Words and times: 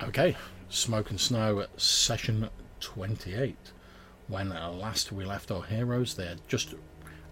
Okay, 0.00 0.36
Smoke 0.68 1.10
and 1.10 1.20
Snow 1.20 1.66
session 1.76 2.48
28. 2.78 3.56
When 4.28 4.52
uh, 4.52 4.70
last 4.70 5.10
we 5.10 5.24
left 5.24 5.50
our 5.50 5.64
heroes, 5.64 6.14
they 6.14 6.26
had 6.26 6.46
just, 6.46 6.74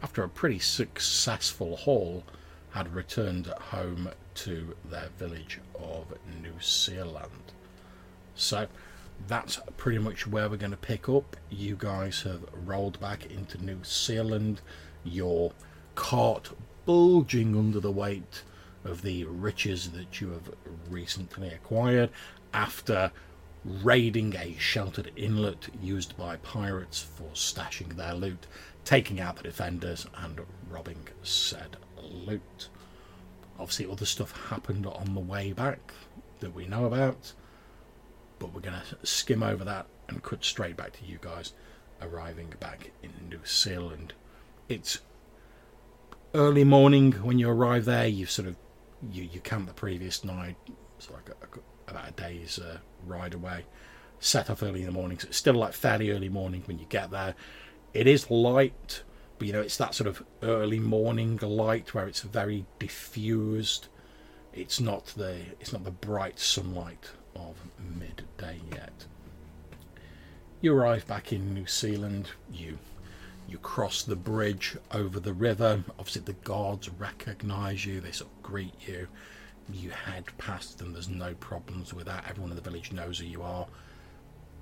after 0.02 0.24
a 0.24 0.28
pretty 0.28 0.58
successful 0.58 1.76
haul, 1.76 2.24
had 2.70 2.92
returned 2.92 3.46
home 3.46 4.10
to 4.34 4.74
their 4.84 5.10
village 5.16 5.60
of 5.78 6.12
New 6.42 6.54
Sealand. 6.54 7.54
So 8.34 8.66
that's 9.28 9.60
pretty 9.76 9.98
much 9.98 10.26
where 10.26 10.50
we're 10.50 10.56
going 10.56 10.72
to 10.72 10.76
pick 10.76 11.08
up. 11.08 11.36
You 11.48 11.76
guys 11.78 12.22
have 12.22 12.44
rolled 12.52 12.98
back 12.98 13.26
into 13.30 13.64
New 13.64 13.78
Sealand, 13.78 14.58
your 15.04 15.52
cart 15.94 16.50
bulging 16.84 17.56
under 17.56 17.78
the 17.78 17.92
weight 17.92 18.42
of 18.84 19.02
the 19.02 19.24
riches 19.24 19.90
that 19.90 20.20
you 20.20 20.30
have 20.30 20.50
recently 20.88 21.48
acquired 21.48 22.10
after 22.56 23.12
raiding 23.64 24.34
a 24.36 24.56
sheltered 24.58 25.12
inlet 25.14 25.68
used 25.82 26.16
by 26.16 26.36
pirates 26.36 27.00
for 27.00 27.28
stashing 27.34 27.96
their 27.96 28.14
loot, 28.14 28.46
taking 28.84 29.20
out 29.20 29.36
the 29.36 29.42
defenders, 29.42 30.06
and 30.16 30.40
robbing 30.70 31.06
said 31.22 31.76
loot. 32.02 32.68
Obviously, 33.58 33.86
other 33.90 34.06
stuff 34.06 34.32
happened 34.48 34.86
on 34.86 35.14
the 35.14 35.20
way 35.20 35.52
back 35.52 35.92
that 36.40 36.54
we 36.54 36.66
know 36.66 36.86
about, 36.86 37.32
but 38.38 38.52
we're 38.54 38.60
going 38.60 38.80
to 38.80 39.06
skim 39.06 39.42
over 39.42 39.64
that 39.64 39.86
and 40.08 40.22
cut 40.22 40.44
straight 40.44 40.76
back 40.76 40.92
to 40.92 41.04
you 41.04 41.18
guys 41.20 41.52
arriving 42.00 42.52
back 42.60 42.90
in 43.02 43.10
New 43.28 43.38
Sealand. 43.38 44.10
It's 44.68 45.00
early 46.34 46.64
morning 46.64 47.12
when 47.12 47.38
you 47.38 47.48
arrive 47.48 47.84
there. 47.84 48.06
You 48.06 48.26
sort 48.26 48.48
of 48.48 48.56
you 49.10 49.24
you 49.24 49.40
camp 49.40 49.66
the 49.66 49.74
previous 49.74 50.24
night, 50.24 50.56
it's 50.96 51.10
like 51.10 51.28
a, 51.28 51.58
about 51.88 52.08
a 52.08 52.12
day's 52.12 52.58
uh, 52.58 52.78
ride 53.06 53.34
away. 53.34 53.64
Set 54.18 54.48
off 54.50 54.62
early 54.62 54.80
in 54.80 54.86
the 54.86 54.92
morning, 54.92 55.18
so 55.18 55.28
it's 55.28 55.36
still 55.36 55.54
like 55.54 55.72
fairly 55.72 56.10
early 56.10 56.28
morning 56.28 56.62
when 56.66 56.78
you 56.78 56.86
get 56.88 57.10
there. 57.10 57.34
It 57.92 58.06
is 58.06 58.30
light, 58.30 59.02
but 59.38 59.46
you 59.46 59.52
know 59.52 59.60
it's 59.60 59.76
that 59.76 59.94
sort 59.94 60.08
of 60.08 60.24
early 60.42 60.78
morning 60.78 61.38
light 61.42 61.94
where 61.94 62.06
it's 62.08 62.20
very 62.20 62.64
diffused. 62.78 63.88
It's 64.54 64.80
not 64.80 65.06
the 65.16 65.36
it's 65.60 65.72
not 65.72 65.84
the 65.84 65.90
bright 65.90 66.38
sunlight 66.38 67.10
of 67.34 67.56
midday 67.78 68.60
yet. 68.72 69.04
You 70.62 70.74
arrive 70.74 71.06
back 71.06 71.32
in 71.32 71.52
New 71.52 71.64
Sealand. 71.64 72.26
You 72.50 72.78
you 73.48 73.58
cross 73.58 74.02
the 74.02 74.16
bridge 74.16 74.76
over 74.92 75.20
the 75.20 75.34
river. 75.34 75.84
Obviously, 75.98 76.22
the 76.22 76.32
guards 76.32 76.88
recognise 76.88 77.84
you. 77.84 78.00
They 78.00 78.12
sort 78.12 78.30
of 78.30 78.42
greet 78.42 78.74
you. 78.88 79.08
You 79.72 79.90
had 79.90 80.24
past 80.38 80.78
them. 80.78 80.92
There's 80.92 81.08
no 81.08 81.34
problems 81.34 81.92
with 81.92 82.06
that. 82.06 82.24
Everyone 82.28 82.50
in 82.50 82.56
the 82.56 82.62
village 82.62 82.92
knows 82.92 83.18
who 83.18 83.26
you 83.26 83.42
are, 83.42 83.66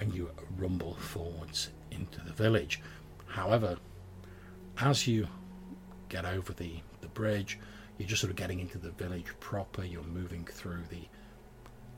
and 0.01 0.15
you 0.15 0.31
rumble 0.57 0.95
forwards 0.95 1.71
into 1.91 2.21
the 2.25 2.33
village. 2.33 2.81
However, 3.27 3.77
as 4.79 5.07
you 5.07 5.29
get 6.09 6.25
over 6.25 6.53
the 6.53 6.81
the 7.01 7.09
bridge, 7.09 7.59
you're 7.99 8.09
just 8.09 8.21
sort 8.21 8.31
of 8.31 8.37
getting 8.37 8.61
into 8.61 8.79
the 8.79 8.91
village 8.91 9.27
proper. 9.41 9.85
You're 9.85 10.03
moving 10.03 10.45
through 10.45 10.85
the 10.91 11.09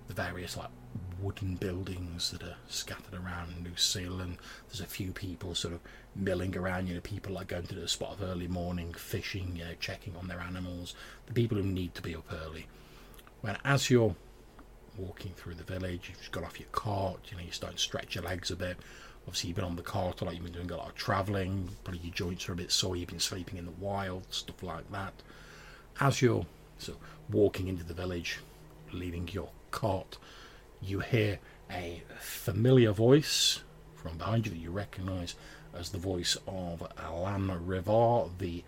the 0.09 0.15
various 0.15 0.57
like 0.57 0.71
wooden 1.21 1.57
buildings 1.57 2.31
that 2.31 2.43
are 2.43 2.57
scattered 2.69 3.15
around 3.15 3.63
New 3.63 3.71
Sealand. 3.73 4.37
There's 4.69 4.81
a 4.81 4.87
few 4.87 5.13
people 5.13 5.55
sort 5.55 5.75
of 5.75 5.81
milling 6.15 6.57
around, 6.57 6.89
you 6.89 6.95
know, 6.95 7.01
people 7.01 7.33
like 7.33 7.49
going 7.49 7.67
to 7.67 7.75
the 7.75 7.89
spot 7.89 8.13
of 8.13 8.23
early 8.23 8.49
morning 8.49 8.93
fishing, 8.95 9.57
you 9.57 9.65
know, 9.65 9.75
checking 9.81 10.15
on 10.17 10.29
their 10.29 10.41
animals, 10.41 10.95
the 11.27 11.33
people 11.33 11.57
who 11.57 11.65
need 11.65 11.95
to 11.95 12.03
be 12.03 12.15
up 12.15 12.31
early. 12.45 12.67
When 13.41 13.57
as 13.65 13.91
you're 13.91 14.15
walking 14.97 15.33
through 15.37 15.55
the 15.55 15.65
village, 15.65 16.09
you've 16.09 16.19
just 16.19 16.33
got 16.33 16.45
off 16.45 16.59
your 16.59 16.69
cart, 16.73 17.21
you 17.31 17.37
know, 17.37 17.43
you 17.43 17.53
start 17.53 17.75
to 17.75 17.79
stretch 17.79 18.15
your 18.15 18.25
legs 18.25 18.51
a 18.51 18.57
bit. 18.57 18.77
Obviously, 19.27 19.49
you've 19.49 19.57
been 19.57 19.65
on 19.65 19.77
the 19.77 19.83
cart, 19.83 20.21
a 20.21 20.25
lot, 20.25 20.35
you've 20.35 20.45
been 20.45 20.53
doing 20.53 20.71
a 20.71 20.77
lot 20.77 20.89
of 20.89 20.95
travelling, 20.95 21.69
probably 21.85 22.01
your 22.03 22.15
joints 22.15 22.49
are 22.49 22.53
a 22.53 22.57
bit 22.57 22.71
sore, 22.71 22.97
you've 22.97 23.09
been 23.09 23.19
sleeping 23.19 23.59
in 23.59 23.67
the 23.67 23.73
wild, 23.73 24.23
stuff 24.31 24.63
like 24.63 24.91
that. 24.93 25.13
As 26.01 26.23
you're 26.23 26.47
so 26.79 26.95
walking 27.31 27.69
into 27.69 27.85
the 27.85 27.95
village, 27.95 28.39
leaving 28.93 29.29
your 29.33 29.51
cart, 29.71 30.19
you 30.81 31.01
hear 31.01 31.41
a 31.71 32.03
familiar 32.21 32.93
voice 32.93 33.61
from 33.95 34.19
behind 34.19 34.47
you 34.47 34.53
that 34.53 34.59
you 34.59 34.71
recognise 34.71 35.35
as 35.75 35.91
the 35.91 35.99
voice 35.99 36.37
of 36.47 36.87
Alan 36.99 37.49
Rivar, 37.49 38.31
the 38.39 38.63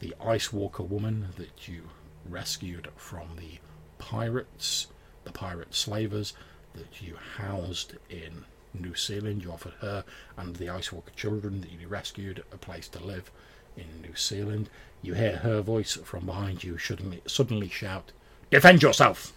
the 0.00 0.14
Ice 0.20 0.52
Walker 0.52 0.82
woman 0.82 1.28
that 1.36 1.68
you 1.68 1.84
rescued 2.28 2.88
from 2.96 3.28
the 3.36 3.58
pirates, 4.04 4.88
the 5.24 5.32
pirate 5.32 5.74
slavers 5.74 6.34
that 6.74 7.00
you 7.00 7.16
housed 7.38 7.94
in 8.10 8.44
New 8.74 8.92
Sealand. 8.92 9.42
You 9.42 9.52
offered 9.52 9.72
her 9.80 10.04
and 10.36 10.56
the 10.56 10.68
Ice 10.68 10.92
Walker 10.92 11.12
children 11.16 11.62
that 11.62 11.72
you 11.72 11.88
rescued 11.88 12.44
a 12.52 12.58
place 12.58 12.86
to 12.88 13.02
live 13.02 13.30
in 13.78 13.86
New 14.02 14.12
Sealand. 14.12 14.66
You 15.00 15.14
hear 15.14 15.36
her 15.38 15.62
voice 15.62 15.94
from 15.94 16.26
behind 16.26 16.62
you 16.62 16.76
suddenly, 16.76 17.22
suddenly 17.26 17.68
shout, 17.68 18.12
Defend 18.50 18.82
yourself! 18.82 19.32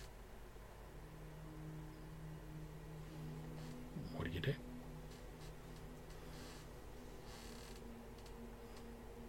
What 4.18 4.26
do 4.28 4.32
you 4.32 4.42
do? 4.42 4.54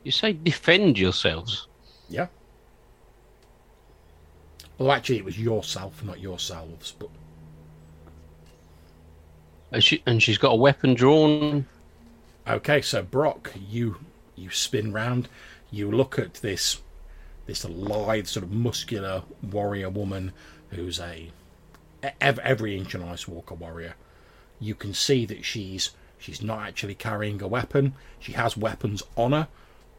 You 0.02 0.10
say 0.10 0.32
defend 0.32 0.98
yourselves. 0.98 1.68
Yeah. 2.08 2.26
Well, 4.78 4.92
actually, 4.92 5.18
it 5.18 5.24
was 5.24 5.38
yourself, 5.38 6.04
not 6.04 6.20
yourselves, 6.20 6.94
but 6.98 7.10
And, 9.72 9.82
she, 9.84 10.02
and 10.06 10.22
she's 10.22 10.38
got 10.38 10.52
a 10.52 10.56
weapon 10.56 10.94
drawn. 10.94 11.66
Okay, 12.46 12.80
so 12.80 13.02
Brock, 13.02 13.52
you 13.68 13.96
you 14.34 14.50
spin 14.50 14.92
round, 14.92 15.28
you 15.70 15.90
look 15.90 16.18
at 16.18 16.34
this 16.34 16.80
this 17.46 17.64
lithe, 17.64 18.26
sort 18.26 18.44
of 18.44 18.52
muscular 18.52 19.22
warrior 19.42 19.90
woman 19.90 20.32
who's 20.70 21.00
a 21.00 21.30
ev- 22.20 22.38
every 22.38 22.76
inch 22.76 22.94
an 22.94 23.02
ice 23.02 23.28
walker 23.28 23.54
warrior. 23.54 23.94
You 24.60 24.74
can 24.74 24.94
see 24.94 25.26
that 25.26 25.44
she's 25.44 25.90
she's 26.18 26.40
not 26.42 26.66
actually 26.66 26.94
carrying 26.94 27.42
a 27.42 27.48
weapon. 27.48 27.94
She 28.18 28.32
has 28.32 28.56
weapons 28.56 29.02
on 29.16 29.32
her, 29.32 29.48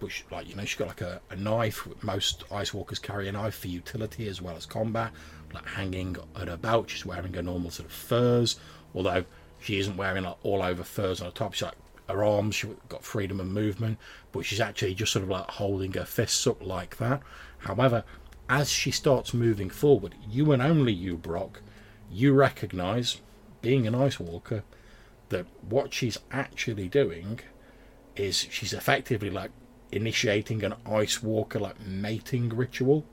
she, 0.07 0.23
like 0.31 0.47
you 0.47 0.55
know, 0.55 0.63
she's 0.65 0.77
got 0.77 0.87
like 0.87 1.01
a, 1.01 1.21
a 1.29 1.35
knife. 1.35 1.87
Most 2.01 2.45
ice 2.51 2.73
walkers 2.73 2.99
carry 2.99 3.27
a 3.27 3.31
knife 3.31 3.55
for 3.55 3.67
utility 3.67 4.27
as 4.27 4.41
well 4.41 4.55
as 4.55 4.65
combat, 4.65 5.11
like 5.53 5.65
hanging 5.65 6.15
at 6.39 6.47
her 6.47 6.57
belt. 6.57 6.89
She's 6.89 7.05
wearing 7.05 7.35
a 7.35 7.41
normal 7.41 7.71
sort 7.71 7.87
of 7.87 7.93
furs, 7.93 8.59
although 8.95 9.25
she 9.59 9.79
isn't 9.79 9.97
wearing 9.97 10.23
like 10.23 10.37
all 10.43 10.63
over 10.63 10.83
furs 10.83 11.21
on 11.21 11.27
the 11.27 11.33
top. 11.33 11.53
She's 11.53 11.63
like 11.63 11.75
her 12.07 12.23
arms, 12.23 12.55
she's 12.55 12.71
got 12.87 13.03
freedom 13.03 13.39
of 13.39 13.47
movement, 13.47 13.97
but 14.31 14.45
she's 14.45 14.59
actually 14.59 14.95
just 14.95 15.11
sort 15.11 15.23
of 15.23 15.29
like 15.29 15.49
holding 15.49 15.93
her 15.93 16.05
fists 16.05 16.47
up 16.47 16.65
like 16.65 16.97
that. 16.97 17.21
However, 17.59 18.03
as 18.49 18.69
she 18.69 18.89
starts 18.89 19.33
moving 19.33 19.69
forward, 19.69 20.15
you 20.27 20.51
and 20.51 20.61
only 20.61 20.93
you, 20.93 21.17
Brock, 21.17 21.61
you 22.11 22.33
recognise, 22.33 23.21
being 23.61 23.85
an 23.85 23.93
ice 23.93 24.19
walker, 24.19 24.63
that 25.29 25.45
what 25.61 25.93
she's 25.93 26.17
actually 26.31 26.87
doing 26.87 27.41
is 28.15 28.47
she's 28.49 28.73
effectively 28.73 29.29
like 29.29 29.51
initiating 29.91 30.63
an 30.63 30.75
ice 30.85 31.21
walker 31.21 31.59
like 31.59 31.79
mating 31.81 32.49
ritual. 32.49 33.05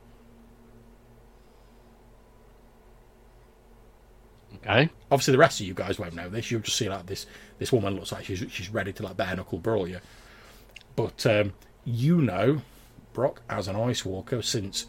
Okay. 4.56 4.90
Obviously, 5.10 5.32
the 5.32 5.38
rest 5.38 5.60
of 5.60 5.66
you 5.66 5.74
guys 5.74 5.98
won't 5.98 6.14
know 6.14 6.28
this. 6.28 6.50
You'll 6.50 6.60
just 6.60 6.76
see 6.76 6.88
like 6.88 7.06
this. 7.06 7.26
This 7.58 7.72
woman 7.72 7.94
looks 7.94 8.12
like 8.12 8.24
she's 8.24 8.44
she's 8.50 8.70
ready 8.70 8.92
to 8.94 9.02
like 9.02 9.16
bare 9.16 9.36
knuckle 9.36 9.58
brawl 9.58 9.86
you. 9.86 10.00
But 10.96 11.26
um, 11.26 11.52
you 11.84 12.20
know, 12.20 12.62
Brock, 13.12 13.42
as 13.48 13.68
an 13.68 13.76
ice 13.76 14.04
walker, 14.04 14.42
since 14.42 14.86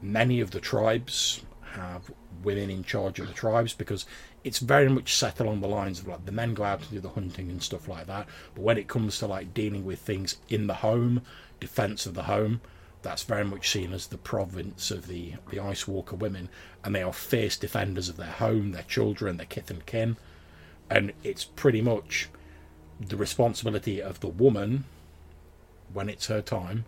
many 0.00 0.40
of 0.40 0.50
the 0.50 0.60
tribes 0.60 1.42
have 1.72 2.10
women 2.42 2.70
in 2.70 2.82
charge 2.82 3.20
of 3.20 3.28
the 3.28 3.32
tribes, 3.32 3.72
because 3.72 4.04
it's 4.44 4.58
very 4.58 4.88
much 4.88 5.14
set 5.14 5.40
along 5.40 5.60
the 5.60 5.68
lines 5.68 6.00
of 6.00 6.08
like 6.08 6.24
the 6.26 6.32
men 6.32 6.54
go 6.54 6.64
out 6.64 6.80
and 6.80 6.90
do 6.90 7.00
the 7.00 7.10
hunting 7.10 7.50
and 7.50 7.62
stuff 7.62 7.88
like 7.88 8.06
that. 8.06 8.26
But 8.54 8.62
when 8.62 8.78
it 8.78 8.88
comes 8.88 9.18
to 9.18 9.26
like 9.26 9.54
dealing 9.54 9.84
with 9.84 10.00
things 10.00 10.36
in 10.48 10.66
the 10.66 10.74
home, 10.74 11.22
defense 11.60 12.06
of 12.06 12.14
the 12.14 12.24
home, 12.24 12.60
that's 13.02 13.24
very 13.24 13.44
much 13.44 13.70
seen 13.70 13.92
as 13.92 14.06
the 14.06 14.18
province 14.18 14.90
of 14.90 15.06
the, 15.08 15.34
the 15.50 15.60
Ice 15.60 15.88
Walker 15.88 16.16
women, 16.16 16.48
and 16.84 16.94
they 16.94 17.02
are 17.02 17.12
fierce 17.12 17.56
defenders 17.56 18.08
of 18.08 18.16
their 18.16 18.26
home, 18.26 18.72
their 18.72 18.84
children, 18.84 19.36
their 19.36 19.46
kith 19.46 19.70
and 19.70 19.84
kin. 19.86 20.16
And 20.88 21.12
it's 21.22 21.44
pretty 21.44 21.80
much 21.80 22.28
the 23.00 23.16
responsibility 23.16 24.00
of 24.00 24.20
the 24.20 24.28
woman, 24.28 24.84
when 25.92 26.08
it's 26.08 26.26
her 26.26 26.42
time, 26.42 26.84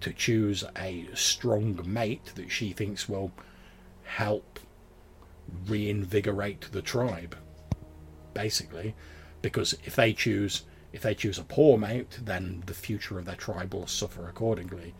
to 0.00 0.12
choose 0.12 0.62
a 0.76 1.08
strong 1.14 1.80
mate 1.84 2.32
that 2.36 2.50
she 2.52 2.72
thinks 2.72 3.08
will 3.08 3.32
help 4.04 4.60
reinvigorate 5.66 6.72
the 6.72 6.82
tribe. 6.82 7.36
Basically, 8.34 8.94
because 9.42 9.74
if 9.84 9.96
they 9.96 10.12
choose 10.12 10.64
if 10.92 11.02
they 11.02 11.14
choose 11.14 11.38
a 11.38 11.44
poor 11.44 11.76
mate, 11.76 12.18
then 12.22 12.62
the 12.66 12.74
future 12.74 13.18
of 13.18 13.26
their 13.26 13.34
tribe 13.34 13.74
will 13.74 13.86
suffer 13.86 14.26
accordingly. 14.26 14.94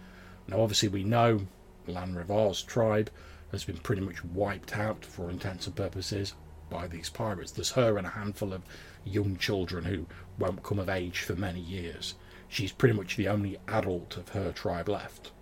Now, 0.47 0.61
obviously, 0.61 0.89
we 0.89 1.03
know 1.03 1.47
Lan 1.87 2.15
Rivar's 2.15 2.63
tribe 2.63 3.11
has 3.53 3.65
been 3.65 3.79
pretty 3.79 4.03
much 4.03 4.23
wiped 4.23 4.77
out 4.77 5.05
for 5.05 5.31
intents 5.31 5.67
and 5.67 5.75
purposes 5.75 6.35
by 6.69 6.87
these 6.87 7.09
pirates. 7.09 7.53
There's 7.53 7.71
her 7.71 7.97
and 7.97 8.07
a 8.07 8.11
handful 8.11 8.53
of 8.53 8.63
young 9.05 9.39
children 9.39 9.85
who 9.85 10.07
won't 10.39 10.63
come 10.63 10.79
of 10.79 10.91
age 10.91 11.21
for 11.21 11.35
many 11.35 11.61
years. 11.61 12.15
She's 12.49 12.73
pretty 12.73 12.95
much 12.95 13.17
the 13.17 13.29
only 13.29 13.59
adult 13.69 14.17
of 14.17 14.31
her 14.31 14.53
tribe 14.53 14.89
left. 14.89 15.33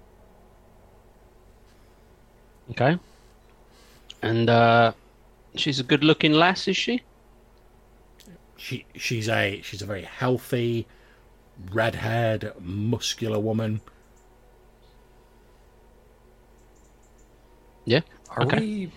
Okay. 2.71 2.99
And 4.27 4.51
uh, 4.51 4.93
she's 5.55 5.79
a 5.81 5.85
good-looking 5.85 6.33
lass, 6.33 6.69
is 6.69 6.77
she? 6.77 7.03
She 8.57 8.87
she's 8.95 9.29
a 9.29 9.61
she's 9.63 9.83
a 9.83 9.87
very 9.87 10.03
healthy, 10.03 10.87
red-haired, 11.73 12.55
muscular 12.61 13.39
woman. 13.39 13.81
Yeah. 17.85 18.01
Are 18.31 18.43
Okay. 18.45 18.59
we? 18.61 18.93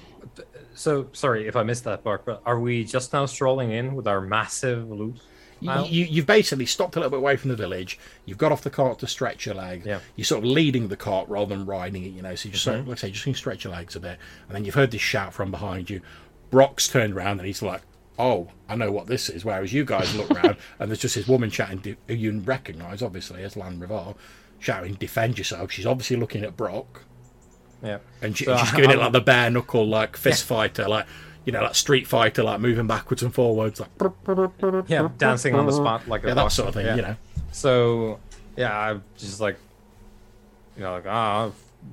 So 0.73 1.09
sorry 1.11 1.47
if 1.47 1.55
I 1.55 1.63
missed 1.63 1.83
that 1.83 2.03
part, 2.03 2.25
but 2.25 2.41
are 2.45 2.59
we 2.59 2.83
just 2.83 3.13
now 3.13 3.25
strolling 3.25 3.71
in 3.71 3.95
with 3.95 4.07
our 4.07 4.21
massive 4.21 4.89
loot? 4.89 5.19
You, 5.61 6.05
you've 6.05 6.25
basically 6.25 6.65
stopped 6.65 6.95
a 6.95 6.99
little 6.99 7.09
bit 7.11 7.17
away 7.19 7.35
from 7.37 7.49
the 7.49 7.55
village. 7.55 7.99
You've 8.25 8.37
got 8.37 8.51
off 8.51 8.61
the 8.61 8.69
cart 8.69 8.99
to 8.99 9.07
stretch 9.07 9.45
your 9.45 9.55
legs. 9.55 9.85
Yeah. 9.85 9.99
You're 10.15 10.25
sort 10.25 10.43
of 10.43 10.49
leading 10.49 10.87
the 10.87 10.95
cart 10.97 11.27
rather 11.29 11.55
than 11.55 11.65
riding 11.65 12.03
it, 12.05 12.09
you 12.13 12.21
know. 12.21 12.35
So 12.35 12.47
you 12.47 12.53
just 12.53 12.63
sort 12.63 12.75
of, 12.77 12.81
Mm-hmm. 12.81 12.89
let's 12.91 13.01
say, 13.01 13.11
just 13.11 13.23
can 13.25 13.33
stretch 13.33 13.63
your 13.63 13.73
legs 13.73 13.95
a 13.95 13.99
bit, 13.99 14.17
and 14.47 14.55
then 14.55 14.65
you've 14.65 14.75
heard 14.75 14.91
this 14.91 15.01
shout 15.01 15.33
from 15.33 15.51
behind 15.51 15.89
you. 15.89 16.01
Brock's 16.49 16.87
turned 16.87 17.13
around 17.13 17.39
and 17.39 17.45
he's 17.47 17.61
like, 17.61 17.81
"Oh, 18.17 18.47
I 18.67 18.75
know 18.75 18.91
what 18.91 19.07
this 19.07 19.29
is." 19.29 19.43
Whereas 19.45 19.71
you 19.73 19.85
guys 19.85 20.15
look 20.15 20.29
round 20.29 20.55
and 20.79 20.89
there's 20.89 20.99
just 20.99 21.15
this 21.15 21.27
woman 21.27 21.49
chatting 21.49 21.79
de- 21.79 21.97
who 22.07 22.13
you 22.15 22.39
recognise, 22.39 23.01
obviously, 23.01 23.43
as 23.43 23.55
Lan 23.57 23.79
Rivar, 23.79 24.15
shouting, 24.59 24.93
"Defend 24.95 25.37
yourself!" 25.37 25.71
She's 25.71 25.85
obviously 25.85 26.15
looking 26.17 26.43
at 26.43 26.57
Brock, 26.57 27.03
Yeah. 27.83 27.99
and 28.21 28.35
she, 28.37 28.45
So 28.45 28.57
she's 28.57 28.71
giving 28.71 28.89
it 28.89 28.93
I'm- 28.93 28.99
like 29.03 29.11
the 29.13 29.21
bare 29.21 29.49
knuckle, 29.51 29.87
like 29.87 30.17
fist 30.17 30.43
fighter, 30.45 30.87
like 30.87 31.05
you 31.45 31.51
know, 31.53 31.61
like 31.63 31.75
street 31.75 32.05
fighter, 32.07 32.43
like 32.43 32.59
moving 32.59 32.87
backwards 32.87 33.23
and 33.23 33.33
forwards, 33.33 33.79
like 33.79 33.89
Yeah, 34.87 35.09
dancing 35.17 35.55
on 35.55 35.65
the 35.65 35.71
spot 35.71 36.07
like 36.07 36.23
a 36.23 36.27
yeah, 36.29 36.33
that 36.35 36.51
sort 36.51 36.69
of 36.69 36.73
thing, 36.75 36.85
yeah. 36.85 36.95
you 36.95 37.01
know. 37.01 37.15
So 37.51 38.19
yeah, 38.55 38.77
I'm 38.77 39.03
just 39.17 39.39
like, 39.39 39.57
you 40.77 40.83
know, 40.83 40.93
like 40.93 41.05
ah, 41.07 41.49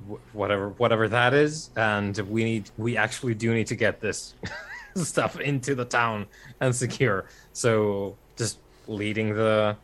wh- 0.09 0.35
whatever, 0.35 0.69
whatever 0.69 1.07
that 1.09 1.33
is, 1.33 1.69
and 1.75 2.17
we 2.29 2.43
need, 2.43 2.69
we 2.77 2.97
actually 2.97 3.33
do 3.33 3.53
need 3.53 3.67
to 3.67 3.75
get 3.75 3.99
this 4.01 4.35
stuff 4.95 5.39
into 5.39 5.75
the 5.75 5.85
town 5.85 6.25
and 6.59 6.75
secure. 6.75 7.25
So 7.53 8.15
just 8.37 8.59
leading 8.87 9.33
the, 9.33 9.75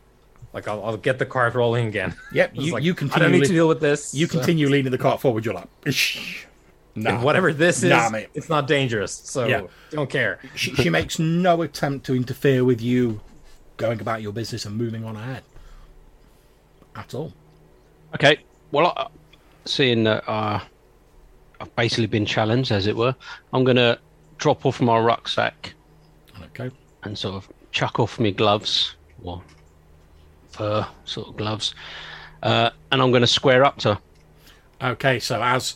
like, 0.52 0.68
I'll, 0.68 0.84
I'll 0.84 0.96
get 0.96 1.18
the 1.18 1.26
cart 1.26 1.54
rolling 1.54 1.86
again. 1.88 2.14
Yep, 2.32 2.50
you, 2.54 2.72
like, 2.72 2.82
you 2.84 2.94
I 3.12 3.18
don't 3.18 3.32
need 3.32 3.44
to 3.44 3.48
deal 3.52 3.68
with 3.68 3.80
this. 3.80 4.14
you 4.14 4.26
so- 4.26 4.38
continue 4.38 4.68
leaning 4.68 4.92
the 4.92 4.98
cart 4.98 5.20
forward. 5.20 5.44
You're 5.44 5.54
like, 5.54 5.68
"Ish." 5.86 6.46
Nah. 6.94 7.20
whatever 7.22 7.52
this 7.52 7.82
is, 7.82 7.90
Nah, 7.90 8.08
mate. 8.10 8.28
it's 8.34 8.48
not 8.48 8.66
dangerous. 8.66 9.12
So 9.12 9.46
Yeah. 9.46 9.62
don't 9.90 10.10
care. 10.10 10.38
She, 10.54 10.74
she 10.74 10.90
makes 10.90 11.18
no 11.18 11.62
attempt 11.62 12.06
to 12.06 12.14
interfere 12.14 12.64
with 12.64 12.80
you 12.80 13.20
going 13.76 14.00
about 14.00 14.22
your 14.22 14.32
business 14.32 14.64
and 14.66 14.76
moving 14.76 15.04
on 15.04 15.16
ahead 15.16 15.42
at 16.96 17.14
all. 17.14 17.32
Okay. 18.14 18.38
Well, 18.70 18.92
uh, 18.96 19.08
seeing 19.64 20.04
that 20.04 20.28
uh, 20.28 20.60
I've 21.60 21.74
basically 21.76 22.06
been 22.06 22.26
challenged, 22.26 22.70
as 22.70 22.86
it 22.86 22.96
were, 22.96 23.14
I'm 23.52 23.64
going 23.64 23.76
to 23.76 23.98
drop 24.38 24.64
off 24.66 24.80
my 24.80 24.98
rucksack 24.98 25.74
Okay. 26.46 26.70
and 27.02 27.16
sort 27.18 27.34
of 27.36 27.48
chuck 27.72 27.98
off 27.98 28.20
my 28.20 28.30
gloves, 28.30 28.94
or 29.22 29.42
fur 30.50 30.86
sort 31.04 31.28
of 31.28 31.36
gloves, 31.36 31.74
uh, 32.42 32.70
and 32.92 33.02
I'm 33.02 33.10
going 33.10 33.22
to 33.22 33.26
square 33.26 33.64
up 33.64 33.78
to 33.78 33.94
her. 33.94 34.00
Okay. 34.92 35.18
So 35.18 35.42
as 35.42 35.74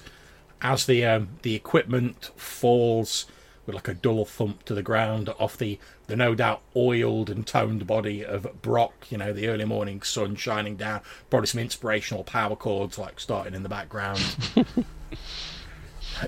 as 0.63 0.87
the 0.87 1.05
um, 1.05 1.29
the 1.43 1.55
equipment 1.55 2.31
falls 2.37 3.27
with 3.67 3.75
like 3.75 3.89
a 3.89 3.95
dull 3.95 4.25
thump 4.25 4.65
to 4.65 4.75
the 4.75 4.83
ground 4.83 5.29
off 5.39 5.57
the 5.57 5.79
the 6.07 6.17
no 6.17 6.35
doubt 6.35 6.63
oiled 6.75 7.29
and 7.29 7.47
toned 7.47 7.87
body 7.87 8.25
of 8.25 8.63
Brock, 8.63 9.07
you 9.11 9.19
know, 9.19 9.33
the 9.33 9.49
early 9.49 9.67
morning 9.67 10.01
sun 10.03 10.37
shining 10.37 10.77
down, 10.77 11.03
probably 11.29 11.47
some 11.47 11.61
inspirational 11.61 12.25
power 12.25 12.57
chords 12.57 12.99
like 12.99 13.21
starting 13.21 13.55
in 13.55 13.63
the 13.63 13.69
background. 13.69 14.37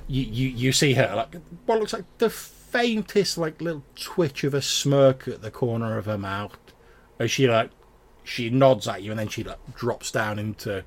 you, 0.07 0.23
you 0.23 0.49
you 0.49 0.73
see 0.73 0.95
her 0.95 1.13
like 1.17 1.35
what 1.67 1.79
looks 1.79 1.93
like 1.93 2.05
the 2.19 2.31
faintest 2.31 3.37
like 3.37 3.61
little 3.61 3.85
twitch 3.97 4.45
of 4.45 4.55
a 4.55 4.63
smirk 4.63 5.27
at 5.27 5.43
the 5.43 5.51
corner 5.51 5.99
of 5.99 6.05
her 6.05 6.19
mouth 6.19 6.57
as 7.19 7.31
she 7.31 7.49
like 7.49 7.71
she 8.23 8.49
nods 8.51 8.87
at 8.87 9.03
you 9.03 9.11
and 9.11 9.19
then 9.19 9.29
she 9.29 9.43
like 9.43 9.59
drops 9.75 10.13
down 10.13 10.39
into 10.39 10.85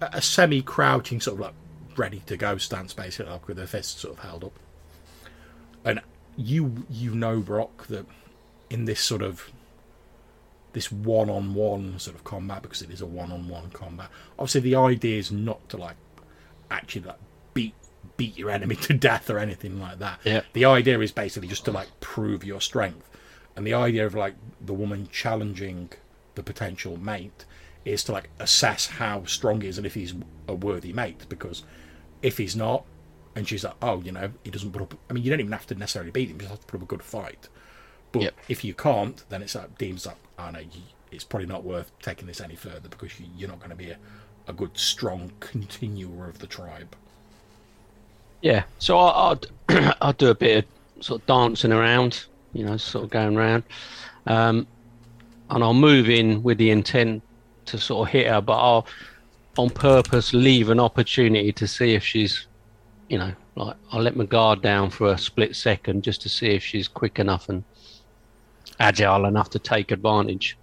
a, 0.00 0.10
a 0.12 0.22
semi 0.22 0.62
crouching 0.62 1.20
sort 1.20 1.34
of 1.34 1.40
like 1.40 1.54
ready 1.98 2.22
to 2.26 2.36
go 2.36 2.56
stance 2.58 2.94
basically 2.94 3.32
like 3.32 3.48
with 3.48 3.58
her 3.58 3.66
fists 3.66 4.00
sort 4.00 4.18
of 4.18 4.24
held 4.24 4.44
up. 4.44 4.52
And 5.84 6.00
you 6.36 6.86
you 6.90 7.14
know 7.14 7.40
Brock 7.40 7.86
that 7.88 8.06
in 8.70 8.84
this 8.84 9.00
sort 9.00 9.22
of 9.22 9.50
this 10.72 10.92
one-on-one 10.92 11.98
sort 11.98 12.14
of 12.14 12.24
combat 12.24 12.62
because 12.62 12.82
it 12.82 12.90
is 12.90 13.00
a 13.00 13.06
one-on-one 13.06 13.70
combat 13.70 14.10
obviously 14.38 14.60
the 14.60 14.76
idea 14.76 15.18
is 15.18 15.32
not 15.32 15.66
to 15.70 15.78
like 15.78 15.96
actually 16.70 17.06
like 17.06 17.18
beat 17.54 17.74
beat 18.16 18.36
your 18.36 18.50
enemy 18.50 18.76
to 18.76 18.94
death 18.94 19.30
or 19.30 19.38
anything 19.38 19.80
like 19.80 19.98
that. 19.98 20.20
Yeah. 20.24 20.42
the 20.52 20.64
idea 20.64 20.98
is 21.00 21.12
basically 21.12 21.48
just 21.48 21.64
to 21.64 21.72
like 21.72 21.88
prove 22.00 22.44
your 22.44 22.60
strength. 22.60 23.08
And 23.56 23.66
the 23.66 23.74
idea 23.74 24.06
of 24.06 24.14
like 24.14 24.34
the 24.60 24.74
woman 24.74 25.08
challenging 25.10 25.90
the 26.34 26.42
potential 26.42 26.96
mate 26.96 27.44
is 27.84 28.04
to 28.04 28.12
like 28.12 28.30
assess 28.38 28.86
how 28.86 29.24
strong 29.24 29.60
he 29.62 29.68
is 29.68 29.78
and 29.78 29.86
if 29.86 29.94
he's 29.94 30.14
a 30.46 30.54
worthy 30.54 30.92
mate 30.92 31.26
because 31.28 31.64
if 32.22 32.38
he's 32.38 32.56
not 32.56 32.84
and 33.36 33.48
she's 33.48 33.64
like 33.64 33.74
oh 33.82 34.00
you 34.02 34.12
know 34.12 34.30
he 34.44 34.50
doesn't 34.50 34.72
put 34.72 34.82
up 34.82 34.94
i 35.10 35.12
mean 35.12 35.22
you 35.24 35.30
don't 35.30 35.40
even 35.40 35.52
have 35.52 35.66
to 35.66 35.74
necessarily 35.74 36.10
beat 36.10 36.28
him 36.30 36.36
you 36.36 36.40
just 36.40 36.50
have 36.50 36.60
to 36.60 36.66
put 36.66 36.76
up 36.78 36.82
a 36.82 36.86
good 36.86 37.02
fight 37.02 37.48
but 38.12 38.22
Yep. 38.22 38.34
if 38.48 38.64
you 38.64 38.74
can't 38.74 39.24
then 39.28 39.42
it's 39.42 39.54
like 39.54 39.76
deems 39.78 40.06
like 40.06 40.16
oh 40.38 40.50
know 40.50 40.60
you, 40.60 40.82
it's 41.10 41.24
probably 41.24 41.46
not 41.46 41.64
worth 41.64 41.92
taking 42.02 42.26
this 42.26 42.40
any 42.40 42.56
further 42.56 42.88
because 42.88 43.18
you, 43.20 43.26
you're 43.36 43.48
not 43.48 43.60
going 43.60 43.70
to 43.70 43.76
be 43.76 43.90
a, 43.90 43.98
a 44.46 44.52
good 44.52 44.76
strong 44.78 45.32
continuer 45.40 46.28
of 46.28 46.38
the 46.38 46.46
tribe 46.46 46.96
Yeah. 48.42 48.64
So 48.78 48.98
I'll, 48.98 49.40
I'll, 49.70 49.94
I'll 50.00 50.12
do 50.12 50.30
a 50.30 50.34
bit 50.34 50.64
of 50.98 51.04
sort 51.04 51.22
of 51.22 51.26
dancing 51.26 51.72
around, 51.72 52.24
you 52.52 52.64
know, 52.64 52.76
sort 52.76 53.04
of 53.04 53.10
going 53.10 53.36
around. 53.36 53.64
Um, 54.26 54.68
and 55.50 55.64
I'll 55.64 55.74
move 55.74 56.08
in 56.10 56.42
with 56.42 56.58
the 56.58 56.70
intent 56.70 57.24
to 57.66 57.78
sort 57.78 58.08
of 58.08 58.12
hit 58.12 58.26
her, 58.28 58.40
but 58.40 58.58
I'll 58.58 58.86
on 59.58 59.68
purpose 59.70 60.32
leave 60.32 60.70
an 60.70 60.78
opportunity 60.80 61.52
to 61.52 61.66
see 61.66 61.94
if 61.94 62.04
she's, 62.04 62.46
you 63.08 63.18
know, 63.18 63.32
like 63.56 63.76
I'll 63.92 64.02
let 64.02 64.16
my 64.16 64.24
guard 64.24 64.62
down 64.62 64.88
for 64.90 65.12
a 65.12 65.18
split 65.18 65.56
second 65.56 66.04
just 66.04 66.22
to 66.22 66.28
see 66.28 66.50
if 66.50 66.62
she's 66.62 66.86
quick 66.86 67.18
enough 67.18 67.48
and 67.48 67.64
agile 68.78 69.26
enough 69.26 69.50
to 69.50 69.58
take 69.58 69.90
advantage. 69.90 70.56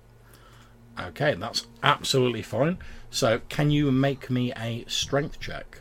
okay 0.98 1.34
that's 1.36 1.68
absolutely 1.84 2.42
fine 2.42 2.78
so 3.10 3.42
can 3.50 3.70
you 3.70 3.92
make 3.92 4.30
me 4.30 4.54
a 4.54 4.86
strength 4.88 5.40
check 5.42 5.80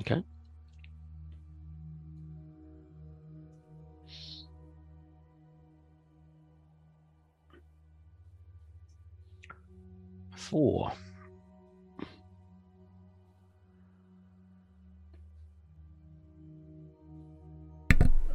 Okay. 0.00 0.24
Four. 10.36 10.92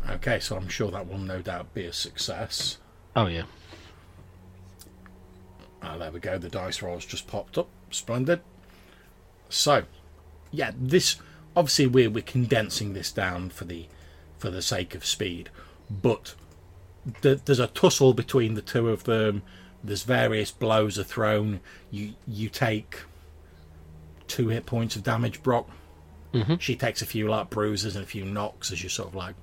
Okay 0.10 0.40
so 0.40 0.56
i'm 0.56 0.68
sure 0.68 0.92
that 0.92 1.08
will 1.08 1.18
no 1.18 1.42
doubt 1.42 1.74
be 1.74 1.86
a 1.86 1.94
success 1.94 2.78
Oh 3.16 3.28
yeah. 3.28 3.44
Ah, 5.82 5.98
there 5.98 6.12
we 6.12 6.20
go. 6.20 6.38
The 6.38 6.50
dice 6.50 6.82
rolls 6.82 7.06
just 7.06 7.28
popped 7.28 7.58
up. 7.58 7.68
Splendid. 7.92 8.42
So, 9.50 9.84
yeah, 10.52 10.72
this 10.78 11.18
obviously 11.56 11.88
we're 11.88 12.10
we're 12.10 12.24
condensing 12.24 12.94
this 12.94 13.12
down 13.12 13.50
for 13.50 13.66
the 13.66 13.88
for 14.38 14.50
the 14.50 14.62
sake 14.62 14.96
of 14.96 15.06
speed, 15.06 15.50
but 15.90 16.36
th- 17.22 17.42
there's 17.46 17.60
a 17.60 17.68
tussle 17.68 18.14
between 18.14 18.54
the 18.54 18.62
two 18.62 18.90
of 18.90 19.06
them. 19.06 19.42
There's 19.84 20.04
various 20.04 20.52
blows 20.52 21.00
are 21.00 21.04
thrown. 21.04 21.62
You 21.90 22.14
you 22.28 22.50
take 22.50 23.02
two 24.28 24.50
hit 24.50 24.66
points 24.66 24.96
of 24.96 25.04
damage, 25.04 25.42
Brock. 25.42 25.70
Mm-hmm. 26.34 26.56
She 26.60 26.76
takes 26.76 27.02
a 27.02 27.08
few 27.08 27.28
like 27.28 27.50
bruises 27.50 27.96
and 27.96 28.04
a 28.04 28.08
few 28.08 28.24
knocks 28.24 28.72
as 28.72 28.84
you 28.84 28.90
sort 28.90 29.10
of 29.10 29.16
like 29.16 29.36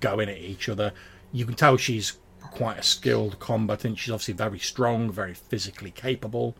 going 0.00 0.28
at 0.28 0.38
each 0.38 0.68
other. 0.68 0.92
You 1.32 1.46
can 1.46 1.54
tell 1.54 1.76
she's 1.76 2.18
quite 2.40 2.78
a 2.78 2.82
skilled 2.82 3.40
combatant. 3.40 3.98
She's 3.98 4.12
obviously 4.12 4.34
very 4.34 4.58
strong, 4.58 5.10
very 5.10 5.34
physically 5.34 5.90
capable, 5.90 6.56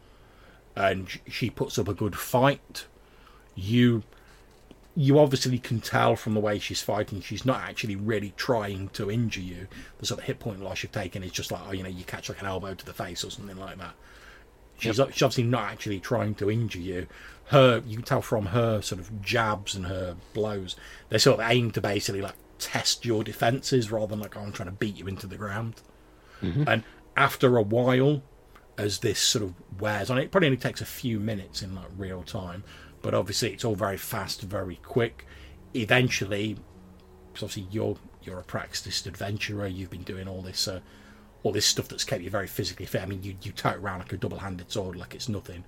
and 0.75 1.09
she 1.29 1.51
puts 1.51 1.79
up 1.79 1.89
a 1.89 1.95
good 1.95 2.17
fight. 2.17 2.87
You 3.55 4.03
you 4.97 5.19
obviously 5.19 5.59
can 5.59 5.81
tell 5.81 6.15
from 6.15 6.35
the 6.35 6.41
way 6.41 6.59
she's 6.59 6.81
fighting, 6.81 7.21
she's 7.21 7.45
not 7.45 7.61
actually 7.61 7.97
really 7.97 8.33
trying 8.37 8.89
to 8.91 9.11
injure 9.11 9.41
you. 9.41 9.67
The 9.99 10.07
sort 10.07 10.21
of 10.21 10.27
hit 10.27 10.39
point 10.39 10.63
loss 10.63 10.83
you've 10.83 10.93
taken 10.93 11.25
is 11.25 11.33
just 11.33 11.51
like, 11.51 11.63
oh, 11.67 11.73
you 11.73 11.83
know, 11.83 11.89
you 11.89 12.05
catch 12.05 12.29
like 12.29 12.41
an 12.41 12.47
elbow 12.47 12.75
to 12.75 12.87
the 12.87 12.93
face 12.93 13.25
or 13.25 13.31
something 13.31 13.57
like 13.57 13.79
that. 13.79 13.95
She's, 14.79 14.95
she's 14.95 15.23
obviously 15.23 15.45
not 15.45 15.65
actually 15.65 15.99
trying 15.99 16.35
to 16.37 16.51
injure 16.51 16.79
you. 16.79 17.07
Her, 17.47 17.83
you 17.87 17.97
can 17.97 18.05
tell 18.05 18.23
from 18.23 18.47
her 18.47 18.81
sort 18.83 19.01
of 19.01 19.21
jabs 19.21 19.75
and 19.75 19.87
her 19.87 20.17
blows, 20.33 20.77
they 21.09 21.19
sort 21.19 21.41
of 21.41 21.51
aim 21.51 21.73
to 21.73 21.81
basically 21.81 22.21
like 22.21 22.37
test 22.59 23.05
your 23.05 23.25
defenses 23.25 23.91
rather 23.91 24.09
than 24.09 24.21
like, 24.21 24.37
oh, 24.37 24.41
I'm 24.41 24.53
trying 24.53 24.69
to 24.69 24.75
beat 24.75 24.97
you 24.97 25.07
into 25.07 25.27
the 25.27 25.37
ground. 25.37 25.83
And 26.69 26.85
after 27.17 27.57
a 27.57 27.63
while, 27.63 28.23
as 28.77 28.99
this 28.99 29.19
sort 29.19 29.45
of 29.45 29.55
wears 29.81 30.11
on, 30.11 30.19
it 30.19 30.31
probably 30.31 30.49
only 30.49 30.59
takes 30.59 30.81
a 30.81 30.87
few 30.87 31.21
minutes 31.21 31.63
in 31.63 31.75
like 31.75 31.87
real 31.97 32.23
time, 32.23 32.65
but 33.03 33.15
obviously 33.15 33.53
it's 33.53 33.65
all 33.65 33.75
very 33.75 33.97
fast, 33.97 34.43
very 34.43 34.77
quick. 34.83 35.27
Eventually, 35.75 36.57
because 37.33 37.45
obviously 37.45 37.69
you're 37.71 37.97
you're 38.23 38.41
a 38.41 38.45
practiced 38.45 39.07
adventurer, 39.07 39.67
you've 39.67 39.91
been 39.91 40.03
doing 40.03 40.29
all 40.29 40.43
this 40.43 40.69
uh, 40.69 40.81
all 41.43 41.53
this 41.53 41.67
stuff 41.67 41.89
that's 41.89 42.05
kept 42.05 42.23
you 42.23 42.31
very 42.31 42.47
physically 42.47 42.87
fit. 42.87 43.03
I 43.03 43.07
mean, 43.07 43.23
you 43.23 43.37
you 43.43 43.53
tote 43.53 43.77
around 43.77 44.01
like 44.01 44.13
a 44.13 44.17
double-handed 44.17 44.71
sword, 44.71 44.97
like 44.97 45.15
it's 45.15 45.29
nothing. 45.29 45.65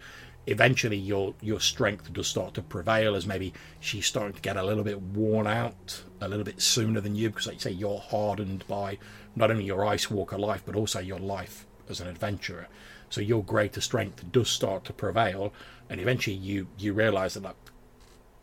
Eventually, 0.48 0.96
your 0.96 1.34
your 1.40 1.60
strength 1.60 2.12
does 2.12 2.28
start 2.28 2.54
to 2.54 2.62
prevail 2.62 3.16
as 3.16 3.26
maybe 3.26 3.52
she's 3.80 4.06
starting 4.06 4.34
to 4.34 4.40
get 4.40 4.56
a 4.56 4.62
little 4.64 4.84
bit 4.84 5.00
worn 5.00 5.46
out 5.46 6.02
a 6.20 6.28
little 6.28 6.44
bit 6.44 6.62
sooner 6.62 7.00
than 7.00 7.16
you, 7.16 7.30
because 7.30 7.46
like 7.46 7.56
you 7.56 7.60
say, 7.60 7.70
you're 7.72 7.98
hardened 7.98 8.66
by 8.68 8.98
not 9.34 9.50
only 9.50 9.64
your 9.64 9.84
ice 9.84 10.10
walker 10.10 10.38
life 10.38 10.62
but 10.64 10.76
also 10.76 11.00
your 11.00 11.18
life 11.18 11.66
as 11.88 12.00
an 12.00 12.06
adventurer. 12.06 12.68
So 13.10 13.20
your 13.20 13.42
greater 13.42 13.80
strength 13.80 14.24
does 14.32 14.48
start 14.48 14.84
to 14.84 14.92
prevail, 14.92 15.52
and 15.90 16.00
eventually 16.00 16.36
you 16.36 16.68
you 16.78 16.92
realise 16.92 17.34
that 17.34 17.42
like, 17.42 17.56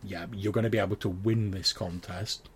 yeah, 0.04 0.26
you're 0.34 0.54
going 0.54 0.66
to 0.66 0.70
be 0.70 0.80
able 0.80 0.98
to 0.98 1.10
win 1.10 1.52
this 1.52 1.72
contest, 1.72 2.50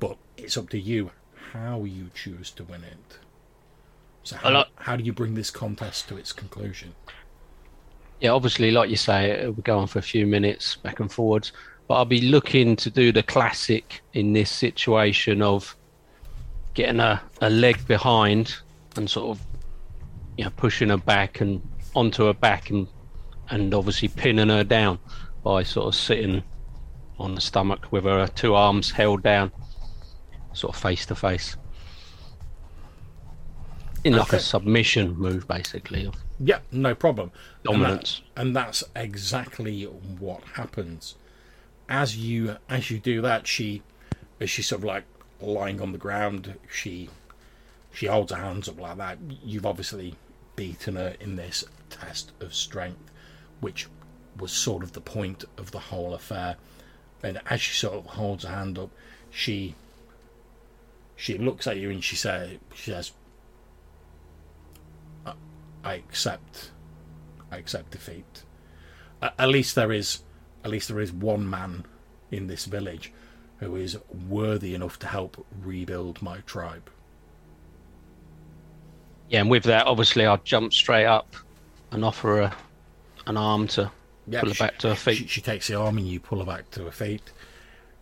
but 0.00 0.16
it's 0.36 0.56
up 0.56 0.70
to 0.70 0.78
you 0.78 1.10
how 1.52 1.84
you 1.84 2.10
choose 2.14 2.50
to 2.52 2.64
win 2.64 2.84
it. 2.84 3.18
So 4.22 4.36
how, 4.36 4.64
how 4.76 4.96
do 4.96 5.04
you 5.04 5.12
bring 5.12 5.34
this 5.34 5.50
contest 5.50 6.08
to 6.08 6.16
its 6.16 6.32
conclusion? 6.32 6.94
Yeah, 8.20 8.30
obviously, 8.30 8.70
like 8.70 8.88
you 8.90 8.96
say, 8.96 9.30
it 9.30 9.46
will 9.54 9.62
go 9.62 9.78
on 9.78 9.86
for 9.86 9.98
a 9.98 10.02
few 10.02 10.26
minutes 10.26 10.76
back 10.76 11.00
and 11.00 11.12
forwards. 11.12 11.52
But 11.86 11.94
I'll 11.94 12.04
be 12.04 12.20
looking 12.22 12.74
to 12.76 12.90
do 12.90 13.12
the 13.12 13.22
classic 13.22 14.00
in 14.14 14.32
this 14.32 14.50
situation 14.50 15.42
of 15.42 15.76
getting 16.74 16.98
a, 17.00 17.22
a 17.40 17.50
leg 17.50 17.86
behind 17.86 18.56
and 18.96 19.08
sort 19.08 19.30
of 19.38 19.46
you 20.36 20.44
know 20.44 20.50
pushing 20.56 20.88
her 20.90 20.96
back 20.96 21.40
and 21.40 21.62
onto 21.94 22.24
her 22.26 22.34
back 22.34 22.70
and 22.70 22.86
and 23.48 23.72
obviously 23.72 24.08
pinning 24.08 24.48
her 24.48 24.64
down 24.64 24.98
by 25.44 25.62
sort 25.62 25.86
of 25.86 25.94
sitting 25.94 26.42
on 27.18 27.34
the 27.34 27.40
stomach 27.40 27.92
with 27.92 28.04
her 28.04 28.26
two 28.26 28.54
arms 28.54 28.90
held 28.90 29.22
down, 29.22 29.52
sort 30.52 30.74
of 30.74 30.82
face 30.82 31.06
to 31.06 31.14
face. 31.14 31.56
In 34.04 34.14
like 34.14 34.28
Okay. 34.28 34.36
a 34.38 34.40
submission 34.40 35.16
move, 35.16 35.46
basically. 35.48 36.06
Of 36.06 36.14
Yeah, 36.38 36.58
no 36.70 36.94
problem. 36.94 37.30
And 37.74 37.82
that- 37.84 38.20
and 38.36 38.54
that's 38.56 38.84
exactly 38.94 39.84
what 39.84 40.42
happens. 40.54 41.14
As 41.88 42.16
you 42.16 42.56
as 42.68 42.90
you 42.90 42.98
do 42.98 43.20
that, 43.22 43.46
she 43.46 43.82
as 44.40 44.50
she's 44.50 44.66
sort 44.66 44.80
of 44.80 44.84
like 44.84 45.04
lying 45.40 45.80
on 45.80 45.92
the 45.92 45.98
ground, 45.98 46.58
she 46.70 47.08
she 47.92 48.06
holds 48.06 48.32
her 48.32 48.38
hands 48.42 48.68
up 48.68 48.78
like 48.78 48.98
that. 48.98 49.18
You've 49.44 49.64
obviously 49.66 50.16
beaten 50.56 50.96
her 50.96 51.16
in 51.20 51.36
this 51.36 51.64
test 51.90 52.32
of 52.40 52.54
strength, 52.54 53.10
which 53.60 53.86
was 54.36 54.52
sort 54.52 54.82
of 54.82 54.92
the 54.92 55.00
point 55.00 55.44
of 55.56 55.70
the 55.70 55.78
whole 55.78 56.12
affair. 56.12 56.56
And 57.22 57.40
as 57.46 57.60
she 57.62 57.72
sort 57.74 57.94
of 57.94 58.06
holds 58.06 58.44
her 58.44 58.50
hand 58.54 58.78
up, 58.78 58.90
she 59.30 59.74
she 61.16 61.38
looks 61.38 61.66
at 61.66 61.78
you 61.78 61.90
and 61.90 62.04
she 62.04 62.16
say 62.16 62.58
she 62.74 62.90
says 62.90 63.12
I 65.86 65.94
accept 65.94 66.72
I 67.50 67.58
accept 67.58 67.92
defeat. 67.92 68.42
At 69.22 69.48
least 69.48 69.76
there 69.76 69.92
is 69.92 70.22
at 70.64 70.70
least 70.70 70.88
there 70.88 71.00
is 71.00 71.12
one 71.12 71.48
man 71.48 71.84
in 72.32 72.48
this 72.48 72.64
village 72.64 73.12
who 73.58 73.76
is 73.76 73.96
worthy 74.28 74.74
enough 74.74 74.98
to 74.98 75.06
help 75.06 75.46
rebuild 75.62 76.20
my 76.20 76.38
tribe. 76.38 76.90
Yeah, 79.28 79.40
and 79.40 79.50
with 79.50 79.62
that, 79.64 79.86
obviously, 79.86 80.26
I'll 80.26 80.36
jump 80.44 80.72
straight 80.72 81.06
up 81.06 81.34
and 81.92 82.04
offer 82.04 82.28
her 82.36 82.52
an 83.26 83.36
arm 83.36 83.66
to 83.68 83.90
Yeah, 84.26 84.40
pull 84.40 84.50
her 84.50 84.54
she- 84.54 84.64
back 84.64 84.78
to 84.80 84.88
her 84.90 84.94
feet. 84.94 85.16
She, 85.18 85.26
she 85.26 85.40
takes 85.40 85.68
the 85.68 85.74
arm 85.76 85.98
and 85.98 86.06
you 86.06 86.20
pull 86.20 86.40
her 86.40 86.44
back 86.44 86.70
to 86.72 86.84
her 86.84 86.90
feet. 86.90 87.32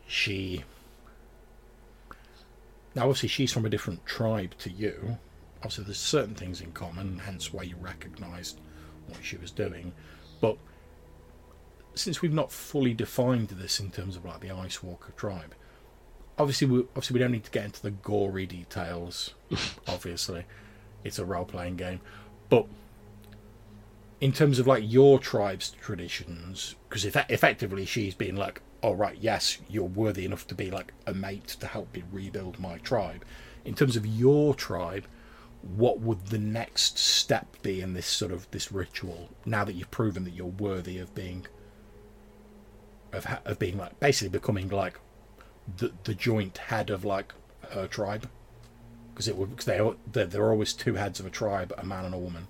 She. 0.06 0.64
Now, 2.94 3.02
obviously, 3.02 3.28
she's 3.28 3.52
from 3.52 3.64
a 3.66 3.68
different 3.70 4.04
tribe 4.06 4.54
to 4.58 4.70
you. 4.70 5.18
Obviously, 5.64 5.84
there's 5.84 5.98
certain 5.98 6.34
things 6.34 6.60
in 6.60 6.72
common, 6.72 7.20
hence 7.20 7.50
why 7.50 7.62
you 7.62 7.74
recognised 7.80 8.60
what 9.08 9.24
she 9.24 9.38
was 9.38 9.50
doing. 9.50 9.94
But 10.42 10.58
since 11.94 12.20
we've 12.20 12.34
not 12.34 12.52
fully 12.52 12.92
defined 12.92 13.48
this 13.48 13.80
in 13.80 13.90
terms 13.90 14.14
of 14.14 14.26
like 14.26 14.40
the 14.40 14.50
Ice 14.50 14.82
Walker 14.82 15.12
tribe, 15.16 15.54
obviously, 16.38 16.66
we 16.66 16.80
obviously 16.80 17.14
we 17.14 17.20
don't 17.20 17.32
need 17.32 17.44
to 17.44 17.50
get 17.50 17.64
into 17.64 17.80
the 17.80 17.92
gory 17.92 18.44
details. 18.44 19.32
obviously, 19.88 20.44
it's 21.02 21.18
a 21.18 21.24
role-playing 21.24 21.76
game, 21.76 22.00
but 22.50 22.66
in 24.20 24.32
terms 24.32 24.58
of 24.58 24.66
like 24.66 24.82
your 24.86 25.18
tribe's 25.18 25.70
traditions, 25.70 26.74
because 26.90 27.06
if 27.06 27.16
effectively 27.30 27.86
she's 27.86 28.14
been 28.14 28.36
like, 28.36 28.60
"Oh 28.82 28.92
right, 28.92 29.16
yes, 29.18 29.56
you're 29.70 29.84
worthy 29.84 30.26
enough 30.26 30.46
to 30.48 30.54
be 30.54 30.70
like 30.70 30.92
a 31.06 31.14
mate 31.14 31.48
to 31.60 31.66
help 31.66 31.94
me 31.94 32.04
rebuild 32.12 32.60
my 32.60 32.76
tribe." 32.76 33.24
In 33.64 33.74
terms 33.74 33.96
of 33.96 34.04
your 34.04 34.54
tribe, 34.54 35.06
what 35.76 36.00
would 36.00 36.26
the 36.26 36.38
next 36.38 36.98
step 36.98 37.56
be 37.62 37.80
in 37.80 37.94
this 37.94 38.06
sort 38.06 38.32
of 38.32 38.50
this 38.50 38.70
ritual? 38.70 39.30
Now 39.44 39.64
that 39.64 39.74
you've 39.74 39.90
proven 39.90 40.24
that 40.24 40.34
you're 40.34 40.46
worthy 40.46 40.98
of 40.98 41.14
being, 41.14 41.46
of 43.12 43.24
ha- 43.24 43.40
of 43.44 43.58
being 43.58 43.78
like 43.78 43.98
basically 44.00 44.28
becoming 44.28 44.68
like 44.68 44.98
the 45.76 45.92
the 46.04 46.14
joint 46.14 46.58
head 46.58 46.90
of 46.90 47.04
like 47.04 47.32
her 47.70 47.86
tribe, 47.86 48.28
because 49.12 49.28
it 49.28 49.36
would 49.36 49.50
because 49.50 49.64
they 49.64 49.80
they're, 50.12 50.26
they're 50.26 50.50
always 50.50 50.72
two 50.72 50.94
heads 50.94 51.20
of 51.20 51.26
a 51.26 51.30
tribe, 51.30 51.72
a 51.78 51.84
man 51.84 52.04
and 52.04 52.14
a 52.14 52.18
woman. 52.18 52.46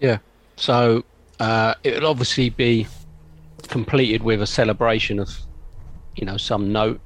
Yeah. 0.00 0.18
So 0.56 1.04
uh, 1.38 1.74
it'll 1.84 2.08
obviously 2.08 2.50
be 2.50 2.86
completed 3.68 4.22
with 4.22 4.40
a 4.40 4.46
celebration 4.46 5.18
of, 5.18 5.30
you 6.16 6.24
know, 6.24 6.36
some 6.36 6.72
note. 6.72 7.00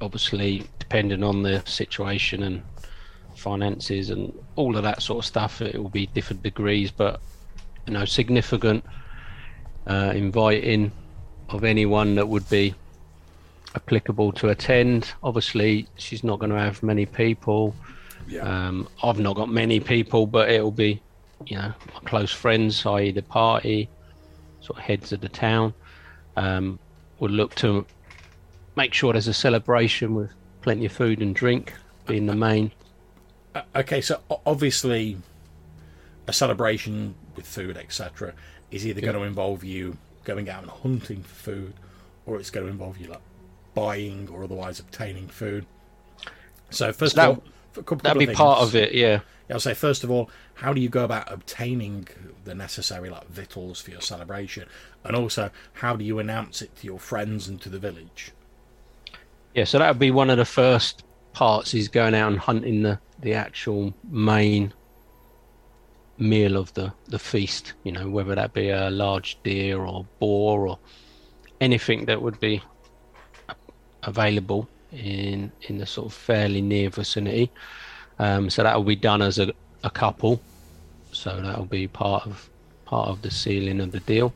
Obviously, 0.00 0.68
depending 0.78 1.22
on 1.24 1.42
the 1.42 1.62
situation 1.64 2.42
and 2.42 2.62
finances 3.46 4.10
and 4.10 4.32
all 4.56 4.76
of 4.76 4.82
that 4.82 5.00
sort 5.00 5.18
of 5.20 5.24
stuff, 5.24 5.62
it 5.62 5.80
will 5.80 5.96
be 6.02 6.06
different 6.18 6.42
degrees, 6.42 6.90
but 6.90 7.20
you 7.86 7.92
know, 7.92 8.04
significant. 8.04 8.84
Uh, 9.86 10.12
inviting 10.16 10.90
of 11.50 11.62
anyone 11.62 12.16
that 12.16 12.26
would 12.26 12.48
be 12.50 12.74
applicable 13.76 14.32
to 14.32 14.48
attend. 14.48 15.12
Obviously, 15.22 15.86
she's 15.94 16.24
not 16.24 16.40
going 16.40 16.50
to 16.50 16.58
have 16.58 16.82
many 16.82 17.06
people. 17.06 17.72
Yeah. 18.26 18.40
Um, 18.40 18.88
I've 19.04 19.20
not 19.20 19.36
got 19.36 19.48
many 19.48 19.78
people, 19.78 20.26
but 20.26 20.50
it'll 20.50 20.72
be, 20.72 21.00
you 21.46 21.56
know, 21.56 21.72
my 21.94 22.00
close 22.04 22.32
friends, 22.32 22.84
i.e., 22.84 23.12
the 23.12 23.22
party, 23.22 23.88
sort 24.60 24.78
of 24.80 24.84
heads 24.84 25.12
of 25.12 25.20
the 25.20 25.28
town. 25.28 25.72
Um, 26.36 26.80
we'll 27.20 27.30
look 27.30 27.54
to 27.56 27.86
make 28.74 28.92
sure 28.92 29.12
there's 29.12 29.28
a 29.28 29.34
celebration 29.34 30.16
with 30.16 30.32
plenty 30.62 30.86
of 30.86 30.92
food 30.92 31.22
and 31.22 31.32
drink, 31.32 31.72
being 32.06 32.26
the 32.26 32.34
main. 32.34 32.72
Uh, 33.56 33.62
okay, 33.76 34.02
so 34.02 34.20
obviously, 34.44 35.16
a 36.26 36.32
celebration 36.32 37.14
with 37.36 37.46
food, 37.46 37.76
etc., 37.78 38.34
is 38.70 38.86
either 38.86 39.00
going 39.00 39.16
to 39.16 39.22
involve 39.22 39.64
you 39.64 39.96
going 40.24 40.50
out 40.50 40.62
and 40.62 40.70
hunting 40.70 41.22
for 41.22 41.34
food, 41.34 41.72
or 42.26 42.38
it's 42.38 42.50
going 42.50 42.66
to 42.66 42.70
involve 42.70 42.98
you 42.98 43.06
like 43.08 43.20
buying 43.74 44.28
or 44.30 44.44
otherwise 44.44 44.78
obtaining 44.78 45.28
food. 45.28 45.64
So 46.70 46.92
first 46.92 47.14
So 47.14 47.20
that- 47.22 47.30
of 47.30 47.36
all, 47.38 47.44
for 47.72 47.80
a 47.80 47.84
couple 47.84 48.02
That'd 48.02 48.22
of 48.22 48.28
be 48.28 48.34
part 48.34 48.58
of 48.60 48.74
it, 48.74 48.92
yeah. 48.92 49.20
Yeah, 49.48 49.54
I'll 49.54 49.60
say 49.60 49.74
first 49.74 50.02
of 50.04 50.10
all, 50.10 50.28
how 50.54 50.72
do 50.72 50.80
you 50.80 50.88
go 50.88 51.04
about 51.04 51.30
obtaining 51.32 52.08
the 52.44 52.54
necessary 52.54 53.08
like 53.08 53.26
victuals 53.28 53.80
for 53.80 53.90
your 53.90 54.00
celebration, 54.00 54.66
and 55.04 55.14
also 55.16 55.50
how 55.74 55.94
do 55.96 56.04
you 56.04 56.18
announce 56.18 56.60
it 56.62 56.74
to 56.76 56.86
your 56.86 56.98
friends 56.98 57.48
and 57.48 57.60
to 57.62 57.68
the 57.68 57.78
village? 57.78 58.32
Yeah, 59.54 59.64
so 59.64 59.78
that 59.78 59.88
would 59.88 59.98
be 59.98 60.10
one 60.10 60.28
of 60.28 60.36
the 60.36 60.44
first 60.44 61.04
parts 61.32 61.72
is 61.74 61.88
going 61.88 62.14
out 62.14 62.32
and 62.32 62.38
hunting 62.40 62.82
the, 62.82 62.98
the 63.20 63.34
actual 63.34 63.94
main 64.10 64.72
meal 66.18 66.56
of 66.56 66.72
the, 66.74 66.92
the 67.08 67.18
feast, 67.18 67.74
you 67.84 67.92
know, 67.92 68.08
whether 68.08 68.34
that 68.34 68.52
be 68.52 68.70
a 68.70 68.90
large 68.90 69.38
deer 69.42 69.78
or 69.78 70.06
boar 70.18 70.66
or 70.66 70.78
anything 71.60 72.06
that 72.06 72.22
would 72.22 72.38
be 72.40 72.62
available 74.02 74.68
in 74.92 75.52
in 75.62 75.78
the 75.78 75.86
sort 75.86 76.06
of 76.06 76.14
fairly 76.14 76.62
near 76.62 76.88
vicinity. 76.90 77.50
Um, 78.18 78.48
so 78.48 78.62
that 78.62 78.74
will 78.76 78.84
be 78.84 78.96
done 78.96 79.20
as 79.20 79.38
a, 79.38 79.52
a 79.82 79.90
couple. 79.90 80.40
So 81.12 81.40
that 81.40 81.58
will 81.58 81.66
be 81.66 81.86
part 81.88 82.26
of 82.26 82.48
part 82.84 83.08
of 83.08 83.22
the 83.22 83.30
sealing 83.30 83.80
of 83.80 83.92
the 83.92 84.00
deal. 84.00 84.32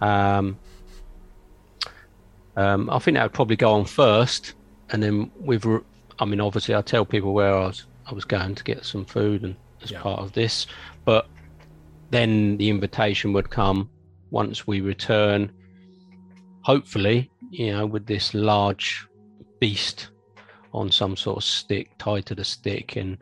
Um, 0.00 0.58
um, 2.56 2.90
I 2.90 2.98
think 2.98 3.16
that 3.16 3.24
would 3.24 3.32
probably 3.32 3.56
go 3.56 3.72
on 3.72 3.84
first, 3.84 4.54
and 4.90 5.02
then 5.02 5.30
with, 5.40 5.66
I 6.18 6.24
mean, 6.24 6.40
obviously, 6.40 6.74
I 6.74 6.82
tell 6.82 7.04
people 7.04 7.34
where 7.34 7.52
I 7.52 7.66
was, 7.66 7.84
I 8.06 8.12
was 8.14 8.24
going 8.24 8.54
to 8.54 8.64
get 8.64 8.84
some 8.84 9.04
food, 9.04 9.42
and 9.42 9.56
as 9.82 9.90
Yeah. 9.90 10.00
part 10.00 10.20
of 10.20 10.32
this, 10.32 10.66
but 11.04 11.26
then 12.10 12.56
the 12.58 12.70
invitation 12.70 13.32
would 13.32 13.50
come 13.50 13.88
once 14.30 14.66
we 14.66 14.80
return. 14.80 15.50
Hopefully, 16.62 17.30
you 17.50 17.72
know, 17.72 17.86
with 17.86 18.06
this 18.06 18.32
large 18.34 19.06
beast 19.60 20.08
on 20.72 20.90
some 20.90 21.16
sort 21.16 21.36
of 21.38 21.44
stick 21.44 21.90
tied 21.98 22.26
to 22.26 22.34
the 22.34 22.44
stick, 22.44 22.96
and 22.96 23.18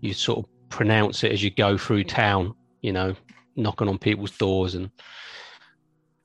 you 0.00 0.12
sort 0.14 0.38
of 0.40 0.46
pronounce 0.68 1.24
it 1.24 1.32
as 1.32 1.42
you 1.42 1.50
go 1.50 1.76
through 1.78 2.04
town. 2.04 2.54
You 2.82 2.92
know, 2.92 3.16
knocking 3.56 3.88
on 3.88 3.98
people's 3.98 4.36
doors 4.36 4.74
and 4.74 4.90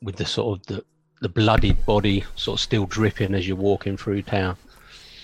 with 0.01 0.15
the 0.17 0.25
sort 0.25 0.59
of 0.59 0.65
the 0.67 0.83
the 1.21 1.29
bloodied 1.29 1.85
body 1.85 2.23
sort 2.35 2.59
of 2.59 2.61
still 2.61 2.85
dripping 2.85 3.33
as 3.33 3.47
you're 3.47 3.55
walking 3.55 3.95
through 3.95 4.21
town. 4.21 4.57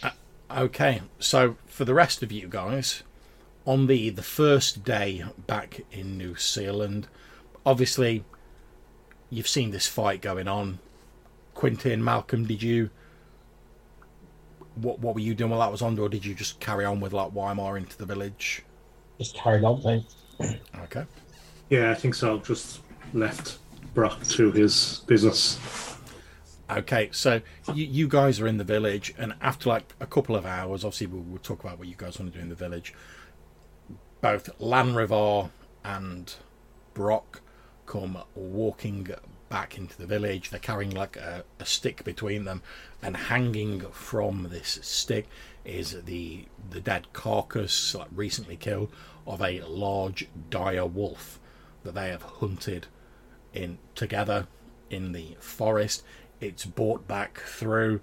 Uh, 0.01 0.11
okay, 0.51 1.01
so 1.19 1.55
for 1.79 1.85
the 1.85 1.93
rest 1.93 2.21
of 2.21 2.29
you 2.29 2.45
guys, 2.45 3.03
on 3.65 3.87
the 3.87 4.09
the 4.09 4.21
first 4.21 4.83
day 4.83 5.23
back 5.47 5.79
in 5.93 6.17
New 6.17 6.33
Sealand, 6.33 7.05
obviously 7.65 8.25
you've 9.29 9.47
seen 9.47 9.71
this 9.71 9.87
fight 9.87 10.21
going 10.21 10.49
on. 10.49 10.79
Quintin, 11.53 12.03
Malcolm, 12.03 12.45
did 12.45 12.61
you 12.61 12.89
what 14.75 14.99
what 14.99 15.15
were 15.15 15.21
you 15.21 15.33
doing 15.33 15.51
while 15.51 15.61
that 15.61 15.71
was 15.71 15.81
on, 15.81 15.97
or 15.97 16.09
did 16.09 16.25
you 16.25 16.35
just 16.35 16.59
carry 16.59 16.83
on 16.83 16.99
with 16.99 17.13
like 17.13 17.31
Weimar 17.31 17.77
into 17.77 17.97
the 17.97 18.05
village? 18.05 18.65
Just 19.17 19.37
carried 19.37 19.63
on, 19.63 19.81
mate. 19.81 20.59
Okay. 20.81 21.05
Yeah, 21.69 21.91
I 21.91 21.95
think 21.95 22.13
so. 22.13 22.39
Just 22.39 22.81
left 23.13 23.59
Brock 23.93 24.21
to 24.31 24.51
his 24.51 25.03
business. 25.07 25.88
Okay, 26.69 27.09
so 27.11 27.41
you, 27.73 27.85
you 27.85 28.07
guys 28.07 28.39
are 28.39 28.45
in 28.45 28.57
the 28.57 28.63
village, 28.63 29.13
and 29.17 29.33
after 29.41 29.69
like 29.69 29.95
a 29.99 30.05
couple 30.05 30.35
of 30.35 30.45
hours, 30.45 30.85
obviously 30.85 31.07
we'll, 31.07 31.23
we'll 31.23 31.39
talk 31.39 31.63
about 31.63 31.79
what 31.79 31.87
you 31.87 31.95
guys 31.97 32.19
want 32.19 32.31
to 32.31 32.37
do 32.37 32.43
in 32.43 32.49
the 32.49 32.55
village. 32.55 32.93
Both 34.21 34.55
Lanrivar 34.59 35.49
and 35.83 36.31
Brock 36.93 37.41
come 37.87 38.19
walking 38.35 39.07
back 39.49 39.79
into 39.79 39.97
the 39.97 40.05
village. 40.05 40.51
They're 40.51 40.59
carrying 40.59 40.91
like 40.91 41.17
a, 41.17 41.43
a 41.59 41.65
stick 41.65 42.03
between 42.03 42.45
them, 42.45 42.61
and 43.01 43.17
hanging 43.17 43.81
from 43.91 44.49
this 44.51 44.77
stick 44.83 45.27
is 45.65 46.03
the 46.03 46.45
the 46.69 46.79
dead 46.79 47.11
carcass, 47.13 47.95
like 47.95 48.09
recently 48.13 48.57
killed, 48.57 48.91
of 49.25 49.41
a 49.41 49.61
large 49.61 50.27
dire 50.51 50.85
wolf 50.85 51.39
that 51.83 51.95
they 51.95 52.09
have 52.09 52.21
hunted 52.21 52.85
in 53.55 53.79
together 53.95 54.45
in 54.91 55.13
the 55.13 55.35
forest. 55.39 56.03
It's 56.39 56.65
brought 56.65 57.07
back 57.07 57.39
through. 57.41 58.01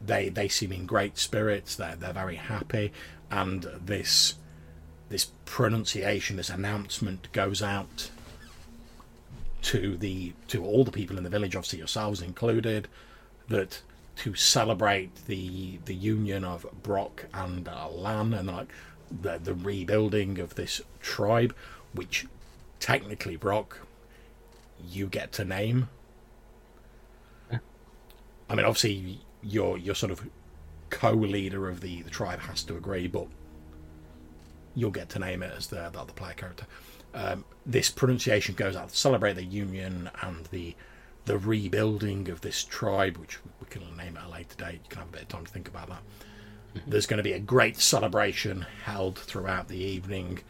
They 0.00 0.28
they 0.28 0.48
seem 0.48 0.72
in 0.72 0.86
great 0.86 1.18
spirits. 1.18 1.76
They're 1.76 1.96
they're 1.96 2.12
very 2.12 2.36
happy, 2.36 2.92
and 3.30 3.62
this 3.84 4.34
this 5.08 5.30
pronunciation, 5.44 6.36
this 6.36 6.48
announcement 6.50 7.30
goes 7.32 7.62
out 7.62 8.10
to 9.62 9.96
the 9.96 10.32
to 10.48 10.64
all 10.64 10.84
the 10.84 10.90
people 10.90 11.16
in 11.18 11.24
the 11.24 11.30
village, 11.30 11.54
obviously 11.54 11.78
yourselves 11.78 12.20
included, 12.20 12.88
that 13.48 13.82
to 14.16 14.34
celebrate 14.34 15.26
the 15.26 15.78
the 15.84 15.94
union 15.94 16.44
of 16.44 16.66
Brock 16.82 17.26
and 17.32 17.68
uh, 17.68 17.88
Lan 17.88 18.34
and 18.34 18.48
like 18.48 18.68
the 19.10 19.38
the 19.38 19.54
rebuilding 19.54 20.38
of 20.38 20.54
this 20.54 20.80
tribe, 21.00 21.54
which 21.92 22.26
technically 22.80 23.36
Brock 23.36 23.80
you 24.84 25.06
get 25.06 25.32
to 25.32 25.44
name. 25.44 25.88
I 28.52 28.54
mean, 28.54 28.66
obviously 28.66 29.18
your 29.42 29.78
your 29.78 29.94
sort 29.94 30.12
of 30.12 30.28
co-leader 30.90 31.70
of 31.70 31.80
the 31.80 32.02
the 32.02 32.10
tribe 32.10 32.40
has 32.40 32.62
to 32.64 32.76
agree, 32.76 33.08
but 33.08 33.26
you'll 34.74 34.90
get 34.90 35.08
to 35.10 35.18
name 35.18 35.42
it 35.42 35.52
as 35.56 35.68
the 35.68 35.88
the 35.90 35.98
other 35.98 36.12
player 36.12 36.34
character. 36.34 36.66
Um, 37.14 37.46
this 37.64 37.90
pronunciation 37.90 38.54
goes 38.54 38.76
out 38.76 38.90
to 38.90 38.96
celebrate 38.96 39.34
the 39.34 39.44
union 39.44 40.10
and 40.20 40.44
the 40.46 40.76
the 41.24 41.38
rebuilding 41.38 42.28
of 42.28 42.42
this 42.42 42.62
tribe, 42.62 43.16
which 43.16 43.38
we 43.60 43.66
can 43.70 43.96
name 43.96 44.18
at 44.18 44.26
a 44.26 44.28
later 44.28 44.56
date. 44.56 44.80
You 44.84 44.90
can 44.90 44.98
have 44.98 45.08
a 45.08 45.12
bit 45.12 45.22
of 45.22 45.28
time 45.28 45.46
to 45.46 45.52
think 45.52 45.68
about 45.68 45.88
that. 45.88 46.02
There's 46.86 47.06
going 47.06 47.18
to 47.18 47.22
be 47.22 47.32
a 47.32 47.38
great 47.38 47.78
celebration 47.78 48.66
held 48.84 49.18
throughout 49.18 49.68
the 49.68 49.78
evening. 49.78 50.40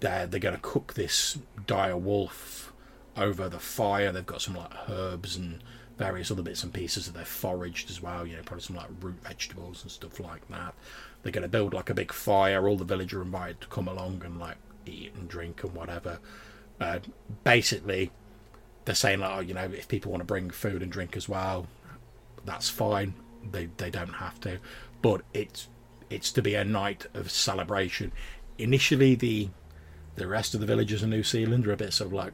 They're, 0.00 0.26
they're 0.26 0.40
going 0.40 0.56
to 0.56 0.60
cook 0.60 0.94
this 0.94 1.38
dire 1.66 1.96
wolf 1.96 2.72
over 3.16 3.48
the 3.48 3.58
fire. 3.58 4.12
They've 4.12 4.26
got 4.26 4.42
some 4.42 4.54
like 4.54 4.72
herbs 4.88 5.36
and 5.36 5.62
various 5.96 6.30
other 6.30 6.42
bits 6.42 6.62
and 6.62 6.72
pieces 6.72 7.06
that 7.06 7.16
they've 7.16 7.26
foraged 7.26 7.90
as 7.90 8.02
well. 8.02 8.26
You 8.26 8.36
know, 8.36 8.42
probably 8.44 8.62
some 8.62 8.76
like 8.76 8.88
root 9.00 9.22
vegetables 9.22 9.82
and 9.82 9.90
stuff 9.90 10.20
like 10.20 10.46
that. 10.48 10.74
They're 11.22 11.32
going 11.32 11.42
to 11.42 11.48
build 11.48 11.74
like 11.74 11.90
a 11.90 11.94
big 11.94 12.12
fire. 12.12 12.68
All 12.68 12.76
the 12.76 12.84
villagers 12.84 13.18
are 13.18 13.22
invited 13.22 13.60
to 13.62 13.66
come 13.68 13.88
along 13.88 14.22
and 14.24 14.38
like 14.38 14.56
eat 14.84 15.14
and 15.14 15.28
drink 15.28 15.62
and 15.64 15.74
whatever. 15.74 16.18
Uh, 16.80 16.98
basically, 17.44 18.10
they're 18.84 18.94
saying 18.94 19.20
like, 19.20 19.36
oh, 19.36 19.40
you 19.40 19.54
know, 19.54 19.64
if 19.64 19.88
people 19.88 20.12
want 20.12 20.20
to 20.20 20.26
bring 20.26 20.50
food 20.50 20.82
and 20.82 20.92
drink 20.92 21.16
as 21.16 21.28
well, 21.28 21.66
that's 22.44 22.68
fine. 22.68 23.14
They 23.50 23.66
they 23.76 23.90
don't 23.90 24.14
have 24.14 24.40
to, 24.40 24.58
but 25.02 25.22
it's 25.32 25.68
it's 26.10 26.32
to 26.32 26.42
be 26.42 26.54
a 26.54 26.64
night 26.64 27.06
of 27.14 27.30
celebration. 27.30 28.12
Initially, 28.58 29.14
the 29.14 29.48
the 30.14 30.26
rest 30.26 30.54
of 30.54 30.60
the 30.60 30.66
villagers 30.66 31.02
in 31.02 31.10
New 31.10 31.22
Sealand 31.22 31.66
are 31.66 31.72
a 31.72 31.76
bit 31.76 31.92
sort 31.92 32.08
of 32.08 32.12
like, 32.12 32.32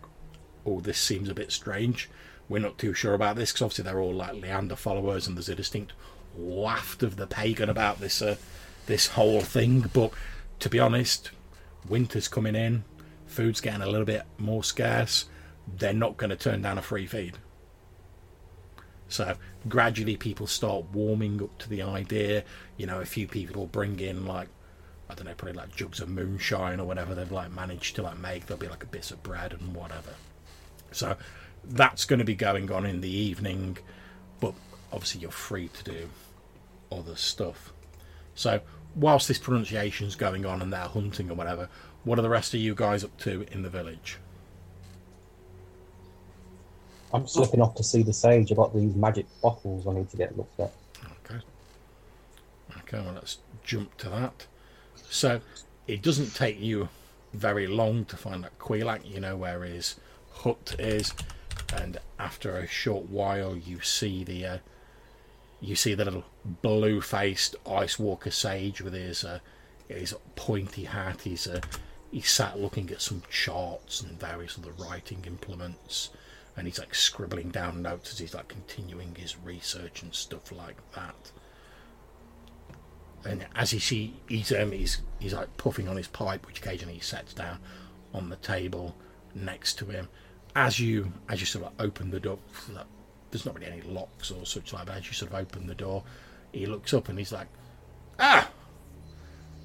oh, 0.64 0.80
this 0.80 0.98
seems 0.98 1.28
a 1.28 1.34
bit 1.34 1.52
strange. 1.52 2.08
We're 2.48 2.58
not 2.60 2.78
too 2.78 2.94
sure 2.94 3.14
about 3.14 3.36
this 3.36 3.52
because 3.52 3.62
obviously 3.62 3.84
they're 3.84 4.00
all 4.00 4.14
like 4.14 4.34
Leander 4.34 4.76
followers, 4.76 5.26
and 5.26 5.36
there's 5.36 5.48
a 5.48 5.54
distinct 5.54 5.92
waft 6.34 7.02
of 7.02 7.16
the 7.16 7.26
pagan 7.26 7.68
about 7.68 8.00
this 8.00 8.20
uh, 8.22 8.36
this 8.86 9.08
whole 9.08 9.40
thing. 9.40 9.90
But 9.92 10.12
to 10.60 10.68
be 10.68 10.78
honest, 10.78 11.30
winter's 11.88 12.28
coming 12.28 12.54
in, 12.54 12.84
food's 13.26 13.60
getting 13.60 13.82
a 13.82 13.88
little 13.88 14.06
bit 14.06 14.22
more 14.38 14.64
scarce. 14.64 15.26
They're 15.66 15.92
not 15.92 16.16
going 16.16 16.30
to 16.30 16.36
turn 16.36 16.62
down 16.62 16.78
a 16.78 16.82
free 16.82 17.06
feed. 17.06 17.38
So 19.08 19.36
gradually, 19.68 20.16
people 20.16 20.46
start 20.46 20.86
warming 20.92 21.42
up 21.42 21.58
to 21.58 21.68
the 21.68 21.82
idea. 21.82 22.44
You 22.76 22.86
know, 22.86 23.00
a 23.00 23.06
few 23.06 23.28
people 23.28 23.66
bring 23.66 24.00
in 24.00 24.26
like 24.26 24.48
I 25.12 25.14
don't 25.14 25.26
know, 25.26 25.34
probably 25.34 25.58
like 25.58 25.76
jugs 25.76 26.00
of 26.00 26.08
moonshine 26.08 26.80
or 26.80 26.86
whatever 26.86 27.14
they've 27.14 27.30
like 27.30 27.52
managed 27.52 27.96
to 27.96 28.02
like 28.02 28.18
make. 28.18 28.46
There'll 28.46 28.60
be 28.60 28.68
like 28.68 28.82
a 28.82 28.86
bit 28.86 29.10
of 29.10 29.22
bread 29.22 29.52
and 29.52 29.74
whatever. 29.74 30.14
So 30.90 31.16
that's 31.64 32.04
going 32.04 32.18
to 32.18 32.24
be 32.24 32.34
going 32.34 32.70
on 32.70 32.86
in 32.86 33.00
the 33.00 33.10
evening, 33.10 33.78
but 34.40 34.54
obviously 34.92 35.20
you're 35.20 35.30
free 35.30 35.68
to 35.68 35.84
do 35.84 36.08
other 36.90 37.16
stuff. 37.16 37.72
So 38.34 38.60
whilst 38.94 39.28
this 39.28 39.38
pronunciation's 39.38 40.14
going 40.14 40.44
on 40.44 40.62
and 40.62 40.72
they're 40.72 40.80
hunting 40.80 41.30
or 41.30 41.34
whatever, 41.34 41.68
what 42.04 42.18
are 42.18 42.22
the 42.22 42.28
rest 42.28 42.54
of 42.54 42.60
you 42.60 42.74
guys 42.74 43.04
up 43.04 43.16
to 43.18 43.46
in 43.52 43.62
the 43.62 43.70
village? 43.70 44.18
I'm 47.14 47.26
looking 47.36 47.60
off 47.60 47.74
to 47.76 47.84
see 47.84 48.02
the 48.02 48.12
sage 48.12 48.50
about 48.50 48.74
these 48.74 48.94
magic 48.94 49.26
bottles 49.42 49.86
I 49.86 49.92
need 49.92 50.08
to 50.10 50.16
get 50.16 50.36
looked 50.36 50.58
at. 50.58 50.72
Okay. 51.24 51.40
Okay, 52.78 53.04
well, 53.04 53.14
let's 53.14 53.38
jump 53.62 53.96
to 53.98 54.08
that. 54.08 54.46
So, 55.10 55.40
it 55.86 56.00
doesn't 56.00 56.34
take 56.34 56.58
you 56.58 56.88
very 57.34 57.66
long 57.66 58.06
to 58.06 58.16
find 58.16 58.42
that 58.44 58.58
Quelac, 58.58 59.08
you 59.08 59.20
know 59.20 59.36
where 59.36 59.62
his 59.62 59.96
hut 60.32 60.74
is, 60.78 61.12
and 61.72 61.98
after 62.18 62.56
a 62.56 62.66
short 62.66 63.08
while, 63.08 63.56
you 63.56 63.80
see 63.80 64.24
the 64.24 64.46
uh, 64.46 64.58
you 65.60 65.76
see 65.76 65.94
the 65.94 66.04
little 66.04 66.24
blue-faced 66.44 67.54
ice 67.66 67.98
walker 67.98 68.30
sage 68.30 68.80
with 68.80 68.94
his 68.94 69.24
uh, 69.24 69.38
his 69.88 70.14
pointy 70.36 70.84
hat. 70.84 71.22
He's 71.22 71.46
uh, 71.46 71.60
he's 72.10 72.30
sat 72.30 72.58
looking 72.58 72.90
at 72.90 73.00
some 73.00 73.22
charts 73.30 74.00
and 74.00 74.18
various 74.18 74.58
other 74.58 74.72
writing 74.72 75.24
implements, 75.26 76.10
and 76.56 76.66
he's 76.66 76.78
like 76.78 76.94
scribbling 76.94 77.50
down 77.50 77.82
notes 77.82 78.12
as 78.12 78.18
he's 78.18 78.34
like 78.34 78.48
continuing 78.48 79.14
his 79.14 79.36
research 79.38 80.02
and 80.02 80.14
stuff 80.14 80.52
like 80.52 80.76
that. 80.94 81.32
And 83.24 83.46
as 83.54 83.72
you 83.72 83.80
see, 83.80 84.14
he's 84.28 84.52
um, 84.52 84.72
he's 84.72 85.00
he's 85.20 85.34
like 85.34 85.56
puffing 85.56 85.88
on 85.88 85.96
his 85.96 86.08
pipe, 86.08 86.46
which 86.46 86.58
occasionally 86.58 86.94
he 86.94 87.00
sets 87.00 87.32
down 87.32 87.58
on 88.12 88.28
the 88.28 88.36
table 88.36 88.96
next 89.34 89.78
to 89.78 89.86
him. 89.86 90.08
As 90.54 90.78
you 90.78 91.12
as 91.28 91.40
you 91.40 91.46
sort 91.46 91.64
of 91.66 91.72
open 91.78 92.10
the 92.10 92.20
door, 92.20 92.38
there's 93.30 93.46
not 93.46 93.54
really 93.54 93.66
any 93.72 93.82
locks 93.82 94.30
or 94.30 94.44
such 94.44 94.72
like. 94.72 94.86
But 94.86 94.96
as 94.98 95.06
you 95.06 95.12
sort 95.14 95.32
of 95.32 95.38
open 95.38 95.66
the 95.66 95.74
door, 95.74 96.04
he 96.52 96.66
looks 96.66 96.92
up 96.92 97.08
and 97.08 97.18
he's 97.18 97.32
like, 97.32 97.48
"Ah, 98.18 98.50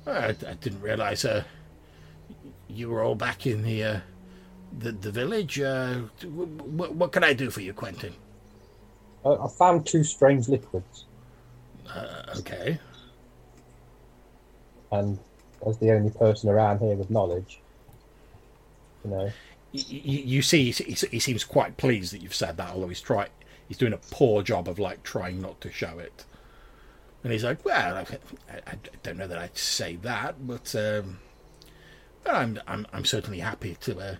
I, 0.05 0.27
I 0.29 0.33
didn't 0.33 0.81
realise 0.81 1.25
uh, 1.25 1.43
you 2.69 2.89
were 2.89 3.03
all 3.03 3.15
back 3.15 3.45
in 3.45 3.63
the 3.63 3.83
uh, 3.83 3.99
the, 4.77 4.91
the 4.93 5.11
village. 5.11 5.59
Uh, 5.59 6.01
what, 6.23 6.95
what 6.95 7.11
can 7.11 7.23
I 7.23 7.33
do 7.33 7.49
for 7.49 7.61
you, 7.61 7.73
Quentin?" 7.73 8.13
I 9.25 9.47
found 9.57 9.85
two 9.85 10.03
strange 10.05 10.47
liquids, 10.47 11.05
Uh, 11.93 12.23
okay. 12.39 12.79
and 14.91 15.19
as 15.67 15.77
the 15.79 15.91
only 15.91 16.11
person 16.11 16.49
around 16.49 16.79
here 16.79 16.95
with 16.95 17.09
knowledge, 17.09 17.59
you 19.03 19.11
know, 19.11 19.33
you, 19.71 20.19
you 20.19 20.41
see, 20.41 20.71
he, 20.71 20.93
he 20.93 21.19
seems 21.19 21.43
quite 21.43 21.77
pleased 21.77 22.13
that 22.13 22.21
you've 22.21 22.35
said 22.35 22.57
that, 22.57 22.71
although 22.71 22.87
he's 22.87 23.01
try 23.01 23.27
he's 23.67 23.77
doing 23.77 23.93
a 23.93 23.97
poor 23.97 24.41
job 24.43 24.67
of 24.67 24.79
like 24.79 25.03
trying 25.03 25.41
not 25.41 25.59
to 25.61 25.71
show 25.71 25.99
it. 25.99 26.25
And 27.23 27.33
he's 27.33 27.43
like, 27.43 27.65
"Well, 27.65 27.97
I, 27.97 28.05
I 28.65 28.75
don't 29.03 29.17
know 29.17 29.27
that 29.27 29.37
I'd 29.37 29.57
say 29.57 29.97
that, 29.97 30.47
but 30.47 30.73
um, 30.75 31.19
I'm, 32.25 32.59
I'm 32.67 32.87
I'm 32.93 33.05
certainly 33.05 33.39
happy 33.39 33.75
to, 33.81 33.99
uh, 33.99 34.15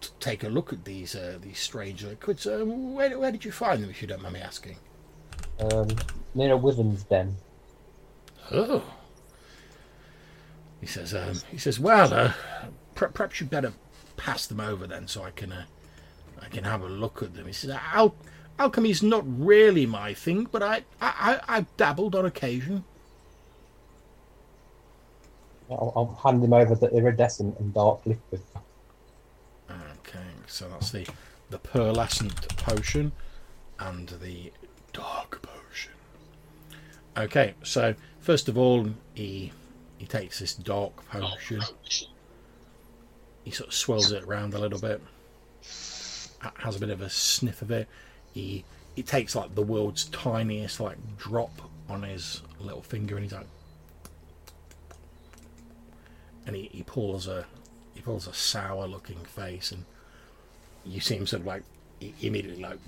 to 0.00 0.10
take 0.20 0.44
a 0.44 0.48
look 0.48 0.72
at 0.72 0.84
these 0.84 1.14
uh, 1.14 1.38
these 1.40 1.58
strange 1.58 2.04
liquids. 2.04 2.46
Um, 2.46 2.94
where 2.94 3.18
where 3.18 3.32
did 3.32 3.44
you 3.44 3.52
find 3.52 3.82
them, 3.82 3.90
if 3.90 4.02
you 4.02 4.08
don't 4.08 4.22
mind 4.22 4.34
me 4.34 4.40
asking?" 4.40 4.76
um, 5.60 5.88
near 6.34 6.52
a 6.52 6.56
Wyvern's 6.56 7.04
den. 7.04 7.36
Oh. 8.50 8.82
He 10.80 10.86
says, 10.86 11.14
um, 11.14 11.40
he 11.50 11.58
says, 11.58 11.80
well, 11.80 12.12
uh, 12.12 12.32
perhaps 12.94 13.40
you'd 13.40 13.50
better 13.50 13.72
pass 14.16 14.46
them 14.46 14.60
over 14.60 14.86
then, 14.86 15.08
so 15.08 15.22
I 15.22 15.30
can, 15.30 15.52
uh, 15.52 15.64
I 16.40 16.48
can 16.48 16.64
have 16.64 16.82
a 16.82 16.88
look 16.88 17.22
at 17.22 17.34
them. 17.34 17.46
He 17.46 17.52
says, 17.52 17.70
Al- 17.92 18.14
alchemy's 18.58 19.02
not 19.02 19.24
really 19.26 19.86
my 19.86 20.14
thing, 20.14 20.48
but 20.50 20.62
I, 20.62 20.84
I, 21.00 21.40
I, 21.48 21.56
I've 21.56 21.76
dabbled 21.76 22.14
on 22.14 22.24
occasion. 22.24 22.84
I'll, 25.70 25.92
I'll 25.96 26.20
hand 26.22 26.42
him 26.44 26.52
over 26.52 26.74
the 26.74 26.88
iridescent 26.90 27.58
and 27.58 27.74
dark 27.74 28.00
liquid. 28.06 28.40
Okay, 29.70 30.20
so 30.46 30.68
that's 30.68 30.90
the 30.90 31.06
the 31.50 31.58
pearlescent 31.58 32.56
potion 32.56 33.12
and 33.78 34.08
the 34.08 34.52
dark 34.92 35.42
potion. 35.42 35.92
Okay, 37.16 37.54
so 37.62 37.94
first 38.20 38.48
of 38.48 38.56
all, 38.58 38.88
he 39.14 39.52
he 39.98 40.06
takes 40.06 40.38
this 40.38 40.54
dark 40.54 41.08
potion. 41.08 41.62
He 43.46 43.52
sort 43.52 43.68
of 43.68 43.74
swirls 43.74 44.10
it 44.10 44.24
around 44.24 44.54
a 44.54 44.58
little 44.58 44.80
bit. 44.80 45.00
Has 46.58 46.74
a 46.74 46.80
bit 46.80 46.90
of 46.90 47.00
a 47.00 47.08
sniff 47.08 47.62
of 47.62 47.70
it. 47.70 47.86
He 48.34 48.64
he 48.96 49.04
takes 49.04 49.36
like 49.36 49.54
the 49.54 49.62
world's 49.62 50.06
tiniest 50.06 50.80
like 50.80 50.96
drop 51.16 51.52
on 51.88 52.02
his 52.02 52.42
little 52.58 52.82
finger, 52.82 53.14
and 53.14 53.22
he's 53.22 53.32
like, 53.32 53.46
and 56.44 56.56
he, 56.56 56.68
he 56.72 56.82
pulls 56.82 57.28
a 57.28 57.46
he 57.94 58.00
pulls 58.00 58.26
a 58.26 58.34
sour 58.34 58.88
looking 58.88 59.18
face 59.18 59.70
and 59.70 59.84
you 60.84 60.98
see 61.00 61.14
him 61.14 61.24
sort 61.28 61.42
of 61.42 61.46
like 61.46 61.62
immediately 62.20 62.60
like 62.60 62.78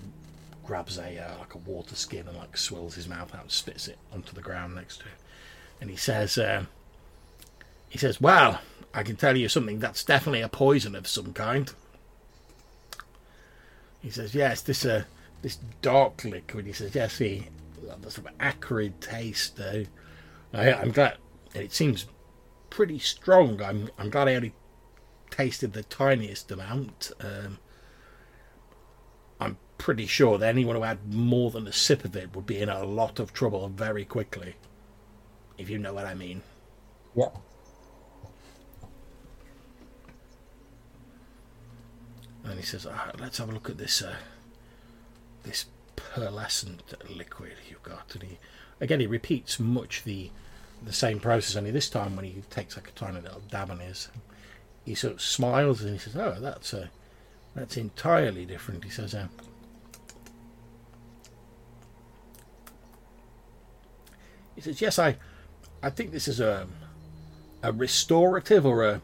grabs 0.66 0.98
a 0.98 1.18
uh, 1.18 1.38
like 1.38 1.54
a 1.54 1.58
water 1.58 1.94
skin 1.94 2.26
and 2.26 2.36
like 2.36 2.56
swills 2.56 2.96
his 2.96 3.08
mouth 3.08 3.32
out 3.32 3.42
and 3.42 3.52
spits 3.52 3.86
it 3.86 3.98
onto 4.12 4.32
the 4.32 4.42
ground 4.42 4.74
next 4.74 4.96
to 4.96 5.04
him, 5.04 5.18
and 5.80 5.88
he 5.88 5.96
says 5.96 6.36
um, 6.36 6.66
he 7.88 7.96
says 7.96 8.20
well 8.20 8.60
i 8.98 9.02
can 9.02 9.16
tell 9.16 9.36
you 9.36 9.48
something 9.48 9.78
that's 9.78 10.04
definitely 10.04 10.40
a 10.40 10.48
poison 10.48 10.94
of 10.94 11.06
some 11.06 11.32
kind 11.32 11.72
he 14.00 14.10
says 14.10 14.34
yes 14.34 14.60
this 14.62 14.84
uh 14.84 15.04
this 15.42 15.58
dark 15.82 16.24
liquid 16.24 16.66
he 16.66 16.72
says 16.72 16.94
yes 16.94 17.18
the 17.18 17.42
the 18.02 18.10
sort 18.10 18.26
of 18.26 18.34
acrid 18.40 19.00
taste 19.00 19.58
uh, 19.60 19.84
I, 20.52 20.72
i'm 20.72 20.90
glad 20.90 21.16
and 21.54 21.64
it 21.64 21.72
seems 21.72 22.06
pretty 22.70 22.98
strong 22.98 23.62
i'm 23.62 23.88
i'm 23.98 24.10
glad 24.10 24.28
i 24.28 24.34
only 24.34 24.52
tasted 25.30 25.72
the 25.72 25.82
tiniest 25.84 26.50
amount. 26.50 27.12
Um, 27.20 27.58
I'm 29.40 29.58
pretty 29.78 30.06
sure 30.06 30.38
that 30.38 30.48
anyone 30.48 30.76
who 30.76 30.82
had 30.82 31.12
more 31.12 31.50
than 31.50 31.66
a 31.66 31.72
sip 31.72 32.04
of 32.04 32.16
it 32.16 32.34
would 32.34 32.46
be 32.46 32.60
in 32.60 32.68
a 32.68 32.84
lot 32.84 33.20
of 33.20 33.32
trouble 33.32 33.68
very 33.68 34.04
quickly. 34.04 34.56
If 35.56 35.70
you 35.70 35.78
know 35.78 35.94
what 35.94 36.06
I 36.06 36.14
mean. 36.14 36.42
Yeah. 37.14 37.30
And 42.48 42.58
he 42.58 42.64
says, 42.64 42.86
"Let's 43.18 43.38
have 43.38 43.50
a 43.50 43.52
look 43.52 43.68
at 43.68 43.78
this 43.78 44.02
uh, 44.02 44.16
this 45.42 45.66
pearlescent 45.96 46.80
liquid 47.14 47.54
you've 47.68 47.82
got." 47.82 48.14
And 48.14 48.22
he 48.22 48.38
again 48.80 49.00
he 49.00 49.06
repeats 49.06 49.60
much 49.60 50.04
the 50.04 50.30
the 50.82 50.92
same 50.92 51.20
process. 51.20 51.56
Only 51.56 51.70
this 51.70 51.90
time, 51.90 52.16
when 52.16 52.24
he 52.24 52.42
takes 52.50 52.76
like 52.76 52.88
a 52.88 52.92
tiny 52.92 53.20
little 53.20 53.42
dab 53.50 53.70
on 53.70 53.80
his, 53.80 54.08
he 54.84 54.94
sort 54.94 55.14
of 55.14 55.20
smiles 55.20 55.82
and 55.82 55.92
he 55.92 55.98
says, 55.98 56.16
"Oh, 56.16 56.36
that's 56.40 56.72
uh, 56.72 56.88
that's 57.54 57.76
entirely 57.76 58.46
different." 58.46 58.84
He 58.84 58.90
says, 58.90 59.14
uh, 59.14 59.28
"He 64.54 64.62
says, 64.62 64.80
yes, 64.80 64.98
I, 64.98 65.16
I 65.82 65.90
think 65.90 66.10
this 66.10 66.26
is 66.26 66.40
a, 66.40 66.66
a 67.62 67.72
restorative 67.72 68.64
or 68.66 68.84
a, 68.84 69.00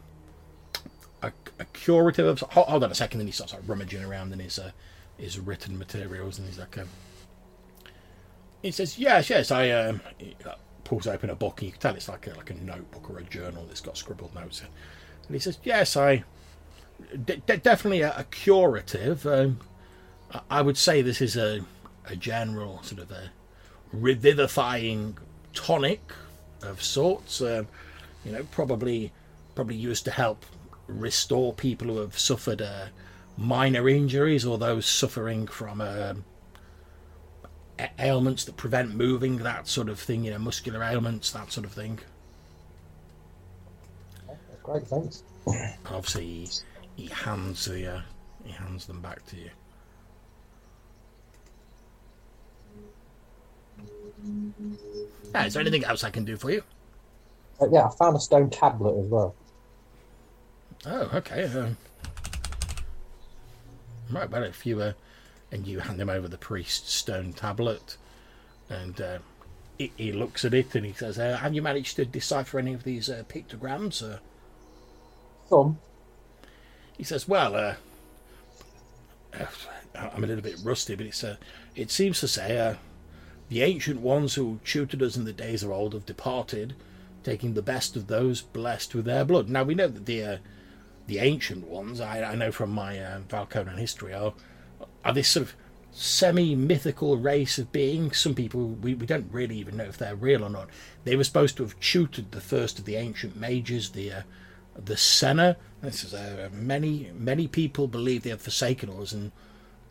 a, 1.59 1.65
curative 1.67 2.27
of. 2.27 2.41
Hold, 2.41 2.67
hold 2.69 2.85
on 2.85 2.91
a 2.91 2.95
second, 2.95 3.19
Then 3.19 3.27
he 3.27 3.33
starts 3.33 3.53
like 3.53 3.63
rummaging 3.67 4.05
around 4.05 4.33
in 4.33 4.39
his 4.39 4.59
uh, 4.59 4.73
his 5.19 5.39
written 5.39 5.79
materials, 5.79 6.39
and 6.39 6.49
he's 6.49 6.59
like, 6.59 6.77
um, 6.79 6.89
he 8.63 8.71
says, 8.71 8.99
"Yes, 8.99 9.31
yes, 9.31 9.51
I." 9.51 9.71
Um, 9.71 10.01
he 10.19 10.37
uh, 10.47 10.55
pulls 10.85 11.07
open 11.07 11.31
a 11.31 11.35
book, 11.35 11.61
and 11.61 11.67
you 11.67 11.73
can 11.73 11.81
tell 11.81 11.95
it's 11.95 12.09
like 12.09 12.27
a, 12.27 12.35
like 12.35 12.51
a 12.51 12.55
notebook 12.55 13.09
or 13.11 13.19
a 13.19 13.25
journal 13.25 13.65
that's 13.67 13.81
got 13.81 13.97
scribbled 13.97 14.35
notes 14.35 14.61
in. 14.61 14.67
And 15.27 15.35
he 15.35 15.41
says, 15.41 15.59
"Yes, 15.63 15.97
I 15.97 16.25
definitely 17.47 18.03
a, 18.03 18.15
a 18.17 18.25
curative. 18.25 19.27
Um, 19.27 19.61
I- 20.33 20.41
I 20.51 20.63
would 20.63 20.77
say 20.77 21.03
this 21.03 21.21
is 21.21 21.37
a 21.37 21.65
a 22.07 22.17
general 22.17 22.83
sort 22.83 23.01
of 23.01 23.11
a 23.11 23.31
revivifying 23.93 25.17
tonic 25.55 26.13
of 26.63 26.83
sorts. 26.83 27.41
Um, 27.41 27.69
you 28.25 28.33
know, 28.33 28.45
probably 28.51 29.13
probably 29.55 29.77
used 29.77 30.05
to 30.07 30.11
help 30.11 30.45
restore 30.87 31.53
people 31.53 31.89
who 31.89 31.99
have 31.99 32.19
suffered 32.19 32.63
uh, 32.63 32.87
minor 33.37 33.89
injuries 33.89 34.45
or 34.45 34.59
those 34.59 34.87
suffering 34.87 35.47
from 35.47 35.81
um, 35.81 36.25
ailments 37.99 38.45
that 38.45 38.57
prevent 38.57 38.95
moving, 38.95 39.39
that 39.39 39.67
sort 39.69 39.89
of 39.89 39.99
thing. 39.99 40.25
You 40.25 40.33
know, 40.33 40.39
muscular 40.39 40.83
ailments, 40.83 41.31
that 41.33 41.53
sort 41.53 41.67
of 41.67 41.73
thing." 41.73 41.99
That's 44.27 44.63
great, 44.63 44.87
thanks. 44.87 45.23
obviously 45.87 46.27
he, 46.27 46.49
he 46.97 47.07
hands 47.09 47.65
the 47.67 47.87
uh, 47.87 48.01
he 48.45 48.53
hands 48.53 48.87
them 48.87 49.01
back 49.01 49.25
to 49.27 49.37
you. 49.37 49.51
Ah, 55.35 55.45
is 55.45 55.55
there 55.55 55.61
anything 55.61 55.85
else 55.85 56.05
I 56.05 56.11
can 56.11 56.25
do 56.25 56.37
for 56.37 56.51
you? 56.51 56.63
Uh, 57.61 57.67
yeah, 57.71 57.87
I 57.87 57.91
found 57.97 58.17
a 58.17 58.21
stone 58.21 58.51
tablet 58.51 58.99
as 58.99 59.07
well. 59.07 59.35
Oh, 60.87 61.11
okay. 61.15 61.45
Um, 61.45 61.77
right, 64.11 64.29
well, 64.29 64.43
if 64.43 64.67
you 64.67 64.81
uh, 64.81 64.93
and 65.51 65.67
you 65.67 65.81
hand 65.81 66.01
him 66.01 66.11
over 66.11 66.29
the 66.29 66.37
priest's 66.37 66.93
stone 66.93 67.33
tablet, 67.33 67.97
and 68.69 69.01
uh, 69.01 69.19
he, 69.79 69.93
he 69.97 70.13
looks 70.13 70.45
at 70.45 70.53
it 70.53 70.75
and 70.75 70.85
he 70.85 70.93
says, 70.93 71.19
uh, 71.19 71.39
"Have 71.39 71.55
you 71.55 71.63
managed 71.63 71.97
to 71.97 72.05
decipher 72.05 72.59
any 72.59 72.75
of 72.75 72.85
these 72.85 73.09
uh, 73.09 73.23
pictograms?" 73.29 74.03
Uh, 74.03 74.19
Some. 75.49 75.79
He 76.99 77.05
says, 77.05 77.27
"Well, 77.27 77.55
uh, 77.57 77.75
uh, 79.33 79.47
I'm 79.95 80.25
a 80.25 80.27
little 80.27 80.43
bit 80.43 80.61
rusty, 80.63 80.95
but 80.95 81.07
it's 81.07 81.25
uh, 81.25 81.37
it 81.75 81.91
seems 81.91 82.21
to 82.21 82.29
say 82.29 82.59
uh, 82.59 82.75
the 83.49 83.63
ancient 83.63 84.01
ones 84.01 84.35
who 84.35 84.61
tutored 84.65 85.03
us 85.03 85.17
in 85.17 85.25
the 85.25 85.33
days 85.33 85.63
of 85.63 85.71
old 85.71 85.95
have 85.95 86.07
departed, 86.07 86.75
taking 87.23 87.55
the 87.55 87.63
best 87.63 87.97
of 87.97 88.07
those 88.07 88.43
blessed 88.43 88.95
with 88.95 89.07
their 89.07 89.25
blood. 89.25 89.49
Now 89.49 89.63
we 89.63 89.75
know 89.75 89.89
that 89.89 90.07
the 90.07 90.23
uh, 90.23 90.37
the 91.07 91.19
ancient 91.19 91.67
ones, 91.67 92.01
I, 92.01 92.23
I 92.23 92.35
know 92.35 92.51
from 92.51 92.71
my 92.71 92.99
uh, 92.99 93.21
Valconan 93.29 93.79
history, 93.79 94.15
are 94.15 94.35
are 95.05 95.13
this 95.13 95.29
sort 95.29 95.47
of 95.47 95.55
semi-mythical 95.93 97.17
race 97.19 97.59
of 97.59 97.71
beings. 97.71 98.19
Some 98.19 98.35
people 98.35 98.69
we, 98.69 98.95
we 98.95 99.07
don't 99.07 99.31
really 99.31 99.57
even 99.59 99.77
know 99.77 99.85
if 99.85 99.99
they're 99.99 100.17
real 100.17 100.45
or 100.45 100.51
not. 100.51 100.69
They 101.05 101.17
were 101.17 101.25
supposed 101.25 101.57
to 101.59 101.63
have 101.63 101.79
tutored 101.79 102.33
the 102.33 102.41
first 102.41 102.79
of 102.79 102.85
the 102.85 102.97
ancient 102.97 103.37
mages, 103.37 103.91
the 103.91 104.13
uh, 104.13 104.23
the 104.77 104.97
Senna. 104.97 105.57
This 105.83 106.05
is 106.05 106.15
uh, 106.15 106.49
many 106.53 107.11
many 107.15 107.47
people 107.47 107.87
believe 107.87 108.23
they 108.23 108.31
have 108.31 108.43
forsaken 108.43 108.91
us 108.91 109.13
and 109.13 109.31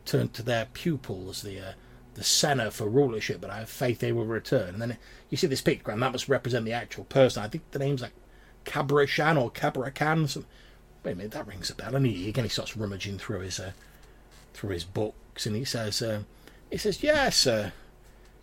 turned 0.05 0.33
to 0.33 0.43
their 0.43 0.65
pupils, 0.73 1.41
the 1.41 1.59
uh, 1.59 1.73
the 2.15 2.23
Senna, 2.23 2.69
for 2.71 2.89
rulership. 2.89 3.39
But 3.39 3.49
I 3.51 3.59
have 3.59 3.69
faith 3.69 3.99
they 3.99 4.11
will 4.11 4.25
return. 4.25 4.69
And 4.73 4.81
then 4.81 4.97
you 5.29 5.37
see 5.37 5.47
this 5.47 5.61
pictogram 5.61 5.99
that 6.01 6.11
must 6.11 6.27
represent 6.27 6.65
the 6.65 6.73
actual 6.73 7.05
person. 7.05 7.43
I 7.43 7.47
think 7.47 7.69
the 7.71 7.79
name's 7.79 8.01
like 8.01 8.13
Cabrashan 8.65 9.41
or 9.41 9.51
Cabracan. 9.51 10.43
Wait 11.03 11.13
a 11.13 11.15
minute, 11.15 11.31
that 11.31 11.47
rings 11.47 11.69
a 11.69 11.75
bell. 11.75 11.95
And 11.95 12.05
he 12.05 12.29
again 12.29 12.45
he 12.45 12.49
starts 12.49 12.77
rummaging 12.77 13.17
through 13.17 13.41
his 13.41 13.59
uh, 13.59 13.71
through 14.53 14.71
his 14.71 14.83
books, 14.83 15.45
and 15.45 15.55
he 15.55 15.65
says, 15.65 16.01
uh, 16.01 16.21
he 16.69 16.77
says, 16.77 17.03
yes, 17.03 17.47
uh, 17.47 17.71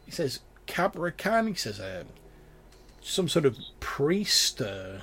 he 0.05 0.11
says 0.11 0.40
Cabracan. 0.66 1.49
He 1.49 1.55
says, 1.55 1.81
uh, 1.81 2.05
some 3.01 3.29
sort 3.29 3.46
of 3.46 3.59
priest. 3.81 4.61
Uh, 4.61 4.99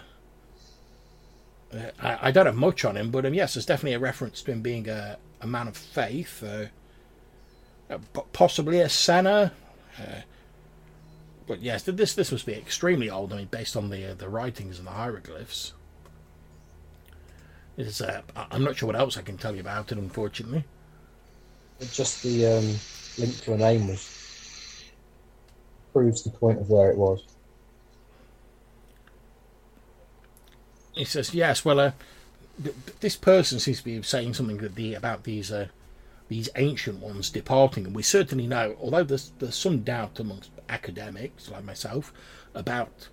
uh, 1.73 1.91
I, 1.99 2.27
I 2.27 2.31
don't 2.31 2.45
have 2.45 2.55
much 2.55 2.85
on 2.85 2.95
him, 2.95 3.11
but 3.11 3.25
um, 3.25 3.33
yes, 3.33 3.53
there's 3.53 3.65
definitely 3.65 3.95
a 3.95 3.99
reference 3.99 4.41
to 4.43 4.51
him 4.51 4.61
being 4.61 4.87
a, 4.87 5.17
a 5.41 5.47
man 5.47 5.67
of 5.67 5.75
faith, 5.75 6.43
uh, 6.43 6.65
uh, 7.89 7.97
possibly 8.31 8.79
a 8.79 8.89
Senna. 8.89 9.51
But 11.47 11.61
yes, 11.61 11.83
this 11.83 12.13
this 12.13 12.31
must 12.31 12.45
be 12.45 12.53
extremely 12.53 13.09
old. 13.09 13.31
I 13.33 13.37
mean, 13.37 13.47
based 13.47 13.77
on 13.77 13.89
the 13.89 14.13
the 14.13 14.29
writings 14.29 14.77
and 14.77 14.87
the 14.87 14.91
hieroglyphs. 14.91 15.73
It's, 17.77 18.01
uh, 18.01 18.21
I'm 18.35 18.63
not 18.63 18.75
sure 18.75 18.87
what 18.87 18.95
else 18.95 19.17
I 19.17 19.21
can 19.21 19.37
tell 19.37 19.53
you 19.53 19.61
about 19.61 19.91
it, 19.91 19.97
unfortunately. 19.97 20.63
Just 21.91 22.23
the 22.23 22.45
um, 22.47 22.75
link 23.19 23.39
to 23.41 23.53
a 23.53 23.57
name 23.57 23.87
was 23.87 24.91
proves 25.93 26.23
the 26.23 26.31
point 26.31 26.59
of 26.59 26.69
where 26.69 26.89
it 26.89 26.97
was. 26.97 27.23
He 30.93 31.05
says, 31.05 31.35
"Yes, 31.35 31.63
well, 31.63 31.79
uh, 31.79 31.91
th- 32.61 32.75
th- 32.85 32.99
this 32.99 33.15
person 33.15 33.59
seems 33.59 33.77
to 33.79 33.83
be 33.83 34.01
saying 34.01 34.33
something 34.33 34.57
that 34.57 34.73
the 34.73 34.95
about 34.95 35.23
these 35.23 35.51
uh, 35.51 35.67
these 36.29 36.49
ancient 36.55 36.99
ones 36.99 37.29
departing. 37.29 37.85
And 37.85 37.95
we 37.95 38.03
certainly 38.03 38.47
know, 38.47 38.75
although 38.81 39.03
there's, 39.03 39.31
there's 39.39 39.55
some 39.55 39.79
doubt 39.79 40.19
amongst 40.19 40.51
academics 40.69 41.49
like 41.49 41.63
myself 41.63 42.13
about 42.53 43.07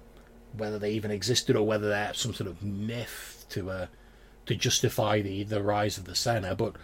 whether 0.57 0.79
they 0.79 0.91
even 0.93 1.11
existed 1.11 1.57
or 1.57 1.67
whether 1.67 1.89
they're 1.89 2.15
some 2.15 2.35
sort 2.35 2.49
of 2.49 2.63
myth 2.63 3.45
to 3.51 3.71
uh, 3.71 3.87
to 4.47 4.55
justify 4.55 5.21
the, 5.21 5.43
the 5.43 5.63
rise 5.63 5.99
of 5.99 6.05
the 6.05 6.15
Senna, 6.15 6.55
but, 6.55 6.77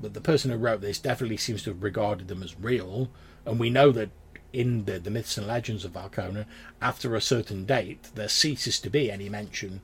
but 0.00 0.14
the 0.14 0.20
person 0.20 0.50
who 0.50 0.56
wrote 0.56 0.80
this 0.80 0.98
definitely 0.98 1.36
seems 1.36 1.62
to 1.64 1.70
have 1.70 1.82
regarded 1.82 2.28
them 2.28 2.42
as 2.42 2.58
real. 2.58 3.10
And 3.44 3.58
we 3.58 3.70
know 3.70 3.90
that 3.92 4.10
in 4.52 4.84
the, 4.84 4.98
the 4.98 5.10
myths 5.10 5.38
and 5.38 5.46
legends 5.46 5.84
of 5.84 5.92
Valcona, 5.92 6.46
after 6.80 7.14
a 7.14 7.20
certain 7.20 7.64
date, 7.64 8.10
there 8.14 8.28
ceases 8.28 8.78
to 8.80 8.90
be 8.90 9.10
any 9.10 9.28
mention 9.28 9.82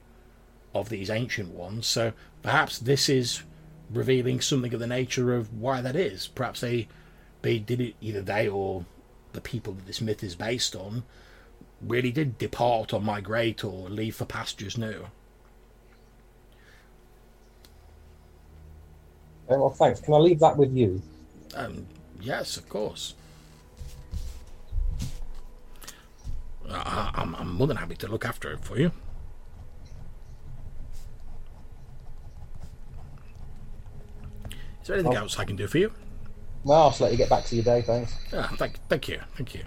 of 0.74 0.88
these 0.88 1.10
ancient 1.10 1.50
ones. 1.50 1.86
So 1.86 2.12
perhaps 2.42 2.78
this 2.78 3.08
is 3.08 3.42
revealing 3.90 4.40
something 4.40 4.72
of 4.74 4.80
the 4.80 4.86
nature 4.86 5.34
of 5.34 5.52
why 5.52 5.80
that 5.80 5.96
is. 5.96 6.28
Perhaps 6.28 6.60
they 6.60 6.88
they 7.42 7.58
did 7.58 7.80
it 7.80 7.94
either 8.00 8.20
they 8.20 8.48
or 8.48 8.84
the 9.32 9.40
people 9.40 9.72
that 9.72 9.86
this 9.86 10.00
myth 10.00 10.24
is 10.24 10.34
based 10.34 10.74
on 10.74 11.04
really 11.80 12.10
did 12.10 12.36
depart 12.38 12.92
or 12.92 13.00
migrate 13.00 13.62
or 13.62 13.88
leave 13.88 14.16
for 14.16 14.24
pastures 14.24 14.76
new. 14.76 15.06
Okay, 19.48 19.56
well, 19.58 19.70
thanks. 19.70 20.00
Can 20.00 20.12
I 20.12 20.18
leave 20.18 20.40
that 20.40 20.56
with 20.58 20.74
you? 20.76 21.00
Um, 21.54 21.86
yes, 22.20 22.58
of 22.58 22.68
course. 22.68 23.14
I, 26.70 27.10
I'm, 27.14 27.34
I'm 27.34 27.54
more 27.54 27.66
than 27.66 27.78
happy 27.78 27.94
to 27.96 28.08
look 28.08 28.26
after 28.26 28.52
it 28.52 28.60
for 28.62 28.78
you. 28.78 28.92
Is 34.82 34.88
there 34.88 34.96
anything 34.96 35.16
Oh. 35.16 35.20
else 35.20 35.38
I 35.38 35.44
can 35.44 35.56
do 35.56 35.66
for 35.66 35.78
you? 35.78 35.92
No, 36.64 36.72
I'll 36.74 36.90
just 36.90 37.00
let 37.00 37.12
you 37.12 37.16
get 37.16 37.30
back 37.30 37.44
to 37.46 37.54
your 37.54 37.64
day, 37.64 37.80
thanks. 37.82 38.14
Ah, 38.34 38.52
thank, 38.58 38.78
thank 38.88 39.08
you, 39.08 39.18
thank 39.36 39.54
you. 39.54 39.62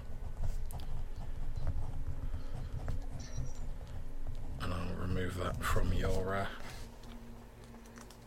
And 4.62 4.72
I'll 4.74 4.96
remove 5.00 5.38
that 5.38 5.64
from 5.64 5.92
your 5.94 6.36
uh, 6.36 6.46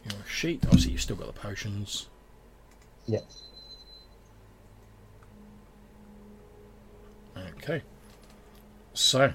your 0.04 0.24
sheet. 0.26 0.64
Obviously, 0.66 0.92
you've 0.92 1.00
still 1.00 1.16
got 1.16 1.26
the 1.26 1.32
potions. 1.32 2.08
Yeah. 3.06 3.20
Okay. 7.36 7.82
So, 8.92 9.32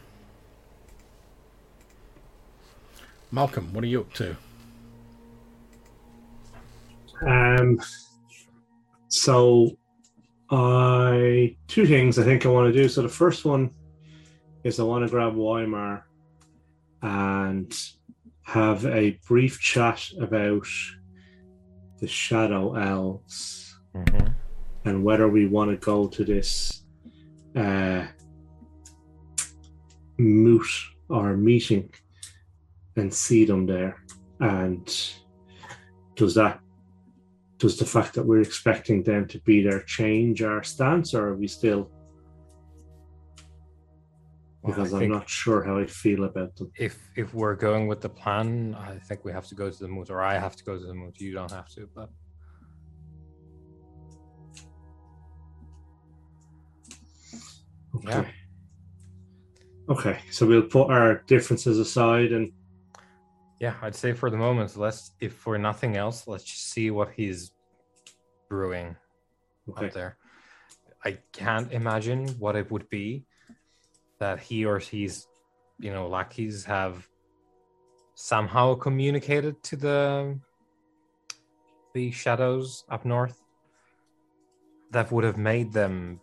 Malcolm, 3.31 3.73
what 3.73 3.83
are 3.83 3.87
you 3.87 4.01
up 4.01 4.13
to? 4.13 4.35
Um, 7.27 7.79
so, 9.09 9.77
I 10.51 11.55
two 11.67 11.85
things 11.85 12.17
I 12.17 12.23
think 12.23 12.45
I 12.45 12.49
want 12.49 12.73
to 12.73 12.81
do. 12.81 12.89
So 12.89 13.01
the 13.01 13.09
first 13.09 13.45
one 13.45 13.71
is 14.63 14.79
I 14.79 14.83
want 14.83 15.05
to 15.05 15.09
grab 15.09 15.35
Weimar 15.35 16.05
and 17.01 17.71
have 18.49 18.83
a 18.87 19.11
brief 19.27 19.59
chat 19.59 20.09
about 20.19 20.65
the 21.99 22.07
Shadow 22.07 22.75
Elves 22.75 23.77
and 24.85 25.03
whether 25.03 25.29
we 25.29 25.45
want 25.45 25.69
to 25.69 25.77
go 25.77 26.07
to 26.07 26.23
this 26.23 26.83
uh, 27.55 28.07
moot 30.17 30.65
or 31.09 31.37
meeting 31.37 31.93
and 32.95 33.13
see 33.13 33.45
them 33.45 33.67
there. 33.67 34.03
And 34.39 34.87
does 36.15 36.33
that 36.33 36.59
does 37.59 37.77
the 37.77 37.85
fact 37.85 38.15
that 38.15 38.25
we're 38.25 38.41
expecting 38.41 39.03
them 39.03 39.27
to 39.27 39.37
be 39.41 39.61
there 39.61 39.83
change 39.83 40.41
our 40.41 40.63
stance, 40.63 41.13
or 41.13 41.27
are 41.27 41.35
we 41.35 41.47
still? 41.47 41.91
Well, 44.61 44.75
Because 44.75 44.93
I'm 44.93 45.09
not 45.09 45.29
sure 45.29 45.63
how 45.63 45.77
I 45.77 45.85
feel 45.85 46.25
about 46.25 46.55
them. 46.57 46.71
If 46.77 46.99
if 47.15 47.33
we're 47.33 47.55
going 47.55 47.87
with 47.87 48.01
the 48.01 48.09
plan, 48.09 48.75
I 48.75 48.97
think 48.97 49.23
we 49.23 49.31
have 49.31 49.47
to 49.47 49.55
go 49.55 49.69
to 49.69 49.79
the 49.79 49.87
moot, 49.87 50.09
or 50.09 50.21
I 50.21 50.37
have 50.37 50.55
to 50.57 50.63
go 50.63 50.77
to 50.77 50.85
the 50.85 50.93
moot. 50.93 51.19
You 51.19 51.33
don't 51.33 51.51
have 51.51 51.69
to, 51.69 51.89
but 51.95 52.09
Okay. 57.95 58.09
Yeah. 58.09 58.25
Okay, 59.89 60.19
so 60.29 60.45
we'll 60.45 60.61
put 60.61 60.91
our 60.91 61.23
differences 61.25 61.79
aside 61.79 62.31
and 62.31 62.51
yeah, 63.59 63.73
I'd 63.81 63.95
say 63.95 64.13
for 64.13 64.29
the 64.29 64.37
moment, 64.37 64.77
let's 64.77 65.11
if 65.19 65.33
for 65.33 65.57
nothing 65.57 65.97
else, 65.97 66.27
let's 66.27 66.45
just 66.45 66.71
see 66.71 66.91
what 66.91 67.11
he's 67.11 67.51
brewing 68.47 68.95
okay. 69.69 69.87
up 69.87 69.93
there. 69.93 70.17
I 71.03 71.17
can't 71.33 71.71
imagine 71.73 72.29
what 72.39 72.55
it 72.55 72.71
would 72.71 72.89
be 72.89 73.25
that 74.19 74.39
he 74.39 74.65
or 74.65 74.79
his, 74.79 75.25
you 75.79 75.91
know, 75.91 76.07
lackeys 76.07 76.65
have 76.65 77.07
somehow 78.15 78.75
communicated 78.75 79.63
to 79.63 79.75
the 79.75 80.39
the 81.93 82.11
shadows 82.11 82.83
up 82.89 83.05
north 83.05 83.37
that 84.91 85.11
would 85.11 85.23
have 85.23 85.37
made 85.37 85.71
them 85.73 86.19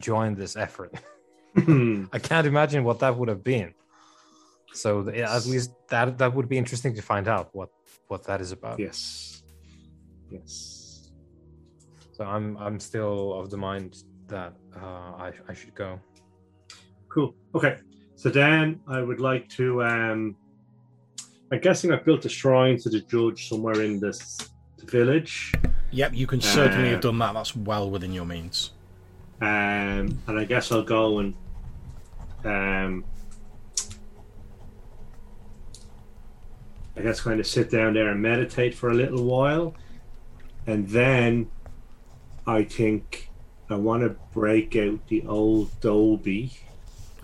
join 0.00 0.34
this 0.34 0.56
effort. 0.56 0.92
I 1.56 2.18
can't 2.18 2.46
imagine 2.46 2.84
what 2.84 3.00
that 3.00 3.16
would 3.16 3.28
have 3.28 3.44
been. 3.44 3.74
So 4.72 5.02
th- 5.02 5.16
at 5.16 5.46
least 5.46 5.70
that 5.88 6.18
that 6.18 6.34
would 6.34 6.48
be 6.48 6.58
interesting 6.58 6.94
to 6.94 7.02
find 7.02 7.28
out 7.28 7.50
what 7.52 7.70
what 8.08 8.24
that 8.24 8.40
is 8.40 8.52
about. 8.52 8.78
yes. 8.78 9.42
Yes. 10.30 11.10
So 12.12 12.24
I'm 12.24 12.56
I'm 12.58 12.78
still 12.80 13.34
of 13.40 13.50
the 13.50 13.56
mind 13.56 14.02
that 14.28 14.54
uh, 14.76 15.10
I 15.24 15.32
I 15.48 15.54
should 15.54 15.74
go. 15.74 16.00
Cool. 17.18 17.34
Okay. 17.52 17.78
So 18.14 18.28
then 18.28 18.78
I 18.86 19.02
would 19.02 19.18
like 19.18 19.48
to 19.50 19.82
um 19.82 20.36
I'm 21.50 21.58
guessing 21.58 21.90
I've 21.92 22.04
built 22.04 22.24
a 22.26 22.28
shrine 22.28 22.78
to 22.78 22.88
the 22.88 23.00
judge 23.00 23.48
somewhere 23.48 23.82
in 23.82 23.98
this 23.98 24.38
village. 24.84 25.52
Yep, 25.90 26.12
you 26.14 26.28
can 26.28 26.40
certainly 26.40 26.90
Uh, 26.90 26.92
have 26.92 27.00
done 27.00 27.18
that. 27.18 27.34
That's 27.34 27.56
well 27.56 27.90
within 27.90 28.12
your 28.12 28.24
means. 28.24 28.72
Um, 29.40 30.20
and 30.28 30.38
I 30.38 30.44
guess 30.44 30.70
I'll 30.70 30.84
go 30.84 31.18
and 31.18 31.34
um, 32.44 33.04
I 36.96 37.02
guess 37.02 37.20
kind 37.20 37.40
of 37.40 37.48
sit 37.48 37.68
down 37.68 37.94
there 37.94 38.10
and 38.10 38.22
meditate 38.22 38.76
for 38.76 38.90
a 38.90 38.94
little 38.94 39.24
while, 39.24 39.74
and 40.68 40.86
then 40.88 41.50
I 42.46 42.62
think 42.62 43.30
I 43.68 43.74
want 43.74 44.04
to 44.04 44.10
break 44.32 44.76
out 44.76 45.04
the 45.08 45.24
old 45.26 45.72
adobe 45.78 46.52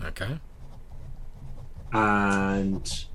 Okay. 0.03 0.37
and 1.93 3.05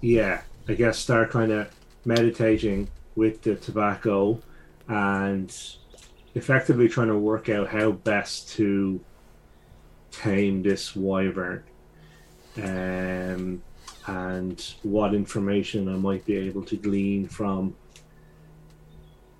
yeah, 0.00 0.42
I 0.68 0.74
guess 0.74 0.98
start 0.98 1.30
kind 1.30 1.50
of 1.50 1.70
meditating 2.04 2.88
with 3.16 3.42
the 3.42 3.56
tobacco 3.56 4.40
and 4.86 5.54
effectively 6.34 6.88
trying 6.88 7.08
to 7.08 7.18
work 7.18 7.48
out 7.48 7.68
how 7.68 7.90
best 7.90 8.50
to 8.50 9.00
tame 10.12 10.62
this 10.62 10.94
wyvern 10.94 11.64
um, 12.62 13.62
and 14.06 14.74
what 14.82 15.14
information 15.14 15.88
I 15.88 15.96
might 15.96 16.24
be 16.24 16.36
able 16.36 16.64
to 16.64 16.76
glean 16.76 17.26
from 17.28 17.74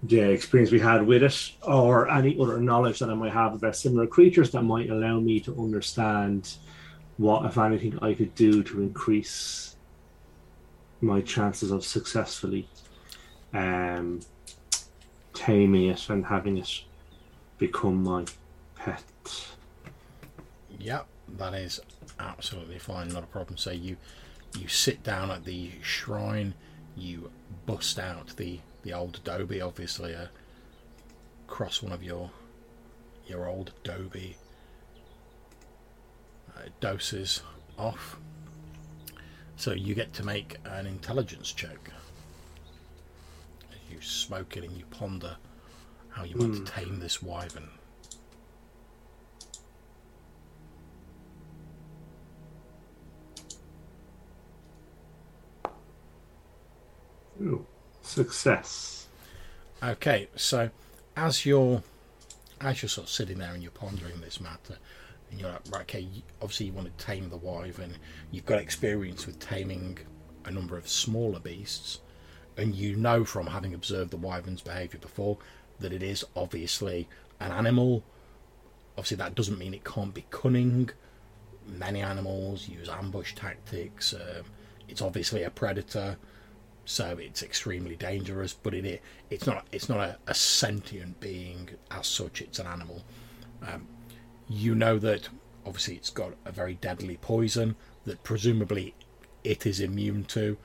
the 0.03 0.31
experience 0.31 0.71
we 0.71 0.79
had 0.79 1.07
with 1.07 1.23
it 1.23 1.53
or 1.63 2.09
any 2.09 2.39
other 2.41 2.61
knowledge 2.61 3.01
that 3.01 3.11
I 3.11 3.15
might 3.15 3.33
have 3.33 3.55
about 3.55 3.77
similar 3.77 4.07
creatures 4.07 4.51
that 4.53 4.63
might 4.63 4.91
allow 4.91 5.19
me 5.19 5.41
to 5.41 5.61
understand 5.61 6.57
what, 7.17 7.45
if 7.45 7.59
anything, 7.59 7.99
I 8.01 8.15
could 8.15 8.35
do 8.37 8.63
to 8.63 8.81
increase 8.81 9.77
my 11.01 11.21
chances 11.21 11.71
of 11.71 11.85
successfully 11.85 12.69
um, 13.53 14.21
taming 15.35 15.89
it 15.89 16.09
and 16.11 16.25
having 16.25 16.59
it 16.59 16.85
become 17.59 18.03
my 18.05 18.25
pet. 18.77 19.03
Yep, 20.79 21.07
that 21.39 21.55
is 21.55 21.81
absolutely 22.21 22.79
fine, 22.79 23.09
not 23.09 23.25
a 23.25 23.27
problem. 23.27 23.57
So 23.57 23.71
you 23.73 23.97
you 24.59 24.69
sit 24.69 25.03
down 25.03 25.31
at 25.31 25.45
the 25.45 25.71
shrine, 25.83 26.55
you 26.97 27.31
bust 27.67 27.99
out 27.99 28.35
the 28.37 28.61
the 28.83 28.93
old 28.93 29.17
adobe, 29.17 29.61
obviously 29.61 30.15
uh, 30.15 30.27
cross 31.47 31.83
one 31.83 31.93
of 31.93 32.03
your 32.03 32.31
your 33.27 33.47
old 33.47 33.73
adobe 33.83 34.37
uh, 36.57 36.63
doses 36.81 37.43
off. 37.79 38.17
So 39.57 39.73
you 39.73 39.95
get 39.95 40.13
to 40.15 40.25
make 40.25 40.57
an 40.65 40.87
intelligence 40.87 41.53
check. 41.53 41.91
You 43.91 44.01
smoke 44.01 44.57
it 44.57 44.65
and 44.65 44.77
you 44.77 44.85
ponder 44.87 45.37
how 46.11 46.25
you 46.25 46.37
might 46.37 46.67
tame 46.67 47.01
this 47.01 47.23
wyvern. 47.23 47.69
Ooh, 57.41 57.67
Success. 58.09 59.07
Okay, 59.83 60.29
so 60.35 60.71
as 61.15 61.45
you're 61.45 61.83
as 62.59 62.83
you're 62.83 62.89
sort 62.89 63.07
of 63.07 63.11
sitting 63.13 63.39
there 63.39 63.53
and 63.53 63.63
you're 63.63 63.71
pondering 63.71 64.21
this 64.23 64.41
matter, 64.41 64.79
and 65.31 65.39
you're 65.39 65.51
like, 65.51 65.61
right, 65.71 65.83
okay, 65.83 66.09
obviously 66.41 66.67
you 66.67 66.73
want 66.73 66.97
to 66.97 67.05
tame 67.05 67.29
the 67.29 67.37
wyvern. 67.37 67.97
You've 68.31 68.47
got 68.47 68.61
experience 68.61 69.27
with 69.27 69.39
taming 69.39 69.99
a 70.47 70.51
number 70.51 70.79
of 70.79 70.89
smaller 70.89 71.39
beasts, 71.39 72.01
and 72.57 72.75
you 72.75 72.97
know 72.97 73.27
from 73.27 73.49
having 73.49 73.75
observed 73.75 74.11
the 74.11 74.17
wyvern's 74.17 74.63
behaviour 74.63 74.99
before 74.99 75.37
that 75.79 75.93
it 75.93 76.03
is 76.03 76.25
obviously 76.35 77.09
an 77.41 77.53
animal. 77.53 78.03
Obviously, 78.97 79.19
that 79.19 79.35
doesn't 79.35 79.59
mean 79.59 79.75
it 79.75 79.85
can't 79.85 80.15
be 80.15 80.25
cunning. 80.31 80.89
Many 81.67 82.01
animals 82.01 82.69
use 82.69 82.89
ambush 82.89 83.35
tactics. 83.35 84.15
Um, 84.15 84.47
it's 84.89 85.03
obviously 85.03 85.43
a 85.43 85.51
predator 85.51 86.17
so 86.89 87.19
it's 87.21 87.43
extremely 87.43 87.97
dangerous. 87.97 88.55
But 88.55 88.73
it 88.73 89.03
it's 89.29 89.47
not 89.47 89.67
it's 89.71 89.89
not 89.91 90.01
a, 90.01 90.19
a 90.27 90.35
sentient 90.35 91.21
being 91.21 91.69
as 91.91 92.07
such. 92.07 92.41
It's 92.41 92.59
an 92.59 92.67
animal. 92.67 93.05
Um, 93.63 93.87
you 94.49 94.75
know 94.75 94.99
that 94.99 95.29
obviously 95.67 95.97
it's 95.97 96.09
got 96.09 96.33
a 96.47 96.51
very 96.51 96.75
deadly 96.75 97.19
poison 97.21 97.77
that 98.07 98.23
presumably 98.23 98.95
it 99.45 99.67
is 99.67 99.81
immune 99.81 100.25
to. 100.25 100.57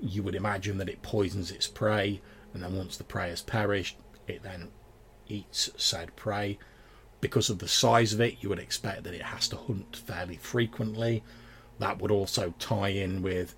You 0.00 0.24
would 0.24 0.34
imagine 0.34 0.78
that 0.78 0.88
it 0.88 1.02
poisons 1.02 1.52
its 1.52 1.68
prey, 1.68 2.20
and 2.52 2.62
then 2.62 2.76
once 2.76 2.96
the 2.96 3.04
prey 3.04 3.30
has 3.30 3.42
perished, 3.42 3.96
it 4.26 4.42
then 4.42 4.68
eats 5.28 5.70
said 5.76 6.16
prey. 6.16 6.58
Because 7.20 7.50
of 7.50 7.60
the 7.60 7.68
size 7.68 8.12
of 8.12 8.20
it, 8.20 8.38
you 8.40 8.48
would 8.48 8.58
expect 8.58 9.04
that 9.04 9.14
it 9.14 9.22
has 9.22 9.46
to 9.48 9.56
hunt 9.56 9.94
fairly 9.94 10.36
frequently. 10.36 11.22
That 11.78 12.00
would 12.00 12.10
also 12.10 12.54
tie 12.58 12.88
in 12.88 13.22
with, 13.22 13.54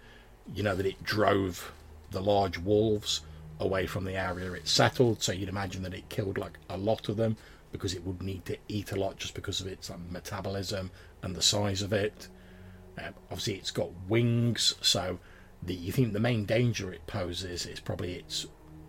you 0.54 0.62
know, 0.62 0.74
that 0.74 0.86
it 0.86 1.02
drove 1.02 1.72
the 2.10 2.20
large 2.20 2.58
wolves 2.58 3.22
away 3.58 3.86
from 3.86 4.04
the 4.04 4.16
area 4.16 4.52
it 4.52 4.66
settled. 4.66 5.22
So 5.22 5.32
you'd 5.32 5.48
imagine 5.48 5.82
that 5.82 5.94
it 5.94 6.08
killed 6.08 6.38
like 6.38 6.58
a 6.68 6.76
lot 6.76 7.08
of 7.08 7.16
them 7.16 7.36
because 7.72 7.94
it 7.94 8.04
would 8.04 8.22
need 8.22 8.44
to 8.46 8.56
eat 8.68 8.92
a 8.92 8.96
lot 8.96 9.16
just 9.16 9.34
because 9.34 9.60
of 9.60 9.66
its 9.66 9.90
like, 9.90 10.00
metabolism 10.10 10.90
and 11.22 11.36
the 11.36 11.42
size 11.42 11.82
of 11.82 11.92
it. 11.92 12.28
Um, 12.98 13.14
obviously, 13.30 13.54
it's 13.54 13.70
got 13.70 13.90
wings, 14.08 14.74
so 14.80 15.18
the, 15.62 15.74
you 15.74 15.92
think 15.92 16.12
the 16.12 16.20
main 16.20 16.44
danger 16.44 16.92
it 16.92 17.06
poses 17.06 17.66
is 17.66 17.80
probably 17.80 18.14
its 18.14 18.46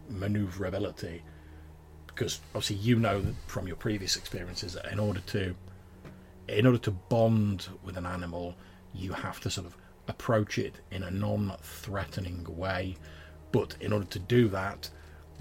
maneuverability. 0.09 1.21
Because 2.07 2.39
obviously, 2.55 2.77
you 2.77 2.97
know 2.97 3.23
from 3.47 3.67
your 3.67 3.75
previous 3.75 4.15
experiences 4.15 4.73
that 4.73 4.91
in 4.91 4.99
order 4.99 5.21
to 5.27 5.55
in 6.47 6.65
order 6.65 6.79
to 6.79 6.91
bond 6.91 7.69
with 7.83 7.97
an 7.97 8.05
animal, 8.05 8.55
you 8.93 9.13
have 9.13 9.39
to 9.39 9.49
sort 9.49 9.67
of 9.67 9.77
approach 10.11 10.57
it 10.57 10.75
in 10.91 11.01
a 11.01 11.09
non-threatening 11.09 12.45
way. 12.47 12.97
But 13.51 13.75
in 13.79 13.91
order 13.91 14.05
to 14.05 14.19
do 14.19 14.47
that, 14.49 14.89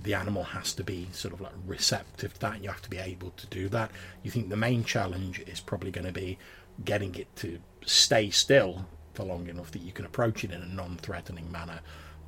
the 0.03 0.15
animal 0.15 0.45
has 0.45 0.73
to 0.75 0.83
be 0.83 1.09
sort 1.13 1.35
of 1.35 1.41
like 1.43 1.53
receptive 1.67 2.35
to 2.35 2.41
that, 2.41 2.55
and 2.55 2.65
you 2.65 2.71
have 2.71 2.83
to 2.83 2.91
be 2.91 2.99
able 2.99 3.31
to 3.33 3.47
do 3.49 3.69
that. 3.69 3.91
You 4.23 4.31
think 4.31 4.49
the 4.49 4.57
main 4.57 4.83
challenge 4.85 5.41
is 5.41 5.61
probably 5.61 5.91
going 5.91 6.07
to 6.07 6.13
be 6.13 6.39
getting 6.85 7.15
it 7.17 7.35
to 7.37 7.59
stay 7.85 8.31
still 8.31 8.87
for 9.13 9.25
long 9.25 9.49
enough 9.49 9.71
that 9.73 9.83
you 9.83 9.93
can 9.93 10.07
approach 10.07 10.45
it 10.45 10.53
in 10.53 10.63
a 10.63 10.67
non-threatening 10.67 11.53
manner, 11.53 11.81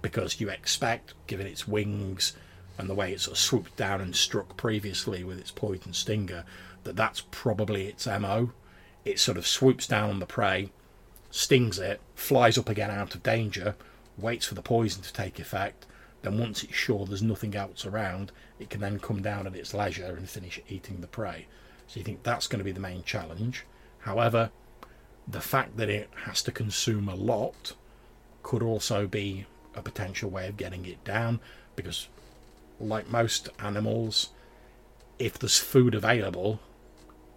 because 0.03 0.41
you 0.41 0.51
expect, 0.51 1.15
given 1.27 1.47
its 1.47 1.67
wings 1.67 2.37
and 2.77 2.91
the 2.91 2.95
way 2.95 3.13
it 3.13 3.21
sort 3.21 3.37
of 3.37 3.39
swooped 3.39 3.77
down 3.77 4.01
and 4.01 4.15
struck 4.17 4.57
previously 4.57 5.25
with 5.25 5.39
its 5.39 5.51
poison 5.51 5.93
stinger, 5.93 6.45
that 6.85 6.97
that's 6.97 7.23
probably 7.31 7.87
its 7.87 8.07
mo. 8.07 8.51
It 9.05 9.19
sort 9.19 9.39
of 9.39 9.47
swoops 9.47 9.87
down 9.87 10.11
on 10.11 10.19
the 10.19 10.27
prey, 10.27 10.73
stings 11.33 11.79
it, 11.79 11.99
flies 12.15 12.59
up 12.59 12.69
again 12.69 12.91
out 12.91 13.15
of 13.15 13.23
danger, 13.23 13.75
waits 14.19 14.47
for 14.47 14.55
the 14.55 14.63
poison 14.63 15.03
to 15.03 15.13
take 15.13 15.41
effect. 15.41 15.87
Then, 16.21 16.39
once 16.39 16.63
it's 16.63 16.75
sure 16.75 17.05
there's 17.05 17.23
nothing 17.23 17.57
else 17.57 17.85
around, 17.85 18.31
it 18.61 18.71
can 18.71 18.81
then 18.81 19.01
come 19.01 19.23
down 19.23 19.47
at 19.47 19.57
its 19.57 19.75
leisure 19.75 20.15
and 20.15 20.29
finish 20.29 20.61
eating 20.69 21.01
the 21.01 21.09
prey. 21.09 21.47
So, 21.89 21.99
you 21.99 22.05
think 22.05 22.23
that's 22.23 22.47
going 22.47 22.59
to 22.59 22.65
be 22.65 22.71
the 22.71 22.81
main 22.81 23.03
challenge. 23.03 23.65
However, 24.01 24.51
the 25.27 25.41
fact 25.41 25.79
that 25.79 25.89
it 25.89 26.11
has 26.27 26.43
to 26.43 26.53
consume 26.53 27.09
a 27.09 27.15
lot 27.15 27.73
could 28.43 28.63
also 28.63 29.07
be 29.07 29.47
a 29.75 29.83
potential 29.83 30.29
way 30.29 30.49
of 30.49 30.59
getting 30.59 30.85
it 30.85 31.03
down 31.03 31.41
because, 31.75 32.09
like 32.79 33.09
most 33.09 33.49
animals, 33.59 34.29
if 35.19 35.39
there's 35.39 35.59
food 35.59 35.95
available, 35.95 36.61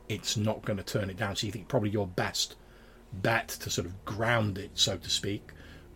it's 0.09 0.35
not 0.35 0.65
going 0.65 0.77
to 0.77 0.83
turn 0.83 1.09
it 1.09 1.17
down. 1.17 1.37
So, 1.37 1.47
you 1.47 1.53
think 1.53 1.69
probably 1.69 1.91
your 1.91 2.07
best 2.07 2.55
bet 3.21 3.47
to 3.47 3.69
sort 3.69 3.87
of 3.87 4.05
ground 4.05 4.57
it, 4.57 4.71
so 4.73 4.97
to 4.97 5.09
speak, 5.09 5.51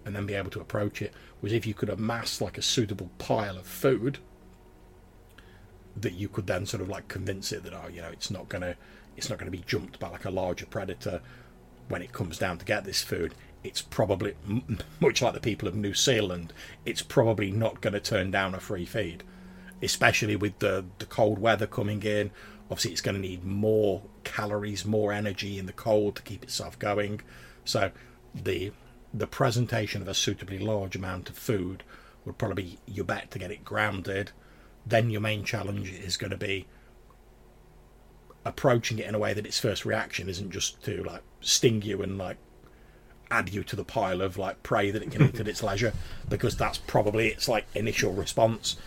and 0.05 0.15
then 0.15 0.25
be 0.25 0.33
able 0.33 0.51
to 0.51 0.61
approach 0.61 1.01
it 1.01 1.13
was 1.41 1.53
if 1.53 1.65
you 1.65 1.73
could 1.73 1.89
amass 1.89 2.41
like 2.41 2.57
a 2.57 2.61
suitable 2.61 3.09
pile 3.17 3.57
of 3.57 3.65
food 3.65 4.17
that 5.95 6.13
you 6.13 6.27
could 6.27 6.47
then 6.47 6.65
sort 6.65 6.81
of 6.81 6.89
like 6.89 7.07
convince 7.07 7.51
it 7.51 7.63
that 7.63 7.73
oh 7.73 7.87
you 7.87 8.01
know 8.01 8.09
it's 8.09 8.31
not 8.31 8.47
gonna 8.49 8.75
it's 9.17 9.29
not 9.29 9.37
gonna 9.37 9.51
be 9.51 9.63
jumped 9.65 9.99
by 9.99 10.09
like 10.09 10.25
a 10.25 10.29
larger 10.29 10.65
predator. 10.65 11.21
When 11.87 12.03
it 12.03 12.11
comes 12.11 12.37
down 12.37 12.59
to 12.59 12.65
get 12.65 12.83
this 12.83 13.01
food 13.01 13.33
it's 13.63 13.81
probably 13.81 14.35
much 14.99 15.21
like 15.21 15.33
the 15.33 15.39
people 15.39 15.67
of 15.67 15.75
New 15.75 15.93
Zealand 15.95 16.53
it's 16.85 17.01
probably 17.01 17.51
not 17.51 17.81
going 17.81 17.93
to 17.93 17.99
turn 17.99 18.29
down 18.29 18.53
a 18.53 18.59
free 18.59 18.85
feed 18.85 19.23
especially 19.81 20.35
with 20.35 20.59
the 20.59 20.85
the 20.99 21.05
cold 21.05 21.39
weather 21.39 21.65
coming 21.65 22.03
in 22.03 22.29
obviously 22.69 22.91
it's 22.91 23.01
going 23.01 23.15
to 23.15 23.21
need 23.21 23.43
more 23.43 24.03
calories 24.23 24.85
more 24.85 25.11
energy 25.11 25.57
in 25.57 25.65
the 25.65 25.73
cold 25.73 26.15
to 26.15 26.21
keep 26.21 26.43
itself 26.43 26.77
going. 26.79 27.21
So 27.65 27.91
the 28.33 28.71
the 29.13 29.27
presentation 29.27 30.01
of 30.01 30.07
a 30.07 30.13
suitably 30.13 30.59
large 30.59 30.95
amount 30.95 31.29
of 31.29 31.37
food 31.37 31.83
would 32.25 32.37
probably 32.37 32.63
be 32.63 32.79
your 32.85 33.05
bet 33.05 33.31
to 33.31 33.39
get 33.39 33.51
it 33.51 33.65
grounded. 33.65 34.31
Then 34.85 35.09
your 35.09 35.21
main 35.21 35.43
challenge 35.43 35.91
is 35.91 36.15
going 36.15 36.31
to 36.31 36.37
be 36.37 36.67
approaching 38.45 38.99
it 38.99 39.07
in 39.07 39.15
a 39.15 39.19
way 39.19 39.33
that 39.33 39.45
its 39.45 39.59
first 39.59 39.83
reaction 39.83 40.29
isn't 40.29 40.51
just 40.51 40.81
to 40.83 41.03
like 41.03 41.23
sting 41.41 41.81
you 41.81 42.01
and 42.01 42.17
like 42.17 42.37
add 43.31 43.49
you 43.49 43.63
to 43.63 43.75
the 43.75 43.83
pile 43.83 44.21
of 44.21 44.37
like 44.37 44.61
prey 44.63 44.91
that 44.91 45.03
it 45.03 45.11
can 45.11 45.23
eat 45.23 45.39
at 45.39 45.47
its 45.47 45.61
leisure 45.61 45.93
because 46.29 46.55
that's 46.55 46.77
probably 46.77 47.27
its 47.27 47.47
like 47.47 47.65
initial 47.73 48.13
response. 48.13 48.77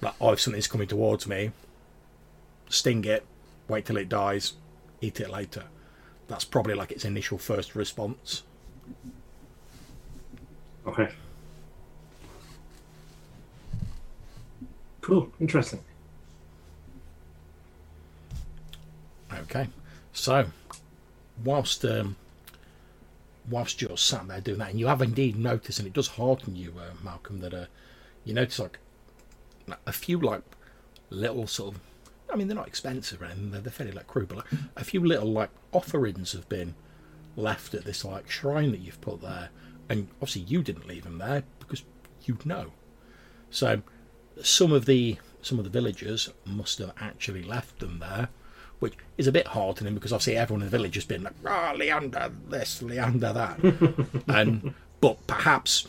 Like 0.00 0.14
oh 0.20 0.32
if 0.32 0.40
something's 0.40 0.68
coming 0.68 0.88
towards 0.88 1.26
me 1.26 1.50
sting 2.72 3.04
it 3.04 3.24
wait 3.68 3.86
till 3.86 3.96
it 3.96 4.08
dies 4.08 4.54
eat 5.00 5.20
it 5.20 5.30
later 5.30 5.64
that's 6.28 6.44
probably 6.44 6.74
like 6.74 6.90
its 6.92 7.04
initial 7.04 7.38
first 7.38 7.74
response 7.74 8.42
Okay. 10.86 11.08
Cool. 15.00 15.32
Interesting. 15.40 15.80
Okay, 19.32 19.68
so 20.12 20.46
whilst 21.44 21.84
um, 21.84 22.16
whilst 23.48 23.80
you're 23.80 23.96
sat 23.96 24.28
there 24.28 24.40
doing 24.40 24.58
that, 24.58 24.70
and 24.70 24.80
you 24.80 24.86
have 24.88 25.00
indeed 25.00 25.36
noticed, 25.38 25.78
and 25.78 25.88
it 25.88 25.94
does 25.94 26.08
hearten 26.08 26.54
you, 26.54 26.74
uh, 26.78 26.92
Malcolm, 27.02 27.40
that 27.40 27.54
uh, 27.54 27.64
you 28.24 28.34
notice 28.34 28.58
like 28.58 28.78
a 29.86 29.92
few 29.92 30.20
like 30.20 30.42
little 31.08 31.46
sort 31.46 31.74
of, 31.74 31.80
I 32.32 32.36
mean, 32.36 32.48
they're 32.48 32.56
not 32.56 32.68
expensive 32.68 33.20
or 33.20 33.26
anything; 33.26 33.50
they're, 33.50 33.60
they're 33.60 33.72
fairly 33.72 33.92
like 33.92 34.06
crude, 34.06 34.28
but 34.28 34.38
like 34.38 34.60
a 34.76 34.84
few 34.84 35.04
little 35.04 35.30
like 35.30 35.50
offerings 35.72 36.32
have 36.32 36.48
been 36.48 36.74
left 37.36 37.74
at 37.74 37.84
this 37.84 38.04
like 38.04 38.30
shrine 38.30 38.70
that 38.72 38.80
you've 38.80 39.00
put 39.00 39.20
there, 39.20 39.50
and 39.88 40.08
obviously 40.14 40.42
you 40.42 40.62
didn't 40.62 40.86
leave 40.86 41.04
them 41.04 41.18
there 41.18 41.44
because 41.58 41.84
you'd 42.24 42.46
know. 42.46 42.72
So 43.50 43.82
some 44.42 44.72
of 44.72 44.86
the 44.86 45.18
some 45.42 45.58
of 45.58 45.64
the 45.64 45.70
villagers 45.70 46.30
must 46.44 46.78
have 46.78 46.92
actually 47.00 47.42
left 47.42 47.80
them 47.80 47.98
there, 47.98 48.28
which 48.78 48.94
is 49.18 49.26
a 49.26 49.32
bit 49.32 49.48
heartening 49.48 49.94
because 49.94 50.12
obviously 50.12 50.36
everyone 50.36 50.62
in 50.62 50.70
the 50.70 50.76
village 50.76 50.94
has 50.94 51.04
been 51.04 51.24
like, 51.24 51.34
ah, 51.46 51.74
Leander 51.76 52.30
this, 52.48 52.82
Leander 52.82 53.32
that, 53.32 54.24
and 54.28 54.74
but 55.00 55.26
perhaps 55.26 55.86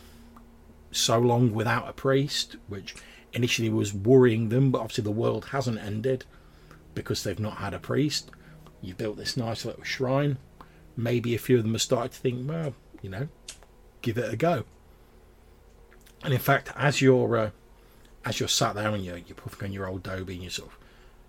so 0.90 1.18
long 1.18 1.52
without 1.52 1.88
a 1.88 1.92
priest, 1.92 2.56
which 2.68 2.94
initially 3.34 3.68
was 3.68 3.92
worrying 3.92 4.48
them, 4.48 4.70
but 4.70 4.80
obviously 4.80 5.04
the 5.04 5.10
world 5.10 5.46
hasn't 5.46 5.78
ended 5.78 6.24
because 6.94 7.22
they've 7.22 7.40
not 7.40 7.58
had 7.58 7.74
a 7.74 7.78
priest. 7.78 8.30
You 8.80 8.94
built 8.94 9.16
this 9.16 9.36
nice 9.36 9.64
little 9.64 9.84
shrine. 9.84 10.38
Maybe 10.96 11.34
a 11.34 11.38
few 11.38 11.58
of 11.58 11.64
them 11.64 11.72
have 11.72 11.82
started 11.82 12.12
to 12.12 12.18
think, 12.18 12.48
well, 12.48 12.74
you 13.02 13.10
know, 13.10 13.28
give 14.02 14.16
it 14.16 14.32
a 14.32 14.36
go. 14.36 14.64
And 16.22 16.32
in 16.32 16.40
fact, 16.40 16.70
as 16.76 17.02
you're 17.02 17.36
uh, 17.36 17.50
as 18.24 18.40
you're 18.40 18.48
sat 18.48 18.74
there 18.74 18.88
and 18.88 19.04
you're, 19.04 19.18
you're 19.18 19.34
puffing 19.34 19.68
on 19.68 19.72
your 19.72 19.86
old 19.86 20.02
doby 20.02 20.34
and 20.34 20.42
you 20.42 20.50
sort 20.50 20.70
of 20.70 20.78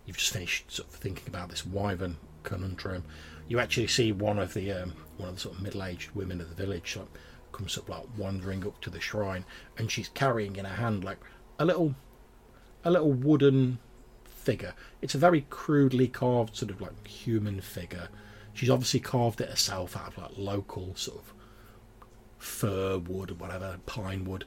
you've 0.05 0.17
just 0.17 0.31
finished 0.31 0.71
sort 0.71 0.87
of 0.87 0.95
thinking 0.95 1.27
about 1.27 1.49
this 1.49 1.65
wyvern 1.65 2.17
conundrum, 2.43 3.03
you 3.47 3.59
actually 3.59 3.87
see 3.87 4.11
one 4.11 4.39
of 4.39 4.53
the 4.53 4.71
um, 4.71 4.93
one 5.17 5.29
of 5.29 5.35
the 5.35 5.41
sort 5.41 5.55
of 5.55 5.61
middle-aged 5.61 6.11
women 6.11 6.39
of 6.39 6.49
the 6.49 6.55
village 6.55 6.93
sort 6.93 7.07
of 7.07 7.11
comes 7.51 7.77
up 7.77 7.89
like 7.89 8.03
wandering 8.17 8.65
up 8.65 8.79
to 8.81 8.89
the 8.89 8.99
shrine, 8.99 9.45
and 9.77 9.89
she's 9.89 10.09
carrying 10.09 10.55
in 10.55 10.65
her 10.65 10.75
hand 10.75 11.03
like 11.03 11.19
a 11.59 11.65
little 11.65 11.95
a 12.83 12.91
little 12.91 13.11
wooden 13.11 13.79
figure. 14.25 14.73
It's 15.01 15.15
a 15.15 15.17
very 15.17 15.41
crudely 15.49 16.07
carved 16.07 16.55
sort 16.55 16.71
of 16.71 16.79
like 16.79 17.07
human 17.07 17.61
figure. 17.61 18.09
She's 18.53 18.69
obviously 18.69 18.99
carved 18.99 19.41
it 19.41 19.49
herself 19.49 19.97
out 19.97 20.09
of 20.09 20.17
like 20.17 20.31
local 20.37 20.95
sort 20.95 21.17
of 21.17 21.33
fir 22.37 22.99
wood 22.99 23.31
or 23.31 23.35
whatever, 23.35 23.77
pine 23.85 24.23
wood. 24.23 24.45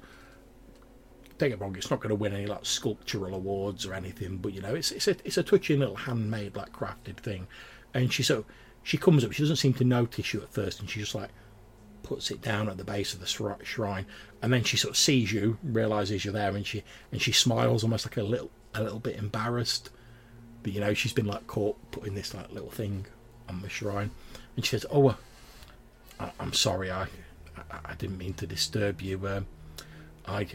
get 1.39 1.51
me 1.51 1.57
wrong, 1.57 1.77
it's 1.77 1.91
not 1.91 2.01
going 2.01 2.11
to 2.11 2.15
win 2.15 2.33
any 2.33 2.47
like 2.47 2.65
sculptural 2.65 3.35
awards 3.35 3.85
or 3.85 3.93
anything, 3.93 4.39
but 4.39 4.53
you 4.53 4.61
know, 4.61 4.75
it's 4.75 4.93
it's 4.93 5.09
a 5.09 5.17
it's 5.25 5.37
a 5.37 5.43
touching 5.43 5.81
little 5.81 5.97
handmade 5.97 6.57
like 6.57 6.73
crafted 6.73 7.17
thing. 7.17 7.47
And 7.93 8.13
she 8.13 8.23
so 8.23 8.45
she 8.83 8.97
comes 8.97 9.25
up, 9.25 9.33
she 9.33 9.43
doesn't 9.43 9.57
seem 9.57 9.75
to 9.75 9.85
notice 9.85 10.33
you 10.33 10.41
at 10.43 10.53
first, 10.53 10.81
and 10.81 10.89
she 10.89 11.01
just 11.01 11.15
like 11.15 11.31
puts 12.03 12.31
it 12.31 12.41
down 12.41 12.69
at 12.69 12.79
the 12.79 12.85
base 12.85 13.13
of 13.13 13.21
the 13.21 13.27
shrine, 13.65 14.07
and 14.43 14.53
then 14.53 14.63
she 14.63 14.77
sort 14.77 14.93
of 14.93 14.97
sees 14.97 15.33
you, 15.33 15.59
realizes 15.63 16.25
you're 16.25 16.35
there, 16.35 16.55
and 16.55 16.67
she 16.67 16.83
and 17.13 17.21
she 17.21 17.33
smiles 17.33 17.83
almost 17.83 18.07
like 18.07 18.17
a 18.17 18.23
little 18.23 18.51
a 18.75 18.83
little 18.83 19.01
bit 19.01 19.17
embarrassed. 19.17 19.91
But 20.63 20.73
you 20.73 20.81
know, 20.81 20.95
she's 20.95 21.13
been 21.13 21.27
like 21.27 21.47
caught 21.47 21.77
putting 21.91 22.15
this 22.15 22.35
like 22.35 22.51
little 22.53 22.71
thing 22.71 23.07
on 23.49 23.63
the 23.63 23.69
shrine, 23.69 24.11
and 24.57 24.65
she 24.65 24.71
says, 24.71 24.87
"Oh, 24.91 25.09
uh, 25.09 25.15
I, 26.21 26.31
I'm 26.39 26.53
sorry, 26.53 26.91
I, 26.91 27.05
I 27.71 27.79
I 27.85 27.95
didn't 27.95 28.19
mean 28.19 28.35
to 28.35 28.47
disturb 28.47 29.01
you. 29.01 29.27
Um, 29.27 29.47
I 30.27 30.47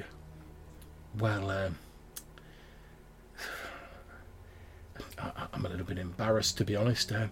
well, 1.19 1.49
um, 1.49 1.77
I, 5.19 5.47
I'm 5.53 5.65
a 5.65 5.69
little 5.69 5.85
bit 5.85 5.97
embarrassed 5.97 6.57
to 6.57 6.65
be 6.65 6.75
honest, 6.75 7.11
um, 7.11 7.31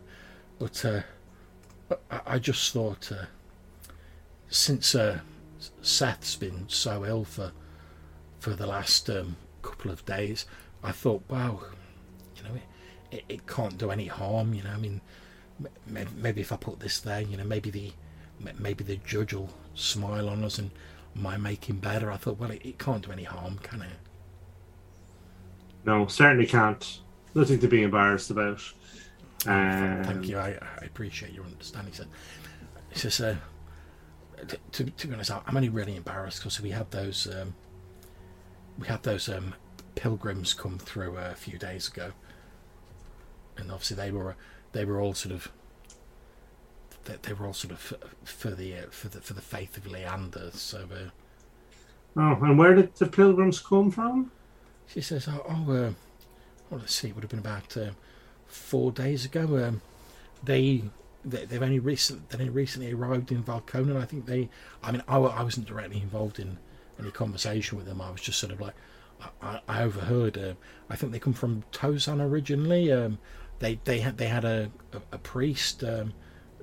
but 0.60 0.84
uh, 0.86 1.02
I, 2.10 2.22
I 2.26 2.40
just 2.40 2.74
thought 2.74 3.12
uh, 3.12 3.26
since 4.50 4.96
uh, 4.96 5.20
Seth's 5.82 6.36
been 6.36 6.66
so 6.68 7.06
ill 7.06 7.24
for 7.24 7.52
for 8.40 8.52
the 8.52 8.66
last 8.66 9.10
um, 9.10 9.36
couple 9.62 9.92
of 9.92 10.04
days, 10.06 10.46
I 10.84 10.92
thought, 10.92 11.22
wow, 11.30 11.62
you 12.36 12.44
know, 12.44 12.56
it, 12.56 13.18
it, 13.18 13.24
it 13.30 13.48
can't 13.48 13.78
do 13.78 13.92
any 13.92 14.08
harm. 14.08 14.54
You 14.56 14.64
know, 14.64 14.72
I 14.72 14.78
mean, 14.78 15.00
maybe, 15.86 16.10
maybe 16.16 16.42
if 16.42 16.52
I 16.52 16.56
put 16.56 16.80
this 16.80 17.00
there, 17.00 17.22
you 17.22 17.38
know, 17.38 17.44
maybe 17.44 17.70
the 17.70 17.94
maybe 18.58 18.84
the 18.84 18.96
judge 18.98 19.34
will 19.34 19.50
smile 19.76 20.28
on 20.28 20.44
us 20.44 20.58
and 20.58 20.72
might 21.14 21.40
make 21.40 21.66
him 21.66 21.78
better. 21.78 22.12
I 22.12 22.18
thought, 22.18 22.40
well, 22.40 22.50
it, 22.50 22.66
it 22.66 22.80
can't 22.80 23.06
do 23.06 23.12
any 23.12 23.24
harm, 23.24 23.60
can 23.60 23.84
it? 23.84 23.90
No, 25.86 26.08
certainly 26.08 26.48
can't. 26.48 27.00
Nothing 27.36 27.60
to 27.60 27.68
be 27.68 27.84
embarrassed 27.84 28.32
about. 28.32 28.62
Um, 29.46 30.04
Thank 30.04 30.28
you. 30.28 30.38
I, 30.40 30.58
I 30.82 30.86
appreciate 30.86 31.34
your 31.34 31.46
understanding. 31.46 31.92
He 31.92 31.98
said, 31.98 32.08
it's 32.92 33.02
just, 33.04 33.22
uh, 33.22 33.36
to, 34.72 34.84
to 34.86 35.08
be 35.08 35.14
honest, 35.14 35.32
I'm 35.32 35.56
only 35.56 35.70
really 35.70 35.96
embarrassed 35.96 36.40
because 36.40 36.62
we 36.62 36.72
had 36.72 36.92
those, 36.92 37.28
um, 37.28 37.56
we 38.80 38.88
had 38.88 39.04
those 39.04 39.30
um, 39.30 39.56
pilgrims 39.96 40.54
come 40.54 40.78
through 40.78 41.18
a 41.18 41.34
few 41.36 41.58
days 41.58 41.88
ago, 41.88 42.12
and 43.58 43.72
obviously 43.72 43.98
they 43.98 44.12
were 44.12 44.36
they 44.72 44.86
were 44.86 45.00
all 45.00 45.14
sort 45.14 45.34
of 45.34 45.52
they, 47.06 47.16
they 47.22 47.34
were 47.34 47.46
all 47.46 47.54
sort 47.54 47.74
of 47.74 47.80
for, 47.80 47.98
for 48.24 48.52
the 48.52 48.76
uh, 48.76 48.86
for 48.90 49.10
the 49.10 49.22
for 49.22 49.34
the 49.34 49.42
faith 49.42 49.78
of 49.78 49.86
Leander. 49.88 50.52
So 50.54 50.88
uh, 50.94 51.10
Oh, 52.16 52.38
and 52.42 52.58
where 52.58 52.76
did 52.76 52.94
the 52.96 53.08
pilgrims 53.08 53.60
come 53.60 53.90
from? 53.90 54.32
she 54.88 55.00
says, 55.02 55.28
"Oh, 55.30 55.46
oh 55.48 55.72
uh, 55.72 55.92
well, 56.70 56.80
let's 56.80 56.94
see. 56.94 57.10
It 57.10 57.16
would 57.16 57.24
have 57.24 57.30
been 57.30 57.40
about 57.40 57.76
um, 57.78 57.96
four 58.48 58.92
days 58.92 59.24
ago. 59.24 59.66
Um, 59.66 59.82
they, 60.44 60.84
they 61.24 61.46
they've 61.46 61.62
only 61.62 61.80
recent 61.80 62.30
they 62.30 62.50
recently 62.50 62.92
arrived 62.92 63.32
in 63.32 63.44
Valcona. 63.44 64.02
I 64.02 64.06
think 64.06 64.26
they. 64.26 64.50
I 64.84 64.92
mean, 64.92 65.04
I, 65.08 65.18
I 65.18 65.44
wasn't 65.44 65.68
directly 65.68 66.02
involved 66.02 66.40
in 66.40 66.58
any 67.00 67.12
conversation 67.12 67.78
with 67.78 67.88
them. 67.88 68.02
I 68.02 68.12
was 68.12 68.22
just 68.22 68.40
sort 68.40 68.52
of 68.52 68.62
like 68.62 68.76
I, 69.42 69.60
I 69.68 69.84
overheard. 69.84 70.38
Uh, 70.38 70.54
I 70.90 70.96
think 70.96 71.12
they 71.12 71.20
come 71.20 71.34
from 71.34 71.64
Tozan 71.72 72.22
originally. 72.22 72.92
Um, 72.92 73.20
they 73.60 73.80
they 73.84 74.00
had 74.00 74.18
they 74.18 74.28
had 74.28 74.46
a 74.46 74.72
a, 74.94 75.02
a 75.14 75.18
priest 75.18 75.84
um, 75.84 76.14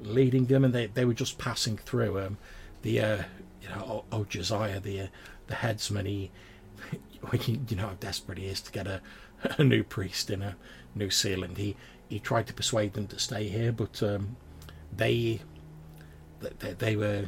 leading 0.00 0.46
them, 0.46 0.64
and 0.64 0.74
they, 0.74 0.86
they 0.86 1.04
were 1.04 1.14
just 1.14 1.38
passing 1.38 1.76
through. 1.76 2.20
Um, 2.20 2.38
the 2.82 3.00
uh, 3.00 3.22
you 3.62 3.68
know 3.68 4.04
old 4.10 4.30
Josiah, 4.30 4.80
the 4.80 5.02
uh, 5.02 5.06
the 5.46 5.54
headsman, 5.54 6.06
he 6.06 6.30
you 7.46 7.60
you 7.68 7.76
know 7.76 7.88
how 7.88 7.94
desperate 7.94 8.38
he 8.38 8.46
is 8.46 8.60
to 8.62 8.72
get 8.72 8.86
a, 8.86 9.00
a 9.58 9.64
new 9.64 9.82
priest 9.82 10.30
in 10.30 10.42
a 10.42 10.56
New 10.94 11.08
Sealand. 11.08 11.56
He 11.56 11.76
he 12.08 12.18
tried 12.18 12.46
to 12.46 12.54
persuade 12.54 12.94
them 12.94 13.06
to 13.08 13.18
stay 13.18 13.48
here, 13.48 13.72
but 13.72 14.02
um, 14.02 14.36
they, 14.96 15.40
they 16.40 16.72
they 16.72 16.96
were 16.96 17.26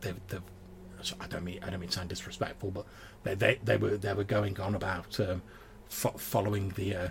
they, 0.00 0.12
they, 0.28 0.38
I 1.20 1.26
don't 1.26 1.44
mean 1.44 1.60
I 1.62 1.70
don't 1.70 1.80
mean 1.80 1.88
to 1.90 1.96
sound 1.96 2.08
disrespectful, 2.08 2.70
but 2.70 2.86
they 3.24 3.34
they, 3.34 3.58
they 3.62 3.76
were 3.76 3.96
they 3.96 4.12
were 4.14 4.24
going 4.24 4.58
on 4.60 4.74
about 4.74 5.18
um, 5.20 5.42
fo- 5.88 6.10
following 6.18 6.70
the. 6.70 6.94
Uh, 6.96 7.08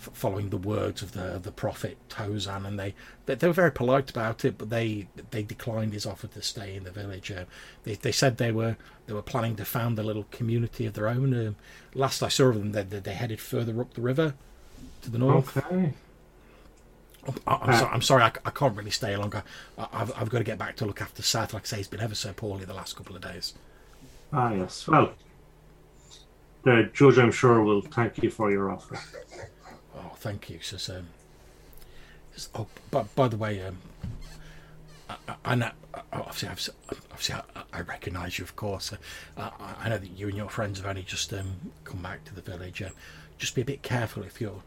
f- 0.00 0.10
Following 0.12 0.50
the 0.50 0.56
words 0.56 1.02
of 1.02 1.10
the 1.10 1.40
the 1.42 1.50
prophet 1.50 1.98
Tozan, 2.08 2.64
and 2.64 2.78
they, 2.78 2.94
they 3.26 3.34
they 3.34 3.48
were 3.48 3.52
very 3.52 3.72
polite 3.72 4.08
about 4.10 4.44
it, 4.44 4.56
but 4.56 4.70
they 4.70 5.08
they 5.32 5.42
declined 5.42 5.92
his 5.92 6.06
offer 6.06 6.28
to 6.28 6.40
stay 6.40 6.76
in 6.76 6.84
the 6.84 6.92
village. 6.92 7.32
Uh, 7.32 7.46
they 7.82 7.94
they 7.94 8.12
said 8.12 8.36
they 8.36 8.52
were 8.52 8.76
they 9.06 9.12
were 9.12 9.22
planning 9.22 9.56
to 9.56 9.64
found 9.64 9.98
a 9.98 10.04
little 10.04 10.26
community 10.30 10.86
of 10.86 10.94
their 10.94 11.08
own. 11.08 11.34
Um, 11.34 11.56
last 11.94 12.22
I 12.22 12.28
saw 12.28 12.44
of 12.50 12.54
them, 12.58 12.70
they, 12.70 12.84
they 12.84 13.00
they 13.00 13.14
headed 13.14 13.40
further 13.40 13.80
up 13.80 13.94
the 13.94 14.00
river 14.00 14.34
to 15.02 15.10
the 15.10 15.18
north. 15.18 15.56
Okay. 15.56 15.94
I, 17.46 17.54
I'm, 17.54 17.72
sorry, 17.72 17.92
I'm 17.92 18.02
sorry, 18.02 18.22
I, 18.22 18.32
I 18.44 18.50
can't 18.50 18.76
really 18.76 18.90
stay 18.90 19.16
longer. 19.16 19.42
I, 19.76 19.88
I've, 19.92 20.12
I've 20.16 20.30
got 20.30 20.38
to 20.38 20.44
get 20.44 20.58
back 20.58 20.76
to 20.76 20.86
look 20.86 21.00
after 21.02 21.22
Seth. 21.22 21.52
Like 21.52 21.64
I 21.64 21.66
say, 21.66 21.76
he's 21.78 21.88
been 21.88 22.00
ever 22.00 22.14
so 22.14 22.32
poorly 22.32 22.64
the 22.64 22.74
last 22.74 22.96
couple 22.96 23.16
of 23.16 23.22
days. 23.22 23.54
Ah, 24.32 24.52
yes. 24.52 24.86
Well, 24.86 25.12
the 26.64 26.90
judge, 26.92 27.18
I'm 27.18 27.32
sure, 27.32 27.62
will 27.62 27.82
thank 27.82 28.22
you 28.22 28.30
for 28.30 28.50
your 28.50 28.70
offer. 28.70 28.98
Oh, 29.96 30.12
thank 30.16 30.50
you. 30.50 30.60
Says, 30.60 30.88
um, 30.90 31.08
says, 32.32 32.48
oh, 32.54 32.66
but 32.90 33.14
by 33.14 33.28
the 33.28 33.36
way, 33.36 33.62
um, 33.62 33.78
I, 35.08 35.16
I, 35.28 35.34
I 35.44 35.54
know, 35.54 35.70
obviously, 36.12 36.48
I've, 36.48 36.68
obviously, 37.10 37.34
I, 37.34 37.62
I 37.72 37.80
recognise 37.80 38.38
you, 38.38 38.44
of 38.44 38.56
course. 38.56 38.92
Uh, 38.92 38.96
I, 39.36 39.74
I 39.80 39.88
know 39.88 39.98
that 39.98 40.10
you 40.10 40.28
and 40.28 40.36
your 40.36 40.50
friends 40.50 40.78
have 40.78 40.88
only 40.88 41.02
just 41.02 41.32
um, 41.32 41.72
come 41.84 42.02
back 42.02 42.24
to 42.24 42.34
the 42.34 42.42
village. 42.42 42.82
Uh, 42.82 42.90
just 43.38 43.54
be 43.54 43.62
a 43.62 43.64
bit 43.64 43.82
careful 43.82 44.22
if 44.24 44.40
you're 44.40 44.62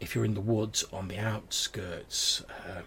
if 0.00 0.14
you're 0.14 0.24
in 0.24 0.34
the 0.34 0.40
woods 0.40 0.84
on 0.92 1.08
the 1.08 1.18
outskirts. 1.18 2.44
Uh, 2.48 2.82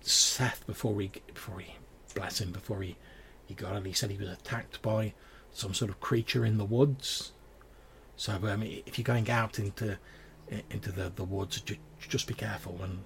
Seth, 0.00 0.66
before 0.66 0.98
he 1.00 1.10
before 1.34 1.58
he 1.58 1.74
bless 2.14 2.40
him, 2.40 2.52
before 2.52 2.80
he 2.82 2.96
he 3.46 3.54
got 3.54 3.76
it, 3.76 3.84
he 3.86 3.92
said 3.92 4.10
he 4.10 4.16
was 4.16 4.28
attacked 4.30 4.80
by 4.82 5.12
some 5.52 5.74
sort 5.74 5.90
of 5.90 6.00
creature 6.00 6.44
in 6.44 6.56
the 6.58 6.64
woods. 6.64 7.32
So 8.16 8.32
um, 8.32 8.62
if 8.62 8.98
you're 8.98 9.04
going 9.04 9.30
out 9.30 9.58
into 9.58 9.98
into 10.70 10.90
the, 10.92 11.12
the 11.14 11.24
woods, 11.24 11.60
ju- 11.60 11.76
just 11.98 12.26
be 12.26 12.34
careful 12.34 12.78
and 12.82 13.00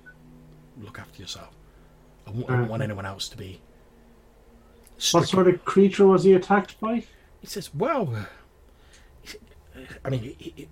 look 0.80 0.99
after 0.99 1.20
yourself. 1.20 1.51
I 2.26 2.30
w- 2.30 2.47
I 2.49 2.57
don't 2.57 2.68
want 2.68 2.82
anyone 2.82 3.05
else 3.07 3.28
to 3.30 3.36
be. 3.36 3.61
What 5.11 5.26
sort 5.28 5.49
of 5.49 5.64
creature 5.64 6.07
was 6.07 6.22
he 6.22 6.34
attacked 6.34 6.78
by? 6.80 7.05
He 7.40 7.47
says, 7.47 7.74
"Well, 7.74 8.14
I 10.05 10.11
mean, 10.11 10.20
he, 10.20 10.36
he, 10.38 10.51
t- 10.51 10.68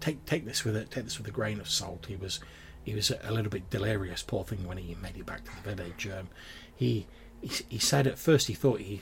take 0.00 0.24
take 0.26 0.44
this 0.44 0.64
with 0.64 0.76
a 0.76 0.84
take 0.84 1.04
this 1.04 1.18
with 1.18 1.28
a 1.28 1.32
grain 1.32 1.60
of 1.60 1.68
salt. 1.68 2.06
He 2.06 2.16
was 2.16 2.40
he 2.84 2.94
was 2.94 3.10
a 3.10 3.32
little 3.32 3.50
bit 3.50 3.68
delirious, 3.70 4.22
poor 4.22 4.44
thing, 4.44 4.66
when 4.66 4.78
he 4.78 4.94
made 4.94 5.16
it 5.16 5.26
back 5.26 5.44
to 5.44 5.50
the 5.56 5.74
village. 5.74 6.06
Um, 6.06 6.28
he, 6.74 7.06
he 7.42 7.50
he 7.68 7.78
said 7.78 8.06
at 8.06 8.18
first 8.18 8.46
he 8.48 8.54
thought 8.54 8.80
he." 8.80 9.00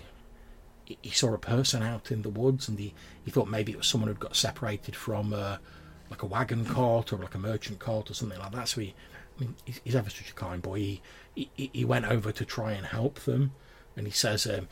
he- 0.84 1.10
saw 1.10 1.32
a 1.32 1.38
person 1.38 1.82
out 1.82 2.10
in 2.10 2.20
the 2.20 2.28
woods, 2.28 2.68
and 2.68 2.78
he, 2.78 2.92
he 3.24 3.30
thought 3.30 3.48
maybe 3.48 3.72
it 3.72 3.78
was 3.78 3.86
someone 3.86 4.08
who'd 4.08 4.20
got 4.20 4.36
separated 4.36 4.94
from 4.94 5.32
uh, 5.32 5.56
like 6.10 6.22
a 6.22 6.26
wagon 6.26 6.64
cart 6.66 7.10
or 7.10 7.16
like 7.16 7.34
a 7.34 7.38
merchant 7.38 7.78
cart 7.78 8.10
or 8.10 8.14
something 8.14 8.38
like 8.38 8.52
that. 8.52 8.68
So 8.68 8.82
he, 8.82 8.94
I 9.36 9.40
mean, 9.40 9.54
he's, 9.64 9.80
he's 9.82 9.96
ever 9.96 10.10
such 10.10 10.30
a 10.30 10.34
kind 10.34 10.60
boy. 10.60 10.78
He, 10.78 11.00
he 11.34 11.70
he 11.72 11.84
went 11.86 12.04
over 12.04 12.32
to 12.32 12.44
try 12.44 12.72
and 12.72 12.84
help 12.86 13.20
them, 13.20 13.52
and 13.96 14.06
he 14.06 14.12
says 14.12 14.46
um, 14.46 14.68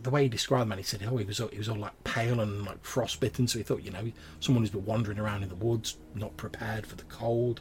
the 0.00 0.10
way 0.10 0.24
he 0.24 0.28
described 0.28 0.62
the 0.62 0.66
man, 0.66 0.78
he 0.78 0.84
said, 0.84 1.02
"Oh, 1.08 1.16
he 1.16 1.24
was 1.24 1.40
all- 1.40 1.48
he 1.48 1.58
was 1.58 1.68
all 1.68 1.76
like 1.78 2.02
pale 2.04 2.40
and 2.40 2.64
like 2.64 2.84
frostbitten." 2.84 3.46
So 3.48 3.58
he 3.58 3.62
thought, 3.64 3.82
you 3.82 3.90
know, 3.90 4.10
someone 4.40 4.62
who's 4.62 4.70
been 4.70 4.84
wandering 4.84 5.18
around 5.18 5.42
in 5.42 5.48
the 5.48 5.54
woods, 5.54 5.96
not 6.14 6.36
prepared 6.36 6.86
for 6.86 6.96
the 6.96 7.04
cold, 7.04 7.60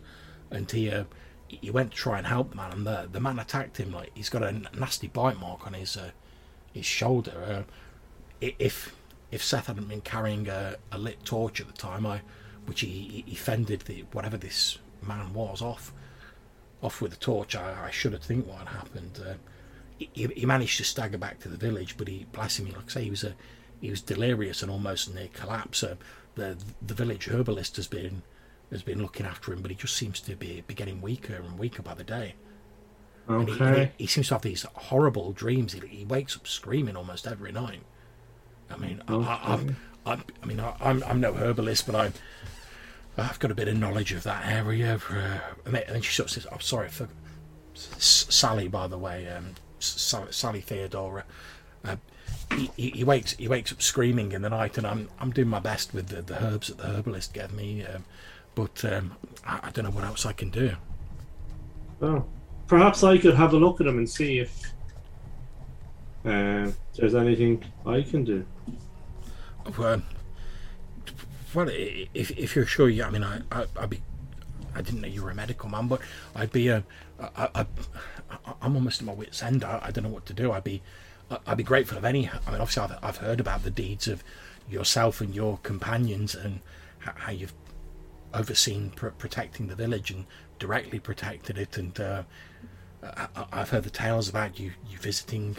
and 0.51 0.69
he 0.69 0.89
uh, 0.91 1.05
he 1.47 1.69
went 1.69 1.91
to 1.91 1.97
try 1.97 2.17
and 2.17 2.27
help 2.27 2.49
the 2.51 2.55
man, 2.55 2.71
and 2.71 2.85
the 2.87 3.07
the 3.11 3.19
man 3.19 3.39
attacked 3.39 3.77
him. 3.77 3.91
Like 3.91 4.11
he's 4.13 4.29
got 4.29 4.43
a 4.43 4.51
nasty 4.77 5.07
bite 5.07 5.39
mark 5.39 5.65
on 5.67 5.73
his 5.73 5.95
uh, 5.95 6.11
his 6.73 6.85
shoulder. 6.85 7.65
Uh, 8.41 8.45
if 8.59 8.95
if 9.31 9.43
Seth 9.43 9.67
hadn't 9.67 9.87
been 9.87 10.01
carrying 10.01 10.47
a, 10.49 10.75
a 10.91 10.97
lit 10.97 11.23
torch 11.23 11.61
at 11.61 11.67
the 11.67 11.73
time, 11.73 12.05
I 12.05 12.21
which 12.65 12.81
he, 12.81 13.23
he- 13.25 13.35
fended 13.35 13.81
the 13.81 14.05
whatever 14.11 14.37
this 14.37 14.77
man 15.01 15.33
was 15.33 15.61
off 15.61 15.91
off 16.81 17.01
with 17.01 17.11
the 17.11 17.17
torch, 17.17 17.55
I, 17.55 17.87
I 17.87 17.91
should 17.91 18.13
have 18.13 18.23
think 18.23 18.47
what 18.47 18.59
had 18.59 18.67
happened. 18.69 19.19
Uh, 19.25 19.33
he, 20.13 20.27
he 20.27 20.45
managed 20.45 20.77
to 20.77 20.83
stagger 20.83 21.17
back 21.17 21.39
to 21.39 21.49
the 21.49 21.57
village, 21.57 21.97
but 21.97 22.07
he, 22.07 22.25
bless 22.31 22.57
him, 22.59 22.67
like 22.67 22.85
I 22.85 22.89
say, 22.89 23.03
he 23.05 23.09
was 23.09 23.23
a, 23.23 23.35
he 23.81 23.89
was 23.89 24.01
delirious 24.01 24.61
and 24.61 24.71
almost 24.71 25.13
near 25.13 25.29
collapse. 25.33 25.83
Uh, 25.83 25.95
the 26.35 26.57
the 26.81 26.93
village 26.95 27.27
herbalist 27.29 27.75
has 27.75 27.87
been 27.87 28.23
has 28.71 28.81
been 28.83 29.01
looking 29.01 29.25
after 29.25 29.53
him, 29.53 29.61
but 29.61 29.71
he 29.71 29.75
just 29.77 29.95
seems 29.95 30.19
to 30.21 30.35
be, 30.35 30.63
be 30.65 30.73
getting 30.73 31.01
weaker 31.01 31.35
and 31.35 31.59
weaker 31.59 31.81
by 31.83 31.93
the 31.93 32.03
day. 32.03 32.35
And 33.37 33.47
he, 33.49 33.63
and 33.65 33.75
Okay. 33.75 33.91
he, 33.97 34.03
he 34.03 34.07
seems 34.07 34.27
to 34.29 34.35
have 34.35 34.41
these 34.41 34.65
horrible 34.73 35.31
dreams. 35.31 35.73
He, 35.73 35.79
he 35.87 36.05
wakes 36.05 36.35
up 36.35 36.47
screaming 36.47 36.95
almost 36.95 37.27
every 37.27 37.51
night. 37.51 37.81
I 38.69 38.77
mean, 38.77 39.01
I, 39.07 39.15
I, 39.15 39.53
I've, 39.53 39.75
I, 40.05 40.23
I 40.41 40.45
mean, 40.45 40.59
I, 40.59 40.75
I'm 40.81 41.03
I'm 41.03 41.19
no 41.19 41.33
herbalist, 41.33 41.85
but 41.85 41.95
I'm 41.95 42.13
I've 43.17 43.39
got 43.39 43.51
a 43.51 43.55
bit 43.55 43.67
of 43.67 43.77
knowledge 43.77 44.11
of 44.11 44.23
that 44.23 44.45
area. 44.47 44.99
Uh, 45.09 45.39
and 45.65 45.75
then 45.75 46.01
she 46.01 46.11
sort 46.13 46.27
of 46.29 46.31
says, 46.31 46.47
"I'm 46.51 46.61
sorry 46.61 46.89
for 46.89 47.07
S- 47.75 48.25
Sally, 48.29 48.67
by 48.67 48.87
the 48.87 48.97
way, 48.97 49.27
um, 49.29 49.55
Sally, 49.83 50.61
Theodora. 50.61 51.23
Uh, 51.83 51.97
he, 52.51 52.69
he, 52.75 52.89
he 52.89 53.03
wakes 53.03 53.33
he 53.33 53.47
wakes 53.47 53.71
up 53.71 53.81
screaming 53.81 54.31
in 54.31 54.41
the 54.41 54.49
night, 54.49 54.77
and 54.77 54.87
I'm 54.87 55.09
I'm 55.19 55.31
doing 55.31 55.49
my 55.49 55.59
best 55.59 55.93
with 55.93 56.07
the, 56.07 56.21
the 56.21 56.43
herbs 56.43 56.67
that 56.67 56.77
the 56.77 56.87
herbalist 56.87 57.33
gave 57.33 57.53
me, 57.53 57.85
um, 57.85 58.05
but 58.55 58.83
um, 58.85 59.15
I, 59.45 59.59
I 59.63 59.71
don't 59.71 59.85
know 59.85 59.91
what 59.91 60.03
else 60.03 60.25
I 60.25 60.33
can 60.33 60.49
do. 60.49 60.75
Oh, 62.01 62.25
perhaps 62.67 63.03
I 63.03 63.17
could 63.17 63.35
have 63.35 63.53
a 63.53 63.57
look 63.57 63.81
at 63.81 63.87
him 63.87 63.97
and 63.97 64.09
see 64.09 64.39
if 64.39 64.73
uh, 66.25 66.71
there's 66.95 67.15
anything 67.15 67.63
I 67.85 68.01
can 68.01 68.23
do. 68.23 68.45
Well, 69.77 70.01
well, 71.53 71.69
if 71.69 72.31
if 72.31 72.55
you're 72.55 72.65
sure, 72.65 72.89
yeah, 72.89 73.07
I 73.07 73.09
mean, 73.11 73.23
I, 73.23 73.41
I 73.51 73.65
I'd 73.77 73.89
be. 73.89 74.01
I 74.75 74.81
didn't 74.81 75.01
know 75.01 75.07
you 75.07 75.21
were 75.21 75.29
a 75.29 75.35
medical 75.35 75.69
man, 75.69 75.87
but 75.87 76.01
I'd 76.35 76.51
be 76.51 76.67
a. 76.69 76.83
I, 77.19 77.49
I, 77.53 77.65
I, 78.45 78.53
I'm 78.61 78.75
almost 78.75 79.01
at 79.01 79.07
my 79.07 79.13
wit's 79.13 79.41
end. 79.43 79.63
I, 79.63 79.79
I 79.83 79.91
don't 79.91 80.03
know 80.03 80.09
what 80.09 80.25
to 80.27 80.33
do. 80.33 80.51
I'd 80.51 80.63
be. 80.63 80.81
I'd 81.47 81.57
be 81.57 81.63
grateful 81.63 81.97
of 81.97 82.05
any. 82.05 82.29
I 82.29 82.51
mean, 82.51 82.61
obviously, 82.61 82.83
I've, 82.83 82.97
I've 83.01 83.17
heard 83.17 83.39
about 83.39 83.63
the 83.63 83.71
deeds 83.71 84.07
of 84.07 84.23
yourself 84.69 85.21
and 85.21 85.33
your 85.33 85.57
companions 85.63 86.35
and 86.35 86.59
how, 86.99 87.31
you've 87.31 87.53
overseen 88.33 88.91
pr- 88.91 89.07
protecting 89.07 89.67
the 89.67 89.75
village 89.75 90.11
and 90.11 90.25
directly 90.59 90.99
protected 90.99 91.57
it. 91.57 91.77
And 91.77 91.99
uh, 91.99 92.23
I, 93.03 93.27
I've 93.51 93.69
heard 93.69 93.83
the 93.83 93.89
tales 93.89 94.29
about 94.29 94.59
you 94.59 94.73
you 94.87 94.97
visiting 94.97 95.57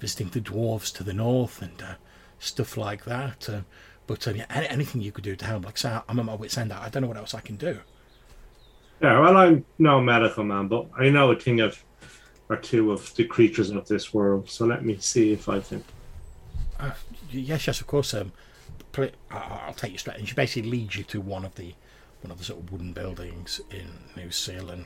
visiting 0.00 0.28
the 0.30 0.40
dwarves 0.40 0.92
to 0.94 1.04
the 1.04 1.12
north 1.12 1.60
and 1.62 1.80
uh, 1.82 1.94
stuff 2.38 2.76
like 2.76 3.04
that. 3.04 3.48
Uh, 3.48 3.60
but 4.06 4.26
um, 4.26 4.36
yeah, 4.36 4.46
anything 4.50 5.00
you 5.00 5.12
could 5.12 5.24
do 5.24 5.36
to 5.36 5.44
help, 5.44 5.64
like 5.64 5.74
I 5.74 5.78
say, 5.78 5.98
I'm 6.08 6.18
at 6.18 6.24
my 6.24 6.34
wit's 6.34 6.58
end. 6.58 6.72
I 6.72 6.88
don't 6.88 7.02
know 7.02 7.08
what 7.08 7.16
else 7.16 7.34
I 7.34 7.40
can 7.40 7.56
do. 7.56 7.80
Yeah, 9.00 9.18
well, 9.20 9.36
I'm 9.36 9.64
no 9.78 10.00
medical 10.00 10.44
man, 10.44 10.68
but 10.68 10.88
I 10.96 11.08
know 11.10 11.30
a 11.30 11.36
thing 11.36 11.60
of 11.60 11.82
or 12.52 12.56
two 12.56 12.92
of 12.92 13.14
the 13.14 13.24
creatures 13.24 13.70
of 13.70 13.88
this 13.88 14.12
world. 14.12 14.48
So 14.50 14.66
let 14.66 14.84
me 14.84 14.96
see 14.98 15.32
if 15.32 15.48
I 15.48 15.60
can. 15.60 15.82
Uh, 16.78 16.92
yes, 17.30 17.66
yes, 17.66 17.80
of 17.80 17.86
course. 17.86 18.12
Um, 18.14 18.32
I'll 19.30 19.74
take 19.74 19.92
you 19.92 19.98
straight. 19.98 20.18
And 20.18 20.28
she 20.28 20.34
basically 20.34 20.70
leads 20.70 20.96
you 20.96 21.04
to 21.04 21.20
one 21.20 21.44
of 21.44 21.54
the 21.54 21.74
one 22.20 22.30
of 22.30 22.38
the 22.38 22.44
sort 22.44 22.60
of 22.60 22.70
wooden 22.70 22.92
buildings 22.92 23.60
in 23.70 23.88
New 24.16 24.28
Sealand. 24.28 24.84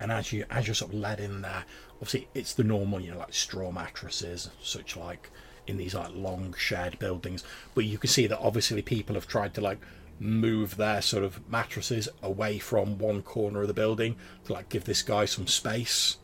And 0.00 0.10
as 0.10 0.32
you 0.32 0.44
as 0.50 0.66
you're 0.66 0.74
sort 0.74 0.92
of 0.92 0.98
led 0.98 1.20
in 1.20 1.42
there, 1.42 1.64
obviously 1.94 2.28
it's 2.34 2.54
the 2.54 2.64
normal, 2.64 3.00
you 3.00 3.10
know, 3.10 3.18
like 3.18 3.34
straw 3.34 3.70
mattresses, 3.70 4.50
such 4.62 4.96
like 4.96 5.30
in 5.66 5.76
these 5.76 5.94
like 5.94 6.14
long 6.14 6.54
shared 6.56 6.98
buildings. 6.98 7.44
But 7.74 7.84
you 7.84 7.98
can 7.98 8.08
see 8.08 8.26
that 8.26 8.38
obviously 8.38 8.82
people 8.82 9.14
have 9.14 9.26
tried 9.26 9.54
to 9.54 9.60
like 9.60 9.78
move 10.20 10.76
their 10.76 11.02
sort 11.02 11.24
of 11.24 11.48
mattresses 11.50 12.08
away 12.22 12.58
from 12.58 12.98
one 12.98 13.22
corner 13.22 13.62
of 13.62 13.68
the 13.68 13.74
building 13.74 14.16
to 14.44 14.52
like 14.52 14.68
give 14.68 14.84
this 14.84 15.02
guy 15.02 15.24
some 15.24 15.46
space. 15.46 16.18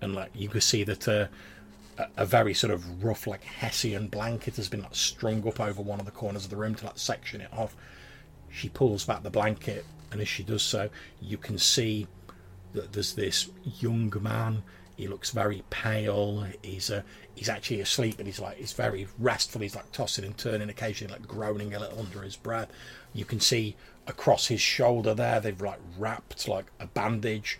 And 0.00 0.14
like 0.14 0.30
you 0.34 0.48
can 0.48 0.60
see 0.60 0.84
that 0.84 1.08
uh, 1.08 1.26
a, 2.16 2.26
very 2.26 2.54
sort 2.54 2.72
of 2.72 3.02
rough 3.02 3.26
like 3.26 3.42
hessian 3.42 4.08
blanket 4.08 4.56
has 4.56 4.68
been 4.68 4.82
like 4.82 4.94
strung 4.94 5.46
up 5.46 5.60
over 5.60 5.82
one 5.82 6.00
of 6.00 6.06
the 6.06 6.12
corners 6.12 6.44
of 6.44 6.50
the 6.50 6.56
room 6.56 6.74
to 6.76 6.86
like 6.86 6.98
section 6.98 7.40
it 7.40 7.52
off. 7.52 7.74
She 8.50 8.68
pulls 8.68 9.04
back 9.04 9.22
the 9.22 9.30
blanket 9.30 9.84
and 10.12 10.20
as 10.20 10.28
she 10.28 10.42
does 10.42 10.62
so 10.62 10.88
you 11.20 11.36
can 11.36 11.58
see 11.58 12.06
that 12.72 12.92
there's 12.92 13.14
this 13.14 13.48
young 13.80 14.12
man. 14.20 14.62
He 14.96 15.08
looks 15.08 15.30
very 15.30 15.62
pale. 15.68 16.46
He's 16.62 16.90
uh, 16.90 17.02
he's 17.34 17.48
actually 17.48 17.80
asleep 17.80 18.18
and 18.18 18.26
he's 18.26 18.40
like 18.40 18.56
he's 18.56 18.72
very 18.72 19.08
restful. 19.18 19.60
He's 19.60 19.76
like 19.76 19.90
tossing 19.92 20.24
and 20.24 20.36
turning 20.36 20.70
occasionally 20.70 21.14
like 21.14 21.26
groaning 21.26 21.74
a 21.74 21.80
little 21.80 21.98
under 21.98 22.22
his 22.22 22.36
breath. 22.36 22.70
You 23.12 23.24
can 23.24 23.40
see 23.40 23.76
across 24.06 24.46
his 24.46 24.60
shoulder 24.60 25.14
there 25.14 25.40
they've 25.40 25.60
like 25.60 25.80
wrapped 25.98 26.46
like 26.46 26.66
a 26.78 26.86
bandage 26.86 27.58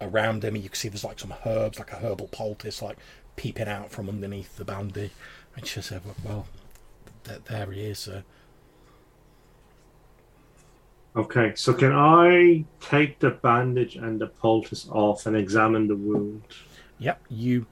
around 0.00 0.44
him 0.44 0.54
and 0.54 0.62
you 0.62 0.70
can 0.70 0.76
see 0.76 0.88
there's 0.88 1.04
like 1.04 1.18
some 1.18 1.34
herbs 1.44 1.78
like 1.78 1.92
a 1.92 1.96
herbal 1.96 2.28
poultice 2.28 2.82
like 2.82 2.98
peeping 3.36 3.68
out 3.68 3.90
from 3.90 4.08
underneath 4.08 4.56
the 4.56 4.64
bandage 4.64 5.12
and 5.56 5.66
she 5.66 5.80
uh, 5.80 5.82
said 5.82 6.02
well, 6.24 6.46
th- 7.24 7.44
there 7.44 7.70
he 7.70 7.82
is 7.82 8.08
Okay, 11.16 11.54
so 11.54 11.72
can 11.72 11.92
I 11.92 12.66
take 12.78 13.18
the 13.20 13.30
bandage 13.30 13.96
and 13.96 14.20
the 14.20 14.26
poultice 14.26 14.86
off 14.90 15.24
and 15.24 15.34
examine 15.34 15.88
the 15.88 15.96
wound? 15.96 16.42
Yep, 16.98 17.22
you, 17.30 17.66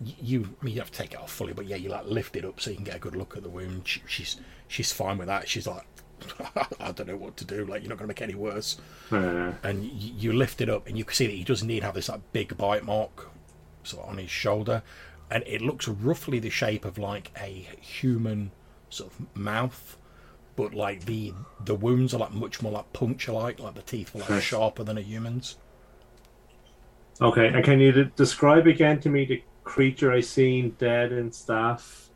you. 0.00 0.54
I 0.60 0.64
mean, 0.64 0.74
you 0.74 0.80
have 0.80 0.90
to 0.90 0.98
take 0.98 1.14
it 1.14 1.18
off 1.18 1.32
fully, 1.32 1.54
but 1.54 1.64
yeah, 1.64 1.76
you 1.76 1.88
like 1.88 2.04
lift 2.04 2.36
it 2.36 2.44
up 2.44 2.60
so 2.60 2.68
you 2.68 2.76
can 2.76 2.84
get 2.84 2.96
a 2.96 2.98
good 2.98 3.16
look 3.16 3.38
at 3.38 3.42
the 3.42 3.48
wound. 3.48 3.88
She, 3.88 4.02
she's 4.06 4.36
she's 4.68 4.92
fine 4.92 5.16
with 5.16 5.28
that. 5.28 5.48
She's 5.48 5.66
like, 5.66 5.86
I 6.80 6.92
don't 6.92 7.06
know 7.08 7.16
what 7.16 7.36
to 7.38 7.44
do. 7.44 7.64
Like, 7.66 7.82
you're 7.82 7.88
not 7.90 7.98
going 7.98 8.06
to 8.06 8.08
make 8.08 8.22
any 8.22 8.34
worse. 8.34 8.78
Uh, 9.10 9.52
And 9.62 9.84
you, 9.84 10.12
you 10.16 10.32
lift 10.32 10.60
it 10.60 10.68
up, 10.68 10.86
and 10.86 10.98
you 10.98 11.04
can 11.04 11.14
see 11.14 11.26
that 11.26 11.32
he 11.34 11.44
does 11.44 11.62
indeed 11.62 11.82
have 11.82 11.94
this 11.94 12.08
like 12.08 12.32
big 12.32 12.56
bite 12.56 12.84
mark, 12.84 13.30
sort 13.82 14.04
of 14.04 14.10
on 14.10 14.18
his 14.18 14.30
shoulder, 14.30 14.82
and 15.30 15.44
it 15.46 15.62
looks 15.62 15.88
roughly 15.88 16.38
the 16.38 16.50
shape 16.50 16.84
of 16.84 16.98
like 16.98 17.32
a 17.40 17.68
human 17.80 18.52
sort 18.90 19.12
of 19.12 19.36
mouth. 19.36 19.98
But 20.56 20.74
like 20.74 21.06
the 21.06 21.34
the 21.60 21.74
wounds 21.76 22.14
are 22.14 22.18
like 22.18 22.32
much 22.32 22.62
more 22.62 22.72
like 22.72 22.92
puncture 22.92 23.32
like, 23.32 23.58
like 23.60 23.74
the 23.74 23.82
teeth 23.82 24.14
were 24.14 24.20
like 24.20 24.34
sharper 24.34 24.84
than 24.84 24.98
a 24.98 25.02
human's. 25.02 25.58
okay, 27.20 27.48
and 27.48 27.64
can 27.64 27.80
you 27.80 27.92
de- 27.92 28.04
describe 28.16 28.66
again 28.66 29.00
to 29.00 29.08
me 29.08 29.24
the 29.24 29.42
creature 29.64 30.12
I 30.12 30.20
seen 30.20 30.70
dead 30.78 31.12
in 31.12 31.32
Staff 31.32 32.10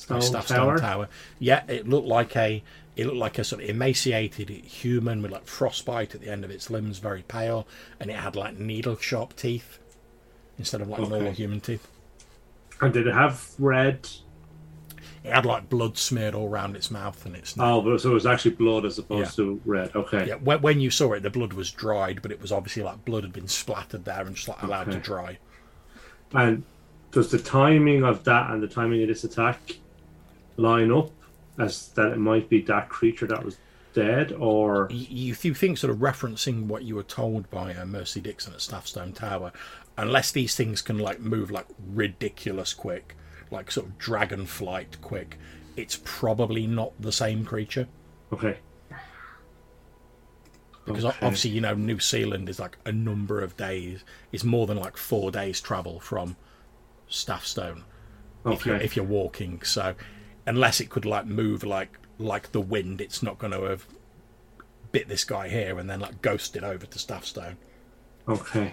Stone 0.00 0.22
Staff 0.22 0.46
Tower? 0.48 0.78
Stone 0.78 0.88
Tower. 0.90 1.08
Yeah, 1.38 1.62
it 1.68 1.88
looked 1.88 2.06
like 2.06 2.36
a 2.36 2.62
it 2.96 3.06
looked 3.06 3.18
like 3.18 3.38
a 3.38 3.44
sort 3.44 3.62
of 3.62 3.68
emaciated 3.70 4.48
human 4.50 5.22
with 5.22 5.30
like 5.30 5.46
frostbite 5.46 6.14
at 6.14 6.20
the 6.20 6.30
end 6.30 6.44
of 6.44 6.50
its 6.50 6.70
limbs, 6.70 6.98
very 6.98 7.22
pale, 7.22 7.66
and 7.98 8.10
it 8.10 8.16
had 8.16 8.36
like 8.36 8.58
needle 8.58 8.96
sharp 8.96 9.36
teeth 9.36 9.78
instead 10.58 10.80
of 10.80 10.88
like 10.88 11.00
Okay. 11.00 11.08
normal 11.10 11.32
human 11.32 11.60
teeth. 11.60 11.86
And 12.80 12.92
did 12.92 13.06
it 13.06 13.14
have 13.14 13.50
red? 13.58 14.08
It 15.22 15.32
had 15.32 15.44
like 15.44 15.68
blood 15.68 15.98
smeared 15.98 16.34
all 16.34 16.48
around 16.48 16.76
its 16.76 16.90
mouth 16.90 17.24
and 17.26 17.36
its 17.36 17.54
oh, 17.58 17.60
neck. 17.62 17.68
Oh, 17.72 17.80
but 17.82 18.00
so 18.00 18.10
it 18.10 18.14
was 18.14 18.26
actually 18.26 18.52
blood 18.52 18.84
as 18.86 18.98
opposed 18.98 19.38
Yeah. 19.38 19.44
to 19.44 19.60
red. 19.66 19.94
Okay. 19.94 20.28
Yeah, 20.28 20.34
when, 20.36 20.62
when 20.62 20.80
you 20.80 20.90
saw 20.90 21.12
it, 21.12 21.22
the 21.22 21.30
blood 21.30 21.52
was 21.52 21.70
dried, 21.70 22.22
but 22.22 22.32
it 22.32 22.40
was 22.40 22.50
obviously 22.52 22.82
like 22.82 23.04
blood 23.04 23.24
had 23.24 23.32
been 23.32 23.48
splattered 23.48 24.04
there 24.06 24.22
and 24.22 24.34
just 24.34 24.48
like 24.48 24.62
allowed 24.62 24.90
to 24.92 24.98
dry. 24.98 25.38
And 26.32 26.64
does 27.12 27.30
the 27.30 27.38
timing 27.38 28.02
of 28.04 28.24
that 28.24 28.50
and 28.50 28.62
the 28.62 28.68
timing 28.68 29.02
of 29.02 29.08
this 29.08 29.24
attack 29.24 29.78
line 30.60 30.92
up 30.92 31.10
as 31.58 31.88
that 31.90 32.12
it 32.12 32.18
might 32.18 32.48
be 32.48 32.60
that 32.62 32.88
creature 32.88 33.26
that 33.26 33.44
was 33.44 33.58
dead, 33.92 34.32
or 34.32 34.88
you, 34.90 35.34
you 35.36 35.54
think 35.54 35.78
sort 35.78 35.92
of 35.92 35.98
referencing 35.98 36.66
what 36.66 36.84
you 36.84 36.94
were 36.94 37.02
told 37.02 37.50
by 37.50 37.74
uh, 37.74 37.84
Mercy 37.84 38.20
Dixon 38.20 38.52
at 38.52 38.60
Staffstone 38.60 39.14
Tower, 39.14 39.52
unless 39.96 40.30
these 40.30 40.54
things 40.54 40.80
can 40.80 40.98
like 40.98 41.20
move 41.20 41.50
like 41.50 41.66
ridiculous 41.92 42.72
quick, 42.72 43.16
like 43.50 43.70
sort 43.70 43.86
of 43.86 43.98
dragon 43.98 44.46
flight 44.46 44.96
quick, 45.02 45.38
it's 45.76 46.00
probably 46.04 46.66
not 46.66 46.92
the 47.00 47.12
same 47.12 47.44
creature 47.44 47.88
okay? 48.32 48.56
because 50.84 51.04
Okay. 51.04 51.18
obviously 51.22 51.50
you 51.50 51.60
know 51.60 51.74
New 51.74 51.96
Sealand 51.96 52.48
is 52.48 52.58
like 52.58 52.78
a 52.84 52.92
number 52.92 53.40
of 53.40 53.56
days, 53.56 54.04
it's 54.32 54.44
more 54.44 54.66
than 54.66 54.78
like 54.78 54.96
four 54.96 55.30
days 55.30 55.60
travel 55.60 56.00
from 56.00 56.36
Staffstone 57.08 57.82
if 58.46 58.64
you're 58.64 58.76
if 58.76 58.96
you're 58.96 59.04
walking. 59.04 59.62
So 59.62 59.94
unless 60.46 60.80
it 60.80 60.90
could 60.90 61.04
like 61.04 61.26
move 61.26 61.64
like 61.64 61.98
like 62.18 62.52
the 62.52 62.60
wind, 62.60 63.00
it's 63.00 63.22
not 63.22 63.38
going 63.38 63.52
to 63.52 63.62
have 63.62 63.86
bit 64.92 65.08
this 65.08 65.24
guy 65.24 65.48
here 65.48 65.78
and 65.78 65.88
then 65.88 66.00
like 66.00 66.20
ghosted 66.20 66.64
over 66.64 66.84
to 66.84 66.98
Staffstone. 66.98 67.56
Okay. 68.28 68.72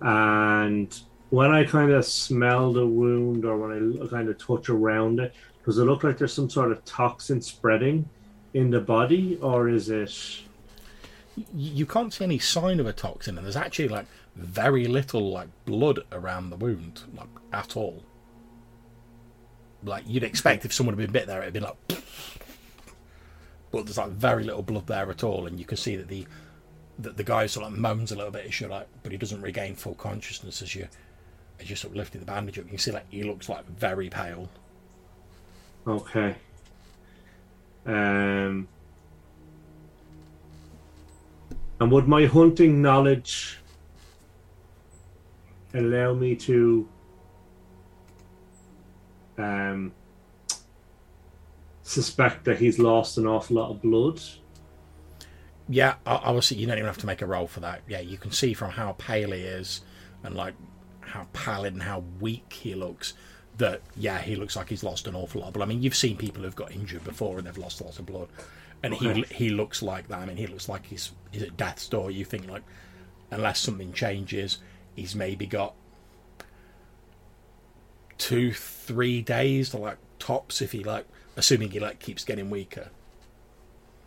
And 0.00 0.98
when 1.30 1.52
I 1.52 1.64
kind 1.64 1.92
of 1.92 2.04
smell 2.04 2.72
the 2.72 2.86
wound 2.86 3.44
or 3.44 3.56
when 3.56 4.00
I 4.02 4.06
kind 4.08 4.28
of 4.28 4.38
touch 4.38 4.68
around 4.68 5.20
it, 5.20 5.34
does 5.64 5.78
it 5.78 5.84
look 5.84 6.02
like 6.02 6.18
there's 6.18 6.32
some 6.32 6.48
sort 6.48 6.72
of 6.72 6.84
toxin 6.84 7.42
spreading 7.42 8.08
in 8.54 8.70
the 8.70 8.80
body, 8.80 9.38
or 9.42 9.68
is 9.68 9.90
it? 9.90 10.42
you 11.54 11.86
can't 11.86 12.12
see 12.12 12.24
any 12.24 12.38
sign 12.38 12.80
of 12.80 12.86
a 12.86 12.92
toxin 12.92 13.36
and 13.36 13.44
there's 13.44 13.56
actually 13.56 13.88
like 13.88 14.06
very 14.36 14.86
little 14.86 15.30
like 15.30 15.48
blood 15.64 16.00
around 16.12 16.50
the 16.50 16.56
wound 16.56 17.02
like 17.16 17.28
at 17.52 17.76
all 17.76 18.02
like 19.84 20.04
you'd 20.06 20.24
expect 20.24 20.64
if 20.64 20.72
someone 20.72 20.94
had 20.94 20.98
been 20.98 21.12
bit 21.12 21.26
there 21.26 21.40
it'd 21.42 21.54
be 21.54 21.60
like 21.60 21.76
but 23.70 23.84
there's 23.84 23.98
like 23.98 24.10
very 24.10 24.44
little 24.44 24.62
blood 24.62 24.86
there 24.86 25.10
at 25.10 25.22
all 25.22 25.46
and 25.46 25.58
you 25.58 25.64
can 25.64 25.76
see 25.76 25.96
that 25.96 26.08
the 26.08 26.26
that 26.98 27.16
the 27.16 27.22
guy 27.24 27.46
sort 27.46 27.64
of 27.64 27.78
moans 27.78 28.10
a 28.10 28.16
little 28.16 28.32
bit 28.32 28.46
as 28.46 28.60
you're 28.60 28.70
like 28.70 28.88
but 29.02 29.12
he 29.12 29.18
doesn't 29.18 29.40
regain 29.40 29.74
full 29.74 29.94
consciousness 29.94 30.62
as 30.62 30.74
you 30.74 30.88
as 31.60 31.70
you 31.70 31.76
sort 31.76 31.92
of 31.92 31.96
lifting 31.96 32.20
the 32.20 32.26
bandage 32.26 32.58
up 32.58 32.64
you 32.64 32.70
can 32.70 32.78
see 32.78 32.90
like 32.90 33.06
he 33.10 33.22
looks 33.22 33.48
like 33.48 33.64
very 33.66 34.08
pale 34.08 34.48
Okay. 35.88 36.34
Um. 37.86 38.68
And 41.80 41.92
would 41.92 42.08
my 42.08 42.26
hunting 42.26 42.82
knowledge 42.82 43.58
allow 45.72 46.12
me 46.12 46.34
to 46.34 46.88
um, 49.38 49.92
suspect 51.82 52.44
that 52.44 52.58
he's 52.58 52.78
lost 52.78 53.18
an 53.18 53.26
awful 53.26 53.56
lot 53.56 53.70
of 53.70 53.82
blood? 53.82 54.20
Yeah, 55.68 55.96
obviously 56.06 56.56
you 56.56 56.66
don't 56.66 56.78
even 56.78 56.86
have 56.86 56.98
to 56.98 57.06
make 57.06 57.20
a 57.22 57.26
roll 57.26 57.46
for 57.46 57.60
that. 57.60 57.82
Yeah, 57.86 58.00
you 58.00 58.16
can 58.16 58.30
see 58.30 58.54
from 58.54 58.70
how 58.70 58.92
pale 58.92 59.32
he 59.32 59.40
is 59.42 59.82
and 60.24 60.34
like 60.34 60.54
how 61.00 61.26
pallid 61.32 61.74
and 61.74 61.82
how 61.82 62.04
weak 62.20 62.52
he 62.52 62.74
looks 62.74 63.14
that 63.58 63.82
yeah, 63.96 64.18
he 64.18 64.36
looks 64.36 64.56
like 64.56 64.68
he's 64.68 64.84
lost 64.84 65.06
an 65.06 65.14
awful 65.14 65.40
lot. 65.42 65.52
But 65.52 65.62
I 65.62 65.66
mean, 65.66 65.82
you've 65.82 65.94
seen 65.96 66.16
people 66.16 66.42
who've 66.42 66.54
got 66.56 66.72
injured 66.72 67.04
before 67.04 67.38
and 67.38 67.46
they've 67.46 67.58
lost 67.58 67.80
lots 67.80 67.98
of 67.98 68.06
blood, 68.06 68.28
and 68.82 68.94
Okay. 68.94 69.12
he 69.14 69.34
he 69.34 69.48
looks 69.50 69.82
like 69.82 70.08
that. 70.08 70.18
I 70.20 70.26
mean, 70.26 70.36
he 70.36 70.46
looks 70.46 70.68
like 70.68 70.86
he's 70.86 71.12
he's 71.32 71.42
at 71.42 71.56
death's 71.56 71.88
door. 71.88 72.10
You 72.10 72.24
think 72.24 72.48
like, 72.48 72.62
unless 73.30 73.58
something 73.58 73.92
changes, 73.92 74.58
he's 74.94 75.14
maybe 75.14 75.46
got 75.46 75.74
two, 78.18 78.52
three 78.52 79.22
days 79.22 79.70
to 79.70 79.78
like 79.78 79.98
tops 80.18 80.60
if 80.60 80.72
he 80.72 80.84
like, 80.84 81.06
assuming 81.36 81.70
he 81.70 81.80
like 81.80 82.00
keeps 82.00 82.24
getting 82.24 82.50
weaker. 82.50 82.88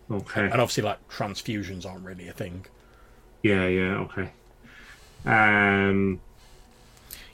Okay. 0.09 0.43
And 0.43 0.53
obviously, 0.53 0.83
like 0.83 1.07
transfusions 1.09 1.85
aren't 1.85 2.05
really 2.05 2.27
a 2.27 2.33
thing. 2.33 2.65
Yeah, 3.43 3.65
yeah, 3.67 4.07
okay. 4.09 4.29
Um, 5.25 6.19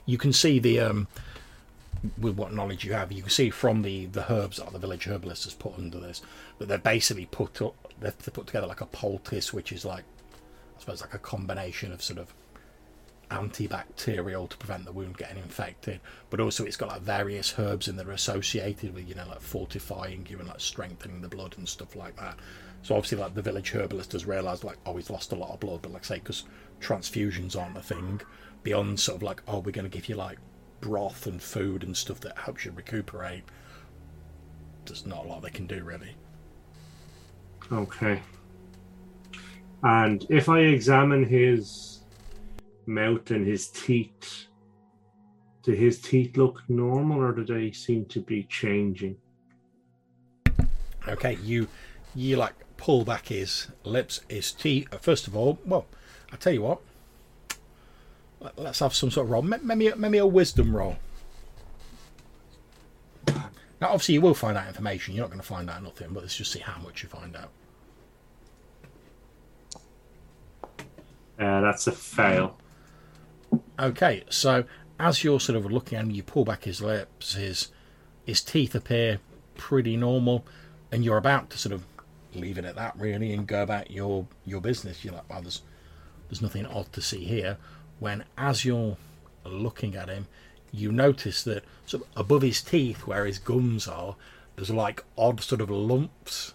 you 0.06 0.16
can 0.16 0.32
see 0.32 0.58
the 0.58 0.80
um 0.80 1.06
with 2.16 2.36
what 2.36 2.52
knowledge 2.52 2.84
you 2.84 2.92
have 2.92 3.10
you 3.10 3.22
can 3.22 3.30
see 3.30 3.50
from 3.50 3.82
the 3.82 4.06
the 4.06 4.32
herbs 4.32 4.58
that 4.58 4.72
the 4.72 4.78
village 4.78 5.06
herbalist 5.06 5.44
has 5.44 5.54
put 5.54 5.76
under 5.76 5.98
this 5.98 6.22
that 6.58 6.68
they're 6.68 6.78
basically 6.78 7.26
put 7.26 7.60
up 7.60 7.74
they've 8.00 8.16
put 8.32 8.46
together 8.46 8.66
like 8.66 8.80
a 8.80 8.86
poultice 8.86 9.52
which 9.52 9.72
is 9.72 9.84
like 9.84 10.04
i 10.76 10.80
suppose 10.80 11.00
like 11.00 11.14
a 11.14 11.18
combination 11.18 11.92
of 11.92 12.00
sort 12.02 12.18
of 12.18 12.32
antibacterial 13.30 14.48
to 14.48 14.56
prevent 14.56 14.84
the 14.84 14.92
wound 14.92 15.16
getting 15.16 15.38
infected 15.38 16.00
but 16.30 16.40
also 16.40 16.64
it's 16.64 16.76
got 16.76 16.88
like 16.88 17.02
various 17.02 17.54
herbs 17.58 17.88
in 17.88 17.96
that 17.96 18.08
are 18.08 18.12
associated 18.12 18.94
with 18.94 19.08
you 19.08 19.14
know 19.14 19.26
like 19.28 19.40
fortifying 19.40 20.26
you 20.28 20.38
and 20.38 20.48
like 20.48 20.60
strengthening 20.60 21.20
the 21.20 21.28
blood 21.28 21.54
and 21.58 21.68
stuff 21.68 21.94
like 21.94 22.16
that 22.16 22.36
so 22.82 22.94
obviously 22.94 23.18
like 23.18 23.34
the 23.34 23.42
village 23.42 23.70
herbalist 23.70 24.12
has 24.12 24.26
realized 24.26 24.64
like 24.64 24.78
oh 24.86 24.96
he's 24.96 25.10
lost 25.10 25.32
a 25.32 25.36
lot 25.36 25.52
of 25.52 25.60
blood 25.60 25.80
but 25.82 25.92
like 25.92 26.04
say 26.04 26.16
because 26.16 26.44
transfusions 26.80 27.60
aren't 27.60 27.76
a 27.76 27.82
thing 27.82 28.20
beyond 28.62 28.98
sort 28.98 29.16
of 29.16 29.22
like 29.22 29.42
oh 29.46 29.58
we're 29.58 29.72
going 29.72 29.88
to 29.88 29.94
give 29.94 30.08
you 30.08 30.14
like 30.14 30.38
broth 30.80 31.26
and 31.26 31.42
food 31.42 31.82
and 31.82 31.96
stuff 31.96 32.20
that 32.20 32.36
helps 32.38 32.64
you 32.64 32.70
recuperate 32.72 33.42
there's 34.86 35.04
not 35.04 35.24
a 35.24 35.28
lot 35.28 35.42
they 35.42 35.50
can 35.50 35.66
do 35.66 35.82
really 35.84 36.14
okay. 37.72 38.20
And 39.82 40.26
if 40.28 40.48
I 40.48 40.60
examine 40.60 41.24
his 41.24 41.87
mouth 42.88 43.30
and 43.30 43.46
his 43.46 43.68
teeth, 43.68 44.46
do 45.62 45.72
his 45.72 46.00
teeth 46.00 46.36
look 46.36 46.62
normal 46.68 47.20
or 47.22 47.32
do 47.32 47.44
they 47.44 47.70
seem 47.70 48.06
to 48.06 48.20
be 48.20 48.44
changing? 48.44 49.16
okay 51.06 51.38
you 51.42 51.66
you 52.14 52.36
like 52.36 52.52
pull 52.76 53.04
back 53.04 53.28
his 53.28 53.68
lips 53.84 54.20
his 54.28 54.52
teeth. 54.52 54.88
First 55.00 55.26
of 55.26 55.36
all 55.36 55.58
well 55.64 55.86
i 56.32 56.36
tell 56.36 56.52
you 56.52 56.62
what 56.62 56.80
let- 58.40 58.58
let's 58.58 58.78
have 58.80 58.94
some 58.94 59.10
sort 59.10 59.26
of 59.26 59.30
roll. 59.30 59.42
Maybe 59.42 59.92
maybe 59.96 60.18
a 60.18 60.26
wisdom 60.26 60.74
roll. 60.76 60.96
Now 63.26 63.88
obviously 63.88 64.14
you 64.14 64.20
will 64.20 64.34
find 64.34 64.56
out 64.58 64.66
information. 64.66 65.14
You're 65.14 65.24
not 65.24 65.30
going 65.30 65.40
to 65.40 65.46
find 65.46 65.70
out 65.70 65.82
nothing 65.82 66.08
but 66.12 66.22
let's 66.22 66.36
just 66.36 66.52
see 66.52 66.60
how 66.60 66.78
much 66.80 67.02
you 67.02 67.08
find 67.08 67.36
out. 67.36 67.50
Uh, 71.38 71.60
that's 71.60 71.86
a 71.86 71.92
fail. 71.92 72.56
Okay, 73.78 74.24
so 74.28 74.64
as 74.98 75.22
you're 75.22 75.40
sort 75.40 75.56
of 75.56 75.70
looking 75.70 75.98
at 75.98 76.04
him, 76.04 76.10
you 76.10 76.22
pull 76.22 76.44
back 76.44 76.64
his 76.64 76.82
lips, 76.82 77.34
his 77.34 77.68
his 78.24 78.42
teeth 78.42 78.74
appear 78.74 79.20
pretty 79.56 79.96
normal, 79.96 80.44
and 80.92 81.04
you're 81.04 81.16
about 81.16 81.50
to 81.50 81.58
sort 81.58 81.72
of 81.72 81.84
leave 82.34 82.58
it 82.58 82.64
at 82.64 82.76
that 82.76 82.94
really 82.98 83.32
and 83.32 83.46
go 83.46 83.62
about 83.62 83.90
your 83.90 84.26
your 84.44 84.60
business. 84.60 85.04
You're 85.04 85.14
like, 85.14 85.28
well, 85.28 85.42
there's 85.42 85.62
there's 86.28 86.42
nothing 86.42 86.66
odd 86.66 86.92
to 86.92 87.00
see 87.00 87.24
here. 87.24 87.56
When 88.00 88.24
as 88.36 88.64
you're 88.64 88.96
looking 89.44 89.96
at 89.96 90.08
him, 90.08 90.26
you 90.72 90.92
notice 90.92 91.42
that 91.44 91.64
sort 91.86 92.02
of 92.02 92.08
above 92.16 92.42
his 92.42 92.60
teeth, 92.60 93.06
where 93.06 93.24
his 93.26 93.38
gums 93.38 93.88
are, 93.88 94.16
there's 94.56 94.70
like 94.70 95.04
odd 95.16 95.40
sort 95.40 95.60
of 95.60 95.70
lumps 95.70 96.54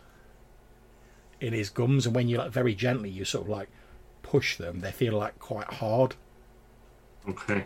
in 1.41 1.54
his 1.54 1.70
gums, 1.70 2.06
and 2.06 2.16
when 2.16 2.28
you 2.28 2.38
like 2.38 2.52
very 2.52 2.76
gently, 2.76 3.10
you 3.10 3.26
sort 3.26 3.46
of 3.46 3.50
like 3.50 3.70
push 4.22 4.58
them, 4.58 4.80
they 4.82 4.91
feel 4.91 5.14
like 5.18 5.39
quite 5.39 5.74
hard. 5.74 6.16
Okay. 7.30 7.66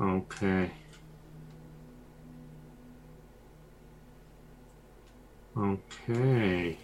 Okay. 0.00 0.70
Okay. 5.56 6.78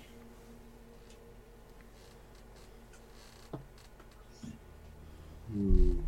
Hmm. 5.50 5.98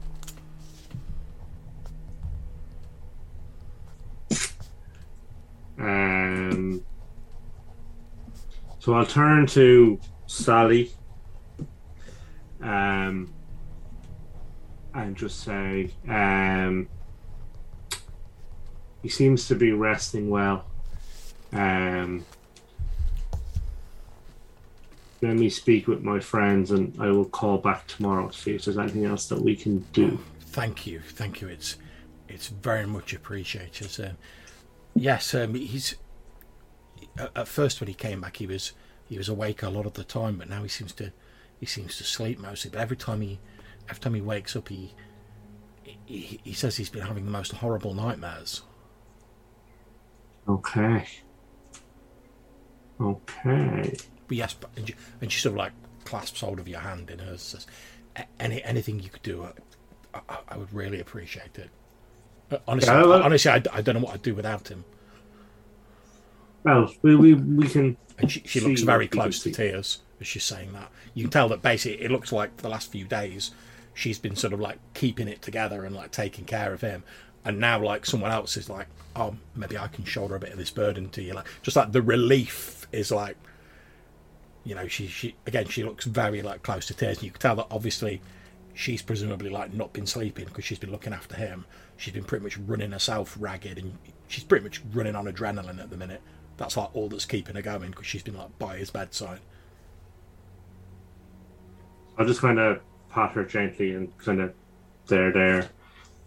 Um, 5.79 6.85
so 8.79 8.95
I'll 8.95 9.07
turn 9.07 9.47
to 9.49 9.99
Sally. 10.27 10.93
Um, 12.63 13.33
and 14.95 15.17
just 15.17 15.41
say, 15.41 15.91
um, 16.09 16.89
he 19.03 19.09
seems 19.09 19.49
to 19.49 19.55
be 19.55 19.73
resting 19.73 20.31
well. 20.31 20.65
Um, 21.53 22.25
let 25.23 25.37
me 25.37 25.51
speak 25.51 25.87
with 25.87 26.03
my 26.03 26.21
friends, 26.21 26.71
and 26.71 26.95
I 27.01 27.11
will 27.11 27.27
call 27.27 27.59
back 27.59 27.87
tomorrow 27.87 28.29
to 28.29 28.39
see 28.39 28.55
if 28.55 28.65
there's 28.65 28.79
anything 28.79 29.05
else 29.05 29.29
that 29.29 29.41
we 29.41 29.55
can 29.55 29.81
do. 29.93 30.19
Thank 30.41 30.87
you, 30.87 31.01
thank 31.01 31.41
you. 31.41 31.49
It's 31.49 31.77
it's 32.29 32.49
very 32.49 32.87
much 32.87 33.13
appreciated. 33.13 34.05
Um, 34.05 34.17
yes, 34.95 35.35
um, 35.35 35.55
he's 35.55 35.97
at, 37.19 37.49
first 37.49 37.81
when 37.81 37.89
he 37.89 37.95
came 37.95 38.21
back, 38.21 38.37
he 38.37 38.47
was 38.47 38.73
he 39.09 39.19
was 39.19 39.29
awake 39.29 39.63
a 39.63 39.69
lot 39.69 39.87
of 39.87 39.95
the 39.95 40.05
time, 40.05 40.37
but 40.37 40.49
now 40.49 40.63
he 40.63 40.69
seems 40.69 40.93
to 40.95 41.13
he 41.59 41.67
seems 41.67 41.97
to 41.99 42.05
sleep 42.05 42.39
mostly. 42.39 42.71
But 42.71 42.81
every 42.81 42.97
time 42.97 43.21
he 43.21 43.39
every 43.91 44.01
time 44.01 44.15
he 44.15 44.21
wakes 44.21 44.57
up, 44.57 44.69
he 44.69 44.95
he, 46.07 46.41
he 46.43 46.53
says 46.53 46.77
he's 46.77 46.89
been 46.89 47.03
having 47.03 47.25
the 47.25 47.31
most 47.31 47.53
horrible 47.53 47.95
nightmares. 47.95 48.63
Okay. 50.49 51.07
Okay. 53.01 53.97
But 54.29 54.37
yes, 54.37 54.55
but, 54.55 54.71
and, 54.77 54.87
she, 54.89 54.95
and 55.21 55.33
she 55.33 55.41
sort 55.41 55.53
of 55.53 55.59
like 55.59 55.73
clasps 56.05 56.41
hold 56.41 56.61
of 56.61 56.69
your 56.69 56.81
hand 56.81 57.11
in 57.11 57.19
hers. 57.19 57.43
Says, 57.43 57.67
Any 58.39 58.63
anything 58.63 59.01
you 59.01 59.09
could 59.11 59.23
do, 59.23 59.45
I, 60.15 60.21
I, 60.29 60.39
I 60.51 60.57
would 60.57 60.73
really 60.73 61.01
appreciate 61.01 61.59
it. 61.59 61.71
Honestly, 62.67 62.93
Yeah, 62.93 63.07
well- 63.07 63.23
honestly, 63.23 63.51
I, 63.51 63.63
I 63.73 63.83
don't 63.83 63.95
know 63.97 64.01
what 64.03 64.15
I'd 64.15 64.23
do 64.23 64.35
without 64.35 64.69
him. 64.69 64.85
Well, 66.65 66.93
we 67.03 67.17
we, 67.17 67.35
we 67.35 67.69
can. 67.69 67.97
And 68.19 68.31
she, 68.31 68.43
she 68.45 68.61
looks 68.61 68.83
very 68.83 69.09
close 69.09 69.43
to 69.45 69.51
tears 69.51 70.01
as 70.21 70.27
she's 70.27 70.45
saying 70.45 70.73
that. 70.75 70.91
You 71.15 71.25
can 71.25 71.31
tell 71.31 71.49
that 71.49 71.63
basically 71.63 72.05
it 72.05 72.11
looks 72.11 72.33
like 72.33 72.55
for 72.57 72.63
the 72.63 72.69
last 72.69 72.93
few 72.93 73.07
days 73.07 73.53
she's 74.01 74.19
been 74.19 74.35
sort 74.35 74.55
of 74.55 74.61
like 74.61 74.79
keeping 74.95 75.29
it 75.29 75.43
together 75.43 75.85
and 75.85 75.95
like 75.95 76.11
taking 76.11 76.47
care 76.47 76.73
of 76.73 76.81
him. 76.81 77.05
And 77.45 77.61
now 77.61 77.83
like 77.83 78.07
someone 78.07 78.31
else 78.31 78.57
is 78.57 78.71
like, 78.71 78.87
oh, 79.15 79.37
maybe 79.55 79.77
I 79.77 79.89
can 79.89 80.05
shoulder 80.05 80.37
a 80.37 80.41
bit 80.41 80.53
of 80.53 80.59
this 80.59 80.71
burden 80.71 81.11
to 81.11 81.23
you. 81.23 81.35
Like 81.35 81.47
just 81.63 81.77
like 81.77 81.93
the 81.93 82.01
relief 82.01 82.87
is 82.93 83.11
like, 83.11 83.37
you 84.65 84.75
know, 84.75 84.89
she 84.89 85.07
she 85.07 85.35
again 85.47 85.67
she 85.67 85.85
looks 85.85 86.07
very 86.07 86.41
like 86.41 86.63
close 86.63 86.87
to 86.87 86.95
tears. 86.95 87.19
And 87.19 87.25
you 87.25 87.31
can 87.31 87.41
tell 87.41 87.57
that 87.57 87.67
obviously 87.71 88.23
she's 88.73 89.03
presumably 89.03 89.51
like 89.51 89.75
not 89.75 89.93
been 89.93 90.07
sleeping 90.07 90.47
because 90.47 90.65
she's 90.65 90.79
been 90.79 90.91
looking 90.91 91.13
after 91.13 91.37
him. 91.37 91.67
She's 91.99 92.15
been 92.15 92.25
pretty 92.25 92.43
much 92.43 92.57
running 92.57 92.93
herself 92.93 93.37
ragged 93.39 93.77
and 93.77 93.99
she's 94.29 94.45
pretty 94.45 94.65
much 94.65 94.81
running 94.95 95.15
on 95.15 95.27
adrenaline 95.27 95.79
at 95.79 95.91
the 95.91 95.99
minute. 95.99 96.23
That's 96.57 96.77
like 96.77 96.95
all 96.95 97.11
that's 97.11 97.27
keeping 97.27 97.55
her 97.57 97.63
going 97.63 97.91
because 97.91 98.07
she's 98.07 98.23
been 98.23 98.37
like 98.37 98.59
by 98.59 98.79
his 98.79 98.91
bedside. 98.91 99.41
I'll 102.17 102.27
just 102.27 102.41
kind 102.41 102.59
of 102.59 102.81
pat 103.11 103.33
her 103.33 103.45
gently 103.45 103.95
and 103.95 104.17
kind 104.19 104.41
of 104.41 104.55
there, 105.07 105.33
there. 105.33 105.69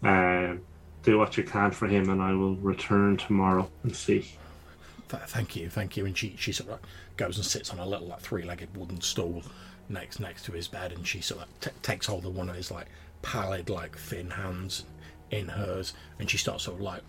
Um, 0.02 0.60
do 1.02 1.18
what 1.18 1.36
you 1.36 1.44
can 1.44 1.70
for 1.70 1.86
him, 1.86 2.08
and 2.10 2.22
I 2.22 2.32
will 2.32 2.56
return 2.56 3.16
tomorrow 3.16 3.70
and 3.82 3.94
see. 3.94 4.32
Th- 5.08 5.22
thank 5.26 5.54
you, 5.56 5.68
thank 5.68 5.96
you. 5.96 6.06
And 6.06 6.16
she 6.16 6.34
she 6.38 6.52
sort 6.52 6.70
of 6.70 6.80
goes 7.16 7.36
and 7.36 7.44
sits 7.44 7.70
on 7.70 7.78
a 7.78 7.86
little 7.86 8.08
like 8.08 8.20
three-legged 8.20 8.76
wooden 8.76 9.00
stool 9.00 9.42
next 9.88 10.18
next 10.20 10.44
to 10.46 10.52
his 10.52 10.68
bed, 10.68 10.92
and 10.92 11.06
she 11.06 11.20
sort 11.20 11.42
of 11.42 11.60
t- 11.60 11.70
takes 11.82 12.06
hold 12.06 12.24
of 12.26 12.34
one 12.36 12.48
of 12.48 12.56
his 12.56 12.70
like 12.70 12.86
pallid, 13.22 13.68
like 13.68 13.96
thin 13.96 14.30
hands 14.30 14.84
in 15.30 15.48
hers, 15.48 15.94
and 16.18 16.30
she 16.30 16.38
starts 16.38 16.64
sort 16.64 16.78
of 16.78 16.82
like 16.82 17.02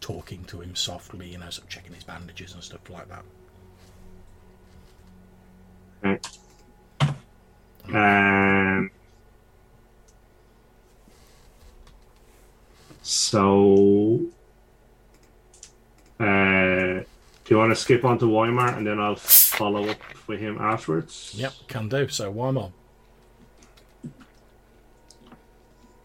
talking 0.00 0.44
to 0.44 0.60
him 0.60 0.74
softly, 0.74 1.28
you 1.28 1.38
know, 1.38 1.50
sort 1.50 1.64
of 1.64 1.68
checking 1.68 1.94
his 1.94 2.04
bandages 2.04 2.54
and 2.54 2.62
stuff 2.62 2.88
like 2.90 3.08
that. 3.08 3.24
Um, 7.88 8.90
so, 13.06 14.20
uh, 16.18 16.24
do 16.24 17.04
you 17.48 17.56
want 17.58 17.70
to 17.70 17.76
skip 17.76 18.04
on 18.04 18.18
to 18.18 18.26
Weimar 18.26 18.76
and 18.76 18.86
then 18.86 18.98
I'll 18.98 19.14
follow 19.16 19.88
up 19.88 19.98
with 20.26 20.40
him 20.40 20.58
afterwards? 20.58 21.32
Yep, 21.36 21.52
can 21.68 21.88
do. 21.88 22.08
So 22.08 22.30
why 22.30 22.50
not? 22.50 22.72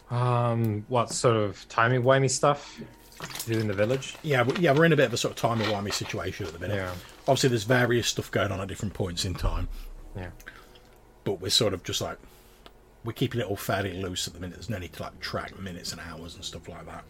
Um, 0.09 0.85
what 0.89 1.11
sort 1.11 1.37
of 1.37 1.67
timey 1.69 1.97
wimey 1.97 2.29
stuff 2.29 2.79
to 3.39 3.53
do 3.53 3.59
in 3.59 3.67
the 3.67 3.73
village? 3.73 4.15
Yeah, 4.23 4.43
we- 4.43 4.57
yeah, 4.57 4.73
we're 4.73 4.85
in 4.85 4.93
a 4.93 4.97
bit 4.97 5.05
of 5.05 5.13
a 5.13 5.17
sort 5.17 5.31
of 5.31 5.37
timey 5.37 5.65
wimey 5.65 5.93
situation 5.93 6.45
at 6.45 6.53
the 6.53 6.59
minute. 6.59 6.75
Yeah. 6.75 6.91
Obviously, 7.27 7.49
there's 7.49 7.63
various 7.63 8.07
stuff 8.07 8.29
going 8.29 8.51
on 8.51 8.59
at 8.59 8.67
different 8.67 8.93
points 8.93 9.23
in 9.25 9.33
time, 9.35 9.69
Yeah. 10.15 10.31
but 11.23 11.39
we're 11.39 11.49
sort 11.49 11.73
of 11.73 11.83
just 11.83 12.01
like 12.01 12.17
we're 13.03 13.13
keeping 13.13 13.41
it 13.41 13.47
all 13.47 13.55
fairly 13.55 13.93
loose 14.01 14.27
at 14.27 14.33
the 14.33 14.39
minute. 14.39 14.55
There's 14.55 14.69
no 14.69 14.77
need 14.77 14.93
to 14.93 15.03
like 15.03 15.19
track 15.19 15.59
minutes 15.59 15.91
and 15.91 16.01
hours 16.01 16.35
and 16.35 16.43
stuff 16.45 16.67
like 16.67 16.85
that. 16.85 17.03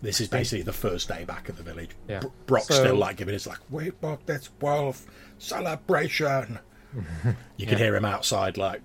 This 0.00 0.20
is 0.20 0.28
basically 0.28 0.62
the 0.62 0.72
first 0.72 1.08
day 1.08 1.24
back 1.24 1.48
at 1.48 1.56
the 1.56 1.62
village. 1.62 1.90
Yeah. 2.08 2.20
Br- 2.20 2.28
Brock's 2.46 2.68
So- 2.68 2.74
still 2.82 2.96
like 2.96 3.16
giving 3.16 3.34
his 3.34 3.46
like, 3.46 3.58
"Wait, 3.70 4.00
Brock, 4.00 4.20
that's 4.26 4.50
wolf 4.60 5.06
celebration." 5.38 6.58
you 7.56 7.66
can 7.66 7.78
hear 7.78 7.96
him 7.96 8.04
outside 8.04 8.56
like 8.58 8.82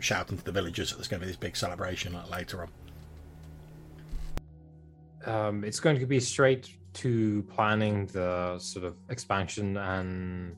shouting 0.00 0.36
to 0.38 0.44
the 0.44 0.52
villagers 0.52 0.90
that 0.90 0.96
there's 0.96 1.08
going 1.08 1.20
to 1.20 1.26
be 1.26 1.30
this 1.30 1.36
big 1.36 1.56
celebration 1.56 2.12
like, 2.14 2.30
later 2.30 2.62
on. 2.62 2.68
Um, 5.26 5.64
it's 5.64 5.80
going 5.80 5.98
to 6.00 6.06
be 6.06 6.18
straight 6.20 6.70
to 6.94 7.42
planning 7.54 8.06
the 8.06 8.58
sort 8.58 8.84
of 8.86 8.96
expansion 9.10 9.76
and 9.76 10.56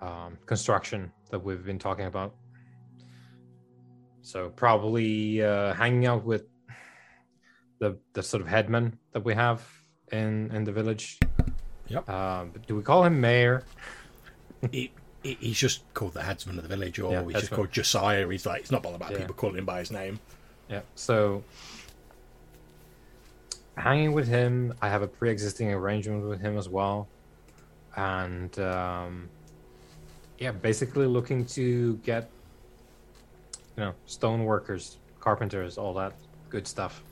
um, 0.00 0.38
construction 0.46 1.12
that 1.30 1.38
we've 1.38 1.64
been 1.64 1.78
talking 1.78 2.06
about. 2.06 2.34
So 4.26 4.48
probably 4.48 5.40
uh, 5.40 5.72
hanging 5.74 6.04
out 6.04 6.24
with 6.24 6.46
the 7.78 7.96
the 8.12 8.24
sort 8.24 8.40
of 8.40 8.48
headman 8.48 8.98
that 9.12 9.24
we 9.24 9.34
have 9.34 9.62
in 10.10 10.50
in 10.50 10.64
the 10.64 10.72
village. 10.72 11.20
Yep. 11.86 12.08
Um, 12.10 12.52
do 12.66 12.74
we 12.74 12.82
call 12.82 13.04
him 13.04 13.20
mayor? 13.20 13.62
he, 14.72 14.90
he- 15.22 15.38
he's 15.40 15.56
just 15.58 15.82
called 15.94 16.14
the 16.14 16.22
headsman 16.22 16.56
of 16.58 16.62
the 16.64 16.68
village, 16.68 16.98
or 16.98 17.12
Yeah, 17.12 17.22
he's 17.24 17.34
just 17.34 17.52
called 17.52 17.70
Josiah. 17.70 18.28
He's 18.28 18.44
like, 18.44 18.62
he's 18.62 18.72
not 18.72 18.82
bothered 18.82 19.00
about 19.00 19.12
Yeah. 19.12 19.18
people 19.18 19.36
calling 19.36 19.58
him 19.58 19.64
by 19.64 19.78
his 19.78 19.92
name. 19.92 20.18
Yeah. 20.68 20.80
So 20.96 21.44
hanging 23.76 24.12
with 24.12 24.26
him, 24.26 24.74
I 24.82 24.88
have 24.88 25.02
a 25.02 25.06
pre-existing 25.06 25.72
arrangement 25.72 26.28
with 26.28 26.40
him 26.40 26.58
as 26.58 26.68
well, 26.68 27.06
and 27.96 28.58
um, 28.58 29.28
yeah, 30.38 30.50
basically 30.50 31.06
looking 31.06 31.46
to 31.46 31.94
get 31.98 32.28
you 33.76 33.84
know 33.84 33.94
stone 34.06 34.44
workers, 34.44 34.98
carpenters, 35.20 35.78
all 35.78 35.94
that 35.94 36.12
good 36.50 36.66
stuff 36.66 37.02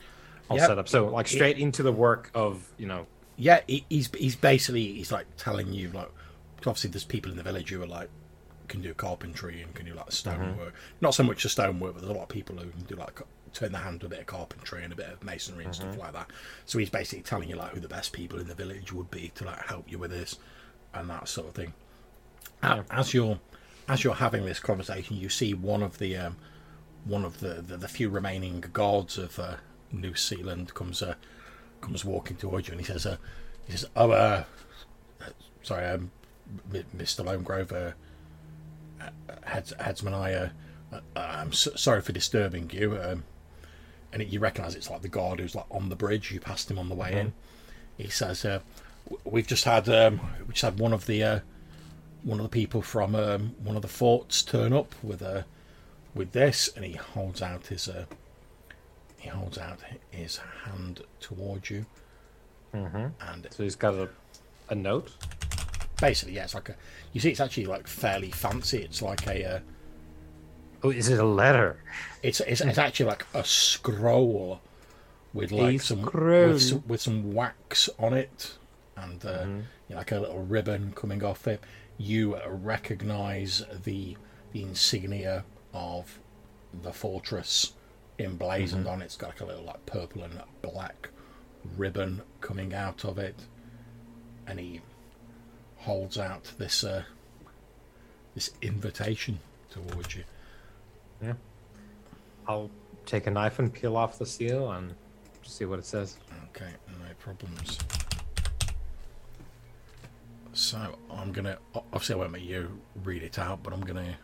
all 0.49 0.57
Yeah. 0.57 0.67
set 0.67 0.79
up. 0.79 0.89
So 0.89 1.07
like 1.09 1.27
straight 1.29 1.59
into 1.59 1.83
the 1.83 1.93
work 1.93 2.31
of 2.35 2.71
you 2.79 2.87
know 2.87 3.07
Yeah, 3.37 3.61
he, 3.67 3.85
he's 3.89 4.11
he's 4.17 4.37
basically 4.37 4.93
he's 4.95 5.11
like 5.13 5.27
telling 5.37 5.73
you 5.73 5.91
like 5.91 6.11
obviously 6.61 6.91
there's 6.91 7.05
people 7.05 7.31
in 7.31 7.37
the 7.37 7.43
village 7.43 7.71
who 7.71 7.83
are 7.83 7.87
like 7.87 8.09
can 8.69 8.81
do 8.81 8.95
carpentry 8.95 9.61
and 9.61 9.75
can 9.75 9.85
do 9.87 9.93
like 9.95 10.11
stonework. 10.13 10.73
Not 11.03 11.15
so 11.15 11.23
much 11.23 11.43
the 11.43 11.49
stonework, 11.51 11.95
but 11.95 12.01
there's 12.01 12.11
a 12.11 12.15
lot 12.15 12.23
of 12.25 12.29
people 12.31 12.57
who 12.57 12.71
can 12.71 12.81
do 12.83 12.95
like 12.97 13.21
turn 13.53 13.71
their 13.73 13.83
hand 13.83 14.01
to 14.01 14.07
a 14.07 14.09
bit 14.09 14.21
of 14.21 14.27
carpentry 14.27 14.83
and 14.83 14.93
a 14.93 14.97
bit 14.97 15.07
of 15.11 15.23
masonry 15.23 15.65
and 15.65 15.75
stuff 15.75 15.97
like 15.99 16.13
that. 16.15 16.31
So 16.67 16.79
he's 16.79 16.91
basically 16.91 17.23
telling 17.23 17.49
you 17.51 17.57
like 17.57 17.73
who 17.73 17.81
the 17.81 17.89
best 17.89 18.13
people 18.13 18.39
in 18.41 18.49
the 18.49 18.55
village 18.55 18.93
would 18.93 19.11
be 19.11 19.31
to 19.37 19.45
like 19.45 19.61
help 19.67 19.91
you 19.91 19.99
with 19.99 20.11
this 20.11 20.39
and 20.95 21.09
that 21.11 21.29
sort 21.29 21.49
of 21.49 21.55
thing. 21.55 21.75
A- 22.63 22.85
As 22.91 23.13
you're 23.15 23.39
as 23.89 24.03
you're 24.03 24.15
having 24.15 24.45
this 24.47 24.61
conversation, 24.61 25.17
you 25.17 25.29
see 25.29 25.53
one 25.55 25.83
of 25.83 25.99
the 25.99 26.17
um, 26.17 26.37
one 27.05 27.25
of 27.25 27.41
the, 27.41 27.55
the, 27.55 27.77
the 27.77 27.89
few 27.89 28.09
remaining 28.09 28.61
guards 28.73 29.19
of 29.19 29.39
uh, 29.39 29.57
New 29.93 30.13
Sealand 30.13 30.75
comes 30.75 31.03
uh, 31.03 31.15
comes 31.81 32.05
walking 32.05 32.37
towards 32.37 32.69
you 32.69 32.73
and 32.73 32.81
he 32.81 32.87
says, 32.87 33.05
uh, 33.05 33.17
he 33.67 33.73
says, 33.73 33.89
oh, 33.95 34.11
uh, 34.11 34.45
uh, 35.21 35.31
sorry, 35.63 35.87
um, 35.87 36.11
M- 36.73 36.85
Mr. 36.97 37.25
Lonegrove, 37.25 37.73
uh, 37.73 37.93
uh, 39.03 39.35
heads, 39.45 39.73
headsman, 39.79 40.15
I, 40.15 40.33
uh, 40.35 40.49
uh, 40.93 40.99
I'm 41.17 41.53
so, 41.53 41.75
sorry 41.75 42.01
for 42.01 42.13
disturbing 42.13 42.71
you. 42.71 42.99
Um, 43.01 43.25
and 44.13 44.23
you 44.33 44.39
recognise 44.39 44.75
it's 44.75 44.91
like 44.91 45.03
the 45.03 45.09
guard 45.09 45.41
who's 45.41 45.55
like 45.55 45.67
on 45.71 45.89
the 45.89 45.97
bridge. 45.97 46.31
You 46.31 46.41
passed 46.41 46.71
him 46.71 46.79
on 46.79 46.89
the 46.89 46.95
way 46.95 47.19
in. 47.19 47.33
He 47.99 48.09
says, 48.09 48.45
uh, 48.45 48.61
"We've 49.25 49.47
just 49.47 49.65
had 49.65 49.89
um, 49.89 50.21
we 50.47 50.53
just 50.53 50.63
had 50.63 50.79
one 50.79 50.93
of 50.93 51.07
the 51.07 51.23
uh, 51.23 51.41
one 52.23 52.39
of 52.39 52.45
the 52.45 52.51
people 52.51 52.81
from 52.81 53.17
um, 53.17 53.57
one 53.63 53.75
of 53.75 53.83
the 53.83 53.89
forts 53.89 54.43
turn 54.43 54.73
up 54.73 54.95
with 55.03 55.21
uh, 55.21 55.43
with 56.15 56.33
this," 56.33 56.69
and 56.75 56.85
he 56.85 56.93
holds 56.93 57.43
out 57.43 57.67
his 57.69 57.89
uh, 57.89 58.05
he 59.19 59.29
holds 59.29 59.59
out 59.59 59.79
his 60.11 60.37
hand 60.65 61.03
towards 61.21 61.71
you, 61.71 61.87
Mhm. 62.75 63.13
and 63.21 63.49
so 63.51 63.63
he's 63.63 63.77
got 63.77 63.95
a 63.95 64.09
a 64.69 64.75
note. 64.75 65.11
basically, 66.01 66.35
yeah, 66.35 66.45
it's 66.45 66.55
like 66.55 66.69
a. 66.71 66.77
You 67.13 67.21
see, 67.21 67.31
it's 67.31 67.41
actually 67.41 67.67
like 67.67 67.87
fairly 67.87 68.31
fancy. 68.31 68.79
It's 68.83 69.01
like 69.03 69.27
a. 69.27 69.57
Uh, 69.57 69.61
Oh, 70.83 70.91
is 70.91 71.09
it 71.09 71.19
a 71.19 71.25
letter? 71.25 71.79
it's, 72.23 72.41
it's 72.41 72.61
it's 72.61 72.77
actually 72.77 73.07
like 73.07 73.25
a 73.33 73.43
scroll 73.43 74.61
with 75.33 75.51
like 75.51 75.81
some 75.81 76.03
with 76.03 76.61
some 76.63 76.83
with 76.87 77.01
some 77.01 77.33
wax 77.33 77.89
on 77.99 78.13
it, 78.13 78.59
and 78.97 79.25
uh, 79.25 79.45
you 79.47 79.65
know, 79.91 79.97
like 79.97 80.13
a 80.13 80.21
little 80.21 80.43
ribbon 80.43 80.93
coming 80.95 81.25
off 81.25 81.47
it. 81.49 81.63
You 81.97 82.37
recognise 82.47 83.63
the 83.85 84.17
the 84.53 84.63
insignia 84.63 85.45
of 85.75 86.19
the 86.83 86.93
fortress 86.93 87.75
emblazoned 88.19 88.87
on 88.87 89.03
it. 89.03 89.07
It's 89.07 89.17
got 89.17 89.31
like 89.31 89.41
a 89.41 89.45
little 89.45 89.65
like 89.65 89.85
purple 89.85 90.23
and 90.23 90.41
black 90.63 91.11
ribbon 91.77 92.23
coming 92.41 92.73
out 92.73 93.05
of 93.05 93.19
it, 93.19 93.35
and 94.47 94.59
he 94.59 94.81
holds 95.77 96.19
out 96.19 96.53
this 96.59 96.85
uh, 96.85 97.03
this 98.35 98.51
invitation 98.63 99.41
towards 99.71 100.17
you. 100.17 100.25
Yeah, 101.23 101.35
I'll 102.49 102.71
take 103.07 103.27
a 103.27 103.31
knife 103.31 103.59
and 103.59 103.73
peel 103.73 103.97
off 103.97 104.19
the 104.19 104.27
seal 104.27 104.73
and 104.73 104.95
see 105.43 105.65
what 105.65 105.79
it 105.79 105.85
says. 105.85 106.17
Okay, 106.51 106.71
no 106.89 107.07
problems. 107.19 107.79
So 110.53 110.79
I'm 111.11 111.33
gonna 111.33 111.59
obviously 111.75 112.15
I 112.15 112.19
won't 112.19 112.33
make 112.33 112.45
you 112.45 112.81
read 113.03 113.25
it 113.25 113.39
out, 113.41 113.63
but 113.65 113.73
I'm 113.73 113.81
gonna, 113.81 114.17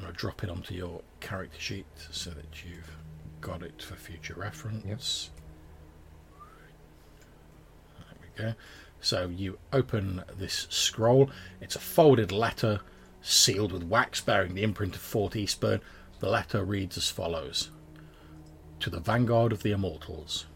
I'm 0.00 0.06
gonna 0.06 0.16
drop 0.16 0.42
it 0.42 0.48
onto 0.48 0.72
your 0.72 1.02
character 1.20 1.60
sheet 1.60 1.84
so 2.10 2.30
that 2.30 2.64
you've 2.64 2.96
got 3.42 3.62
it 3.62 3.82
for 3.82 3.96
future 3.96 4.32
reference. 4.34 5.28
There 7.98 8.16
we 8.22 8.42
go. 8.42 8.54
So 9.02 9.28
you 9.28 9.58
open 9.74 10.24
this 10.38 10.66
scroll. 10.70 11.30
It's 11.60 11.76
a 11.76 11.80
folded 11.80 12.32
letter 12.32 12.80
sealed 13.20 13.72
with 13.72 13.82
wax 13.82 14.22
bearing 14.22 14.54
the 14.54 14.62
imprint 14.62 14.94
of 14.94 15.02
Fort 15.02 15.34
Eastburn. 15.34 15.82
The 16.20 16.30
letter 16.30 16.64
reads 16.64 16.96
as 16.96 17.10
follows 17.10 17.70
To 18.78 18.88
the 18.88 19.00
Vanguard 19.00 19.52
of 19.52 19.62
the 19.62 19.72
Immortals. 19.72 20.46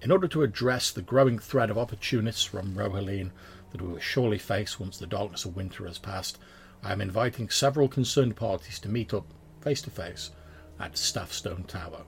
In 0.00 0.10
order 0.10 0.28
to 0.28 0.42
address 0.42 0.90
the 0.90 1.02
growing 1.02 1.38
threat 1.38 1.68
of 1.68 1.76
opportunists 1.76 2.44
from 2.44 2.76
Rohaline 2.76 3.30
that 3.72 3.82
we 3.82 3.88
will 3.88 3.98
surely 3.98 4.38
face 4.38 4.80
once 4.80 4.96
the 4.96 5.06
darkness 5.06 5.44
of 5.44 5.54
winter 5.54 5.86
has 5.86 5.98
passed, 5.98 6.38
I 6.84 6.92
am 6.92 7.00
inviting 7.00 7.48
several 7.48 7.88
concerned 7.88 8.36
parties 8.36 8.78
to 8.80 8.90
meet 8.90 9.14
up 9.14 9.24
face 9.62 9.80
to 9.82 9.90
face 9.90 10.32
at 10.78 10.98
Staffstone 10.98 11.66
Tower. 11.66 12.02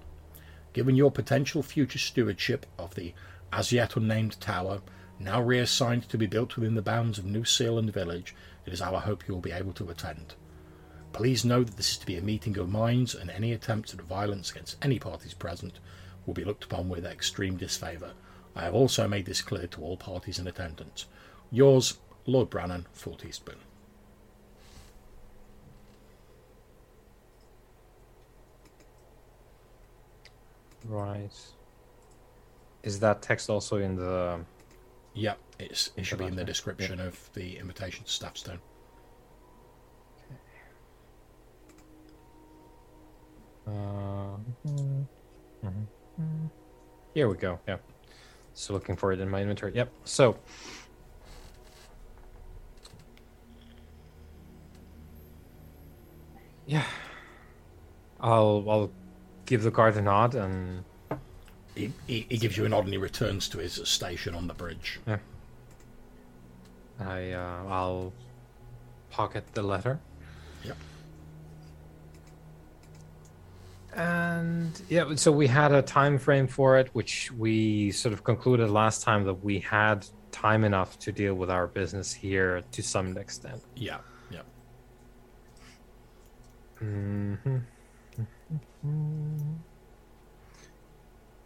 Given 0.74 0.94
your 0.96 1.10
potential 1.10 1.62
future 1.62 1.98
stewardship 1.98 2.66
of 2.78 2.94
the 2.94 3.14
as 3.50 3.72
yet 3.72 3.96
unnamed 3.96 4.38
tower, 4.38 4.82
now 5.18 5.40
reassigned 5.40 6.06
to 6.10 6.18
be 6.18 6.26
built 6.26 6.56
within 6.56 6.74
the 6.74 6.82
bounds 6.82 7.18
of 7.18 7.24
New 7.24 7.44
Sealand 7.44 7.90
Village, 7.90 8.34
it 8.66 8.72
is 8.74 8.82
our 8.82 9.00
hope 9.00 9.26
you 9.26 9.32
will 9.32 9.40
be 9.40 9.50
able 9.50 9.72
to 9.72 9.88
attend. 9.88 10.34
Please 11.14 11.42
know 11.42 11.64
that 11.64 11.78
this 11.78 11.92
is 11.92 11.98
to 11.98 12.06
be 12.06 12.18
a 12.18 12.22
meeting 12.22 12.58
of 12.58 12.68
minds, 12.68 13.14
and 13.14 13.30
any 13.30 13.54
attempts 13.54 13.94
at 13.94 14.02
violence 14.02 14.50
against 14.50 14.76
any 14.82 14.98
parties 14.98 15.32
present 15.32 15.78
will 16.26 16.34
be 16.34 16.44
looked 16.44 16.64
upon 16.64 16.90
with 16.90 17.06
extreme 17.06 17.56
disfavour. 17.56 18.12
I 18.54 18.64
have 18.64 18.74
also 18.74 19.08
made 19.08 19.24
this 19.24 19.40
clear 19.40 19.68
to 19.68 19.80
all 19.80 19.96
parties 19.96 20.38
in 20.38 20.46
attendance. 20.46 21.06
Yours, 21.50 21.96
Lord 22.26 22.50
Brannan, 22.50 22.86
Fort 22.92 23.24
Eastburn. 23.24 23.56
Right. 30.88 31.32
Is 32.82 33.00
that 33.00 33.22
text 33.22 33.50
also 33.50 33.78
in 33.78 33.96
the? 33.96 34.40
Yeah, 35.14 35.34
it's, 35.58 35.90
it 35.96 36.04
should 36.04 36.18
be 36.18 36.26
in 36.26 36.36
the 36.36 36.42
Okay, 36.42 36.50
description 36.50 37.00
of 37.00 37.30
the 37.32 37.58
invitation 37.58 38.04
to 38.04 38.10
Staffstone. 38.10 38.58
Uh, 43.66 44.36
Here 47.14 47.28
we 47.28 47.36
go. 47.36 47.58
Yeah. 47.66 47.78
So 48.54 48.72
looking 48.72 48.94
for 48.94 49.12
it 49.12 49.20
in 49.20 49.28
my 49.28 49.40
inventory. 49.40 49.72
Yep. 49.74 49.90
So. 50.04 50.36
Yeah. 56.66 56.84
I'll 58.20 58.64
I'll 58.68 58.90
give 59.46 59.62
the 59.62 59.70
guard 59.70 59.96
a 59.96 60.02
nod 60.02 60.34
and 60.34 60.84
He, 61.74 61.92
he, 62.06 62.26
he 62.28 62.38
gives 62.38 62.56
you 62.56 62.64
a 62.64 62.68
nod 62.68 62.84
and 62.84 62.92
he 62.92 62.98
returns 62.98 63.48
to 63.50 63.58
his 63.58 63.74
station 63.84 64.34
on 64.34 64.46
the 64.46 64.54
bridge. 64.54 64.98
Yeah. 65.06 65.18
I 66.98 67.32
uh, 67.32 67.64
I'll 67.68 68.12
pocket 69.10 69.44
the 69.52 69.62
letter. 69.62 70.00
Yep. 70.64 70.76
And 73.94 74.82
yeah, 74.88 75.14
so 75.14 75.30
we 75.32 75.46
had 75.46 75.72
a 75.72 75.82
time 75.82 76.18
frame 76.18 76.46
for 76.46 76.78
it, 76.78 76.88
which 76.94 77.30
we 77.32 77.90
sort 77.92 78.12
of 78.12 78.24
concluded 78.24 78.70
last 78.70 79.02
time 79.02 79.24
that 79.24 79.44
we 79.44 79.58
had 79.58 80.06
time 80.32 80.64
enough 80.64 80.98
to 81.00 81.12
deal 81.12 81.34
with 81.34 81.50
our 81.50 81.66
business 81.66 82.12
here 82.12 82.62
to 82.72 82.82
some 82.82 83.16
extent. 83.16 83.62
Yeah, 83.74 83.98
yeah. 84.30 84.40
Mm-hmm. 86.82 87.58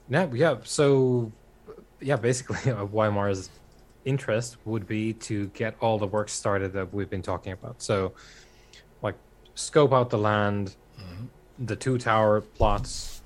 Yeah, 0.08 0.28
yeah. 0.32 0.56
So, 0.64 1.30
yeah, 2.00 2.16
basically, 2.16 2.72
uh, 2.72 2.84
Weimar's 2.86 3.50
interest 4.04 4.56
would 4.64 4.86
be 4.86 5.12
to 5.12 5.46
get 5.48 5.76
all 5.80 5.98
the 5.98 6.06
work 6.06 6.28
started 6.28 6.72
that 6.72 6.92
we've 6.92 7.10
been 7.10 7.22
talking 7.22 7.52
about. 7.52 7.80
So, 7.82 8.12
like, 9.02 9.14
scope 9.54 9.92
out 9.92 10.10
the 10.10 10.18
land, 10.18 10.74
the 11.58 11.76
two 11.76 11.98
tower 11.98 12.40
plots, 12.40 13.22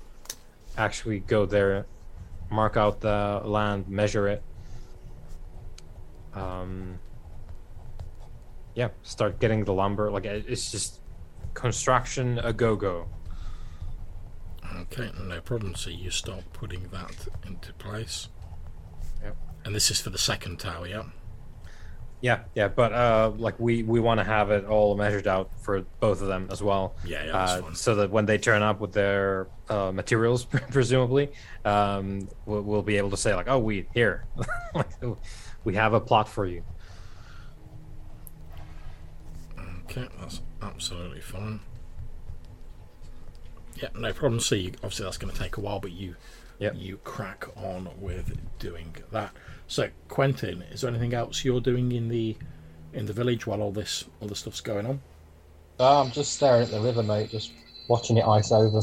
actually 0.77 1.19
go 1.21 1.45
there, 1.45 1.85
mark 2.51 2.77
out 2.77 2.99
the 2.99 3.41
land, 3.43 3.87
measure 3.87 4.27
it. 4.27 4.43
Um, 6.33 6.99
yeah, 8.75 8.89
start 9.03 9.39
getting 9.39 9.63
the 9.63 9.73
lumber. 9.73 10.11
Like, 10.11 10.25
it's 10.25 10.69
just 10.71 10.99
construction 11.53 12.39
a 12.39 12.51
go 12.51 12.75
go. 12.75 13.07
Okay, 14.81 15.11
no 15.21 15.41
problem. 15.41 15.75
So 15.75 15.89
you 15.89 16.11
start 16.11 16.43
putting 16.53 16.87
that 16.89 17.27
into 17.45 17.73
place. 17.73 18.29
Yep. 19.23 19.37
And 19.65 19.75
this 19.75 19.89
is 19.91 20.01
for 20.01 20.09
the 20.09 20.17
second 20.17 20.59
tower, 20.59 20.87
yeah? 20.87 21.03
Yeah, 22.21 22.39
yeah, 22.55 22.69
but 22.69 22.93
uh, 22.93 23.33
like 23.37 23.59
we 23.59 23.83
we 23.83 23.99
want 23.99 24.19
to 24.19 24.23
have 24.23 24.49
it 24.49 24.65
all 24.65 24.95
measured 24.95 25.27
out 25.27 25.51
for 25.61 25.81
both 25.99 26.21
of 26.21 26.27
them 26.27 26.47
as 26.49 26.63
well. 26.63 26.95
Yeah, 27.05 27.25
yeah, 27.25 27.31
that's 27.31 27.51
uh, 27.51 27.73
so 27.73 27.95
that 27.95 28.09
when 28.09 28.25
they 28.25 28.39
turn 28.39 28.63
up 28.63 28.79
with 28.79 28.93
their 28.93 29.47
uh, 29.69 29.91
materials, 29.91 30.45
presumably, 30.71 31.31
um, 31.65 32.27
we'll, 32.47 32.61
we'll 32.61 32.81
be 32.81 32.97
able 32.97 33.11
to 33.11 33.17
say 33.17 33.35
like, 33.35 33.47
"Oh, 33.47 33.59
we 33.59 33.85
here, 33.93 34.25
we 35.65 35.75
have 35.75 35.93
a 35.93 35.99
plot 35.99 36.27
for 36.27 36.47
you." 36.47 36.63
Okay, 39.83 40.07
that's 40.19 40.41
absolutely 40.63 41.21
fine. 41.21 41.59
Yeah, 43.85 43.99
no 43.99 44.13
problem. 44.13 44.39
So 44.39 44.55
you, 44.55 44.71
obviously 44.77 45.03
that's 45.03 45.17
going 45.17 45.31
to 45.33 45.39
take 45.39 45.57
a 45.57 45.61
while, 45.61 45.79
but 45.79 45.91
you 45.91 46.15
Yep. 46.57 46.75
you 46.77 46.97
crack 47.03 47.45
on 47.57 47.89
with 47.99 48.37
doing 48.59 48.95
that. 49.11 49.31
So 49.67 49.89
Quentin, 50.07 50.61
is 50.71 50.81
there 50.81 50.89
anything 50.89 51.13
else 51.13 51.43
you're 51.43 51.59
doing 51.59 51.91
in 51.91 52.07
the 52.07 52.37
in 52.93 53.05
the 53.05 53.13
village 53.13 53.45
while 53.45 53.61
all 53.61 53.71
this 53.73 54.05
all 54.21 54.27
this 54.29 54.39
stuff's 54.39 54.61
going 54.61 54.85
on? 54.85 55.01
Ah, 55.79 56.01
I'm 56.01 56.11
just 56.11 56.31
staring 56.33 56.63
at 56.63 56.71
the 56.71 56.79
river, 56.79 57.03
mate, 57.03 57.29
just 57.29 57.51
watching 57.89 58.17
it 58.17 58.25
ice 58.25 58.51
over. 58.53 58.81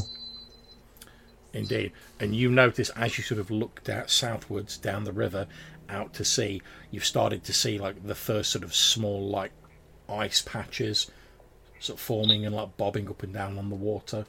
Indeed. 1.51 1.91
And 2.19 2.35
you 2.35 2.49
notice 2.51 2.89
as 2.91 3.17
you 3.17 3.23
sort 3.23 3.39
of 3.41 3.49
looked 3.51 3.89
out 3.89 4.09
southwards 4.11 4.77
down 4.77 5.03
the 5.03 5.11
river 5.11 5.47
out 5.89 6.13
to 6.13 6.23
sea, 6.23 6.61
you've 6.91 7.05
started 7.05 7.43
to 7.45 7.53
see 7.53 7.77
like 7.79 8.05
the 8.07 8.15
first 8.15 8.51
sort 8.51 8.63
of 8.63 8.73
small 8.75 9.27
like 9.29 9.51
ice 10.07 10.41
patches 10.43 11.09
sort 11.79 11.97
of 11.97 12.05
forming 12.05 12.45
and 12.45 12.55
like 12.55 12.77
bobbing 12.77 13.09
up 13.09 13.23
and 13.23 13.33
down 13.33 13.57
on 13.57 13.69
the 13.69 13.75
water. 13.75 14.25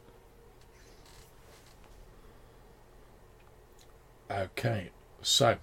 Okay, 4.37 4.91
so 5.23 5.59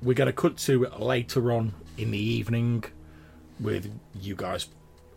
we're 0.00 0.14
going 0.14 0.26
to 0.26 0.32
cut 0.32 0.56
to 0.56 0.86
later 0.98 1.52
on 1.52 1.74
in 1.98 2.10
the 2.10 2.18
evening 2.18 2.84
with 3.60 3.92
you 4.18 4.34
guys 4.34 4.68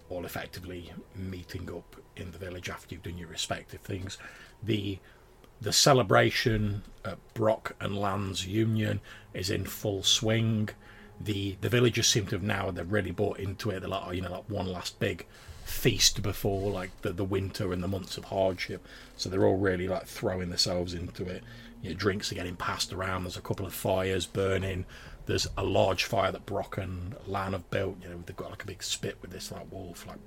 all 0.09 0.26
effectively 0.26 0.91
meeting 1.15 1.69
up 1.69 1.95
in 2.17 2.32
the 2.32 2.38
village 2.38 2.69
after 2.69 2.93
you've 2.93 3.03
done 3.03 3.17
your 3.17 3.30
respective 3.30 3.80
things. 3.82 4.17
The 4.61 4.99
the 5.61 5.71
celebration 5.71 6.84
at 7.05 7.17
Brock 7.34 7.76
and 7.80 7.97
Land's 7.97 8.45
union 8.45 8.99
is 9.34 9.49
in 9.49 9.63
full 9.63 10.03
swing. 10.03 10.69
The 11.19 11.55
the 11.61 11.69
villagers 11.69 12.07
seem 12.07 12.26
to 12.28 12.36
have 12.36 12.43
now 12.43 12.71
they've 12.71 12.91
really 12.91 13.11
bought 13.11 13.39
into 13.39 13.69
it. 13.69 13.80
They're 13.80 13.89
like, 13.89 14.03
oh, 14.05 14.11
you 14.11 14.21
know, 14.21 14.32
like 14.32 14.49
one 14.49 14.67
last 14.67 14.99
big 14.99 15.26
feast 15.63 16.21
before 16.21 16.71
like 16.71 17.01
the, 17.01 17.11
the 17.13 17.23
winter 17.23 17.71
and 17.71 17.82
the 17.82 17.88
months 17.88 18.17
of 18.17 18.26
hardship. 18.26 18.86
So 19.15 19.30
they're 19.30 19.45
all 19.45 19.57
really 19.57 19.88
like 19.88 20.07
throwing 20.07 20.49
themselves 20.49 20.93
into 20.93 21.26
it. 21.26 21.43
You 21.86 21.92
know, 21.92 21.98
drinks 21.98 22.32
are 22.32 22.36
getting 22.36 22.56
passed 22.56 22.92
around. 22.92 23.26
There's 23.26 23.38
a 23.38 23.42
couple 23.42 23.64
of 23.64 23.74
fires 23.74 24.26
burning. 24.26 24.86
There's 25.28 25.48
a 25.56 25.64
large 25.64 26.06
fire 26.06 26.32
that 26.32 26.48
Brock 26.48 26.80
and 26.80 27.16
Lan 27.28 27.52
have 27.52 27.70
built. 27.70 27.98
You 28.02 28.10
know, 28.10 28.24
they've 28.26 28.36
got 28.36 28.50
like 28.50 28.64
a 28.64 28.66
big 28.66 28.82
spit 28.82 29.20
with 29.22 29.30
this 29.30 29.52
like 29.52 29.72
wolf 29.72 30.08
like 30.08 30.18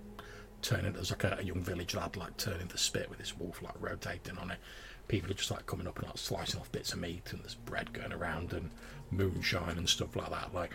turning. 0.63 0.93
There's 0.93 1.11
like 1.11 1.25
a, 1.25 1.39
a 1.41 1.43
young 1.43 1.61
village 1.61 1.97
lad 1.97 2.17
like 2.17 2.37
turning 2.37 2.69
the 2.69 2.79
spit 2.79 3.11
with 3.11 3.19
this 3.19 3.37
wolf 3.37 3.61
like 3.61 3.75
rotating 3.81 4.39
on 4.39 4.53
it. 4.53 4.59
People 5.09 5.33
are 5.33 5.35
just 5.35 5.51
like 5.51 5.67
coming 5.67 5.89
up 5.89 5.99
and 5.99 6.07
like 6.07 6.17
slicing 6.19 6.61
off 6.61 6.71
bits 6.71 6.93
of 6.93 7.01
meat, 7.01 7.33
and 7.33 7.43
there's 7.43 7.57
bread 7.57 7.93
going 7.93 8.13
around 8.13 8.53
and 8.53 8.71
moonshine 9.11 9.79
and 9.79 9.89
stuff 9.89 10.15
like 10.15 10.31
that. 10.31 10.55
Like 10.55 10.71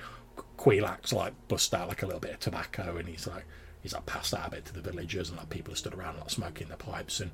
Quilak's 0.57 1.13
like 1.13 1.33
bust 1.47 1.73
out 1.73 1.87
like 1.87 2.03
a 2.03 2.05
little 2.05 2.19
bit 2.19 2.33
of 2.33 2.39
tobacco, 2.41 2.97
and 2.97 3.07
he's 3.07 3.25
like 3.25 3.45
he's 3.81 3.93
like 3.93 4.05
passed 4.05 4.33
out 4.33 4.49
a 4.49 4.51
bit 4.51 4.65
to 4.65 4.73
the 4.73 4.81
villagers, 4.81 5.29
and 5.29 5.37
like 5.37 5.49
people 5.49 5.71
are 5.71 5.77
stood 5.77 5.93
around 5.93 6.19
like 6.19 6.29
smoking 6.29 6.67
their 6.67 6.75
pipes, 6.75 7.21
and 7.21 7.31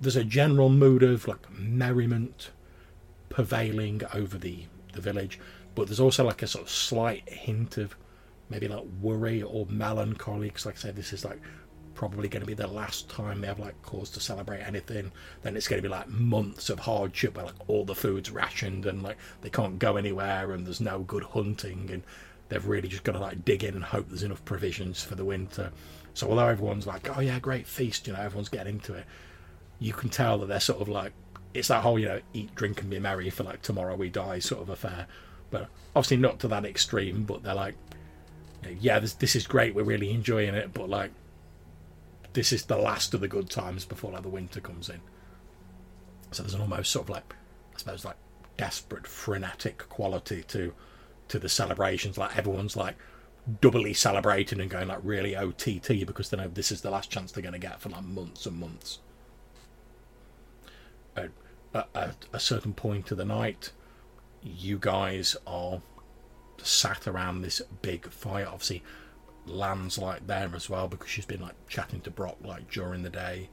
there's 0.00 0.16
a 0.16 0.24
general 0.24 0.68
mood 0.68 1.02
of 1.02 1.28
like 1.28 1.50
merriment 1.50 2.50
prevailing 3.28 4.02
over 4.14 4.38
the 4.38 4.64
the 4.92 5.00
village, 5.00 5.38
but 5.74 5.86
there's 5.86 6.00
also 6.00 6.24
like 6.24 6.42
a 6.42 6.46
sort 6.46 6.64
of 6.64 6.70
slight 6.70 7.28
hint 7.28 7.78
of 7.78 7.94
maybe 8.48 8.66
like 8.68 8.84
worry 9.00 9.42
or 9.42 9.66
melancholy. 9.66 10.48
Because 10.48 10.66
like 10.66 10.76
I 10.76 10.78
said, 10.78 10.96
this 10.96 11.12
is 11.12 11.24
like 11.24 11.40
probably 11.94 12.28
going 12.28 12.40
to 12.40 12.46
be 12.46 12.54
the 12.54 12.66
last 12.66 13.08
time 13.10 13.40
they 13.40 13.46
have 13.46 13.58
like 13.58 13.80
cause 13.82 14.10
to 14.10 14.20
celebrate 14.20 14.60
anything. 14.60 15.12
Then 15.42 15.56
it's 15.56 15.68
going 15.68 15.82
to 15.82 15.88
be 15.88 15.92
like 15.92 16.08
months 16.08 16.70
of 16.70 16.78
hardship 16.78 17.36
where 17.36 17.46
like 17.46 17.68
all 17.68 17.84
the 17.84 17.94
food's 17.94 18.30
rationed 18.30 18.86
and 18.86 19.02
like 19.02 19.18
they 19.42 19.50
can't 19.50 19.78
go 19.78 19.96
anywhere 19.96 20.52
and 20.52 20.66
there's 20.66 20.80
no 20.80 21.00
good 21.00 21.24
hunting 21.24 21.90
and 21.92 22.02
they've 22.48 22.66
really 22.66 22.88
just 22.88 23.04
got 23.04 23.12
to 23.12 23.18
like 23.18 23.44
dig 23.44 23.64
in 23.64 23.74
and 23.74 23.84
hope 23.84 24.08
there's 24.08 24.22
enough 24.22 24.44
provisions 24.44 25.02
for 25.02 25.14
the 25.14 25.24
winter. 25.24 25.70
So 26.14 26.28
although 26.28 26.48
everyone's 26.48 26.86
like, 26.86 27.16
oh 27.16 27.20
yeah, 27.20 27.38
great 27.38 27.66
feast, 27.66 28.06
you 28.06 28.12
know, 28.12 28.20
everyone's 28.20 28.48
getting 28.48 28.74
into 28.74 28.94
it, 28.94 29.04
you 29.80 29.92
can 29.92 30.10
tell 30.10 30.38
that 30.38 30.46
they're 30.46 30.60
sort 30.60 30.80
of 30.80 30.88
like 30.88 31.12
it's 31.52 31.68
that 31.68 31.82
whole 31.82 31.98
you 31.98 32.06
know 32.06 32.20
eat, 32.32 32.54
drink 32.54 32.80
and 32.80 32.90
be 32.90 33.00
merry 33.00 33.30
for 33.30 33.42
like 33.42 33.62
tomorrow 33.62 33.96
we 33.96 34.08
die 34.08 34.38
sort 34.38 34.62
of 34.62 34.68
affair. 34.68 35.06
But 35.50 35.68
obviously 35.96 36.18
not 36.18 36.38
to 36.40 36.48
that 36.48 36.64
extreme. 36.64 37.24
But 37.24 37.42
they're 37.42 37.54
like, 37.54 37.74
yeah, 38.78 39.00
this 39.00 39.14
this 39.14 39.34
is 39.34 39.46
great, 39.46 39.74
we're 39.74 39.82
really 39.82 40.10
enjoying 40.10 40.54
it, 40.54 40.72
but 40.72 40.88
like 40.88 41.10
this 42.32 42.52
is 42.52 42.66
the 42.66 42.76
last 42.76 43.12
of 43.14 43.20
the 43.20 43.26
good 43.26 43.50
times 43.50 43.84
before 43.84 44.12
like 44.12 44.22
the 44.22 44.28
winter 44.28 44.60
comes 44.60 44.88
in. 44.88 45.00
So 46.30 46.44
there's 46.44 46.54
an 46.54 46.60
almost 46.60 46.92
sort 46.92 47.06
of 47.06 47.10
like 47.10 47.34
I 47.74 47.78
suppose 47.78 48.04
like 48.04 48.16
desperate 48.56 49.06
frenetic 49.06 49.88
quality 49.88 50.44
to 50.44 50.72
to 51.28 51.38
the 51.38 51.48
celebrations. 51.48 52.18
Like 52.18 52.36
everyone's 52.36 52.76
like 52.76 52.96
doubly 53.60 53.94
celebrating 53.94 54.60
and 54.60 54.70
going 54.70 54.88
like 54.88 55.00
really 55.02 55.34
OTT 55.34 56.06
because 56.06 56.30
they 56.30 56.36
know 56.36 56.48
this 56.48 56.70
is 56.70 56.82
the 56.82 56.90
last 56.90 57.10
chance 57.10 57.32
they're 57.32 57.42
going 57.42 57.54
to 57.54 57.58
get 57.58 57.80
for 57.80 57.88
like 57.88 58.04
months 58.04 58.46
and 58.46 58.58
months. 58.58 58.98
At, 61.16 61.30
at, 61.74 62.26
a 62.32 62.40
certain 62.40 62.74
point 62.74 63.10
of 63.10 63.18
the 63.18 63.24
night, 63.24 63.70
you 64.42 64.78
guys 64.78 65.36
are 65.46 65.80
sat 66.58 67.06
around 67.06 67.42
this 67.42 67.62
big 67.82 68.08
fire. 68.10 68.46
Obviously, 68.46 68.82
Lan's 69.46 69.98
like 69.98 70.26
there 70.26 70.50
as 70.54 70.68
well 70.68 70.88
because 70.88 71.08
she's 71.08 71.26
been 71.26 71.40
like 71.40 71.54
chatting 71.68 72.00
to 72.02 72.10
Brock 72.10 72.36
like 72.44 72.70
during 72.70 73.02
the 73.02 73.10
day. 73.10 73.48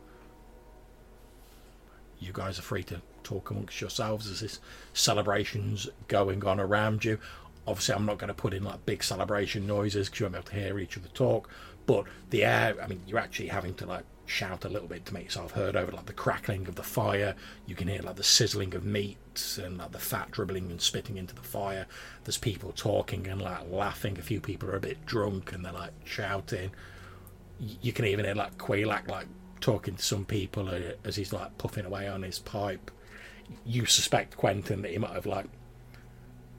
You 2.19 2.33
guys 2.33 2.57
are 2.57 2.63
free 2.63 2.83
to 2.83 3.01
talk 3.23 3.51
amongst 3.51 3.79
yourselves 3.79 4.29
as 4.29 4.39
this 4.39 4.59
celebration's 4.93 5.89
going 6.07 6.43
on 6.45 6.59
around 6.59 7.05
you. 7.05 7.19
Obviously, 7.67 7.95
I'm 7.95 8.05
not 8.05 8.17
going 8.17 8.29
to 8.29 8.33
put 8.33 8.53
in 8.53 8.63
like 8.63 8.85
big 8.85 9.03
celebration 9.03 9.67
noises 9.67 10.07
because 10.07 10.19
you 10.19 10.25
won't 10.25 10.33
be 10.33 10.37
able 10.39 10.47
to 10.49 10.55
hear 10.55 10.79
each 10.79 10.97
other 10.97 11.09
talk. 11.09 11.49
But 11.85 12.05
the 12.29 12.43
air, 12.43 12.75
I 12.81 12.87
mean, 12.87 13.01
you're 13.07 13.19
actually 13.19 13.47
having 13.47 13.73
to 13.75 13.85
like 13.85 14.05
shout 14.27 14.65
a 14.65 14.69
little 14.69 14.87
bit 14.87 15.05
to 15.05 15.13
make 15.13 15.23
yourself 15.23 15.53
heard 15.53 15.75
over 15.75 15.91
like 15.91 16.05
the 16.05 16.13
crackling 16.13 16.67
of 16.67 16.75
the 16.75 16.83
fire. 16.83 17.35
You 17.65 17.75
can 17.75 17.87
hear 17.87 18.01
like 18.01 18.17
the 18.17 18.23
sizzling 18.23 18.75
of 18.75 18.83
meat 18.83 19.17
and 19.63 19.77
like 19.77 19.91
the 19.93 19.99
fat 19.99 20.31
dribbling 20.31 20.69
and 20.69 20.81
spitting 20.81 21.17
into 21.17 21.33
the 21.33 21.41
fire. 21.41 21.87
There's 22.25 22.37
people 22.37 22.73
talking 22.73 23.27
and 23.27 23.41
like 23.41 23.69
laughing. 23.71 24.17
A 24.19 24.21
few 24.21 24.41
people 24.41 24.69
are 24.69 24.75
a 24.75 24.81
bit 24.81 25.05
drunk 25.05 25.53
and 25.53 25.63
they're 25.63 25.71
like 25.71 25.93
shouting. 26.03 26.71
You 27.59 27.93
can 27.93 28.05
even 28.05 28.25
hear 28.25 28.35
like 28.35 28.57
Quaylak 28.57 29.07
like 29.07 29.27
talking 29.61 29.95
to 29.95 30.03
some 30.03 30.25
people 30.25 30.69
uh, 30.69 30.93
as 31.03 31.15
he's 31.15 31.33
like 31.33 31.57
puffing 31.57 31.85
away 31.85 32.07
on 32.07 32.23
his 32.23 32.39
pipe. 32.39 32.91
You 33.65 33.85
suspect 33.85 34.37
Quentin 34.37 34.81
that 34.81 34.91
he 34.91 34.97
might 34.97 35.13
have 35.13 35.25
like 35.25 35.47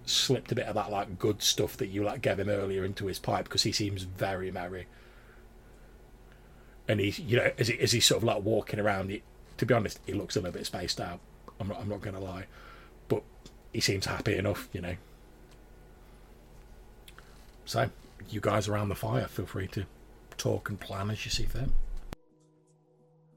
slipped 0.07 0.51
a 0.53 0.55
bit 0.55 0.67
of 0.67 0.75
that 0.75 0.91
like 0.91 1.19
good 1.19 1.43
stuff 1.43 1.77
that 1.77 1.89
you 1.89 2.03
like 2.03 2.23
gave 2.23 2.39
him 2.39 2.49
earlier 2.49 2.83
into 2.85 3.07
his 3.07 3.19
pipe 3.19 3.45
because 3.45 3.63
he 3.63 3.73
seems 3.73 4.05
very 4.05 4.51
merry. 4.51 4.87
And 6.89 7.01
he's 7.01 7.19
you 7.19 7.37
know 7.37 7.51
as 7.59 7.69
he 7.69 7.79
as 7.79 7.93
he's 7.93 8.07
sort 8.07 8.19
of 8.23 8.25
like 8.25 8.43
walking 8.43 8.81
around, 8.81 9.11
he, 9.11 9.23
to 9.59 9.67
be 9.67 9.75
honest, 9.75 10.01
he 10.07 10.15
looks 10.15 10.37
a 10.37 10.41
little 10.41 10.53
bit 10.53 10.67
spaced 10.67 11.01
out. 11.01 11.21
I'm 11.61 11.69
not 11.69 11.81
I'm 11.81 11.89
not 11.89 12.01
gonna 12.01 12.21
lie, 12.21 12.47
but 13.09 13.23
he 13.73 13.81
seems 13.81 14.07
happy 14.07 14.37
enough, 14.37 14.69
you 14.73 14.81
know. 14.81 14.95
So 17.65 17.91
you 18.31 18.41
guys 18.41 18.69
around 18.69 18.89
the 18.89 18.95
fire, 18.95 19.27
feel 19.27 19.47
free 19.47 19.69
to 19.69 19.85
talk 20.39 20.71
and 20.71 20.81
plan 20.81 21.11
as 21.11 21.25
you 21.25 21.31
see 21.31 21.45
fit. 21.45 21.69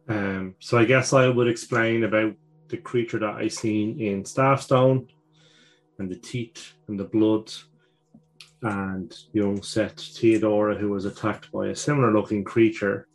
Um, 0.08 0.56
so 0.60 0.78
I 0.78 0.86
guess 0.86 1.14
I 1.14 1.28
would 1.28 1.48
explain 1.48 2.04
about 2.04 2.34
the 2.70 2.78
creature 2.78 3.20
that 3.20 3.36
I 3.36 3.48
seen 3.48 4.00
in 4.00 4.24
Staffstone 4.24 5.08
and 6.00 6.10
the 6.10 6.16
teeth 6.16 6.74
and 6.88 7.00
the 7.00 7.04
blood 7.04 7.52
and 8.64 9.16
young 9.34 9.62
Seth 9.62 10.00
Theodora 10.00 10.76
who 10.76 10.90
was 10.90 11.06
attacked 11.06 11.52
by 11.52 11.68
a 11.68 11.76
similar 11.76 12.14
looking 12.14 12.44
creature 12.44 13.08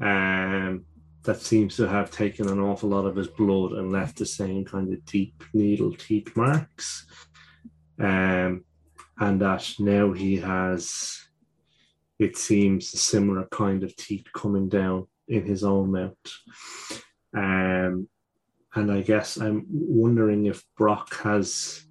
um, 0.00 0.84
that 1.22 1.40
seems 1.40 1.76
to 1.76 1.86
have 1.86 2.10
taken 2.10 2.48
an 2.48 2.60
awful 2.60 2.88
lot 2.88 3.06
of 3.06 3.16
his 3.16 3.28
blood 3.28 3.72
and 3.72 3.92
left 3.92 4.18
the 4.18 4.26
same 4.26 4.64
kind 4.64 4.92
of 4.92 5.04
deep 5.04 5.44
needle 5.52 5.92
teeth 5.92 6.34
marks. 6.36 7.06
Um, 7.98 8.64
and 9.18 9.40
that 9.42 9.74
now 9.78 10.12
he 10.12 10.36
has, 10.38 11.20
it 12.18 12.36
seems, 12.38 12.94
a 12.94 12.96
similar 12.96 13.46
kind 13.50 13.84
of 13.84 13.94
teeth 13.96 14.26
coming 14.34 14.68
down 14.68 15.06
in 15.28 15.44
his 15.44 15.62
own 15.62 15.92
mouth. 15.92 16.16
Um, 17.36 18.08
and 18.74 18.90
I 18.90 19.02
guess 19.02 19.36
I'm 19.36 19.66
wondering 19.68 20.46
if 20.46 20.64
Brock 20.76 21.14
has 21.16 21.84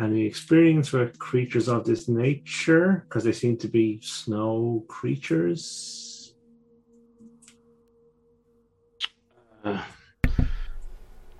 any 0.00 0.24
experience 0.24 0.92
with 0.92 1.18
creatures 1.18 1.68
of 1.68 1.84
this 1.84 2.08
nature 2.08 3.04
because 3.08 3.24
they 3.24 3.32
seem 3.32 3.56
to 3.58 3.68
be 3.68 4.00
snow 4.02 4.84
creatures. 4.88 6.09
Uh, 9.64 9.82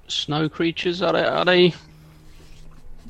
snow 0.09 0.49
creatures 0.49 1.03
are 1.03 1.13
they, 1.13 1.25
are 1.25 1.45
they 1.45 1.75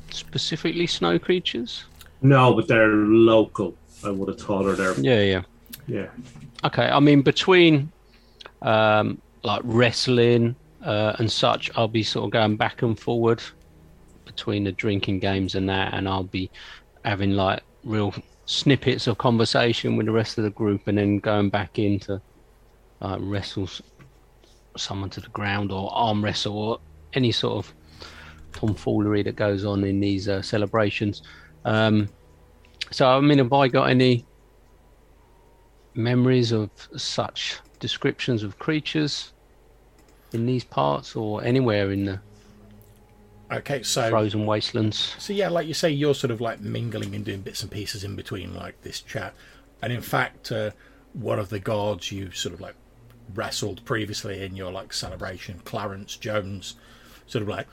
specifically 0.09 0.87
snow 0.87 1.19
creatures? 1.19 1.85
No, 2.21 2.53
but 2.53 2.67
they're 2.67 2.87
local. 2.87 3.75
I 4.03 4.09
would 4.09 4.29
have 4.29 4.39
thought, 4.39 4.65
or 4.65 4.73
they're 4.73 4.99
Yeah, 4.99 5.21
yeah. 5.21 5.41
yeah. 5.87 6.07
Okay, 6.63 6.85
I 6.85 6.99
mean 6.99 7.21
between 7.21 7.91
um, 8.61 9.21
like 9.43 9.61
wrestling 9.63 10.55
uh, 10.83 11.13
and 11.19 11.31
such, 11.31 11.69
I'll 11.75 11.87
be 11.87 12.03
sort 12.03 12.25
of 12.25 12.31
going 12.31 12.57
back 12.57 12.81
and 12.81 12.99
forward 12.99 13.41
between 14.25 14.63
the 14.63 14.71
drinking 14.71 15.19
games 15.19 15.55
and 15.55 15.67
that, 15.69 15.93
and 15.93 16.07
I'll 16.07 16.23
be 16.23 16.49
having 17.03 17.31
like 17.31 17.61
real 17.83 18.13
snippets 18.45 19.07
of 19.07 19.17
conversation 19.17 19.97
with 19.97 20.05
the 20.05 20.11
rest 20.11 20.37
of 20.37 20.43
the 20.43 20.49
group, 20.51 20.87
and 20.87 20.97
then 20.97 21.19
going 21.19 21.49
back 21.49 21.79
into 21.79 22.21
uh, 23.01 23.17
wrestle 23.19 23.69
someone 24.77 25.09
to 25.11 25.19
the 25.19 25.29
ground 25.29 25.71
or 25.71 25.93
arm 25.93 26.23
wrestle 26.23 26.57
or 26.57 26.79
any 27.13 27.31
sort 27.31 27.65
of 27.65 27.73
tomfoolery 28.53 29.23
that 29.23 29.35
goes 29.35 29.65
on 29.65 29.83
in 29.83 29.99
these 29.99 30.27
uh, 30.27 30.41
celebrations. 30.41 31.21
Um, 31.65 32.09
so, 32.91 33.07
I 33.07 33.19
mean, 33.21 33.37
have 33.37 33.53
I 33.53 33.67
got 33.67 33.89
any 33.89 34.25
memories 35.93 36.51
of 36.51 36.69
such 36.97 37.59
descriptions 37.79 38.43
of 38.43 38.57
creatures 38.59 39.33
in 40.33 40.45
these 40.45 40.63
parts 40.63 41.15
or 41.15 41.43
anywhere 41.43 41.91
in 41.91 42.05
the 42.05 42.19
Okay, 43.51 43.83
so 43.83 44.09
frozen 44.09 44.45
wastelands? 44.45 45.13
So 45.19 45.33
yeah, 45.33 45.49
like 45.49 45.67
you 45.67 45.73
say, 45.73 45.89
you're 45.89 46.15
sort 46.15 46.31
of 46.31 46.39
like 46.39 46.61
mingling 46.61 47.13
and 47.13 47.25
doing 47.25 47.41
bits 47.41 47.61
and 47.61 47.69
pieces 47.69 48.03
in 48.05 48.15
between 48.15 48.55
like 48.55 48.81
this 48.81 49.01
chat, 49.01 49.33
and 49.81 49.91
in 49.91 50.01
fact, 50.01 50.53
uh, 50.53 50.71
one 51.11 51.37
of 51.37 51.49
the 51.49 51.59
guards 51.59 52.13
you 52.13 52.31
sort 52.31 52.53
of 52.53 52.61
like 52.61 52.75
wrestled 53.33 53.83
previously 53.85 54.43
in 54.43 54.55
your 54.55 54.71
like 54.71 54.93
celebration, 54.93 55.61
Clarence 55.65 56.15
Jones, 56.15 56.75
sort 57.27 57.43
of 57.43 57.47
like 57.47 57.67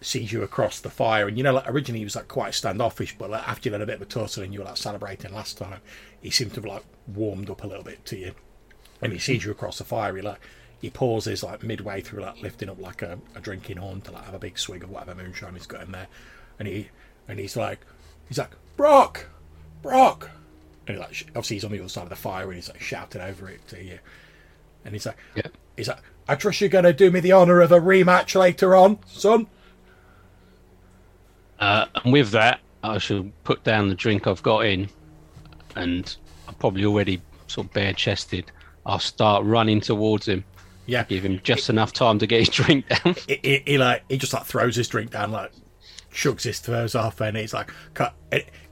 sees 0.00 0.32
you 0.32 0.42
across 0.42 0.80
the 0.80 0.90
fire, 0.90 1.28
and 1.28 1.36
you 1.36 1.44
know, 1.44 1.52
like 1.52 1.68
originally 1.68 2.00
he 2.00 2.04
was 2.04 2.16
like 2.16 2.28
quite 2.28 2.54
standoffish, 2.54 3.16
but 3.18 3.30
like 3.30 3.46
after 3.46 3.68
you 3.68 3.72
had 3.72 3.82
a 3.82 3.86
bit 3.86 3.96
of 3.96 4.02
a 4.02 4.06
tussle 4.06 4.42
and 4.42 4.52
you 4.52 4.60
were 4.60 4.66
like 4.66 4.76
celebrating 4.76 5.34
last 5.34 5.58
time, 5.58 5.80
he 6.20 6.30
seemed 6.30 6.54
to 6.54 6.60
have 6.60 6.70
like 6.70 6.84
warmed 7.06 7.50
up 7.50 7.62
a 7.62 7.66
little 7.66 7.84
bit 7.84 8.04
to 8.06 8.16
you, 8.16 8.34
and 9.02 9.12
he 9.12 9.18
sees 9.18 9.44
you 9.44 9.50
across 9.50 9.78
the 9.78 9.84
fire, 9.84 10.16
he 10.16 10.22
like 10.22 10.40
he 10.80 10.88
pauses 10.88 11.42
like 11.42 11.62
midway 11.62 12.00
through 12.00 12.22
like 12.22 12.40
lifting 12.42 12.70
up 12.70 12.80
like 12.80 13.02
a, 13.02 13.18
a 13.34 13.40
drinking 13.40 13.76
horn 13.76 14.00
to 14.00 14.12
like 14.12 14.24
have 14.24 14.34
a 14.34 14.38
big 14.38 14.58
swig 14.58 14.82
of 14.82 14.90
whatever 14.90 15.14
moonshine 15.14 15.54
he's 15.54 15.66
got 15.66 15.82
in 15.82 15.92
there. 15.92 16.08
And 16.58 16.66
he 16.66 16.88
and 17.28 17.38
he's 17.38 17.56
like 17.56 17.80
he's 18.28 18.38
like 18.38 18.52
brock! 18.76 19.26
Brock! 19.82 20.30
And 20.86 20.96
he 20.96 21.02
like 21.02 21.26
obviously 21.28 21.56
he's 21.56 21.64
on 21.64 21.72
the 21.72 21.80
other 21.80 21.88
side 21.88 22.04
of 22.04 22.08
the 22.08 22.16
fire 22.16 22.46
and 22.46 22.54
he's 22.54 22.68
like 22.68 22.80
shouting 22.80 23.20
over 23.20 23.48
it 23.50 23.66
to 23.68 23.82
you 23.82 23.98
and 24.84 24.94
he's 24.94 25.06
like 25.06 25.16
Yeah. 25.34 25.46
he's 25.76 25.88
like 25.88 25.98
i 26.28 26.34
trust 26.34 26.60
you're 26.60 26.70
gonna 26.70 26.92
do 26.92 27.10
me 27.10 27.20
the 27.20 27.32
honor 27.32 27.60
of 27.60 27.72
a 27.72 27.80
rematch 27.80 28.34
later 28.38 28.74
on 28.76 28.98
son 29.06 29.46
Uh, 31.58 31.86
and 32.04 32.12
with 32.12 32.30
that, 32.30 32.60
I 32.82 32.98
should 32.98 33.32
put 33.44 33.62
down 33.64 33.88
the 33.88 33.94
drink 33.94 34.26
I've 34.26 34.42
got 34.42 34.60
in, 34.64 34.88
and 35.76 36.16
I'm 36.48 36.54
probably 36.54 36.84
already 36.86 37.20
sort 37.48 37.66
of 37.66 37.72
bare 37.74 37.92
chested. 37.92 38.50
I'll 38.86 38.98
start 38.98 39.44
running 39.44 39.80
towards 39.82 40.26
him, 40.26 40.42
yeah 40.86 41.04
give 41.04 41.22
him 41.24 41.38
just 41.42 41.68
enough 41.68 41.92
time 41.92 42.18
to 42.18 42.26
get 42.26 42.40
his 42.40 42.48
drink 42.60 42.88
down. 42.88 43.14
he, 43.28 43.38
he, 43.42 43.62
he 43.66 43.78
like 43.78 44.02
he 44.08 44.16
just 44.16 44.32
like 44.32 44.44
throws 44.46 44.74
his 44.76 44.88
drink 44.88 45.10
down 45.10 45.30
like 45.32 45.52
shrugs 46.08 46.42
his 46.44 46.58
throws 46.60 46.94
off 46.94 47.20
and 47.20 47.36
he's 47.36 47.52
like 47.52 47.70
"Cut." 47.94 48.14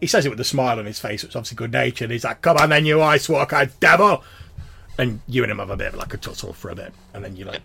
he 0.00 0.06
says 0.08 0.24
it 0.26 0.30
with 0.30 0.40
a 0.40 0.44
smile 0.44 0.78
on 0.78 0.86
his 0.86 0.98
face 0.98 1.22
which 1.22 1.30
is 1.32 1.36
obviously 1.36 1.56
good 1.56 1.70
natured 1.72 2.10
he's 2.10 2.24
like 2.24 2.40
come 2.40 2.56
on 2.56 2.70
then 2.70 2.84
you 2.86 3.00
ice 3.02 3.28
walker 3.28 3.70
devil 3.78 4.24
and 4.98 5.20
you 5.26 5.42
and 5.42 5.50
him 5.52 5.58
have 5.58 5.70
a 5.70 5.76
bit 5.76 5.88
of 5.88 5.94
like 5.94 6.12
a 6.14 6.16
tussle 6.18 6.52
for 6.52 6.70
a 6.70 6.74
bit 6.74 6.92
and 7.14 7.24
then 7.24 7.36
you 7.36 7.44
like 7.44 7.62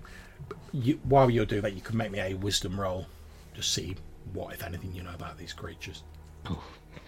you, 0.71 0.99
while 1.03 1.29
you're 1.29 1.45
doing 1.45 1.61
that 1.61 1.73
you 1.73 1.81
can 1.81 1.97
make 1.97 2.11
me 2.11 2.19
a 2.19 2.33
wisdom 2.35 2.79
roll 2.79 3.05
just 3.55 3.73
see 3.73 3.95
what 4.33 4.53
if 4.53 4.63
anything 4.63 4.93
you 4.93 5.03
know 5.03 5.13
about 5.13 5.37
these 5.37 5.53
creatures 5.53 6.03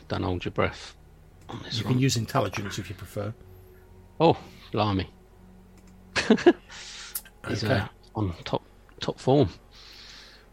Don't 0.08 0.24
hold 0.24 0.46
your 0.46 0.52
breath 0.52 0.96
on 1.50 1.60
this 1.64 1.78
you 1.80 1.86
one. 1.86 1.94
can 1.94 2.02
use 2.02 2.18
intelligence 2.18 2.78
if 2.80 2.90
you 2.90 2.96
prefer 2.96 3.34
Oh, 4.20 4.38
blimey. 4.72 5.08
He's 7.48 7.64
Okay. 7.64 7.74
uh, 7.74 7.88
on 8.16 8.34
top 8.46 8.62
top 9.02 9.20
form. 9.20 9.50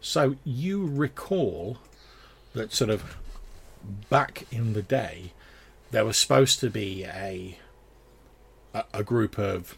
So 0.00 0.34
you 0.44 0.84
recall 0.84 1.78
that 2.54 2.72
sort 2.72 2.90
of 2.90 3.16
back 4.10 4.46
in 4.50 4.72
the 4.72 4.82
day, 4.82 5.32
there 5.92 6.04
was 6.04 6.16
supposed 6.16 6.58
to 6.60 6.70
be 6.70 7.04
a 7.04 7.56
a, 8.74 8.84
a 8.94 9.02
group 9.02 9.38
of 9.38 9.76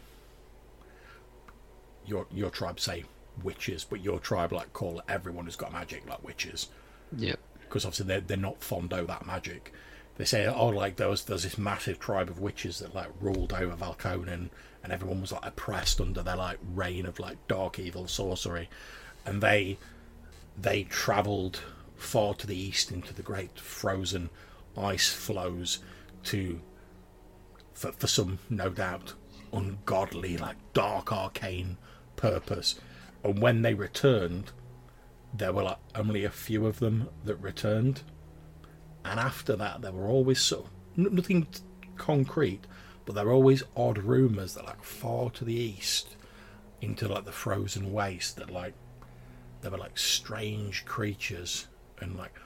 your 2.05 2.25
your 2.31 2.49
tribe 2.49 2.79
say 2.79 3.03
witches, 3.43 3.83
but 3.83 4.01
your 4.03 4.19
tribe 4.19 4.53
like 4.53 4.71
call 4.73 5.01
everyone 5.09 5.45
who's 5.45 5.55
got 5.55 5.73
magic 5.73 6.07
like 6.07 6.23
witches 6.23 6.69
Yep. 7.17 7.39
because 7.61 7.85
obviously 7.85 8.05
they're, 8.07 8.21
they're 8.21 8.37
not 8.37 8.61
fond 8.63 8.93
of 8.93 9.07
that 9.07 9.25
magic. 9.25 9.73
They 10.17 10.25
say, 10.25 10.45
oh, 10.47 10.67
like 10.67 10.95
there 10.95 11.09
was 11.09 11.25
there's 11.25 11.43
this 11.43 11.57
massive 11.57 11.99
tribe 11.99 12.29
of 12.29 12.39
witches 12.39 12.79
that 12.79 12.95
like 12.95 13.09
ruled 13.19 13.51
over 13.51 13.75
Valconin, 13.75 14.49
and 14.83 14.93
everyone 14.93 15.21
was 15.21 15.31
like 15.33 15.45
oppressed 15.45 15.99
under 15.99 16.23
their 16.23 16.37
like 16.37 16.59
reign 16.73 17.05
of 17.05 17.19
like 17.19 17.37
dark 17.47 17.79
evil 17.79 18.07
sorcery, 18.07 18.69
and 19.25 19.41
they 19.41 19.77
they 20.57 20.83
travelled 20.83 21.61
far 21.97 22.33
to 22.35 22.47
the 22.47 22.55
east 22.55 22.91
into 22.91 23.13
the 23.13 23.21
great 23.21 23.59
frozen 23.59 24.29
ice 24.77 25.09
flows 25.11 25.79
to 26.23 26.61
for, 27.75 27.91
for 27.91 28.07
some 28.07 28.39
no 28.49 28.69
doubt 28.69 29.13
ungodly 29.53 30.37
like 30.37 30.57
dark 30.73 31.13
arcane 31.13 31.77
purpose. 32.15 32.79
And 33.23 33.41
when 33.41 33.61
they 33.61 33.75
returned 33.75 34.51
there 35.33 35.53
were 35.53 35.63
like 35.63 35.77
only 35.95 36.23
a 36.23 36.29
few 36.29 36.65
of 36.65 36.79
them 36.79 37.09
that 37.25 37.35
returned. 37.35 38.01
And 39.03 39.19
after 39.19 39.55
that 39.57 39.81
there 39.81 39.91
were 39.91 40.07
always 40.07 40.39
so 40.39 40.67
nothing 40.95 41.45
concrete 41.97 42.65
but 43.05 43.13
there 43.13 43.25
were 43.25 43.33
always 43.33 43.63
odd 43.75 43.99
rumors 43.99 44.55
that 44.55 44.65
like 44.65 44.83
far 44.83 45.29
to 45.29 45.45
the 45.45 45.53
east 45.53 46.15
into 46.81 47.07
like 47.07 47.25
the 47.25 47.31
frozen 47.31 47.93
waste 47.93 48.37
that 48.37 48.49
like 48.49 48.73
there 49.61 49.71
were 49.71 49.77
like 49.77 49.97
strange 49.97 50.85
creatures 50.85 51.67
and 51.99 52.15
like 52.15 52.39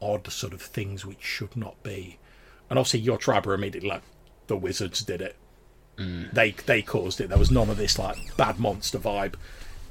odd 0.00 0.26
sort 0.30 0.52
of 0.52 0.60
things 0.60 1.06
which 1.06 1.22
should 1.22 1.56
not 1.56 1.82
be. 1.82 2.18
And 2.68 2.78
obviously 2.78 3.00
your 3.00 3.18
tribe 3.18 3.46
were 3.46 3.54
immediately 3.54 3.88
like 3.88 4.02
the 4.46 4.56
wizards 4.56 5.02
did 5.02 5.20
it. 5.20 5.36
Mm. 5.96 6.32
They 6.32 6.50
they 6.50 6.82
caused 6.82 7.20
it. 7.20 7.28
There 7.28 7.38
was 7.38 7.50
none 7.50 7.70
of 7.70 7.76
this 7.76 7.98
like 7.98 8.36
bad 8.36 8.58
monster 8.58 8.98
vibe 8.98 9.34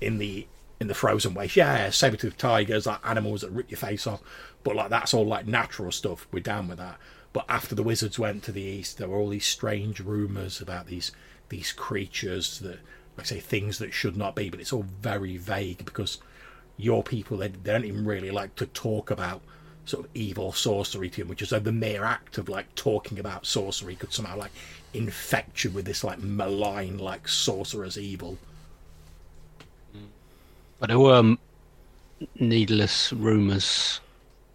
in 0.01 0.17
the 0.17 0.47
in 0.79 0.87
the 0.87 0.93
frozen 0.93 1.33
waste. 1.33 1.55
Yeah 1.55 1.89
saber-toothed 1.89 2.37
tigers 2.37 2.85
like 2.85 2.99
animals 3.03 3.41
that 3.41 3.51
rip 3.51 3.71
your 3.71 3.77
face 3.77 4.05
off. 4.05 4.21
But 4.63 4.75
like 4.75 4.89
that's 4.89 5.13
all 5.13 5.25
like 5.25 5.47
natural 5.47 5.91
stuff. 5.91 6.27
We're 6.31 6.41
down 6.41 6.67
with 6.67 6.77
that. 6.77 6.97
But 7.33 7.45
after 7.49 7.75
the 7.75 7.83
wizards 7.83 8.19
went 8.19 8.43
to 8.43 8.51
the 8.51 8.61
east 8.61 8.97
there 8.97 9.07
were 9.07 9.17
all 9.17 9.29
these 9.29 9.47
strange 9.47 9.99
rumors 9.99 10.61
about 10.61 10.87
these 10.87 11.11
these 11.49 11.71
creatures 11.71 12.59
that 12.59 12.79
like 13.17 13.21
I 13.21 13.23
say 13.23 13.39
things 13.39 13.79
that 13.79 13.93
should 13.93 14.17
not 14.17 14.35
be. 14.35 14.49
But 14.49 14.59
it's 14.59 14.73
all 14.73 14.85
very 15.01 15.37
vague 15.37 15.85
because 15.85 16.19
your 16.77 17.03
people 17.03 17.37
they, 17.37 17.47
they 17.47 17.71
don't 17.71 17.85
even 17.85 18.05
really 18.05 18.31
like 18.31 18.55
to 18.55 18.67
talk 18.67 19.09
about 19.09 19.41
sort 19.85 20.05
of 20.05 20.11
evil 20.15 20.51
sorcery 20.51 21.09
to 21.11 21.21
him, 21.21 21.27
which 21.27 21.41
is 21.41 21.49
so 21.49 21.59
the 21.59 21.71
mere 21.71 22.03
act 22.03 22.37
of 22.37 22.49
like 22.49 22.73
talking 22.75 23.19
about 23.19 23.45
sorcery 23.45 23.95
could 23.95 24.13
somehow 24.13 24.37
like 24.37 24.51
infect 24.93 25.63
you 25.63 25.69
with 25.71 25.85
this 25.85 26.03
like 26.03 26.19
malign 26.19 26.97
like 26.97 27.27
sorcerer's 27.27 27.97
evil 27.97 28.37
But 30.79 30.89
there 30.89 30.99
were 30.99 31.15
um, 31.15 31.39
needless 32.39 33.11
rumours 33.13 34.01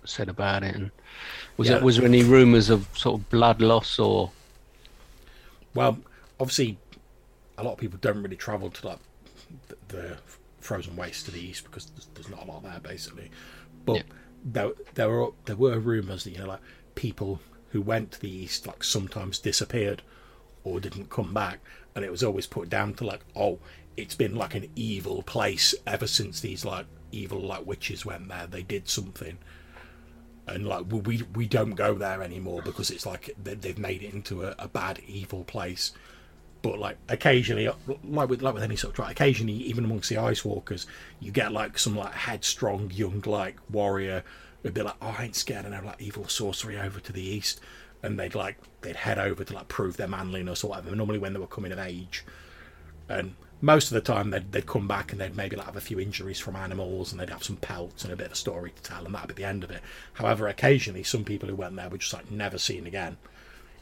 said 0.05 0.29
about 0.29 0.63
it. 0.63 0.75
And 0.75 0.91
was 1.57 1.69
Yeah. 1.69 1.77
it 1.77 1.83
was 1.83 1.97
there 1.97 2.07
any 2.07 2.23
rumours 2.23 2.71
of 2.71 2.89
sort 2.97 3.21
of 3.21 3.29
blood 3.31 3.61
loss 3.61 3.99
or 3.99 4.33
well 5.75 5.99
obviously 6.39 6.79
a 7.59 7.65
lot 7.65 7.73
of 7.73 7.79
people 7.79 7.99
don't 8.01 8.23
really 8.23 8.37
travel 8.37 8.71
to 8.71 8.87
like 8.89 8.99
the, 9.69 9.77
the 9.89 10.19
frozen 10.61 10.97
waste 10.97 11.27
to 11.27 11.31
the 11.33 11.41
east 11.41 11.65
because 11.65 11.87
there's, 11.87 12.07
there's 12.15 12.29
not 12.29 12.43
a 12.47 12.51
lot 12.51 12.63
there 12.63 12.81
basically. 12.81 13.31
But 13.85 13.97
Yeah. 13.97 14.03
There 14.45 14.71
there 14.95 15.09
were 15.09 15.31
there 15.45 15.57
were 15.57 15.79
rumours 15.79 16.25
that 16.25 16.31
you 16.31 16.39
know 16.39 16.47
like 16.47 16.61
people 16.95 17.41
who 17.71 17.81
went 17.81 18.13
to 18.13 18.21
the 18.21 18.31
east 18.31 18.67
like 18.67 18.83
sometimes 18.83 19.39
disappeared 19.39 20.03
or 20.65 20.81
didn't 20.81 21.11
come 21.11 21.33
back, 21.33 21.61
and 21.95 22.05
it 22.05 22.11
was 22.11 22.23
always 22.23 22.47
put 22.47 22.69
down 22.69 22.95
to 22.95 23.05
like 23.05 23.21
oh 23.37 23.59
it's 23.97 24.15
been 24.15 24.35
like 24.35 24.55
an 24.55 24.71
evil 24.77 25.23
place 25.23 25.75
ever 25.87 26.07
since 26.07 26.41
these 26.41 26.65
like 26.65 26.87
evil 27.13 27.41
like 27.41 27.67
witches 27.67 28.07
went 28.07 28.29
there. 28.29 28.47
They 28.47 28.63
did 28.63 28.89
something. 28.89 29.39
And 30.47 30.67
like 30.67 30.87
we 30.91 31.23
we, 31.35 31.47
don't 31.47 31.73
go 31.73 31.95
there 31.95 32.23
anymore 32.23 32.63
because 32.63 32.91
it's 32.91 33.07
like 33.07 33.31
they, 33.43 33.55
they've 33.55 33.79
made 33.79 34.03
it 34.03 34.15
into 34.15 34.45
a, 34.45 34.55
a 34.59 34.69
bad 34.69 35.01
evil 35.07 35.45
place 35.45 35.93
but 36.63 36.79
like 36.79 36.97
occasionally 37.09 37.69
like 38.05 38.29
with 38.29 38.43
like 38.43 38.55
with 38.55 38.63
any 38.63 38.77
sort 38.77 38.91
of 38.91 38.97
tribe 38.97 39.11
occasionally 39.13 39.55
even 39.55 39.85
amongst 39.85 40.09
the 40.09 40.19
ice 40.19 40.45
walkers 40.45 40.87
you 41.21 41.31
get 41.31 41.53
like 41.53 41.79
some 41.79 41.97
like 41.97 42.13
headstrong 42.13 42.91
young 42.93 43.23
like 43.27 43.57
warrior 43.71 44.23
who'd 44.63 44.75
be 44.75 44.83
like 44.83 44.97
oh 45.01 45.17
i 45.19 45.25
ain't 45.25 45.37
scared 45.37 45.65
of 45.65 45.73
no 45.73 45.81
like 45.85 46.01
evil 46.01 46.29
sorcery 46.29 46.79
over 46.79 47.01
to 47.01 47.13
the 47.13 47.23
east 47.23 47.61
and 48.03 48.19
they'd 48.19 48.35
like 48.35 48.57
they'd 48.81 48.97
head 48.97 49.19
over 49.19 49.45
to 49.45 49.55
like 49.55 49.69
prove 49.69 49.97
their 49.97 50.09
manliness 50.09 50.65
or 50.65 50.71
whatever 50.71 50.95
normally 50.95 51.19
when 51.19 51.33
they 51.33 51.39
were 51.41 51.47
coming 51.47 51.73
of 51.73 51.79
age. 51.79 52.25
And 53.09 53.35
most 53.61 53.89
of 53.89 53.95
the 53.95 54.01
time 54.01 54.31
they'd, 54.31 54.53
they'd 54.53 54.67
come 54.67 54.89
back 54.89 55.13
and 55.13 55.21
they'd 55.21 55.37
maybe 55.37 55.57
like 55.57 55.67
have 55.67 55.77
a 55.77 55.83
few 55.83 56.01
injuries 56.01 56.39
from 56.39 56.57
animals 56.57 57.13
and 57.13 57.21
they'd 57.21 57.31
have 57.31 57.45
some 57.45 57.57
pelts 57.57 58.05
and 58.05 58.13
a 58.13 58.17
bit 58.17 58.27
of 58.27 58.33
a 58.33 58.37
story 58.37 58.71
to 58.71 58.83
tell 58.83 59.05
and 59.05 59.15
that'd 59.15 59.29
be 59.29 59.43
the 59.43 59.49
end 59.49 59.65
of 59.65 59.71
it. 59.71 59.83
However 60.15 60.49
occasionally 60.49 61.03
some 61.03 61.25
people 61.25 61.49
who 61.49 61.57
went 61.57 61.77
there 61.77 61.89
were 61.89 61.99
just 61.99 62.13
like 62.13 62.31
never 62.31 62.59
seen 62.59 62.87
again 62.87 63.19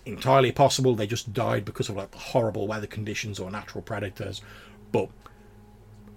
entirely 0.08 0.52
possible. 0.52 0.94
They 0.94 1.06
just 1.06 1.32
died 1.32 1.64
because 1.64 1.88
of 1.88 1.96
like 1.96 2.10
the 2.10 2.18
horrible 2.18 2.66
weather 2.66 2.86
conditions 2.86 3.38
or 3.38 3.50
natural 3.50 3.82
predators. 3.82 4.40
But 4.90 5.10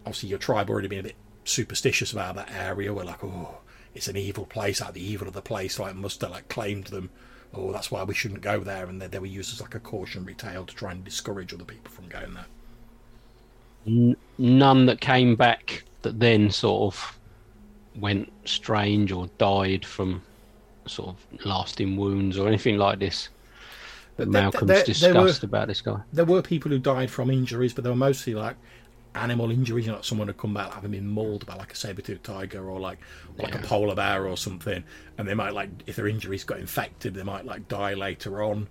obviously 0.06 0.30
your 0.30 0.40
tribe 0.40 0.70
already 0.70 0.88
been 0.88 1.00
a 1.00 1.04
bit 1.04 1.16
superstitious 1.44 2.12
about 2.12 2.36
that 2.36 2.52
area. 2.52 2.94
We're 2.94 3.04
like 3.04 3.24
oh 3.24 3.60
it's 3.94 4.08
an 4.08 4.16
evil 4.16 4.46
place 4.46 4.80
like 4.82 4.94
the 4.94 5.04
evil 5.04 5.28
of 5.28 5.34
the 5.34 5.42
place 5.42 5.78
like 5.78 5.96
must 5.96 6.22
have 6.22 6.32
like 6.32 6.48
claimed 6.48 6.86
them. 6.86 7.10
Oh 7.54 7.72
that's 7.72 7.92
why 7.92 8.04
we 8.04 8.14
shouldn't 8.14 8.42
go 8.42 8.62
there. 8.62 8.86
And 8.86 9.02
they, 9.02 9.08
they 9.08 9.20
were 9.20 9.26
used 9.26 9.54
as 9.54 9.62
like 9.62 9.76
a 9.76 9.80
cautionary 9.80 10.36
tale 10.36 10.66
to 10.66 10.76
try 10.76 10.92
and 10.92 11.04
discourage 11.04 11.54
other 11.54 11.66
people 11.66 11.92
from 11.92 12.08
going 12.08 12.34
there. 12.34 14.16
None 14.38 14.86
that 14.86 15.02
came 15.02 15.36
back 15.36 15.84
that 16.04 16.20
then 16.20 16.52
sort 16.52 16.94
of 16.94 17.20
went 17.96 18.32
strange 18.46 19.12
or 19.12 19.28
died 19.38 19.86
from 19.86 20.22
sort 20.86 21.10
of 21.10 21.46
lasting 21.46 21.98
wounds 21.98 22.38
or 22.38 22.48
anything 22.48 22.78
like 22.78 23.00
this. 23.00 23.30
There- 24.30 24.42
Malcolm's 24.44 24.68
there- 24.68 24.78
there 24.78 24.86
discussed 24.86 25.42
were- 25.42 25.46
about 25.48 25.68
this 25.68 25.82
guy. 25.82 26.02
there 26.14 26.26
were 26.26 26.42
people 26.42 26.70
who 26.72 26.80
died 26.80 27.10
from 27.10 27.30
injuries, 27.32 27.74
but 27.74 27.84
they 27.84 27.90
were 27.90 27.96
mostly 27.96 28.34
like 28.36 28.56
animal 29.16 29.52
injuries. 29.52 29.86
You 29.86 29.92
know, 29.92 29.98
like 29.98 30.06
someone 30.06 30.28
had 30.28 30.38
come 30.38 30.54
back 30.54 30.74
having 30.74 30.92
been 30.92 31.08
mauled 31.08 31.46
by 31.46 31.56
like 31.56 31.74
a 31.74 31.76
saber-toothed 31.76 32.24
tiger 32.24 32.70
or 32.70 32.80
like 32.80 33.00
like 33.38 33.56
a 33.56 33.60
polar 33.60 33.96
bear 33.96 34.28
or 34.28 34.38
something, 34.38 34.84
and 35.18 35.28
they 35.28 35.34
might 35.34 35.54
like 35.54 35.70
if 35.88 35.96
their 35.96 36.08
injuries 36.08 36.44
got 36.44 36.60
infected, 36.60 37.14
they 37.14 37.24
might 37.24 37.46
like 37.46 37.68
die 37.68 37.94
later 37.94 38.42
on. 38.44 38.68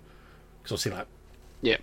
Because 0.63 0.73
obviously, 0.85 0.91
like 0.99 1.07
Yeah. 1.61 1.77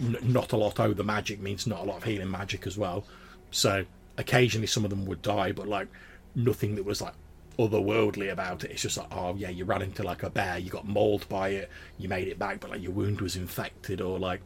n- 0.00 0.16
not 0.22 0.52
a 0.52 0.56
lot 0.56 0.78
of 0.78 0.96
the 0.96 1.04
magic 1.04 1.40
means 1.40 1.66
not 1.66 1.80
a 1.80 1.84
lot 1.84 1.96
of 1.98 2.04
healing 2.04 2.30
magic 2.30 2.66
as 2.66 2.76
well. 2.78 3.04
So 3.50 3.84
occasionally 4.18 4.66
some 4.68 4.84
of 4.84 4.90
them 4.90 5.06
would 5.06 5.22
die, 5.22 5.52
but 5.52 5.66
like 5.68 5.88
nothing 6.36 6.74
that 6.76 6.84
was 6.84 7.00
like 7.00 7.14
otherworldly 7.58 8.30
about 8.32 8.64
it. 8.64 8.70
It's 8.72 8.82
just 8.82 8.96
like, 8.98 9.08
oh 9.12 9.34
yeah, 9.36 9.50
you 9.50 9.64
ran 9.64 9.82
into 9.82 10.02
like 10.02 10.22
a 10.22 10.30
bear, 10.30 10.58
you 10.58 10.70
got 10.70 10.86
mauled 10.86 11.28
by 11.28 11.50
it, 11.50 11.70
you 11.98 12.08
made 12.08 12.28
it 12.28 12.38
back, 12.38 12.60
but 12.60 12.70
like 12.70 12.82
your 12.82 12.92
wound 12.92 13.20
was 13.20 13.36
infected, 13.36 14.00
or 14.00 14.18
like 14.18 14.42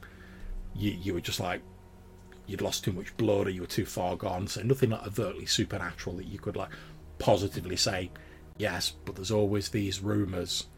you 0.75 0.93
you 0.93 1.15
were 1.15 1.21
just 1.21 1.41
like 1.41 1.63
you'd 2.47 2.63
lost 2.63 2.85
too 2.85 2.93
much 2.93 3.17
blood, 3.17 3.47
or 3.47 3.51
you 3.51 3.61
were 3.63 3.67
too 3.67 3.87
far 3.87 4.17
gone. 4.17 4.47
So 4.49 4.63
nothing 4.63 4.91
like 4.91 5.07
overtly 5.07 5.47
supernatural 5.47 6.17
that 6.17 6.27
you 6.27 6.39
could 6.39 6.57
like 6.57 6.71
positively 7.19 7.77
say 7.77 8.13
yes, 8.57 8.91
but 9.05 9.17
there's 9.17 9.31
always 9.31 9.71
these 9.71 10.01
rumours. 10.01 10.69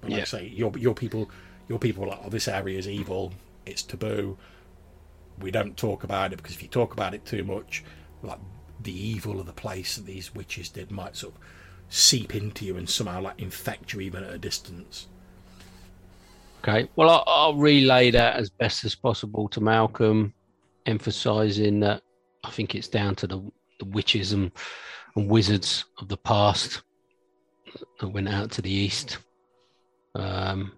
But 0.00 0.12
like 0.12 0.18
Yeah. 0.18 0.22
I 0.22 0.24
say, 0.24 0.46
your 0.48 0.76
your 0.78 0.94
people 0.94 1.30
your 1.68 1.78
people 1.78 2.04
are 2.04 2.08
like, 2.08 2.20
oh, 2.24 2.28
this 2.30 2.48
area 2.48 2.78
is 2.78 2.88
evil, 2.88 3.32
it's 3.66 3.82
taboo. 3.82 4.38
We 5.38 5.50
don't 5.50 5.76
talk 5.76 6.04
about 6.04 6.32
it 6.32 6.36
because 6.36 6.54
if 6.54 6.62
you 6.62 6.68
talk 6.68 6.92
about 6.92 7.14
it 7.14 7.24
too 7.24 7.44
much, 7.44 7.84
like 8.22 8.38
the 8.84 8.92
evil 8.92 9.40
of 9.40 9.46
the 9.46 9.52
place 9.52 9.96
that 9.96 10.06
these 10.06 10.34
witches 10.34 10.68
did 10.68 10.90
might 10.90 11.16
sort 11.16 11.34
of 11.34 11.40
seep 11.88 12.34
into 12.34 12.64
you 12.64 12.76
and 12.76 12.88
somehow 12.88 13.20
like 13.20 13.40
infect 13.40 13.92
you 13.92 14.00
even 14.00 14.24
at 14.24 14.32
a 14.32 14.38
distance. 14.38 15.08
Okay. 16.60 16.88
Well, 16.96 17.10
I'll, 17.10 17.24
I'll 17.26 17.54
relay 17.54 18.10
that 18.10 18.36
as 18.36 18.48
best 18.48 18.84
as 18.84 18.94
possible 18.94 19.48
to 19.48 19.60
Malcolm, 19.60 20.32
emphasising 20.86 21.80
that 21.80 22.02
I 22.42 22.50
think 22.50 22.74
it's 22.74 22.88
down 22.88 23.14
to 23.16 23.26
the, 23.26 23.40
the 23.78 23.84
witches 23.86 24.32
and, 24.32 24.50
and 25.16 25.28
wizards 25.28 25.84
of 25.98 26.08
the 26.08 26.16
past 26.16 26.82
that 28.00 28.08
went 28.08 28.28
out 28.28 28.50
to 28.52 28.62
the 28.62 28.70
east. 28.70 29.18
Um, 30.14 30.72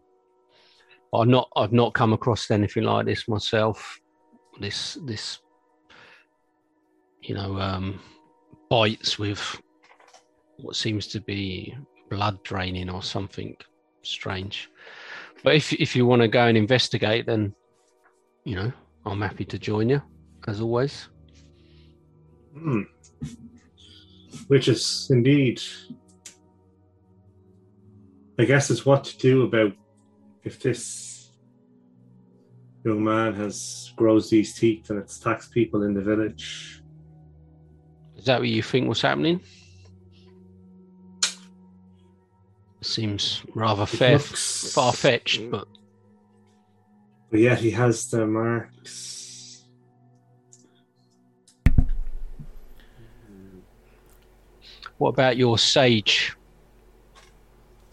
I've 1.15 1.29
not 1.29 1.49
I've 1.57 1.73
not 1.73 1.95
come 1.95 2.13
across 2.13 2.51
anything 2.51 2.85
like 2.85 3.07
this 3.07 3.29
myself. 3.29 4.01
This 4.61 4.99
this 5.05 5.39
you 7.27 7.35
know 7.35 7.59
um, 7.61 8.01
bites 8.71 9.19
with 9.19 9.61
what 10.59 10.77
seems 10.77 11.07
to 11.09 11.21
be 11.21 11.77
blood 12.09 12.43
draining 12.45 12.89
or 12.89 13.03
something 13.03 13.57
strange. 14.03 14.71
But 15.43 15.57
if 15.57 15.73
if 15.73 15.97
you 15.97 16.07
want 16.07 16.23
to 16.23 16.29
go 16.29 16.47
and 16.47 16.57
investigate, 16.57 17.27
then 17.27 17.55
you 18.45 18.55
know 18.55 18.73
I'm 19.05 19.21
happy 19.21 19.45
to 19.45 19.59
join 19.59 19.89
you 19.89 20.03
as 20.47 20.61
always. 20.61 21.09
Hmm. 22.57 22.83
Which 24.47 24.69
is 24.69 25.09
indeed, 25.11 25.61
I 28.39 28.45
guess, 28.45 28.71
is 28.71 28.87
what 28.87 29.05
to 29.05 29.19
do 29.19 29.43
about 29.43 29.73
if 30.45 30.61
this 30.61 31.33
young 32.85 33.03
man 33.03 33.35
has 33.35 33.93
grows 33.97 34.31
these 34.31 34.55
teeth 34.55 34.91
and 34.91 35.01
it's 35.01 35.19
attacks 35.19 35.49
people 35.49 35.83
in 35.83 35.93
the 35.93 36.01
village. 36.01 36.83
Is 38.27 38.29
that 38.29 38.41
what 38.41 38.49
you 38.49 38.61
think 38.61 38.89
was 38.89 39.01
happening? 39.01 39.39
Seems 42.81 43.45
rather 43.55 43.87
fair, 43.87 44.15
looks- 44.15 44.73
far 44.75 44.93
fetched, 44.93 45.43
mm. 45.43 45.53
but 45.53 45.69
But 47.31 47.39
yet 47.39 47.61
he 47.61 47.71
has 47.71 48.11
the 48.11 48.27
marks. 48.27 49.63
what 54.99 55.11
about 55.11 55.37
your 55.37 55.57
sage? 55.57 56.35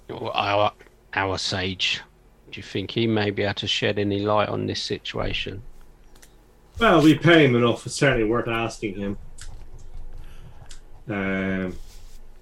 Or 0.10 0.35
our 0.35 0.72
our 1.14 1.38
sage? 1.38 2.01
Do 2.49 2.57
you 2.57 2.64
think 2.64 2.89
he 2.89 3.05
may 3.05 3.30
be 3.30 3.43
able 3.43 3.53
to 3.53 3.68
shed 3.68 3.99
any 3.99 4.22
light 4.22 4.49
on 4.49 4.65
this 4.65 4.81
situation? 4.81 5.61
Well, 6.80 7.03
we 7.03 7.14
pay 7.14 7.45
him 7.45 7.55
enough. 7.55 7.85
It's 7.85 7.93
certainly 7.93 8.27
worth 8.27 8.47
asking 8.47 8.95
him. 8.95 9.19
Um, 11.09 11.77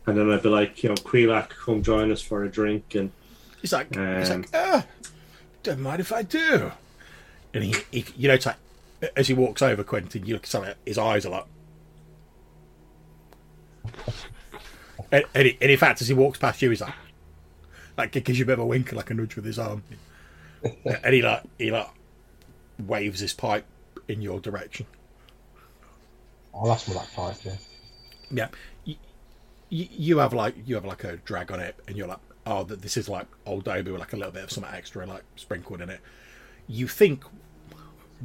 and 0.05 0.17
then 0.17 0.31
I'd 0.31 0.43
be 0.43 0.49
like, 0.49 0.83
you 0.83 0.89
know, 0.89 0.95
Quilak, 0.95 1.49
come 1.49 1.83
join 1.83 2.11
us 2.11 2.21
for 2.21 2.43
a 2.43 2.49
drink. 2.49 2.95
And 2.95 3.11
He's 3.61 3.73
like, 3.73 3.93
he's 3.93 4.29
Um, 4.29 4.41
like, 4.41 4.49
ah, 4.53 4.85
don't 5.63 5.79
mind 5.81 5.99
if 5.99 6.11
I 6.11 6.23
do. 6.23 6.71
And 7.53 7.63
he, 7.63 7.75
he 7.91 8.05
you 8.17 8.27
know, 8.27 8.33
it's 8.35 8.45
like, 8.45 8.55
as 9.15 9.27
he 9.27 9.33
walks 9.33 9.61
over 9.61 9.83
Quentin, 9.83 10.25
you 10.25 10.33
look 10.33 10.43
at 10.43 10.49
something, 10.49 10.73
his 10.85 10.97
eyes 10.97 11.25
are 11.25 11.29
like, 11.29 11.45
and, 15.11 15.23
and, 15.33 15.47
he, 15.47 15.57
and 15.61 15.71
in 15.71 15.77
fact, 15.77 16.01
as 16.01 16.07
he 16.07 16.13
walks 16.13 16.39
past 16.39 16.61
you, 16.61 16.69
he's 16.69 16.81
like, 16.81 16.93
like 17.97 18.11
gives 18.11 18.39
you 18.39 18.45
a 18.45 18.47
bit 18.47 18.53
of 18.53 18.59
a 18.59 18.65
wink, 18.65 18.89
and 18.89 18.97
like 18.97 19.09
a 19.09 19.13
nudge 19.13 19.35
with 19.35 19.45
his 19.45 19.59
arm, 19.59 19.83
and 21.03 21.13
he 21.13 21.21
like, 21.21 21.43
he 21.57 21.71
like 21.71 21.89
waves 22.79 23.19
his 23.19 23.33
pipe 23.33 23.65
in 24.07 24.21
your 24.21 24.39
direction. 24.39 24.85
I'll 26.53 26.71
ask 26.71 26.85
for 26.85 26.93
that 26.93 27.11
pipe, 27.13 27.37
yeah. 27.43 27.55
Yeah, 28.31 28.47
you, 28.85 28.95
you 29.69 30.17
have 30.19 30.33
like 30.33 30.55
you 30.65 30.75
have 30.75 30.85
like 30.85 31.03
a 31.03 31.17
drag 31.17 31.51
on 31.51 31.59
it, 31.59 31.75
and 31.87 31.97
you're 31.97 32.07
like, 32.07 32.19
oh, 32.45 32.63
th- 32.63 32.79
this 32.79 32.97
is 32.97 33.09
like 33.09 33.27
old 33.45 33.63
Dobie 33.63 33.91
with 33.91 33.99
like 33.99 34.13
a 34.13 34.17
little 34.17 34.31
bit 34.31 34.43
of 34.43 34.51
something 34.51 34.73
extra 34.73 35.05
like 35.05 35.23
sprinkled 35.35 35.81
in 35.81 35.89
it. 35.89 36.01
You 36.67 36.87
think, 36.87 37.23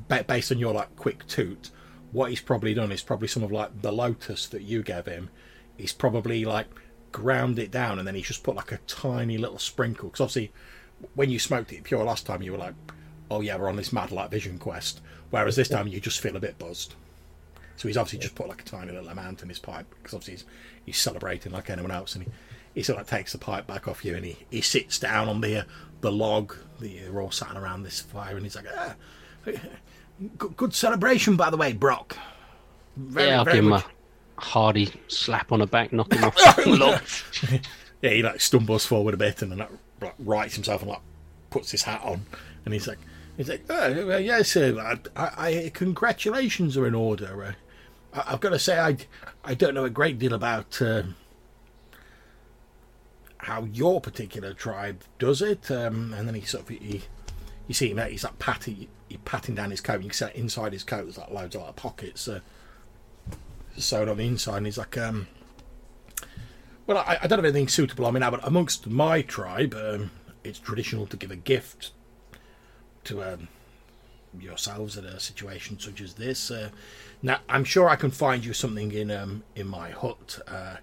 based 0.09 0.53
on 0.53 0.59
your 0.59 0.75
like 0.75 0.95
quick 0.97 1.27
toot, 1.27 1.71
what 2.13 2.31
he's 2.31 2.41
probably 2.41 2.75
done 2.75 2.93
is 2.93 3.03
probably 3.03 3.29
some 3.29 3.43
of 3.43 3.53
like 3.53 3.83
the 3.83 3.93
lotus 3.93 4.47
that 4.49 4.63
you 4.63 4.83
gave 4.83 5.07
him. 5.07 5.31
He's 5.77 5.93
probably 5.93 6.45
like 6.45 6.67
ground 7.13 7.59
it 7.59 7.71
down, 7.71 7.99
and 7.99 8.07
then 8.07 8.15
he's 8.15 8.27
just 8.27 8.43
put 8.43 8.57
like 8.57 8.73
a 8.73 8.79
tiny 8.87 9.39
little 9.39 9.59
sprinkle. 9.59 10.09
Because 10.09 10.21
obviously, 10.21 10.53
when 11.15 11.31
you 11.31 11.39
smoked 11.39 11.73
it 11.73 11.85
pure 11.85 12.05
last 12.05 12.27
time, 12.27 12.43
you 12.43 12.53
were 12.53 12.59
like, 12.59 12.75
oh 13.31 13.41
yeah, 13.41 13.57
we're 13.57 13.69
on 13.69 13.77
this 13.77 13.93
mad 13.93 14.13
light 14.13 14.31
vision 14.31 14.59
quest. 14.59 15.01
Whereas 15.31 15.57
this 15.57 15.69
time, 15.69 15.89
you 15.89 16.01
just 16.01 16.21
feel 16.21 16.37
a 16.37 16.41
bit 16.41 16.59
buzzed. 16.59 16.95
So 17.77 17.89
he's 17.89 17.97
obviously 17.97 18.21
just 18.21 18.35
put 18.35 18.49
like 18.49 18.63
a 18.63 18.65
tiny 18.65 18.93
little 18.93 19.09
amount 19.09 19.43
in 19.43 19.49
his 19.49 19.59
pipe 19.59 19.87
because 19.91 20.15
obviously 20.15 20.35
he's, 20.35 20.45
he's 20.87 20.99
celebrating 20.99 21.53
like 21.53 21.71
anyone 21.71 21.91
else, 21.91 22.15
and 22.15 22.25
he, 22.25 22.31
he 22.75 22.83
sort 22.83 23.01
of 23.01 23.07
takes 23.07 23.33
the 23.33 23.39
pipe 23.39 23.67
back 23.67 23.87
off 23.89 24.05
you, 24.05 24.15
and 24.15 24.25
he, 24.25 24.37
he 24.51 24.61
sits 24.61 24.99
down 24.99 25.29
on 25.29 25.41
the 25.41 25.61
uh, 25.61 25.65
the 26.01 26.13
log. 26.13 26.55
The, 26.81 27.01
they're 27.01 27.21
all 27.21 27.31
sat 27.31 27.57
around 27.57 27.83
this 27.83 28.01
fire, 28.01 28.37
and 28.37 28.45
he's 28.45 28.57
like, 28.57 28.67
ah, 28.77 28.95
good, 30.39 30.57
good 30.57 30.75
celebration, 30.75 31.37
by 31.37 31.51
the 31.51 31.57
way, 31.57 31.73
Brock. 31.73 32.17
Very, 32.97 33.29
yeah, 33.29 33.39
I'll 33.39 33.45
very 33.45 33.57
give 33.59 33.65
him 33.65 33.71
much- 33.71 33.85
a 34.39 34.41
hearty 34.41 34.93
slap 35.09 35.53
on 35.53 35.61
the 35.61 35.67
back, 35.67 35.93
knock 35.93 36.13
him 36.13 36.25
off. 36.25 36.37
Look. 36.67 37.03
yeah, 38.03 38.11
he 38.11 38.23
like 38.23 38.41
stumbles 38.41 38.87
forward 38.87 39.15
a 39.15 39.17
bit 39.17 39.43
and 39.43 39.53
then 39.53 39.59
like, 40.01 40.15
rights 40.19 40.55
himself 40.55 40.83
and 40.83 40.91
like 40.91 41.01
puts 41.51 41.71
his 41.71 41.83
hat 41.83 42.01
on, 42.05 42.25
and 42.65 42.75
he's 42.75 42.87
like, 42.87 42.99
he's 43.37 43.49
like, 43.49 43.65
oh, 43.69 44.19
yes, 44.19 44.57
uh, 44.57 44.97
I, 45.15 45.27
I, 45.27 45.71
congratulations 45.73 46.77
are 46.77 46.87
in 46.87 46.95
order. 46.95 47.45
Uh, 47.45 47.53
I've 48.27 48.41
got 48.41 48.51
to 48.51 48.59
say, 48.59 48.79
I, 48.79 48.97
I 49.45 49.55
don't 49.55 49.75
know 49.75 49.85
a 49.85 49.91
great 49.91 50.19
deal 50.19 50.33
about 50.33 50.81
uh, 50.81 51.03
how 53.39 53.65
your 53.65 54.01
particular 54.01 54.55
tribe 54.55 55.03
does 55.19 55.43
it. 55.43 55.71
Um, 55.71 56.15
and 56.15 56.27
then 56.27 56.35
he 56.35 56.43
sort 56.43 56.65
of 56.65 56.69
he, 56.71 57.03
you 57.67 57.75
see 57.75 57.91
him, 57.91 57.99
he's 58.11 58.25
like 58.25 58.39
patting, 58.39 58.89
he 59.09 59.17
patting 59.19 59.55
down 59.55 59.71
his 59.71 59.81
coat. 59.81 59.97
And 59.97 60.05
you 60.05 60.11
can 60.11 60.29
see 60.29 60.39
inside 60.39 60.73
his 60.73 60.85
coat 60.85 61.05
there's 61.05 61.19
like 61.19 61.31
loads 61.31 61.55
of 61.55 61.63
like 61.63 61.77
pockets 61.77 62.29
uh, 62.29 62.41
sewed 63.77 64.09
on 64.09 64.17
the 64.17 64.27
inside, 64.27 64.59
and 64.59 64.67
he's 64.67 64.79
like, 64.79 64.97
um. 64.97 65.29
Well, 66.87 66.99
I, 66.99 67.19
I 67.23 67.27
don't 67.27 67.41
have 67.41 67.45
anything 67.45 67.67
suitable 67.67 68.07
I 68.07 68.13
mean, 68.13 68.21
but 68.21 68.47
amongst 68.47 68.87
my 68.87 69.21
tribe, 69.21 69.75
um, 69.75 70.13
it's 70.45 70.61
traditional 70.61 71.07
to 71.09 71.17
give 71.17 71.33
a 71.33 71.37
gift 71.37 71.91
to 73.05 73.23
um, 73.25 73.49
yourselves 74.39 74.97
in 74.97 75.05
a 75.05 75.19
situation 75.19 75.79
such 75.79 76.01
as 76.01 76.15
this. 76.15 76.51
Uh, 76.51 76.71
now, 77.23 77.39
I'm 77.49 77.65
sure 77.65 77.89
I 77.89 77.97
can 77.97 78.11
find 78.11 78.45
you 78.45 78.53
something 78.53 78.93
in 78.93 79.11
um, 79.11 79.43
in 79.55 79.67
my 79.67 79.91
hut, 79.91 80.39
uh, 80.47 80.77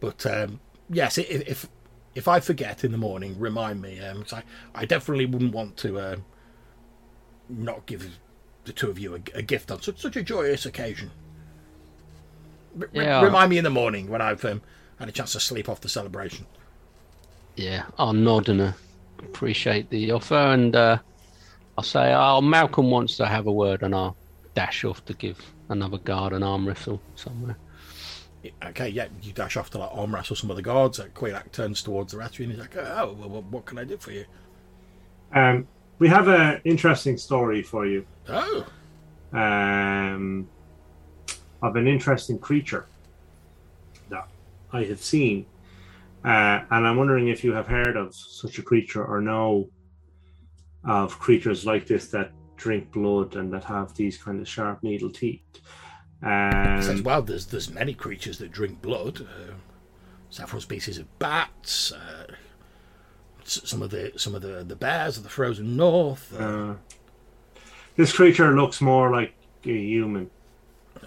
but 0.00 0.26
um, 0.26 0.60
yes, 0.90 1.18
if, 1.18 1.30
if 1.48 1.68
if 2.14 2.28
I 2.28 2.40
forget 2.40 2.84
in 2.84 2.92
the 2.92 2.98
morning, 2.98 3.38
remind 3.38 3.80
me. 3.80 4.00
Um, 4.00 4.24
I 4.32 4.42
I 4.74 4.84
definitely 4.84 5.26
wouldn't 5.26 5.54
want 5.54 5.76
to 5.78 5.98
uh, 5.98 6.16
not 7.48 7.86
give 7.86 8.18
the 8.64 8.72
two 8.72 8.90
of 8.90 8.98
you 8.98 9.14
a, 9.14 9.38
a 9.38 9.42
gift 9.42 9.70
on 9.70 9.80
such 9.82 10.00
such 10.00 10.16
a 10.16 10.22
joyous 10.22 10.66
occasion. 10.66 11.10
R- 12.80 12.88
Yeah. 12.92 13.22
remind 13.22 13.50
me 13.50 13.58
in 13.58 13.64
the 13.64 13.70
morning 13.70 14.08
when 14.08 14.20
I've 14.20 14.44
um, 14.44 14.62
had 14.98 15.08
a 15.08 15.12
chance 15.12 15.32
to 15.32 15.40
sleep 15.40 15.68
off 15.68 15.80
the 15.80 15.88
celebration. 15.88 16.46
Yeah, 17.56 17.84
I'll 17.98 18.12
nod 18.12 18.48
and 18.48 18.60
uh, 18.60 18.72
appreciate 19.18 19.90
the 19.90 20.12
offer, 20.12 20.34
and 20.34 20.74
uh, 20.74 20.98
I'll 21.76 21.84
say, 21.84 22.12
"Oh, 22.14 22.40
Malcolm 22.40 22.90
wants 22.90 23.16
to 23.18 23.26
have 23.26 23.46
a 23.46 23.52
word," 23.52 23.82
and 23.82 23.94
I'll 23.94 24.16
dash 24.54 24.84
off 24.84 25.04
to 25.06 25.14
give 25.14 25.38
another 25.70 25.98
guard 25.98 26.32
an 26.32 26.42
arm 26.42 26.66
wrestle 26.68 27.00
somewhere. 27.14 27.56
Okay, 28.64 28.88
yeah, 28.88 29.08
you 29.22 29.32
dash 29.32 29.56
off 29.56 29.70
to 29.70 29.78
like 29.78 29.90
arm 29.92 30.14
wrestle 30.14 30.36
some 30.36 30.50
of 30.50 30.56
the 30.56 30.62
guards. 30.62 30.98
Uh, 30.98 31.06
Quaylak 31.14 31.52
turns 31.52 31.82
towards 31.82 32.12
the 32.12 32.18
rest 32.18 32.34
of 32.34 32.40
you 32.40 32.44
and 32.44 32.52
he's 32.52 32.60
like, 32.60 32.76
"Oh, 32.76 33.14
well, 33.18 33.28
what, 33.28 33.44
what 33.44 33.66
can 33.66 33.78
I 33.78 33.84
do 33.84 33.96
for 33.96 34.12
you?" 34.12 34.24
Um, 35.34 35.68
we 35.98 36.08
have 36.08 36.28
an 36.28 36.60
interesting 36.64 37.16
story 37.16 37.62
for 37.62 37.86
you 37.86 38.04
Oh, 38.28 38.66
um, 39.32 40.48
of 41.62 41.76
an 41.76 41.86
interesting 41.86 42.38
creature 42.38 42.86
that 44.08 44.28
I 44.72 44.84
have 44.84 45.02
seen. 45.02 45.46
Uh, 46.24 46.64
and 46.70 46.86
I'm 46.86 46.96
wondering 46.96 47.28
if 47.28 47.44
you 47.44 47.52
have 47.52 47.66
heard 47.66 47.96
of 47.96 48.14
such 48.14 48.58
a 48.58 48.62
creature 48.62 49.04
or 49.04 49.20
know 49.20 49.68
of 50.84 51.18
creatures 51.18 51.66
like 51.66 51.86
this 51.86 52.08
that 52.08 52.32
drink 52.60 52.92
blood 52.92 53.36
and 53.36 53.50
that 53.52 53.64
have 53.64 53.94
these 53.94 54.18
kind 54.18 54.38
of 54.38 54.46
sharp 54.46 54.82
needle 54.82 55.10
teeth. 55.10 55.40
he 55.54 56.26
says, 56.82 56.88
Um, 56.90 57.02
"Well, 57.02 57.22
there's 57.22 57.46
there's 57.46 57.70
many 57.70 57.94
creatures 57.94 58.36
that 58.38 58.52
drink 58.52 58.82
blood. 58.82 59.22
Uh, 59.22 59.54
several 60.28 60.60
species 60.60 60.98
of 60.98 61.06
bats. 61.18 61.92
Uh, 61.92 62.26
some 63.44 63.80
of 63.82 63.90
the 63.90 64.12
some 64.16 64.34
of 64.34 64.42
the 64.42 64.62
the 64.62 64.76
bears 64.76 65.16
of 65.16 65.22
the 65.22 65.30
frozen 65.30 65.74
north. 65.76 66.38
Uh, 66.38 66.44
uh, 66.44 66.74
this 67.96 68.12
creature 68.12 68.54
looks 68.54 68.80
more 68.82 69.10
like 69.10 69.32
a 69.64 69.68
human. 69.76 70.30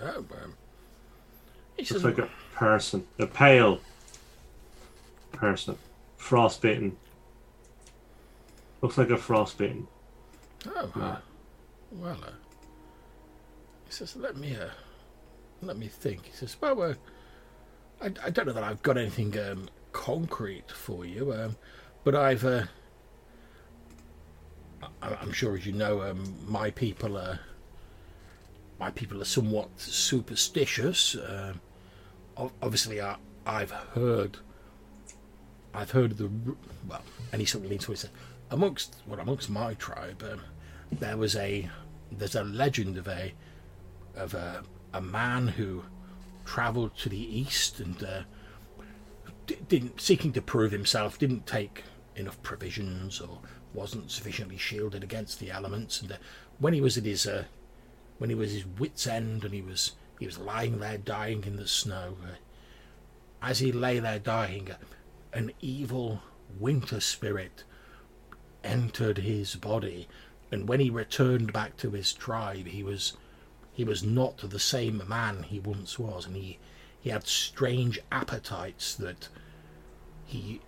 oh, 0.02 0.18
um, 0.18 0.56
Looks 1.78 2.04
like 2.04 2.18
a 2.18 2.30
person, 2.56 3.06
a 3.20 3.28
pale 3.28 3.80
person, 5.34 5.78
frostbitten. 6.18 6.98
Looks 8.82 8.98
like 8.98 9.10
a 9.12 9.18
frostbitten. 9.18 9.88
"Oh, 10.66 10.92
uh, 10.96 11.18
well." 12.00 12.18
Uh, 12.24 12.32
he 13.86 13.92
says, 13.92 14.16
"Let 14.16 14.36
me 14.38 14.56
uh, 14.56 14.70
let 15.62 15.78
me 15.78 15.88
think." 15.88 16.26
He 16.26 16.32
says, 16.34 16.56
"Well, 16.60 16.82
uh, 16.82 16.94
I, 18.02 18.12
I 18.26 18.30
don't 18.30 18.48
know 18.48 18.54
that 18.54 18.64
I've 18.64 18.82
got 18.84 18.98
anything 18.98 19.38
um, 19.40 19.70
concrete 19.92 20.72
for 20.72 21.06
you, 21.06 21.34
um, 21.34 21.56
but 22.04 22.16
I've." 22.16 22.44
Uh, 22.46 22.64
I- 25.02 25.16
I'm 25.22 25.32
sure, 25.32 25.56
as 25.56 25.66
you 25.66 25.72
know, 25.74 26.02
um, 26.02 26.36
my 26.48 26.72
people 26.72 27.18
are 27.18 27.40
my 28.80 28.92
people 28.92 29.22
are 29.22 29.26
somewhat 29.26 29.70
superstitious. 29.80 31.16
Ob- 32.36 32.52
obviously, 32.62 33.00
I, 33.00 33.16
I've 33.46 33.72
heard, 33.72 34.38
I've 35.74 35.92
heard 35.92 36.18
the 36.18 36.30
well, 36.88 37.02
and 37.32 37.42
he 37.42 37.46
of 37.58 37.70
leans 37.70 37.86
towards 37.86 38.04
it. 38.04 38.10
Amongst 38.52 38.96
well, 39.08 39.20
amongst 39.20 39.50
my 39.50 39.74
tribe, 39.76 40.24
um, 40.30 40.42
there 40.92 41.16
was 41.18 41.36
a 41.36 41.70
there's 42.18 42.36
a 42.36 42.44
legend 42.44 42.98
of 42.98 43.08
a 43.08 43.34
of 44.16 44.34
a 44.34 44.64
a 44.94 45.02
man 45.02 45.48
who 45.48 45.84
travelled 46.46 46.96
to 46.98 47.10
the 47.10 47.40
east 47.40 47.80
and 47.80 48.04
uh, 48.04 48.22
d- 49.48 49.58
didn't 49.68 50.00
seeking 50.00 50.32
to 50.34 50.42
prove 50.42 50.72
himself, 50.72 51.18
didn't 51.18 51.48
take 51.48 51.84
enough 52.16 52.42
provisions 52.44 53.20
or 53.20 53.40
wasn't 53.74 54.12
sufficiently 54.12 54.58
shielded 54.58 55.04
against 55.04 55.40
the 55.40 55.50
elements. 55.50 56.02
And 56.02 56.12
uh, 56.12 56.16
when 56.60 56.74
he 56.74 56.82
was 56.82 56.98
at 56.98 57.06
his 57.06 57.26
uh, 57.26 57.46
when 58.20 58.30
he 58.30 58.36
was 58.36 58.52
his 58.52 58.66
wits' 58.66 59.08
end 59.08 59.44
and 59.44 59.54
he 59.54 59.62
was 59.62 59.94
he 60.20 60.26
was 60.26 60.38
lying 60.38 60.80
there 60.80 60.98
dying 60.98 61.44
in 61.46 61.56
the 61.56 61.68
snow, 61.68 62.18
uh, 62.24 62.36
as 63.42 63.60
he 63.60 63.72
lay 63.72 64.00
there 64.00 64.20
dying, 64.20 64.72
uh, 64.72 64.76
an 65.34 65.52
evil 65.60 66.22
winter 66.60 67.00
spirit 67.00 67.64
entered 68.64 69.18
his 69.18 69.56
body, 69.56 70.08
and 70.54 70.68
when 70.68 70.80
he 70.80 70.92
returned 70.92 71.52
back 71.52 71.76
to 71.78 71.90
his 71.90 72.14
tribe, 72.14 72.68
he 72.68 72.84
was 72.84 73.18
he 73.74 73.84
was 73.84 74.04
not 74.04 74.38
the 74.38 74.60
same 74.60 75.02
man 75.08 75.42
he 75.42 75.60
once 75.60 75.98
was, 75.98 76.28
and 76.28 76.36
he 76.36 76.60
he 77.02 77.10
had 77.10 77.26
strange 77.26 78.00
appetites 78.12 78.94
that 78.94 79.30
he 80.28 80.62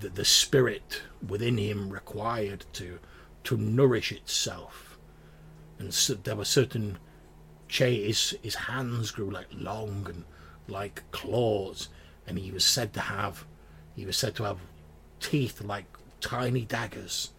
the, 0.00 0.10
the 0.10 0.26
spirit 0.26 1.00
within 1.26 1.56
him 1.56 1.88
required 1.88 2.66
to 2.74 2.98
to 3.44 3.56
nourish 3.56 4.12
itself. 4.12 4.98
And 5.78 5.94
so 5.94 6.14
there 6.14 6.36
were 6.36 6.44
certain 6.44 6.98
cha- 7.66 7.86
his, 7.86 8.36
his 8.42 8.54
hands 8.54 9.10
grew 9.10 9.30
like 9.30 9.48
long 9.54 10.06
and 10.06 10.24
like 10.68 11.10
claws. 11.12 11.88
And 12.26 12.38
he 12.38 12.50
was 12.50 12.66
said 12.66 12.92
to 12.92 13.00
have 13.00 13.46
he 13.96 14.04
was 14.04 14.18
said 14.18 14.34
to 14.34 14.44
have 14.44 14.58
teeth 15.18 15.62
like 15.62 15.86
tiny 16.20 16.66
daggers 16.66 17.30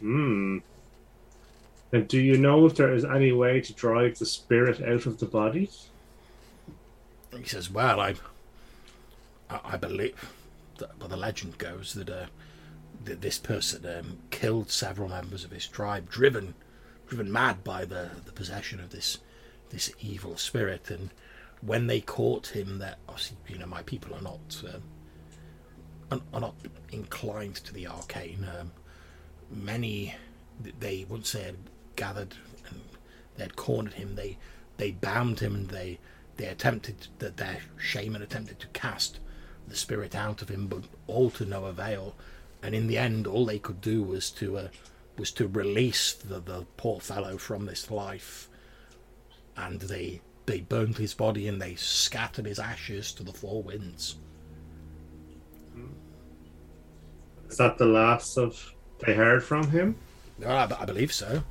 Hmm. 0.00 0.58
And 1.92 2.06
do 2.06 2.20
you 2.20 2.36
know 2.36 2.66
if 2.66 2.76
there 2.76 2.92
is 2.92 3.04
any 3.04 3.32
way 3.32 3.60
to 3.62 3.72
drive 3.72 4.18
the 4.18 4.26
spirit 4.26 4.82
out 4.82 5.06
of 5.06 5.18
the 5.18 5.26
body? 5.26 5.70
he 7.36 7.44
says 7.44 7.70
well 7.70 8.00
i 8.00 8.14
i, 9.50 9.76
believe 9.76 10.32
that 10.78 10.90
well, 10.98 11.08
the 11.08 11.16
legend 11.16 11.58
goes 11.58 11.94
that 11.94 12.08
uh 12.08 12.26
that 13.04 13.20
this 13.20 13.38
person 13.38 13.86
um, 13.86 14.18
killed 14.30 14.70
several 14.70 15.08
members 15.08 15.44
of 15.44 15.50
his 15.50 15.66
tribe 15.66 16.10
driven 16.10 16.54
driven 17.06 17.30
mad 17.30 17.62
by 17.64 17.84
the 17.84 18.10
the 18.24 18.32
possession 18.32 18.80
of 18.80 18.90
this 18.90 19.18
this 19.70 19.92
evil 20.00 20.36
spirit 20.36 20.90
and 20.90 21.10
when 21.60 21.86
they 21.86 22.00
caught 22.00 22.48
him 22.48 22.78
that 22.78 22.98
you 23.46 23.58
know 23.58 23.66
my 23.66 23.82
people 23.82 24.14
are 24.14 24.22
not 24.22 24.62
um, 24.74 24.82
are- 26.10 26.20
are 26.34 26.40
not 26.40 26.54
inclined 26.90 27.56
to 27.56 27.72
the 27.74 27.86
arcane 27.86 28.46
um, 28.58 28.72
many 29.50 30.14
they 30.80 31.06
once 31.08 31.32
they 31.32 31.42
had 31.42 31.56
gathered 31.96 32.34
and 32.68 32.80
they 33.36 33.44
had 33.44 33.56
cornered 33.56 33.94
him. 33.94 34.14
They 34.14 34.38
they 34.76 34.92
bound 34.92 35.40
him 35.40 35.54
and 35.54 35.68
they 35.68 35.98
they 36.36 36.46
attempted 36.46 37.08
that 37.18 37.36
their 37.36 37.58
shaman 37.78 38.22
attempted 38.22 38.60
to 38.60 38.66
cast 38.68 39.18
the 39.66 39.76
spirit 39.76 40.14
out 40.14 40.40
of 40.40 40.48
him 40.48 40.66
but 40.66 40.84
all 41.06 41.30
to 41.30 41.44
no 41.44 41.64
avail. 41.66 42.14
And 42.62 42.74
in 42.74 42.86
the 42.86 42.98
end 42.98 43.26
all 43.26 43.46
they 43.46 43.58
could 43.58 43.80
do 43.80 44.02
was 44.02 44.30
to 44.32 44.58
uh, 44.58 44.68
was 45.16 45.32
to 45.32 45.48
release 45.48 46.12
the, 46.12 46.40
the 46.40 46.64
poor 46.76 47.00
fellow 47.00 47.38
from 47.38 47.66
this 47.66 47.90
life. 47.90 48.48
And 49.56 49.80
they 49.80 50.20
they 50.46 50.60
burned 50.60 50.96
his 50.96 51.14
body 51.14 51.46
and 51.46 51.60
they 51.60 51.74
scattered 51.74 52.46
his 52.46 52.58
ashes 52.58 53.12
to 53.12 53.22
the 53.22 53.32
four 53.32 53.62
winds. 53.62 54.16
Is 57.48 57.56
that 57.56 57.78
the 57.78 57.86
last 57.86 58.36
of 58.38 58.74
they 59.00 59.14
heard 59.14 59.42
from 59.44 59.70
him? 59.70 59.96
Oh, 60.44 60.48
I, 60.50 60.68
I 60.80 60.84
believe 60.84 61.12
so. 61.12 61.42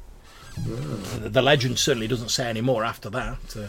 The, 0.65 1.29
the 1.29 1.41
legend 1.41 1.77
certainly 1.79 2.07
doesn't 2.07 2.29
say 2.29 2.49
any 2.49 2.61
more 2.61 2.83
after 2.83 3.09
that. 3.11 3.55
Uh, 3.55 3.67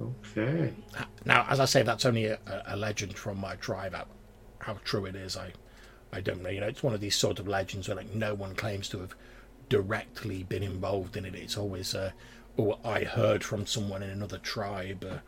Okay. 0.00 0.72
now, 1.24 1.46
as 1.48 1.60
I 1.60 1.64
say, 1.66 1.82
that's 1.82 2.04
only 2.04 2.26
a, 2.26 2.38
a- 2.46 2.62
a 2.74 2.76
legend 2.76 3.16
from 3.16 3.38
my 3.38 3.54
tribe. 3.56 3.94
How, 3.94 4.06
how 4.58 4.76
true 4.84 5.06
it 5.06 5.14
is, 5.14 5.36
I, 5.36 5.52
I 6.12 6.20
don't 6.20 6.42
know. 6.42 6.48
You 6.50 6.60
know, 6.60 6.66
it's 6.66 6.82
one 6.82 6.94
of 6.94 7.00
these 7.00 7.14
sort 7.14 7.38
of 7.38 7.46
legends 7.46 7.88
where 7.88 7.96
like 7.96 8.12
no 8.14 8.34
one 8.34 8.54
claims 8.56 8.88
to 8.90 8.98
have 9.00 9.14
directly 9.68 10.42
been 10.42 10.62
involved 10.64 11.16
in 11.16 11.24
it. 11.24 11.34
It's 11.36 11.56
always, 11.56 11.94
uh, 11.94 12.10
oh, 12.58 12.78
I 12.84 13.04
heard 13.04 13.44
from 13.44 13.66
someone 13.66 14.02
in 14.02 14.10
another 14.10 14.38
tribe 14.38 15.04
uh, 15.08 15.18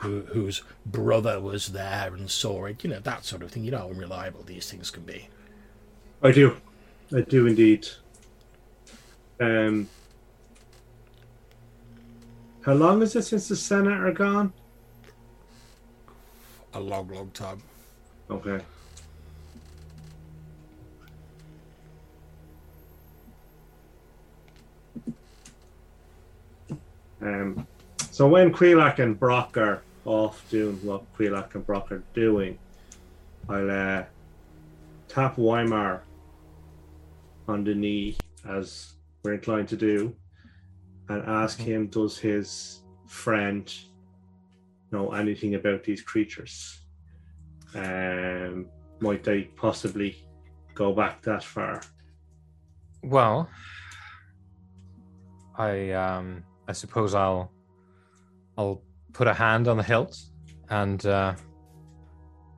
who 0.00 0.22
whose 0.22 0.62
brother 0.86 1.40
was 1.40 1.68
there 1.68 2.14
and 2.14 2.30
saw 2.30 2.64
it. 2.64 2.82
You 2.82 2.90
know, 2.90 3.00
that 3.00 3.24
sort 3.24 3.42
of 3.42 3.50
thing. 3.50 3.64
You 3.64 3.70
know 3.70 3.78
how 3.78 3.90
unreliable 3.90 4.42
these 4.42 4.70
things 4.70 4.90
can 4.90 5.02
be. 5.04 5.28
I 6.22 6.32
do. 6.32 6.56
I 7.14 7.20
do 7.22 7.46
indeed. 7.46 7.86
Um, 9.40 9.88
how 12.62 12.74
long 12.74 13.02
is 13.02 13.16
it 13.16 13.22
since 13.22 13.48
the 13.48 13.56
Senna 13.56 13.90
are 13.90 14.12
gone? 14.12 14.52
A 16.74 16.80
long, 16.80 17.08
long 17.08 17.30
time. 17.30 17.62
Okay. 18.30 18.60
Um, 27.22 27.66
so 28.10 28.26
when 28.26 28.52
Quelac 28.52 28.98
and 28.98 29.18
Brock 29.18 29.56
are 29.56 29.82
off 30.04 30.48
doing 30.50 30.76
what 30.82 31.02
Quelac 31.16 31.54
and 31.54 31.66
Brock 31.66 31.92
are 31.92 32.02
doing, 32.14 32.58
I'll 33.48 33.70
uh, 33.70 34.04
tap 35.08 35.36
Weimar 35.36 36.02
on 37.48 37.64
the 37.64 37.74
knee 37.74 38.16
as 38.48 38.94
we're 39.22 39.34
inclined 39.34 39.68
to 39.68 39.76
do 39.76 40.14
and 41.08 41.22
ask 41.26 41.58
him 41.58 41.88
does 41.88 42.16
his 42.16 42.82
friend 43.06 43.72
know 44.92 45.12
anything 45.12 45.56
about 45.56 45.84
these 45.84 46.00
creatures? 46.00 46.80
Um 47.74 48.66
might 49.00 49.24
they 49.24 49.42
possibly 49.42 50.16
go 50.74 50.92
back 50.92 51.22
that 51.22 51.42
far? 51.42 51.82
Well, 53.02 53.48
I 55.56 55.90
um 55.92 56.44
I 56.68 56.72
suppose 56.72 57.14
I'll 57.14 57.50
I'll 58.56 58.82
put 59.12 59.26
a 59.28 59.34
hand 59.34 59.68
on 59.68 59.76
the 59.76 59.82
hilt 59.82 60.18
and 60.68 61.04
uh, 61.06 61.34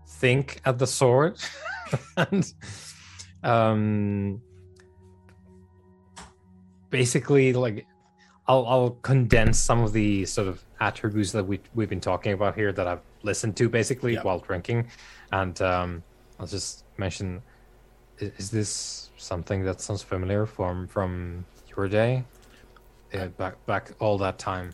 think 0.06 0.60
at 0.64 0.78
the 0.78 0.86
sword. 0.86 1.36
And 2.16 2.50
um 3.42 4.40
basically 6.90 7.52
like 7.52 7.86
I'll 8.46 8.66
I'll 8.66 8.90
condense 9.02 9.58
some 9.58 9.82
of 9.82 9.92
the 9.92 10.24
sort 10.24 10.48
of 10.48 10.64
attributes 10.80 11.32
that 11.32 11.44
we 11.44 11.60
we've 11.74 11.88
been 11.88 12.00
talking 12.00 12.32
about 12.32 12.54
here 12.54 12.72
that 12.72 12.86
I've 12.86 13.02
listened 13.22 13.56
to 13.58 13.68
basically 13.68 14.14
Yeah. 14.14 14.22
while 14.22 14.38
drinking. 14.38 14.88
And 15.32 15.60
um 15.60 16.02
I'll 16.38 16.46
just 16.46 16.84
mention 16.98 17.42
i- 18.20 18.32
is 18.38 18.50
this 18.50 19.10
something 19.16 19.64
that 19.64 19.80
sounds 19.80 20.02
familiar 20.02 20.46
from 20.46 20.86
from 20.88 21.44
your 21.76 21.88
day? 21.88 22.24
Yeah, 23.12 23.26
back 23.28 23.54
back 23.66 23.92
all 24.00 24.18
that 24.18 24.38
time 24.38 24.72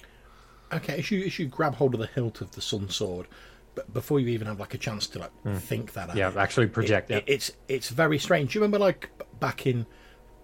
Okay, 0.73 0.99
as 0.99 1.11
you 1.11 1.25
as 1.25 1.39
you 1.39 1.47
grab 1.47 1.75
hold 1.77 1.95
of 1.95 2.01
the 2.01 2.07
hilt 2.07 2.41
of 2.41 2.51
the 2.53 2.61
sun 2.61 2.89
sword, 2.91 3.27
but 3.75 3.93
before 3.95 4.21
you 4.21 4.29
even 4.29 4.47
have 4.47 4.61
like 4.61 4.75
a 4.75 4.79
chance 4.79 5.07
to 5.09 5.19
like 5.19 5.31
think 5.61 5.93
that 5.95 6.11
out, 6.11 6.17
yeah 6.17 6.33
actually 6.37 6.67
project 6.67 7.11
it, 7.11 7.15
yeah. 7.15 7.19
it- 7.21 7.25
it's 7.27 7.53
it's 7.69 7.89
very 7.91 8.19
strange. 8.19 8.53
Do 8.53 8.59
you 8.59 8.63
remember 8.63 8.79
like 8.79 9.11
back 9.41 9.67
in 9.67 9.87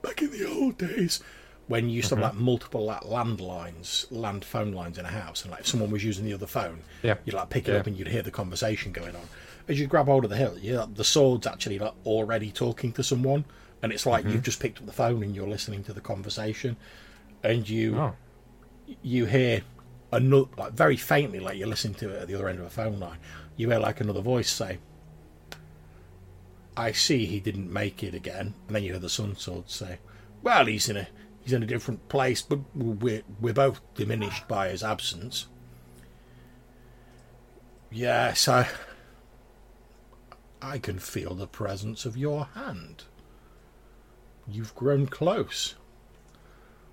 back 0.02 0.22
in 0.22 0.30
the 0.30 0.48
old 0.48 0.78
days 0.78 1.20
when 1.66 1.88
you 1.88 1.96
used 1.96 2.10
to 2.10 2.16
have 2.16 2.24
Mm-hmm. 2.24 2.36
like 2.38 2.44
multiple 2.44 2.84
like 2.84 3.00
landlines, 3.02 4.06
land 4.10 4.44
phone 4.44 4.72
lines 4.72 4.98
in 4.98 5.04
a 5.06 5.08
house, 5.10 5.42
and 5.42 5.50
like 5.50 5.60
if 5.60 5.66
someone 5.66 5.90
was 5.90 6.04
using 6.04 6.24
the 6.24 6.32
other 6.34 6.46
phone, 6.46 6.80
Yeah. 7.02 7.14
you'd 7.24 7.34
like 7.34 7.48
pick 7.50 7.68
it 7.68 7.72
Yeah. 7.72 7.78
up 7.80 7.86
and 7.86 7.96
you'd 7.98 8.08
hear 8.08 8.22
the 8.22 8.30
conversation 8.30 8.92
going 8.92 9.14
on. 9.16 9.22
As 9.66 9.80
you 9.80 9.86
grab 9.86 10.06
hold 10.06 10.24
of 10.24 10.30
the 10.30 10.36
hilt, 10.36 10.58
yeah, 10.60 10.84
the 10.92 11.04
sword's 11.04 11.46
actually 11.46 11.78
like 11.78 11.94
already 12.04 12.50
talking 12.50 12.92
to 12.92 13.02
someone, 13.02 13.44
and 13.82 13.92
it's 13.92 14.04
like 14.06 14.24
Mm-hmm. 14.24 14.32
you've 14.34 14.42
just 14.42 14.60
picked 14.60 14.78
up 14.78 14.86
the 14.86 14.92
phone 14.92 15.22
and 15.22 15.34
you're 15.34 15.48
listening 15.48 15.82
to 15.84 15.92
the 15.94 16.02
conversation, 16.02 16.76
and 17.42 17.66
you 17.68 17.96
oh 17.98 18.14
you 19.02 19.24
hear 19.24 19.62
another 20.14 20.48
like 20.56 20.72
very 20.72 20.96
faintly 20.96 21.40
like 21.40 21.56
you're 21.58 21.68
listening 21.68 21.94
to 21.94 22.10
it 22.10 22.22
at 22.22 22.28
the 22.28 22.34
other 22.34 22.48
end 22.48 22.58
of 22.60 22.66
a 22.66 22.70
phone 22.70 22.98
line. 22.98 23.18
You 23.56 23.70
hear 23.70 23.78
like 23.78 24.00
another 24.00 24.20
voice 24.20 24.50
say 24.50 24.78
i 26.76 26.90
see 26.90 27.24
he 27.26 27.38
didn't 27.40 27.72
make 27.72 28.02
it 28.02 28.14
again. 28.14 28.54
And 28.66 28.74
then 28.74 28.82
you 28.82 28.92
hear 28.92 29.00
the 29.00 29.08
sun 29.08 29.36
sword 29.36 29.70
say 29.70 29.98
well 30.42 30.66
he's 30.66 30.88
in 30.88 30.96
a 30.96 31.08
he's 31.42 31.52
in 31.52 31.62
a 31.62 31.66
different 31.66 32.08
place 32.08 32.42
but 32.42 32.60
we're, 32.74 33.22
we're 33.40 33.52
both 33.54 33.80
diminished 33.94 34.48
by 34.48 34.68
his 34.68 34.82
absence. 34.82 35.46
Yes 37.90 38.48
i 38.48 38.68
i 40.60 40.78
can 40.78 40.98
feel 40.98 41.34
the 41.34 41.46
presence 41.46 42.04
of 42.06 42.16
your 42.16 42.46
hand. 42.54 43.04
You've 44.48 44.74
grown 44.74 45.06
close. 45.06 45.74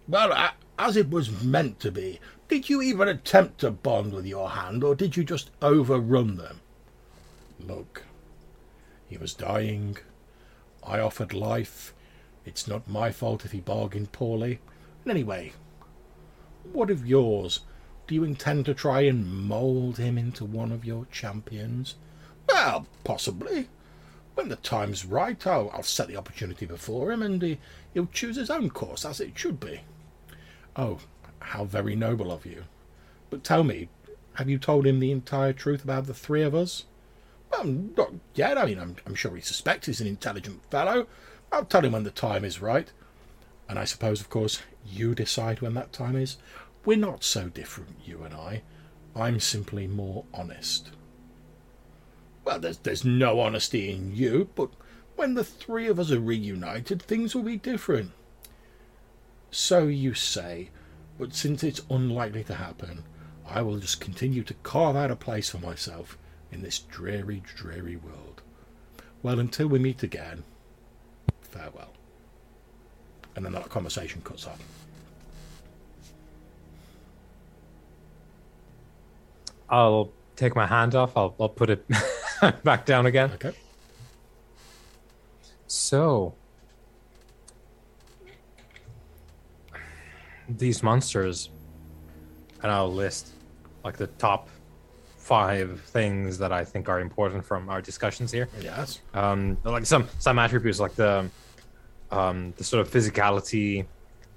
Well, 0.07 0.31
a- 0.31 0.53
as 0.81 0.97
it 0.97 1.11
was 1.11 1.43
meant 1.43 1.79
to 1.79 1.91
be, 1.91 2.19
did 2.47 2.67
you 2.67 2.81
even 2.81 3.07
attempt 3.07 3.59
to 3.59 3.69
bond 3.69 4.11
with 4.11 4.25
your 4.25 4.49
hand, 4.49 4.83
or 4.83 4.95
did 4.95 5.15
you 5.15 5.23
just 5.23 5.51
overrun 5.61 6.37
them? 6.37 6.59
Look, 7.59 8.03
he 9.07 9.15
was 9.15 9.35
dying. 9.35 9.99
I 10.83 10.99
offered 10.99 11.33
life. 11.33 11.93
It's 12.47 12.67
not 12.67 12.89
my 12.89 13.11
fault 13.11 13.45
if 13.45 13.51
he 13.51 13.59
bargained 13.59 14.11
poorly. 14.11 14.57
And 15.03 15.11
anyway, 15.11 15.53
what 16.73 16.89
of 16.89 17.05
yours? 17.05 17.59
Do 18.07 18.15
you 18.15 18.23
intend 18.23 18.65
to 18.65 18.73
try 18.73 19.01
and 19.01 19.31
mould 19.31 19.99
him 19.99 20.17
into 20.17 20.45
one 20.45 20.71
of 20.71 20.83
your 20.83 21.05
champions? 21.11 21.93
Well, 22.49 22.87
possibly. 23.03 23.69
When 24.33 24.49
the 24.49 24.55
time's 24.55 25.05
right, 25.05 25.45
I'll, 25.45 25.69
I'll 25.75 25.83
set 25.83 26.07
the 26.07 26.17
opportunity 26.17 26.65
before 26.65 27.11
him, 27.11 27.21
and 27.21 27.39
he, 27.39 27.59
he'll 27.93 28.07
choose 28.07 28.37
his 28.37 28.49
own 28.49 28.71
course, 28.71 29.05
as 29.05 29.21
it 29.21 29.37
should 29.37 29.59
be. 29.59 29.81
Oh, 30.75 30.99
how 31.39 31.65
very 31.65 31.95
noble 31.95 32.31
of 32.31 32.45
you. 32.45 32.63
But 33.29 33.43
tell 33.43 33.63
me, 33.63 33.89
have 34.35 34.49
you 34.49 34.57
told 34.57 34.87
him 34.87 34.99
the 34.99 35.11
entire 35.11 35.53
truth 35.53 35.83
about 35.83 36.07
the 36.07 36.13
three 36.13 36.43
of 36.43 36.55
us? 36.55 36.85
Well, 37.51 37.65
not 37.65 38.13
yet. 38.33 38.57
I 38.57 38.65
mean, 38.65 38.79
I'm, 38.79 38.95
I'm 39.05 39.15
sure 39.15 39.35
he 39.35 39.41
suspects 39.41 39.87
he's 39.87 40.01
an 40.01 40.07
intelligent 40.07 40.61
fellow. 40.71 41.07
I'll 41.51 41.65
tell 41.65 41.83
him 41.83 41.91
when 41.91 42.03
the 42.03 42.11
time 42.11 42.45
is 42.45 42.61
right. 42.61 42.91
And 43.67 43.77
I 43.77 43.83
suppose, 43.83 44.21
of 44.21 44.29
course, 44.29 44.61
you 44.85 45.13
decide 45.13 45.61
when 45.61 45.73
that 45.73 45.91
time 45.91 46.15
is. 46.15 46.37
We're 46.85 46.97
not 46.97 47.23
so 47.23 47.49
different, 47.49 47.97
you 48.05 48.23
and 48.23 48.33
I. 48.33 48.63
I'm 49.15 49.39
simply 49.39 49.87
more 49.87 50.23
honest. 50.33 50.91
Well, 52.43 52.59
there's, 52.59 52.77
there's 52.77 53.05
no 53.05 53.39
honesty 53.39 53.91
in 53.91 54.15
you, 54.15 54.49
but 54.55 54.69
when 55.15 55.33
the 55.35 55.43
three 55.43 55.87
of 55.87 55.99
us 55.99 56.11
are 56.11 56.19
reunited, 56.19 57.01
things 57.01 57.35
will 57.35 57.43
be 57.43 57.57
different. 57.57 58.11
So 59.51 59.87
you 59.87 60.13
say, 60.13 60.69
but 61.19 61.35
since 61.35 61.63
it's 61.63 61.81
unlikely 61.89 62.43
to 62.45 62.55
happen, 62.55 63.03
I 63.45 63.61
will 63.61 63.77
just 63.79 63.99
continue 63.99 64.43
to 64.43 64.53
carve 64.63 64.95
out 64.95 65.11
a 65.11 65.15
place 65.15 65.49
for 65.49 65.57
myself 65.57 66.17
in 66.51 66.61
this 66.61 66.79
dreary, 66.79 67.43
dreary 67.45 67.97
world. 67.97 68.41
Well, 69.21 69.39
until 69.39 69.67
we 69.67 69.77
meet 69.77 70.03
again, 70.03 70.43
farewell. 71.41 71.93
And 73.35 73.45
then 73.45 73.51
that 73.53 73.69
conversation 73.69 74.21
cuts 74.23 74.47
off. 74.47 74.59
I'll 79.69 80.11
take 80.35 80.53
my 80.55 80.67
hand 80.67 80.95
off 80.95 81.15
I'll 81.15 81.33
I'll 81.39 81.47
put 81.47 81.69
it 81.69 81.85
back 82.63 82.85
down 82.85 83.05
again 83.05 83.31
Okay. 83.35 83.53
So, 85.67 86.35
these 90.57 90.83
monsters, 90.83 91.49
and 92.61 92.71
I'll 92.71 92.91
list 92.91 93.29
like 93.83 93.97
the 93.97 94.07
top 94.07 94.49
five 95.17 95.79
things 95.81 96.37
that 96.37 96.51
I 96.51 96.65
think 96.65 96.89
are 96.89 96.99
important 96.99 97.45
from 97.45 97.69
our 97.69 97.81
discussions 97.81 98.31
here. 98.31 98.49
Yes. 98.61 99.01
Um, 99.13 99.57
like 99.63 99.85
some 99.85 100.07
some 100.19 100.39
attributes, 100.39 100.79
like 100.79 100.95
the 100.95 101.29
um, 102.11 102.53
the 102.57 102.63
sort 102.63 102.85
of 102.85 102.91
physicality, 102.91 103.85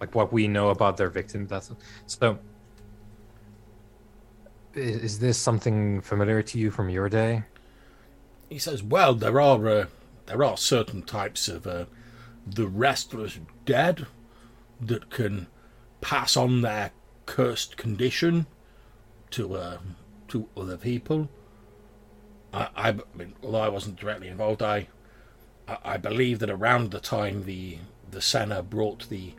like 0.01 0.15
what 0.15 0.33
we 0.33 0.47
know 0.47 0.71
about 0.71 0.97
their 0.97 1.09
victim. 1.09 1.47
That's 1.47 1.73
so. 2.07 2.39
Is 4.75 5.21
this 5.21 5.39
something 5.39 6.01
familiar 6.01 6.43
to 6.43 6.59
you 6.59 6.71
from 6.71 6.89
your 6.89 7.09
day? 7.09 7.45
He 8.49 8.59
says, 8.59 8.83
"Well, 8.83 9.15
there 9.15 9.41
are 9.41 9.69
uh, 9.69 9.87
there 10.27 10.43
are 10.45 10.57
certain 10.57 11.03
types 11.03 11.49
of 11.49 11.67
uh, 11.67 11.87
the 12.47 12.67
restless 12.67 13.39
dead 13.65 14.07
that 14.81 15.11
can 15.11 15.47
pass 16.05 16.37
on 16.37 16.61
their 16.61 16.91
cursed 17.25 17.79
condition 17.79 18.47
to 19.31 19.55
uh, 19.55 19.79
to 20.29 20.47
other 20.55 20.77
people. 20.77 21.31
I, 22.53 22.69
I, 22.77 22.89
I 22.91 22.95
mean, 23.17 23.35
although 23.43 23.63
I 23.63 23.71
wasn't 23.71 23.97
directly 23.97 24.29
involved, 24.29 24.63
I, 24.63 24.89
I 25.67 25.79
I 25.85 25.97
believe 25.97 26.41
that 26.41 26.51
around 26.51 26.91
the 26.91 27.01
time 27.01 27.45
the 27.45 27.79
the 28.11 28.21
Senna 28.21 28.63
brought 28.63 29.09
the 29.09 29.33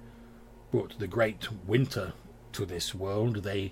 brought 0.71 0.97
the 0.97 1.07
Great 1.07 1.47
Winter 1.67 2.13
to 2.53 2.65
this 2.65 2.95
world, 2.95 3.43
they 3.43 3.71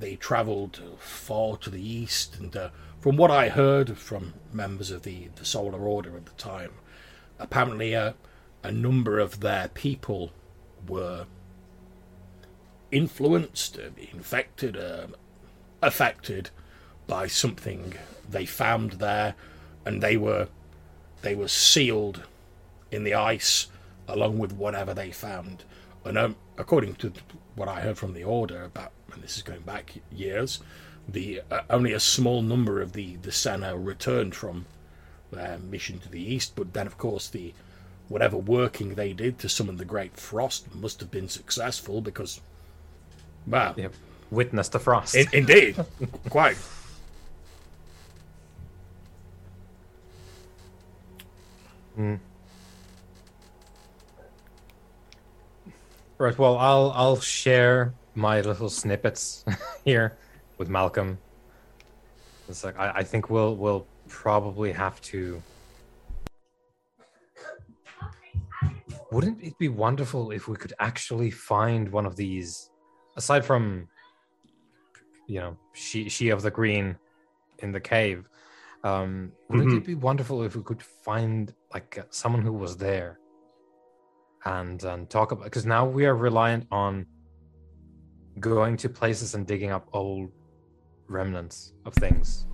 they 0.00 0.16
travelled 0.16 0.82
far 0.98 1.56
to 1.58 1.70
the 1.70 1.88
east, 1.88 2.36
and 2.40 2.56
uh, 2.56 2.70
from 2.98 3.16
what 3.16 3.30
I 3.30 3.48
heard 3.48 3.96
from 3.96 4.34
members 4.52 4.90
of 4.90 5.02
the, 5.04 5.28
the 5.36 5.44
Solar 5.44 5.86
Order 5.86 6.16
at 6.16 6.26
the 6.26 6.32
time, 6.32 6.72
apparently 7.38 7.92
a, 7.92 8.16
a 8.64 8.72
number 8.72 9.20
of 9.20 9.38
their 9.38 9.68
people 9.68 10.32
were 10.88 11.26
influenced, 12.94 13.78
uh, 13.78 13.90
infected, 14.12 14.76
uh, 14.76 15.06
affected 15.82 16.50
by 17.06 17.26
something 17.26 17.94
they 18.28 18.46
found 18.46 18.92
there, 18.92 19.34
and 19.84 20.02
they 20.02 20.16
were 20.16 20.48
they 21.22 21.34
were 21.34 21.48
sealed 21.48 22.22
in 22.90 23.04
the 23.04 23.14
ice 23.14 23.68
along 24.06 24.38
with 24.38 24.52
whatever 24.52 24.92
they 24.94 25.10
found. 25.10 25.64
And 26.04 26.18
um, 26.18 26.36
according 26.58 26.96
to 26.96 27.12
what 27.54 27.68
I 27.68 27.80
heard 27.80 27.98
from 27.98 28.12
the 28.12 28.24
order 28.24 28.62
about, 28.64 28.92
and 29.12 29.22
this 29.22 29.36
is 29.36 29.42
going 29.42 29.62
back 29.62 29.94
years, 30.12 30.60
the 31.08 31.42
uh, 31.50 31.62
only 31.70 31.92
a 31.92 32.00
small 32.00 32.42
number 32.42 32.80
of 32.80 32.92
the 32.92 33.16
the 33.16 33.32
Senna 33.32 33.76
returned 33.76 34.34
from 34.34 34.66
their 35.30 35.58
mission 35.58 35.98
to 36.00 36.08
the 36.08 36.22
east. 36.22 36.54
But 36.54 36.72
then, 36.72 36.86
of 36.86 36.98
course, 36.98 37.28
the 37.28 37.52
whatever 38.08 38.36
working 38.36 38.94
they 38.94 39.12
did 39.12 39.38
to 39.38 39.48
summon 39.48 39.76
the 39.76 39.84
Great 39.84 40.16
Frost 40.16 40.74
must 40.74 41.00
have 41.00 41.10
been 41.10 41.28
successful 41.28 42.00
because, 42.00 42.40
well, 43.46 43.74
Yep. 43.76 43.92
Witness 44.30 44.68
the 44.68 44.80
frost. 44.80 45.14
in, 45.14 45.26
indeed, 45.32 45.76
quite. 46.30 46.56
Hmm. 51.94 52.14
Right. 56.18 56.36
Well, 56.38 56.56
I'll 56.58 56.92
I'll 56.94 57.20
share 57.20 57.94
my 58.14 58.40
little 58.40 58.68
snippets 58.70 59.44
here 59.84 60.16
with 60.58 60.68
Malcolm. 60.68 61.18
It's 62.48 62.64
like 62.64 62.78
I, 62.78 62.90
I 62.96 63.02
think 63.02 63.30
we'll 63.30 63.56
we'll 63.56 63.86
probably 64.08 64.72
have 64.72 65.00
to. 65.02 65.42
Wouldn't 69.10 69.42
it 69.42 69.56
be 69.58 69.68
wonderful 69.68 70.32
if 70.32 70.48
we 70.48 70.56
could 70.56 70.72
actually 70.80 71.30
find 71.30 71.88
one 71.92 72.04
of 72.04 72.16
these, 72.16 72.70
aside 73.16 73.44
from, 73.44 73.88
you 75.26 75.40
know, 75.40 75.56
she 75.72 76.08
she 76.08 76.30
of 76.30 76.42
the 76.42 76.50
green, 76.50 76.96
in 77.60 77.72
the 77.72 77.80
cave? 77.80 78.28
Um, 78.82 79.32
wouldn't 79.48 79.72
Mhm. 79.72 79.78
it 79.78 79.84
be 79.86 79.94
wonderful 79.94 80.42
if 80.42 80.54
we 80.56 80.62
could 80.62 80.82
find 80.82 81.54
like 81.72 81.98
someone 82.10 82.42
who 82.42 82.52
was 82.52 82.76
there? 82.76 83.18
and 84.46 84.84
and 84.84 85.08
talk 85.08 85.32
about 85.32 85.44
because 85.44 85.64
now 85.64 85.86
we 85.86 86.04
are 86.04 86.14
reliant 86.14 86.66
on 86.70 87.06
going 88.40 88.76
to 88.76 88.88
places 88.88 89.34
and 89.34 89.46
digging 89.46 89.70
up 89.70 89.88
old 89.92 90.30
remnants 91.08 91.72
of 91.86 91.94
things 91.94 92.46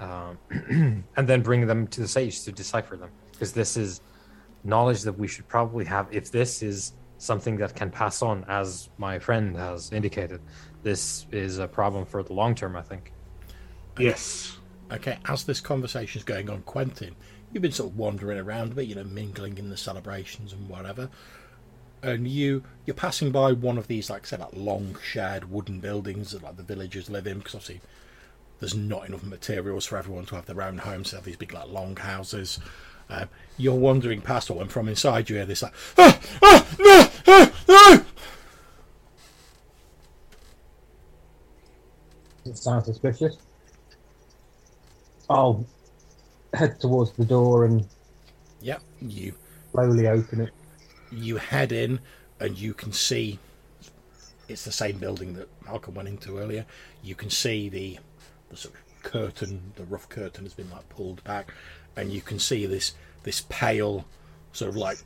um, 0.00 0.38
and 1.16 1.26
then 1.28 1.42
bring 1.42 1.66
them 1.66 1.86
to 1.86 2.00
the 2.00 2.08
sage 2.08 2.44
to 2.44 2.52
decipher 2.52 2.96
them 2.96 3.10
because 3.32 3.52
this 3.52 3.76
is 3.76 4.00
knowledge 4.64 5.02
that 5.02 5.18
we 5.18 5.26
should 5.26 5.48
probably 5.48 5.84
have 5.84 6.06
if 6.12 6.30
this 6.30 6.62
is 6.62 6.92
something 7.18 7.56
that 7.56 7.74
can 7.74 7.90
pass 7.90 8.22
on 8.22 8.44
as 8.48 8.88
my 8.98 9.18
friend 9.18 9.56
has 9.56 9.92
indicated 9.92 10.40
this 10.82 11.26
is 11.32 11.58
a 11.58 11.68
problem 11.68 12.06
for 12.06 12.22
the 12.22 12.32
long 12.32 12.54
term 12.54 12.76
i 12.76 12.82
think 12.82 13.12
Yes. 13.98 14.58
Okay, 14.90 15.18
as 15.26 15.44
this 15.44 15.60
conversation 15.60 16.18
is 16.18 16.24
going 16.24 16.48
on, 16.48 16.62
Quentin, 16.62 17.14
you've 17.52 17.62
been 17.62 17.72
sort 17.72 17.90
of 17.90 17.98
wandering 17.98 18.38
around 18.38 18.72
a 18.72 18.74
bit, 18.74 18.86
you 18.86 18.94
know, 18.94 19.04
mingling 19.04 19.58
in 19.58 19.68
the 19.68 19.76
celebrations 19.76 20.52
and 20.52 20.68
whatever. 20.68 21.10
And 22.02 22.28
you 22.28 22.62
you're 22.86 22.94
passing 22.94 23.32
by 23.32 23.52
one 23.52 23.76
of 23.76 23.88
these, 23.88 24.08
like 24.08 24.26
said, 24.26 24.40
like 24.40 24.54
long 24.54 24.96
shared 25.02 25.50
wooden 25.50 25.80
buildings 25.80 26.30
that 26.30 26.42
like 26.42 26.56
the 26.56 26.62
villagers 26.62 27.10
live 27.10 27.26
in, 27.26 27.38
because 27.38 27.56
obviously 27.56 27.80
there's 28.60 28.74
not 28.74 29.06
enough 29.06 29.24
materials 29.24 29.84
for 29.86 29.98
everyone 29.98 30.26
to 30.26 30.36
have 30.36 30.46
their 30.46 30.62
own 30.62 30.78
homes. 30.78 31.10
So 31.10 31.16
They 31.16 31.18
have 31.18 31.24
these 31.26 31.36
big 31.36 31.52
like 31.52 31.68
long 31.68 31.96
houses. 31.96 32.60
Um, 33.10 33.28
you're 33.56 33.74
wandering 33.74 34.20
past 34.20 34.50
all, 34.50 34.60
and 34.60 34.70
from 34.70 34.88
inside 34.88 35.30
you 35.30 35.36
hear 35.36 35.46
this 35.46 35.62
like, 35.62 35.72
ah, 35.96 36.20
ah, 36.42 36.66
no, 36.78 37.08
ah, 37.26 37.52
no! 37.68 38.04
It 42.44 42.56
sound 42.58 42.84
suspicious? 42.84 43.36
I'll 45.28 45.66
head 46.54 46.80
towards 46.80 47.12
the 47.12 47.24
door 47.24 47.64
and 47.64 47.86
Yep, 48.60 48.82
you 49.00 49.34
slowly 49.72 50.06
open 50.08 50.40
it. 50.42 50.52
you 51.10 51.36
head 51.36 51.72
in 51.72 52.00
and 52.40 52.58
you 52.58 52.74
can 52.74 52.92
see 52.92 53.38
it's 54.48 54.64
the 54.64 54.72
same 54.72 54.98
building 54.98 55.34
that 55.34 55.48
Malcolm 55.64 55.94
went 55.94 56.08
into 56.08 56.38
earlier. 56.38 56.66
You 57.02 57.14
can 57.14 57.30
see 57.30 57.68
the 57.68 57.98
the 58.48 58.56
sort 58.56 58.74
of 58.74 59.02
curtain, 59.02 59.72
the 59.76 59.84
rough 59.84 60.08
curtain 60.08 60.44
has 60.44 60.54
been 60.54 60.70
like 60.70 60.88
pulled 60.88 61.22
back, 61.24 61.52
and 61.98 62.12
you 62.12 62.20
can 62.20 62.38
see 62.38 62.64
this 62.64 62.94
this 63.24 63.44
pale, 63.48 64.06
sort 64.52 64.70
of 64.70 64.76
like 64.76 64.98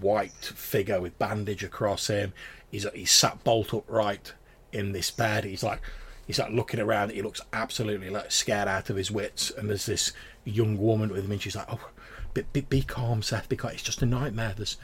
white 0.00 0.32
figure 0.32 1.00
with 1.00 1.18
bandage 1.18 1.64
across 1.64 2.06
him. 2.06 2.32
He's 2.70 2.86
he's 2.94 3.10
sat 3.10 3.42
bolt 3.44 3.74
upright 3.74 4.32
in 4.72 4.92
this 4.92 5.10
bed. 5.10 5.44
He's 5.44 5.62
like 5.62 5.80
he's 6.26 6.38
like 6.38 6.52
looking 6.52 6.80
around. 6.80 7.10
He 7.10 7.22
looks 7.22 7.40
absolutely 7.52 8.08
like 8.08 8.30
scared 8.30 8.68
out 8.68 8.90
of 8.90 8.96
his 8.96 9.10
wits. 9.10 9.50
And 9.50 9.68
there's 9.68 9.86
this 9.86 10.12
young 10.44 10.78
woman 10.78 11.10
with 11.10 11.24
him, 11.24 11.32
and 11.32 11.42
she's 11.42 11.56
like, 11.56 11.66
"Oh, 11.68 11.90
be, 12.32 12.44
be, 12.52 12.60
be 12.60 12.82
calm, 12.82 13.22
Seth. 13.22 13.48
Because 13.48 13.72
it's 13.72 13.82
just 13.82 14.02
a 14.02 14.06
nightmare. 14.06 14.54
There's 14.56 14.76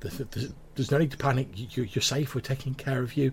there's, 0.00 0.18
there's, 0.18 0.52
there's 0.74 0.90
no 0.90 0.98
need 0.98 1.12
to 1.12 1.16
panic. 1.16 1.48
You, 1.54 1.84
you're 1.84 2.02
safe. 2.02 2.34
We're 2.34 2.40
taking 2.40 2.74
care 2.74 3.02
of 3.02 3.16
you. 3.16 3.32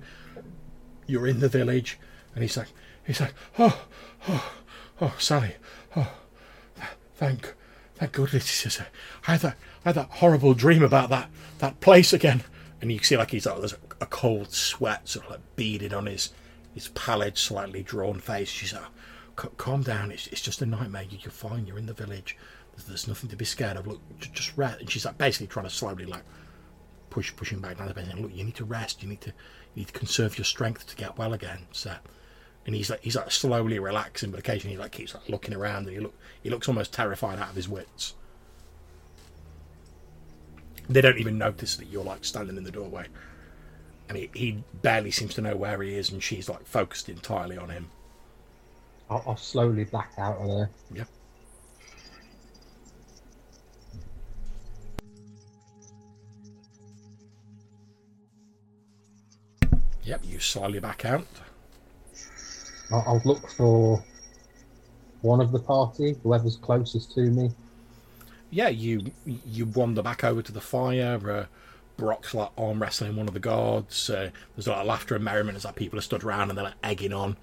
You're 1.07 1.27
in 1.27 1.39
the 1.39 1.49
village." 1.49 1.99
And 2.35 2.43
he's 2.43 2.57
like, 2.57 2.67
he's 3.05 3.21
like, 3.21 3.33
"Oh, 3.57 3.85
oh, 4.27 4.53
oh, 5.01 5.15
Sally. 5.17 5.55
Oh, 5.95 6.11
thank, 7.15 7.53
thank 7.95 8.11
goodness." 8.11 8.49
He 8.49 8.69
says, 8.69 8.81
"I 9.27 9.31
had 9.31 9.41
that, 9.41 9.57
I 9.83 9.89
had 9.89 9.95
that 9.95 10.09
horrible 10.11 10.53
dream 10.53 10.83
about 10.83 11.09
that, 11.09 11.29
that 11.59 11.79
place 11.79 12.13
again." 12.13 12.43
And 12.81 12.91
you 12.91 12.99
see, 12.99 13.17
like 13.17 13.31
he's 13.31 13.45
like, 13.45 13.57
there's 13.59 13.73
a, 13.73 13.77
a 14.01 14.05
cold 14.05 14.51
sweat 14.53 15.07
sort 15.07 15.25
of 15.25 15.31
like 15.31 15.41
beaded 15.55 15.93
on 15.93 16.05
his, 16.05 16.31
his 16.73 16.89
pallid, 16.89 17.37
slightly 17.37 17.81
drawn 17.83 18.19
face. 18.19 18.49
She's 18.49 18.73
like, 18.73 18.83
"Calm 19.57 19.81
down. 19.81 20.11
It's, 20.11 20.27
it's 20.27 20.41
just 20.41 20.61
a 20.61 20.65
nightmare. 20.65 21.03
You- 21.09 21.19
You're 21.21 21.31
fine. 21.31 21.65
You're 21.65 21.79
in 21.79 21.85
the 21.87 21.93
village. 21.93 22.37
There's, 22.75 22.85
there's 22.87 23.07
nothing 23.07 23.29
to 23.29 23.35
be 23.35 23.45
scared 23.45 23.77
of. 23.77 23.87
Look, 23.87 24.01
just 24.19 24.55
rest." 24.57 24.79
And 24.81 24.89
she's 24.91 25.05
like 25.05 25.17
basically 25.17 25.47
trying 25.47 25.65
to 25.65 25.71
slowly 25.71 26.05
like 26.05 26.23
push 27.09 27.33
pushing 27.35 27.59
back 27.59 27.77
down 27.77 27.87
the 27.87 27.93
bed. 27.93 28.07
And 28.09 28.19
look, 28.19 28.35
you 28.35 28.43
need 28.43 28.55
to 28.55 28.65
rest. 28.65 29.01
You 29.01 29.09
need 29.09 29.21
to 29.21 29.29
you 29.73 29.81
need 29.81 29.87
to 29.87 29.93
conserve 29.93 30.37
your 30.37 30.45
strength 30.45 30.85
to 30.87 30.95
get 30.95 31.17
well 31.17 31.33
again. 31.33 31.59
So, 31.71 31.93
and 32.65 32.75
he's 32.75 32.89
like 32.89 33.01
he's 33.01 33.15
like 33.15 33.31
slowly 33.31 33.79
relaxing, 33.79 34.31
but 34.31 34.39
occasionally 34.39 34.75
he 34.75 34.81
like 34.81 34.91
keeps 34.91 35.13
like 35.13 35.29
looking 35.29 35.53
around, 35.53 35.87
and 35.87 35.95
he 35.95 35.99
look 35.99 36.15
he 36.41 36.49
looks 36.49 36.67
almost 36.67 36.93
terrified 36.93 37.39
out 37.39 37.49
of 37.49 37.55
his 37.55 37.69
wits. 37.69 38.15
They 40.89 41.01
don't 41.01 41.17
even 41.17 41.37
notice 41.37 41.75
that 41.77 41.87
you're 41.87 42.03
like 42.03 42.25
standing 42.25 42.57
in 42.57 42.63
the 42.63 42.71
doorway, 42.71 43.05
and 44.09 44.17
he, 44.17 44.29
he 44.33 44.63
barely 44.81 45.11
seems 45.11 45.33
to 45.35 45.41
know 45.41 45.55
where 45.55 45.81
he 45.81 45.95
is, 45.95 46.11
and 46.11 46.21
she's 46.21 46.49
like 46.49 46.65
focused 46.65 47.09
entirely 47.09 47.57
on 47.57 47.69
him. 47.69 47.89
I'll, 49.09 49.23
I'll 49.27 49.37
slowly 49.37 49.83
back 49.83 50.11
out 50.17 50.37
of 50.37 50.47
there. 50.47 50.69
Yeah. 50.93 51.03
Yep, 60.03 60.21
you 60.23 60.39
slowly 60.39 60.79
back 60.79 61.03
out. 61.03 61.25
I'll, 62.91 63.03
I'll 63.07 63.21
look 63.25 63.49
for 63.49 64.03
one 65.21 65.41
of 65.41 65.51
the 65.51 65.59
party, 65.59 66.15
whoever's 66.23 66.57
closest 66.57 67.13
to 67.15 67.21
me. 67.21 67.51
yeah, 68.49 68.69
you 68.69 69.11
you 69.25 69.65
wander 69.65 70.01
back 70.01 70.23
over 70.23 70.41
to 70.41 70.51
the 70.51 70.61
fire. 70.61 71.19
Uh, 71.29 71.45
Brock's 71.97 72.33
like 72.33 72.49
arm 72.57 72.81
wrestling 72.81 73.15
one 73.15 73.27
of 73.27 73.33
the 73.33 73.39
guards. 73.39 74.09
Uh, 74.09 74.29
there's 74.55 74.67
a 74.67 74.71
lot 74.71 74.81
of 74.81 74.87
laughter 74.87 75.15
and 75.15 75.23
merriment 75.23 75.57
as 75.57 75.65
like 75.65 75.75
people 75.75 75.97
are 75.97 76.01
stood 76.01 76.23
around 76.23 76.49
and 76.49 76.57
they're 76.57 76.65
like 76.65 76.73
egging 76.83 77.13
on, 77.13 77.37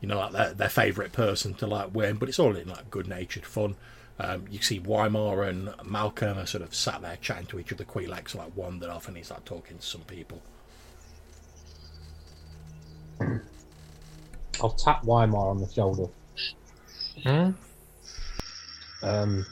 you 0.00 0.08
know, 0.08 0.18
like 0.18 0.32
their, 0.32 0.54
their 0.54 0.68
favourite 0.68 1.12
person 1.12 1.54
to 1.54 1.66
like 1.66 1.94
win. 1.94 2.16
But 2.16 2.28
it's 2.28 2.38
all 2.38 2.56
in 2.56 2.68
like 2.68 2.90
good 2.90 3.08
natured 3.08 3.46
fun. 3.46 3.76
Um, 4.18 4.46
you 4.50 4.60
see 4.62 4.80
Weimar 4.80 5.42
and 5.44 5.72
Malcolm 5.84 6.38
are 6.38 6.46
sort 6.46 6.62
of 6.64 6.74
sat 6.74 7.02
there 7.02 7.16
chatting 7.20 7.46
to 7.46 7.60
each 7.60 7.72
other. 7.72 7.84
Quelax 7.84 8.34
like 8.34 8.56
wandered 8.56 8.90
off 8.90 9.08
and 9.08 9.16
he's 9.16 9.30
like 9.30 9.44
talking 9.44 9.78
to 9.78 9.86
some 9.86 10.02
people. 10.02 10.42
I'll 14.62 14.70
tap 14.70 15.02
Weimar 15.04 15.50
on 15.50 15.58
the 15.58 15.68
shoulder. 15.72 16.06
Hmm? 17.22 17.50
Um, 19.02 19.46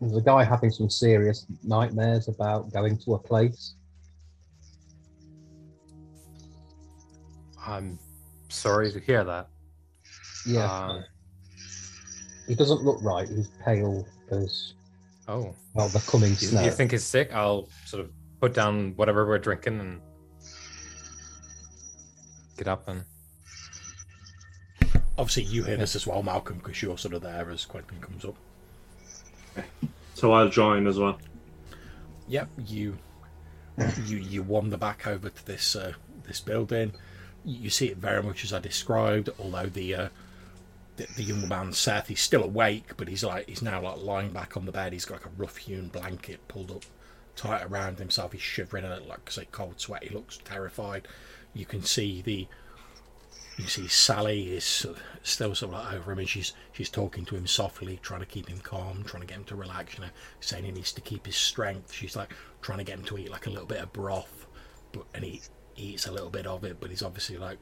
there's 0.00 0.16
a 0.16 0.20
guy 0.20 0.44
having 0.44 0.70
some 0.70 0.90
serious 0.90 1.46
nightmares 1.64 2.28
about 2.28 2.72
going 2.72 2.98
to 2.98 3.14
a 3.14 3.18
place. 3.18 3.74
i'm 7.66 7.98
sorry 8.48 8.90
to 8.90 8.98
hear 9.00 9.24
that 9.24 9.48
Yeah, 10.46 10.86
Um, 10.86 11.04
he 12.46 12.54
doesn't 12.54 12.82
look 12.82 12.96
right. 13.02 13.28
He's 13.28 13.48
pale 13.62 14.06
as 14.30 14.72
oh 15.26 15.54
well. 15.74 15.88
The 15.88 15.98
coming 16.00 16.30
you, 16.30 16.36
snow. 16.36 16.62
you 16.62 16.70
think 16.70 16.92
he's 16.92 17.04
sick 17.04 17.34
i'll 17.34 17.68
sort 17.84 18.02
of 18.04 18.10
put 18.40 18.54
down 18.54 18.94
whatever 18.96 19.26
we're 19.26 19.38
drinking 19.38 19.80
and 19.80 20.00
get 22.58 22.68
up 22.68 22.88
and 22.88 23.04
Obviously, 25.18 25.42
you 25.44 25.64
hear 25.64 25.76
this 25.76 25.96
as 25.96 26.06
well, 26.06 26.22
Malcolm, 26.22 26.58
because 26.58 26.80
you're 26.80 26.96
sort 26.96 27.12
of 27.12 27.22
there 27.22 27.50
as 27.50 27.64
Quentin 27.64 28.00
comes 28.00 28.24
up. 28.24 28.36
So 30.14 30.32
I'll 30.32 30.48
join 30.48 30.86
as 30.86 30.96
well. 30.96 31.18
Yep, 32.28 32.48
you 32.66 32.98
you 34.06 34.18
you 34.18 34.42
wander 34.44 34.76
back 34.76 35.08
over 35.08 35.28
to 35.28 35.46
this 35.46 35.74
uh, 35.74 35.94
this 36.24 36.40
building. 36.40 36.92
You 37.44 37.68
see 37.68 37.88
it 37.88 37.96
very 37.96 38.22
much 38.22 38.44
as 38.44 38.52
I 38.52 38.60
described, 38.60 39.28
although 39.40 39.66
the 39.66 39.94
uh, 39.94 40.08
the, 40.96 41.08
the 41.16 41.24
young 41.24 41.48
man 41.48 41.72
Seth 41.72 42.06
he's 42.06 42.20
still 42.20 42.44
awake, 42.44 42.96
but 42.96 43.08
he's 43.08 43.24
like 43.24 43.48
he's 43.48 43.62
now 43.62 43.80
like 43.82 43.98
lying 43.98 44.30
back 44.30 44.56
on 44.56 44.66
the 44.66 44.72
bed. 44.72 44.92
He's 44.92 45.04
got 45.04 45.14
like 45.22 45.26
a 45.26 45.36
rough 45.36 45.56
hewn 45.56 45.88
blanket 45.88 46.46
pulled 46.46 46.70
up 46.70 46.84
tight 47.34 47.64
around 47.64 47.98
himself. 47.98 48.32
He's 48.32 48.42
shivering 48.42 48.84
and 48.84 49.06
like 49.06 49.30
say 49.32 49.48
cold 49.50 49.80
sweat. 49.80 50.04
He 50.04 50.14
looks 50.14 50.38
terrified. 50.44 51.08
You 51.54 51.66
can 51.66 51.82
see 51.82 52.22
the 52.22 52.46
you 53.58 53.66
see 53.66 53.88
Sally 53.88 54.52
is 54.56 54.86
still 55.24 55.54
sort 55.54 55.74
of 55.74 55.80
like 55.80 55.92
over 55.94 56.12
him, 56.12 56.20
and 56.20 56.28
she's 56.28 56.52
she's 56.72 56.88
talking 56.88 57.24
to 57.24 57.36
him 57.36 57.46
softly, 57.46 57.98
trying 58.02 58.20
to 58.20 58.26
keep 58.26 58.48
him 58.48 58.58
calm, 58.60 59.02
trying 59.04 59.22
to 59.22 59.26
get 59.26 59.36
him 59.38 59.44
to 59.44 59.56
relax. 59.56 59.94
You 59.94 60.02
know, 60.04 60.10
saying 60.40 60.64
he 60.64 60.70
needs 60.70 60.92
to 60.92 61.00
keep 61.00 61.26
his 61.26 61.36
strength. 61.36 61.92
She's 61.92 62.14
like 62.14 62.32
trying 62.62 62.78
to 62.78 62.84
get 62.84 62.98
him 62.98 63.04
to 63.06 63.18
eat 63.18 63.30
like 63.30 63.46
a 63.46 63.50
little 63.50 63.66
bit 63.66 63.82
of 63.82 63.92
broth, 63.92 64.46
but 64.92 65.04
and 65.14 65.24
he 65.24 65.40
eats 65.76 66.06
a 66.06 66.12
little 66.12 66.30
bit 66.30 66.46
of 66.46 66.64
it, 66.64 66.78
but 66.80 66.90
he's 66.90 67.02
obviously 67.02 67.36
like 67.36 67.58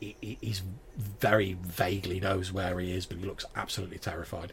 he- 0.00 0.38
he's 0.40 0.62
very 0.96 1.54
vaguely 1.54 2.20
knows 2.20 2.52
where 2.52 2.78
he 2.78 2.92
is, 2.92 3.06
but 3.06 3.18
he 3.18 3.24
looks 3.24 3.44
absolutely 3.56 3.98
terrified. 3.98 4.52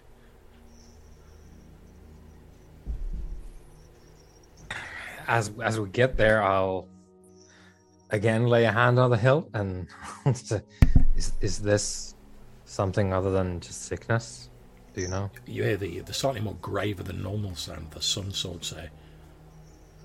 As 5.28 5.52
as 5.62 5.80
we 5.80 5.90
get 5.90 6.18
there, 6.18 6.42
I'll 6.42 6.88
again 8.12 8.48
lay 8.48 8.66
a 8.66 8.72
hand 8.72 9.00
on 9.00 9.10
the 9.10 9.18
hilt 9.18 9.50
and 9.54 9.88
is 11.16 11.34
is 11.42 11.60
this 11.60 12.16
something 12.66 13.14
other 13.14 13.32
than 13.32 13.60
just 13.60 13.86
sickness? 13.86 14.50
Do 14.94 15.02
you 15.02 15.08
know? 15.08 15.32
You 15.46 15.64
hear 15.64 15.78
the 15.78 16.00
the 16.02 16.14
slightly 16.14 16.42
more 16.42 16.58
graver 16.62 17.04
than 17.04 17.24
normal 17.24 17.56
sound 17.56 17.92
the 17.92 18.02
sun 18.02 18.32
sword 18.32 18.64
say, 18.66 18.90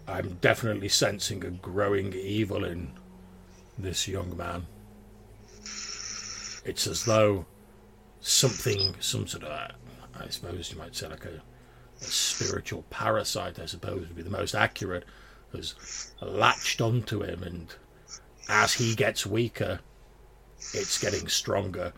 "I'm 0.06 0.34
definitely 0.40 0.88
sensing 0.88 1.44
a 1.44 1.50
growing 1.50 2.12
evil 2.12 2.64
in 2.64 2.92
this 3.78 4.08
young 4.08 4.36
man. 4.36 4.66
It's 6.64 6.86
as 6.86 7.04
though 7.04 7.46
something, 8.20 8.96
some 9.00 9.26
sort 9.26 9.44
of, 9.44 9.50
uh, 9.50 9.68
I 10.18 10.28
suppose 10.28 10.72
you 10.72 10.78
might 10.78 10.96
say, 10.96 11.08
like 11.08 11.24
a, 11.24 11.42
a 12.00 12.04
spiritual 12.04 12.84
parasite. 12.90 13.58
I 13.58 13.66
suppose 13.66 14.00
would 14.00 14.16
be 14.16 14.22
the 14.22 14.30
most 14.30 14.54
accurate, 14.54 15.04
has 15.52 16.12
latched 16.20 16.80
onto 16.80 17.22
him, 17.22 17.42
and 17.42 17.74
as 18.48 18.74
he 18.74 18.94
gets 18.94 19.26
weaker, 19.26 19.80
it's 20.72 20.98
getting 20.98 21.28
stronger." 21.28 21.92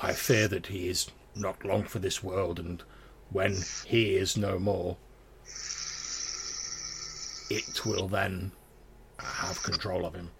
I 0.00 0.12
fear 0.12 0.48
that 0.48 0.66
he 0.66 0.88
is 0.88 1.10
not 1.34 1.64
long 1.64 1.84
for 1.84 1.98
this 1.98 2.22
world, 2.22 2.58
and 2.58 2.82
when 3.30 3.56
he 3.86 4.16
is 4.16 4.36
no 4.36 4.58
more, 4.58 4.96
it 7.50 7.84
will 7.84 8.08
then 8.08 8.52
have 9.18 9.62
control 9.62 10.04
of 10.06 10.14
him. 10.14 10.30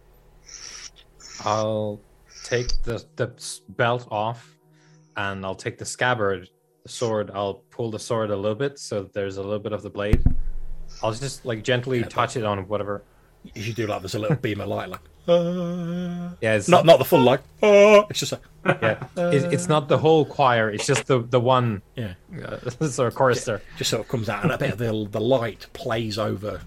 I'll 1.44 2.00
take 2.44 2.82
the 2.82 3.04
the 3.16 3.32
belt 3.70 4.06
off, 4.10 4.56
and 5.16 5.44
I'll 5.44 5.54
take 5.54 5.78
the 5.78 5.84
scabbard, 5.84 6.50
the 6.82 6.88
sword. 6.88 7.30
I'll 7.32 7.62
pull 7.70 7.90
the 7.90 7.98
sword 7.98 8.30
a 8.30 8.36
little 8.36 8.54
bit 8.54 8.78
so 8.78 9.02
that 9.02 9.12
there's 9.12 9.36
a 9.36 9.42
little 9.42 9.58
bit 9.58 9.72
of 9.72 9.82
the 9.82 9.90
blade. 9.90 10.22
I'll 11.02 11.12
just 11.12 11.44
like 11.44 11.64
gently 11.64 12.00
Yeah, 12.00 12.08
touch 12.08 12.36
it 12.36 12.44
on 12.44 12.66
whatever. 12.68 13.02
You 13.54 13.62
should 13.62 13.76
do 13.76 13.86
like 13.86 14.00
there's 14.02 14.14
a 14.14 14.18
little 14.18 14.36
beam 14.36 14.60
of 14.60 14.68
light, 14.68 14.88
like 14.88 15.00
uh, 15.28 16.30
Yeah, 16.40 16.54
it's 16.54 16.68
not 16.68 16.84
not 16.84 16.98
the 16.98 17.04
full 17.04 17.20
like 17.20 17.40
uh, 17.62 18.02
it's 18.10 18.20
just 18.20 18.32
like 18.32 18.42
yeah. 18.82 19.04
It's, 19.16 19.44
it's 19.44 19.68
not 19.68 19.88
the 19.88 19.98
whole 19.98 20.24
choir. 20.24 20.70
It's 20.70 20.86
just 20.86 21.06
the 21.06 21.20
the 21.20 21.40
one 21.40 21.82
yeah, 21.96 22.14
uh, 22.44 22.58
sort 22.88 23.08
of 23.08 23.14
chorister. 23.14 23.62
just 23.76 23.90
sort 23.90 24.02
of 24.02 24.08
comes 24.08 24.28
out, 24.28 24.42
and 24.42 24.52
a 24.52 24.58
bit 24.58 24.72
of 24.72 24.78
the 24.78 25.08
the 25.10 25.20
light 25.20 25.66
plays 25.72 26.18
over 26.18 26.60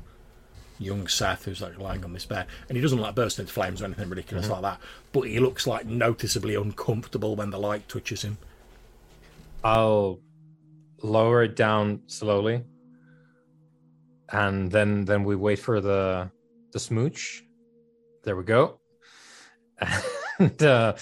young 0.80 1.08
Seth, 1.08 1.46
who's 1.46 1.62
like 1.62 1.78
lying 1.80 2.04
on 2.04 2.14
this 2.14 2.26
bed, 2.26 2.48
and 2.70 2.76
he 2.76 2.82
doesn't 2.82 3.00
like 3.00 3.16
burst 3.16 3.40
into 3.40 3.52
flames 3.52 3.82
or 3.82 3.86
anything 3.86 4.10
ridiculous 4.10 4.50
like 4.50 4.62
that, 4.62 4.80
but 5.12 5.22
he 5.22 5.40
looks 5.40 5.66
like 5.68 5.86
noticeably 5.86 6.56
uncomfortable 6.56 7.36
when 7.36 7.50
the 7.50 7.60
light 7.60 7.88
touches 7.88 8.22
him. 8.22 8.38
I'll 9.64 10.20
lower 11.02 11.44
it 11.44 11.56
down 11.56 12.02
slowly, 12.08 12.64
and 14.30 14.72
then 14.72 15.06
then 15.06 15.24
we 15.24 15.36
wait 15.36 15.60
for 15.60 15.82
the 15.82 16.32
the 16.72 16.80
smooch. 16.80 17.44
There 18.28 18.36
we 18.36 18.44
go. 18.44 18.82
and 20.40 20.62
uh, 20.62 20.96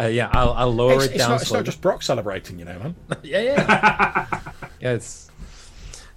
uh, 0.00 0.04
yeah, 0.04 0.30
I'll 0.30 0.52
I'll 0.52 0.72
lower 0.72 0.94
It's, 0.94 1.06
it 1.06 1.10
it's 1.10 1.18
down 1.18 1.30
not, 1.30 1.42
it's 1.42 1.52
not 1.52 1.64
just 1.64 1.80
Brock 1.80 2.04
celebrating, 2.04 2.56
you 2.60 2.66
know, 2.66 2.78
man. 2.78 2.94
yeah, 3.24 3.40
yeah, 3.40 4.38
yeah. 4.80 4.92
It's 4.92 5.28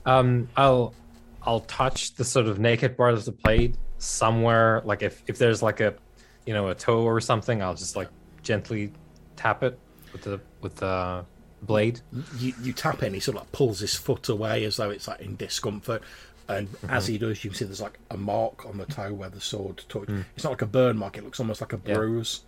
um, 0.06 0.48
I'll 0.56 0.94
I'll 1.42 1.62
touch 1.62 2.14
the 2.14 2.24
sort 2.24 2.46
of 2.46 2.60
naked 2.60 2.96
part 2.96 3.16
of 3.16 3.26
the 3.26 3.32
plate 3.32 3.76
somewhere. 3.98 4.84
Like 4.86 5.02
if 5.02 5.24
if 5.26 5.40
there's 5.40 5.64
like 5.64 5.80
a 5.80 5.96
you 6.46 6.54
know 6.54 6.68
a 6.68 6.76
toe 6.76 7.02
or 7.02 7.20
something, 7.22 7.64
I'll 7.64 7.74
just 7.74 7.96
like 7.96 8.10
gently 8.44 8.94
tap 9.36 9.64
it 9.64 9.80
with 10.14 10.22
the 10.22 10.40
with 10.62 10.76
the 10.76 11.26
blade. 11.64 12.02
you, 12.38 12.54
you 12.62 12.72
tap 12.72 13.02
in, 13.02 13.16
he 13.16 13.20
sort 13.20 13.38
of 13.38 13.44
like 13.44 13.52
pulls 13.52 13.80
his 13.80 13.96
foot 13.96 14.30
away 14.30 14.64
as 14.66 14.78
though 14.78 14.92
it's 14.92 15.08
like 15.08 15.22
in 15.22 15.36
discomfort. 15.38 16.04
And 16.58 16.68
as 16.90 17.08
he 17.08 17.18
does, 17.18 17.44
you 17.44 17.50
can 17.50 17.58
see 17.58 17.66
there's 17.66 17.82
like 17.82 18.00
a 18.10 18.18
mark 18.18 18.66
on 18.66 18.78
the 18.78 18.86
toe 18.86 19.14
where 19.14 19.30
the 19.30 19.42
sword 19.42 19.84
touched. 19.90 20.10
It's 20.36 20.44
not 20.44 20.52
like 20.52 20.62
a 20.62 20.68
burn 20.68 20.98
mark; 20.98 21.18
it 21.18 21.24
looks 21.24 21.40
almost 21.40 21.62
like 21.62 21.74
a 21.74 21.82
Yeah. 21.86 21.94
bruise. 21.96 22.46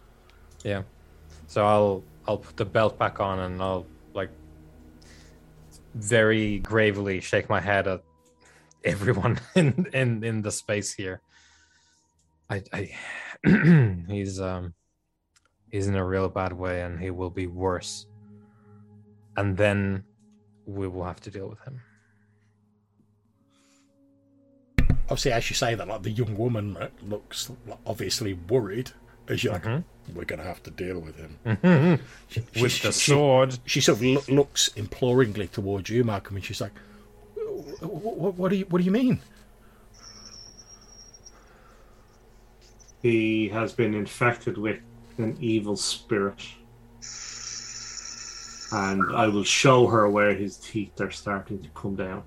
Yeah. 0.63 0.83
So 1.47 1.65
I'll 1.65 2.03
I'll 2.27 2.37
put 2.37 2.57
the 2.57 2.65
belt 2.65 2.97
back 2.97 3.19
on 3.19 3.39
and 3.39 3.61
I'll 3.61 3.85
like 4.13 4.29
very 5.95 6.59
gravely 6.59 7.19
shake 7.19 7.49
my 7.49 7.59
head 7.59 7.87
at 7.87 8.03
everyone 8.83 9.39
in 9.55 9.87
in 9.93 10.23
in 10.23 10.41
the 10.41 10.51
space 10.51 10.93
here. 10.93 11.21
I 12.49 12.63
I 12.73 12.91
he's 14.07 14.39
um 14.39 14.73
he's 15.71 15.87
in 15.87 15.95
a 15.95 16.05
real 16.05 16.29
bad 16.29 16.53
way 16.53 16.81
and 16.81 16.99
he 16.99 17.09
will 17.09 17.29
be 17.29 17.47
worse. 17.47 18.07
And 19.35 19.57
then 19.57 20.03
we 20.65 20.87
will 20.87 21.03
have 21.03 21.19
to 21.21 21.31
deal 21.31 21.49
with 21.49 21.59
him. 21.61 21.81
Obviously, 25.05 25.31
as 25.33 25.49
you 25.49 25.55
say 25.55 25.75
that, 25.75 25.87
like 25.87 26.03
the 26.03 26.11
young 26.11 26.37
woman 26.37 26.77
looks 27.01 27.51
obviously 27.85 28.33
worried. 28.33 28.91
As 29.27 29.43
you're 29.43 29.53
like, 29.53 29.63
mm-hmm. 29.63 30.13
we're 30.17 30.25
going 30.25 30.39
to 30.39 30.45
have 30.45 30.61
to 30.63 30.71
deal 30.71 30.99
with 30.99 31.15
him. 31.15 31.37
Mm-hmm. 31.45 32.03
She- 32.27 32.61
With 32.61 32.71
she- 32.73 32.87
the 32.87 32.91
sword. 32.93 33.57
she 33.65 33.79
sort 33.79 33.97
of 33.99 34.01
loo- 34.03 34.35
looks 34.35 34.67
imploringly 34.75 35.47
towards 35.47 35.89
you, 35.89 36.03
Malcolm, 36.03 36.35
and 36.35 36.43
she's 36.43 36.59
like, 36.59 36.73
"What, 37.81 38.35
what 38.35 38.49
do 38.49 38.57
you 38.57 38.65
what 38.65 38.79
do 38.79 38.83
you 38.85 38.91
mean?" 38.91 39.21
He 43.01 43.49
has 43.49 43.73
been 43.73 43.93
infected 43.93 44.57
with 44.57 44.79
an 45.17 45.37
evil 45.39 45.75
spirit. 45.75 46.41
And 48.71 49.15
I 49.15 49.27
will 49.27 49.43
show 49.43 49.87
her 49.87 50.09
where 50.09 50.33
his 50.33 50.57
teeth 50.57 50.99
are 50.99 51.11
starting 51.11 51.61
to 51.61 51.69
come 51.69 51.95
down. 51.95 52.23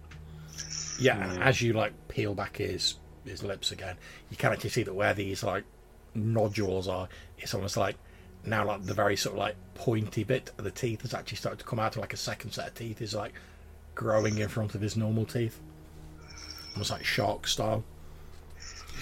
Yeah, 0.99 1.31
and 1.31 1.43
as 1.43 1.61
you 1.61 1.73
like 1.73 1.93
peel 2.09 2.35
back 2.35 2.57
his 2.59 2.97
his 3.25 3.43
lips 3.43 3.73
again, 3.73 3.97
you 4.31 4.37
can 4.37 4.53
actually 4.53 4.71
see 4.71 4.83
that 4.85 4.95
where 4.95 5.15
these 5.15 5.43
like 5.43 5.65
nodules 6.15 6.89
are, 6.89 7.09
it's 7.39 7.55
almost 7.55 7.77
like 7.77 7.97
now 8.45 8.65
like 8.65 8.85
the 8.85 8.95
very 8.95 9.17
sort 9.17 9.35
of 9.35 9.39
like 9.39 9.57
pointy 9.75 10.25
bit 10.25 10.53
of 10.59 10.65
the 10.65 10.71
teeth 10.71 11.03
has 11.03 11.13
actually 11.13 11.37
started 11.37 11.59
to 11.59 11.65
come 11.65 11.79
out, 11.79 11.95
and 11.95 12.01
like 12.01 12.13
a 12.13 12.17
second 12.17 12.53
set 12.53 12.69
of 12.69 12.75
teeth 12.75 13.03
is 13.03 13.15
like 13.15 13.35
growing 13.95 14.39
in 14.39 14.49
front 14.49 14.75
of 14.75 14.81
his 14.81 14.97
normal 14.97 15.25
teeth, 15.25 15.59
almost 16.75 16.91
like 16.91 17.05
shark 17.05 17.47
style. 17.47 17.85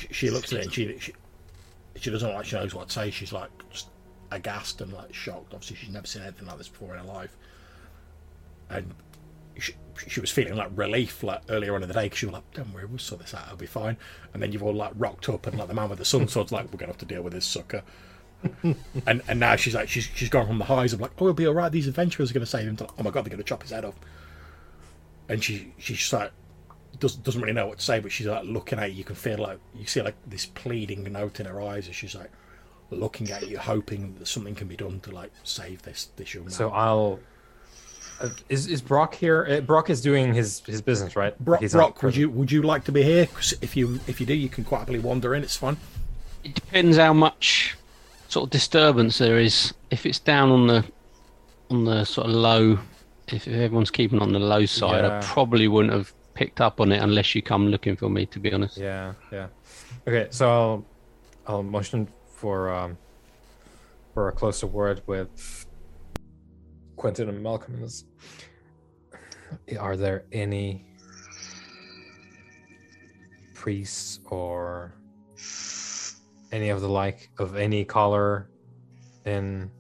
She, 0.00 0.08
she 0.12 0.30
looks 0.30 0.52
at 0.52 0.60
it 0.60 0.64
and 0.64 0.72
she, 0.72 0.98
she 0.98 1.12
she 1.96 2.10
doesn't 2.10 2.32
like 2.32 2.46
she 2.46 2.56
knows 2.56 2.74
what 2.74 2.88
to 2.88 2.94
say. 2.94 3.10
She's 3.10 3.32
like 3.32 3.50
just 3.70 3.88
aghast 4.30 4.80
and 4.80 4.92
like 4.92 5.14
shocked. 5.14 5.54
Obviously, 5.54 5.76
she's 5.76 5.90
never 5.90 6.06
seen 6.06 6.22
anything 6.22 6.48
like 6.48 6.58
this 6.58 6.68
before 6.68 6.94
in 6.94 7.00
her 7.00 7.06
life, 7.06 7.36
and 8.70 8.92
she, 9.58 9.74
she 10.06 10.20
was 10.20 10.30
feeling 10.30 10.56
like 10.56 10.70
relief 10.74 11.22
like 11.22 11.42
earlier 11.48 11.74
on 11.74 11.82
in 11.82 11.88
the 11.88 11.94
day 11.94 12.04
because 12.04 12.18
she 12.18 12.26
was 12.26 12.34
like, 12.34 12.52
"Don't 12.52 12.72
worry, 12.72 12.84
we'll 12.86 12.98
sort 12.98 13.20
this 13.20 13.34
out. 13.34 13.46
It'll 13.46 13.56
be 13.56 13.66
fine." 13.66 13.96
And 14.32 14.42
then 14.42 14.52
you've 14.52 14.62
all 14.62 14.74
like 14.74 14.92
rocked 14.96 15.28
up 15.28 15.46
and 15.46 15.58
like 15.58 15.68
the 15.68 15.74
man 15.74 15.88
with 15.88 15.98
the 15.98 16.04
sun 16.04 16.28
sword's 16.28 16.52
like, 16.52 16.72
"We're 16.72 16.78
gonna 16.78 16.92
have 16.92 16.98
to 16.98 17.06
deal 17.06 17.22
with 17.22 17.32
this 17.32 17.46
sucker." 17.46 17.82
and 19.06 19.22
and 19.28 19.40
now 19.40 19.56
she's 19.56 19.74
like, 19.74 19.88
she's 19.88 20.08
she's 20.14 20.28
gone 20.28 20.46
from 20.46 20.58
the 20.58 20.64
highs 20.64 20.92
of 20.92 21.00
like, 21.00 21.12
"Oh, 21.18 21.26
it'll 21.26 21.34
be 21.34 21.46
all 21.46 21.54
right. 21.54 21.70
These 21.70 21.88
adventurers 21.88 22.30
are 22.30 22.34
gonna 22.34 22.46
save 22.46 22.68
him." 22.68 22.76
To 22.76 22.84
like, 22.84 22.92
"Oh 22.98 23.02
my 23.02 23.10
god, 23.10 23.24
they're 23.24 23.30
gonna 23.30 23.42
chop 23.42 23.62
his 23.62 23.70
head 23.70 23.84
off." 23.84 23.94
And 25.28 25.42
she 25.42 25.72
she's 25.78 25.98
just 25.98 26.12
like 26.12 26.32
doesn't 26.98 27.22
doesn't 27.24 27.40
really 27.40 27.54
know 27.54 27.66
what 27.66 27.78
to 27.78 27.84
say, 27.84 28.00
but 28.00 28.12
she's 28.12 28.26
like 28.26 28.44
looking 28.44 28.78
at 28.78 28.92
you. 28.92 28.98
You 28.98 29.04
can 29.04 29.16
feel 29.16 29.38
like 29.38 29.58
you 29.74 29.86
see 29.86 30.02
like 30.02 30.16
this 30.26 30.46
pleading 30.46 31.04
note 31.04 31.40
in 31.40 31.46
her 31.46 31.60
eyes 31.60 31.88
as 31.88 31.94
she's 31.94 32.14
like 32.14 32.30
looking 32.90 33.30
at 33.30 33.48
you, 33.48 33.58
hoping 33.58 34.14
that 34.18 34.26
something 34.26 34.54
can 34.54 34.68
be 34.68 34.76
done 34.76 35.00
to 35.00 35.10
like 35.10 35.32
save 35.42 35.82
this 35.82 36.08
this 36.16 36.34
young 36.34 36.44
man. 36.44 36.52
So 36.52 36.70
I'll 36.70 37.20
uh, 38.20 38.28
is 38.48 38.66
is 38.66 38.80
Brock 38.82 39.14
here? 39.14 39.46
Uh, 39.48 39.60
Brock 39.60 39.90
is 39.90 40.00
doing 40.00 40.34
his 40.34 40.60
his 40.66 40.80
business, 40.82 41.16
right? 41.16 41.38
Brock, 41.38 41.60
He's 41.60 41.72
Brock 41.72 42.02
would 42.02 42.16
you 42.16 42.30
would 42.30 42.50
you 42.52 42.62
like 42.62 42.84
to 42.84 42.92
be 42.92 43.02
here? 43.02 43.26
'Cause 43.26 43.54
if 43.60 43.76
you 43.76 44.00
if 44.06 44.20
you 44.20 44.26
do, 44.26 44.34
you 44.34 44.48
can 44.48 44.64
quite 44.64 44.80
happily 44.80 44.98
wander 45.00 45.34
in. 45.34 45.42
It's 45.42 45.56
fun. 45.56 45.76
It 46.42 46.54
depends 46.54 46.96
how 46.96 47.12
much 47.12 47.76
sort 48.28 48.44
of 48.44 48.50
disturbance 48.50 49.18
there 49.18 49.38
is. 49.38 49.72
If 49.90 50.06
it's 50.06 50.18
down 50.18 50.50
on 50.50 50.66
the 50.66 50.84
on 51.70 51.84
the 51.84 52.04
sort 52.04 52.28
of 52.28 52.34
low 52.34 52.78
if 53.28 53.48
everyone's 53.48 53.90
keeping 53.90 54.20
on 54.20 54.32
the 54.32 54.38
low 54.38 54.66
side, 54.66 55.04
I 55.04 55.20
probably 55.22 55.66
wouldn't 55.66 55.94
have 55.94 56.12
picked 56.34 56.60
up 56.60 56.78
on 56.80 56.92
it 56.92 56.98
unless 57.02 57.34
you 57.34 57.40
come 57.42 57.68
looking 57.68 57.96
for 57.96 58.10
me. 58.10 58.26
To 58.26 58.38
be 58.38 58.52
honest. 58.52 58.76
Yeah, 58.76 59.14
yeah. 59.32 59.46
Okay, 60.06 60.26
so 60.30 60.50
I'll 60.50 60.84
I'll 61.46 61.62
motion 61.62 62.08
for 62.34 62.70
um 62.72 62.98
for 64.12 64.28
a 64.28 64.32
closer 64.32 64.66
word 64.66 65.00
with 65.06 65.63
Quentin 66.96 67.28
and 67.28 67.42
Malcolm. 67.42 67.80
this. 67.80 68.04
Are 69.78 69.96
there 69.96 70.24
any 70.32 70.86
priests 73.54 74.20
or 74.26 74.94
any 76.52 76.68
of 76.68 76.80
the 76.80 76.88
like 76.88 77.30
of 77.38 77.56
any 77.56 77.84
color 77.84 78.50
in 79.24 79.70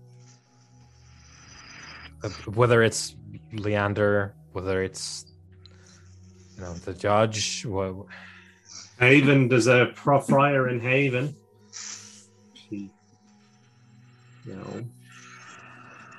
whether 2.54 2.82
it's 2.82 3.16
Leander, 3.52 4.34
whether 4.52 4.82
it's 4.82 5.26
you 6.56 6.62
know 6.62 6.72
the 6.74 6.94
judge, 6.94 7.64
what 7.66 8.06
Haven, 8.98 9.48
there's 9.48 9.66
a 9.66 9.92
friar 9.94 10.68
in 10.68 10.80
Haven. 10.80 11.36
He, 12.52 12.90
you 14.46 14.54
know, 14.54 14.84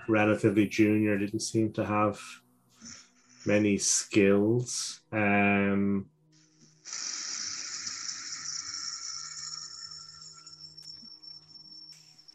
relatively 0.08 0.68
junior, 0.68 1.18
didn't 1.18 1.40
seem 1.42 1.72
to 1.74 1.86
have 1.86 2.20
many 3.46 3.78
skills. 3.78 5.02
Um, 5.12 6.08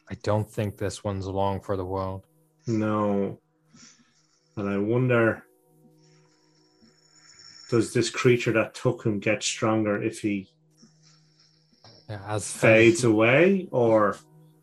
I 0.09 0.15
don't 0.23 0.49
think 0.49 0.77
this 0.77 1.03
one's 1.03 1.27
long 1.27 1.61
for 1.61 1.77
the 1.77 1.85
world. 1.85 2.25
no. 2.67 3.37
And 4.57 4.69
I 4.69 4.77
wonder 4.77 5.43
does 7.69 7.93
this 7.93 8.09
creature 8.09 8.51
that 8.51 8.73
took 8.75 9.05
him 9.05 9.19
get 9.19 9.41
stronger 9.41 10.03
if 10.03 10.19
he 10.19 10.49
Yeah, 12.09 12.19
as 12.27 12.51
fades 12.51 13.05
away 13.05 13.69
or 13.71 14.17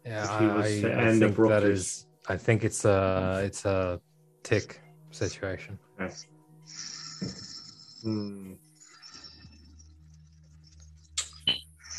Yeah, 0.05 0.25
if 0.25 0.41
he 0.41 0.47
was 0.47 0.67
I, 0.67 0.81
to 0.89 0.93
I 0.95 1.03
end 1.05 1.21
think 1.21 1.21
that 1.23 1.33
abruptly. 1.33 1.71
is. 1.73 2.05
I 2.29 2.37
think 2.37 2.65
it's 2.65 2.85
a 2.85 3.43
it's 3.45 3.65
a 3.65 4.01
tick 4.43 4.81
situation. 5.11 5.79
Hmm. 8.03 8.53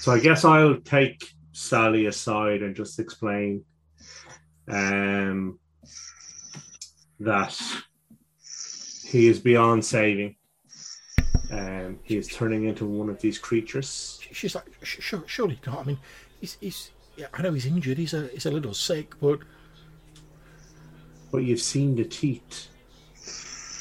So 0.02 0.12
I 0.12 0.20
guess 0.20 0.46
I'll 0.46 0.80
take 0.82 1.24
Sally 1.52 2.06
aside 2.06 2.62
and 2.62 2.76
just 2.76 3.00
explain 3.00 3.64
um, 4.70 5.60
that 7.20 7.60
he 9.06 9.28
is 9.28 9.40
beyond 9.40 9.84
saving. 9.84 10.36
Um, 11.52 12.00
he 12.04 12.16
is 12.16 12.28
turning 12.28 12.66
into 12.66 12.86
one 12.86 13.10
of 13.10 13.20
these 13.20 13.40
creatures. 13.40 14.20
She's 14.32 14.54
like, 14.54 14.66
surely 14.84 15.60
not. 15.66 15.80
I 15.80 15.84
mean, 15.84 16.00
he's, 16.40 16.58
he's 16.62 16.92
yeah, 17.18 17.28
I 17.34 17.42
know 17.42 17.52
he's 17.52 17.66
injured. 17.66 17.98
He's 17.98 18.14
a, 18.14 18.28
he's 18.28 18.46
a 18.46 18.52
little 18.52 18.74
sick, 18.74 19.20
but 19.20 19.40
But 21.32 21.40
you've 21.40 21.62
seen 21.62 21.96
the 21.96 22.06
teeth. 22.06 22.68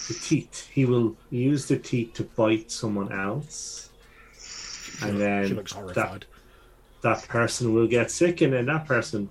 The 0.09 0.15
teeth. 0.15 0.69
He 0.69 0.85
will 0.85 1.17
use 1.31 1.67
the 1.67 1.79
teeth 1.79 2.15
to 2.15 2.25
bite 2.25 2.71
someone 2.71 3.13
else. 3.13 3.91
And 5.03 5.21
then 5.21 5.65
horrified. 5.71 6.27
that 7.03 7.29
person 7.29 7.73
will 7.73 7.87
get 7.87 8.11
sick 8.11 8.41
and 8.41 8.53
then 8.53 8.67
that 8.67 8.87
person 8.87 9.29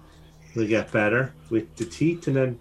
will 0.56 0.68
get 0.68 0.92
better 0.92 1.34
with 1.50 1.76
the 1.76 1.86
teeth 1.86 2.28
and 2.28 2.36
then 2.38 2.60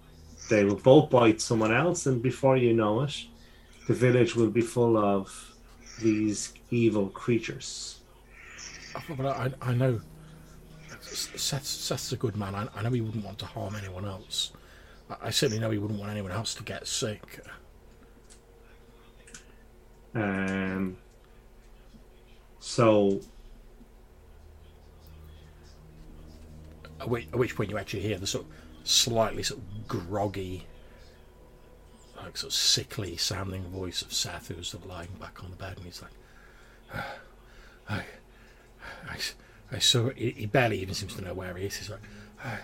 they 0.50 0.64
will 0.64 0.76
both 0.76 1.10
bite 1.10 1.40
someone 1.40 1.72
else 1.72 2.06
and 2.06 2.20
before 2.20 2.56
you 2.56 2.72
know 2.72 3.02
it 3.02 3.26
the 3.86 3.94
village 3.94 4.34
will 4.34 4.50
be 4.50 4.60
full 4.60 4.96
of 4.96 5.54
these 6.02 6.52
evil 6.70 7.08
creatures 7.10 8.00
I, 8.96 9.52
I 9.62 9.74
know 9.74 10.00
Seth, 11.00 11.64
Seth's 11.66 12.12
a 12.12 12.16
good 12.16 12.36
man. 12.36 12.54
I, 12.54 12.66
I 12.74 12.82
know 12.82 12.90
he 12.90 13.00
wouldn't 13.00 13.24
want 13.24 13.38
to 13.38 13.46
harm 13.46 13.76
anyone 13.76 14.04
else. 14.04 14.52
I, 15.08 15.30
certainly 15.30 15.60
know 15.60 15.70
he 15.70 15.78
wouldn't 15.78 16.00
want 16.00 16.10
anyone 16.10 16.32
else 16.32 16.54
to 16.54 16.62
get 16.62 16.86
sick. 16.86 17.40
um 20.14 20.96
so 22.58 23.20
At 27.00 27.08
which, 27.08 27.54
point 27.54 27.70
you 27.70 27.78
actually 27.78 28.00
hear 28.00 28.18
the 28.18 28.26
sort 28.26 28.46
of 28.46 28.52
slightly 28.82 29.42
sort 29.42 29.60
of 29.60 29.86
groggy, 29.86 30.66
like 32.16 32.36
sort 32.36 32.52
of 32.52 32.54
sickly 32.54 33.16
sounding 33.16 33.62
voice 33.64 34.02
of 34.02 34.12
Seth, 34.12 34.48
who's 34.48 34.68
sort 34.68 34.84
of 34.84 34.90
lying 34.90 35.10
back 35.20 35.42
on 35.44 35.50
the 35.50 35.56
bed, 35.56 35.76
and 35.76 35.86
he's 35.86 36.02
like, 36.02 36.10
I, 37.88 38.02
I, 39.08 39.16
I 39.70 39.78
saw 39.78 40.06
it. 40.06 40.16
He 40.16 40.30
he 40.30 40.46
barely 40.46 40.80
even 40.80 40.94
seems 40.94 41.14
to 41.14 41.22
know 41.22 41.34
where 41.34 41.54
he 41.56 41.66
is. 41.66 41.76
He's 41.76 41.90
like, 41.90 42.00
I, 42.42 42.58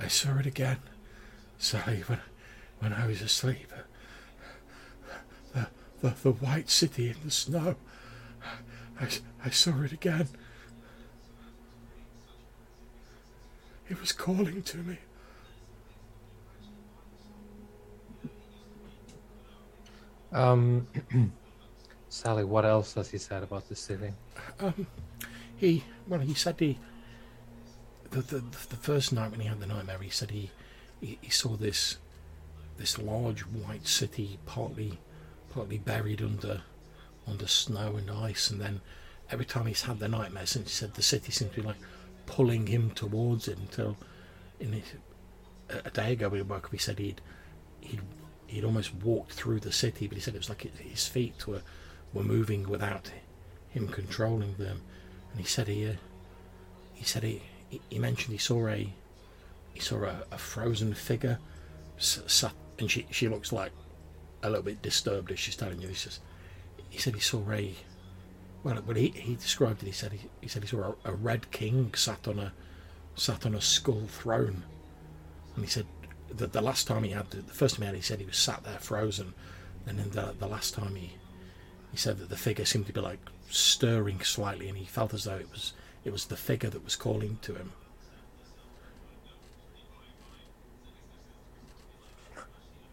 I 0.00 0.08
saw 0.08 0.36
it 0.38 0.46
again, 0.46 0.78
Sally, 1.58 2.02
when, 2.06 2.20
when 2.80 2.92
I 2.92 3.06
was 3.06 3.22
asleep. 3.22 3.72
The, 5.54 5.68
the, 6.00 6.14
the 6.22 6.32
white 6.32 6.70
city 6.70 7.08
in 7.08 7.16
the 7.24 7.30
snow. 7.30 7.76
I, 9.00 9.08
I 9.44 9.50
saw 9.50 9.82
it 9.82 9.92
again. 9.92 10.28
It 13.88 14.00
was 14.00 14.12
calling 14.12 14.62
to 14.62 14.76
me. 14.78 14.98
Um, 20.32 20.86
Sally, 22.08 22.44
what 22.44 22.64
else 22.64 22.94
has 22.94 23.10
he 23.10 23.18
said 23.18 23.42
about 23.42 23.68
the 23.68 23.76
city? 23.76 24.12
Um, 24.60 24.86
He, 25.56 25.84
well, 26.06 26.20
he 26.20 26.34
said 26.34 26.56
he, 26.60 26.78
the, 28.10 28.20
the, 28.20 28.38
the 28.40 28.76
first 28.76 29.12
night 29.12 29.30
when 29.30 29.40
he 29.40 29.48
had 29.48 29.60
the 29.60 29.66
nightmare, 29.66 29.98
he 30.00 30.10
said 30.10 30.30
he, 30.30 30.50
he, 31.00 31.18
he 31.20 31.30
saw 31.30 31.56
this, 31.56 31.98
this 32.78 32.98
large 32.98 33.42
white 33.42 33.86
city 33.86 34.38
partly, 34.46 34.98
partly 35.52 35.78
buried 35.78 36.22
under, 36.22 36.62
under 37.26 37.46
snow 37.46 37.96
and 37.96 38.10
ice, 38.10 38.50
and 38.50 38.60
then 38.60 38.80
every 39.30 39.44
time 39.44 39.66
he's 39.66 39.82
had 39.82 39.98
the 39.98 40.08
nightmare 40.08 40.46
since, 40.46 40.68
he 40.68 40.74
said 40.74 40.94
the 40.94 41.02
city 41.02 41.32
seemed 41.32 41.52
to 41.52 41.60
be 41.60 41.66
like 41.66 41.76
pulling 42.26 42.66
him 42.66 42.90
towards 42.90 43.48
it 43.48 43.58
until, 43.58 43.96
in 44.60 44.72
his, 44.72 44.84
a, 45.70 45.88
a 45.88 45.90
day 45.90 46.12
ago 46.12 46.28
when 46.28 46.40
he 46.40 46.42
woke 46.42 46.66
up, 46.66 46.72
he 46.72 46.78
said 46.78 46.98
he'd, 46.98 47.20
he'd, 47.80 48.00
he'd 48.46 48.64
almost 48.64 48.94
walked 48.94 49.32
through 49.32 49.60
the 49.60 49.72
city, 49.72 50.06
but 50.06 50.16
he 50.16 50.22
said 50.22 50.34
it 50.34 50.38
was 50.38 50.48
like 50.48 50.62
his 50.62 51.06
feet 51.06 51.46
were, 51.46 51.62
were 52.12 52.22
moving 52.22 52.68
without 52.68 53.10
him 53.70 53.88
controlling 53.88 54.54
them. 54.54 54.80
And 55.30 55.40
he 55.40 55.46
said 55.46 55.68
he 55.68 55.86
uh, 55.86 55.92
he 56.94 57.04
said 57.04 57.22
he, 57.22 57.42
he 57.68 57.80
he 57.90 57.98
mentioned 57.98 58.32
he 58.32 58.38
saw 58.38 58.68
a 58.68 58.92
he 59.76 59.82
saw 59.82 60.04
a, 60.04 60.22
a 60.32 60.38
frozen 60.38 60.94
figure 60.94 61.38
sat 61.98 62.54
and 62.78 62.90
she 62.90 63.06
she 63.10 63.28
looks 63.28 63.52
like 63.52 63.72
a 64.42 64.48
little 64.48 64.64
bit 64.64 64.80
disturbed 64.82 65.30
as 65.30 65.38
she's 65.38 65.56
telling 65.56 65.80
you. 65.80 65.88
This 65.88 66.06
is 66.06 66.20
he 66.88 66.98
said 66.98 67.14
he 67.14 67.20
saw 67.20 67.42
a 67.50 67.74
well 68.62 68.82
well 68.86 68.96
he, 68.96 69.08
he 69.08 69.34
described 69.34 69.82
it 69.82 69.86
he 69.86 69.92
said 69.92 70.12
he, 70.12 70.28
he 70.40 70.48
said 70.48 70.62
he 70.62 70.68
saw 70.68 70.94
a, 71.04 71.10
a 71.10 71.14
red 71.14 71.50
king 71.50 71.92
sat 71.94 72.26
on 72.26 72.38
a 72.38 72.52
sat 73.14 73.44
on 73.44 73.54
a 73.54 73.60
skull 73.60 74.06
throne. 74.08 74.64
And 75.54 75.64
he 75.64 75.70
said 75.70 75.86
that 76.30 76.52
the 76.52 76.62
last 76.62 76.86
time 76.86 77.02
he 77.04 77.10
had 77.10 77.30
the 77.30 77.42
first 77.42 77.76
time 77.76 77.82
he 77.82 77.86
had 77.86 77.96
he 77.96 78.02
said 78.02 78.20
he 78.20 78.26
was 78.26 78.38
sat 78.38 78.64
there 78.64 78.78
frozen. 78.78 79.34
And 79.86 79.98
then 79.98 80.10
the, 80.10 80.34
the 80.38 80.48
last 80.48 80.74
time 80.74 80.94
he 80.94 81.12
he 81.90 81.96
said 81.98 82.18
that 82.18 82.28
the 82.30 82.36
figure 82.36 82.64
seemed 82.64 82.86
to 82.86 82.92
be 82.92 83.00
like 83.00 83.20
stirring 83.48 84.20
slightly, 84.20 84.68
and 84.68 84.76
he 84.76 84.84
felt 84.84 85.14
as 85.14 85.24
though 85.24 85.36
it 85.36 85.50
was 85.50 85.72
it 86.04 86.12
was 86.12 86.26
the 86.26 86.36
figure 86.36 86.70
that 86.70 86.84
was 86.84 86.96
calling 86.96 87.38
to 87.42 87.54
him. 87.54 87.72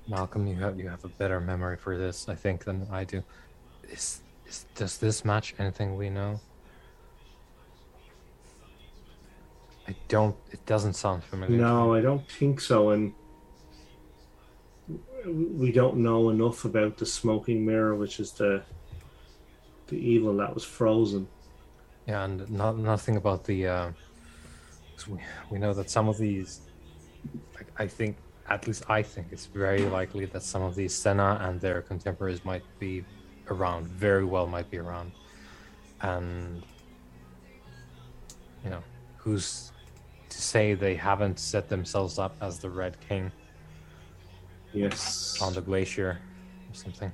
Malcolm, 0.07 0.47
you 0.47 0.55
have 0.55 0.77
you 0.79 0.89
have 0.89 1.03
a 1.05 1.09
better 1.09 1.39
memory 1.39 1.77
for 1.77 1.97
this, 1.97 2.27
I 2.27 2.35
think, 2.35 2.65
than 2.65 2.87
I 2.91 3.03
do. 3.05 3.23
Is, 3.89 4.21
is 4.45 4.65
does 4.75 4.97
this 4.97 5.23
match 5.23 5.55
anything 5.59 5.95
we 5.95 6.09
know? 6.09 6.39
I 9.87 9.95
don't. 10.07 10.35
It 10.51 10.65
doesn't 10.65 10.93
sound 10.93 11.23
familiar. 11.23 11.57
no 11.57 11.93
i 11.93 11.99
don't 12.01 12.25
think 12.29 12.61
so 12.61 12.91
and 12.91 13.13
we 15.27 15.71
don't 15.71 15.97
know 15.97 16.29
enough 16.29 16.63
about 16.65 16.97
the 16.97 17.05
smoking 17.05 17.65
mirror 17.65 17.95
which 17.95 18.19
is 18.19 18.31
the 18.31 18.63
the 19.87 19.97
evil 19.97 20.35
that 20.37 20.53
was 20.53 20.63
frozen 20.63 21.27
Yeah, 22.07 22.23
and 22.25 22.49
not 22.49 22.77
nothing 22.77 23.15
about 23.17 23.43
the. 23.45 23.67
Uh, 23.67 23.91
'cause 24.95 25.07
we 25.07 25.19
we 25.49 25.57
know 25.59 25.73
that 25.73 25.89
some 25.89 26.07
of 26.09 26.17
these, 26.17 26.61
like, 27.55 27.67
I 27.77 27.87
think 27.87 28.15
at 28.49 28.67
least 28.67 28.83
I 28.89 29.01
think 29.01 29.27
it's 29.31 29.45
very 29.45 29.85
likely 29.85 30.25
that 30.25 30.43
some 30.43 30.61
of 30.61 30.75
these 30.75 30.93
Senna 30.93 31.37
and 31.41 31.59
their 31.61 31.81
contemporaries 31.81 32.43
might 32.43 32.63
be 32.79 33.03
around. 33.49 33.87
Very 33.87 34.25
well, 34.25 34.47
might 34.47 34.69
be 34.69 34.77
around, 34.77 35.11
and 36.01 36.63
you 38.63 38.69
know, 38.69 38.83
who's 39.17 39.71
to 40.29 40.41
say 40.41 40.73
they 40.73 40.95
haven't 40.95 41.39
set 41.39 41.69
themselves 41.69 42.17
up 42.19 42.35
as 42.41 42.59
the 42.59 42.69
Red 42.69 42.97
King 43.07 43.31
yes 44.73 45.39
on 45.41 45.53
the 45.53 45.61
glacier? 45.61 46.19
or 46.73 46.75
something. 46.75 47.13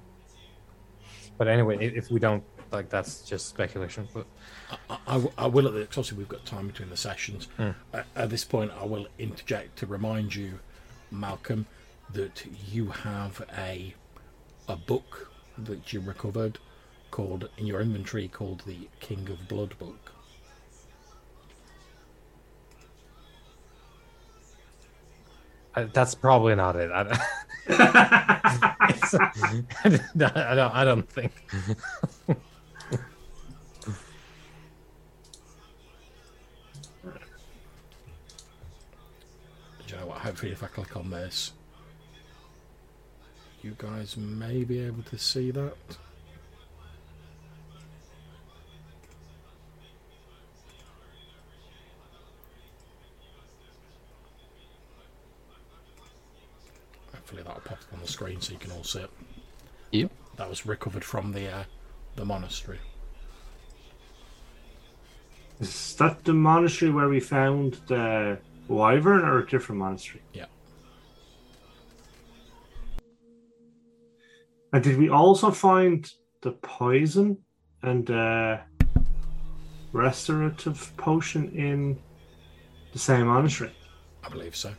But 1.38 1.48
anyway, 1.48 1.78
if 1.86 2.10
we 2.12 2.20
don't 2.20 2.44
like, 2.72 2.90
that's 2.90 3.22
just 3.22 3.48
speculation. 3.48 4.08
But 4.14 4.26
I 5.08 5.48
will 5.48 5.68
at 5.68 5.74
the 5.74 5.86
'cause 5.86 5.98
obviously 5.98 6.18
we've 6.18 6.28
got 6.30 6.46
time 6.46 6.68
between 6.68 6.90
the 6.90 6.98
sessions. 6.98 7.46
Hmm. 7.58 7.72
At, 7.94 8.06
at 8.16 8.30
this 8.30 8.44
point, 8.46 8.72
I 8.80 8.86
will 8.86 9.08
interject 9.18 9.78
to 9.80 9.86
remind 9.86 10.36
you, 10.36 10.60
Malcolm, 11.12 11.66
that 12.12 12.46
you 12.72 12.88
have 12.90 13.42
a 13.58 13.94
a 14.68 14.76
book 14.76 15.32
that 15.58 15.94
you 15.94 16.00
recovered 16.02 16.60
called 17.12 17.50
in 17.58 17.66
your 17.68 17.82
inventory 17.82 18.28
called 18.28 18.62
the 18.66 18.88
King 19.00 19.30
of 19.30 19.48
Blood 19.48 19.78
book. 19.80 20.14
I, 25.76 25.84
that's 25.84 26.16
probably 26.16 26.56
not 26.56 26.76
it. 26.76 26.92
I, 26.92 27.20
It's- 28.90 29.14
I 29.84 30.56
don't. 30.56 30.76
I 30.76 30.84
don't 30.84 31.08
think. 31.10 31.32
Do 39.88 39.96
you 39.96 39.96
know 40.02 40.08
what? 40.08 40.09
Hopefully, 40.20 40.52
if 40.52 40.62
I 40.62 40.68
click 40.68 40.98
on 40.98 41.10
this, 41.10 41.54
you 43.62 43.74
guys 43.78 44.18
may 44.18 44.66
be 44.66 44.80
able 44.80 45.02
to 45.04 45.18
see 45.18 45.50
that. 45.52 45.74
Hopefully, 57.14 57.42
that'll 57.44 57.62
pop 57.62 57.72
up 57.72 57.94
on 57.94 58.02
the 58.02 58.08
screen 58.08 58.42
so 58.42 58.52
you 58.54 58.60
can 58.60 58.72
all 58.72 58.84
see 58.84 59.00
it. 59.00 59.10
Yep. 59.92 60.12
That 60.36 60.50
was 60.50 60.66
recovered 60.66 61.06
from 61.06 61.32
the 61.32 61.48
uh, 61.48 61.64
the 62.16 62.26
monastery. 62.26 62.80
Is 65.62 65.96
that 65.96 66.26
the 66.26 66.34
monastery 66.34 66.92
where 66.92 67.10
we 67.10 67.20
found 67.20 67.80
the 67.88 68.40
wyvern, 68.70 69.26
or 69.26 69.40
a 69.40 69.48
different 69.48 69.80
monastery? 69.80 70.22
Yeah. 70.34 70.46
And 74.72 74.84
did 74.84 74.98
we 74.98 75.10
also 75.10 75.52
find 75.52 76.10
the 76.42 76.52
poison 76.52 77.38
and 77.82 78.10
uh, 78.10 78.60
restorative 79.92 80.94
potion 80.98 81.50
in 81.50 82.00
the 82.94 83.00
same 83.00 83.28
monastery? 83.28 83.72
I 84.24 84.30
believe 84.30 84.56
so. 84.56 84.74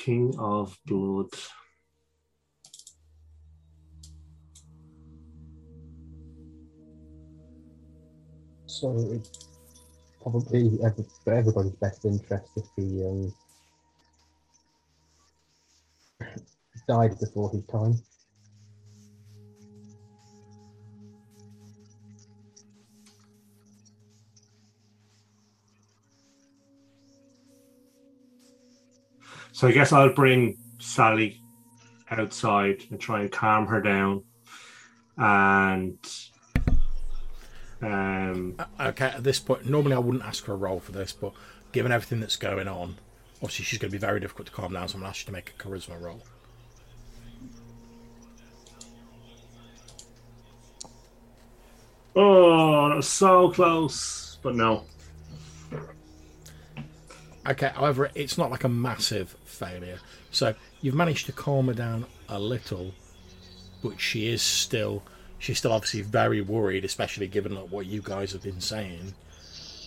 King 0.00 0.34
of 0.38 0.78
Blood. 0.86 1.28
So 8.64 8.96
it's 9.12 9.46
probably 10.22 10.78
every, 10.82 11.04
for 11.22 11.34
everybody's 11.34 11.72
best 11.72 12.06
interest 12.06 12.48
if 12.56 12.64
he 12.76 13.04
um, 13.04 13.34
died 16.88 17.18
before 17.20 17.50
his 17.50 17.64
time. 17.66 17.94
So 29.52 29.68
I 29.68 29.72
guess 29.72 29.92
I'll 29.92 30.12
bring 30.12 30.56
Sally 30.78 31.40
outside 32.10 32.84
and 32.90 33.00
try 33.00 33.20
and 33.20 33.30
calm 33.30 33.66
her 33.66 33.80
down. 33.80 34.24
And 35.16 35.98
um, 37.82 38.56
Okay, 38.78 39.06
at 39.06 39.24
this 39.24 39.38
point, 39.38 39.68
normally 39.68 39.94
I 39.94 39.98
wouldn't 39.98 40.24
ask 40.24 40.44
for 40.44 40.52
a 40.52 40.56
roll 40.56 40.80
for 40.80 40.92
this, 40.92 41.12
but 41.12 41.32
given 41.72 41.92
everything 41.92 42.20
that's 42.20 42.36
going 42.36 42.68
on, 42.68 42.96
obviously 43.36 43.64
she's 43.64 43.78
going 43.78 43.90
to 43.90 43.94
be 43.94 44.00
very 44.00 44.20
difficult 44.20 44.46
to 44.46 44.52
calm 44.52 44.72
down, 44.72 44.88
so 44.88 44.94
I'm 44.94 45.00
going 45.00 45.12
to 45.12 45.18
ask 45.18 45.22
you 45.22 45.26
to 45.26 45.32
make 45.32 45.54
a 45.58 45.62
charisma 45.62 46.00
roll. 46.00 46.22
oh, 52.16 52.88
that 52.88 52.96
was 52.96 53.08
so 53.08 53.50
close, 53.50 54.38
but 54.42 54.54
no. 54.54 54.84
Okay, 57.50 57.72
however, 57.74 58.12
it's 58.14 58.38
not 58.38 58.52
like 58.52 58.62
a 58.62 58.68
massive 58.68 59.34
failure. 59.44 59.98
So 60.30 60.54
you've 60.82 60.94
managed 60.94 61.26
to 61.26 61.32
calm 61.32 61.66
her 61.66 61.74
down 61.74 62.06
a 62.28 62.38
little, 62.38 62.94
but 63.82 64.00
she 64.00 64.28
is 64.28 64.40
still, 64.40 65.02
she's 65.40 65.58
still 65.58 65.72
obviously 65.72 66.02
very 66.02 66.40
worried, 66.40 66.84
especially 66.84 67.26
given 67.26 67.56
like, 67.56 67.72
what 67.72 67.86
you 67.86 68.02
guys 68.02 68.30
have 68.32 68.44
been 68.44 68.60
saying. 68.60 69.14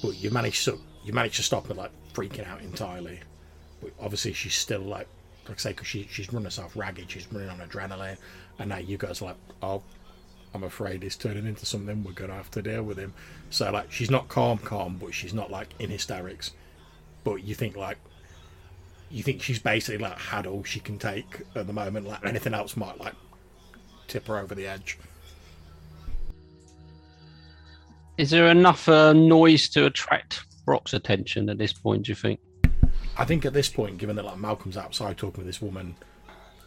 But 0.02 0.22
you 0.22 0.30
managed 0.30 0.66
to, 0.66 0.78
you 1.06 1.14
managed 1.14 1.38
to 1.38 1.44
stop 1.44 1.68
her 1.68 1.74
like 1.74 1.92
freaking 2.14 2.46
out 2.46 2.62
entirely. 2.62 3.22
But 3.82 3.92
obviously, 3.98 4.34
she's 4.34 4.56
still 4.56 4.82
like, 4.82 5.08
like 5.48 5.58
I 5.58 5.60
say, 5.60 5.70
because 5.70 5.88
she, 5.88 6.06
she's 6.12 6.34
run 6.34 6.44
herself 6.44 6.76
ragged, 6.76 7.12
she's 7.12 7.32
running 7.32 7.50
on 7.50 7.60
adrenaline, 7.60 8.18
and 8.60 8.70
now 8.70 8.78
you 8.78 8.98
guys 8.98 9.22
are 9.22 9.28
like, 9.28 9.38
oh, 9.62 9.84
I'm 10.54 10.64
afraid 10.64 11.02
he's 11.02 11.16
turning 11.16 11.48
into 11.48 11.66
something. 11.66 12.04
We're 12.04 12.12
gonna 12.12 12.34
have 12.34 12.52
to 12.52 12.62
deal 12.62 12.84
with 12.84 12.98
him. 12.98 13.14
So 13.52 13.72
like, 13.72 13.90
she's 13.90 14.12
not 14.12 14.28
calm, 14.28 14.58
calm, 14.58 14.98
but 14.98 15.14
she's 15.14 15.34
not 15.34 15.50
like 15.50 15.70
in 15.80 15.90
hysterics. 15.90 16.52
But 17.24 17.44
you 17.44 17.56
think 17.56 17.76
like, 17.76 17.98
you 19.10 19.24
think 19.24 19.42
she's 19.42 19.60
basically 19.60 20.00
like 20.00 20.18
had 20.18 20.48
all 20.48 20.64
she 20.64 20.80
can 20.80 20.98
take 20.98 21.42
at 21.56 21.68
the 21.68 21.74
moment. 21.74 22.08
Like 22.08 22.26
anything 22.26 22.54
else 22.54 22.76
might 22.76 23.00
like 23.00 23.14
tip 24.08 24.28
her 24.28 24.38
over 24.38 24.56
the 24.56 24.68
edge. 24.68 24.98
Is 28.18 28.30
there 28.30 28.48
enough 28.50 28.88
uh, 28.88 29.14
noise 29.14 29.70
to 29.70 29.86
attract 29.86 30.46
Brock's 30.66 30.94
attention 30.94 31.50
at 31.50 31.58
this 31.58 31.74
point? 31.74 32.04
Do 32.04 32.12
you 32.12 32.16
think? 32.16 32.40
I 33.18 33.26
think 33.26 33.46
at 33.46 33.54
this 33.54 33.70
point, 33.70 33.98
given 33.98 34.16
that 34.18 34.26
like 34.26 34.38
Malcolm's 34.38 34.78
outside 34.78 35.18
talking 35.18 35.44
with 35.44 35.48
this 35.48 35.62
woman, 35.62 35.96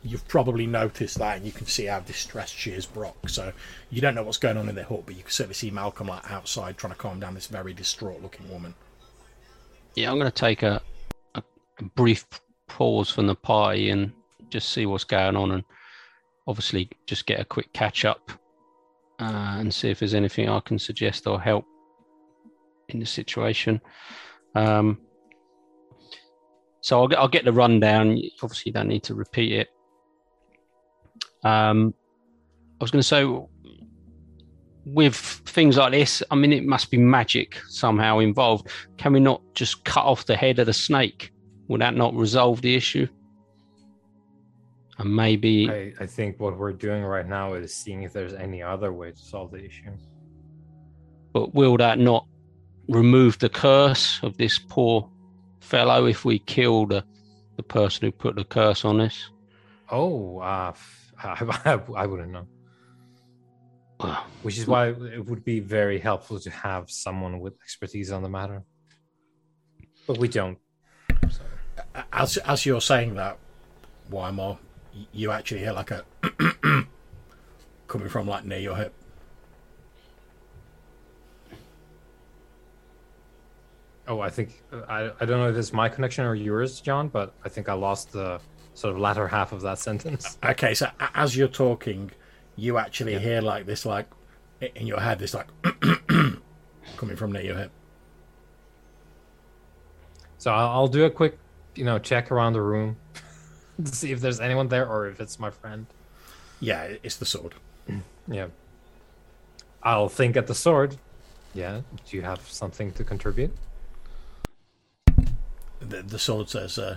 you've 0.02 0.26
probably 0.28 0.66
noticed 0.66 1.18
that, 1.18 1.36
and 1.36 1.46
you 1.46 1.52
can 1.52 1.66
see 1.66 1.86
how 1.86 2.00
distressed 2.00 2.54
she 2.56 2.70
is, 2.70 2.86
Brock. 2.86 3.28
So 3.28 3.52
you 3.90 4.00
don't 4.00 4.14
know 4.14 4.22
what's 4.22 4.38
going 4.38 4.56
on 4.56 4.68
in 4.68 4.74
their 4.74 4.84
hut, 4.84 5.02
but 5.06 5.16
you 5.16 5.22
can 5.22 5.30
certainly 5.30 5.54
see 5.54 5.70
Malcolm 5.70 6.08
like 6.08 6.30
outside 6.30 6.78
trying 6.78 6.92
to 6.92 6.98
calm 6.98 7.18
down 7.20 7.34
this 7.34 7.48
very 7.48 7.74
distraught-looking 7.74 8.48
woman. 8.50 8.74
Yeah, 9.96 10.10
I'm 10.10 10.18
going 10.18 10.30
to 10.30 10.34
take 10.34 10.62
a, 10.62 10.82
a 11.34 11.42
brief 11.94 12.26
pause 12.68 13.10
from 13.10 13.26
the 13.26 13.34
party 13.34 13.88
and 13.88 14.12
just 14.50 14.68
see 14.68 14.84
what's 14.84 15.04
going 15.04 15.36
on, 15.36 15.52
and 15.52 15.64
obviously 16.46 16.90
just 17.06 17.26
get 17.26 17.40
a 17.40 17.44
quick 17.44 17.72
catch 17.72 18.04
up 18.04 18.30
uh, 19.18 19.56
and 19.58 19.72
see 19.72 19.88
if 19.88 19.98
there's 19.98 20.12
anything 20.12 20.50
I 20.50 20.60
can 20.60 20.78
suggest 20.78 21.26
or 21.26 21.40
help 21.40 21.64
in 22.90 23.00
the 23.00 23.06
situation. 23.06 23.80
Um, 24.54 25.00
so 26.82 27.00
I'll 27.00 27.08
get, 27.08 27.18
I'll 27.18 27.28
get 27.28 27.46
the 27.46 27.52
rundown. 27.52 28.20
Obviously, 28.42 28.70
you 28.70 28.72
don't 28.74 28.88
need 28.88 29.02
to 29.04 29.14
repeat 29.14 29.52
it. 29.52 29.68
Um, 31.42 31.94
I 32.78 32.84
was 32.84 32.90
going 32.90 33.00
to 33.00 33.08
say, 33.08 33.24
with 34.86 35.16
things 35.16 35.76
like 35.76 35.92
this, 35.92 36.22
I 36.30 36.36
mean, 36.36 36.52
it 36.52 36.64
must 36.64 36.90
be 36.90 36.96
magic 36.96 37.60
somehow 37.68 38.20
involved. 38.20 38.68
Can 38.98 39.12
we 39.12 39.20
not 39.20 39.42
just 39.54 39.84
cut 39.84 40.04
off 40.04 40.26
the 40.26 40.36
head 40.36 40.60
of 40.60 40.66
the 40.66 40.72
snake? 40.72 41.32
Would 41.68 41.80
that 41.80 41.96
not 41.96 42.14
resolve 42.14 42.62
the 42.62 42.76
issue? 42.76 43.08
And 44.98 45.14
maybe, 45.14 45.68
I, 45.68 45.92
I 46.00 46.06
think 46.06 46.40
what 46.40 46.56
we're 46.56 46.72
doing 46.72 47.02
right 47.02 47.26
now 47.26 47.54
is 47.54 47.74
seeing 47.74 48.02
if 48.04 48.12
there's 48.12 48.32
any 48.32 48.62
other 48.62 48.92
way 48.92 49.10
to 49.10 49.18
solve 49.18 49.50
the 49.50 49.62
issue. 49.62 49.90
but 51.32 51.52
will 51.54 51.76
that 51.76 51.98
not 51.98 52.26
remove 52.88 53.38
the 53.40 53.48
curse 53.48 54.20
of 54.22 54.36
this 54.38 54.58
poor 54.58 55.10
fellow 55.60 56.06
if 56.06 56.24
we 56.24 56.38
kill 56.38 56.86
the, 56.86 57.04
the 57.56 57.62
person 57.62 58.06
who 58.06 58.12
put 58.12 58.36
the 58.36 58.44
curse 58.44 58.84
on 58.84 59.00
us? 59.00 59.30
Oh, 59.90 60.38
uh, 60.38 60.72
I, 61.22 61.80
I 61.94 62.06
wouldn't 62.06 62.30
know. 62.30 62.46
Well, 64.00 64.24
Which 64.42 64.58
is 64.58 64.66
why 64.66 64.88
it 64.88 65.24
would 65.26 65.44
be 65.44 65.60
very 65.60 65.98
helpful 65.98 66.38
to 66.40 66.50
have 66.50 66.90
someone 66.90 67.40
with 67.40 67.54
expertise 67.62 68.12
on 68.12 68.22
the 68.22 68.28
matter. 68.28 68.62
But 70.06 70.18
we 70.18 70.28
don't. 70.28 70.58
So. 71.30 71.42
As 72.12 72.36
as 72.38 72.64
you're 72.64 72.80
saying 72.80 73.14
that, 73.14 73.38
Wymore, 74.10 74.58
y- 74.94 75.06
you 75.12 75.30
actually 75.32 75.60
hear 75.60 75.72
like 75.72 75.90
a 75.90 76.04
coming 77.88 78.08
from 78.08 78.28
like 78.28 78.44
near 78.44 78.58
your 78.60 78.76
hip. 78.76 78.94
Oh, 84.08 84.20
I 84.20 84.30
think 84.30 84.62
I, 84.88 85.10
I 85.20 85.24
don't 85.24 85.40
know 85.40 85.48
if 85.48 85.56
it's 85.56 85.72
my 85.72 85.88
connection 85.88 86.24
or 86.24 86.34
yours, 86.36 86.80
John, 86.80 87.08
but 87.08 87.34
I 87.44 87.48
think 87.48 87.68
I 87.68 87.72
lost 87.72 88.12
the 88.12 88.40
sort 88.74 88.94
of 88.94 89.00
latter 89.00 89.26
half 89.26 89.50
of 89.52 89.62
that 89.62 89.78
sentence. 89.80 90.38
Okay, 90.44 90.74
so 90.74 90.88
as 91.14 91.36
you're 91.36 91.48
talking, 91.48 92.12
you 92.56 92.78
actually 92.78 93.18
hear 93.18 93.40
like 93.40 93.66
this, 93.66 93.86
like 93.86 94.06
in 94.74 94.86
your 94.86 95.00
head, 95.00 95.18
this 95.18 95.34
like 95.34 95.46
coming 96.96 97.16
from 97.16 97.32
near 97.32 97.42
your 97.42 97.56
hip. 97.56 97.70
So 100.38 100.50
I'll, 100.52 100.68
I'll 100.68 100.88
do 100.88 101.04
a 101.04 101.10
quick, 101.10 101.38
you 101.74 101.84
know, 101.84 101.98
check 101.98 102.32
around 102.32 102.54
the 102.54 102.62
room 102.62 102.96
to 103.84 103.94
see 103.94 104.12
if 104.12 104.20
there's 104.20 104.40
anyone 104.40 104.68
there 104.68 104.88
or 104.88 105.08
if 105.08 105.20
it's 105.20 105.38
my 105.38 105.50
friend. 105.50 105.86
Yeah, 106.60 106.94
it's 107.02 107.16
the 107.16 107.26
sword. 107.26 107.54
Yeah. 108.26 108.48
I'll 109.82 110.08
think 110.08 110.36
at 110.36 110.46
the 110.46 110.54
sword. 110.54 110.96
Yeah. 111.54 111.82
Do 112.08 112.16
you 112.16 112.22
have 112.22 112.40
something 112.48 112.92
to 112.92 113.04
contribute? 113.04 113.54
The, 115.80 116.02
the 116.02 116.18
sword 116.18 116.48
says, 116.48 116.78
uh, 116.78 116.96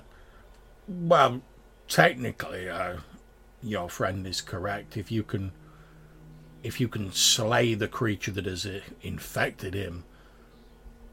"Well, 0.88 1.42
technically, 1.88 2.70
uh, 2.70 2.98
your 3.62 3.90
friend 3.90 4.26
is 4.26 4.42
correct. 4.42 4.98
If 4.98 5.12
you 5.12 5.24
can, 5.24 5.52
if 6.64 6.80
you 6.80 6.88
can 6.88 7.12
slay 7.12 7.74
the 7.74 7.88
creature 7.88 8.32
that 8.32 8.46
has 8.46 8.66
uh, 8.66 8.82
infected 9.02 9.74
him 9.74 10.04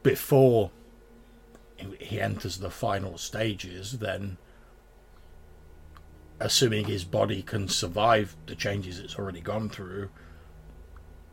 before 0.03 0.71
he- 1.99 2.19
enters 2.21 2.57
the 2.57 2.71
final 2.71 3.17
stages, 3.17 3.99
then." 3.99 4.37
Assuming 6.39 6.85
his 6.85 7.03
body 7.03 7.41
can 7.41 7.67
survive 7.67 8.35
the 8.45 8.53
changes 8.55 8.99
it's 8.99 9.17
already 9.17 9.41
gone 9.41 9.69
through, 9.69 10.09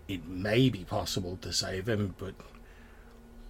it 0.08 0.26
may 0.26 0.68
be 0.70 0.84
possible 0.84 1.36
to 1.42 1.52
save 1.52 1.88
him, 1.88 2.14
but 2.18 2.34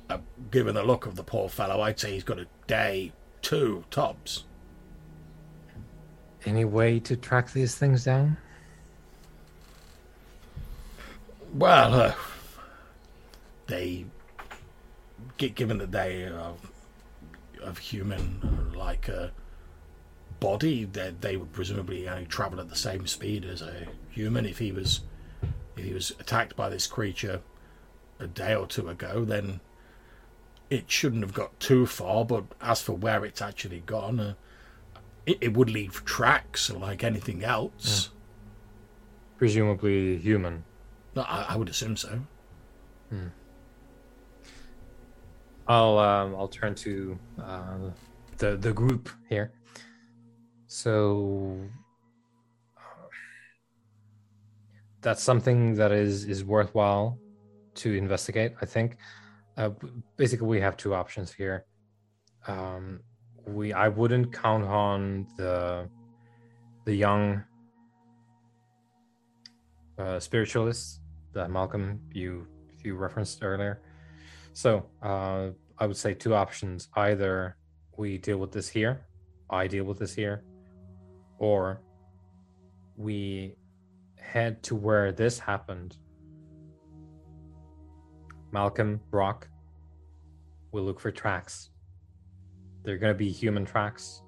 uh, 0.09 0.19
given 0.51 0.74
the 0.74 0.82
look 0.82 1.07
of 1.07 1.16
the 1.16 1.23
poor 1.23 1.49
fellow, 1.49 1.81
I'd 1.81 1.99
say 1.99 2.12
he's 2.12 2.24
got 2.24 2.39
a 2.39 2.47
day, 2.66 3.12
two 3.43 3.85
tops. 3.91 4.45
Any 6.47 6.65
way 6.65 7.01
to 7.01 7.16
track 7.16 7.53
these 7.53 7.75
things 7.75 8.05
down? 8.05 8.37
Well, 11.55 11.95
uh, 11.95 12.15
they, 13.66 14.05
gi- 15.39 15.51
given 15.51 15.79
that 15.79 15.93
they 15.93 16.25
are 16.25 16.55
of 17.62 17.79
human 17.79 18.73
like 18.77 19.09
a 19.09 19.33
body, 20.41 20.85
they 20.85 21.15
they 21.19 21.37
would 21.37 21.53
presumably 21.53 22.09
only 22.09 22.27
travel 22.27 22.61
at 22.61 22.69
the 22.69 22.77
same 22.77 23.07
speed 23.07 23.45
as 23.45 23.62
a 23.62 23.87
human. 24.11 24.45
If 24.45 24.59
he 24.59 24.73
was, 24.73 25.01
if 25.77 25.85
he 25.85 25.95
was 25.95 26.11
attacked 26.21 26.57
by 26.57 26.69
this 26.69 26.87
creature 26.87 27.41
a 28.19 28.27
day 28.27 28.55
or 28.55 28.66
two 28.66 28.89
ago, 28.89 29.25
then 29.25 29.61
it 30.69 30.91
shouldn't 30.91 31.23
have 31.23 31.33
got 31.33 31.59
too 31.59 31.87
far. 31.87 32.25
But 32.25 32.45
as 32.61 32.83
for 32.83 32.93
where 32.93 33.25
it's 33.25 33.41
actually 33.41 33.81
gone, 33.81 34.21
uh, 34.21 34.35
it, 35.27 35.39
it 35.41 35.57
would 35.57 35.71
leave 35.71 36.05
tracks 36.05 36.71
like 36.71 37.03
anything 37.05 37.45
else. 37.45 38.11
Presumably 39.39 40.19
human. 40.19 40.65
I, 41.17 41.47
I 41.51 41.57
would 41.57 41.69
assume 41.69 41.97
so. 41.97 42.21
I'll 45.67 45.99
um, 45.99 46.35
I'll 46.35 46.49
turn 46.49 46.75
to 46.77 47.19
uh, 47.43 47.91
the 48.39 48.57
the 48.57 48.73
group 48.73 49.09
here. 49.29 49.53
So 50.67 51.59
that's 55.01 55.23
something 55.23 55.75
that 55.75 55.93
is 55.93 56.25
is 56.25 56.45
worthwhile 56.45 57.19
to 57.77 57.95
investigate. 57.95 58.55
I 58.61 58.67
think. 58.67 58.97
Uh, 59.57 59.71
basically, 60.17 60.49
we 60.49 60.61
have 60.61 60.77
two 60.77 60.95
options 60.95 61.33
here. 61.33 61.65
Um, 62.49 63.01
we 63.47 63.73
I 63.73 63.89
wouldn't 63.89 64.33
count 64.33 64.65
on 64.65 65.27
the 65.37 65.89
the 66.85 66.95
young 66.95 67.45
uh, 69.99 70.19
spiritualists 70.19 71.01
that 71.33 71.51
Malcolm 71.51 72.01
you 72.12 72.47
you 72.83 72.97
referenced 72.97 73.43
earlier. 73.43 73.81
So 74.53 74.87
uh, 75.03 75.51
I 75.79 75.87
would 75.87 75.97
say 75.97 76.15
two 76.15 76.35
options: 76.35 76.89
either 76.97 77.57
we 77.97 78.19
deal 78.19 78.39
with 78.39 78.53
this 78.53 78.69
here, 78.69 79.07
I 79.51 79.66
deal 79.66 79.85
with 79.85 79.99
this 79.99 80.15
here, 80.15 80.45
or 81.39 81.81
we 82.97 83.57
head 84.19 84.62
to 84.65 84.75
where 84.75 85.12
this 85.12 85.39
happened. 85.39 85.97
Malcolm, 88.53 89.01
Brock, 89.11 89.49
will 90.71 90.85
look 90.85 91.01
for 91.01 91.11
tracks. 91.11 91.71
They're 92.85 92.98
going 92.98 93.15
to 93.15 93.19
be 93.19 93.31
human 93.31 93.65
tracks, 93.65 94.23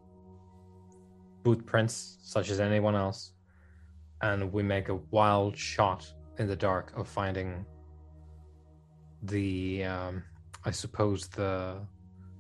boot 1.43 1.65
prints, 1.67 2.19
such 2.23 2.51
as 2.51 2.59
anyone 2.59 2.97
else, 2.97 3.33
and 4.23 4.51
we 4.53 4.63
make 4.63 4.89
a 4.89 4.97
wild 5.11 5.57
shot 5.57 6.11
in 6.39 6.47
the 6.47 6.57
dark 6.57 6.93
of 6.97 7.07
finding 7.07 7.65
the 9.23 9.85
um, 9.85 10.23
I 10.65 10.71
suppose 10.71 11.29
the 11.29 11.77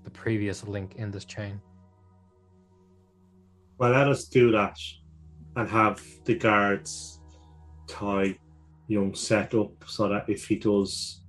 the 0.04 0.10
previous 0.10 0.66
link 0.66 0.94
in 0.96 1.10
this 1.10 1.24
chain. 1.24 1.60
Well, 3.78 3.90
let 3.90 4.08
us 4.08 4.24
do 4.24 4.50
that 4.52 4.78
and 5.56 5.68
have 5.68 6.02
the 6.24 6.34
guards 6.34 7.20
tie 7.86 8.38
young 8.88 9.14
Seth 9.14 9.54
up 9.54 9.72
so 9.86 10.08
that 10.08 10.28
if 10.28 10.46
he 10.46 10.56
does, 10.56 11.22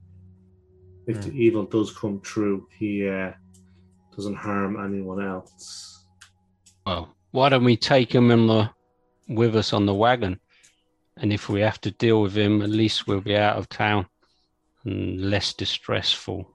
if 1.07 1.21
the 1.21 1.31
evil 1.31 1.65
does 1.65 1.91
come 1.91 2.21
true, 2.21 2.67
he 2.77 3.07
uh, 3.07 3.31
doesn't 4.17 4.35
harm 4.35 4.83
anyone 4.83 5.23
else. 5.23 6.05
Well, 6.85 7.15
why 7.31 7.49
don't 7.49 7.63
we 7.63 7.77
take 7.77 8.13
him 8.13 8.31
in 8.31 8.47
the, 8.47 8.69
with 9.29 9.55
us 9.55 9.71
on 9.73 9.85
the 9.85 9.93
wagon? 9.93 10.39
And 11.17 11.31
if 11.31 11.49
we 11.49 11.61
have 11.61 11.79
to 11.81 11.91
deal 11.91 12.21
with 12.21 12.35
him, 12.35 12.61
at 12.61 12.69
least 12.69 13.07
we'll 13.07 13.21
be 13.21 13.37
out 13.37 13.57
of 13.57 13.69
town 13.69 14.07
and 14.83 15.29
less 15.29 15.53
distressful. 15.53 16.49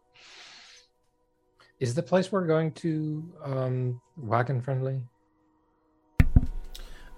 Is 1.79 1.95
the 1.95 2.03
place 2.03 2.31
we're 2.31 2.47
going 2.47 2.73
to 2.73 3.25
um, 3.45 4.01
wagon 4.17 4.61
friendly? 4.61 5.01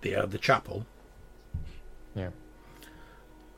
The 0.00 0.16
uh, 0.16 0.26
the 0.26 0.38
chapel. 0.38 0.86
Yeah. 2.14 2.30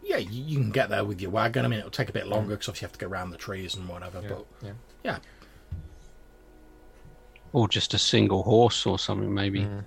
Yeah, 0.02 0.18
you, 0.18 0.42
you 0.42 0.58
can 0.58 0.70
get 0.70 0.88
there 0.88 1.04
with 1.04 1.20
your 1.20 1.30
wagon. 1.30 1.64
I 1.64 1.68
mean, 1.68 1.78
it'll 1.80 1.90
take 1.90 2.08
a 2.08 2.12
bit 2.12 2.28
longer 2.28 2.50
because 2.50 2.68
obviously 2.68 2.84
you 2.84 2.88
have 2.88 2.98
to 2.98 2.98
go 2.98 3.06
around 3.08 3.30
the 3.30 3.36
trees 3.36 3.74
and 3.74 3.88
whatever. 3.88 4.20
Yeah, 4.20 4.28
But 4.28 4.46
yeah. 4.62 4.72
yeah, 5.04 5.18
Or 7.56 7.66
just 7.66 7.94
a 7.94 7.98
single 7.98 8.42
horse 8.42 8.84
or 8.84 8.98
something, 8.98 9.32
maybe. 9.32 9.60
Mhm. 9.60 9.82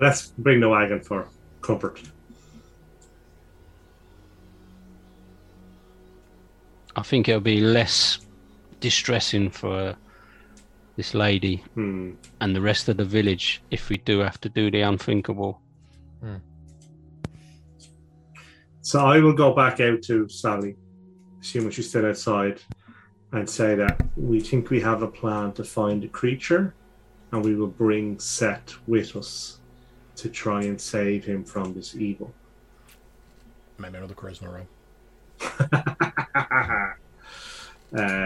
Let's 0.00 0.28
bring 0.38 0.60
the 0.60 0.68
wagon 0.68 1.00
for 1.02 1.28
comfort. 1.60 2.00
I 6.94 7.02
think 7.02 7.28
it'll 7.28 7.40
be 7.40 7.60
less 7.60 8.18
distressing 8.78 9.50
for 9.50 9.96
this 10.94 11.14
lady 11.14 11.64
Hmm. 11.74 12.12
and 12.40 12.54
the 12.54 12.60
rest 12.60 12.88
of 12.88 12.96
the 12.96 13.04
village 13.04 13.60
if 13.72 13.88
we 13.88 13.96
do 13.96 14.20
have 14.20 14.40
to 14.42 14.48
do 14.48 14.70
the 14.70 14.82
unthinkable. 14.82 15.60
So 18.82 19.00
I 19.00 19.18
will 19.18 19.32
go 19.34 19.52
back 19.52 19.80
out 19.80 20.02
to 20.02 20.28
Sally, 20.28 20.76
assuming 21.40 21.70
she's 21.70 21.88
still 21.88 22.06
outside, 22.06 22.60
and 23.32 23.48
say 23.48 23.74
that 23.74 24.00
we 24.16 24.40
think 24.40 24.70
we 24.70 24.80
have 24.80 25.02
a 25.02 25.08
plan 25.08 25.52
to 25.52 25.64
find 25.64 26.02
the 26.02 26.08
creature, 26.08 26.74
and 27.32 27.44
we 27.44 27.54
will 27.54 27.66
bring 27.66 28.18
Seth 28.18 28.74
with 28.86 29.16
us 29.16 29.58
to 30.16 30.28
try 30.28 30.62
and 30.62 30.80
save 30.80 31.24
him 31.24 31.44
from 31.44 31.74
this 31.74 31.96
evil. 31.96 32.32
maybe 33.78 33.96
another 33.96 34.14
charisma 34.14 34.52
roll. 34.52 34.68
Um, 37.94 38.24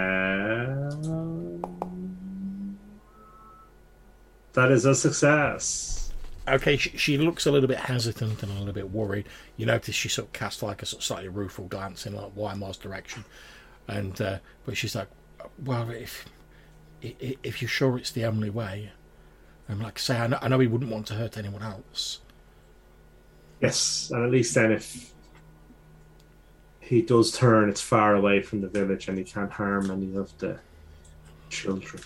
that 4.52 4.70
is 4.70 4.84
a 4.84 4.94
success. 4.94 6.12
Okay, 6.48 6.76
she, 6.76 6.96
she 6.96 7.18
looks 7.18 7.46
a 7.46 7.50
little 7.50 7.66
bit 7.68 7.78
hesitant 7.78 8.44
and 8.44 8.52
a 8.52 8.54
little 8.54 8.72
bit 8.72 8.92
worried. 8.92 9.26
You 9.56 9.66
notice 9.66 9.96
she 9.96 10.08
sort 10.08 10.28
of 10.28 10.32
casts 10.32 10.62
like 10.62 10.82
a 10.82 10.86
sort 10.86 11.00
of 11.00 11.04
slightly 11.04 11.28
rueful 11.28 11.64
glance 11.66 12.06
in 12.06 12.14
like 12.14 12.32
Weimar's 12.36 12.76
direction, 12.76 13.24
and 13.88 14.20
uh, 14.20 14.38
but 14.64 14.76
she's 14.76 14.94
like, 14.94 15.08
"Well, 15.64 15.90
if 15.90 16.26
if 17.02 17.62
you're 17.62 17.68
sure 17.68 17.98
it's 17.98 18.10
the 18.10 18.24
only 18.24 18.50
way," 18.50 18.92
and 19.68 19.82
like 19.82 19.98
I 19.98 20.00
say, 20.00 20.18
I 20.18 20.26
know, 20.26 20.38
I 20.40 20.48
know 20.48 20.58
he 20.58 20.66
wouldn't 20.66 20.90
want 20.90 21.06
to 21.08 21.14
hurt 21.14 21.36
anyone 21.36 21.62
else. 21.62 22.20
Yes, 23.60 24.10
and 24.12 24.24
at 24.24 24.30
least 24.30 24.54
then 24.54 24.72
if 24.72 25.12
he 26.80 27.02
does 27.02 27.32
turn, 27.32 27.68
it's 27.68 27.80
far 27.80 28.14
away 28.14 28.42
from 28.42 28.60
the 28.60 28.68
village 28.68 29.08
and 29.08 29.18
he 29.18 29.24
can't 29.24 29.50
harm 29.50 29.90
any 29.90 30.14
of 30.16 30.36
the 30.38 30.58
children. 31.48 32.02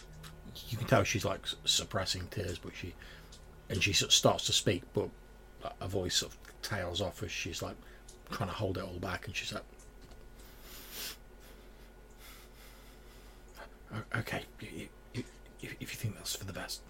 You 0.68 0.78
can 0.78 0.86
tell 0.86 1.04
she's 1.04 1.24
like 1.24 1.40
suppressing 1.64 2.28
tears, 2.30 2.58
but 2.58 2.72
she 2.74 2.94
and 3.68 3.82
she 3.82 3.92
sort 3.92 4.10
of 4.10 4.14
starts 4.14 4.46
to 4.46 4.52
speak, 4.52 4.82
but 4.94 5.08
a 5.80 5.88
voice 5.88 6.16
sort 6.16 6.32
of 6.32 6.38
tails 6.62 7.00
off 7.00 7.22
as 7.22 7.30
she's 7.30 7.62
like 7.62 7.76
trying 8.30 8.48
to 8.48 8.54
hold 8.54 8.78
it 8.78 8.84
all 8.84 8.98
back, 8.98 9.26
and 9.26 9.36
she's 9.36 9.52
like, 9.52 9.64
"Okay, 14.16 14.44
if 14.60 15.80
you 15.80 15.86
think 15.86 16.16
that's 16.16 16.36
for 16.36 16.44
the 16.44 16.52
best." 16.52 16.82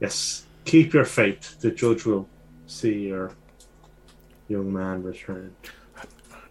Yes, 0.00 0.46
keep 0.64 0.92
your 0.92 1.04
faith. 1.04 1.60
The 1.60 1.70
judge 1.70 2.04
will 2.04 2.28
see 2.66 3.08
your 3.08 3.32
young 4.48 4.72
man 4.72 5.02
return. 5.02 5.54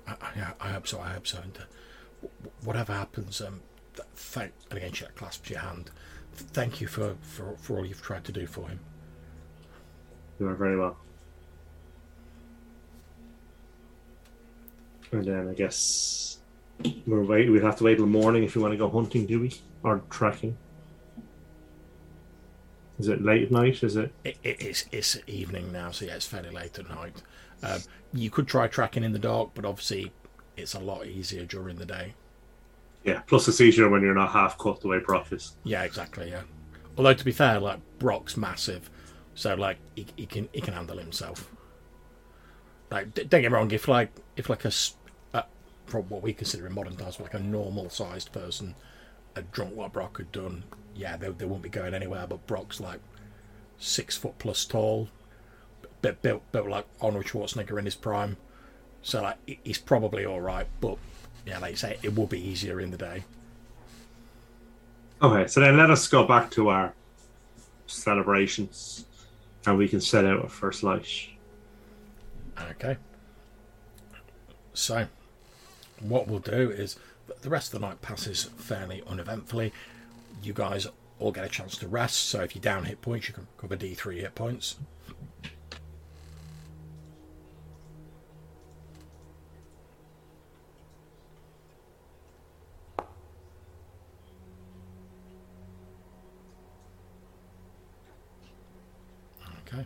I, 0.08 0.14
I, 0.22 0.54
I 0.60 0.70
hope 0.72 0.88
so. 0.88 1.00
I 1.00 1.10
hope 1.10 1.28
so. 1.28 1.40
And 1.42 1.58
uh, 1.58 2.28
whatever 2.64 2.94
happens, 2.94 3.42
um, 3.42 3.62
th- 3.96 4.08
thank 4.16 4.52
and 4.70 4.78
again 4.78 4.94
she 4.94 5.06
clasps 5.16 5.50
your 5.50 5.60
hand. 5.60 5.92
Thank 6.34 6.82
you 6.82 6.88
for, 6.88 7.16
for, 7.22 7.56
for 7.58 7.78
all 7.78 7.86
you've 7.86 8.02
tried 8.02 8.24
to 8.26 8.32
do 8.32 8.48
for 8.48 8.68
him. 8.70 8.80
You 10.40 10.48
are 10.48 10.56
very 10.56 10.78
well. 10.78 10.98
And 15.12 15.26
then 15.26 15.50
I 15.50 15.54
guess 15.54 16.38
we're 17.06 17.24
wait. 17.24 17.50
We'd 17.50 17.64
have 17.64 17.78
to 17.78 17.84
wait 17.84 17.96
till 17.96 18.06
the 18.06 18.12
morning 18.12 18.44
if 18.44 18.56
you 18.56 18.62
want 18.62 18.74
to 18.74 18.78
go 18.78 18.90
hunting, 18.90 19.26
do 19.26 19.40
we? 19.42 19.52
Or 19.84 20.02
trekking? 20.10 20.58
Is 23.00 23.08
it 23.08 23.24
late 23.24 23.44
at 23.44 23.52
night? 23.52 23.84
Is 23.84 23.96
it? 23.96 24.14
It, 24.24 24.38
it, 24.44 24.62
it's 24.62 24.86
it's 24.92 25.18
evening 25.28 25.72
now, 25.72 25.92
so 25.92 26.06
yeah, 26.06 26.16
it's 26.16 26.28
fairly 26.28 26.52
late 26.52 26.78
at 26.78 26.90
night. 26.90 27.22
Um, 27.64 27.80
you 28.14 28.30
could 28.30 28.48
try 28.48 28.68
tracking 28.68 29.04
in 29.04 29.12
the 29.12 29.20
dark, 29.20 29.52
but 29.54 29.66
obviously 29.66 30.12
it's 30.58 30.74
a 30.74 30.80
lot 30.80 31.06
easier 31.06 31.46
during 31.46 31.78
the 31.78 31.86
day. 31.86 32.14
Yeah. 33.04 33.22
Plus, 33.22 33.48
it's 33.48 33.62
easier 33.62 33.90
when 33.90 34.02
you're 34.02 34.14
not 34.14 34.32
half 34.32 34.58
cut 34.58 34.82
the 34.82 34.88
way 34.88 35.00
Brock 35.00 35.32
is. 35.32 35.56
Yeah, 35.64 35.84
exactly. 35.84 36.30
Yeah. 36.30 36.44
Although 36.98 37.14
to 37.14 37.26
be 37.26 37.32
fair, 37.32 37.60
like 37.60 37.80
Brock's 38.00 38.38
massive, 38.38 38.90
so 39.34 39.56
like 39.56 39.78
he, 39.96 40.06
he 40.16 40.26
can 40.26 40.50
he 40.54 40.62
can 40.62 40.74
handle 40.74 40.98
himself. 40.98 41.50
Like 42.92 43.14
don't 43.14 43.30
get 43.30 43.44
me 43.44 43.48
wrong, 43.48 43.72
if 43.72 43.88
like 43.88 44.12
if 44.36 44.50
like 44.50 44.66
a 44.66 44.72
from 45.86 46.04
what 46.04 46.22
we 46.22 46.34
consider 46.34 46.68
in 46.68 46.74
modern 46.74 46.96
times 46.96 47.20
like 47.20 47.34
a 47.34 47.40
normal 47.40 47.90
sized 47.90 48.32
person 48.32 48.76
had 49.36 49.52
drunk 49.52 49.76
what 49.76 49.94
Brock 49.94 50.18
had 50.18 50.32
done, 50.32 50.64
yeah, 50.96 51.18
they 51.18 51.30
they 51.30 51.46
wouldn't 51.46 51.64
be 51.64 51.70
going 51.70 51.94
anywhere. 51.94 52.26
But 52.28 52.46
Brock's 52.48 52.80
like 52.80 53.00
six 53.78 54.18
foot 54.18 54.38
plus 54.40 54.66
tall, 54.66 55.10
bit 56.02 56.22
built 56.22 56.50
built 56.52 56.70
like 56.70 56.86
Arnold 57.02 57.26
Schwarzenegger 57.26 57.80
in 57.80 57.86
his 57.86 57.96
prime, 57.96 58.38
so 59.02 59.22
like 59.22 59.38
he's 59.64 59.78
probably 59.78 60.26
all 60.26 60.42
right. 60.42 60.68
But 60.80 60.98
yeah, 61.46 61.60
like 61.60 61.72
you 61.72 61.78
say, 61.78 61.98
it 62.04 62.16
will 62.16 62.28
be 62.28 62.40
easier 62.40 62.80
in 62.80 62.92
the 62.92 62.98
day. 62.98 63.24
Okay, 65.22 65.48
so 65.48 65.60
then 65.60 65.78
let 65.78 65.92
us 65.92 66.08
go 66.08 66.26
back 66.26 66.50
to 66.52 66.70
our 66.70 66.94
celebrations, 67.86 69.06
and 69.66 69.78
we 69.78 69.88
can 69.88 70.02
set 70.02 70.26
out 70.26 70.44
at 70.44 70.52
first 70.52 70.82
light. 70.84 71.08
Okay. 72.72 72.98
So, 74.74 75.08
what 76.02 76.28
we'll 76.28 76.40
do 76.40 76.70
is 76.72 76.98
the 77.42 77.50
rest 77.50 77.74
of 77.74 77.80
the 77.80 77.88
night 77.88 78.02
passes 78.02 78.46
fairly 78.58 79.04
uneventfully. 79.08 79.74
You 80.44 80.54
guys 80.54 80.88
all 81.20 81.32
get 81.32 81.46
a 81.46 81.50
chance 81.50 81.78
to 81.78 81.88
rest. 81.88 82.20
So, 82.22 82.42
if 82.42 82.56
you're 82.56 82.62
down 82.62 82.86
hit 82.86 83.02
points, 83.02 83.28
you 83.28 83.34
can 83.34 83.48
cover 83.58 83.78
D3 83.78 84.22
hit 84.22 84.36
points. 84.36 84.76
Okay. 99.68 99.86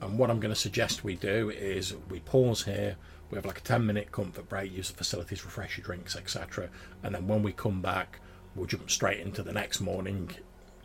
And 0.00 0.18
what 0.18 0.30
I'm 0.30 0.40
going 0.40 0.54
to 0.54 0.58
suggest 0.58 1.04
we 1.04 1.16
do 1.16 1.50
is 1.50 1.94
we 2.08 2.20
pause 2.20 2.64
here. 2.64 2.96
We 3.32 3.36
have 3.36 3.46
like 3.46 3.58
a 3.58 3.62
10 3.62 3.86
minute 3.86 4.12
comfort 4.12 4.46
break, 4.50 4.70
use 4.70 4.90
the 4.90 4.96
facilities, 4.96 5.42
refresh 5.42 5.78
your 5.78 5.86
drinks, 5.86 6.16
etc. 6.16 6.68
And 7.02 7.14
then 7.14 7.26
when 7.26 7.42
we 7.42 7.52
come 7.52 7.80
back, 7.80 8.20
we'll 8.54 8.66
jump 8.66 8.90
straight 8.90 9.20
into 9.20 9.42
the 9.42 9.54
next 9.54 9.80
morning. 9.80 10.30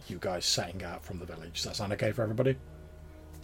You 0.07 0.17
guys 0.17 0.45
setting 0.45 0.81
out 0.81 1.03
from 1.03 1.19
the 1.19 1.25
village. 1.25 1.55
Does 1.55 1.63
that 1.65 1.75
sound 1.75 1.91
okay 1.91 2.13
for 2.13 2.23
everybody? 2.23 2.55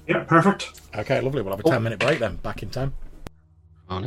Yeah, 0.07 0.23
perfect. 0.23 0.79
Okay, 0.95 1.19
lovely. 1.19 1.41
We'll 1.41 1.53
have 1.57 1.65
a 1.65 1.69
10 1.69 1.83
minute 1.83 1.99
break 1.99 2.19
then. 2.19 2.37
Back 2.37 2.63
in 2.63 2.69
10. 2.69 2.93
I 3.89 4.01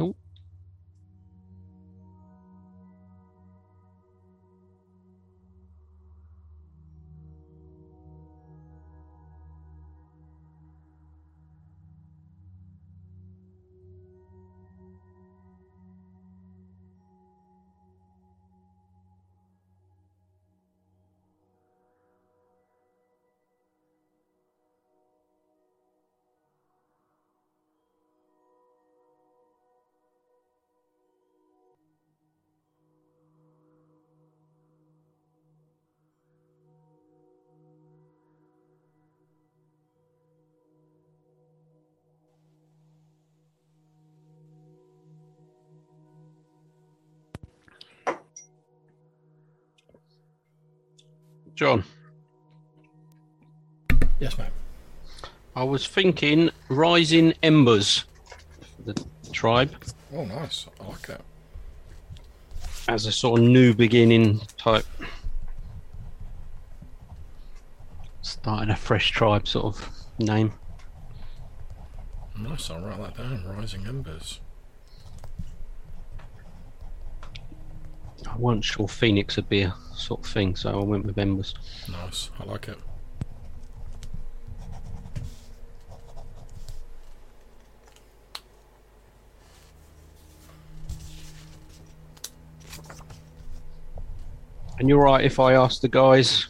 John, 51.67 51.83
Yes, 54.21 54.39
ma'am. 54.39 54.53
I 55.57 55.65
was 55.65 55.85
thinking 55.85 56.51
Rising 56.69 57.35
Embers 57.43 58.05
for 58.77 58.93
the 58.93 59.05
tribe 59.33 59.75
Oh, 60.15 60.25
nice. 60.27 60.69
I 60.81 60.87
like 60.87 61.03
that. 61.09 61.23
as 62.87 63.07
a 63.07 63.11
sort 63.11 63.41
of 63.41 63.47
new 63.49 63.75
beginning 63.75 64.43
type. 64.57 64.87
Starting 68.23 68.71
a 68.71 68.77
fresh 68.77 69.11
tribe 69.11 69.49
sort 69.49 69.65
of 69.75 69.91
name. 70.21 70.53
Nice. 72.39 72.71
I'll 72.71 72.81
write 72.81 73.01
that 73.01 73.17
down. 73.17 73.45
Rising 73.45 73.85
Embers. 73.89 74.39
I 78.31 78.37
wasn't 78.37 78.65
sure 78.65 78.87
Phoenix 78.87 79.35
would 79.35 79.49
be 79.49 79.63
a 79.63 79.75
sort 79.99 80.21
of 80.25 80.27
thing, 80.33 80.57
so 80.57 80.81
I 80.81 80.85
went 80.85 81.05
with 81.07 81.19
Embers. 81.19 81.55
Nice. 81.89 82.31
I 82.41 82.45
like 82.45 82.69
it. 82.69 82.79
And 94.79 94.89
you're 94.89 95.03
right 95.03 95.25
if 95.25 95.41
I 95.41 95.55
asked 95.55 95.83
the 95.83 95.89
guys 95.89 96.47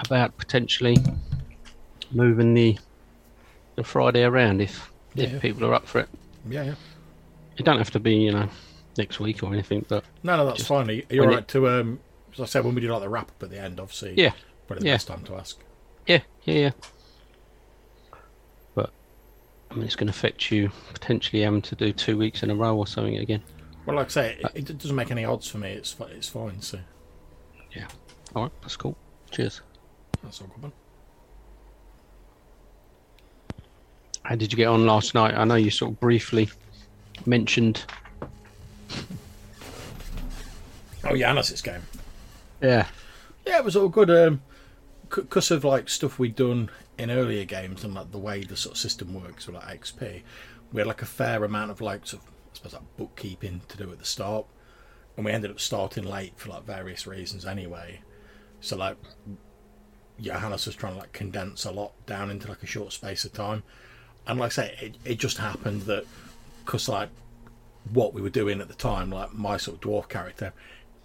about 0.00 0.36
potentially 0.38 0.96
moving 2.10 2.54
the 2.54 2.78
the 3.76 3.84
Friday 3.84 4.22
around 4.24 4.60
if 4.60 4.92
Yeah. 5.14 5.26
if 5.26 5.40
people 5.42 5.64
are 5.64 5.72
up 5.74 5.86
for 5.86 6.00
it. 6.00 6.08
Yeah, 6.48 6.64
yeah. 6.64 6.74
It 7.56 7.64
don't 7.64 7.78
have 7.78 7.90
to 7.92 8.00
be, 8.00 8.14
you 8.16 8.32
know, 8.32 8.48
next 8.98 9.18
week 9.20 9.42
or 9.42 9.52
anything, 9.52 9.84
but 9.88 10.04
No, 10.22 10.36
no, 10.36 10.44
that's 10.44 10.58
Just 10.58 10.68
fine. 10.68 10.88
You're 11.08 11.24
all 11.24 11.32
it- 11.32 11.36
right 11.36 11.48
to, 11.48 11.68
um, 11.68 12.00
as 12.34 12.40
I 12.40 12.44
said, 12.46 12.64
when 12.64 12.74
we 12.74 12.80
do 12.80 12.88
like 12.92 13.00
the 13.02 13.08
wrap 13.08 13.28
up 13.30 13.42
at 13.42 13.50
the 13.50 13.58
end, 13.60 13.78
obviously, 13.80 14.14
Yeah. 14.16 14.32
probably 14.66 14.82
the 14.84 14.88
Yeah. 14.88 14.94
best 14.94 15.08
time 15.08 15.24
to 15.24 15.36
ask. 15.36 15.58
yeah, 16.06 16.20
yeah, 16.44 16.54
yeah. 16.54 16.70
But 18.74 18.90
I 19.70 19.74
mean, 19.74 19.84
it's 19.84 19.96
going 19.96 20.06
to 20.08 20.10
affect 20.12 20.50
you 20.50 20.70
potentially 20.92 21.42
having 21.42 21.62
to 21.62 21.74
do 21.74 21.92
two 21.92 22.16
weeks 22.18 22.42
in 22.42 22.50
a 22.50 22.54
row 22.54 22.76
or 22.76 22.86
something 22.86 23.16
again. 23.18 23.42
Well, 23.86 23.96
like 23.96 24.06
I 24.06 24.10
say, 24.10 24.38
it, 24.54 24.70
it 24.70 24.78
doesn't 24.78 24.94
make 24.96 25.10
any 25.10 25.24
odds 25.24 25.48
for 25.48 25.58
me. 25.58 25.70
It's 25.72 25.94
it's 26.10 26.28
fine. 26.28 26.60
So 26.62 26.78
yeah. 27.72 27.88
All 28.34 28.44
right, 28.44 28.52
that's 28.62 28.76
cool. 28.76 28.96
Cheers. 29.30 29.60
that's 30.22 30.40
all 30.40 30.46
good. 30.48 30.62
Man. 30.62 30.72
How 34.24 34.36
did 34.36 34.52
you 34.52 34.56
get 34.56 34.68
on 34.68 34.86
last 34.86 35.14
night? 35.14 35.34
I 35.34 35.44
know 35.44 35.56
you 35.56 35.70
sort 35.70 35.92
of 35.92 36.00
briefly 36.00 36.48
mentioned. 37.26 37.84
Oh 41.04 41.14
yeah, 41.14 41.30
Anas's 41.30 41.60
game. 41.60 41.82
Yeah. 42.62 42.86
Yeah, 43.44 43.58
it 43.58 43.64
was 43.64 43.76
all 43.76 43.88
good. 43.88 44.10
Um, 44.10 44.42
because 45.08 45.50
of 45.50 45.64
like 45.64 45.88
stuff 45.90 46.18
we'd 46.18 46.36
done 46.36 46.70
in 46.96 47.10
earlier 47.10 47.44
games 47.44 47.84
and 47.84 47.92
like 47.92 48.12
the 48.12 48.18
way 48.18 48.44
the 48.44 48.56
sort 48.56 48.74
of 48.74 48.78
system 48.78 49.12
works 49.12 49.46
with 49.46 49.56
like 49.56 49.80
XP, 49.80 50.22
we 50.72 50.80
had 50.80 50.86
like 50.86 51.02
a 51.02 51.06
fair 51.06 51.44
amount 51.44 51.70
of 51.70 51.80
like 51.80 52.06
sort 52.06 52.22
of 52.22 52.28
I 52.28 52.54
suppose 52.54 52.72
like 52.74 52.96
bookkeeping 52.96 53.60
to 53.68 53.76
do 53.76 53.90
at 53.90 53.98
the 53.98 54.04
start, 54.04 54.46
and 55.16 55.26
we 55.26 55.32
ended 55.32 55.50
up 55.50 55.60
starting 55.60 56.04
late 56.04 56.34
for 56.36 56.50
like 56.50 56.64
various 56.64 57.06
reasons 57.06 57.44
anyway. 57.44 58.00
So 58.60 58.76
like, 58.76 58.96
Johannes 60.20 60.66
was 60.66 60.76
trying 60.76 60.94
to 60.94 61.00
like 61.00 61.12
condense 61.12 61.64
a 61.64 61.72
lot 61.72 61.92
down 62.06 62.30
into 62.30 62.48
like 62.48 62.62
a 62.62 62.66
short 62.66 62.92
space 62.92 63.24
of 63.24 63.32
time, 63.32 63.64
and 64.26 64.38
like 64.38 64.52
I 64.52 64.66
say, 64.66 64.76
it, 64.80 64.96
it 65.04 65.18
just 65.18 65.38
happened 65.38 65.82
that 65.82 66.04
because 66.64 66.88
like 66.88 67.10
what 67.92 68.14
we 68.14 68.22
were 68.22 68.30
doing 68.30 68.60
at 68.60 68.68
the 68.68 68.74
time, 68.74 69.10
like 69.10 69.34
my 69.34 69.56
sort 69.56 69.76
of 69.76 69.80
dwarf 69.82 70.08
character, 70.08 70.52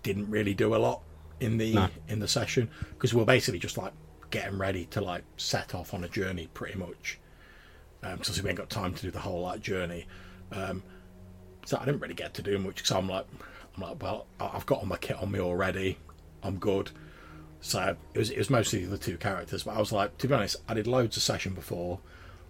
didn't 0.04 0.30
really 0.30 0.54
do 0.54 0.76
a 0.76 0.78
lot 0.78 1.02
in 1.40 1.58
the 1.58 1.74
No. 1.74 1.90
in 2.08 2.20
the 2.20 2.28
session 2.28 2.70
because 2.90 3.14
we 3.14 3.20
we're 3.20 3.26
basically 3.26 3.60
just 3.60 3.78
like 3.78 3.94
getting 4.30 4.58
ready 4.58 4.86
to 4.88 5.02
like 5.02 5.24
set 5.38 5.74
off 5.76 5.94
on 5.94 6.04
a 6.04 6.10
journey 6.10 6.48
pretty 6.54 6.78
much 6.78 7.20
because 8.02 8.42
we 8.42 8.50
ain't 8.50 8.58
got 8.58 8.70
time 8.70 8.94
to 8.94 9.02
do 9.02 9.12
the 9.12 9.20
whole 9.20 9.42
like 9.42 9.62
journey. 9.62 10.06
Um, 10.52 10.84
so 11.66 11.78
I 11.78 11.86
didn't 11.86 12.00
really 12.00 12.14
get 12.14 12.34
to 12.36 12.42
do 12.42 12.58
much 12.58 12.76
because 12.78 12.92
I'm 12.92 13.10
like, 13.10 13.26
I'm 13.76 13.84
like, 13.84 14.02
well, 14.02 14.28
I've 14.40 14.66
got 14.66 14.80
all 14.80 14.86
my 14.86 14.98
kit 14.98 15.18
on 15.22 15.32
me 15.32 15.40
already. 15.40 15.98
I'm 16.44 16.58
good. 16.58 16.92
So 17.60 17.98
it 18.14 18.18
was 18.20 18.30
it 18.30 18.38
was 18.38 18.50
mostly 18.50 18.86
the 18.86 18.98
two 18.98 19.18
characters, 19.18 19.64
but 19.64 19.76
I 19.76 19.80
was 19.80 19.92
like, 19.92 20.18
to 20.20 20.28
be 20.28 20.34
honest, 20.34 20.58
I 20.70 20.74
did 20.74 20.88
loads 20.88 21.18
of 21.18 21.24
session 21.24 21.54
before. 21.54 22.00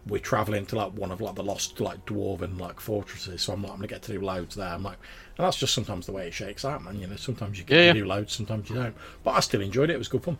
We're 0.08 0.20
traveling 0.20 0.66
to 0.68 0.76
like 0.76 0.94
one 0.94 1.12
of 1.12 1.22
like 1.22 1.36
the 1.36 1.44
lost 1.44 1.80
like 1.80 2.06
dwarven 2.06 2.60
like 2.60 2.80
fortresses, 2.80 3.42
so 3.42 3.54
I'm 3.54 3.62
like, 3.62 3.72
I'm 3.72 3.78
gonna 3.78 3.88
get 3.88 4.02
to 4.04 4.14
do 4.14 4.22
loads 4.22 4.56
there. 4.56 4.68
I'm 4.74 4.84
like, 4.84 4.98
and 5.38 5.46
that's 5.46 5.58
just 5.58 5.74
sometimes 5.74 6.06
the 6.06 6.12
way 6.12 6.28
it 6.28 6.34
shakes 6.34 6.64
out, 6.66 6.84
man. 6.84 7.00
You 7.00 7.08
know, 7.08 7.16
sometimes 7.16 7.58
you 7.60 7.66
get 7.66 7.76
Yeah, 7.78 7.84
yeah. 7.88 7.94
to 7.94 8.00
do 8.00 8.06
loads, 8.06 8.34
sometimes 8.34 8.70
you 8.70 8.76
don't. 8.76 8.96
But 9.24 9.32
I 9.32 9.40
still 9.42 9.62
enjoyed 9.62 9.90
it. 9.90 9.94
It 9.94 9.98
was 10.00 10.08
good 10.08 10.24
fun. 10.24 10.38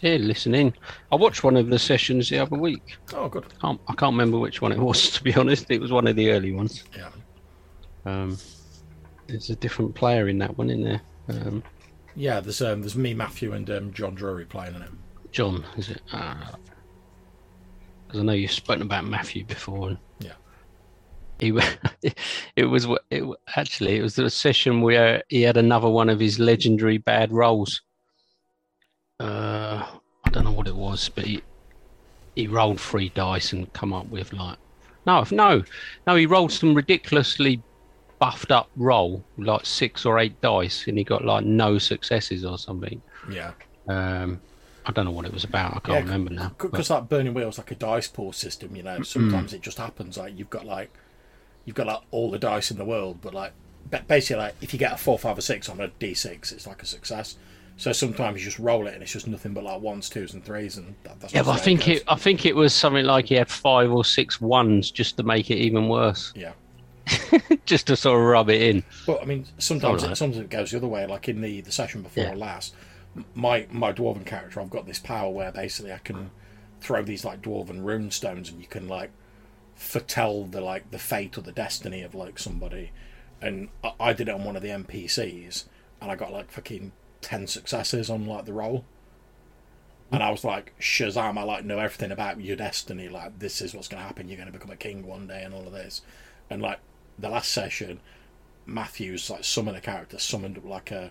Yeah, 0.00 0.16
listen 0.16 0.54
in. 0.54 0.74
I 1.10 1.16
watched 1.16 1.42
one 1.42 1.56
of 1.56 1.68
the 1.70 1.78
sessions 1.78 2.28
the 2.28 2.38
other 2.38 2.56
week. 2.56 2.96
Oh, 3.14 3.28
good. 3.28 3.46
Can't, 3.60 3.80
I 3.88 3.94
can't 3.94 4.12
remember 4.12 4.38
which 4.38 4.60
one 4.60 4.72
it 4.72 4.78
was, 4.78 5.10
to 5.12 5.22
be 5.22 5.34
honest. 5.34 5.70
It 5.70 5.80
was 5.80 5.90
one 5.90 6.06
of 6.06 6.16
the 6.16 6.30
early 6.30 6.52
ones. 6.52 6.84
Yeah. 6.96 7.08
Um, 8.04 8.36
there's 9.26 9.50
a 9.50 9.56
different 9.56 9.94
player 9.94 10.28
in 10.28 10.38
that 10.38 10.56
one, 10.58 10.70
in 10.70 10.82
there. 10.84 11.00
Um, 11.28 11.62
Yeah, 12.14 12.40
there's 12.40 12.60
um, 12.62 12.80
there's 12.82 12.94
me, 12.96 13.14
Matthew, 13.14 13.52
and 13.52 13.68
um, 13.70 13.92
John 13.92 14.14
Drury 14.14 14.44
playing 14.44 14.74
in 14.74 14.82
it. 14.82 14.90
John, 15.32 15.64
is 15.76 15.88
it? 15.90 16.00
Because 18.06 18.20
I 18.20 18.22
know 18.24 18.32
you've 18.32 18.52
spoken 18.52 18.82
about 18.82 19.06
Matthew 19.06 19.44
before. 19.44 19.88
And 19.88 19.98
Yeah. 20.20 20.32
He, 21.38 21.52
it 22.56 22.64
was 22.64 22.86
it, 23.10 23.24
actually 23.56 23.96
it 23.96 24.02
was 24.02 24.18
a 24.18 24.30
session 24.30 24.80
where 24.80 25.22
he 25.28 25.42
had 25.42 25.56
another 25.56 25.88
one 25.88 26.08
of 26.08 26.20
his 26.20 26.38
legendary 26.38 26.98
bad 26.98 27.32
rolls. 27.32 27.82
Uh, 29.18 29.84
I 30.24 30.30
don't 30.30 30.44
know 30.44 30.52
what 30.52 30.68
it 30.68 30.76
was, 30.76 31.08
but 31.08 31.24
he 31.24 31.42
he 32.34 32.46
rolled 32.46 32.80
three 32.80 33.08
dice 33.10 33.52
and 33.52 33.72
come 33.72 33.92
up 33.92 34.08
with 34.08 34.32
like 34.32 34.58
no 35.06 35.24
no 35.30 35.64
no 36.06 36.14
he 36.16 36.26
rolled 36.26 36.52
some 36.52 36.74
ridiculously 36.74 37.62
buffed 38.18 38.50
up 38.50 38.68
roll 38.76 39.22
like 39.38 39.64
six 39.64 40.04
or 40.06 40.18
eight 40.18 40.38
dice 40.40 40.86
and 40.86 40.98
he 40.98 41.04
got 41.04 41.24
like 41.24 41.44
no 41.44 41.78
successes 41.78 42.44
or 42.44 42.58
something. 42.58 43.00
Yeah, 43.30 43.52
Um, 43.88 44.40
I 44.86 44.92
don't 44.92 45.04
know 45.04 45.10
what 45.10 45.26
it 45.26 45.32
was 45.32 45.44
about. 45.44 45.76
I 45.76 45.80
can't 45.80 46.00
Yeah, 46.00 46.00
remember 46.04 46.30
now. 46.32 46.52
because 46.58 46.88
that 46.88 47.08
burning 47.08 47.34
wheel's 47.34 47.58
like 47.58 47.70
a 47.70 47.74
dice 47.74 48.08
pool 48.08 48.32
system. 48.32 48.76
You 48.76 48.82
know, 48.82 49.02
sometimes 49.02 49.52
it 49.52 49.62
just 49.62 49.78
happens. 49.78 50.16
Like 50.16 50.38
you've 50.38 50.50
got 50.50 50.64
like 50.64 50.92
you've 51.64 51.76
got 51.76 51.86
like 51.86 52.00
all 52.10 52.30
the 52.30 52.38
dice 52.38 52.70
in 52.70 52.78
the 52.78 52.84
world, 52.84 53.20
but 53.20 53.34
like 53.34 53.54
basically 54.08 54.42
like 54.42 54.56
if 54.60 54.72
you 54.72 54.78
get 54.78 54.92
a 54.92 54.96
four, 54.96 55.18
five, 55.18 55.38
or 55.38 55.42
six 55.42 55.68
on 55.68 55.80
a 55.80 55.88
d6, 55.88 56.52
it's 56.52 56.66
like 56.66 56.82
a 56.82 56.86
success. 56.86 57.36
So 57.76 57.92
sometimes 57.92 58.38
you 58.38 58.44
just 58.46 58.58
roll 58.58 58.86
it 58.86 58.94
and 58.94 59.02
it's 59.02 59.12
just 59.12 59.26
nothing 59.26 59.52
but 59.52 59.64
like 59.64 59.80
ones, 59.80 60.08
twos, 60.08 60.32
and 60.34 60.44
threes, 60.44 60.76
and 60.78 60.96
that, 61.04 61.20
that's 61.20 61.34
yeah, 61.34 61.42
but 61.42 61.50
I 61.52 61.56
think 61.58 61.80
goes. 61.80 61.96
it. 61.98 62.04
I 62.08 62.16
think 62.16 62.46
it 62.46 62.56
was 62.56 62.74
something 62.74 63.04
like 63.04 63.26
he 63.26 63.34
had 63.34 63.50
five 63.50 63.90
or 63.90 64.04
six 64.04 64.40
ones 64.40 64.90
just 64.90 65.16
to 65.18 65.22
make 65.24 65.50
it 65.50 65.56
even 65.58 65.88
worse, 65.88 66.32
Yeah, 66.34 66.52
just 67.66 67.86
to 67.88 67.96
sort 67.96 68.18
of 68.20 68.26
rub 68.26 68.50
it 68.50 68.62
in. 68.62 68.84
but 69.04 69.22
I 69.22 69.24
mean, 69.24 69.46
sometimes 69.58 70.02
it, 70.02 70.16
sometimes 70.16 70.38
it 70.44 70.50
goes 70.50 70.70
the 70.70 70.78
other 70.78 70.88
way. 70.88 71.06
Like 71.06 71.28
in 71.28 71.40
the 71.40 71.60
the 71.60 71.72
session 71.72 72.02
before 72.02 72.24
Yeah. 72.24 72.34
last, 72.36 72.74
my 73.34 73.66
my 73.70 73.92
dwarven 73.92 74.26
character, 74.26 74.60
I've 74.60 74.70
got 74.70 74.86
this 74.86 74.98
power 74.98 75.30
where 75.30 75.52
basically 75.52 75.92
I 75.92 75.98
can 75.98 76.30
throw 76.80 77.02
these 77.02 77.24
like 77.24 77.42
dwarven 77.42 77.84
rune 77.84 78.10
stones, 78.10 78.50
and 78.50 78.60
you 78.60 78.66
can 78.66 78.88
like 78.88 79.10
foretell 79.74 80.44
the 80.44 80.60
like 80.60 80.90
the 80.90 80.98
fate 80.98 81.36
or 81.38 81.42
the 81.42 81.52
destiny 81.52 82.02
of 82.02 82.14
like 82.14 82.38
somebody. 82.38 82.92
And 83.40 83.68
I, 83.84 83.92
I 84.00 84.12
did 84.12 84.28
it 84.28 84.34
on 84.34 84.44
one 84.44 84.56
of 84.56 84.62
the 84.62 84.68
NPCs, 84.68 85.64
and 86.00 86.10
I 86.10 86.16
got 86.16 86.32
like 86.32 86.50
fucking 86.50 86.92
ten 87.20 87.46
successes 87.46 88.10
on 88.10 88.26
like 88.26 88.44
the 88.44 88.52
roll. 88.52 88.84
And 90.12 90.22
I 90.22 90.30
was 90.30 90.44
like, 90.44 90.72
Shazam! 90.78 91.36
I 91.36 91.42
like 91.42 91.64
know 91.64 91.80
everything 91.80 92.12
about 92.12 92.40
your 92.40 92.56
destiny. 92.56 93.08
Like 93.08 93.38
this 93.38 93.60
is 93.60 93.74
what's 93.74 93.88
going 93.88 94.00
to 94.02 94.06
happen. 94.06 94.28
You're 94.28 94.36
going 94.36 94.46
to 94.46 94.56
become 94.56 94.70
a 94.70 94.76
king 94.76 95.06
one 95.06 95.26
day, 95.26 95.42
and 95.42 95.52
all 95.54 95.66
of 95.66 95.72
this. 95.72 96.02
And 96.48 96.62
like 96.62 96.78
the 97.18 97.28
last 97.28 97.50
session, 97.50 98.00
Matthews 98.66 99.30
like 99.30 99.44
summoned 99.44 99.76
a 99.76 99.80
character, 99.80 100.18
summoned 100.18 100.58
up 100.58 100.64
like 100.64 100.90
a 100.90 101.10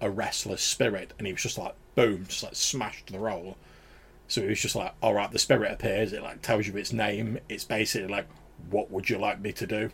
a 0.00 0.10
restless 0.10 0.62
spirit, 0.62 1.12
and 1.18 1.26
he 1.26 1.32
was 1.32 1.42
just 1.42 1.58
like 1.58 1.74
boom, 1.94 2.26
just 2.26 2.42
like 2.42 2.54
smashed 2.54 3.12
the 3.12 3.18
roll. 3.18 3.56
So 4.28 4.40
it 4.42 4.48
was 4.48 4.60
just 4.60 4.76
like, 4.76 4.94
all 5.02 5.14
right, 5.14 5.30
the 5.30 5.38
spirit 5.38 5.72
appears. 5.72 6.12
It 6.12 6.22
like 6.22 6.42
tells 6.42 6.66
you 6.66 6.76
its 6.76 6.92
name. 6.92 7.38
It's 7.48 7.64
basically 7.64 8.08
like, 8.08 8.26
what 8.70 8.90
would 8.90 9.10
you 9.10 9.18
like 9.18 9.40
me 9.40 9.52
to 9.52 9.66
do? 9.66 9.90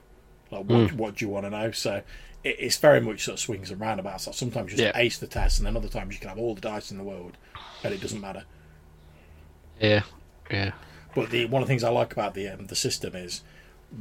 Like, 0.51 0.65
what, 0.65 0.93
what 0.93 1.17
do 1.17 1.25
you 1.25 1.29
want 1.31 1.47
to 1.47 1.51
know? 1.51 1.71
So 1.73 2.03
it, 2.45 2.57
it's 2.59 2.77
very 2.79 3.01
much 3.01 3.25
sort 3.25 3.35
of 3.35 3.41
swings 3.41 3.71
and 3.71 3.81
roundabouts. 3.81 4.27
Like 4.27 4.37
sometimes 4.37 4.73
you 4.73 4.79
just 4.79 4.93
Yeah. 4.95 5.01
ace 5.01 5.19
the 5.19 5.27
test, 5.27 5.59
and 5.59 5.67
then 5.67 5.77
other 5.77 5.89
times 5.89 6.15
you 6.15 6.21
can 6.21 6.29
have 6.29 6.39
all 6.39 6.55
the 6.55 6.61
dice 6.61 6.91
in 6.91 6.99
the 6.99 7.05
world, 7.05 7.37
and 7.83 7.93
it 7.95 8.01
doesn't 8.01 8.21
matter. 8.21 8.45
Yeah, 9.81 10.03
yeah, 10.51 10.73
But 11.15 11.31
the 11.31 11.47
one 11.47 11.63
of 11.63 11.69
the 11.69 11.73
things 11.73 11.85
I 11.85 11.89
like 11.91 12.13
about 12.13 12.35
the 12.35 12.49
um, 12.49 12.67
the 12.67 12.77
system 12.77 13.15
is 13.15 13.43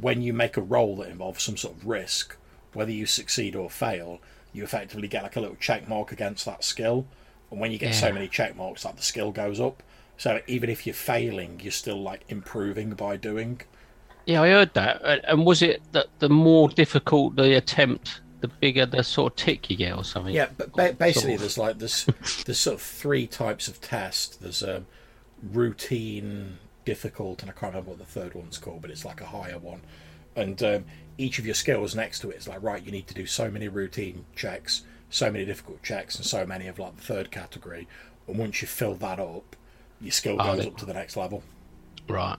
when 0.00 0.22
you 0.22 0.32
make 0.32 0.56
a 0.56 0.62
roll 0.62 0.96
that 0.96 1.08
involves 1.08 1.42
some 1.42 1.56
sort 1.56 1.76
of 1.76 1.86
risk, 1.86 2.36
whether 2.72 2.92
you 2.92 3.06
succeed 3.06 3.56
or 3.56 3.70
fail, 3.70 4.20
you 4.52 4.64
effectively 4.64 5.08
get 5.08 5.22
like 5.22 5.36
a 5.36 5.40
little 5.40 5.56
check 5.56 5.88
mark 5.88 6.12
against 6.12 6.44
that 6.44 6.64
skill. 6.64 7.06
And 7.50 7.60
when 7.60 7.72
you 7.72 7.78
get 7.78 7.94
so 7.94 8.12
many 8.12 8.28
check 8.28 8.56
marks, 8.56 8.84
like 8.84 8.96
the 8.96 9.02
skill 9.02 9.32
goes 9.32 9.60
up. 9.60 9.82
So 10.16 10.40
even 10.46 10.70
if 10.70 10.86
you're 10.86 10.94
failing, 10.94 11.60
you're 11.62 11.72
still 11.72 12.00
like 12.00 12.22
improving 12.28 12.90
by 12.90 13.16
doing. 13.16 13.62
yeah. 14.26 14.42
I 14.42 14.48
heard 14.50 14.74
that. 14.74 15.02
And 15.24 15.44
was 15.46 15.62
it 15.62 15.82
that 15.92 16.06
the 16.18 16.28
more 16.28 16.68
difficult 16.68 17.36
the 17.36 17.56
attempt, 17.56 18.20
the 18.40 18.48
bigger 18.48 18.86
the 18.86 19.02
sort 19.02 19.32
of 19.32 19.36
tick 19.36 19.70
you 19.70 19.76
get, 19.76 19.96
or 19.96 20.04
something? 20.04 20.34
Yeah, 20.34 20.48
but 20.56 20.72
ba- 20.74 20.94
basically, 20.98 21.36
there's 21.36 21.58
like 21.58 21.78
there's 21.78 22.04
there's 22.46 22.58
sort 22.58 22.74
of 22.74 22.82
three 22.82 23.26
types 23.26 23.66
of 23.66 23.80
test. 23.80 24.40
There's 24.42 24.62
um, 24.62 24.86
routine, 25.42 26.58
difficult, 26.84 27.42
and 27.42 27.50
I 27.50 27.54
can't 27.54 27.72
remember 27.72 27.90
what 27.90 27.98
the 27.98 28.04
third 28.04 28.34
one's 28.34 28.58
called, 28.58 28.82
but 28.82 28.90
it's 28.90 29.04
like 29.04 29.20
a 29.20 29.26
higher 29.26 29.58
one. 29.58 29.80
And 30.36 30.62
um, 30.62 30.84
each 31.18 31.38
of 31.38 31.44
your 31.46 31.54
skills 31.54 31.94
next 31.94 32.20
to 32.20 32.30
it 32.30 32.36
is 32.36 32.48
like 32.48 32.62
right, 32.62 32.82
you 32.84 32.92
need 32.92 33.06
to 33.08 33.14
do 33.14 33.26
so 33.26 33.50
many 33.50 33.68
routine 33.68 34.24
checks, 34.34 34.82
so 35.10 35.30
many 35.30 35.44
difficult 35.44 35.82
checks, 35.82 36.16
and 36.16 36.24
so 36.24 36.46
many 36.46 36.66
of 36.66 36.78
like 36.78 36.96
the 36.96 37.02
third 37.02 37.30
category. 37.30 37.86
And 38.26 38.38
once 38.38 38.62
you 38.62 38.68
fill 38.68 38.94
that 38.96 39.18
up, 39.20 39.56
your 40.00 40.12
skill 40.12 40.36
Oh, 40.40 40.44
goes 40.54 40.62
they- 40.64 40.66
up 40.70 40.76
to 40.78 40.86
the 40.86 40.94
next 40.94 41.16
level. 41.16 41.42
Right. 42.08 42.38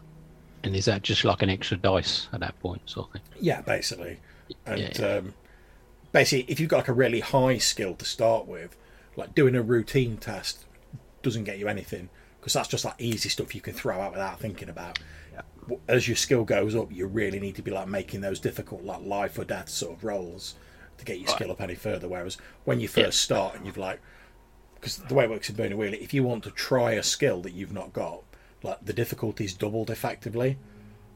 And 0.64 0.76
is 0.76 0.86
that 0.86 1.02
just 1.02 1.24
like 1.26 1.42
an 1.42 1.50
extra 1.50 1.78
dice 1.78 2.28
at 2.34 2.40
that 2.42 2.60
point, 2.60 2.82
sort 2.86 3.08
of 3.08 3.14
thing? 3.14 3.22
Yeah, 3.40 3.62
basically. 3.62 4.20
And 4.66 4.80
Yeah, 4.80 4.90
yeah. 5.00 5.06
Um, 5.18 5.34
basically, 6.12 6.52
if 6.52 6.60
you've 6.60 6.70
got 6.70 6.78
like 6.78 6.88
a 6.88 6.94
really 6.94 7.20
high 7.20 7.58
skill 7.58 7.96
to 7.96 8.06
start 8.06 8.46
with, 8.48 8.76
like 9.16 9.34
doing 9.36 9.56
a 9.56 9.62
routine 9.62 10.18
test 10.18 10.66
doesn't 11.24 11.44
get 11.46 11.58
you 11.60 11.68
anything 11.68 12.10
because 12.40 12.54
that's 12.54 12.68
just 12.68 12.86
like 12.86 12.96
easy 13.00 13.30
stuff 13.30 13.54
you 13.56 13.62
can 13.62 13.74
throw 13.74 14.00
out 14.02 14.12
without 14.12 14.40
thinking 14.40 14.70
about. 14.70 15.00
As 15.88 16.08
your 16.08 16.18
skill 16.18 16.44
goes 16.44 16.76
up, 16.76 16.92
you 16.92 17.06
really 17.08 17.40
need 17.40 17.56
to 17.56 17.62
be 17.62 17.72
like 17.72 17.88
making 17.88 18.22
those 18.22 18.40
difficult, 18.40 18.84
like 18.84 19.02
life 19.06 19.38
or 19.38 19.44
death 19.46 19.70
sort 19.70 19.98
of 19.98 20.04
rolls 20.04 20.56
to 20.98 21.06
get 21.06 21.20
your 21.20 21.28
skill 21.30 21.52
up 21.52 21.62
any 21.62 21.76
further. 21.76 22.08
Whereas 22.08 22.38
when 22.66 22.80
you 22.80 22.88
first 22.88 23.22
start 23.22 23.56
and 23.56 23.66
you've 23.66 23.78
like, 23.78 24.00
because 24.76 24.98
the 24.98 25.14
way 25.14 25.26
it 25.26 25.30
works 25.30 25.50
in 25.50 25.56
Burning 25.56 25.78
Wheel, 25.78 25.94
if 25.94 26.14
you 26.14 26.24
want 26.24 26.44
to 26.46 26.52
try 26.52 26.94
a 26.94 27.04
skill 27.04 27.42
that 27.42 27.54
you've 27.54 27.74
not 27.74 27.94
got, 27.94 28.24
like 28.64 28.84
the 28.86 28.94
difficulty's 28.94 29.54
doubled 29.54 29.90
effectively 29.90 30.58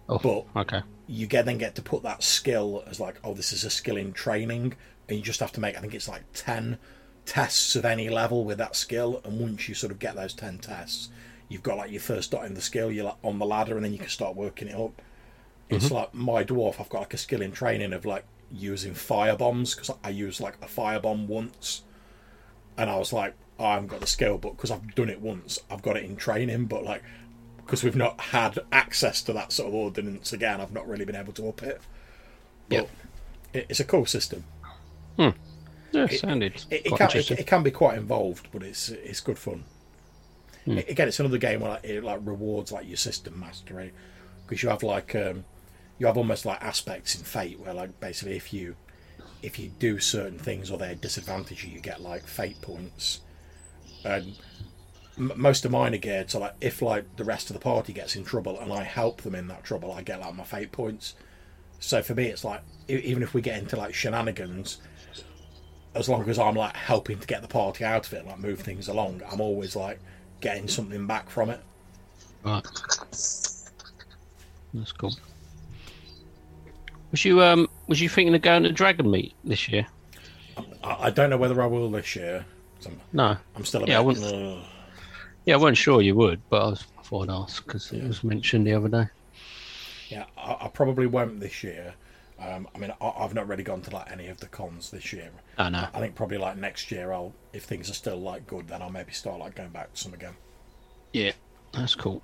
Oh, 0.08 0.20
But- 0.20 0.46
okay. 0.62 0.82
you 1.08 1.26
get 1.26 1.46
then 1.46 1.58
get 1.58 1.74
to 1.76 1.82
put 1.82 2.04
that 2.04 2.22
skill 2.22 2.84
as 2.88 3.00
like, 3.00 3.16
oh, 3.24 3.34
this 3.34 3.52
is 3.52 3.64
a 3.64 3.70
skill 3.72 3.98
in 3.98 4.14
training, 4.14 4.74
and 5.10 5.18
you 5.18 5.24
just 5.24 5.40
have 5.40 5.52
to 5.54 5.60
make. 5.60 5.76
I 5.76 5.82
think 5.82 5.96
it's 5.96 6.08
like 6.08 6.22
ten 6.36 6.78
tests 7.26 7.76
of 7.76 7.86
any 7.86 8.08
level 8.10 8.46
with 8.46 8.60
that 8.60 8.76
skill, 8.76 9.20
and 9.24 9.40
once 9.40 9.68
you 9.68 9.74
sort 9.74 9.92
of 9.92 9.98
get 9.98 10.16
those 10.16 10.34
ten 10.36 10.60
tests, 10.60 11.10
you've 11.50 11.64
got 11.64 11.78
like 11.78 11.92
your 11.92 12.02
first 12.02 12.32
dot 12.32 12.46
in 12.46 12.54
the 12.54 12.62
skill. 12.62 12.92
You're 12.92 13.06
like 13.06 13.18
on 13.24 13.40
the 13.40 13.46
ladder, 13.46 13.76
and 13.76 13.86
then 13.86 13.94
you 13.94 14.00
can 14.00 14.10
start 14.10 14.36
working 14.36 14.68
it 14.68 14.76
up. 14.76 15.02
It's 15.70 15.86
mm-hmm. 15.86 15.96
like 15.96 16.14
my 16.14 16.44
dwarf. 16.44 16.80
I've 16.80 16.90
got 16.90 17.00
like 17.00 17.14
a 17.14 17.18
skill 17.18 17.42
in 17.42 17.52
training 17.52 17.94
of 17.94 18.06
like 18.06 18.26
using 18.52 18.94
fire 18.94 19.36
bombs 19.36 19.74
because 19.74 19.92
I 20.04 20.10
used 20.10 20.40
like 20.40 20.58
a 20.62 20.68
fire 20.68 21.00
bomb 21.00 21.28
once, 21.28 21.84
and 22.78 22.90
I 22.90 22.98
was 22.98 23.14
like, 23.14 23.34
I 23.60 23.74
haven't 23.74 23.88
got 23.88 24.02
the 24.02 24.08
skill, 24.08 24.38
but 24.38 24.52
because 24.52 24.72
I've 24.72 24.96
done 24.96 25.10
it 25.10 25.22
once, 25.22 25.60
I've 25.70 25.82
got 25.82 25.98
it 25.98 26.04
in 26.04 26.16
training. 26.16 26.66
But 26.66 26.84
like, 26.84 27.04
because 27.58 27.84
we've 27.84 27.96
not 27.96 28.20
had 28.20 28.60
access 28.72 29.22
to 29.24 29.34
that 29.34 29.52
sort 29.52 29.70
of 29.70 29.76
ordnance 29.76 30.34
again, 30.34 30.62
I've 30.62 30.74
not 30.74 30.88
really 30.88 31.06
been 31.06 31.16
able 31.16 31.34
to 31.34 31.50
up 31.50 31.64
it. 31.64 31.82
But 32.70 32.76
Yep. 32.76 32.90
it, 33.54 33.66
it's 33.70 33.80
a 33.80 33.86
cool 33.86 34.06
system. 34.06 34.44
Hmm. 35.18 35.30
Yeah, 35.92 36.08
sounded 36.08 36.66
It, 36.70 36.88
it 36.88 36.98
can 36.98 37.10
it, 37.14 37.32
it 37.32 37.48
can 37.48 37.64
be 37.64 37.72
quite 37.72 37.98
involved, 37.98 38.50
but 38.52 38.64
it's 38.64 38.90
it's 38.90 39.22
good 39.22 39.40
fun. 39.40 39.64
A- 40.68 40.92
Again, 40.92 41.08
it's 41.08 41.20
another 41.20 41.38
game 41.38 41.62
where 41.62 41.80
it 41.84 42.04
like 42.04 42.20
rewards 42.24 42.72
like 42.72 42.88
your 42.88 42.98
system 42.98 43.40
mastery 43.40 43.92
because 44.48 44.64
you 44.64 44.70
have 44.70 44.84
like 44.84 45.16
um, 45.16 45.46
you 45.98 46.08
have 46.08 46.18
almost 46.18 46.46
like 46.46 46.62
aspects 46.62 47.16
in 47.16 47.24
Fate 47.24 47.60
where 47.60 47.74
like 47.74 48.00
basically 48.00 48.36
if 48.36 48.54
you 48.54 48.76
if 49.42 49.60
you 49.60 49.70
do 49.80 50.00
certain 50.00 50.40
things 50.40 50.72
or 50.72 50.78
they 50.78 50.96
disadvantage 50.96 51.64
you, 51.64 51.72
you 51.72 51.80
get 51.80 52.02
like 52.02 52.26
fate 52.26 52.60
points. 52.62 53.22
And 54.04 54.36
m- 55.18 55.34
most 55.36 55.66
of 55.66 55.72
mine 55.72 55.94
are 55.94 55.98
geared 55.98 56.32
so 56.32 56.40
like 56.40 56.56
if 56.62 56.82
like 56.82 57.16
the 57.18 57.24
rest 57.24 57.50
of 57.50 57.54
the 57.54 57.60
party 57.60 57.94
gets 57.94 58.16
in 58.16 58.24
trouble 58.24 58.60
and 58.60 58.72
I 58.74 58.84
help 58.84 59.22
them 59.22 59.36
in 59.36 59.48
that 59.50 59.64
trouble, 59.64 59.92
I 59.92 60.02
get 60.02 60.20
like 60.20 60.36
my 60.36 60.44
fate 60.44 60.72
points. 60.72 61.14
So 61.80 62.02
for 62.02 62.16
me, 62.16 62.26
it's 62.28 62.44
like 62.44 62.62
even 62.88 63.22
if 63.22 63.34
we 63.34 63.42
get 63.42 63.60
into 63.60 63.76
like 63.76 63.94
shenanigans, 63.94 64.78
as 65.94 66.10
long 66.10 66.28
as 66.30 66.40
I'm 66.40 66.56
like 66.56 66.76
helping 66.76 67.20
to 67.20 67.28
get 67.28 67.42
the 67.42 67.48
party 67.48 67.84
out 67.86 68.08
of 68.08 68.14
it, 68.14 68.26
like 68.26 68.40
move 68.40 68.60
things 68.62 68.88
along, 68.88 69.22
I'm 69.32 69.42
always 69.42 69.76
like 69.76 70.00
getting 70.46 70.68
something 70.68 71.08
back 71.08 71.28
from 71.28 71.50
it. 71.50 71.60
Right. 72.44 72.64
That's 74.76 74.92
cool. 74.96 75.12
Was 77.10 77.26
you 77.26 77.42
um 77.42 77.68
was 77.88 78.00
you 78.00 78.08
thinking 78.10 78.36
of 78.36 78.44
going 78.44 78.62
to 78.62 78.70
Dragonmeet 78.70 79.34
this 79.44 79.68
year? 79.68 79.88
I, 80.84 81.08
I 81.08 81.10
don't 81.10 81.32
know 81.32 81.38
whether 81.38 81.60
I 81.64 81.66
will 81.66 81.90
this 81.90 82.16
year. 82.16 82.46
I'm, 82.86 83.02
No. 83.12 83.38
I'm 83.56 83.66
still 83.66 83.84
a 83.84 83.88
Yeah, 83.88 83.96
I 83.96 84.02
bit. 84.02 84.06
wouldn't- 84.06 84.60
ugh. 84.60 84.64
Yeah, 85.46 85.56
I 85.56 85.58
wasn't 85.58 85.78
sure 85.78 86.02
you 86.04 86.14
would, 86.16 86.42
but 86.50 86.62
I, 86.62 86.70
was, 86.70 86.86
I 87.00 87.02
thought 87.02 87.30
I'd 87.30 87.34
ask 87.34 87.66
because 87.66 87.92
it 87.92 88.04
was 88.04 88.24
mentioned 88.24 88.68
the 88.68 88.74
other 88.74 88.88
day. 88.90 89.06
Yeah, 90.10 90.26
I, 90.38 90.58
I 90.62 90.68
probably 90.72 91.08
won't 91.08 91.40
this 91.40 91.64
year. 91.64 91.94
Um, 92.40 92.68
I 92.76 92.78
mean, 92.78 92.94
I, 93.02 93.14
I've 93.20 93.34
not 93.34 93.48
really 93.48 93.64
gone 93.64 93.82
to 93.82 93.92
like 93.92 94.12
any 94.12 94.28
of 94.28 94.40
the 94.40 94.48
cons 94.48 94.92
this 94.92 95.14
year. 95.14 95.32
I 95.58 95.70
know. 95.70 95.88
I 95.94 96.00
think 96.00 96.16
probably 96.16 96.38
like 96.38 96.58
next 96.58 96.92
year, 96.92 97.12
I'll 97.12 97.34
if 97.54 97.64
things 97.64 97.90
are 97.90 97.94
still 97.94 98.18
like 98.18 98.46
good, 98.48 98.68
then 98.68 98.82
I'll 98.82 98.90
maybe 98.90 99.14
start 99.14 99.40
like 99.40 99.56
going 99.56 99.70
back 99.70 99.94
to 99.94 100.00
some 100.00 100.14
again. 100.14 100.36
Yeah, 101.14 101.32
that's 101.72 101.96
cool. 101.96 102.22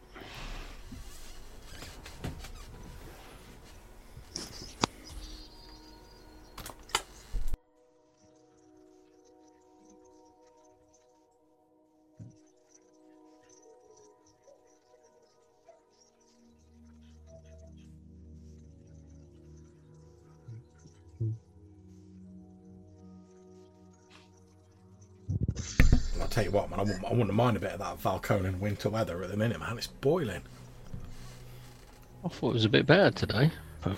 You 26.51 26.57
what, 26.57 26.69
man, 26.69 26.79
I 26.79 26.83
wouldn't, 26.83 27.05
I 27.05 27.11
wouldn't 27.11 27.33
mind 27.33 27.57
a 27.57 27.59
bit 27.59 27.71
of 27.71 27.79
that 27.79 28.01
Valconan 28.01 28.59
winter 28.59 28.89
weather 28.89 29.23
at 29.23 29.29
the 29.31 29.37
minute, 29.37 29.59
man. 29.59 29.77
It's 29.77 29.87
boiling. 29.87 30.41
I 32.23 32.27
thought 32.27 32.49
it 32.49 32.53
was 32.53 32.65
a 32.65 32.69
bit 32.69 32.85
better 32.85 33.11
today. 33.11 33.51
But, 33.81 33.97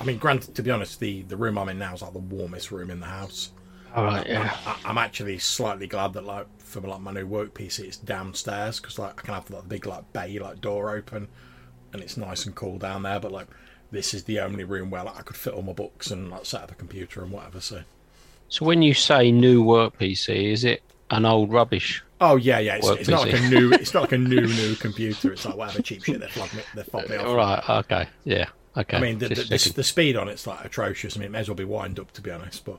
I 0.00 0.04
mean, 0.04 0.18
granted, 0.18 0.54
to 0.54 0.62
be 0.62 0.70
honest, 0.70 1.00
the, 1.00 1.22
the 1.22 1.36
room 1.36 1.56
I'm 1.58 1.68
in 1.68 1.78
now 1.78 1.94
is 1.94 2.02
like 2.02 2.12
the 2.12 2.18
warmest 2.18 2.70
room 2.70 2.90
in 2.90 3.00
the 3.00 3.06
house. 3.06 3.52
all 3.94 4.04
right, 4.04 4.26
yeah. 4.26 4.54
I, 4.66 4.76
I'm 4.84 4.98
actually 4.98 5.38
slightly 5.38 5.86
glad 5.86 6.12
that 6.12 6.24
like 6.24 6.46
for 6.60 6.80
like 6.80 7.00
my 7.00 7.12
new 7.12 7.26
work 7.26 7.54
PC, 7.54 7.80
it's 7.84 7.96
downstairs 7.96 8.78
because 8.80 8.98
like 8.98 9.18
I 9.18 9.22
can 9.22 9.34
have 9.34 9.50
like 9.50 9.62
the 9.62 9.68
big 9.68 9.86
like 9.86 10.12
bay 10.12 10.38
like 10.38 10.60
door 10.60 10.94
open, 10.94 11.28
and 11.92 12.02
it's 12.02 12.16
nice 12.16 12.44
and 12.44 12.54
cool 12.54 12.78
down 12.78 13.02
there. 13.02 13.18
But 13.18 13.32
like 13.32 13.48
this 13.90 14.12
is 14.12 14.24
the 14.24 14.40
only 14.40 14.64
room 14.64 14.90
where 14.90 15.02
like 15.04 15.18
I 15.18 15.22
could 15.22 15.36
fit 15.36 15.54
all 15.54 15.62
my 15.62 15.72
books 15.72 16.10
and 16.10 16.30
like 16.30 16.44
set 16.44 16.62
up 16.62 16.70
a 16.70 16.74
computer 16.74 17.22
and 17.22 17.32
whatever. 17.32 17.60
So 17.60 17.82
So 18.48 18.64
when 18.66 18.82
you 18.82 18.94
say 18.94 19.32
new 19.32 19.62
work 19.62 19.98
PC, 19.98 20.52
is 20.52 20.64
it 20.64 20.82
an 21.10 21.24
old 21.24 21.52
rubbish? 21.52 22.02
oh 22.20 22.36
yeah, 22.36 22.58
yeah, 22.58 22.76
it's, 22.76 22.88
it's 22.88 23.08
not 23.08 23.26
like 23.26 23.34
a 23.34 23.48
new, 23.48 23.72
it's 23.72 23.94
not 23.94 24.02
like 24.02 24.12
a 24.12 24.18
new 24.18 24.46
new 24.46 24.74
computer. 24.76 25.32
It's 25.32 25.44
like 25.44 25.56
whatever 25.56 25.82
cheap 25.82 26.04
shit 26.04 26.20
they 26.20 26.28
flog 26.28 26.52
me, 26.54 26.62
they 26.74 26.82
fob 26.82 27.08
me 27.08 27.16
off. 27.16 27.26
All 27.26 27.36
right, 27.36 27.70
okay, 27.70 28.08
yeah, 28.24 28.46
okay. 28.76 28.96
I 28.96 29.00
mean, 29.00 29.18
the, 29.18 29.28
the, 29.28 29.34
the, 29.34 29.72
the 29.76 29.84
speed 29.84 30.16
on 30.16 30.28
it's 30.28 30.46
like 30.46 30.64
atrocious. 30.64 31.16
I 31.16 31.20
mean, 31.20 31.26
it 31.26 31.30
may 31.30 31.40
as 31.40 31.48
well 31.48 31.56
be 31.56 31.64
wind 31.64 31.98
up 31.98 32.12
to 32.12 32.20
be 32.20 32.30
honest, 32.30 32.64
but 32.64 32.78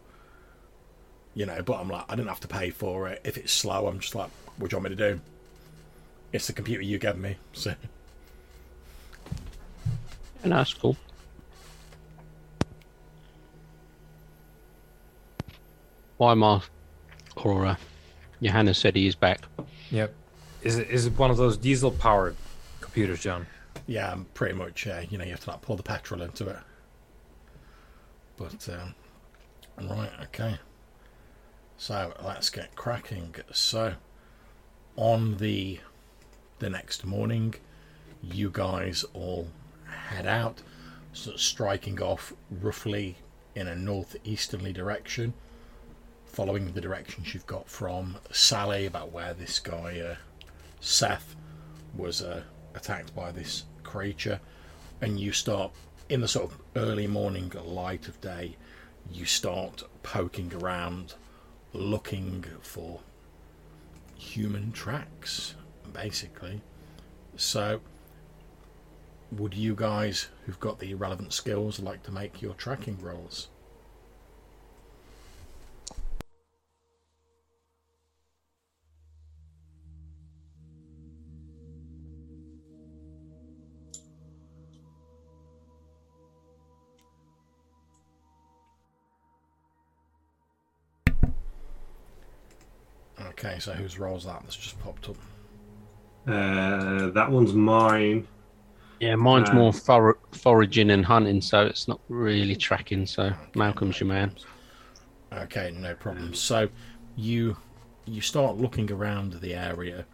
you 1.35 1.45
know, 1.45 1.61
but 1.61 1.79
I'm 1.79 1.89
like, 1.89 2.05
I 2.09 2.15
didn't 2.15 2.29
have 2.29 2.39
to 2.41 2.47
pay 2.47 2.69
for 2.69 3.07
it. 3.07 3.21
If 3.23 3.37
it's 3.37 3.51
slow, 3.51 3.87
I'm 3.87 3.99
just 3.99 4.15
like, 4.15 4.29
what 4.57 4.69
do 4.69 4.75
you 4.75 4.81
want 4.81 4.91
me 4.91 4.95
to 4.97 5.13
do? 5.13 5.21
It's 6.31 6.47
the 6.47 6.53
computer 6.53 6.83
you 6.83 6.97
gave 6.99 7.17
me, 7.17 7.37
so 7.53 7.73
no, 10.43 10.57
that's 10.57 10.73
cool. 10.73 10.97
Why, 16.17 16.33
my 16.33 16.61
or 17.37 17.65
uh, 17.65 17.75
Johanna 18.41 18.73
said 18.73 18.95
he 18.95 19.07
is 19.07 19.15
back. 19.15 19.41
Yep. 19.91 20.13
Is 20.61 20.77
it 20.77 20.89
is 20.89 21.05
it 21.05 21.17
one 21.17 21.31
of 21.31 21.37
those 21.37 21.57
diesel 21.57 21.91
powered 21.91 22.35
computers, 22.81 23.21
John? 23.21 23.47
yeah, 23.89 24.15
pretty 24.35 24.53
much. 24.53 24.85
Uh, 24.85 25.01
you 25.09 25.17
know, 25.17 25.23
you 25.23 25.31
have 25.31 25.43
to 25.43 25.49
like 25.49 25.61
pour 25.61 25.75
the 25.75 25.83
petrol 25.83 26.21
into 26.21 26.47
it. 26.47 26.57
But 28.37 28.69
um, 28.69 29.89
right, 29.89 30.11
okay. 30.23 30.59
So 31.77 32.13
let's 32.23 32.51
get 32.51 32.75
cracking. 32.75 33.35
So 33.51 33.95
on 34.95 35.37
the 35.37 35.79
the 36.59 36.69
next 36.69 37.03
morning, 37.03 37.55
you 38.21 38.51
guys 38.51 39.03
all 39.13 39.47
head 39.85 40.27
out, 40.27 40.61
sort 41.11 41.35
of 41.35 41.41
striking 41.41 41.99
off 41.99 42.31
roughly 42.51 43.17
in 43.55 43.67
a 43.67 43.75
northeasterly 43.75 44.71
direction, 44.71 45.33
following 46.29 46.71
the 46.71 46.81
directions 46.81 47.33
you've 47.33 47.47
got 47.47 47.67
from 47.67 48.17
Sally 48.31 48.85
about 48.85 49.11
where 49.11 49.33
this 49.33 49.59
guy 49.59 49.99
uh, 49.99 50.15
Seth 50.79 51.35
was 51.95 52.21
uh, 52.21 52.43
attacked 52.75 53.15
by 53.15 53.31
this 53.31 53.65
creature, 53.83 54.39
and 55.01 55.19
you 55.19 55.31
start 55.31 55.71
in 56.07 56.21
the 56.21 56.27
sort 56.27 56.51
of 56.51 56.59
early 56.75 57.07
morning 57.07 57.51
light 57.65 58.07
of 58.07 58.21
day. 58.21 58.55
You 59.11 59.25
start 59.25 59.83
poking 60.03 60.53
around, 60.53 61.15
looking 61.73 62.45
for 62.61 63.01
human 64.15 64.71
tracks, 64.71 65.55
basically. 65.91 66.61
So, 67.35 67.81
would 69.31 69.55
you 69.55 69.75
guys 69.75 70.27
who've 70.45 70.59
got 70.59 70.79
the 70.79 70.93
relevant 70.93 71.33
skills 71.33 71.79
like 71.79 72.03
to 72.03 72.11
make 72.11 72.41
your 72.41 72.53
tracking 72.53 72.99
rolls? 73.01 73.47
Okay, 93.27 93.57
so 93.59 93.73
whose 93.73 93.99
roll's 93.99 94.25
that? 94.25 94.41
That's 94.43 94.55
just 94.55 94.79
popped 94.79 95.09
up. 95.09 95.17
Uh, 96.27 97.09
that 97.11 97.29
one's 97.31 97.53
mine. 97.53 98.27
Yeah, 98.99 99.15
mine's 99.15 99.49
Um, 99.49 99.55
more 99.55 99.73
for- 99.73 100.19
foraging 100.31 100.91
and 100.91 101.05
hunting, 101.05 101.41
so 101.41 101.65
it's 101.65 101.87
not 101.87 101.99
really 102.09 102.55
tracking. 102.55 103.05
So 103.05 103.33
Malcolm's 103.55 103.99
your 103.99 104.07
man. 104.07 104.35
Okay, 105.31 105.71
no 105.71 105.95
problem. 105.95 106.33
So 106.33 106.69
you 107.15 107.57
you 108.05 108.21
start 108.21 108.57
looking 108.57 108.91
around 108.91 109.33
the 109.33 109.53
area, 109.53 110.05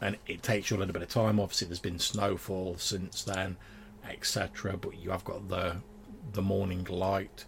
and 0.00 0.16
it 0.26 0.42
takes 0.42 0.70
you 0.70 0.76
a 0.76 0.78
little 0.78 0.92
bit 0.92 1.02
of 1.02 1.08
time. 1.08 1.38
Obviously, 1.38 1.68
there's 1.68 1.78
been 1.78 1.98
snowfall 1.98 2.76
since 2.78 3.22
then, 3.22 3.56
etc. 4.08 4.76
But 4.76 4.96
you 4.98 5.10
have 5.10 5.24
got 5.24 5.48
the 5.48 5.76
the 6.32 6.42
morning 6.42 6.84
light. 6.90 7.44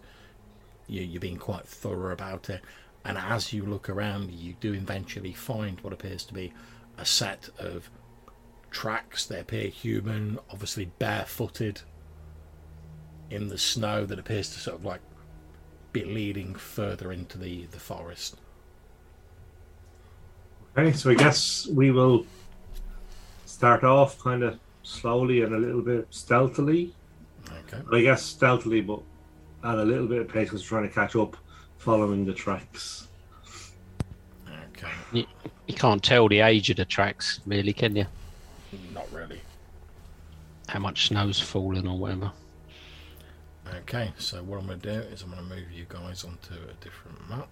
You 0.87 1.01
you're 1.01 1.21
being 1.21 1.37
quite 1.37 1.67
thorough 1.67 2.11
about 2.13 2.49
it, 2.49 2.61
and 3.05 3.17
as 3.19 3.53
you 3.53 3.65
look 3.65 3.87
around, 3.87 4.31
you 4.31 4.55
do 4.59 4.73
eventually 4.73 5.31
find 5.31 5.79
what 5.81 5.93
appears 5.93 6.25
to 6.25 6.33
be 6.33 6.51
a 6.97 7.05
set 7.05 7.49
of 7.59 7.89
tracks. 8.71 9.25
They 9.25 9.39
appear 9.39 9.67
human, 9.67 10.39
obviously 10.49 10.85
barefooted 10.97 11.81
in 13.29 13.47
the 13.47 13.57
snow 13.57 14.05
that 14.05 14.17
appears 14.17 14.49
to 14.53 14.59
sort 14.59 14.77
of 14.77 14.85
like 14.85 15.01
be 15.93 16.03
leading 16.03 16.55
further 16.55 17.11
into 17.11 17.37
the 17.37 17.67
the 17.67 17.79
forest. 17.79 18.37
Okay, 20.77 20.91
so 20.91 21.11
I 21.11 21.13
guess 21.13 21.67
we 21.67 21.91
will 21.91 22.25
start 23.45 23.83
off 23.83 24.19
kind 24.19 24.43
of 24.43 24.59
slowly 24.83 25.43
and 25.43 25.53
a 25.53 25.57
little 25.57 25.81
bit 25.81 26.07
stealthily. 26.09 26.93
Okay. 27.49 27.81
I 27.93 28.01
guess 28.01 28.23
stealthily, 28.23 28.81
but 28.81 29.01
at 29.63 29.77
a 29.77 29.83
little 29.83 30.07
bit 30.07 30.21
of 30.21 30.27
pace 30.27 30.49
because 30.49 30.63
we're 30.63 30.79
trying 30.79 30.89
to 30.89 30.93
catch 30.93 31.15
up 31.15 31.37
following 31.85 32.25
the 32.25 32.33
tracks. 32.33 33.07
Okay. 34.71 34.89
You, 35.13 35.25
you 35.67 35.75
can't 35.75 36.01
tell 36.01 36.27
the 36.27 36.39
age 36.39 36.71
of 36.71 36.77
the 36.77 36.85
tracks, 36.85 37.41
really, 37.45 37.73
can 37.73 37.95
you? 37.95 38.07
Not 38.91 39.05
really. 39.13 39.39
How 40.67 40.79
much 40.79 41.09
snow's 41.09 41.39
fallen 41.39 41.87
or 41.87 41.95
whatever. 41.95 42.31
Okay. 43.81 44.11
So 44.17 44.41
what 44.41 44.59
I'm 44.59 44.65
going 44.65 44.79
to 44.79 44.93
do 44.93 44.99
is 45.09 45.21
I'm 45.21 45.29
going 45.29 45.43
to 45.43 45.55
move 45.55 45.71
you 45.71 45.85
guys 45.87 46.23
onto 46.23 46.55
a 46.55 46.73
different 46.83 47.29
map. 47.29 47.47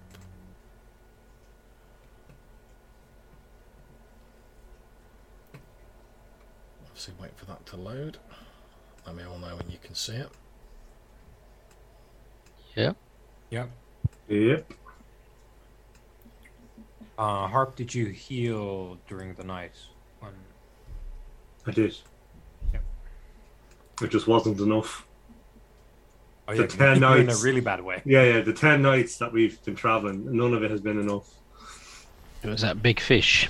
Obviously, 6.88 7.14
wait 7.22 7.38
for 7.38 7.46
that 7.46 7.64
to 7.68 7.78
load. 7.78 8.18
Let 9.06 9.16
me 9.16 9.24
all 9.26 9.38
know 9.38 9.56
when 9.56 9.70
you 9.70 9.78
can 9.80 9.94
see 9.94 10.16
it. 10.16 10.30
Yeah. 12.76 12.94
Yep. 13.52 13.70
Yep. 14.28 14.74
Uh, 17.18 17.48
Harp, 17.48 17.76
did 17.76 17.94
you 17.94 18.08
heal 18.08 18.98
during 19.08 19.34
the 19.36 19.44
night? 19.44 19.74
When... 20.20 20.32
I 21.68 21.72
did. 21.72 21.96
Yep. 22.74 22.84
It 24.02 24.10
just 24.10 24.28
wasn't 24.28 24.60
enough. 24.60 25.06
Oh, 26.48 26.56
The 26.56 26.64
yeah, 26.64 26.68
10 26.68 27.02
you're 27.02 27.18
in 27.20 27.30
a 27.30 27.36
really 27.38 27.62
bad 27.62 27.82
way. 27.82 28.02
Yeah, 28.06 28.24
yeah. 28.24 28.42
The 28.42 28.54
ten 28.54 28.82
nights 28.82 29.18
that 29.20 29.32
we've 29.32 29.64
been 29.64 29.76
traveling, 29.76 30.36
none 30.36 30.54
of 30.54 30.64
it 30.64 30.72
has 30.72 30.82
been 30.82 31.00
enough. 31.00 31.30
It 32.44 32.50
was 32.50 32.62
that 32.62 32.82
big 32.82 33.00
fish. 33.00 33.50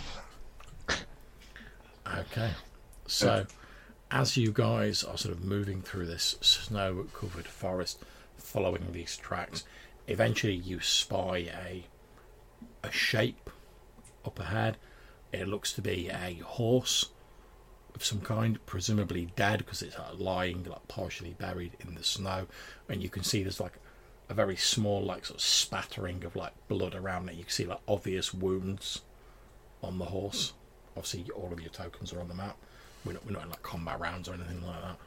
Okay. 2.05 2.51
So, 3.07 3.47
as 4.11 4.37
you 4.37 4.51
guys 4.51 5.03
are 5.03 5.17
sort 5.17 5.33
of 5.33 5.43
moving 5.43 5.81
through 5.81 6.05
this 6.05 6.35
snow 6.41 7.07
covered 7.13 7.47
forest, 7.47 8.03
following 8.37 8.91
these 8.91 9.17
tracks, 9.17 9.63
eventually 10.07 10.53
you 10.53 10.79
spy 10.79 11.37
a, 11.37 11.85
a 12.83 12.91
shape 12.91 13.49
up 14.25 14.39
ahead. 14.39 14.77
It 15.31 15.47
looks 15.47 15.73
to 15.73 15.81
be 15.81 16.09
a 16.09 16.41
horse 16.43 17.09
of 17.95 18.03
some 18.03 18.21
kind, 18.21 18.63
presumably 18.65 19.29
dead 19.35 19.59
because 19.59 19.81
it's 19.81 19.95
uh, 19.95 20.13
lying 20.17 20.63
like 20.63 20.87
partially 20.87 21.35
buried 21.39 21.73
in 21.79 21.95
the 21.95 22.03
snow, 22.03 22.47
and 22.89 23.01
you 23.01 23.09
can 23.09 23.23
see 23.23 23.43
there's 23.43 23.59
like 23.59 23.79
a 24.29 24.33
very 24.33 24.55
small 24.55 25.01
like 25.03 25.25
sort 25.25 25.39
of 25.39 25.43
spattering 25.43 26.23
of 26.23 26.35
like 26.35 26.53
blood 26.67 26.95
around 26.95 27.29
it. 27.29 27.35
You 27.35 27.43
can 27.43 27.51
see 27.51 27.65
like 27.65 27.81
obvious 27.87 28.33
wounds 28.33 29.01
on 29.81 29.99
the 29.99 30.05
horse. 30.05 30.53
Obviously, 30.95 31.25
all 31.35 31.51
of 31.51 31.59
your 31.59 31.69
tokens 31.69 32.13
are 32.13 32.21
on 32.21 32.27
the 32.27 32.33
map. 32.35 32.57
We're 33.05 33.13
not, 33.13 33.25
we're 33.25 33.31
not 33.33 33.43
in 33.43 33.49
like 33.49 33.63
combat 33.63 33.99
rounds 33.99 34.29
or 34.29 34.33
anything 34.33 34.65
like 34.65 34.81
that. 34.81 34.97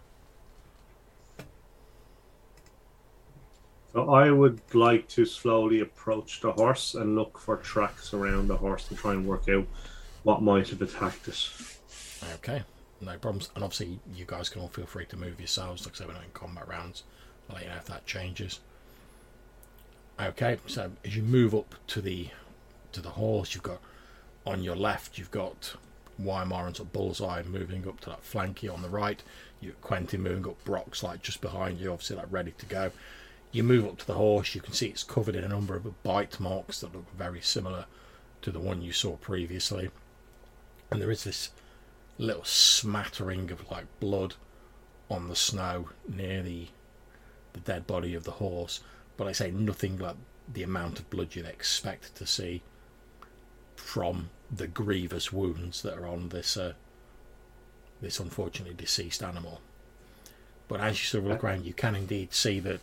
So 3.93 4.11
I 4.11 4.31
would 4.31 4.61
like 4.75 5.09
to 5.09 5.25
slowly 5.25 5.81
approach 5.81 6.41
the 6.41 6.53
horse 6.53 6.95
and 6.95 7.17
look 7.17 7.39
for 7.39 7.57
tracks 7.57 8.13
around 8.13 8.49
the 8.49 8.57
horse 8.57 8.89
and 8.91 8.99
try 8.99 9.13
and 9.13 9.27
work 9.27 9.49
out 9.49 9.67
what 10.23 10.43
might 10.43 10.69
have 10.69 10.83
attacked 10.83 11.29
it. 11.29 11.49
Okay, 12.35 12.63
no 13.01 13.17
problems. 13.19 13.51
And 13.55 13.65
obviously, 13.65 14.01
you 14.15 14.25
guys 14.27 14.49
can 14.49 14.61
all 14.61 14.69
feel 14.69 14.87
free 14.87 15.07
to 15.07 15.17
move 15.17 15.39
yourselves. 15.39 15.87
Like 15.87 15.95
I 15.95 15.99
said, 15.99 16.07
we're 16.09 16.15
not 16.15 16.25
in 16.25 16.31
combat 16.31 16.69
rounds. 16.69 17.05
I'll 17.49 17.57
let 17.57 17.65
you 17.65 17.71
know 17.71 17.77
if 17.77 17.87
that 17.87 18.07
changes. 18.07 18.61
Okay, 20.21 20.59
so 20.67 20.93
as 21.05 21.17
you 21.17 21.23
move 21.23 21.55
up 21.55 21.75
to 21.89 22.01
the 22.01 22.29
to 22.93 23.01
the 23.01 23.11
horse, 23.11 23.55
you've 23.55 23.63
got 23.63 23.81
on 24.47 24.63
your 24.63 24.77
left, 24.77 25.19
you've 25.19 25.31
got 25.31 25.75
Weimar 26.19 26.67
and 26.67 26.77
sort 26.77 26.89
of 26.89 26.93
Bullseye 26.93 27.43
moving 27.43 27.87
up 27.87 28.01
to 28.01 28.11
that 28.11 28.25
flanky 28.25 28.73
on 28.73 28.83
the 28.83 28.89
right. 28.89 29.23
You 29.61 29.75
Quentin 29.83 30.23
moving 30.23 30.47
up 30.47 30.63
Brock's 30.65 31.03
like 31.03 31.23
just 31.23 31.41
behind 31.41 31.79
you, 31.79 31.93
obviously 31.93 32.17
like 32.17 32.27
ready 32.31 32.53
to 32.57 32.67
go. 32.67 32.91
You 33.53 33.63
move 33.63 33.87
up 33.87 33.99
to 33.99 34.07
the 34.07 34.15
horse, 34.15 34.55
you 34.55 34.61
can 34.61 34.75
see 34.75 34.89
it's 34.89 35.05
covered 35.05 35.37
in 35.37 35.45
a 35.45 35.49
number 35.49 35.77
of 35.77 36.03
bite 36.03 36.39
marks 36.41 36.81
that 36.81 36.95
look 36.95 37.11
very 37.17 37.41
similar 37.41 37.87
to 38.43 38.51
the 38.51 38.61
one 38.61 38.83
you 38.83 38.93
saw 38.93 39.17
previously. 39.17 39.91
And 40.91 41.01
there 41.01 41.11
is 41.11 41.25
this 41.25 41.51
little 42.19 42.45
smattering 42.45 43.51
of 43.51 43.71
like 43.71 43.87
blood 44.01 44.35
on 45.11 45.29
the 45.29 45.37
snow 45.37 45.91
near 46.09 46.43
the 46.43 46.69
the 47.53 47.61
dead 47.61 47.87
body 47.87 48.15
of 48.15 48.25
the 48.25 48.33
horse. 48.33 48.81
But 49.17 49.27
I 49.27 49.33
say 49.33 49.51
nothing 49.51 49.99
like 49.99 50.17
the 50.53 50.63
amount 50.63 50.99
of 50.99 51.11
blood 51.11 51.35
you'd 51.35 51.47
expect 51.47 52.15
to 52.17 52.27
see 52.27 52.63
from 53.75 54.31
the 54.51 54.67
grievous 54.67 55.33
wounds 55.33 55.83
that 55.83 55.95
are 55.95 56.07
on 56.07 56.29
this 56.29 56.57
uh, 56.57 56.75
this 58.01 58.21
unfortunately 58.21 58.75
deceased 58.75 59.23
animal. 59.23 59.61
But 60.69 60.81
as 60.81 60.99
you 60.99 61.07
sort 61.07 61.25
of 61.25 61.31
look 61.31 61.45
around, 61.45 61.65
you 61.65 61.73
can 61.73 61.95
indeed 61.95 62.35
see 62.35 62.61
that 62.61 62.81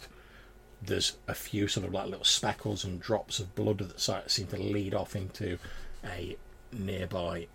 there's 0.86 1.18
a 1.28 1.34
few 1.34 1.68
sort 1.68 1.86
of 1.86 1.94
like 1.94 2.08
little 2.08 2.26
speckles 2.26 2.84
and 2.84 3.00
drops 3.00 3.40
of 3.40 3.56
blood 3.56 3.78
that 3.80 4.32
seem 4.32 4.48
to 4.48 4.58
lead 4.58 4.94
off 4.94 5.16
into 5.16 5.58
a 6.04 6.36
nearby 6.72 7.48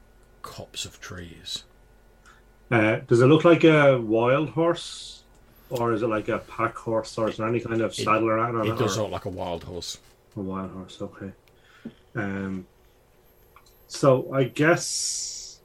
copse 0.42 0.84
of 0.84 1.00
trees. 1.00 1.64
Uh, 2.70 2.96
does 3.06 3.20
it 3.20 3.26
look 3.26 3.44
like 3.44 3.64
a 3.64 3.98
wild 3.98 4.50
horse, 4.50 5.22
or 5.70 5.92
is 5.92 6.02
it 6.02 6.06
like 6.08 6.28
a 6.28 6.38
pack 6.38 6.76
horse, 6.76 7.16
or 7.18 7.28
is 7.28 7.36
there 7.38 7.48
any 7.48 7.60
kind 7.60 7.80
of 7.80 7.90
It- 7.90 8.04
saddle 8.04 8.28
around 8.28 8.56
on 8.56 8.66
It 8.66 8.72
it? 8.72 8.78
does 8.78 8.98
or- 8.98 9.02
look 9.04 9.12
like 9.12 9.24
a 9.24 9.30
wild 9.30 9.64
horse. 9.64 9.98
A 10.36 10.40
wild 10.40 10.70
horse, 10.70 11.00
okay. 11.02 11.32
Um, 12.14 12.66
so 13.86 14.32
I 14.32 14.44
guess 14.44 15.60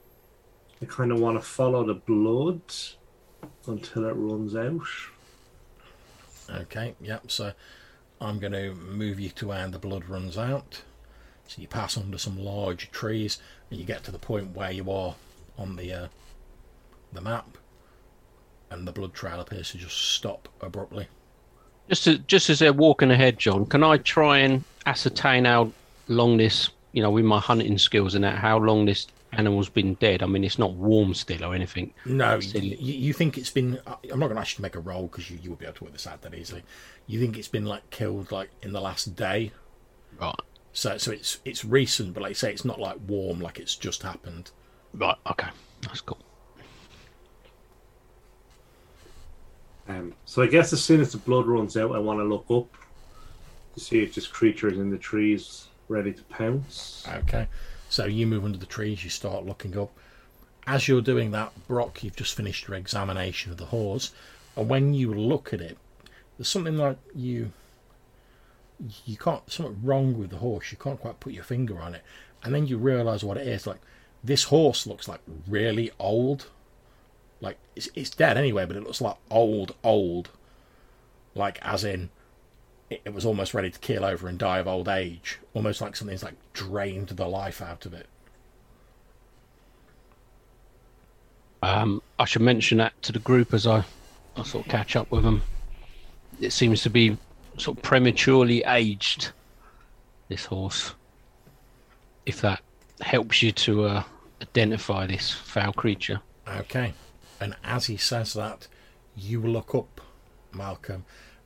I 0.82 0.86
kind 0.86 1.12
of 1.12 1.20
want 1.20 1.38
to 1.40 1.46
follow 1.46 1.84
the 1.84 1.94
blood 1.94 2.60
until 3.66 4.04
it 4.06 4.12
runs 4.12 4.56
out. 4.56 4.80
Okay, 6.50 6.94
yep. 7.00 7.30
So 7.30 7.52
I'm 8.20 8.38
going 8.38 8.52
to 8.52 8.74
move 8.74 9.18
you 9.20 9.30
to 9.30 9.48
where 9.48 9.66
the 9.68 9.78
blood 9.78 10.06
runs 10.06 10.36
out. 10.36 10.82
So 11.46 11.60
you 11.60 11.68
pass 11.68 11.96
under 11.96 12.18
some 12.18 12.38
large 12.38 12.90
trees, 12.90 13.38
and 13.70 13.78
you 13.78 13.84
get 13.84 14.04
to 14.04 14.10
the 14.10 14.18
point 14.18 14.56
where 14.56 14.70
you 14.70 14.90
are 14.90 15.14
on 15.58 15.76
the 15.76 15.92
uh, 15.92 16.08
the 17.12 17.20
map, 17.20 17.58
and 18.70 18.88
the 18.88 18.92
blood 18.92 19.14
trail 19.14 19.40
appears 19.40 19.70
to 19.72 19.78
just 19.78 19.96
stop 20.12 20.48
abruptly. 20.60 21.06
Just 21.88 22.04
to, 22.04 22.18
just 22.18 22.48
as 22.48 22.60
they're 22.60 22.72
walking 22.72 23.10
ahead, 23.10 23.38
John, 23.38 23.66
can 23.66 23.84
I 23.84 23.98
try 23.98 24.38
and 24.38 24.64
ascertain 24.86 25.44
how 25.44 25.70
long 26.08 26.38
this, 26.38 26.70
you 26.92 27.02
know, 27.02 27.10
with 27.10 27.26
my 27.26 27.38
hunting 27.38 27.76
skills 27.76 28.14
and 28.14 28.24
that, 28.24 28.38
how 28.38 28.58
long 28.58 28.86
this 28.86 29.06
animal's 29.38 29.68
been 29.68 29.94
dead? 29.94 30.22
I 30.22 30.26
mean, 30.26 30.44
it's 30.44 30.58
not 30.58 30.72
warm 30.74 31.14
still 31.14 31.44
or 31.44 31.54
anything. 31.54 31.92
No, 32.04 32.40
Silly. 32.40 32.76
you, 32.76 32.94
you 32.94 33.12
think 33.12 33.36
it's 33.38 33.50
been? 33.50 33.78
I'm 33.86 34.18
not 34.20 34.26
going 34.26 34.34
to 34.36 34.40
ask 34.40 34.52
you 34.52 34.56
to 34.56 34.62
make 34.62 34.74
a 34.76 34.80
roll 34.80 35.08
because 35.08 35.30
you, 35.30 35.38
you 35.42 35.50
will 35.50 35.56
be 35.56 35.64
able 35.66 35.76
to 35.76 35.84
work 35.84 35.92
this 35.92 36.06
out 36.06 36.22
that 36.22 36.34
easily. 36.34 36.62
You 37.06 37.20
think 37.20 37.36
it's 37.38 37.48
been 37.48 37.66
like 37.66 37.88
killed 37.90 38.32
like 38.32 38.50
in 38.62 38.72
the 38.72 38.80
last 38.80 39.14
day, 39.16 39.52
Right. 40.20 40.34
so 40.72 40.96
so 40.98 41.10
it's 41.12 41.38
it's 41.44 41.64
recent, 41.64 42.14
but 42.14 42.22
like 42.22 42.30
you 42.30 42.34
say, 42.34 42.50
it's 42.52 42.64
not 42.64 42.80
like 42.80 42.96
warm, 43.06 43.40
like 43.40 43.58
it's 43.58 43.76
just 43.76 44.02
happened. 44.02 44.50
Right. 44.92 45.16
Okay. 45.26 45.48
That's 45.82 46.00
cool. 46.00 46.18
Um, 49.88 50.14
so 50.24 50.42
I 50.42 50.46
guess 50.46 50.72
as 50.72 50.82
soon 50.82 51.00
as 51.00 51.12
the 51.12 51.18
blood 51.18 51.46
runs 51.46 51.76
out, 51.76 51.94
I 51.94 51.98
want 51.98 52.18
to 52.20 52.24
look 52.24 52.46
up 52.50 52.74
to 53.74 53.80
see 53.80 54.02
if 54.02 54.14
this 54.14 54.26
creature 54.26 54.68
is 54.68 54.78
in 54.78 54.90
the 54.90 54.96
trees 54.96 55.66
ready 55.88 56.12
to 56.12 56.22
pounce. 56.24 57.06
Okay, 57.18 57.46
so 57.94 58.06
you 58.06 58.26
move 58.26 58.44
under 58.44 58.58
the 58.58 58.66
trees, 58.66 59.04
you 59.04 59.10
start 59.10 59.46
looking 59.46 59.78
up. 59.78 59.88
As 60.66 60.88
you're 60.88 61.00
doing 61.00 61.30
that, 61.30 61.52
Brock, 61.68 62.02
you've 62.02 62.16
just 62.16 62.34
finished 62.34 62.66
your 62.66 62.76
examination 62.76 63.52
of 63.52 63.56
the 63.56 63.66
horse, 63.66 64.10
and 64.56 64.68
when 64.68 64.94
you 64.94 65.14
look 65.14 65.52
at 65.52 65.60
it, 65.60 65.78
there's 66.36 66.48
something 66.48 66.76
like 66.76 66.98
you 67.14 67.52
you 69.06 69.16
can't 69.16 69.48
something 69.48 69.78
wrong 69.84 70.18
with 70.18 70.30
the 70.30 70.38
horse. 70.38 70.72
You 70.72 70.76
can't 70.76 71.00
quite 71.00 71.20
put 71.20 71.34
your 71.34 71.44
finger 71.44 71.78
on 71.78 71.94
it, 71.94 72.02
and 72.42 72.52
then 72.52 72.66
you 72.66 72.78
realise 72.78 73.22
what 73.22 73.36
it 73.36 73.46
is. 73.46 73.64
Like 73.64 73.80
this 74.24 74.42
horse 74.42 74.88
looks 74.88 75.06
like 75.06 75.20
really 75.46 75.92
old. 76.00 76.46
Like 77.40 77.58
it's 77.76 77.88
it's 77.94 78.10
dead 78.10 78.36
anyway, 78.36 78.66
but 78.66 78.74
it 78.74 78.82
looks 78.82 79.00
like 79.00 79.18
old, 79.30 79.76
old. 79.84 80.30
Like 81.36 81.60
as 81.62 81.84
in 81.84 82.10
it, 82.90 83.00
it 83.04 83.14
was 83.14 83.24
almost 83.24 83.54
ready 83.54 83.70
to 83.70 83.78
keel 83.78 84.04
over 84.04 84.28
and 84.28 84.38
die 84.38 84.58
of 84.58 84.68
old 84.68 84.88
age, 84.88 85.38
almost 85.54 85.80
like 85.80 85.96
something's 85.96 86.22
like 86.22 86.34
drained 86.52 87.08
the 87.08 87.26
life 87.26 87.62
out 87.62 87.86
of 87.86 87.94
it. 87.94 88.06
Um, 91.62 92.02
I 92.18 92.26
should 92.26 92.42
mention 92.42 92.78
that 92.78 93.00
to 93.02 93.12
the 93.12 93.18
group 93.18 93.54
as 93.54 93.66
I, 93.66 93.84
I 94.36 94.42
sort 94.42 94.66
of 94.66 94.70
catch 94.70 94.96
up 94.96 95.10
with 95.10 95.24
them. 95.24 95.42
It 96.40 96.52
seems 96.52 96.82
to 96.82 96.90
be 96.90 97.16
sort 97.56 97.78
of 97.78 97.82
prematurely 97.82 98.62
aged. 98.64 99.30
This 100.28 100.44
horse. 100.44 100.94
If 102.26 102.40
that 102.40 102.60
helps 103.00 103.42
you 103.42 103.52
to 103.52 103.84
uh, 103.84 104.02
identify 104.42 105.06
this 105.06 105.30
foul 105.30 105.72
creature. 105.72 106.20
Okay, 106.46 106.92
and 107.40 107.54
as 107.64 107.86
he 107.86 107.96
says 107.96 108.34
that, 108.34 108.68
you 109.16 109.40
look 109.40 109.74
up, 109.74 110.00
Malcolm, 110.52 111.04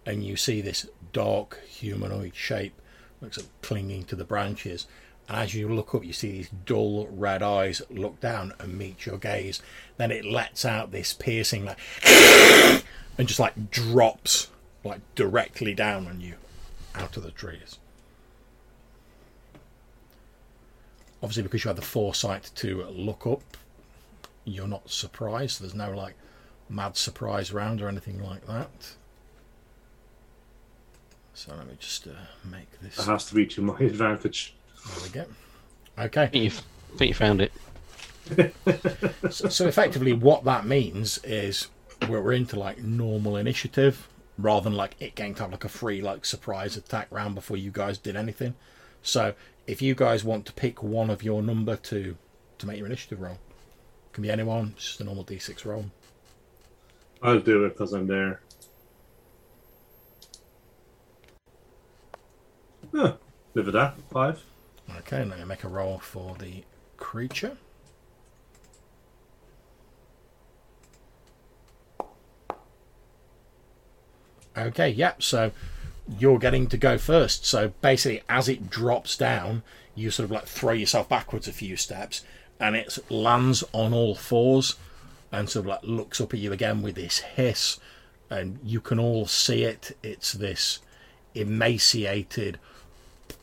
and 0.08 0.24
you 0.24 0.36
see 0.36 0.62
this 0.62 0.88
dark 1.12 1.62
humanoid 1.66 2.34
shape, 2.34 2.72
looks 3.20 3.36
like 3.36 3.46
clinging 3.60 4.04
to 4.04 4.16
the 4.16 4.24
branches. 4.24 4.86
And 5.28 5.36
as 5.36 5.54
you 5.54 5.68
look 5.68 5.94
up, 5.94 6.02
you 6.02 6.14
see 6.14 6.32
these 6.32 6.48
dull 6.64 7.06
red 7.10 7.42
eyes 7.42 7.82
look 7.90 8.18
down 8.18 8.54
and 8.58 8.78
meet 8.78 9.04
your 9.04 9.18
gaze. 9.18 9.60
Then 9.98 10.10
it 10.10 10.24
lets 10.24 10.64
out 10.64 10.92
this 10.92 11.12
piercing, 11.12 11.66
like, 11.66 11.78
and 13.18 13.28
just 13.28 13.38
like 13.38 13.70
drops 13.70 14.48
like 14.82 15.00
directly 15.14 15.74
down 15.74 16.06
on 16.06 16.22
you, 16.22 16.36
out 16.94 17.18
of 17.18 17.22
the 17.22 17.30
trees. 17.30 17.78
Obviously, 21.22 21.42
because 21.42 21.64
you 21.64 21.68
had 21.68 21.76
the 21.76 21.82
foresight 21.82 22.50
to 22.54 22.84
look 22.84 23.26
up, 23.26 23.42
you're 24.46 24.66
not 24.66 24.88
surprised. 24.88 25.60
There's 25.60 25.74
no 25.74 25.90
like 25.90 26.14
mad 26.70 26.96
surprise 26.96 27.52
round 27.52 27.82
or 27.82 27.88
anything 27.88 28.22
like 28.22 28.46
that. 28.46 28.94
So 31.38 31.54
let 31.54 31.68
me 31.68 31.74
just 31.78 32.04
uh, 32.08 32.10
make 32.44 32.80
this. 32.80 32.96
That 32.96 33.06
has 33.06 33.26
to 33.26 33.34
be 33.36 33.46
to 33.46 33.62
my 33.62 33.78
advantage. 33.80 34.56
There 34.88 35.02
we 35.04 35.08
go. 35.10 35.24
I 35.96 36.06
Okay. 36.06 36.26
think 36.26 36.44
you 36.44 36.50
I 36.94 36.96
think 36.98 37.08
you 37.10 37.14
found 37.14 37.40
it. 37.40 37.52
So, 39.30 39.48
so 39.48 39.66
effectively, 39.68 40.12
what 40.12 40.42
that 40.44 40.66
means 40.66 41.18
is 41.22 41.68
we're 42.08 42.20
we're 42.20 42.32
into 42.32 42.58
like 42.58 42.78
normal 42.82 43.36
initiative 43.36 44.08
rather 44.36 44.64
than 44.64 44.76
like 44.76 44.96
it 44.98 45.14
getting 45.14 45.36
to 45.36 45.42
have 45.42 45.52
like 45.52 45.64
a 45.64 45.68
free 45.68 46.02
like 46.02 46.24
surprise 46.26 46.76
attack 46.76 47.06
round 47.10 47.36
before 47.36 47.56
you 47.56 47.70
guys 47.70 47.98
did 47.98 48.16
anything. 48.16 48.56
So 49.00 49.34
if 49.68 49.80
you 49.80 49.94
guys 49.94 50.24
want 50.24 50.44
to 50.46 50.52
pick 50.52 50.82
one 50.82 51.08
of 51.08 51.22
your 51.22 51.40
number 51.40 51.76
to 51.76 52.16
to 52.58 52.66
make 52.66 52.78
your 52.78 52.86
initiative 52.86 53.20
roll, 53.20 53.38
can 54.12 54.22
be 54.22 54.30
anyone. 54.30 54.72
It's 54.76 54.86
just 54.86 55.00
a 55.00 55.04
normal 55.04 55.24
d6 55.24 55.64
roll. 55.64 55.86
I'll 57.22 57.38
do 57.40 57.64
it 57.64 57.70
because 57.70 57.92
I'm 57.92 58.08
there. 58.08 58.40
Live 62.92 63.18
that. 63.54 63.96
Five. 64.10 64.42
Okay, 64.98 65.24
let 65.24 65.38
me 65.38 65.44
make 65.44 65.64
a 65.64 65.68
roll 65.68 65.98
for 65.98 66.36
the 66.38 66.64
creature. 66.96 67.56
Okay, 74.56 74.88
yep. 74.88 75.16
Yeah, 75.18 75.22
so 75.22 75.52
you're 76.18 76.38
getting 76.38 76.66
to 76.68 76.76
go 76.76 76.98
first. 76.98 77.46
So 77.46 77.72
basically, 77.80 78.22
as 78.28 78.48
it 78.48 78.70
drops 78.70 79.16
down, 79.16 79.62
you 79.94 80.10
sort 80.10 80.24
of 80.24 80.30
like 80.30 80.46
throw 80.46 80.72
yourself 80.72 81.08
backwards 81.08 81.46
a 81.46 81.52
few 81.52 81.76
steps, 81.76 82.24
and 82.58 82.74
it 82.74 82.98
lands 83.10 83.62
on 83.72 83.92
all 83.92 84.14
fours, 84.14 84.76
and 85.30 85.48
sort 85.48 85.66
of 85.66 85.68
like 85.68 85.82
looks 85.82 86.20
up 86.20 86.34
at 86.34 86.40
you 86.40 86.52
again 86.52 86.82
with 86.82 86.96
this 86.96 87.18
hiss, 87.18 87.78
and 88.30 88.58
you 88.64 88.80
can 88.80 88.98
all 88.98 89.26
see 89.26 89.62
it. 89.64 89.96
It's 90.02 90.32
this 90.32 90.80
emaciated, 91.34 92.58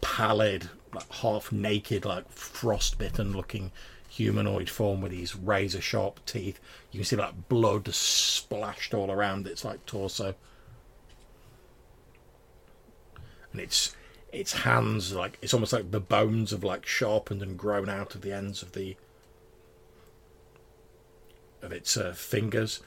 pallid, 0.06 0.70
like 0.94 1.12
half 1.12 1.52
naked, 1.52 2.06
like 2.06 2.32
frostbitten 2.32 3.36
looking 3.36 3.72
humanoid 4.08 4.70
form 4.70 5.02
with 5.02 5.12
these 5.12 5.36
razor 5.36 5.82
sharp 5.82 6.24
teeth. 6.28 6.60
You 6.92 7.00
can 7.00 7.06
see 7.06 7.16
like 7.16 7.50
blood 7.50 7.92
splashed 7.94 8.94
all 8.94 9.12
around 9.12 9.48
its 9.48 9.66
like 9.66 9.84
torso. 9.88 10.36
And 13.52 13.60
its 13.60 13.96
its 14.32 14.54
hands 14.54 15.14
like 15.14 15.40
it's 15.42 15.54
almost 15.56 15.74
like 15.74 15.90
the 15.90 16.00
bones 16.00 16.52
have 16.52 16.64
like 16.64 16.86
sharpened 16.86 17.42
and 17.42 17.58
grown 17.58 17.90
out 17.90 18.14
of 18.14 18.22
the 18.22 18.32
ends 18.32 18.62
of 18.62 18.74
the 18.74 18.96
of 21.64 21.72
its 21.72 21.98
uh, 21.98 22.14
fingers. 22.14 22.82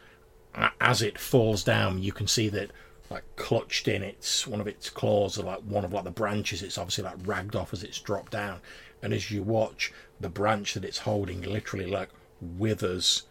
As 0.80 1.02
it 1.02 1.18
falls 1.18 1.64
down, 1.64 2.00
you 2.02 2.12
can 2.12 2.28
see 2.28 2.48
that 2.50 2.70
like 3.10 3.24
clutched 3.36 3.88
in 3.88 4.02
its 4.02 4.46
one 4.46 4.60
of 4.60 4.66
its 4.66 4.90
claws 4.90 5.38
or 5.38 5.44
like 5.44 5.60
one 5.60 5.84
of 5.84 5.92
like 5.92 6.04
the 6.04 6.10
branches. 6.10 6.62
It's 6.62 6.78
obviously 6.78 7.04
like 7.04 7.16
ragged 7.24 7.56
off 7.56 7.72
as 7.72 7.82
it's 7.82 7.98
dropped 8.00 8.32
down. 8.32 8.60
And 9.02 9.12
as 9.14 9.30
you 9.30 9.42
watch 9.42 9.92
the 10.20 10.28
branch 10.28 10.74
that 10.74 10.84
it's 10.84 10.98
holding 10.98 11.40
literally 11.42 11.86
like 11.86 12.10
withers 12.40 13.22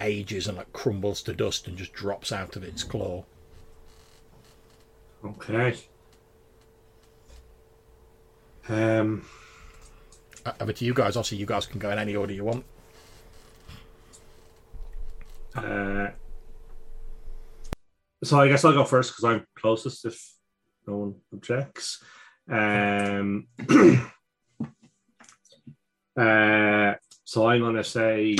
ages 0.00 0.46
and 0.48 0.56
like 0.58 0.72
crumbles 0.72 1.22
to 1.22 1.32
dust 1.32 1.66
and 1.68 1.76
just 1.76 1.92
drops 1.92 2.32
out 2.32 2.56
of 2.56 2.64
its 2.64 2.82
claw. 2.82 3.24
Okay. 5.24 5.76
Um, 8.68 9.24
Uh, 10.44 10.52
over 10.60 10.72
to 10.72 10.84
you 10.84 10.92
guys. 10.94 11.16
Obviously 11.16 11.38
you 11.38 11.46
guys 11.46 11.66
can 11.66 11.78
go 11.78 11.90
in 11.90 11.98
any 11.98 12.16
order 12.16 12.32
you 12.32 12.44
want. 12.44 12.64
uh, 15.54 16.08
so 18.24 18.40
I 18.40 18.48
guess 18.48 18.64
I'll 18.64 18.72
go 18.72 18.84
first 18.84 19.10
because 19.10 19.24
I'm 19.24 19.46
closest 19.56 20.04
if 20.04 20.32
no 20.86 20.96
one 20.96 21.14
objects. 21.32 22.02
Um, 22.50 23.48
uh, 26.16 26.94
so 27.24 27.46
I'm 27.46 27.60
gonna 27.60 27.84
say, 27.84 28.36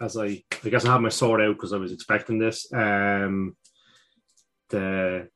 as 0.00 0.16
I, 0.16 0.42
I 0.64 0.68
guess 0.68 0.84
I 0.84 0.92
have 0.92 1.00
my 1.00 1.08
sword 1.08 1.40
out 1.40 1.56
because 1.56 1.72
I 1.72 1.78
was 1.78 1.92
expecting 1.92 2.38
this. 2.38 2.72
Um, 2.72 3.56
the 4.68 5.28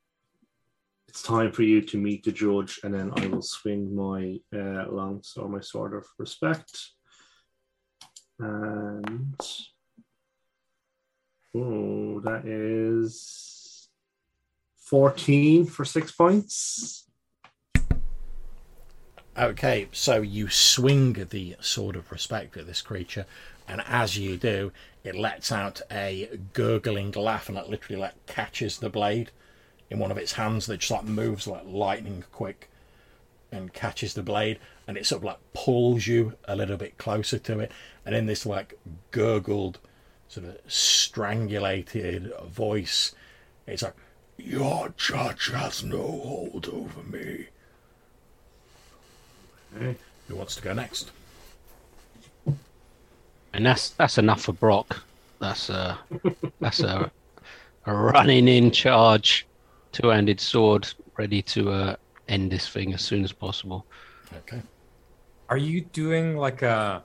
it's 1.08 1.22
time 1.22 1.52
for 1.52 1.62
you 1.62 1.80
to 1.80 1.96
meet 1.96 2.24
the 2.24 2.32
judge, 2.32 2.80
and 2.82 2.92
then 2.92 3.12
I 3.16 3.26
will 3.28 3.42
swing 3.42 3.94
my 3.94 4.40
uh, 4.52 4.90
lance 4.90 5.36
or 5.36 5.48
my 5.48 5.60
sword 5.60 5.94
of 5.94 6.04
respect. 6.18 6.90
And 8.40 9.40
oh, 11.54 12.20
that 12.20 12.44
is 12.46 13.53
fourteen 14.84 15.66
for 15.66 15.84
six 15.84 16.12
points. 16.12 17.06
Okay, 19.36 19.88
so 19.90 20.22
you 20.22 20.48
swing 20.48 21.26
the 21.30 21.56
sword 21.60 21.96
of 21.96 22.12
respect 22.12 22.56
at 22.56 22.66
this 22.66 22.82
creature, 22.82 23.26
and 23.66 23.82
as 23.88 24.16
you 24.16 24.36
do, 24.36 24.70
it 25.02 25.14
lets 25.14 25.50
out 25.52 25.80
a 25.90 26.38
gurgling 26.52 27.10
laugh 27.12 27.48
and 27.48 27.58
it 27.58 27.68
literally 27.68 28.00
like 28.00 28.26
catches 28.26 28.78
the 28.78 28.88
blade 28.88 29.30
in 29.90 29.98
one 29.98 30.10
of 30.10 30.18
its 30.18 30.32
hands 30.32 30.66
that 30.66 30.78
just 30.78 30.90
like 30.90 31.04
moves 31.04 31.46
like 31.46 31.62
lightning 31.66 32.24
quick 32.32 32.70
and 33.52 33.72
catches 33.72 34.14
the 34.14 34.22
blade 34.22 34.58
and 34.88 34.96
it 34.96 35.06
sort 35.06 35.20
of 35.20 35.24
like 35.24 35.38
pulls 35.52 36.06
you 36.06 36.32
a 36.44 36.56
little 36.56 36.76
bit 36.76 36.98
closer 36.98 37.38
to 37.38 37.60
it 37.60 37.70
and 38.04 38.14
in 38.14 38.26
this 38.26 38.46
like 38.46 38.78
gurgled 39.10 39.78
sort 40.26 40.46
of 40.46 40.56
strangulated 40.66 42.32
voice 42.46 43.14
it's 43.66 43.82
like 43.82 43.94
your 44.38 44.92
judge 44.96 45.48
has 45.50 45.82
no 45.84 46.02
hold 46.02 46.68
over 46.72 47.02
me 47.02 47.46
Okay. 49.76 49.96
who 50.28 50.36
wants 50.36 50.54
to 50.56 50.62
go 50.62 50.72
next 50.72 51.10
And 53.52 53.64
that's 53.66 53.90
that's 53.90 54.18
enough 54.18 54.42
for 54.42 54.52
Brock. 54.52 55.02
That's 55.40 55.68
a 55.70 55.98
that's 56.60 56.80
a, 56.80 57.10
a 57.86 57.94
running 57.94 58.48
in 58.48 58.70
charge, 58.72 59.46
two-handed 59.92 60.40
sword, 60.40 60.92
ready 61.16 61.40
to 61.42 61.70
uh, 61.70 61.96
end 62.28 62.50
this 62.50 62.68
thing 62.68 62.94
as 62.94 63.02
soon 63.02 63.22
as 63.22 63.32
possible. 63.32 63.86
okay 64.38 64.60
Are 65.48 65.56
you 65.56 65.82
doing 65.82 66.36
like 66.36 66.62
a 66.62 67.04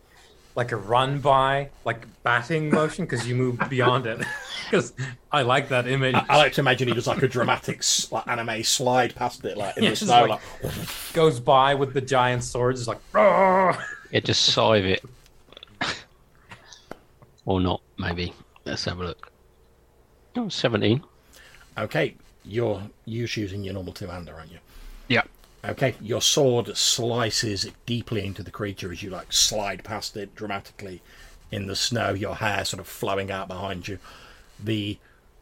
like 0.56 0.72
a 0.72 0.76
run 0.76 1.20
by 1.20 1.70
like 1.86 2.06
batting 2.24 2.70
motion 2.70 3.06
because 3.06 3.28
you 3.28 3.36
move 3.36 3.60
beyond 3.70 4.06
it? 4.06 4.20
Because 4.70 4.94
I 5.32 5.42
like 5.42 5.70
that 5.70 5.88
image. 5.88 6.14
I, 6.14 6.26
I 6.30 6.38
like 6.38 6.54
to 6.54 6.62
imagine 6.62 6.88
he 6.90 6.94
does 6.94 7.08
like 7.08 7.24
a 7.24 7.28
dramatic 7.28 7.82
like 8.12 8.28
anime 8.28 8.62
slide 8.64 9.16
past 9.16 9.44
it, 9.44 9.58
like 9.58 9.76
in 9.78 9.84
Yeah, 9.84 9.90
the 9.90 9.96
snow. 9.96 10.26
like- 10.26 10.42
Like, 10.64 10.74
Goes 11.14 11.40
by 11.40 11.74
with 11.74 11.96
the 11.96 12.02
giant 12.02 12.44
swords, 12.44 12.82
just 12.82 12.88
like 12.88 13.00
"Roar!" 13.12 13.76
Yeah, 14.12 14.20
just 14.20 14.44
scythe 14.54 14.84
it, 14.86 15.04
or 17.46 17.60
not? 17.60 17.82
Maybe. 17.98 18.32
Let's 18.66 18.86
have 18.86 19.00
a 19.00 19.06
look. 19.06 19.32
Oh, 20.36 20.50
17. 20.50 21.04
okay, 21.80 22.16
you're 22.46 22.82
you're 23.06 23.28
using 23.34 23.64
your 23.64 23.74
normal 23.74 23.94
two-hander, 23.94 24.36
aren't 24.36 24.52
you? 24.52 24.60
Yeah. 25.08 25.24
Okay, 25.66 25.96
your 26.02 26.22
sword 26.22 26.76
slices 26.78 27.70
deeply 27.86 28.26
into 28.26 28.44
the 28.44 28.52
creature 28.52 28.92
as 28.92 29.04
you 29.04 29.10
like 29.10 29.34
slide 29.34 29.84
past 29.84 30.16
it 30.16 30.34
dramatically 30.34 31.02
in 31.52 31.68
the 31.68 31.76
snow. 31.76 32.12
Your 32.14 32.36
hair 32.36 32.64
sort 32.64 32.80
of 32.80 32.88
flowing 32.88 33.30
out 33.30 33.50
behind 33.50 33.88
you. 33.88 34.00
The 34.64 34.98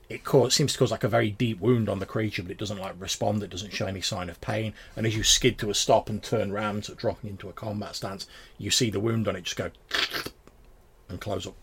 it 0.10 0.24
cause, 0.24 0.54
seems 0.54 0.74
to 0.74 0.80
cause 0.80 0.92
like 0.92 1.04
a 1.04 1.10
very 1.10 1.30
deep 1.30 1.60
wound 1.60 1.90
on 1.90 2.00
the 2.00 2.06
creature, 2.06 2.42
but 2.42 2.52
it 2.52 2.58
doesn't 2.58 2.80
like 2.80 2.96
respond. 2.98 3.44
It 3.44 3.50
doesn't 3.50 3.74
show 3.74 3.88
any 3.88 4.02
sign 4.02 4.30
of 4.30 4.40
pain. 4.40 4.74
And 4.96 5.06
as 5.06 5.16
you 5.16 5.24
skid 5.24 5.58
to 5.60 5.70
a 5.70 5.74
stop 5.76 6.10
and 6.10 6.24
turn 6.24 6.52
round, 6.52 6.86
sort 6.86 6.98
of 6.98 7.02
dropping 7.02 7.30
into 7.30 7.50
a 7.50 7.54
combat 7.54 7.96
stance, 7.96 8.26
you 8.58 8.72
see 8.72 8.90
the 8.90 9.02
wound 9.02 9.28
on 9.28 9.36
it 9.36 9.44
just 9.44 9.58
go 9.58 9.70
and 11.10 11.20
close 11.20 11.46
up. 11.46 11.56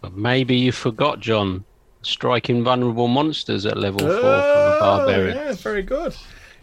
But 0.00 0.14
maybe 0.14 0.56
you 0.56 0.72
forgot, 0.72 1.20
John. 1.20 1.64
Striking 2.02 2.62
vulnerable 2.62 3.08
monsters 3.08 3.66
at 3.66 3.76
level 3.76 4.00
4 4.00 4.08
for 4.08 4.20
the 4.20 4.76
barbarian. 4.80 5.38
Oh, 5.38 5.44
Yeah, 5.46 5.52
very 5.54 5.82
good. 5.82 6.14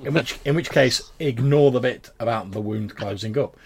In 0.05 0.13
which, 0.13 0.39
in 0.45 0.55
which 0.55 0.69
case, 0.69 1.11
ignore 1.19 1.71
the 1.71 1.79
bit 1.79 2.09
about 2.19 2.51
the 2.51 2.61
wound 2.61 2.95
closing 2.95 3.37
up. 3.37 3.57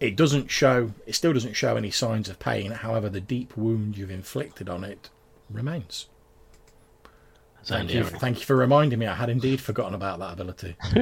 It 0.00 0.16
doesn't 0.16 0.50
show. 0.50 0.92
It 1.06 1.14
still 1.14 1.32
doesn't 1.32 1.54
show 1.54 1.76
any 1.76 1.90
signs 1.90 2.28
of 2.28 2.38
pain. 2.38 2.70
However, 2.72 3.08
the 3.08 3.20
deep 3.20 3.56
wound 3.56 3.96
you've 3.96 4.10
inflicted 4.10 4.68
on 4.68 4.84
it 4.84 5.10
remains. 5.50 6.06
Thank 7.64 7.94
you. 7.94 8.04
Thank 8.04 8.40
you 8.40 8.44
for 8.46 8.56
reminding 8.56 8.98
me. 8.98 9.06
I 9.06 9.14
had 9.14 9.30
indeed 9.30 9.60
forgotten 9.60 9.94
about 9.94 10.18
that 10.18 10.32
ability. 10.32 10.76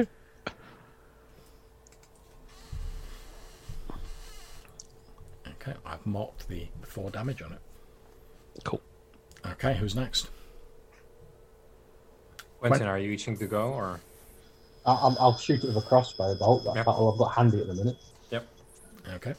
okay, 5.47 5.73
I've 5.85 6.05
marked 6.05 6.47
the 6.47 6.67
four 6.83 7.09
damage 7.09 7.41
on 7.41 7.53
it. 7.53 7.61
Cool. 8.63 8.81
Okay, 9.45 9.73
who's 9.75 9.95
next? 9.95 10.29
Quentin, 12.59 12.87
are 12.87 12.99
you 12.99 13.13
itching 13.13 13.37
to 13.37 13.47
go 13.47 13.73
or? 13.73 13.99
I, 14.85 14.93
I'm, 14.93 15.15
I'll 15.19 15.37
shoot 15.37 15.63
it 15.63 15.67
with 15.67 15.77
a 15.77 15.81
crossbow 15.87 16.35
bolt. 16.35 16.63
That's 16.63 16.75
Yeah. 16.75 16.81
about 16.81 16.95
all 16.97 17.11
I've 17.11 17.19
got 17.19 17.33
handy 17.35 17.59
at 17.61 17.67
the 17.67 17.75
minute. 17.75 17.97
Yep. 18.31 18.47
Okay. 19.15 19.33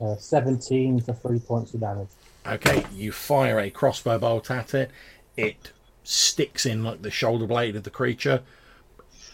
Uh, 0.00 0.16
17 0.16 1.00
for 1.00 1.12
three 1.12 1.38
points 1.38 1.74
of 1.74 1.80
damage. 1.80 2.08
Okay, 2.46 2.84
you 2.92 3.12
fire 3.12 3.58
a 3.60 3.68
crossbow 3.68 4.18
bolt 4.18 4.50
at 4.50 4.72
it. 4.72 4.90
It 5.36 5.72
sticks 6.04 6.64
in 6.64 6.82
like 6.82 7.02
the 7.02 7.10
shoulder 7.10 7.46
blade 7.46 7.76
of 7.76 7.82
the 7.82 7.90
creature. 7.90 8.42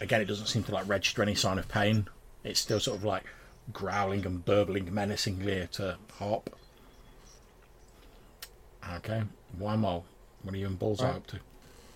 Again, 0.01 0.21
it 0.21 0.25
doesn't 0.25 0.47
seem 0.47 0.63
to 0.63 0.73
like 0.73 0.87
register 0.87 1.21
any 1.21 1.35
sign 1.35 1.57
of 1.57 1.69
pain. 1.69 2.07
It's 2.47 2.61
still 2.61 2.79
sort 2.79 2.97
of 2.97 3.03
like 3.03 3.23
growling 3.73 4.25
and 4.25 4.43
burbling 4.43 4.93
menacingly 4.93 5.61
at 5.61 5.79
a 5.79 5.97
hop. 6.17 6.49
Okay, 8.97 9.21
one 9.57 9.79
more. 9.81 10.03
What 10.43 10.53
are 10.53 10.57
you 10.57 10.67
and 10.67 10.79
Bullseye 10.79 11.07
Right. 11.07 11.15
up 11.17 11.27
to? 11.27 11.39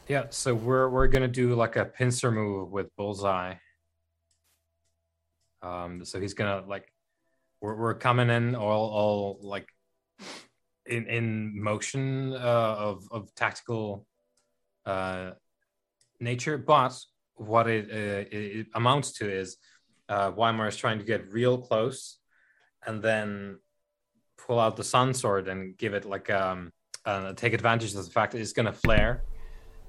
Yeah, 0.10 0.26
so 0.30 0.54
we're 0.54 0.90
we're 0.90 1.08
gonna 1.08 1.30
do 1.30 1.56
like 1.56 1.78
a 1.78 1.86
pincer 1.86 2.32
move 2.32 2.70
with 2.70 2.94
Bullseye. 2.98 3.56
Um, 5.62 6.04
so 6.04 6.20
he's 6.20 6.34
gonna 6.34 6.66
like, 6.68 6.92
we're 7.62 7.76
we're 7.76 7.94
coming 7.94 8.30
in 8.30 8.56
all 8.56 8.90
all 8.90 9.40
like, 9.42 9.70
in 10.86 11.08
in 11.08 11.64
motion 11.64 12.34
uh, 12.34 12.76
of 12.90 13.08
of 13.12 13.34
tactical, 13.36 14.06
uh, 14.86 15.32
nature. 16.20 16.58
But 16.58 17.00
what 17.36 17.70
it, 17.70 17.90
uh, 17.90 18.28
it 18.36 18.58
it 18.60 18.68
amounts 18.74 19.14
to 19.14 19.32
is 19.32 19.56
uh, 20.12 20.32
Weimar 20.32 20.68
is 20.68 20.76
trying 20.76 21.00
to 21.00 21.06
get 21.06 21.32
real 21.32 21.58
close, 21.58 22.18
and 22.86 23.02
then 23.02 23.60
pull 24.38 24.60
out 24.60 24.76
the 24.76 24.84
sun 24.84 25.14
sword 25.14 25.48
and 25.48 25.78
give 25.78 25.94
it 25.94 26.04
like 26.06 26.30
um 26.30 26.72
uh, 27.06 27.34
take 27.34 27.54
advantage 27.54 27.96
of 27.96 28.04
the 28.06 28.12
fact 28.12 28.32
that 28.34 28.42
it's 28.42 28.54
going 28.54 28.66
to 28.68 28.74
flare 28.74 29.24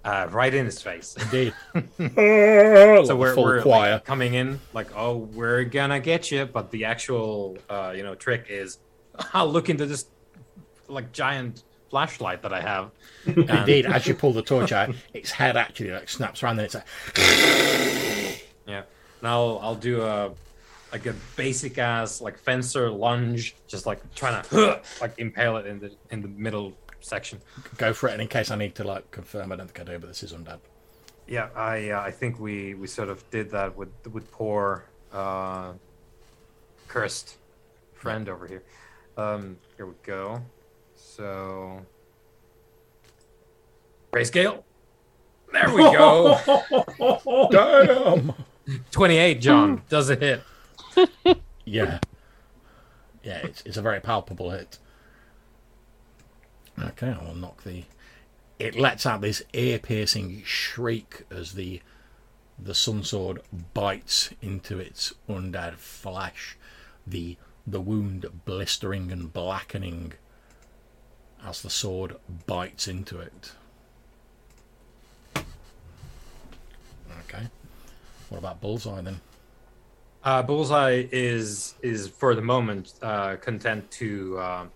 uh, 0.04 0.26
right 0.30 0.54
in 0.54 0.64
his 0.64 0.80
face. 0.80 1.14
Indeed. 1.20 1.54
so 1.74 3.04
so 3.04 3.16
we're, 3.16 3.34
full 3.34 3.44
we're 3.44 3.62
like, 3.62 4.04
coming 4.04 4.34
in 4.34 4.58
like, 4.72 4.88
oh, 4.96 5.16
we're 5.16 5.64
gonna 5.64 6.00
get 6.00 6.30
you, 6.30 6.46
but 6.46 6.70
the 6.70 6.84
actual 6.84 7.58
uh, 7.68 7.92
you 7.96 8.02
know 8.02 8.14
trick 8.14 8.46
is, 8.48 8.78
I'll 9.34 9.50
look 9.50 9.68
into 9.68 9.86
this 9.86 10.06
like 10.88 11.12
giant 11.12 11.64
flashlight 11.90 12.42
that 12.42 12.52
I 12.52 12.60
have. 12.60 12.90
and- 13.26 13.50
Indeed, 13.50 13.86
as 13.86 14.06
you 14.06 14.14
pull 14.14 14.32
the 14.32 14.42
torch 14.42 14.72
out, 14.72 14.94
its 15.14 15.30
head 15.30 15.56
actually 15.56 15.90
like 15.90 16.08
snaps 16.08 16.42
around 16.42 16.58
and 16.58 16.66
it's 16.66 16.74
like, 16.74 16.86
Yeah. 18.66 18.82
And 19.22 19.28
I'll 19.28 19.60
I'll 19.62 19.76
do 19.76 20.02
a 20.02 20.32
like 20.90 21.06
a 21.06 21.14
basic 21.36 21.78
ass 21.78 22.20
like 22.20 22.38
fencer 22.38 22.90
lunge, 22.90 23.54
just 23.68 23.86
like 23.86 24.00
trying 24.16 24.42
to 24.42 24.82
like 25.00 25.16
impale 25.18 25.56
it 25.58 25.66
in 25.66 25.78
the 25.78 25.92
in 26.10 26.22
the 26.22 26.28
middle 26.28 26.72
section. 27.00 27.40
go 27.76 27.92
for 27.92 28.08
it. 28.08 28.14
And 28.14 28.22
in 28.22 28.26
case 28.26 28.50
I 28.50 28.56
need 28.56 28.74
to 28.74 28.84
like 28.84 29.08
confirm, 29.12 29.52
I 29.52 29.56
don't 29.56 29.68
think 29.68 29.80
I 29.88 29.92
do, 29.92 29.98
but 30.00 30.08
this 30.08 30.24
is 30.24 30.32
undead. 30.32 30.58
Yeah, 31.28 31.50
I 31.54 31.90
uh, 31.90 32.00
I 32.00 32.10
think 32.10 32.40
we 32.40 32.74
we 32.74 32.88
sort 32.88 33.08
of 33.08 33.28
did 33.30 33.48
that 33.52 33.76
with 33.76 33.90
with 34.12 34.28
poor 34.32 34.86
uh, 35.12 35.72
cursed 36.88 37.36
friend 37.94 38.28
over 38.28 38.48
here. 38.48 38.64
Um, 39.16 39.56
here 39.76 39.86
we 39.86 39.94
go. 40.02 40.42
So 40.96 41.80
grayscale. 44.12 44.64
There 45.52 45.72
we 45.72 45.82
go. 45.92 47.48
Damn. 47.52 48.34
Twenty-eight, 48.90 49.40
John. 49.40 49.78
Hmm. 49.78 49.82
Does 49.88 50.10
it 50.10 50.20
hit? 50.22 50.42
Yeah. 51.64 52.00
Yeah, 53.22 53.38
it's, 53.44 53.62
it's 53.64 53.76
a 53.76 53.82
very 53.82 54.00
palpable 54.00 54.50
hit. 54.50 54.78
Okay, 56.76 57.10
I 57.10 57.24
will 57.24 57.36
knock 57.36 57.62
the. 57.62 57.84
It 58.58 58.74
lets 58.74 59.06
out 59.06 59.20
this 59.20 59.44
ear-piercing 59.52 60.42
shriek 60.44 61.22
as 61.30 61.52
the 61.52 61.80
the 62.58 62.74
sun 62.74 63.02
sword 63.02 63.40
bites 63.74 64.30
into 64.42 64.78
its 64.78 65.14
undead 65.28 65.74
flesh. 65.74 66.56
The 67.06 67.36
the 67.66 67.80
wound 67.80 68.26
blistering 68.44 69.12
and 69.12 69.32
blackening 69.32 70.14
as 71.44 71.62
the 71.62 71.70
sword 71.70 72.16
bites 72.46 72.88
into 72.88 73.20
it. 73.20 73.52
Okay. 75.36 77.48
What 78.32 78.38
about 78.38 78.62
bullseye 78.62 79.02
then? 79.02 79.20
Uh, 80.24 80.42
Bullseye 80.42 81.06
is 81.12 81.74
is 81.82 82.08
for 82.08 82.34
the 82.34 82.40
moment 82.40 82.94
uh, 83.02 83.36
content 83.36 83.90
to 83.90 84.38
uh, 84.38 84.66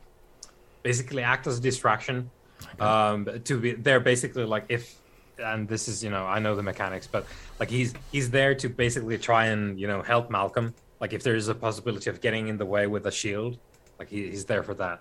basically 0.83 1.23
act 1.23 1.47
as 1.47 1.57
a 1.57 1.63
distraction. 1.63 2.31
Um, 2.79 3.27
to 3.45 3.59
be 3.59 3.73
they're 3.73 4.01
basically 4.01 4.45
like 4.45 4.67
if 4.69 4.97
and 5.39 5.67
this 5.67 5.89
is 5.89 6.05
you 6.05 6.11
know 6.11 6.27
I 6.27 6.39
know 6.39 6.55
the 6.55 6.63
mechanics, 6.63 7.07
but 7.07 7.25
like 7.59 7.71
he's 7.71 7.95
he's 8.13 8.31
there 8.31 8.55
to 8.57 8.69
basically 8.69 9.17
try 9.17 9.47
and 9.47 9.81
you 9.81 9.87
know 9.87 10.03
help 10.03 10.31
Malcolm. 10.31 10.75
Like 11.01 11.15
if 11.15 11.23
there 11.23 11.35
is 11.35 11.49
a 11.49 11.55
possibility 11.55 12.11
of 12.11 12.21
getting 12.21 12.49
in 12.49 12.59
the 12.59 12.67
way 12.67 12.87
with 12.87 13.07
a 13.07 13.13
shield, 13.13 13.57
like 13.99 14.11
he, 14.11 14.29
he's 14.29 14.45
there 14.45 14.63
for 14.63 14.75
that 14.75 15.01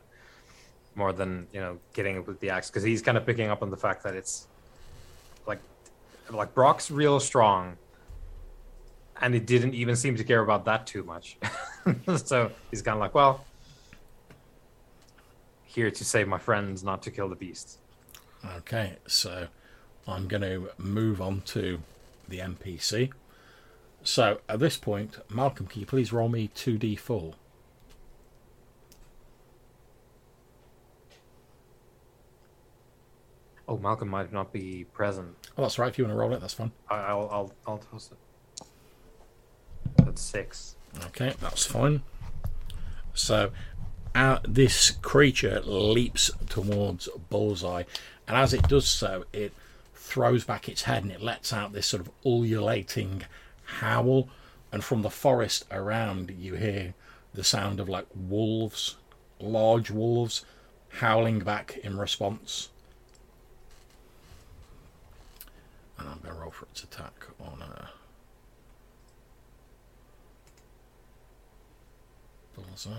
more 0.96 1.12
than 1.12 1.48
you 1.52 1.60
know 1.60 1.78
getting 1.94 2.16
it 2.16 2.26
with 2.26 2.40
the 2.40 2.52
axe 2.52 2.70
because 2.70 2.84
he's 2.84 3.02
kind 3.02 3.18
of 3.18 3.26
picking 3.26 3.50
up 3.50 3.62
on 3.62 3.70
the 3.70 3.78
fact 3.78 4.02
that 4.04 4.16
it's 4.16 4.48
like 5.46 5.60
like 6.30 6.54
Brock's 6.54 6.90
real 6.90 7.20
strong 7.20 7.76
and 9.22 9.34
he 9.34 9.40
didn't 9.40 9.74
even 9.74 9.96
seem 9.96 10.16
to 10.18 10.24
care 10.24 10.42
about 10.42 10.66
that 10.66 10.86
too 10.88 11.04
much. 11.04 11.38
so 12.18 12.52
he's 12.72 12.82
kind 12.82 12.96
of 12.96 13.00
like, 13.00 13.14
well, 13.14 13.46
here 15.64 15.92
to 15.92 16.06
save 16.06 16.28
my 16.28 16.38
friends, 16.38 16.84
not 16.84 17.02
to 17.04 17.12
kill 17.12 17.30
the 17.30 17.36
beasts. 17.36 17.78
Okay, 18.58 18.98
so 19.08 19.48
I'm 20.08 20.28
going 20.28 20.42
to 20.44 20.70
move 20.78 21.22
on 21.22 21.42
to 21.48 21.80
the 22.28 22.40
NPC. 22.40 23.12
So 24.04 24.40
at 24.48 24.60
this 24.60 24.78
point, 24.78 25.18
Malcolm, 25.30 25.66
can 25.66 25.80
you 25.82 25.88
please 25.88 26.14
roll 26.14 26.30
me 26.30 26.50
2d4? 26.56 27.34
Oh, 33.68 33.78
Malcolm 33.78 34.10
might 34.10 34.32
not 34.32 34.54
be 34.54 34.86
present. 34.94 35.36
Oh, 35.58 35.64
that's 35.64 35.80
right. 35.80 35.88
If 35.90 35.98
you 35.98 36.04
want 36.04 36.14
to 36.14 36.20
roll 36.20 36.34
it, 36.34 36.40
that's 36.42 36.54
fine. 36.54 36.72
I- 36.90 36.98
I'll 36.98 37.28
I'll 37.32 37.54
I'll 37.66 37.78
toss 37.80 38.12
it. 38.12 38.18
That's 39.98 40.22
six. 40.22 40.76
Okay, 41.08 41.34
that's 41.42 41.66
fine. 41.66 42.02
So 43.14 43.52
uh, 44.14 44.40
this 44.48 44.92
creature 44.92 45.62
leaps 45.62 46.32
towards 46.50 47.10
Bullseye, 47.30 47.84
and 48.28 48.38
as 48.38 48.54
it 48.54 48.68
does 48.68 48.88
so, 48.88 49.26
it 49.34 49.54
throws 49.94 50.44
back 50.44 50.70
its 50.70 50.84
head 50.84 51.04
and 51.04 51.12
it 51.12 51.22
lets 51.22 51.52
out 51.52 51.74
this 51.74 51.88
sort 51.88 52.02
of 52.02 52.12
ululating 52.26 53.24
howl. 53.80 54.30
And 54.72 54.84
from 54.84 55.02
the 55.02 55.10
forest 55.10 55.66
around, 55.72 56.32
you 56.38 56.56
hear 56.56 56.94
the 57.34 57.44
sound 57.44 57.80
of 57.80 57.90
like 57.90 58.06
wolves, 58.16 58.96
large 59.40 59.92
wolves, 59.92 60.46
howling 60.90 61.40
back 61.40 61.78
in 61.84 61.98
response. 61.98 62.70
And 65.98 66.08
I'm 66.08 66.20
going 66.20 66.36
to 66.36 66.42
roll 66.42 66.52
for 66.52 66.66
its 66.66 66.84
attack 66.84 67.26
on 67.40 67.62
uh, 67.62 67.88
Bullseye. 72.56 72.92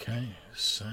Okay, 0.00 0.28
so 0.54 0.86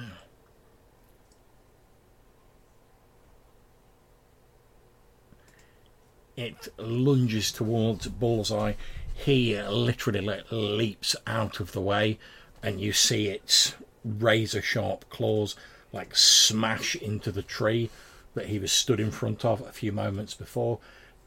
it 6.35 6.67
lunges 6.77 7.51
towards 7.51 8.07
Bullseye. 8.07 8.73
He 9.13 9.59
literally 9.61 10.41
leaps 10.51 11.15
out 11.25 11.59
of 11.59 11.71
the 11.71 11.81
way, 11.81 12.19
and 12.65 12.81
you 12.81 12.91
see 12.91 13.27
its 13.27 13.75
razor 14.03 14.61
sharp 14.61 15.07
claws 15.11 15.55
like 15.93 16.15
smash 16.15 16.95
into 16.95 17.31
the 17.31 17.43
tree 17.43 17.91
that 18.33 18.47
he 18.47 18.57
was 18.57 18.71
stood 18.71 18.99
in 18.99 19.11
front 19.11 19.45
of 19.45 19.61
a 19.61 19.71
few 19.71 19.91
moments 19.91 20.33
before. 20.33 20.79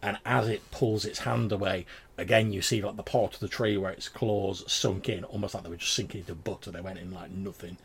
And 0.02 0.18
as 0.26 0.48
it 0.48 0.68
pulls 0.72 1.04
its 1.04 1.20
hand 1.20 1.52
away, 1.52 1.86
again 2.18 2.52
you 2.52 2.60
see 2.60 2.82
like 2.82 2.96
the 2.96 3.04
part 3.04 3.34
of 3.34 3.40
the 3.40 3.46
tree 3.46 3.76
where 3.76 3.92
its 3.92 4.08
claws 4.08 4.70
sunk 4.70 5.08
in, 5.08 5.22
almost 5.22 5.54
like 5.54 5.62
they 5.62 5.70
were 5.70 5.76
just 5.76 5.94
sinking 5.94 6.20
into 6.20 6.34
butter. 6.34 6.72
They 6.72 6.80
went 6.80 6.98
in 6.98 7.12
like 7.12 7.30
nothing. 7.30 7.78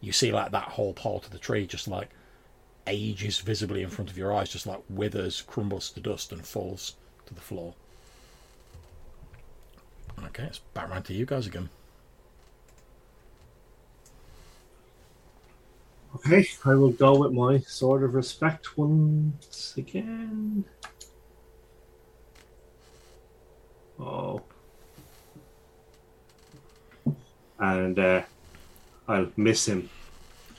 You 0.00 0.12
see 0.12 0.30
like 0.30 0.52
that 0.52 0.68
whole 0.68 0.94
part 0.94 1.24
of 1.24 1.32
the 1.32 1.38
tree 1.38 1.66
just 1.66 1.88
like 1.88 2.10
ages 2.86 3.40
visibly 3.40 3.82
in 3.82 3.90
front 3.90 4.10
of 4.10 4.16
your 4.16 4.32
eyes, 4.32 4.50
just 4.50 4.68
like 4.68 4.82
withers, 4.88 5.42
crumbles 5.42 5.90
to 5.90 6.00
dust, 6.00 6.30
and 6.30 6.46
falls 6.46 6.94
to 7.26 7.34
the 7.34 7.40
floor. 7.40 7.74
Okay, 10.26 10.44
it's 10.44 10.60
back 10.74 10.88
round 10.88 11.06
to 11.06 11.12
you 11.12 11.26
guys 11.26 11.48
again. 11.48 11.70
Okay, 16.14 16.46
I 16.64 16.74
will 16.74 16.90
go 16.90 17.16
with 17.18 17.32
my 17.32 17.58
sword 17.60 18.02
of 18.02 18.14
respect 18.14 18.76
once 18.76 19.74
again. 19.76 20.64
Oh. 23.98 24.42
And 27.58 27.98
uh, 27.98 28.22
I'll 29.06 29.30
miss 29.36 29.66
him 29.68 29.88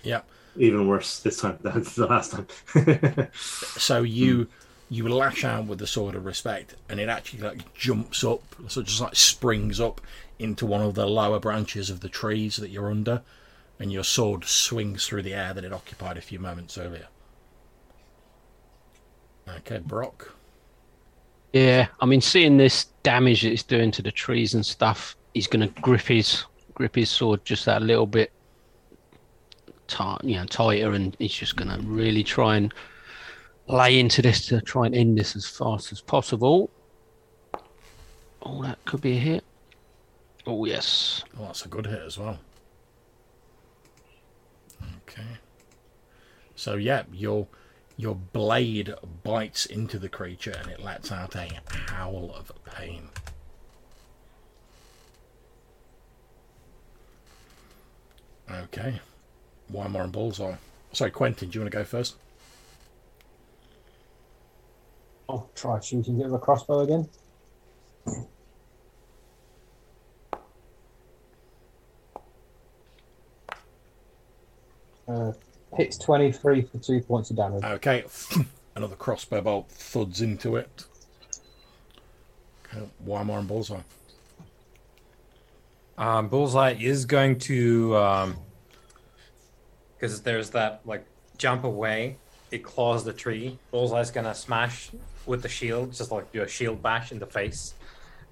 Yeah. 0.04 0.22
even 0.56 0.88
worse 0.88 1.20
this 1.20 1.38
time 1.42 1.58
than 1.62 1.84
the 1.84 2.08
last 2.08 2.32
time. 2.32 2.48
So 3.34 4.04
you 4.04 4.48
you 4.90 5.08
lash 5.08 5.46
out 5.46 5.66
with 5.68 5.80
the 5.80 5.88
sword 5.88 6.16
of 6.16 6.26
respect, 6.26 6.76
and 6.90 7.00
it 7.00 7.08
actually 7.08 7.42
like 7.42 7.74
jumps 7.74 8.26
up, 8.26 8.44
so 8.68 8.82
just 8.82 9.00
like 9.00 9.16
springs 9.16 9.80
up 9.80 10.02
into 10.38 10.66
one 10.66 10.82
of 10.82 10.96
the 10.96 11.08
lower 11.08 11.40
branches 11.40 11.90
of 11.90 12.02
the 12.02 12.10
trees 12.10 12.58
that 12.58 12.70
you're 12.72 12.92
under, 12.92 13.22
and 13.82 13.92
your 13.92 14.04
sword 14.04 14.46
swings 14.46 15.08
through 15.08 15.24
the 15.24 15.34
air 15.34 15.56
that 15.56 15.64
it 15.64 15.74
occupied 15.74 16.16
a 16.16 16.22
few 16.22 16.38
moments 16.38 16.78
earlier. 16.78 17.08
Okay, 19.50 19.80
Brock. 19.80 20.36
Yeah, 21.52 21.88
I 22.00 22.06
mean, 22.06 22.22
seeing 22.22 22.58
this 22.58 22.86
damage 23.02 23.42
that 23.42 23.52
it's 23.52 23.64
doing 23.64 23.90
to 23.92 24.04
the 24.04 24.12
trees 24.12 24.54
and 24.54 24.64
stuff, 24.64 25.18
he's 25.34 25.48
going 25.48 25.68
to 25.68 25.82
grip 25.82 26.04
his 26.04 26.46
grip 26.76 26.96
his 26.96 27.10
sword 27.10 27.44
just 27.44 27.66
that 27.66 27.82
little 27.82 28.06
bit 28.06 28.32
tight, 29.88 30.24
you 30.24 30.36
know, 30.36 30.46
tighter, 30.46 30.92
and 30.92 31.18
he's 31.18 31.34
just 31.34 31.56
going 31.56 31.68
to 31.68 31.86
really 31.86 32.24
try 32.24 32.58
and 32.58 32.72
lay 33.68 34.00
into 34.00 34.22
this 34.22 34.46
to 34.48 34.62
try 34.62 34.86
and 34.86 34.94
end 34.94 35.18
this 35.18 35.36
as 35.36 35.48
fast 35.48 35.92
as 35.92 36.02
possible. 36.02 36.70
Oh, 38.44 38.62
that 38.62 38.78
could 38.86 39.02
be 39.02 39.18
a 39.18 39.20
hit. 39.20 39.44
Oh 40.46 40.66
yes. 40.66 41.24
Well, 41.36 41.48
that's 41.48 41.66
a 41.66 41.68
good 41.68 41.88
hit 41.88 42.04
as 42.04 42.20
well. 42.20 42.38
Okay. 45.08 45.38
So 46.56 46.76
yeah, 46.76 47.04
your 47.12 47.48
your 47.98 48.16
blade 48.16 48.94
bites 49.24 49.66
into 49.66 50.00
the 50.00 50.10
creature 50.10 50.56
and 50.58 50.70
it 50.70 50.82
lets 50.82 51.12
out 51.12 51.36
a 51.36 51.50
howl 51.70 52.34
of 52.36 52.52
pain. 52.66 53.10
Okay. 58.50 59.00
Weimar 59.70 60.04
and 60.04 60.12
Bullseye. 60.12 60.56
Sorry, 60.92 61.12
Quentin, 61.12 61.50
do 61.50 61.60
you 61.60 61.62
want 61.62 61.72
to 61.72 61.78
go 61.78 61.84
first? 61.84 62.16
I'll 65.30 65.50
try 65.56 65.80
shooting 65.80 66.20
it 66.20 66.26
with 66.26 66.34
a 66.34 66.40
crossbow 66.40 66.82
again. 66.82 67.08
Uh, 75.08 75.32
hits 75.76 75.98
23 75.98 76.62
for 76.62 76.78
two 76.78 77.02
points 77.02 77.30
of 77.30 77.38
damage. 77.38 77.64
Okay. 77.64 78.04
Another 78.76 78.96
crossbow 78.96 79.42
bolt 79.42 79.70
thuds 79.70 80.22
into 80.22 80.56
it. 80.56 80.86
Okay. 82.66 82.86
Weimar 83.06 83.40
and 83.40 83.48
Bullseye. 83.48 83.82
Um, 85.98 86.30
Bullseye 86.30 86.76
is 86.80 87.06
going 87.06 87.38
to, 87.40 88.34
because 89.96 90.22
there's 90.22 90.50
that 90.52 90.82
like 90.86 91.06
jump 91.38 91.64
away. 91.64 92.18
It 92.52 92.64
claws 92.64 93.04
the 93.04 93.14
tree. 93.14 93.58
Bullseye's 93.72 94.12
gonna 94.12 94.36
smash 94.36 94.92
with 95.26 95.42
the 95.42 95.50
shield, 95.50 95.94
just 95.94 96.12
like 96.12 96.32
do 96.32 96.42
a 96.42 96.48
shield 96.48 96.82
bash 96.82 97.12
in 97.12 97.20
the 97.20 97.26
face, 97.26 97.74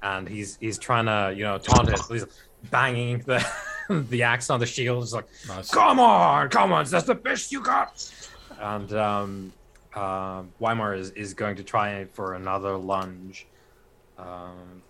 and 0.02 0.28
he's 0.28 0.58
he's 0.60 0.78
trying 0.78 1.06
to 1.06 1.34
you 1.36 1.44
know 1.44 1.58
taunt 1.58 1.90
it. 1.90 2.00
He's 2.10 2.26
banging 2.70 3.20
the 3.20 3.46
the 4.10 4.24
axe 4.24 4.50
on 4.50 4.60
the 4.60 4.66
shield. 4.66 5.04
It's 5.04 5.14
like, 5.14 5.28
Nice. 5.48 5.70
come 5.72 6.00
on, 6.00 6.50
come 6.50 6.72
on, 6.72 6.86
that's 6.86 7.06
the 7.06 7.16
best 7.16 7.52
you 7.52 7.62
got. 7.62 8.12
And 8.60 8.94
um, 8.94 9.54
uh, 9.94 10.44
Weimar 10.60 10.94
is 10.96 11.12
is 11.12 11.34
going 11.34 11.56
to 11.56 11.64
try 11.64 12.06
for 12.06 12.36
another 12.36 12.78
lunge. 12.78 13.48
Um, 14.18 14.84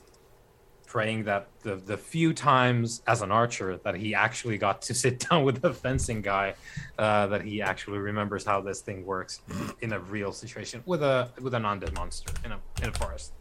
praying 0.87 1.23
that 1.23 1.47
the 1.61 1.75
the 1.75 1.95
few 1.95 2.33
times 2.33 3.03
as 3.05 3.21
an 3.21 3.31
archer 3.31 3.77
that 3.83 3.93
he 3.93 4.15
actually 4.15 4.57
got 4.57 4.81
to 4.81 4.93
sit 4.93 5.19
down 5.29 5.43
with 5.43 5.61
the 5.61 5.73
fencing 5.73 6.21
guy, 6.21 6.55
uh, 6.97 7.27
that 7.27 7.43
he 7.43 7.61
actually 7.61 7.99
remembers 7.99 8.43
how 8.43 8.59
this 8.59 8.81
thing 8.81 9.05
works 9.05 9.41
in 9.81 9.93
a 9.93 9.99
real 9.99 10.33
situation 10.33 10.81
with 10.85 11.03
a 11.03 11.29
with 11.39 11.53
an 11.53 11.63
undead 11.63 11.93
monster 11.95 12.33
in 12.43 12.51
a 12.51 12.59
in 12.81 12.89
a 12.89 12.93
forest. 12.93 13.31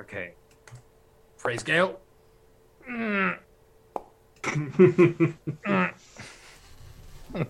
Okay, 0.00 0.32
praise 1.36 1.62
Gale. 1.62 2.00
Mm. 2.88 3.38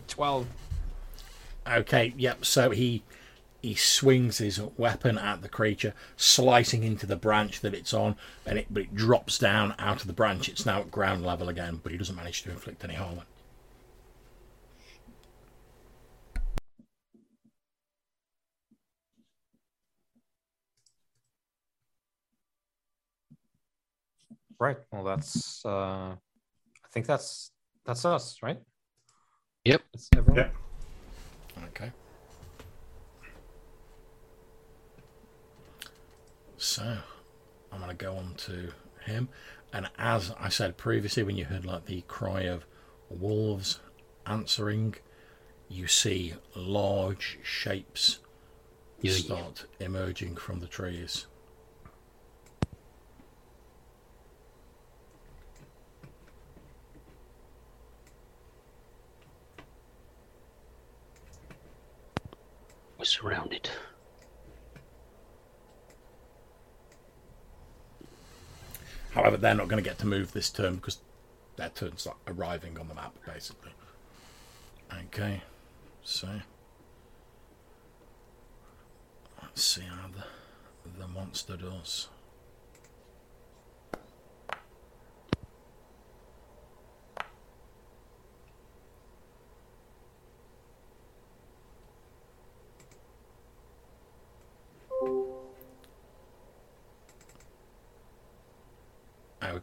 Twelve. 0.06 0.46
Okay, 1.66 2.12
yep. 2.16 2.44
So 2.44 2.70
he 2.70 3.02
he 3.62 3.74
swings 3.74 4.38
his 4.38 4.60
weapon 4.76 5.16
at 5.18 5.42
the 5.42 5.48
creature, 5.48 5.94
slicing 6.16 6.82
into 6.84 7.06
the 7.06 7.16
branch 7.16 7.60
that 7.60 7.74
it's 7.74 7.92
on, 7.94 8.16
and 8.46 8.58
it 8.58 8.66
but 8.70 8.84
it 8.84 8.94
drops 8.94 9.38
down 9.38 9.74
out 9.78 10.00
of 10.02 10.06
the 10.06 10.12
branch. 10.14 10.48
It's 10.48 10.66
now 10.66 10.80
at 10.80 10.90
ground 10.90 11.24
level 11.24 11.48
again, 11.48 11.80
but 11.82 11.92
he 11.92 11.98
doesn't 11.98 12.16
manage 12.16 12.42
to 12.44 12.50
inflict 12.50 12.84
any 12.84 12.94
harm. 12.94 13.20
Right. 24.58 24.76
Well, 24.92 25.04
that's. 25.04 25.64
Uh, 25.64 26.16
I 26.16 26.33
think 26.94 27.06
that's 27.06 27.50
that's 27.84 28.04
us, 28.04 28.38
right? 28.42 28.60
Yep. 29.64 29.82
That's 29.92 30.08
everyone? 30.16 30.36
Yep. 30.36 30.54
Okay. 31.68 31.90
So 36.56 36.98
I'm 37.72 37.80
gonna 37.80 37.94
go 37.94 38.16
on 38.16 38.34
to 38.46 38.72
him, 39.04 39.28
and 39.72 39.90
as 39.98 40.32
I 40.38 40.48
said 40.48 40.76
previously, 40.76 41.24
when 41.24 41.36
you 41.36 41.44
heard 41.44 41.64
like 41.66 41.86
the 41.86 42.02
cry 42.02 42.42
of 42.42 42.64
wolves 43.10 43.80
answering, 44.26 44.94
you 45.68 45.86
see 45.88 46.34
large 46.54 47.38
shapes 47.42 48.20
Yeah. 49.00 49.12
start 49.12 49.66
emerging 49.80 50.36
from 50.36 50.60
the 50.60 50.66
trees. 50.68 51.26
Surrounded. 63.04 63.68
However, 69.12 69.36
they're 69.36 69.54
not 69.54 69.68
going 69.68 69.82
to 69.82 69.88
get 69.88 69.98
to 69.98 70.06
move 70.06 70.32
this 70.32 70.48
turn 70.48 70.76
because 70.76 70.98
their 71.56 71.68
turn's 71.68 72.06
like 72.06 72.16
arriving 72.26 72.78
on 72.78 72.88
the 72.88 72.94
map, 72.94 73.14
basically. 73.26 73.72
Okay, 75.06 75.42
so 76.02 76.40
let's 79.42 79.62
see 79.62 79.82
how 79.82 80.08
the 80.08 80.24
the 80.98 81.06
monster 81.08 81.56
does. 81.56 82.08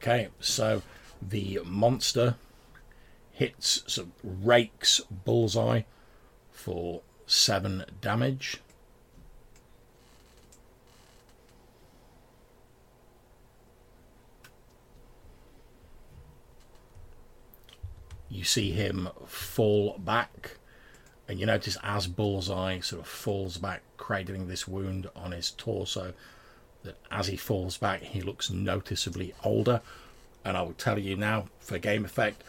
Okay, 0.01 0.29
so 0.39 0.81
the 1.21 1.59
monster 1.63 2.33
hits, 3.33 3.83
so 3.85 4.07
rakes 4.23 4.99
bullseye 5.11 5.83
for 6.51 7.01
seven 7.27 7.85
damage. 8.01 8.59
You 18.27 18.43
see 18.43 18.71
him 18.71 19.09
fall 19.27 19.99
back, 19.99 20.57
and 21.27 21.39
you 21.39 21.45
notice 21.45 21.77
as 21.83 22.07
bullseye 22.07 22.79
sort 22.79 23.03
of 23.03 23.07
falls 23.07 23.59
back, 23.59 23.83
cradling 23.97 24.47
this 24.47 24.67
wound 24.67 25.11
on 25.15 25.31
his 25.31 25.51
torso, 25.51 26.15
that 26.83 26.97
as 27.09 27.27
he 27.27 27.37
falls 27.37 27.77
back, 27.77 28.01
he 28.01 28.21
looks 28.21 28.49
noticeably 28.49 29.33
older. 29.43 29.81
And 30.43 30.57
I 30.57 30.61
will 30.61 30.73
tell 30.73 30.97
you 30.97 31.15
now, 31.15 31.45
for 31.59 31.77
game 31.77 32.05
effect, 32.05 32.43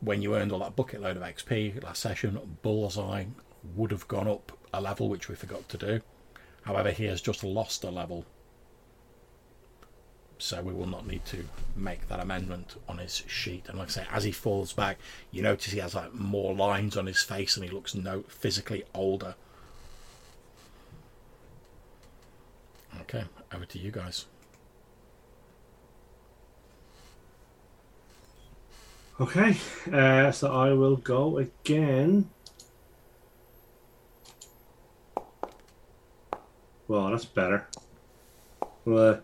when 0.00 0.22
you 0.22 0.36
earned 0.36 0.52
all 0.52 0.60
that 0.60 0.76
bucket 0.76 1.00
load 1.00 1.16
of 1.16 1.22
XP 1.22 1.82
last 1.82 2.00
session, 2.00 2.58
Bullseye 2.62 3.24
would 3.74 3.90
have 3.90 4.06
gone 4.06 4.28
up 4.28 4.56
a 4.72 4.80
level, 4.80 5.08
which 5.08 5.28
we 5.28 5.34
forgot 5.34 5.68
to 5.68 5.78
do. 5.78 6.00
However, 6.62 6.90
he 6.90 7.04
has 7.04 7.20
just 7.20 7.42
lost 7.42 7.84
a 7.84 7.90
level. 7.90 8.24
So 10.38 10.60
we 10.60 10.72
will 10.72 10.86
not 10.86 11.06
need 11.06 11.24
to 11.26 11.48
make 11.74 12.08
that 12.08 12.20
amendment 12.20 12.76
on 12.88 12.98
his 12.98 13.22
sheet. 13.26 13.68
And 13.68 13.78
like 13.78 13.88
I 13.88 13.92
say, 13.92 14.06
as 14.12 14.24
he 14.24 14.32
falls 14.32 14.72
back, 14.72 14.98
you 15.30 15.42
notice 15.42 15.72
he 15.72 15.78
has 15.78 15.94
like 15.94 16.12
more 16.12 16.54
lines 16.54 16.96
on 16.96 17.06
his 17.06 17.22
face 17.22 17.56
and 17.56 17.64
he 17.64 17.70
looks 17.70 17.94
no 17.94 18.22
physically 18.28 18.84
older. 18.94 19.34
Okay, 23.02 23.24
over 23.54 23.64
to 23.66 23.78
you 23.78 23.90
guys. 23.90 24.26
Okay, 29.18 29.56
uh, 29.92 30.30
so 30.30 30.52
I 30.52 30.72
will 30.74 30.96
go 30.96 31.38
again. 31.38 32.28
Well, 36.88 37.10
that's 37.10 37.24
better. 37.24 37.66
Well, 38.84 39.22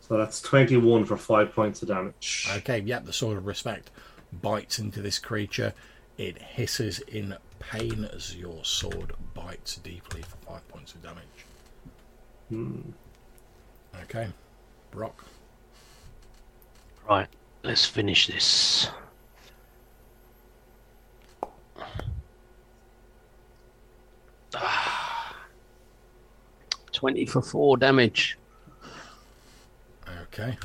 so 0.00 0.18
that's 0.18 0.42
21 0.42 1.06
for 1.06 1.16
5 1.16 1.54
points 1.54 1.80
of 1.82 1.88
damage. 1.88 2.48
Okay, 2.58 2.80
yep, 2.80 3.06
the 3.06 3.12
sword 3.12 3.38
of 3.38 3.46
respect 3.46 3.90
bites 4.30 4.78
into 4.78 5.00
this 5.00 5.18
creature. 5.18 5.72
It 6.18 6.40
hisses 6.40 7.00
in 7.00 7.36
pain 7.62 8.08
as 8.12 8.34
your 8.36 8.64
sword 8.64 9.12
bites 9.34 9.76
deeply 9.76 10.22
for 10.22 10.36
five 10.46 10.68
points 10.68 10.94
of 10.94 11.02
damage. 11.02 11.46
Hmm. 12.48 12.80
Okay, 14.02 14.28
Brock. 14.90 15.24
Right, 17.08 17.28
let's 17.62 17.86
finish 17.86 18.26
this. 18.26 18.88
Ah. 24.54 25.36
20 26.92 27.26
for 27.26 27.42
4 27.42 27.78
damage. 27.78 28.38
Okay. 30.24 30.56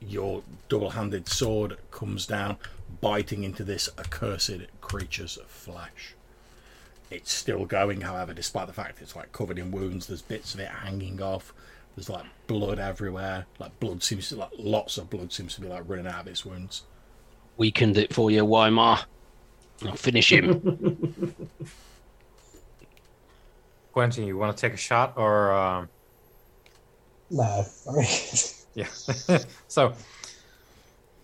Your 0.00 0.42
double 0.68 0.90
handed 0.90 1.28
sword 1.28 1.78
comes 1.90 2.26
down, 2.26 2.58
biting 3.00 3.44
into 3.44 3.64
this 3.64 3.88
accursed 3.98 4.60
creature's 4.92 5.38
of 5.38 5.46
flesh. 5.46 6.14
It's 7.10 7.32
still 7.32 7.64
going, 7.64 8.02
however, 8.02 8.34
despite 8.34 8.66
the 8.66 8.72
fact 8.74 9.00
it's 9.00 9.16
like 9.16 9.32
covered 9.32 9.58
in 9.58 9.70
wounds, 9.70 10.06
there's 10.06 10.20
bits 10.22 10.52
of 10.52 10.60
it 10.60 10.68
hanging 10.68 11.22
off. 11.22 11.54
There's 11.96 12.10
like 12.10 12.24
blood 12.46 12.78
everywhere. 12.78 13.46
Like 13.58 13.78
blood 13.80 14.02
seems 14.02 14.28
to 14.28 14.36
like 14.36 14.50
lots 14.58 14.98
of 14.98 15.08
blood 15.08 15.32
seems 15.32 15.54
to 15.54 15.62
be 15.62 15.68
like 15.68 15.84
running 15.86 16.06
out 16.06 16.20
of 16.20 16.26
its 16.26 16.44
wounds. 16.44 16.82
Weakened 17.56 17.96
it 17.96 18.12
for 18.12 18.30
you, 18.30 18.44
Weimar. 18.44 19.00
I'll 19.86 19.96
finish 19.96 20.30
him. 20.32 21.34
Quentin, 23.92 24.26
you 24.26 24.36
want 24.36 24.56
to 24.56 24.60
take 24.60 24.74
a 24.74 24.78
shot 24.78 25.14
or? 25.16 25.52
Um... 25.52 25.88
No, 27.30 27.64
I 27.88 27.92
mean, 27.92 28.06
Yeah. 28.74 28.86
so, 29.68 29.88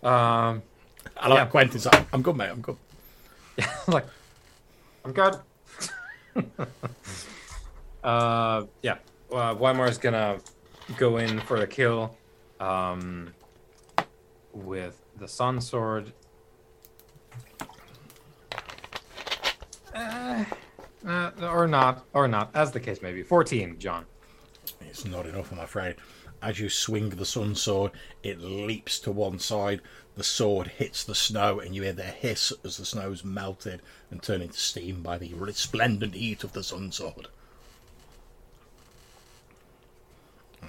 um, 0.03 0.63
I 1.17 1.29
like 1.29 1.39
Yeah. 1.39 1.47
Quentin's 1.47 1.87
like, 1.87 2.07
I'm 2.13 2.23
good, 2.23 2.37
mate, 2.37 2.51
I'm 2.51 2.61
good. 2.61 2.77
like, 3.89 4.07
I'm 5.05 5.13
good. 5.13 5.37
uh, 8.05 8.65
yeah. 8.83 8.99
Uh, 9.31 9.55
Weimar's 9.55 9.99
gonna 9.99 10.39
go 10.97 11.19
in 11.19 11.41
for 11.41 11.59
the 11.59 11.67
kill, 11.67 12.17
um, 12.61 13.33
with 14.53 15.01
the 15.19 15.29
Sun 15.29 15.61
Sword. 15.61 16.13
Uh, 19.95 20.45
uh, 21.07 21.31
or 21.43 21.67
not, 21.67 22.05
or 22.13 22.29
not, 22.29 22.51
as 22.55 22.71
the 22.73 22.81
case 22.81 23.03
may 23.03 23.13
be. 23.13 23.23
14, 23.23 23.79
John. 23.79 24.07
It's 24.81 25.05
not 25.05 25.27
enough, 25.27 25.53
I'm 25.53 25.59
afraid. 25.59 25.97
As 26.41 26.61
you 26.61 26.69
swing 26.69 27.11
the 27.11 27.25
sun 27.25 27.55
sword, 27.55 27.93
it 28.23 28.41
leaps 28.41 29.01
to 29.01 29.11
one 29.11 29.39
side. 29.39 29.81
The 30.19 30.25
sword 30.25 30.67
hits 30.67 31.05
the 31.05 31.15
snow, 31.15 31.61
and 31.61 31.77
you 31.77 31.83
hear 31.83 31.93
the 31.93 32.03
hiss 32.03 32.53
as 32.65 32.77
the 32.77 32.85
snow's 32.85 33.23
melted 33.25 33.81
and 34.11 34.21
turned 34.21 34.43
into 34.43 34.59
steam 34.59 35.01
by 35.01 35.17
the 35.17 35.33
resplendent 35.35 36.15
heat 36.17 36.43
of 36.43 36.53
the 36.55 36.65
sun 36.65 36.91
sword. 36.91 37.29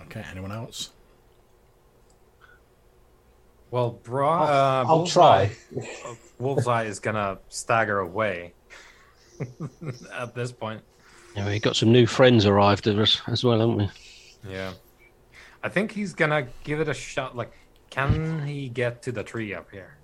Okay, 0.03 0.23
anyone 0.29 0.51
else? 0.51 0.91
Well, 3.71 3.99
bra- 4.03 4.43
uh, 4.43 4.83
I'll 4.87 4.97
Bullseye- 4.99 5.47
try. 5.47 5.85
Wolf's 6.37 6.67
Eye 6.67 6.83
is 6.83 6.99
gonna 6.99 7.39
stagger 7.49 7.99
away 8.01 8.53
at 10.13 10.35
this 10.35 10.51
point. 10.51 10.81
yeah, 11.35 11.47
we 11.47 11.59
got 11.59 11.75
some 11.75 11.91
new 11.91 12.05
friends 12.05 12.45
arrived 12.45 12.85
at 12.85 12.99
us 12.99 13.19
as 13.27 13.43
well, 13.43 13.59
haven't 13.61 13.77
we? 13.77 13.89
Yeah. 14.47 14.73
I 15.63 15.69
think 15.69 15.91
he's 15.91 16.13
gonna 16.13 16.47
give 16.63 16.79
it 16.81 16.87
a 16.87 16.93
shot. 16.93 17.35
Like, 17.35 17.51
can 17.89 18.45
he 18.45 18.69
get 18.69 19.01
to 19.03 19.11
the 19.11 19.23
tree 19.23 19.53
up 19.53 19.71
here? 19.71 19.95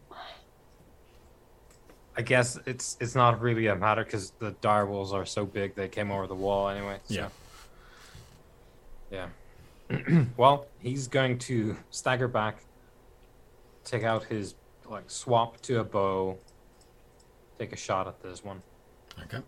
I 2.18 2.22
guess 2.22 2.58
it's 2.66 2.96
it's 3.02 3.14
not 3.14 3.42
really 3.42 3.68
a 3.68 3.76
matter 3.76 4.04
because 4.04 4.32
the 4.40 4.52
dire 4.62 4.86
wolves 4.86 5.12
are 5.12 5.26
so 5.26 5.46
big 5.46 5.76
they 5.76 5.90
came 5.90 6.12
over 6.12 6.28
the 6.28 6.36
wall 6.36 6.70
anyway. 6.70 7.00
so- 7.06 7.14
Yeah. 7.14 7.30
Yeah. 9.90 10.24
well, 10.38 10.66
he's 10.80 11.08
going 11.08 11.38
to 11.40 11.78
stagger 11.92 12.28
back, 12.28 12.64
take 13.84 14.04
out 14.04 14.24
his 14.24 14.56
like 14.90 15.10
swap 15.12 15.62
to 15.62 15.80
a 15.80 15.84
bow, 15.84 16.38
take 17.60 17.74
a 17.74 17.76
shot 17.76 18.08
at 18.08 18.22
this 18.24 18.44
one. 18.44 18.62
Okay. 19.24 19.40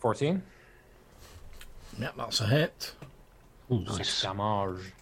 Fourteen. 0.00 0.42
Yep, 1.98 2.14
that's 2.16 2.40
a 2.40 2.46
hit. 2.46 2.92
Oh, 3.70 3.84
Six 3.84 3.98
nice. 3.98 4.22
damage. 4.22 4.92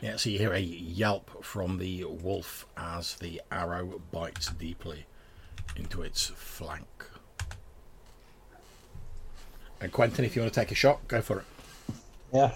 Yeah, 0.00 0.16
so 0.16 0.30
you 0.30 0.38
hear 0.38 0.52
a 0.52 0.58
yelp 0.60 1.42
from 1.44 1.78
the 1.78 2.04
wolf 2.04 2.66
as 2.76 3.14
the 3.16 3.40
arrow 3.50 4.00
bites 4.12 4.48
deeply 4.52 5.06
into 5.74 6.02
its 6.02 6.26
flank. 6.36 6.86
And 9.80 9.90
Quentin, 9.90 10.24
if 10.26 10.36
you 10.36 10.42
want 10.42 10.52
to 10.52 10.60
take 10.60 10.70
a 10.70 10.74
shot, 10.74 11.08
go 11.08 11.22
for 11.22 11.38
it. 11.40 11.44
Yeah. 12.32 12.54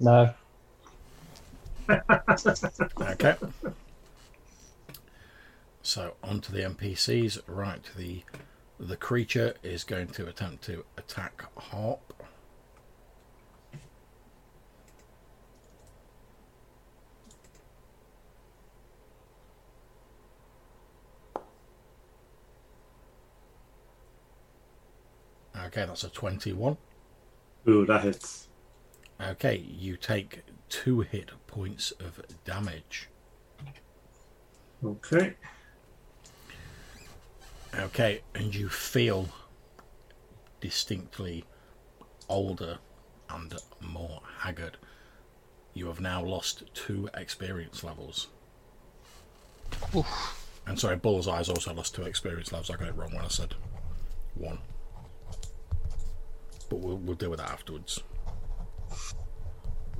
No. 0.00 0.32
Okay. 3.00 3.34
So 5.82 6.14
onto 6.22 6.52
the 6.52 6.60
NPCs. 6.60 7.40
Right, 7.46 7.82
the 7.96 8.22
the 8.78 8.96
creature 8.96 9.54
is 9.62 9.84
going 9.84 10.08
to 10.08 10.26
attempt 10.26 10.64
to 10.64 10.84
attack 10.96 11.44
Harp. 11.56 12.12
Okay, 25.68 25.84
that's 25.84 26.04
a 26.04 26.08
21. 26.08 26.76
Ooh, 27.68 27.84
that 27.84 28.02
hits. 28.02 28.48
Okay, 29.20 29.56
you 29.56 29.96
take 29.96 30.42
two 30.68 31.00
hit 31.00 31.30
points 31.46 31.90
of 32.00 32.22
damage. 32.44 33.08
Okay. 34.84 35.34
Okay, 37.74 38.22
and 38.34 38.54
you 38.54 38.68
feel 38.68 39.28
distinctly 40.60 41.44
older 42.28 42.78
and 43.30 43.54
more 43.80 44.20
haggard. 44.38 44.76
You 45.74 45.86
have 45.86 46.00
now 46.00 46.22
lost 46.22 46.64
two 46.74 47.08
experience 47.14 47.84
levels. 47.84 48.28
And 50.66 50.78
sorry, 50.78 50.96
Bullseye's 50.96 51.48
also 51.48 51.72
lost 51.72 51.94
two 51.94 52.02
experience 52.02 52.52
levels. 52.52 52.70
I 52.70 52.76
got 52.76 52.88
it 52.88 52.96
wrong 52.96 53.14
when 53.14 53.24
I 53.24 53.28
said 53.28 53.54
one. 54.34 54.58
But 56.68 56.80
we'll, 56.80 56.96
we'll 56.96 57.16
deal 57.16 57.30
with 57.30 57.38
that 57.38 57.50
afterwards. 57.50 58.00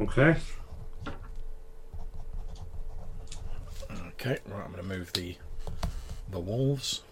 Okay. 0.00 0.36
Okay, 3.90 4.38
right, 4.46 4.64
I'm 4.64 4.72
going 4.72 4.76
to 4.76 4.82
move 4.82 5.12
the 5.12 5.36
the 6.30 6.40
wolves 6.40 7.02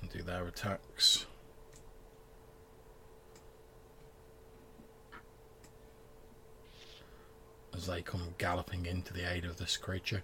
and 0.00 0.10
do 0.10 0.22
their 0.22 0.46
attacks. 0.46 1.26
As 7.74 7.86
they 7.86 8.02
come 8.02 8.34
galloping 8.38 8.86
into 8.86 9.12
the 9.12 9.30
aid 9.32 9.44
of 9.44 9.56
this 9.56 9.76
creature. 9.76 10.22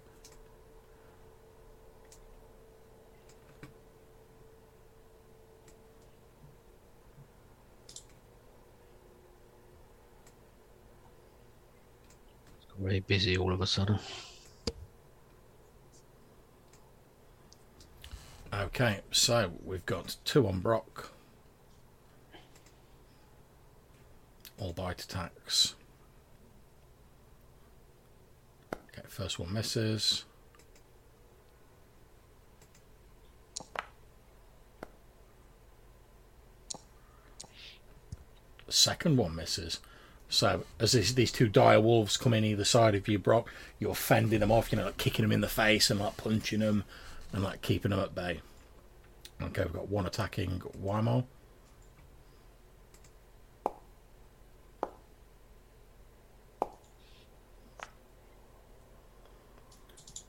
It's 12.57 12.73
very 12.77 12.99
busy 12.99 13.37
all 13.37 13.53
of 13.53 13.61
a 13.61 13.67
sudden. 13.67 13.99
Okay, 18.53 19.01
so 19.11 19.51
we've 19.63 19.85
got 19.85 20.15
two 20.23 20.47
on 20.47 20.59
Brock. 20.59 21.11
All 24.57 24.71
bite 24.71 25.03
attacks. 25.03 25.75
Okay, 28.73 29.05
first 29.07 29.39
one 29.39 29.51
misses. 29.51 30.23
Second 38.69 39.17
one 39.17 39.35
misses. 39.35 39.79
So 40.29 40.63
as 40.79 40.93
this, 40.93 41.13
these 41.13 41.31
two 41.31 41.47
dire 41.47 41.79
wolves 41.79 42.17
come 42.17 42.33
in 42.33 42.43
either 42.43 42.65
side 42.65 42.95
of 42.95 43.07
you, 43.07 43.19
Brock, 43.19 43.49
you're 43.79 43.95
fending 43.95 44.39
them 44.39 44.51
off. 44.51 44.71
You 44.71 44.77
know, 44.77 44.85
like 44.85 44.97
kicking 44.97 45.23
them 45.23 45.31
in 45.31 45.41
the 45.41 45.47
face 45.47 45.89
and 45.89 45.99
like 45.99 46.17
punching 46.17 46.59
them 46.59 46.83
and 47.35 47.43
like 47.43 47.61
keeping 47.61 47.91
them 47.91 47.99
at 47.99 48.15
bay. 48.15 48.39
Okay, 49.41 49.63
we've 49.63 49.73
got 49.73 49.89
one 49.89 50.05
attacking 50.05 50.61
Weimar. 50.81 51.25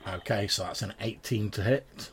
Okay, 0.09 0.49
so 0.49 0.65
that's 0.65 0.83
an 0.83 0.95
18 1.01 1.51
to 1.51 1.63
hit. 1.63 2.11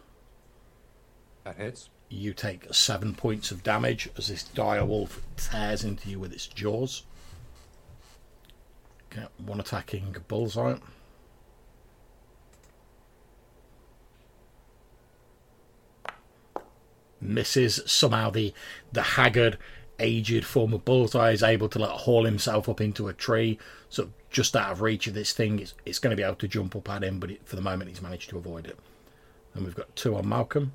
That 1.43 1.57
hits. 1.57 1.89
You 2.09 2.33
take 2.33 2.71
seven 2.71 3.15
points 3.15 3.49
of 3.49 3.63
damage 3.63 4.09
as 4.15 4.27
this 4.27 4.43
dire 4.43 4.85
wolf 4.85 5.21
tears 5.37 5.83
into 5.83 6.09
you 6.09 6.19
with 6.19 6.31
its 6.31 6.45
jaws. 6.45 7.03
Okay, 9.11 9.25
one 9.43 9.59
attacking 9.59 10.15
Bullseye. 10.27 10.75
Misses. 17.23 17.81
Somehow 17.85 18.29
the 18.29 18.53
the 18.91 19.01
haggard, 19.01 19.57
aged 19.99 20.45
form 20.45 20.73
of 20.73 20.85
Bullseye 20.85 21.31
is 21.31 21.43
able 21.43 21.69
to 21.69 21.79
like 21.79 21.89
haul 21.89 22.25
himself 22.25 22.67
up 22.67 22.81
into 22.81 23.07
a 23.07 23.13
tree, 23.13 23.57
so 23.89 24.09
just 24.29 24.55
out 24.55 24.71
of 24.71 24.81
reach 24.81 25.07
of 25.07 25.13
this 25.13 25.31
thing. 25.33 25.59
It's, 25.59 25.73
it's 25.85 25.99
going 25.99 26.11
to 26.11 26.17
be 26.17 26.23
able 26.23 26.35
to 26.35 26.47
jump 26.47 26.75
up 26.75 26.89
at 26.89 27.03
him, 27.03 27.19
but 27.19 27.31
it, 27.31 27.41
for 27.45 27.55
the 27.55 27.61
moment 27.61 27.89
he's 27.89 28.01
managed 28.01 28.29
to 28.29 28.37
avoid 28.37 28.67
it. 28.67 28.77
And 29.53 29.65
we've 29.65 29.75
got 29.75 29.95
two 29.95 30.15
on 30.15 30.27
Malcolm. 30.27 30.73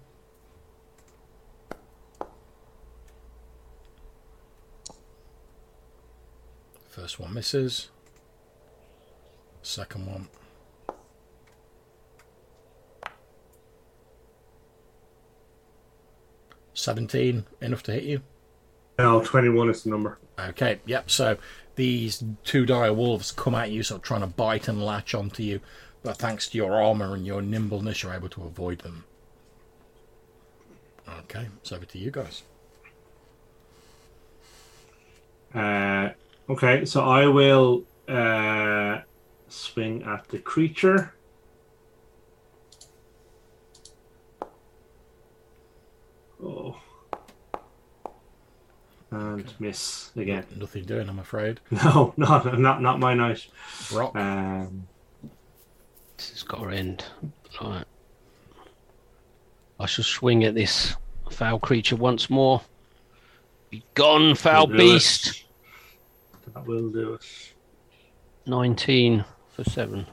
First 6.89 7.21
one 7.21 7.35
misses. 7.35 7.91
Second 9.63 10.07
one. 10.07 10.29
Seventeen, 16.79 17.45
enough 17.61 17.83
to 17.85 17.93
hit 17.93 18.05
you. 18.05 18.23
No, 19.01 19.21
21 19.21 19.69
is 19.69 19.83
the 19.83 19.91
number. 19.91 20.19
Okay, 20.39 20.79
yep. 20.87 21.11
So 21.11 21.37
these 21.75 22.23
two 22.45 22.65
dire 22.67 22.93
wolves 22.93 23.33
come 23.33 23.57
at 23.57 23.73
you, 23.73 23.83
sort 23.83 23.99
of 23.99 24.05
trying 24.05 24.21
to 24.21 24.29
bite 24.29 24.69
and 24.69 24.81
latch 24.81 25.13
onto 25.13 25.43
you, 25.43 25.59
but 26.05 26.19
thanks 26.19 26.49
to 26.49 26.57
your 26.57 26.81
armor 26.81 27.17
and 27.17 27.27
your 27.27 27.43
nimbleness, 27.43 28.05
you're 28.05 28.15
able 28.15 28.29
to 28.29 28.45
avoid 28.45 28.79
them. 28.83 29.05
Okay, 31.21 31.49
it's 31.57 31.73
over 31.73 31.85
to 31.85 31.99
you 31.99 32.13
guys. 32.13 32.45
Uh, 35.53 36.11
okay, 36.49 36.85
so 36.85 37.03
I 37.03 37.27
will 37.27 37.83
uh, 38.07 39.01
swing 39.49 40.05
at 40.05 40.29
the 40.29 40.39
creature. 40.39 41.13
Oh. 46.43 46.77
And 49.11 49.41
Okay. 49.41 49.55
miss 49.59 50.11
again. 50.17 50.45
Nothing 50.57 50.85
doing, 50.85 51.09
I'm 51.09 51.19
afraid. 51.19 51.61
No, 51.71 52.13
no, 52.17 52.39
not 52.57 52.83
not 52.83 52.99
my 53.01 53.15
night. 53.15 53.47
Brock, 53.91 54.15
Um, 54.17 54.87
This 56.17 56.31
has 56.31 56.43
got 56.43 56.59
to 56.61 56.69
end. 56.71 57.05
Right. 57.63 57.85
I 59.81 59.87
shall 59.87 60.05
swing 60.05 60.45
at 60.45 60.55
this 60.55 60.95
foul 61.31 61.59
creature 61.59 61.97
once 61.97 62.29
more. 62.29 62.61
Be 63.71 63.83
gone, 63.95 64.35
foul 64.35 64.67
will 64.67 64.77
do 64.77 64.83
it. 64.83 64.89
beast. 64.95 65.45
That 66.55 66.67
will 66.67 66.91
do 66.91 67.15
us. 67.15 67.53
19 68.47 69.25
for 69.55 69.63
7. 69.65 70.07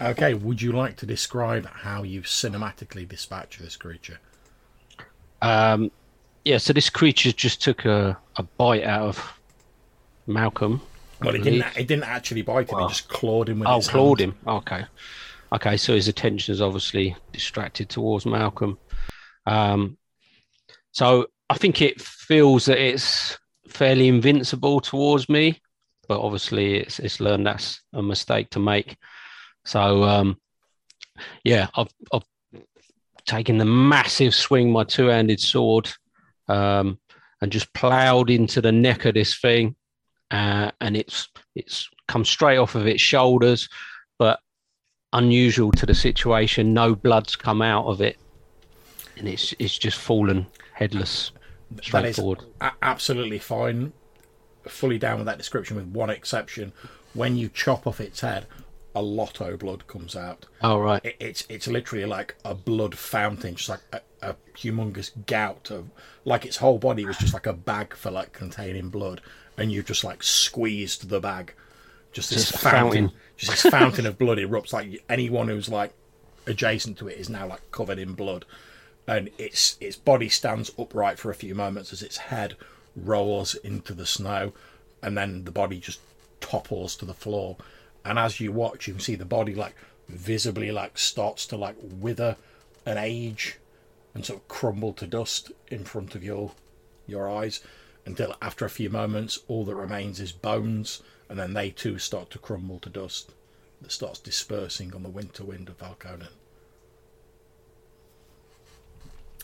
okay. 0.00 0.34
Would 0.34 0.60
you 0.62 0.72
like 0.72 0.96
to 0.96 1.06
describe 1.06 1.66
how 1.66 2.02
you've 2.02 2.24
cinematically 2.24 3.06
dispatch 3.06 3.58
this 3.58 3.76
creature? 3.76 4.18
Um, 5.42 5.90
yeah, 6.48 6.56
so 6.58 6.72
this 6.72 6.88
creature 6.88 7.30
just 7.30 7.60
took 7.62 7.84
a, 7.84 8.16
a 8.36 8.42
bite 8.42 8.84
out 8.84 9.02
of 9.02 9.40
Malcolm. 10.26 10.80
Well, 11.22 11.34
it 11.34 11.42
didn't. 11.42 11.76
It 11.76 11.86
didn't 11.86 12.04
actually 12.04 12.42
bite 12.42 12.70
him. 12.70 12.78
It 12.78 12.88
just 12.88 13.08
clawed 13.08 13.48
him 13.50 13.58
with 13.58 13.68
Oh, 13.68 13.76
its 13.78 13.88
clawed 13.88 14.20
hand. 14.20 14.32
him. 14.32 14.48
Okay. 14.48 14.84
Okay, 15.52 15.76
so 15.76 15.94
his 15.94 16.08
attention 16.08 16.52
is 16.52 16.60
obviously 16.62 17.14
distracted 17.32 17.88
towards 17.90 18.24
Malcolm. 18.24 18.78
Um, 19.46 19.98
so 20.92 21.26
I 21.50 21.58
think 21.58 21.82
it 21.82 22.00
feels 22.00 22.64
that 22.66 22.78
it's 22.78 23.36
fairly 23.68 24.08
invincible 24.08 24.80
towards 24.80 25.28
me, 25.28 25.60
but 26.08 26.20
obviously 26.20 26.76
it's 26.76 26.98
it's 26.98 27.20
learned 27.20 27.46
that's 27.46 27.82
a 27.92 28.02
mistake 28.02 28.48
to 28.50 28.58
make. 28.58 28.96
So 29.66 30.04
um, 30.04 30.38
yeah, 31.44 31.68
I've 31.74 31.92
I've 32.12 32.24
taken 33.26 33.58
the 33.58 33.64
massive 33.66 34.34
swing, 34.34 34.72
my 34.72 34.84
two-handed 34.84 35.40
sword, 35.40 35.90
um, 36.48 36.98
and 37.40 37.52
just 37.52 37.72
ploughed 37.74 38.30
into 38.30 38.60
the 38.60 38.72
neck 38.72 39.04
of 39.04 39.14
this 39.14 39.38
thing, 39.38 39.76
uh, 40.30 40.70
and 40.80 40.96
it's 40.96 41.28
it's 41.54 41.88
come 42.08 42.24
straight 42.24 42.58
off 42.58 42.74
of 42.74 42.86
its 42.86 43.00
shoulders, 43.02 43.68
but 44.18 44.40
unusual 45.12 45.72
to 45.72 45.86
the 45.86 45.94
situation, 45.94 46.74
no 46.74 46.94
blood's 46.94 47.36
come 47.36 47.62
out 47.62 47.86
of 47.86 48.00
it, 48.00 48.18
and 49.16 49.28
it's 49.28 49.54
it's 49.58 49.78
just 49.78 49.98
fallen 49.98 50.46
headless 50.72 51.32
straight 51.82 52.02
That 52.02 52.08
is 52.08 52.16
forward. 52.16 52.40
a- 52.60 52.72
absolutely 52.82 53.38
fine. 53.38 53.92
Fully 54.66 54.98
down 54.98 55.18
with 55.18 55.26
that 55.26 55.38
description, 55.38 55.76
with 55.76 55.86
one 55.86 56.10
exception. 56.10 56.72
When 57.14 57.36
you 57.36 57.48
chop 57.48 57.86
off 57.86 58.00
its 58.00 58.20
head, 58.20 58.46
a 58.94 59.00
lotto 59.02 59.56
blood 59.56 59.86
comes 59.86 60.14
out. 60.14 60.46
Oh 60.62 60.78
right, 60.78 61.02
It, 61.04 61.16
it's 61.20 61.44
it's 61.48 61.66
literally 61.68 62.04
like 62.04 62.36
a 62.44 62.54
blood 62.54 62.94
fountain, 62.96 63.54
just 63.54 63.68
like 63.70 63.80
a, 63.92 64.00
a 64.22 64.34
humongous 64.56 65.10
gout 65.26 65.70
of 65.70 65.88
like 66.24 66.44
its 66.44 66.56
whole 66.58 66.78
body 66.78 67.04
was 67.04 67.18
just 67.18 67.34
like 67.34 67.46
a 67.46 67.52
bag 67.52 67.94
for 67.94 68.10
like 68.10 68.32
containing 68.32 68.88
blood, 68.88 69.20
and 69.56 69.70
you 69.72 69.82
just 69.82 70.04
like 70.04 70.22
squeezed 70.22 71.08
the 71.08 71.20
bag. 71.20 71.54
Just 72.12 72.30
this 72.30 72.50
Just 72.50 72.62
fountain, 72.62 73.08
fountain. 73.08 73.18
just 73.36 73.62
this 73.62 73.70
fountain 73.70 74.06
of 74.06 74.18
blood 74.18 74.38
erupts. 74.38 74.72
Like 74.72 75.04
anyone 75.08 75.48
who's 75.48 75.68
like 75.68 75.92
adjacent 76.46 76.98
to 76.98 77.08
it 77.08 77.18
is 77.18 77.28
now 77.28 77.46
like 77.46 77.70
covered 77.70 77.98
in 77.98 78.14
blood, 78.14 78.44
and 79.06 79.30
its 79.38 79.76
its 79.80 79.96
body 79.96 80.28
stands 80.28 80.70
upright 80.78 81.18
for 81.18 81.30
a 81.30 81.34
few 81.34 81.54
moments 81.54 81.92
as 81.92 82.02
its 82.02 82.16
head 82.16 82.56
rolls 82.96 83.54
into 83.56 83.92
the 83.94 84.06
snow, 84.06 84.52
and 85.02 85.16
then 85.16 85.44
the 85.44 85.50
body 85.52 85.78
just 85.78 86.00
topples 86.40 86.96
to 86.96 87.04
the 87.04 87.14
floor. 87.14 87.56
And 88.04 88.18
as 88.18 88.40
you 88.40 88.52
watch, 88.52 88.88
you 88.88 88.94
can 88.94 89.00
see 89.02 89.16
the 89.16 89.24
body 89.24 89.54
like 89.54 89.74
visibly 90.08 90.70
like 90.72 90.96
starts 90.96 91.46
to 91.46 91.56
like 91.56 91.76
wither 91.82 92.36
and 92.86 92.98
age 92.98 93.58
and 94.18 94.26
sort 94.26 94.40
of 94.40 94.48
crumble 94.48 94.92
to 94.92 95.06
dust 95.06 95.52
in 95.68 95.84
front 95.84 96.16
of 96.16 96.24
your 96.24 96.50
your 97.06 97.30
eyes 97.30 97.60
until 98.04 98.34
after 98.42 98.64
a 98.64 98.70
few 98.70 98.90
moments 98.90 99.38
all 99.46 99.64
that 99.64 99.76
remains 99.76 100.18
is 100.18 100.32
bones 100.32 101.02
and 101.28 101.38
then 101.38 101.54
they 101.54 101.70
too 101.70 101.98
start 101.98 102.28
to 102.28 102.38
crumble 102.38 102.80
to 102.80 102.90
dust 102.90 103.30
that 103.80 103.92
starts 103.92 104.18
dispersing 104.18 104.92
on 104.92 105.04
the 105.04 105.08
winter 105.08 105.44
wind 105.44 105.68
of 105.68 105.78
Valconen. 105.78 106.32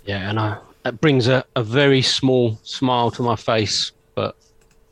yeah, 0.05 0.29
and 0.29 0.41
I 0.41 0.59
that 0.83 1.01
brings 1.01 1.29
a, 1.29 1.45
a 1.55 1.63
very 1.63 2.03
small 2.03 2.59
smile 2.65 3.13
to 3.13 3.23
my 3.23 3.37
face, 3.37 3.93
but 4.17 4.37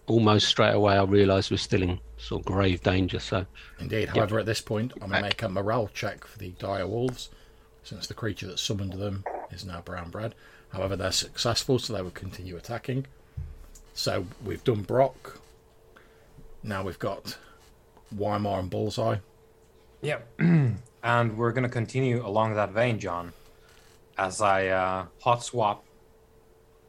almost 0.07 0.47
straight 0.47 0.75
away 0.75 0.95
I 0.95 1.03
realise 1.03 1.51
we're 1.51 1.57
still 1.57 1.83
in 1.83 1.99
sort 2.19 2.43
of 2.43 2.47
grave 2.47 2.83
danger. 2.83 3.19
So 3.19 3.47
Indeed. 3.81 4.11
However, 4.11 4.39
at 4.39 4.47
this 4.47 4.61
point, 4.61 4.93
I'm 5.03 5.11
going 5.11 5.23
to 5.23 5.29
make 5.29 5.43
a 5.43 5.49
morale 5.49 5.91
check 5.93 6.25
for 6.25 6.39
the 6.39 6.51
dire 6.51 6.87
wolves, 6.87 7.31
since 7.83 8.07
the 8.07 8.15
creature 8.15 8.47
that 8.47 8.59
summoned 8.59 8.93
them 8.95 9.25
is 9.51 9.65
now 9.65 9.81
brown 9.81 10.11
bread. 10.11 10.35
However, 10.73 10.97
they're 10.97 11.13
successful, 11.13 11.79
so 11.79 11.93
they 11.93 12.03
will 12.03 12.11
continue 12.11 12.57
attacking. 12.57 13.07
So 13.95 14.27
we've 14.45 14.65
done 14.65 14.83
Brock. 14.83 15.41
Now 16.63 16.83
we've 16.83 16.99
got 16.99 17.37
Weimar 18.17 18.61
and 18.61 18.71
Bullseye. 18.71 19.17
Yep. 20.01 20.29
and 21.03 21.37
we're 21.37 21.53
going 21.53 21.65
to 21.65 21.69
continue 21.69 22.25
along 22.27 22.55
that 22.55 22.71
vein, 22.73 22.99
John, 22.99 23.33
as 24.17 24.41
I 24.41 24.69
uh, 24.69 25.07
hot 25.21 25.45
swap, 25.45 25.85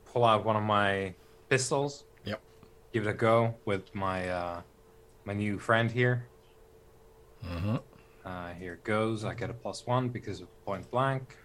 pull 0.06 0.24
out 0.24 0.46
one 0.46 0.56
of 0.56 0.64
my 0.64 1.14
pistols, 1.50 2.04
Yep. 2.26 2.42
give 2.94 3.08
it 3.08 3.10
a 3.10 3.14
go 3.14 3.56
with 3.66 3.94
my 3.94 4.30
uh, 4.30 4.62
my 5.26 5.34
new 5.34 5.60
friend 5.60 5.92
here. 5.92 6.26
Mm-hmm. 7.46 7.78
Uh, 8.26 8.54
here 8.54 8.74
it 8.74 8.84
goes. 8.84 9.26
I 9.26 9.34
get 9.34 9.50
a 9.50 9.54
plus 9.54 9.86
one 9.86 10.10
because 10.10 10.42
of 10.42 10.48
point 10.66 10.90
blank. 10.92 11.36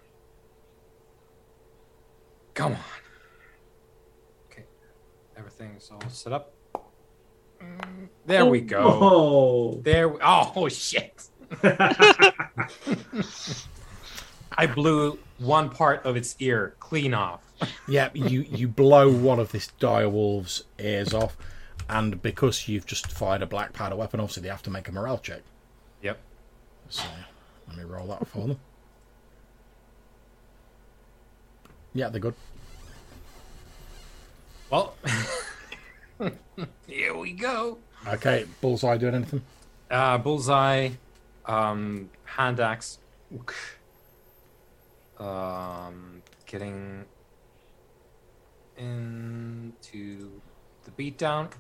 Come 2.55 2.73
on. 2.73 2.79
Okay. 4.51 4.65
Everything's 5.37 5.91
all 5.91 6.01
set 6.09 6.33
up. 6.33 6.53
Mm, 7.63 8.09
There 8.27 8.47
we 8.47 8.61
go. 8.61 8.81
Oh. 8.85 9.81
There. 9.83 10.09
We, 10.09 10.19
oh 10.23 10.69
shit! 10.69 11.29
I 14.57 14.67
blew 14.67 15.19
one 15.39 15.71
part 15.71 16.05
of 16.05 16.17
its 16.17 16.35
ear 16.41 16.75
clean 16.81 17.15
off. 17.15 17.43
Yeah, 17.89 18.11
you, 18.15 18.43
you 18.43 18.69
blow 18.69 19.11
one 19.13 19.39
of 19.41 19.51
this 19.53 19.69
dire 19.79 20.09
wolf's 20.09 20.65
ears 20.79 21.13
off, 21.15 21.37
and 21.89 22.21
because 22.23 22.69
you've 22.69 22.87
just 22.87 23.11
fired 23.11 23.43
a 23.43 23.47
black 23.47 23.73
powder 23.73 23.97
weapon, 23.97 24.21
obviously 24.21 24.43
they 24.43 24.49
have 24.49 24.63
to 24.63 24.71
make 24.71 24.89
a 24.89 24.93
morale 24.93 25.19
check. 25.19 25.43
Yep. 26.03 26.19
So 26.89 27.05
let 27.69 27.77
me 27.77 27.85
roll 27.85 28.07
that 28.09 28.27
for 28.29 28.47
them. 28.49 28.59
Yeah, 31.99 32.11
they're 32.11 32.21
good. 32.21 32.35
Well, 34.71 34.95
here 36.87 37.17
we 37.17 37.33
go. 37.33 37.79
Okay, 38.07 38.47
Bullseye 38.61 38.99
doing 38.99 39.17
anything? 39.17 39.43
Uh, 39.91 40.17
bullseye, 40.19 40.91
um, 41.47 42.09
hand 42.23 42.61
axe, 42.61 42.99
um, 45.19 46.23
getting 46.47 47.05
into 48.77 50.41
the 50.85 50.91
beatdown. 50.93 51.51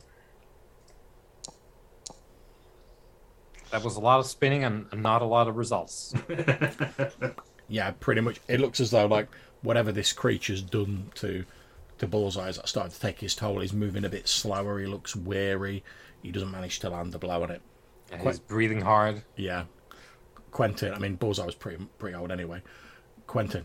That 3.72 3.82
was 3.82 3.96
a 3.96 4.00
lot 4.00 4.20
of 4.20 4.26
spinning 4.26 4.62
and 4.62 4.86
and 4.92 5.02
not 5.02 5.20
a 5.20 5.24
lot 5.24 5.48
of 5.48 5.56
results. 5.56 6.14
Yeah, 7.68 7.90
pretty 8.00 8.22
much. 8.22 8.40
It 8.48 8.60
looks 8.60 8.80
as 8.80 8.90
though 8.90 9.06
like 9.06 9.28
whatever 9.62 9.92
this 9.92 10.12
creature's 10.12 10.62
done 10.62 11.10
to 11.16 11.44
to 11.98 12.06
Bullseye 12.06 12.48
is 12.48 12.60
starting 12.64 12.92
to 12.92 13.00
take 13.00 13.18
his 13.18 13.34
toll. 13.34 13.60
He's 13.60 13.72
moving 13.72 14.04
a 14.04 14.08
bit 14.08 14.28
slower. 14.28 14.78
He 14.78 14.86
looks 14.86 15.16
weary. 15.16 15.82
He 16.22 16.30
doesn't 16.30 16.50
manage 16.50 16.78
to 16.80 16.90
land 16.90 17.12
the 17.12 17.18
blow 17.18 17.42
on 17.42 17.50
it. 17.50 17.60
And 18.12 18.22
he's 18.22 18.38
breathing 18.38 18.80
hard. 18.80 19.22
Yeah, 19.36 19.64
Quentin. 20.50 20.94
I 20.94 20.98
mean, 20.98 21.16
Bullseye 21.16 21.44
was 21.44 21.54
pretty 21.54 21.84
pretty 21.98 22.16
old 22.16 22.30
anyway. 22.30 22.62
Quentin. 23.26 23.64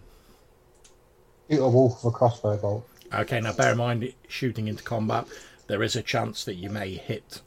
Shoot 1.49 1.63
a 1.63 1.69
wolf 1.69 2.03
with 2.03 2.13
a 2.13 2.17
crossbow 2.17 2.57
bolt. 2.57 2.87
Okay, 3.13 3.39
now 3.39 3.53
bear 3.53 3.73
in 3.73 3.77
mind, 3.77 4.11
shooting 4.27 4.67
into 4.67 4.83
combat, 4.83 5.27
there 5.67 5.83
is 5.83 5.95
a 5.95 6.01
chance 6.01 6.43
that 6.45 6.55
you 6.55 6.69
may 6.69 6.95
hit 6.95 7.41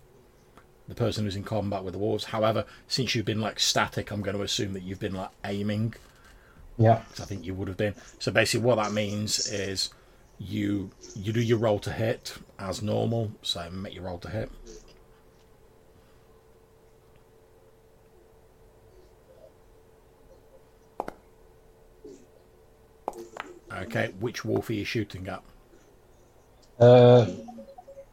the 0.87 0.95
person 0.95 1.25
who's 1.25 1.35
in 1.35 1.43
combat 1.43 1.83
with 1.83 1.93
the 1.93 1.99
wolves. 1.99 2.25
However, 2.25 2.65
since 2.87 3.15
you've 3.15 3.25
been 3.25 3.41
like 3.41 3.59
static, 3.59 4.13
I'm 4.13 4.23
going 4.23 4.37
to 4.37 4.43
assume 4.43 4.75
that 4.75 4.85
you've 4.85 5.01
been 5.01 5.15
like 5.15 5.31
aiming. 5.45 5.95
Yeah. 6.79 7.03
I 7.21 7.25
think 7.25 7.45
you 7.45 7.55
would 7.55 7.69
have 7.69 7.77
been. 7.77 7.95
So 8.19 8.31
basically, 8.31 8.67
what 8.67 8.77
that 8.77 8.93
means 8.93 9.51
is 9.51 9.91
you 10.39 10.91
you 11.15 11.33
do 11.33 11.41
your 11.41 11.59
roll 11.59 11.79
to 11.81 11.93
hit 11.93 12.37
as 12.59 12.83
normal. 12.83 13.33
So 13.43 13.69
make 13.71 13.95
your 13.95 14.05
roll 14.05 14.19
to 14.19 14.29
hit. 14.29 14.51
Okay, 23.73 24.15
which 24.21 24.45
wolf 24.45 24.71
are 24.71 24.73
you 24.73 24.85
shooting 24.85 25.29
at? 25.29 25.43
Uh, 26.79 27.27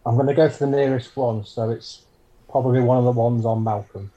I'm 0.06 0.16
going 0.16 0.28
to 0.28 0.34
go 0.34 0.50
for 0.50 0.66
the 0.66 0.72
nearest 0.72 1.16
one, 1.16 1.46
so 1.46 1.70
it's 1.70 2.02
probably 2.50 2.82
one 2.82 2.98
of 2.98 3.06
the 3.06 3.12
ones 3.12 3.46
on 3.46 3.64
Malcolm. 3.64 4.12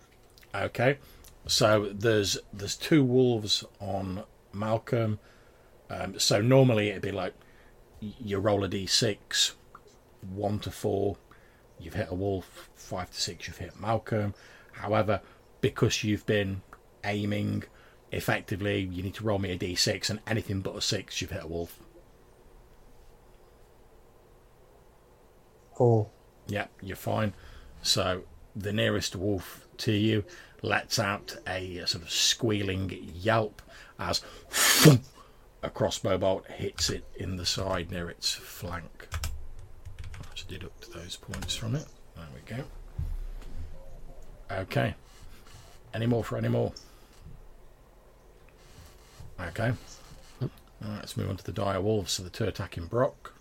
Okay, 0.54 0.98
so 1.46 1.90
there's 1.92 2.38
there's 2.52 2.76
two 2.76 3.04
wolves 3.04 3.64
on 3.80 4.24
Malcolm. 4.56 5.18
Um, 5.88 6.18
so 6.18 6.40
normally 6.40 6.88
it'd 6.88 7.02
be 7.02 7.12
like 7.12 7.34
you 8.00 8.38
roll 8.38 8.64
a 8.64 8.68
d6, 8.68 9.52
one 10.20 10.58
to 10.60 10.70
four, 10.70 11.16
you've 11.78 11.94
hit 11.94 12.08
a 12.10 12.14
wolf. 12.14 12.70
Five 12.74 13.10
to 13.10 13.20
six, 13.20 13.46
you've 13.46 13.58
hit 13.58 13.80
Malcolm. 13.80 14.34
However, 14.72 15.20
because 15.60 16.04
you've 16.04 16.26
been 16.26 16.62
aiming 17.04 17.64
effectively, 18.12 18.80
you 18.80 19.02
need 19.02 19.14
to 19.14 19.24
roll 19.24 19.38
me 19.38 19.52
a 19.52 19.58
d6, 19.58 20.10
and 20.10 20.20
anything 20.26 20.60
but 20.60 20.76
a 20.76 20.80
six, 20.80 21.20
you've 21.20 21.30
hit 21.30 21.44
a 21.44 21.48
wolf. 21.48 21.78
Four. 25.76 26.10
Yeah, 26.46 26.66
you're 26.80 26.96
fine. 26.96 27.34
So 27.82 28.22
the 28.54 28.72
nearest 28.72 29.14
wolf 29.14 29.66
to 29.78 29.92
you 29.92 30.24
lets 30.62 30.98
out 30.98 31.36
a 31.46 31.84
sort 31.86 32.02
of 32.02 32.10
squealing 32.10 33.10
yelp 33.14 33.60
as 33.98 34.22
a 35.62 35.70
crossbow 35.70 36.18
bolt 36.18 36.46
hits 36.46 36.90
it 36.90 37.04
in 37.16 37.36
the 37.36 37.46
side 37.46 37.90
near 37.90 38.08
its 38.08 38.32
flank. 38.32 39.08
Let's 40.28 40.42
deduct 40.44 40.92
those 40.92 41.16
points 41.16 41.56
from 41.56 41.74
it. 41.74 41.86
There 42.14 42.26
we 42.34 42.56
go. 42.56 42.64
Okay. 44.50 44.94
Any 45.94 46.06
more 46.06 46.22
for 46.22 46.36
any 46.36 46.48
more? 46.48 46.72
Okay. 49.40 49.72
Let's 50.80 51.16
move 51.16 51.30
on 51.30 51.36
to 51.38 51.44
the 51.44 51.52
dire 51.52 51.80
wolves. 51.80 52.12
So 52.12 52.22
the 52.22 52.30
two 52.30 52.44
attacking 52.44 52.86
Brock. 52.86 53.32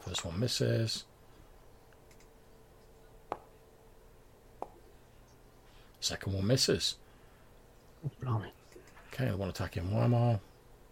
First 0.00 0.24
one 0.24 0.40
misses. 0.40 1.04
Second 6.10 6.32
one 6.32 6.46
misses. 6.48 6.96
Blimey. 8.20 8.48
Okay, 9.12 9.26
the 9.30 9.36
one 9.36 9.48
attacking 9.48 9.94
Weimar. 9.94 10.40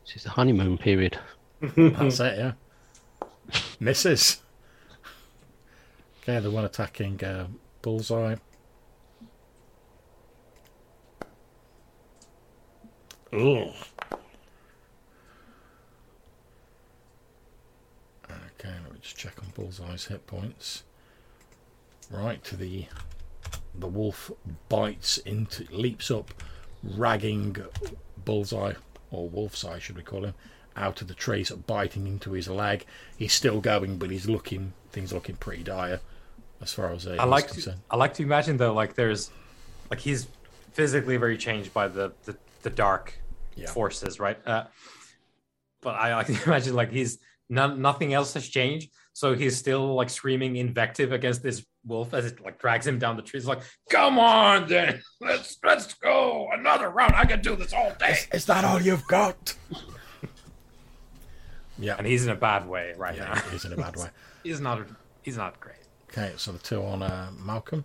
This 0.06 0.14
is 0.18 0.22
the 0.22 0.30
honeymoon 0.30 0.78
period. 0.78 1.18
That's 1.60 2.20
it, 2.20 2.38
yeah. 2.38 2.52
Misses. 3.80 4.42
Okay, 6.22 6.38
the 6.38 6.52
one 6.52 6.64
attacking 6.64 7.24
uh, 7.24 7.48
Bullseye. 7.82 8.36
Ugh. 13.32 13.40
Okay, 13.40 13.74
let 18.84 18.92
me 18.92 18.98
just 19.02 19.16
check 19.16 19.34
on 19.42 19.50
Bullseye's 19.56 20.04
hit 20.04 20.28
points. 20.28 20.84
Right 22.08 22.44
to 22.44 22.56
the 22.56 22.86
the 23.78 23.86
wolf 23.86 24.30
bites 24.68 25.18
into 25.18 25.64
leaps 25.74 26.10
up, 26.10 26.32
ragging 26.82 27.56
Bullseye 28.24 28.74
or 29.10 29.28
Wolf's 29.28 29.64
Eye 29.64 29.78
should 29.78 29.96
we 29.96 30.02
call 30.02 30.24
him, 30.24 30.34
out 30.76 31.00
of 31.00 31.08
the 31.08 31.14
trees, 31.14 31.50
biting 31.50 32.06
into 32.06 32.32
his 32.32 32.48
leg. 32.48 32.84
He's 33.16 33.32
still 33.32 33.60
going, 33.60 33.98
but 33.98 34.10
he's 34.10 34.28
looking 34.28 34.72
things 34.90 35.12
looking 35.12 35.36
pretty 35.36 35.62
dire 35.62 36.00
as 36.60 36.72
far 36.72 36.92
as 36.92 37.06
uh, 37.06 37.16
I 37.18 37.24
like 37.24 37.50
to. 37.52 37.74
I 37.90 37.96
like 37.96 38.14
to 38.14 38.22
imagine 38.22 38.56
though, 38.56 38.72
like 38.74 38.94
there's, 38.94 39.30
like 39.90 40.00
he's 40.00 40.28
physically 40.72 41.16
very 41.16 41.36
changed 41.38 41.72
by 41.72 41.88
the 41.88 42.12
the, 42.24 42.36
the 42.62 42.70
dark 42.70 43.14
Yeah. 43.56 43.66
forces, 43.66 44.18
right? 44.20 44.38
Uh, 44.46 44.64
but 45.80 45.94
I 45.94 46.14
like 46.14 46.26
to 46.34 46.42
imagine 46.44 46.74
like 46.74 46.90
he's 46.92 47.18
none, 47.48 47.80
nothing 47.80 48.12
else 48.14 48.34
has 48.34 48.48
changed, 48.48 48.90
so 49.12 49.34
he's 49.34 49.56
still 49.56 49.94
like 49.94 50.10
screaming 50.10 50.56
invective 50.56 51.12
against 51.12 51.42
this 51.42 51.64
wolf 51.88 52.14
as 52.14 52.26
it 52.26 52.40
like 52.44 52.60
drags 52.60 52.86
him 52.86 52.98
down 52.98 53.16
the 53.16 53.22
trees. 53.22 53.46
Like, 53.46 53.60
"Come 53.90 54.18
on, 54.18 54.68
then 54.68 55.02
let's 55.20 55.58
let's 55.64 55.94
go 55.94 56.48
another 56.52 56.90
round. 56.90 57.14
I 57.14 57.24
can 57.24 57.40
do 57.40 57.56
this 57.56 57.72
all 57.72 57.92
day." 57.98 58.12
Is, 58.12 58.28
is 58.32 58.46
that 58.46 58.64
all 58.64 58.80
you've 58.80 59.06
got? 59.06 59.54
yeah, 61.78 61.96
And 61.98 62.06
he's 62.06 62.24
in 62.24 62.30
a 62.30 62.36
bad 62.36 62.68
way 62.68 62.94
right 62.96 63.16
yeah, 63.16 63.34
now. 63.34 63.40
he's 63.50 63.64
in 63.64 63.72
a 63.72 63.76
bad 63.76 63.96
way. 63.96 64.08
he's 64.42 64.60
not. 64.60 64.86
He's 65.22 65.36
not 65.36 65.58
great. 65.58 65.76
Okay, 66.10 66.32
so 66.36 66.52
the 66.52 66.58
two 66.58 66.82
on 66.82 67.02
uh, 67.02 67.30
Malcolm. 67.38 67.84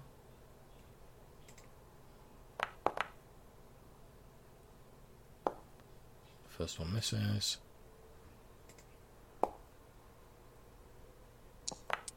First 6.50 6.80
one 6.80 6.94
misses. 6.94 7.58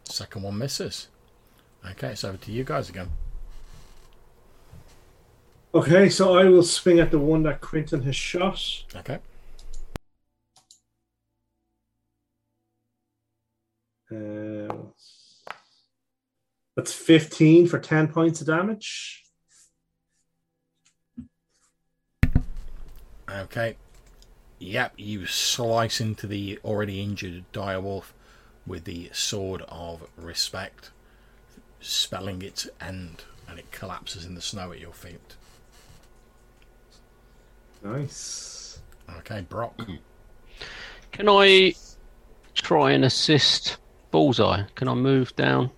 Second 0.05 0.43
one 0.43 0.59
misses. 0.59 1.09
Okay, 1.91 2.09
it's 2.09 2.25
over 2.25 2.37
to 2.37 2.53
you 2.53 2.65
guys 2.65 2.89
again. 2.89 3.09
Okay, 5.75 6.09
so 6.09 6.39
I 6.39 6.45
will 6.45 6.63
swing 6.63 7.01
at 7.01 7.11
the 7.11 7.19
one 7.19 7.43
that 7.43 7.61
Quentin 7.61 8.03
has 8.03 8.17
shot. 8.17 8.85
Okay. 8.95 9.19
Uh, 14.11 14.73
that's 16.77 16.93
15 16.93 17.67
for 17.67 17.79
10 17.79 18.09
points 18.09 18.41
of 18.41 18.47
damage. 18.47 19.25
Okay. 23.29 23.77
Yep, 24.59 24.95
you 24.97 25.27
slice 25.27 26.01
into 26.01 26.27
the 26.27 26.59
already 26.65 27.03
injured 27.03 27.45
direwolf 27.53 28.13
with 28.67 28.85
the 28.85 29.11
sword 29.13 29.63
of 29.69 30.09
respect, 30.17 30.91
spelling 31.87 32.43
its 32.43 32.69
end, 32.81 33.25
and 33.49 33.59
it 33.59 33.71
collapses 33.71 34.25
in 34.25 34.35
the 34.35 34.43
snow 34.43 34.73
at 34.73 34.81
your 34.81 34.93
feet. 34.93 35.37
Nice. 37.83 38.81
Okay, 39.19 39.43
Brock. 39.49 39.81
Can 41.13 41.29
I 41.29 41.75
try 42.55 42.93
and 42.93 43.05
assist 43.05 43.77
Bullseye? 44.11 44.63
Can 44.75 44.89
I 44.89 44.95
move 44.95 45.35
down? 45.37 45.71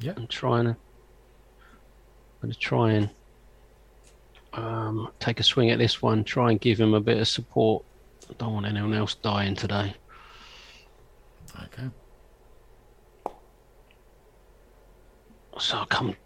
Yeah. 0.00 0.12
I'm 0.16 0.26
trying 0.26 0.64
to. 0.64 0.70
I'm 0.70 2.48
going 2.48 2.52
to 2.52 2.58
try 2.58 2.92
and 2.92 3.10
um, 4.52 5.12
take 5.20 5.40
a 5.40 5.42
swing 5.42 5.70
at 5.70 5.78
this 5.78 6.02
one. 6.02 6.24
Try 6.24 6.50
and 6.50 6.60
give 6.60 6.78
him 6.78 6.94
a 6.94 7.00
bit 7.00 7.18
of 7.18 7.28
support. 7.28 7.84
I 8.28 8.34
don't 8.34 8.54
want 8.54 8.66
anyone 8.66 8.94
else 8.94 9.14
dying 9.14 9.54
today. 9.54 9.94
Okay. 11.64 11.88
So 15.62 15.78
I 15.78 15.84
come 15.84 16.16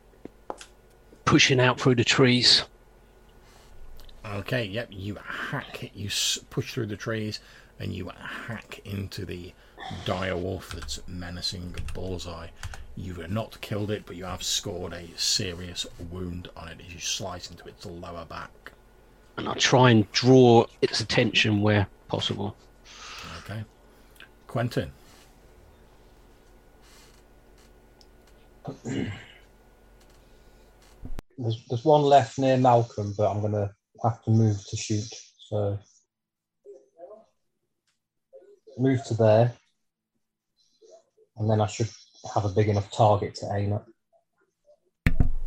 pushing 1.26 1.60
out 1.60 1.78
through 1.78 1.97
the 1.97 2.05
trees. 2.05 2.65
Okay, 4.24 4.65
yep, 4.65 4.89
you 4.90 5.18
hack 5.23 5.90
you 5.94 6.08
push 6.48 6.73
through 6.73 6.86
the 6.86 6.97
trees, 6.97 7.40
and 7.78 7.92
you 7.92 8.10
hack 8.18 8.81
into 8.86 9.26
the 9.26 9.52
dire 10.06 10.39
wolf 10.39 10.73
that's 10.73 11.06
menacing 11.06 11.76
Bullseye. 11.92 12.48
You've 12.97 13.31
not 13.31 13.60
killed 13.60 13.90
it, 13.90 14.05
but 14.06 14.16
you 14.16 14.24
have 14.24 14.42
scored 14.42 14.94
a 14.94 15.06
serious 15.16 15.84
wound 16.10 16.48
on 16.56 16.68
it 16.68 16.81
as 16.86 16.94
you 16.94 16.98
slice 16.98 17.50
into 17.50 17.68
its 17.68 17.84
lower 17.84 18.24
back. 18.24 18.73
And 19.36 19.50
I 19.50 19.52
try 19.52 19.90
and 19.90 20.10
draw 20.12 20.65
its 20.81 21.00
attention 21.00 21.60
where 21.60 21.89
possible. 22.08 22.56
Okay. 23.44 23.65
Quentin. 24.47 24.92
There's, 31.39 31.65
there's 31.68 31.84
one 31.84 32.02
left 32.02 32.39
near 32.39 32.56
Malcolm, 32.56 33.15
but 33.16 33.31
I'm 33.31 33.42
gonna 33.42 33.70
have 34.02 34.23
to 34.24 34.31
move 34.31 34.56
to 34.68 34.76
shoot. 34.76 35.08
So 35.48 35.78
move 38.78 39.05
to 39.06 39.15
there, 39.15 39.52
and 41.36 41.50
then 41.50 41.60
I 41.60 41.66
should 41.66 41.89
have 42.34 42.44
a 42.44 42.48
big 42.48 42.68
enough 42.68 42.90
target 42.90 43.34
to 43.36 43.52
aim 43.55 43.74
at. 43.74 43.84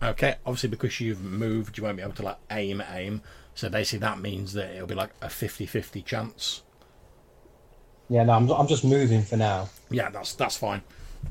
Okay, 0.02 0.36
obviously 0.46 0.70
because 0.70 1.00
you've 1.02 1.22
moved, 1.22 1.78
you 1.78 1.84
won't 1.84 1.98
be 1.98 2.04
able 2.04 2.14
to 2.14 2.24
like 2.24 2.38
aim 2.52 2.82
aim. 2.92 3.22
So 3.54 3.70
basically 3.70 4.00
that 4.00 4.20
means 4.20 4.54
that 4.54 4.74
it'll 4.74 4.88
be 4.88 4.96
like 4.96 5.12
a 5.22 5.28
50-50 5.28 6.06
chance. 6.06 6.62
Yeah, 8.08 8.24
no, 8.24 8.34
I'm, 8.34 8.50
I'm 8.50 8.68
just 8.68 8.86
moving 8.86 9.22
for 9.24 9.36
now. 9.36 9.70
Yeah, 9.90 10.10
that's 10.10 10.34
that's 10.34 10.56
fine. 10.58 10.82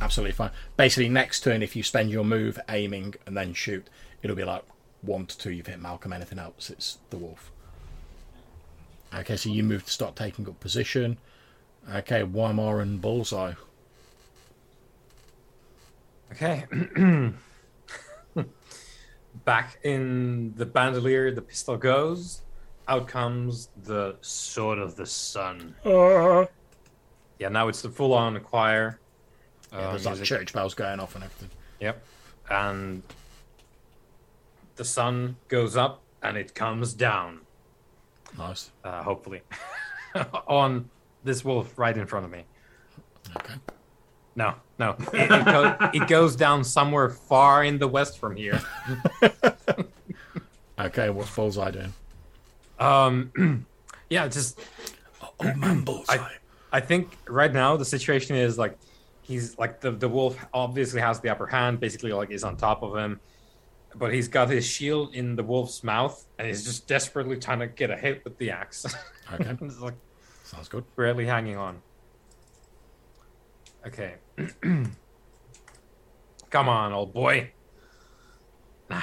Absolutely 0.01 0.33
fine. 0.33 0.51
Basically 0.77 1.09
next 1.09 1.41
turn 1.41 1.63
if 1.63 1.75
you 1.75 1.83
spend 1.83 2.11
your 2.11 2.25
move 2.25 2.61
aiming 2.69 3.15
and 3.27 3.37
then 3.37 3.55
shoot, 3.55 3.89
it'll 4.23 4.37
be 4.37 4.45
like 4.45 4.65
one 5.03 5.27
to 5.27 5.39
two 5.39 5.53
you've 5.53 5.67
hit 5.67 5.81
Malcolm, 5.81 6.13
anything 6.13 6.39
else 6.39 6.71
it's 6.71 6.99
the 7.11 7.17
wolf. 7.17 7.51
Okay, 9.15 9.37
so 9.37 9.49
you 9.49 9.63
move 9.63 9.85
to 9.85 9.91
start 9.91 10.17
taking 10.17 10.47
up 10.49 10.61
position. 10.61 11.19
Okay, 11.93 12.23
Weimar 12.23 12.81
and 12.81 13.01
Bullseye. 13.01 13.55
Okay. 16.33 16.67
Back 19.45 19.79
in 19.83 20.53
the 20.57 20.67
bandolier, 20.67 21.31
the 21.31 21.41
pistol 21.41 21.77
goes. 21.77 22.43
Out 22.87 23.09
comes 23.09 23.71
the 23.85 24.17
sword 24.21 24.79
of 24.79 24.97
the 24.97 25.07
sun. 25.07 25.75
Yeah, 27.39 27.49
now 27.49 27.69
it's 27.69 27.83
the 27.83 27.91
full-on 27.91 28.39
choir. 28.41 28.99
Yeah, 29.73 29.79
uh, 29.79 29.91
there's 29.91 30.07
like 30.07 30.17
music. 30.17 30.27
church 30.27 30.53
bells 30.53 30.75
going 30.75 30.99
off 31.01 31.15
and 31.15 31.25
everything. 31.25 31.51
Yep. 31.81 32.03
And 32.51 33.03
the 34.79 34.85
sun 34.85 35.37
goes 35.49 35.77
up 35.77 36.01
and 36.23 36.37
it 36.39 36.55
comes 36.55 36.95
down, 36.95 37.41
Nice. 38.39 38.71
uh, 38.83 39.03
hopefully, 39.03 39.43
on 40.49 40.89
this 41.23 41.45
wolf 41.45 41.79
right 41.79 41.97
in 41.97 42.07
front 42.07 42.25
of 42.25 42.33
me. 42.33 42.45
Okay. 43.37 43.55
No, 44.35 44.55
no. 44.79 44.97
It, 45.13 45.31
it, 45.31 45.45
go, 45.45 45.77
it 45.93 46.09
goes 46.09 46.35
down 46.37 46.65
somewhere 46.65 47.11
far 47.11 47.65
in 47.65 47.79
the 47.79 47.89
west 47.89 48.19
from 48.19 48.35
here. 48.37 48.61
Okay, 50.81 51.11
what's 51.11 51.59
I 51.59 51.71
doing? 51.73 51.93
Um, 52.79 53.67
yeah, 54.11 54.29
just 54.29 54.61
Oh 55.41 55.55
man, 55.55 55.83
Bullseye. 55.83 56.19
I 56.73 56.81
think 56.81 57.17
right 57.29 57.53
now 57.53 57.77
the 57.77 57.85
situation 57.85 58.37
is 58.37 58.59
like 58.59 58.79
he's 59.23 59.59
like 59.59 59.81
the 59.81 59.91
the 59.91 60.09
wolf 60.09 60.37
obviously 60.55 61.01
has 61.01 61.21
the 61.21 61.31
upper 61.31 61.47
hand, 61.47 61.81
basically 61.81 62.13
like 62.13 62.31
is 62.31 62.45
on 62.45 62.57
top 62.57 62.83
of 62.83 62.97
him, 62.97 63.21
but 63.95 64.13
he's 64.13 64.29
got 64.29 64.51
his 64.51 64.67
shield 64.67 65.15
in 65.15 65.37
the 65.37 65.43
wolf's 65.43 65.83
mouth 65.83 66.25
and 66.39 66.47
he's 66.49 66.65
just 66.65 66.87
desperately 66.87 67.37
trying 67.39 67.61
to 67.61 67.67
get 67.67 67.91
a 67.91 67.97
hit 67.97 68.25
with 68.25 68.39
the 68.39 68.51
axe. 68.51 68.87
Okay, 69.31 69.59
like 69.81 69.93
sounds 70.43 70.69
good. 70.69 70.83
barely 70.97 71.27
hanging 71.27 71.59
on. 71.59 71.83
Okay. 73.87 74.15
Come 76.51 76.69
on, 76.69 76.95
old 76.95 77.13
boy. 77.13 77.53
M- 78.91 79.03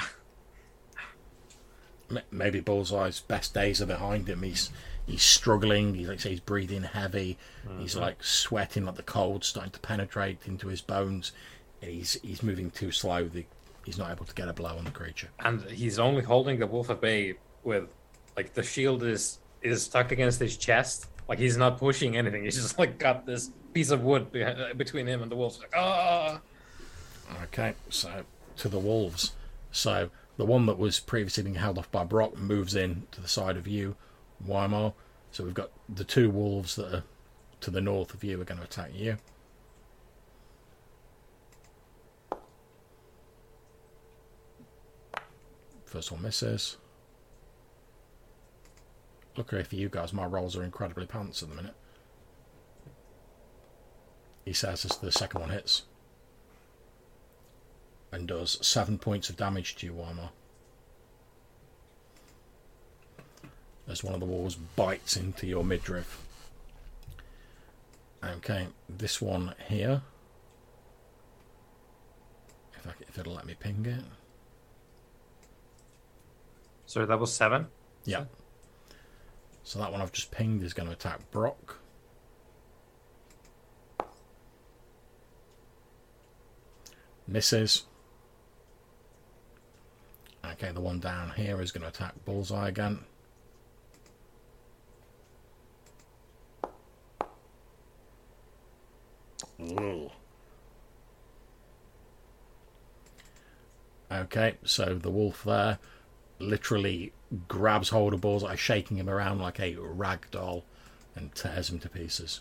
Maybe 2.30 2.60
Bullseye's 2.60 3.20
best 3.20 3.54
days 3.54 3.80
are 3.80 3.86
behind 3.86 4.28
him. 4.28 4.42
He's 4.42 4.70
he's 5.06 5.22
struggling. 5.22 5.94
He's 5.94 6.08
like 6.08 6.20
say 6.20 6.30
he's 6.30 6.40
breathing 6.40 6.82
heavy. 6.82 7.38
He's 7.78 7.92
mm-hmm. 7.92 8.02
like 8.02 8.24
sweating, 8.24 8.84
like 8.84 8.96
the 8.96 9.02
cold 9.02 9.44
starting 9.44 9.72
to 9.72 9.80
penetrate 9.80 10.38
into 10.44 10.68
his 10.68 10.80
bones. 10.80 11.32
And 11.82 11.90
he's 11.90 12.14
he's 12.22 12.42
moving 12.42 12.70
too 12.70 12.90
slow. 12.90 13.28
The, 13.28 13.46
he's 13.86 13.96
not 13.98 14.10
able 14.10 14.26
to 14.26 14.34
get 14.34 14.48
a 14.48 14.52
blow 14.52 14.76
on 14.76 14.84
the 14.84 14.90
creature. 14.90 15.28
and 15.40 15.62
he's 15.70 15.98
only 15.98 16.22
holding 16.22 16.58
the 16.58 16.66
wolf 16.66 16.90
at 16.90 17.00
bay 17.00 17.34
with 17.64 17.84
like 18.36 18.52
the 18.52 18.62
shield 18.62 19.02
is 19.02 19.38
is 19.62 19.82
stuck 19.84 20.12
against 20.12 20.38
his 20.40 20.56
chest 20.56 21.06
like 21.28 21.38
he's 21.38 21.56
not 21.56 21.78
pushing 21.78 22.16
anything 22.16 22.44
he's 22.44 22.56
just 22.56 22.78
like 22.78 22.98
got 22.98 23.24
this 23.24 23.50
piece 23.72 23.90
of 23.90 24.02
wood 24.02 24.26
uh, 24.36 24.74
between 24.74 25.06
him 25.06 25.22
and 25.22 25.30
the 25.30 25.36
wolf 25.36 25.58
like 25.60 25.72
ah 25.74 26.40
Okay, 27.44 27.74
so 27.90 28.22
to 28.58 28.68
the 28.68 28.78
wolves. 28.78 29.32
So 29.72 30.10
the 30.36 30.46
one 30.46 30.66
that 30.66 30.78
was 30.78 31.00
previously 31.00 31.42
being 31.42 31.56
held 31.56 31.76
off 31.76 31.90
by 31.90 32.04
Brock 32.04 32.36
moves 32.36 32.76
in 32.76 33.08
to 33.10 33.20
the 33.20 33.26
side 33.26 33.56
of 33.56 33.66
you, 33.66 33.96
Weimar. 34.46 34.92
So 35.32 35.42
we've 35.42 35.52
got 35.52 35.70
the 35.88 36.04
two 36.04 36.30
wolves 36.30 36.76
that 36.76 36.94
are 36.94 37.02
to 37.62 37.70
the 37.72 37.80
north 37.80 38.14
of 38.14 38.22
you 38.22 38.40
are 38.40 38.44
going 38.44 38.58
to 38.58 38.64
attack 38.64 38.90
you. 38.94 39.16
First 45.96 46.12
one 46.12 46.20
misses. 46.20 46.76
Luckily 49.34 49.64
for 49.64 49.76
you 49.76 49.88
guys, 49.88 50.12
my 50.12 50.26
rolls 50.26 50.54
are 50.54 50.62
incredibly 50.62 51.06
pants 51.06 51.42
at 51.42 51.48
the 51.48 51.54
minute. 51.54 51.72
He 54.44 54.52
says 54.52 54.84
as 54.84 54.98
the 54.98 55.10
second 55.10 55.40
one 55.40 55.48
hits 55.48 55.84
and 58.12 58.28
does 58.28 58.58
seven 58.60 58.98
points 58.98 59.30
of 59.30 59.38
damage 59.38 59.74
to 59.76 59.86
you, 59.86 59.94
Weimar. 59.94 60.28
As 63.88 64.04
one 64.04 64.12
of 64.12 64.20
the 64.20 64.26
wolves 64.26 64.56
bites 64.56 65.16
into 65.16 65.46
your 65.46 65.64
midriff. 65.64 66.26
Okay, 68.22 68.66
this 68.86 69.22
one 69.22 69.54
here. 69.66 70.02
If, 72.74 72.86
I, 72.86 72.90
if 73.00 73.18
it'll 73.18 73.32
let 73.32 73.46
me 73.46 73.56
ping 73.58 73.86
it. 73.86 74.04
Sorry 76.86 77.06
that 77.06 77.18
was 77.18 77.32
seven 77.32 77.66
Yeah. 78.04 78.24
So 79.64 79.80
that 79.80 79.90
one 79.90 80.00
I've 80.00 80.12
just 80.12 80.30
pinged 80.30 80.62
is 80.62 80.72
going 80.72 80.86
to 80.86 80.92
attack 80.92 81.28
Brock. 81.32 81.78
Misses. 87.26 87.82
Okay, 90.44 90.70
the 90.70 90.80
one 90.80 91.00
down 91.00 91.32
here 91.32 91.60
is 91.60 91.72
going 91.72 91.82
to 91.82 91.88
attack 91.88 92.14
Bullseye 92.24 92.68
again. 92.68 93.00
Ooh. 99.60 100.10
Okay, 104.12 104.54
so 104.64 104.94
the 104.94 105.10
wolf 105.10 105.42
there 105.42 105.80
literally 106.38 107.12
grabs 107.48 107.88
hold 107.88 108.14
of 108.14 108.20
Bullseye, 108.20 108.56
shaking 108.56 108.96
him 108.96 109.08
around 109.08 109.40
like 109.40 109.58
a 109.60 109.76
rag 109.76 110.26
doll, 110.30 110.64
and 111.14 111.34
tears 111.34 111.70
him 111.70 111.78
to 111.80 111.88
pieces. 111.88 112.40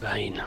Vain. 0.00 0.42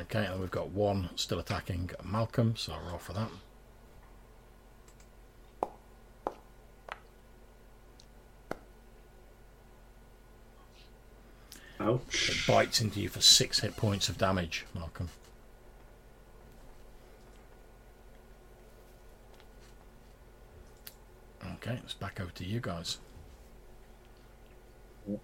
Okay, 0.00 0.26
and 0.26 0.40
we've 0.40 0.50
got 0.50 0.70
one 0.70 1.10
still 1.16 1.38
attacking 1.38 1.90
Malcolm, 2.04 2.54
so 2.56 2.72
I'll 2.72 2.90
roll 2.90 2.98
for 2.98 3.14
that. 3.14 3.30
It 11.80 11.84
Ouch. 11.84 12.44
bites 12.46 12.80
into 12.80 13.00
you 13.00 13.08
for 13.08 13.20
six 13.20 13.60
hit 13.60 13.76
points 13.76 14.08
of 14.08 14.18
damage, 14.18 14.66
Malcolm. 14.74 15.08
Okay, 21.54 21.78
it's 21.82 21.94
back 21.94 22.20
over 22.20 22.30
to 22.32 22.44
you 22.44 22.60
guys. 22.60 22.98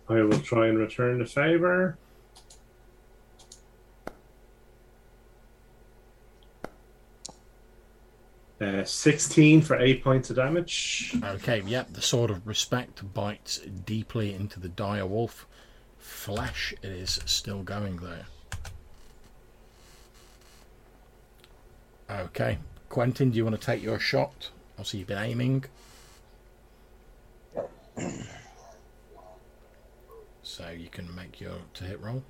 I 0.08 0.22
will 0.22 0.40
try 0.40 0.68
and 0.68 0.78
return 0.78 1.18
the 1.18 1.26
favor. 1.26 1.98
Uh, 8.60 8.84
16 8.84 9.60
for 9.60 9.78
8 9.78 10.02
points 10.02 10.30
of 10.30 10.36
damage. 10.36 11.14
Okay, 11.22 11.62
yep, 11.66 11.92
the 11.92 12.00
sword 12.00 12.30
of 12.30 12.46
respect 12.46 13.12
bites 13.12 13.58
deeply 13.58 14.32
into 14.32 14.58
the 14.58 14.68
dire 14.68 15.06
wolf. 15.06 15.46
Flesh 15.98 16.72
it 16.82 16.90
is 16.90 17.20
still 17.26 17.62
going 17.62 17.96
there. 17.96 18.26
Okay, 22.08 22.58
Quentin, 22.88 23.30
do 23.30 23.36
you 23.36 23.44
want 23.44 23.58
to 23.60 23.66
take 23.66 23.82
your 23.82 23.98
shot? 23.98 24.50
Obviously, 24.74 25.00
you've 25.00 25.08
been 25.08 25.18
aiming. 25.18 25.64
So 30.46 30.68
you 30.68 30.88
can 30.88 31.12
make 31.16 31.40
your 31.40 31.54
to 31.72 31.84
hit 31.84 32.00
roll. 32.00 32.22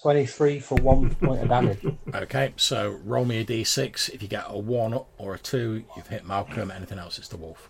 Twenty-three 0.00 0.60
for 0.60 0.76
one 0.76 1.12
point 1.16 1.42
of 1.42 1.48
damage. 1.48 1.84
Okay, 2.14 2.54
so 2.56 2.98
roll 3.04 3.24
me 3.24 3.40
a 3.40 3.44
d6. 3.44 4.10
If 4.10 4.22
you 4.22 4.28
get 4.28 4.44
a 4.48 4.56
1 4.56 4.98
or 5.18 5.34
a 5.34 5.38
2, 5.38 5.84
you've 5.96 6.06
hit 6.06 6.24
Malcolm. 6.26 6.70
Anything 6.70 6.98
else, 6.98 7.18
it's 7.18 7.28
the 7.28 7.36
wolf. 7.36 7.68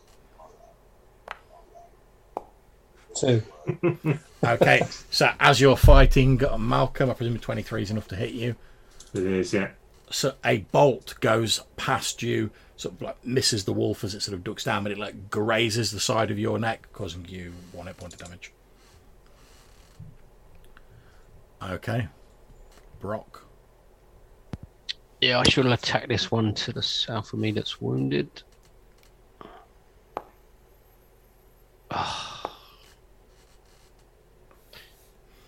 Two. 3.21 3.43
Okay, 4.47 4.83
so 5.11 5.31
as 5.41 5.61
you're 5.61 5.77
fighting 5.77 6.41
Malcolm, 6.61 7.11
I 7.11 7.15
presume 7.15 7.39
23 7.39 7.83
is 7.83 7.91
enough 7.91 8.07
to 8.09 8.17
hit 8.17 8.31
you. 8.31 8.55
It 9.13 9.25
is, 9.25 9.53
yeah. 9.53 9.71
So 10.11 10.35
a 10.45 10.59
bolt 10.59 11.17
goes 11.21 11.63
past 11.77 12.23
you, 12.23 12.51
sort 12.77 12.95
of 12.95 13.03
like 13.03 13.27
misses 13.27 13.65
the 13.65 13.73
wolf 13.73 14.05
as 14.05 14.15
it 14.15 14.23
sort 14.23 14.35
of 14.35 14.45
ducks 14.45 14.63
down, 14.63 14.85
but 14.85 14.93
it 14.93 14.99
like 14.99 15.29
grazes 15.29 15.91
the 15.91 15.99
side 15.99 16.31
of 16.31 16.39
your 16.39 16.59
neck, 16.59 16.87
causing 16.93 17.27
you 17.29 17.53
one 17.73 17.89
hit 17.89 17.97
point 17.97 18.13
of 18.15 18.21
damage. 18.21 18.53
Okay, 21.61 22.07
Brock. 23.01 23.45
Yeah, 25.21 25.41
I 25.41 25.43
should 25.49 25.65
have 25.65 25.75
attacked 25.77 26.09
this 26.09 26.31
one 26.31 26.55
to 26.55 26.73
the 26.73 26.83
south 26.83 27.33
of 27.33 27.41
me 27.41 27.51
that's 27.51 27.81
wounded. 27.81 28.43
Ah. 31.91 32.39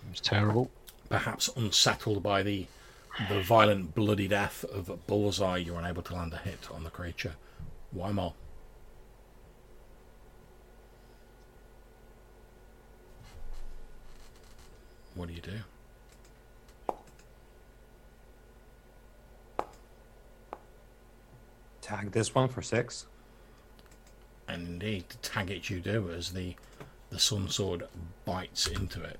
was 0.11 0.19
terrible. 0.21 0.69
Perhaps 1.09 1.49
unsettled 1.55 2.21
by 2.21 2.43
the 2.43 2.67
the 3.29 3.41
violent, 3.41 3.93
bloody 3.93 4.27
death 4.27 4.63
of 4.63 5.05
Bullseye, 5.05 5.57
you're 5.57 5.79
unable 5.79 6.01
to 6.03 6.13
land 6.13 6.33
a 6.33 6.37
hit 6.37 6.69
on 6.71 6.83
the 6.85 6.89
creature. 6.89 7.33
Weimar. 7.93 8.33
What 15.13 15.27
do 15.27 15.33
you 15.33 15.41
do? 15.41 16.95
Tag 21.81 22.11
this 22.11 22.33
one 22.33 22.47
for 22.47 22.61
six. 22.61 23.07
And 24.47 24.67
indeed, 24.67 25.05
tag 25.21 25.51
it 25.51 25.69
you 25.69 25.81
do 25.81 26.11
as 26.11 26.31
the 26.31 26.55
the 27.09 27.19
sun 27.19 27.49
sword 27.49 27.83
bites 28.23 28.67
into 28.67 29.03
it. 29.03 29.19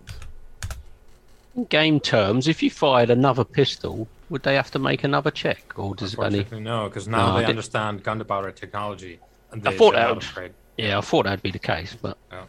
In 1.56 1.66
game 1.66 2.00
terms, 2.00 2.48
if 2.48 2.64
you 2.64 2.70
fired 2.72 3.10
another 3.10 3.44
pistol, 3.44 4.08
would 4.30 4.44
they 4.44 4.56
have 4.56 4.72
to 4.72 4.80
make 4.80 5.04
another 5.04 5.32
check, 5.32 5.74
or 5.78 5.94
does 5.96 6.14
it 6.14 6.20
only? 6.20 6.46
No, 6.60 6.88
because 6.88 7.08
now 7.08 7.28
No, 7.28 7.34
they 7.36 7.42
did- 7.42 7.50
understand 7.50 8.04
gunpowder 8.04 8.52
technology. 8.52 9.20
And 9.52 9.68
I 9.68 9.76
thought 9.76 9.94
that 9.96 10.16
would- 10.16 10.24
upgrade. 10.24 10.54
Yeah, 10.78 10.98
I 10.98 11.02
thought 11.02 11.26
that'd 11.26 11.44
be 11.44 11.52
the 11.52 11.60
case, 11.60 11.96
but 12.02 12.18
Yeah. 12.32 12.46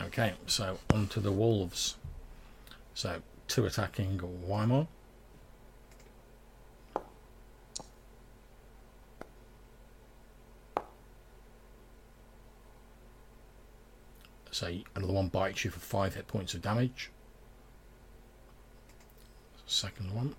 Okay, 0.00 0.34
so 0.46 0.78
onto 0.92 1.20
the 1.20 1.32
wolves. 1.32 1.96
So 2.94 3.22
two 3.48 3.64
attacking 3.66 4.18
Weimar. 4.46 4.86
So 14.62 14.72
another 14.94 15.12
one 15.12 15.26
bites 15.26 15.64
you 15.64 15.72
for 15.72 15.80
five 15.80 16.14
hit 16.14 16.28
points 16.28 16.54
of 16.54 16.62
damage. 16.62 17.10
Second 19.66 20.14
one. 20.14 20.36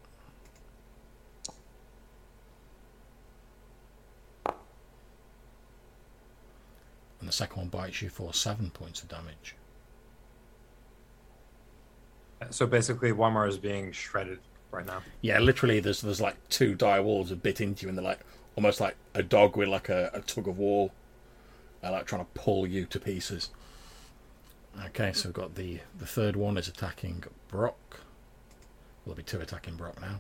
And 7.20 7.28
the 7.28 7.34
second 7.34 7.58
one 7.58 7.68
bites 7.68 8.02
you 8.02 8.08
for 8.08 8.34
seven 8.34 8.70
points 8.70 9.04
of 9.04 9.10
damage. 9.10 9.58
So 12.50 12.66
basically, 12.66 13.12
Weimar 13.12 13.46
is 13.46 13.58
being 13.58 13.92
shredded 13.92 14.40
right 14.72 14.86
now. 14.86 15.02
Yeah, 15.20 15.40
literally, 15.40 15.82
there's 15.82 16.00
there's 16.00 16.22
like 16.22 16.38
two 16.48 16.76
dire 16.76 17.04
wolves 17.04 17.30
have 17.30 17.44
bit 17.44 17.60
into 17.60 17.84
you, 17.84 17.90
and 17.90 17.98
they're 17.98 18.06
like 18.06 18.22
almost 18.56 18.80
like 18.80 18.96
a 19.16 19.22
dog 19.22 19.58
with 19.58 19.68
like 19.68 19.90
a, 19.90 20.12
a 20.14 20.22
tug 20.22 20.48
of 20.48 20.58
war, 20.58 20.92
uh, 21.84 21.92
like 21.92 22.06
trying 22.06 22.24
to 22.24 22.32
pull 22.34 22.66
you 22.66 22.86
to 22.86 23.02
pieces. 23.02 23.50
Okay, 24.82 25.14
so 25.14 25.30
we've 25.30 25.34
got 25.34 25.56
the 25.56 25.80
the 25.98 26.06
third 26.06 26.36
one 26.36 26.58
is 26.58 26.68
attacking 26.68 27.24
Brock. 27.48 28.00
There'll 29.06 29.16
be 29.16 29.24
two 29.24 29.40
attacking 29.40 29.76
Brock 29.76 30.00
now. 30.02 30.20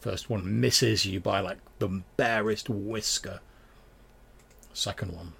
First 0.00 0.28
one 0.28 0.60
misses 0.60 1.06
you 1.06 1.20
by 1.20 1.40
like 1.40 1.58
the 1.78 2.02
barest 2.16 2.68
whisker. 2.68 3.40
Second 4.72 5.12
one. 5.12 5.32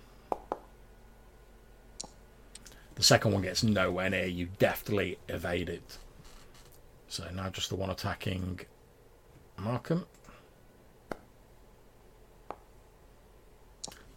The 2.95 3.03
second 3.03 3.33
one 3.33 3.43
gets 3.43 3.65
nowhere 3.65 4.11
near 4.11 4.27
you, 4.27 4.49
deftly 4.59 5.19
evade 5.29 5.69
it. 5.69 5.99
So 7.09 7.29
now 7.35 7.49
just 7.49 7.71
the 7.71 7.75
one 7.75 7.91
attacking 7.91 8.61
Malcolm. 9.59 10.07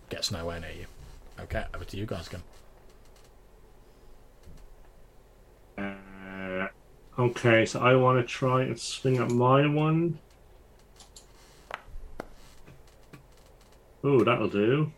Gets 0.10 0.32
nowhere 0.32 0.60
near 0.60 0.72
you. 0.72 0.86
Okay, 1.40 1.66
over 1.74 1.84
to 1.86 1.98
you 1.98 2.06
guys 2.06 2.28
again. 2.28 2.44
Uh, 5.78 6.68
okay, 7.20 7.66
so 7.66 7.80
I 7.82 7.96
want 7.96 8.20
to 8.20 8.26
try 8.26 8.64
and 8.64 8.80
swing 8.80 9.18
at 9.18 9.30
my 9.32 9.66
one. 9.68 10.20
Ooh, 14.06 14.24
that'll 14.24 14.48
do. 14.50 14.92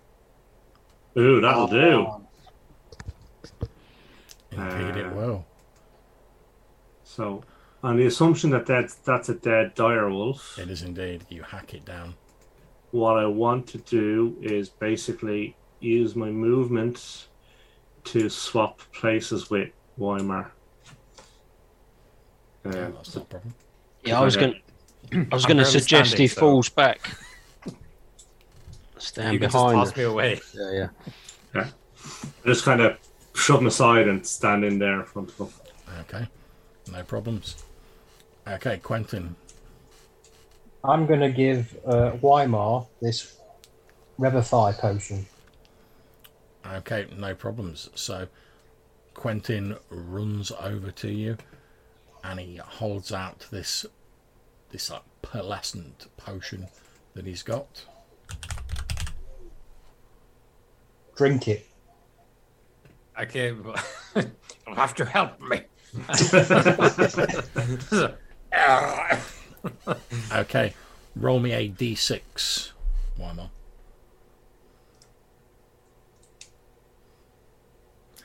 Ooh, 1.17 1.41
that'll 1.41 1.67
do. 1.67 2.07
Oh, 2.07 2.21
Indeed, 4.51 4.97
it 4.97 5.05
Uh, 5.05 5.13
will. 5.13 5.45
So, 7.03 7.43
on 7.81 7.95
the 7.97 8.05
assumption 8.05 8.49
that 8.51 8.65
that's, 8.65 8.95
that's 8.95 9.29
a 9.29 9.33
dead 9.35 9.73
dire 9.75 10.09
wolf, 10.09 10.59
It 10.59 10.69
is 10.69 10.81
indeed. 10.83 11.25
You 11.29 11.43
hack 11.43 11.73
it 11.73 11.85
down. 11.85 12.15
What 12.97 13.17
I 13.17 13.27
want 13.27 13.67
to 13.67 13.77
do 13.79 14.35
is 14.41 14.69
basically 14.69 15.55
use 15.79 16.15
my 16.15 16.31
movement 16.31 17.27
to 18.05 18.27
swap 18.29 18.79
places 18.91 19.49
with 19.51 19.69
Weimar. 19.97 20.51
Uh, 22.65 22.69
Yeah, 22.73 22.89
that's 22.89 23.15
not 23.15 23.23
a 23.23 23.27
problem. 23.27 23.53
yeah, 24.03 24.19
I 24.19 24.23
was 24.23 24.35
going. 24.35 24.59
I 25.13 25.27
was 25.31 25.45
going 25.45 25.57
to 25.57 25.65
suggest 25.65 26.09
standing, 26.09 26.17
he 26.23 26.27
so- 26.27 26.41
falls 26.41 26.69
back. 26.69 26.99
Stand 28.97 29.33
you 29.33 29.39
can 29.39 29.45
just 29.49 29.53
behind. 29.53 29.75
toss 29.87 29.95
me 29.95 30.03
away. 30.03 30.41
Yeah, 30.55 30.87
yeah. 31.53 31.67
just 32.45 32.65
kind 32.65 32.81
of 32.81 32.97
shove 33.35 33.61
him 33.61 33.67
aside 33.67 34.07
and 34.07 34.25
stand 34.25 34.65
in 34.65 34.79
there 34.79 34.99
in 35.01 35.05
front 35.05 35.29
of 35.29 35.37
him. 35.37 35.49
Okay, 36.01 36.27
no 36.91 37.03
problems. 37.03 37.63
Okay, 38.47 38.77
Quentin. 38.79 39.35
I'm 40.87 41.05
going 41.05 41.19
to 41.19 41.29
give 41.29 41.77
uh, 41.85 42.11
Weimar 42.21 42.87
this 43.01 43.37
Revivify 44.17 44.71
potion. 44.71 45.25
Okay, 46.65 47.07
no 47.15 47.35
problems. 47.35 47.89
So 47.93 48.27
Quentin 49.13 49.75
runs 49.89 50.51
over 50.51 50.91
to 50.91 51.11
you 51.11 51.37
and 52.23 52.39
he 52.39 52.57
holds 52.57 53.11
out 53.11 53.45
this 53.51 53.85
this 54.69 54.89
like 54.89 55.01
pearlescent 55.21 56.07
potion 56.15 56.67
that 57.15 57.25
he's 57.25 57.43
got. 57.43 57.85
Drink 61.15 61.47
it. 61.47 61.67
Okay, 63.19 63.47
you'll 64.15 64.75
have 64.75 64.93
to 64.95 65.05
help 65.05 65.41
me. 65.41 65.61
Okay, 70.31 70.73
roll 71.15 71.39
me 71.39 71.51
a 71.53 71.69
d6, 71.69 72.71
Weimar. 73.17 73.49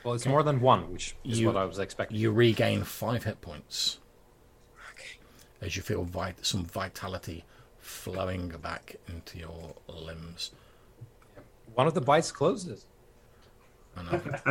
well, 0.03 0.13
it's 0.13 0.25
more 0.25 0.43
than 0.43 0.59
one, 0.59 0.91
which 0.91 1.15
is 1.23 1.39
You- 1.39 1.47
what 1.47 1.55
I 1.57 1.65
was 1.65 1.79
expecting. 1.79 2.17
You 2.17 2.31
regain 2.31 2.83
five 2.83 3.23
hit 3.23 3.41
points 3.41 3.99
as 5.61 5.77
you 5.77 5.81
feel 5.81 6.03
vit- 6.03 6.45
some 6.45 6.65
vitality 6.65 7.45
flowing 7.79 8.49
back 8.61 8.97
into 9.07 9.37
your 9.39 9.75
limbs. 9.87 10.51
One 11.73 11.87
of 11.87 11.93
the 11.93 12.01
bites 12.01 12.31
closes. 12.33 12.85
And 13.95 14.09
I've, 14.11 14.41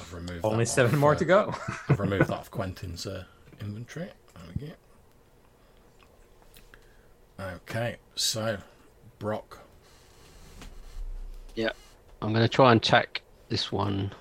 I've 0.00 0.14
removed 0.14 0.44
Only 0.44 0.64
seven 0.64 0.94
off, 0.94 1.00
more 1.00 1.12
uh, 1.12 1.18
to 1.18 1.24
go. 1.26 1.54
I've 1.88 2.00
removed 2.00 2.28
that 2.28 2.38
off 2.38 2.50
Quentin's 2.50 3.06
uh, 3.06 3.24
inventory. 3.60 4.06
There 4.34 4.44
we 4.58 4.66
go. 4.68 4.72
Okay, 7.40 7.96
so 8.16 8.58
Brock. 9.18 9.58
Yeah. 11.54 11.70
I'm 12.20 12.32
going 12.32 12.44
to 12.44 12.48
try 12.48 12.72
and 12.72 12.82
tack 12.82 13.22
this 13.48 13.70
one 13.70 14.12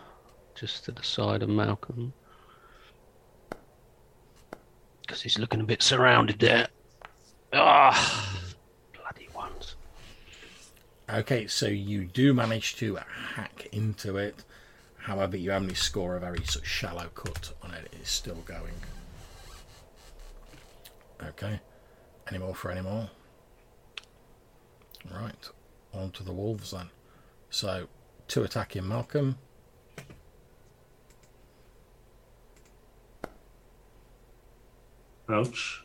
just 0.53 0.85
to 0.85 0.91
the 0.91 1.03
side 1.03 1.41
of 1.41 1.49
Malcolm. 1.49 2.13
Because 5.01 5.21
he's 5.21 5.39
looking 5.39 5.61
a 5.61 5.63
bit 5.63 5.81
surrounded 5.81 6.39
there. 6.39 6.67
Ah, 7.53 8.45
bloody 8.93 9.29
ones. 9.33 9.75
Okay, 11.09 11.47
so 11.47 11.67
you 11.67 12.05
do 12.05 12.33
manage 12.33 12.75
to 12.77 12.99
hack 13.35 13.67
into 13.71 14.17
it. 14.17 14.43
However, 14.97 15.37
you 15.37 15.53
only 15.53 15.73
score 15.73 16.17
a 16.17 16.19
very 16.19 16.43
sort 16.43 16.65
of 16.65 16.67
shallow 16.67 17.07
cut 17.15 17.53
on 17.63 17.71
it. 17.71 17.85
It 17.93 18.01
is 18.01 18.09
still 18.09 18.43
going. 18.45 18.73
Okay. 21.23 21.59
Any 22.29 22.37
more 22.39 22.55
for 22.55 22.71
any 22.71 22.81
more? 22.81 23.09
Right, 25.09 25.49
on 25.93 26.11
to 26.11 26.23
the 26.23 26.33
wolves 26.33 26.71
then. 26.71 26.89
So, 27.49 27.87
two 28.27 28.43
attacking 28.43 28.87
Malcolm. 28.87 29.37
Ouch. 35.29 35.83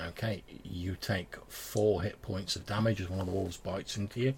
Okay, 0.00 0.42
you 0.62 0.96
take 1.00 1.36
four 1.48 2.02
hit 2.02 2.22
points 2.22 2.56
of 2.56 2.66
damage 2.66 3.00
as 3.00 3.08
one 3.08 3.20
of 3.20 3.26
the 3.26 3.32
wolves 3.32 3.56
bites 3.56 3.96
into 3.96 4.20
you. 4.20 4.34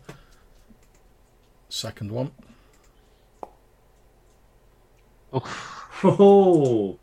Second 1.68 2.10
one, 2.10 2.32
Oh, 6.02 6.98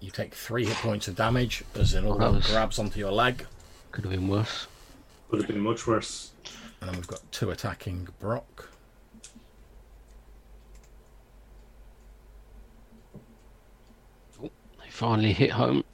you 0.00 0.10
take 0.10 0.34
three 0.34 0.64
hit 0.64 0.76
points 0.76 1.08
of 1.08 1.16
damage 1.16 1.62
as 1.74 1.94
another 1.94 2.18
that 2.18 2.24
one 2.26 2.34
was- 2.36 2.46
grabs 2.46 2.78
onto 2.78 2.98
your 2.98 3.12
leg. 3.12 3.46
Could 3.92 4.04
have 4.04 4.12
been 4.12 4.28
worse. 4.28 4.66
Could 5.30 5.40
have 5.40 5.48
been 5.48 5.60
much 5.60 5.86
worse. 5.86 6.30
And 6.80 6.88
then 6.88 6.96
we've 6.96 7.06
got 7.06 7.20
two 7.32 7.50
attacking 7.50 8.08
Brock. 8.18 8.68
Oh, 14.42 14.50
they 14.82 14.90
finally 14.90 15.32
hit 15.32 15.50
home. 15.50 15.84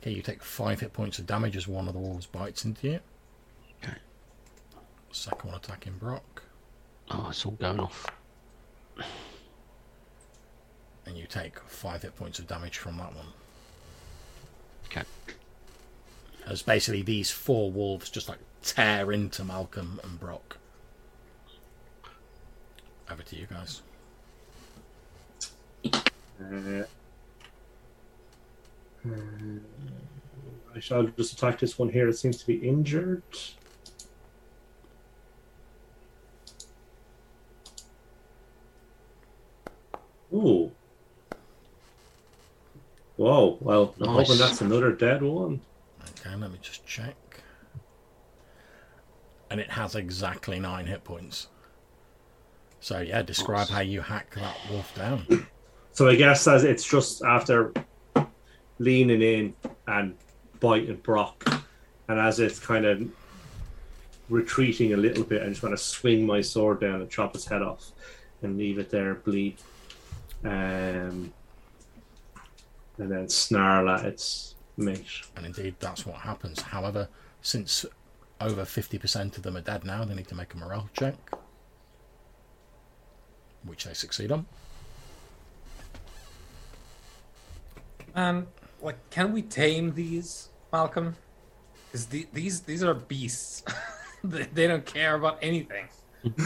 Okay, 0.00 0.12
you 0.12 0.22
take 0.22 0.42
five 0.42 0.80
hit 0.80 0.92
points 0.92 1.18
of 1.18 1.26
damage 1.26 1.56
as 1.56 1.66
one 1.68 1.88
of 1.88 1.94
the 1.94 2.00
wolves 2.00 2.26
bites 2.26 2.64
into 2.64 2.88
you. 2.88 3.00
Okay. 3.82 3.96
Second 5.12 5.48
one 5.50 5.58
attacking 5.58 5.98
Brock. 5.98 6.42
Oh, 7.10 7.28
it's 7.30 7.44
all 7.44 7.52
going 7.52 7.80
off. 7.80 8.06
And 11.06 11.16
you 11.16 11.26
take 11.26 11.58
five 11.60 12.02
hit 12.02 12.16
points 12.16 12.38
of 12.38 12.46
damage 12.48 12.78
from 12.78 12.96
that 12.98 13.14
one. 13.14 13.26
Okay. 14.86 15.02
As 16.46 16.62
basically 16.62 17.02
these 17.02 17.30
four 17.30 17.70
wolves 17.70 18.10
just 18.10 18.28
like 18.28 18.38
tear 18.62 19.12
into 19.12 19.44
Malcolm 19.44 20.00
and 20.02 20.18
Brock. 20.18 20.58
Over 23.10 23.22
to 23.22 23.36
you 23.36 23.46
guys. 23.46 23.82
Uh, 25.84 26.82
uh, 29.06 29.12
I 30.74 30.80
shall 30.80 31.04
just 31.04 31.32
attack 31.34 31.60
this 31.60 31.78
one 31.78 31.88
here. 31.88 32.08
It 32.08 32.14
seems 32.14 32.38
to 32.38 32.46
be 32.46 32.56
injured. 32.56 33.22
Ooh. 40.32 40.72
Whoa. 43.16 43.56
Well, 43.60 43.94
I'm 44.00 44.06
Nice. 44.14 44.26
hoping 44.28 44.38
that's 44.38 44.60
another 44.60 44.92
dead 44.92 45.22
one. 45.22 45.60
Okay, 46.20 46.34
let 46.36 46.50
me 46.52 46.58
just 46.60 46.86
check. 46.86 47.14
And 49.50 49.60
it 49.60 49.70
has 49.70 49.94
exactly 49.94 50.58
nine 50.60 50.86
hit 50.86 51.04
points. 51.04 51.48
So 52.80 53.00
yeah, 53.00 53.22
describe 53.22 53.68
Nice. 53.68 53.70
how 53.70 53.80
you 53.80 54.00
hack 54.00 54.34
that 54.34 54.56
wolf 54.70 54.94
down. 54.94 55.46
So 55.92 56.08
I 56.08 56.14
guess 56.16 56.46
as 56.46 56.64
it's 56.64 56.84
just 56.84 57.22
after 57.24 57.72
leaning 58.78 59.22
in 59.22 59.54
and 59.86 60.14
biting 60.60 60.96
Brock, 60.96 61.48
and 62.08 62.20
as 62.20 62.38
it's 62.38 62.58
kind 62.58 62.84
of 62.84 63.08
retreating 64.28 64.92
a 64.92 64.96
little 64.96 65.24
bit, 65.24 65.42
I 65.42 65.48
just 65.48 65.62
want 65.62 65.72
to 65.76 65.82
swing 65.82 66.26
my 66.26 66.40
sword 66.42 66.80
down 66.80 67.00
and 67.00 67.10
chop 67.10 67.34
its 67.34 67.46
head 67.46 67.62
off, 67.62 67.92
and 68.42 68.58
leave 68.58 68.78
it 68.78 68.90
there 68.90 69.14
bleed, 69.14 69.56
um, 70.44 71.32
and 72.98 73.10
then 73.10 73.28
snarl 73.28 73.88
at 73.90 74.04
its 74.04 74.54
mate. 74.76 75.22
And 75.36 75.46
indeed, 75.46 75.76
that's 75.80 76.06
what 76.06 76.16
happens. 76.16 76.60
However, 76.60 77.08
since 77.42 77.84
over 78.40 78.62
50% 78.62 79.36
of 79.36 79.42
them 79.42 79.56
are 79.56 79.62
dead 79.62 79.84
now, 79.84 80.04
they 80.04 80.14
need 80.14 80.28
to 80.28 80.34
make 80.34 80.54
a 80.54 80.56
morale 80.56 80.88
check. 80.94 81.14
Which 83.64 83.84
they 83.84 83.94
succeed 83.94 84.32
on. 84.32 84.46
Um, 88.14 88.46
like, 88.80 89.10
can 89.10 89.32
we 89.32 89.42
tame 89.42 89.94
these, 89.94 90.48
Malcolm? 90.72 91.16
Because 91.86 92.06
the, 92.06 92.26
these 92.32 92.60
these 92.60 92.82
are 92.82 92.94
beasts. 92.94 93.62
they, 94.24 94.44
they 94.44 94.66
don't 94.66 94.86
care 94.86 95.14
about 95.14 95.38
anything. 95.42 95.88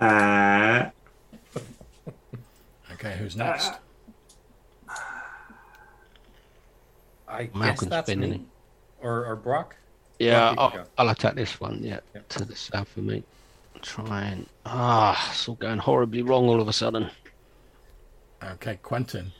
Uh, 0.00 0.90
Okay, 2.98 3.16
who's 3.16 3.36
next? 3.36 3.72
I 7.28 7.44
guess 7.44 7.54
Malcolm's 7.54 7.90
that's 7.90 8.06
been 8.06 8.22
in 8.22 8.30
me. 8.30 8.36
it. 8.36 8.42
Or 9.04 9.26
or 9.26 9.36
Brock. 9.36 9.76
Yeah, 10.18 10.50
Lucky 10.50 10.78
I'll. 10.78 10.88
I'll 10.98 11.08
attack 11.10 11.34
this 11.34 11.60
one. 11.60 11.80
Yeah, 11.82 12.00
Yep. 12.14 12.28
to 12.30 12.44
the 12.44 12.56
south 12.56 12.96
of 12.96 13.04
me. 13.04 13.22
Try 13.82 14.24
and 14.24 14.46
ah, 14.66 15.28
it's 15.30 15.48
all 15.48 15.54
going 15.54 15.78
horribly 15.78 16.22
wrong 16.22 16.48
all 16.48 16.60
of 16.60 16.66
a 16.68 16.72
sudden. 16.72 17.10
Okay, 18.42 18.78
Quentin. 18.82 19.30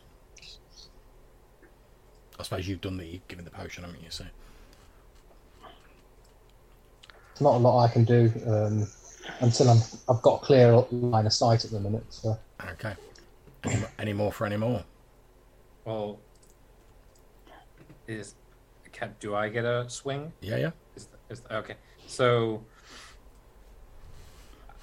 I 2.38 2.44
suppose 2.44 2.68
you've 2.68 2.80
done 2.80 2.96
the 2.96 3.04
you've 3.04 3.26
given 3.26 3.44
the 3.44 3.50
potion, 3.50 3.82
haven't 3.82 4.00
you? 4.00 4.10
So 4.10 4.24
it's 7.32 7.40
not 7.40 7.54
a 7.56 7.58
lot 7.58 7.84
I 7.84 7.88
can 7.92 8.04
do 8.04 8.32
um, 8.46 8.86
until 9.40 9.70
I'm, 9.70 9.78
I've 10.08 10.22
got 10.22 10.42
a 10.42 10.44
clear 10.44 10.84
line 10.92 11.26
of 11.26 11.32
sight 11.32 11.64
at 11.64 11.70
the 11.72 11.80
minute. 11.80 12.04
So 12.10 12.38
okay. 12.72 12.94
Any, 13.64 13.82
any 13.98 14.12
more 14.12 14.30
for 14.32 14.46
any 14.46 14.56
more? 14.56 14.84
Well, 15.84 16.20
is 18.08 18.34
can, 18.92 19.14
do 19.20 19.34
I 19.34 19.48
get 19.48 19.64
a 19.64 19.88
swing? 19.88 20.32
Yeah, 20.40 20.56
yeah. 20.56 20.70
Is, 20.96 21.08
is 21.28 21.42
okay? 21.50 21.76
So 22.06 22.64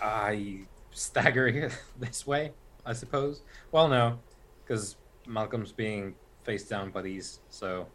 I 0.01 0.59
stagger 0.91 1.71
this 1.99 2.25
way, 2.27 2.51
I 2.85 2.93
suppose. 2.93 3.41
Well, 3.71 3.87
no, 3.87 4.19
because 4.63 4.95
Malcolm's 5.27 5.71
being 5.71 6.15
face 6.43 6.67
down 6.67 6.91
by 6.91 7.01
these, 7.01 7.39
so 7.49 7.87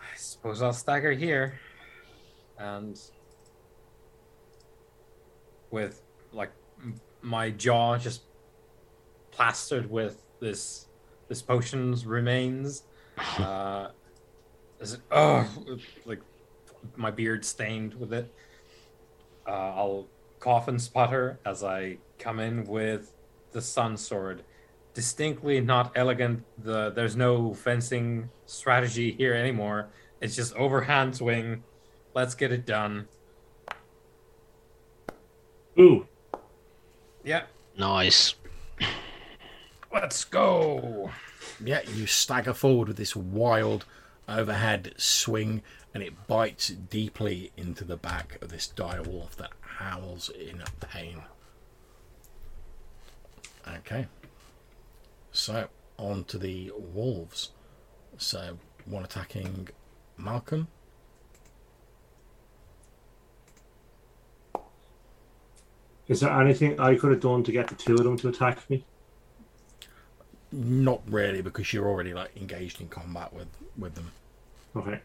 I 0.00 0.16
suppose 0.16 0.60
I'll 0.60 0.72
stagger 0.72 1.12
here, 1.12 1.58
and 2.58 3.00
with 5.70 6.02
like 6.32 6.50
my 7.22 7.50
jaw 7.50 7.96
just 7.96 8.22
plastered 9.30 9.88
with 9.88 10.22
this 10.40 10.86
this 11.28 11.40
potion's 11.42 12.04
remains. 12.04 12.82
Uh, 13.38 13.88
is 14.80 14.94
it, 14.94 15.00
oh, 15.10 15.46
like 16.06 16.20
my 16.96 17.10
beard 17.10 17.44
stained 17.44 17.94
with 17.94 18.12
it. 18.12 18.32
Uh, 19.46 19.50
I'll 19.50 20.06
coffin 20.38 20.78
spot 20.78 21.10
her 21.10 21.38
as 21.44 21.62
I 21.62 21.98
come 22.18 22.40
in 22.40 22.64
with 22.64 23.12
the 23.52 23.60
sun 23.60 23.96
sword. 23.96 24.42
Distinctly 24.94 25.60
not 25.60 25.92
elegant. 25.96 26.44
The 26.58 26.90
there's 26.90 27.14
no 27.16 27.54
fencing 27.54 28.28
strategy 28.46 29.12
here 29.12 29.34
anymore. 29.34 29.88
It's 30.20 30.34
just 30.34 30.54
overhand 30.56 31.16
swing. 31.16 31.62
Let's 32.14 32.34
get 32.34 32.52
it 32.52 32.66
done. 32.66 33.06
ooh, 35.78 36.06
Yeah, 37.24 37.44
Nice. 37.78 38.34
let's 39.92 40.24
go. 40.24 41.10
Yeah, 41.62 41.82
you 41.94 42.06
stagger 42.06 42.54
forward 42.54 42.88
with 42.88 42.96
this 42.96 43.14
wild 43.14 43.84
overhead 44.28 44.94
swing, 44.96 45.62
and 45.92 46.02
it 46.02 46.26
bites 46.26 46.68
deeply 46.68 47.52
into 47.56 47.84
the 47.84 47.96
back 47.96 48.38
of 48.40 48.48
this 48.48 48.66
dire 48.68 49.02
wolf 49.02 49.36
that 49.36 49.50
howls 49.60 50.30
in 50.30 50.62
pain. 50.80 51.22
Okay. 53.68 54.06
So, 55.32 55.68
on 55.96 56.24
to 56.24 56.38
the 56.38 56.72
wolves. 56.76 57.50
So, 58.16 58.58
one 58.84 59.04
attacking 59.04 59.68
Malcolm. 60.16 60.68
is 66.10 66.18
there 66.18 66.40
anything 66.40 66.78
I 66.80 66.96
could 66.96 67.12
have 67.12 67.20
done 67.20 67.44
to 67.44 67.52
get 67.52 67.68
the 67.68 67.76
two 67.76 67.94
of 67.94 68.02
them 68.02 68.18
to 68.18 68.28
attack 68.28 68.68
me? 68.68 68.84
Not 70.52 71.02
really, 71.06 71.42
because 71.42 71.72
you're 71.72 71.88
already 71.88 72.12
like 72.12 72.36
engaged 72.36 72.80
in 72.80 72.88
combat 72.88 73.32
with 73.32 73.48
with 73.78 73.94
them. 73.94 74.12
Okay. 74.76 75.00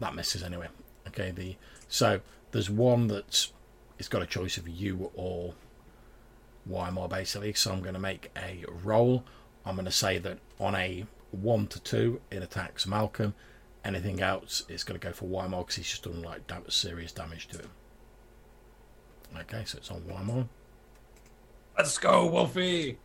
that 0.00 0.14
misses 0.14 0.42
anyway. 0.42 0.68
Okay, 1.08 1.30
the 1.30 1.56
so 1.88 2.20
there's 2.52 2.70
one 2.70 3.06
that's 3.08 3.52
it's 3.98 4.08
got 4.08 4.22
a 4.22 4.26
choice 4.26 4.56
of 4.56 4.68
you 4.68 5.10
or 5.14 5.54
Weimar 6.66 7.08
basically. 7.08 7.52
So 7.54 7.72
I'm 7.72 7.80
going 7.80 7.94
to 7.94 8.00
make 8.00 8.30
a 8.36 8.64
roll. 8.82 9.24
I'm 9.64 9.74
going 9.76 9.84
to 9.86 9.90
say 9.92 10.18
that 10.18 10.38
on 10.58 10.74
a 10.74 11.06
one 11.30 11.66
to 11.68 11.80
two, 11.80 12.20
it 12.30 12.42
attacks 12.42 12.86
Malcolm. 12.86 13.34
Anything 13.84 14.20
else, 14.20 14.64
it's 14.68 14.84
going 14.84 14.98
to 14.98 15.04
go 15.06 15.12
for 15.12 15.26
Weimar 15.26 15.60
because 15.62 15.76
he's 15.76 15.88
just 15.88 16.04
done 16.04 16.22
like 16.22 16.46
da- 16.46 16.60
serious 16.68 17.12
damage 17.12 17.48
to 17.48 17.58
him. 17.58 17.70
Okay, 19.40 19.62
so 19.64 19.78
it's 19.78 19.90
on 19.90 20.02
Weimar. 20.06 20.46
Let's 21.76 21.96
go, 21.98 22.26
Wolfie. 22.26 22.98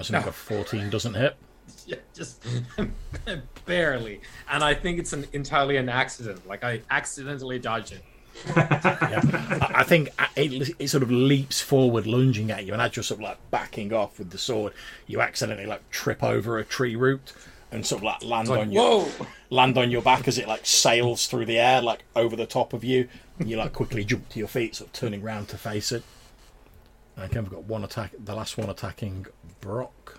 Assuming 0.00 0.22
No. 0.22 0.28
a 0.28 0.32
14 0.32 0.90
doesn't 0.90 1.14
hit. 1.14 1.36
Yeah, 1.86 1.96
just 2.14 2.44
barely. 3.66 4.20
And 4.50 4.64
I 4.64 4.74
think 4.74 4.98
it's 4.98 5.12
an 5.12 5.26
entirely 5.32 5.76
an 5.76 5.88
accident. 5.88 6.46
Like 6.46 6.64
I 6.64 6.80
accidentally 6.90 7.58
dodged 7.58 7.92
it. 7.92 8.02
Yeah. 8.56 9.20
I 9.60 9.70
I 9.76 9.82
think 9.84 10.10
it, 10.36 10.74
it 10.78 10.88
sort 10.88 11.02
of 11.02 11.10
leaps 11.10 11.60
forward, 11.60 12.06
lunging 12.06 12.50
at 12.50 12.66
you, 12.66 12.72
and 12.72 12.82
as 12.82 12.96
you're 12.96 13.02
sort 13.04 13.20
of 13.20 13.24
like 13.24 13.38
backing 13.50 13.92
off 13.92 14.18
with 14.18 14.30
the 14.30 14.38
sword, 14.38 14.72
you 15.06 15.20
accidentally 15.20 15.66
like 15.66 15.88
trip 15.90 16.22
over 16.22 16.58
a 16.58 16.64
tree 16.64 16.96
root 16.96 17.32
and 17.70 17.86
sort 17.86 18.00
of 18.00 18.04
like 18.04 18.24
land 18.24 18.48
like, 18.48 18.60
on 18.60 18.72
your 18.72 19.02
whoa! 19.04 19.26
land 19.50 19.78
on 19.78 19.90
your 19.90 20.02
back 20.02 20.26
as 20.28 20.38
it 20.38 20.48
like 20.48 20.66
sails 20.66 21.26
through 21.26 21.46
the 21.46 21.58
air, 21.58 21.80
like 21.80 22.02
over 22.16 22.34
the 22.36 22.46
top 22.46 22.72
of 22.72 22.82
you. 22.84 23.08
And 23.38 23.48
you 23.48 23.56
like 23.56 23.72
quickly 23.72 24.04
jump 24.04 24.28
to 24.30 24.38
your 24.38 24.48
feet, 24.48 24.76
sort 24.76 24.88
of 24.88 24.92
turning 24.92 25.22
round 25.22 25.48
to 25.48 25.58
face 25.58 25.90
it. 25.92 26.02
Okay, 27.18 27.40
we've 27.40 27.50
got 27.50 27.64
one 27.64 27.84
attack. 27.84 28.12
The 28.18 28.34
last 28.34 28.56
one 28.56 28.70
attacking 28.70 29.26
Brock. 29.60 30.18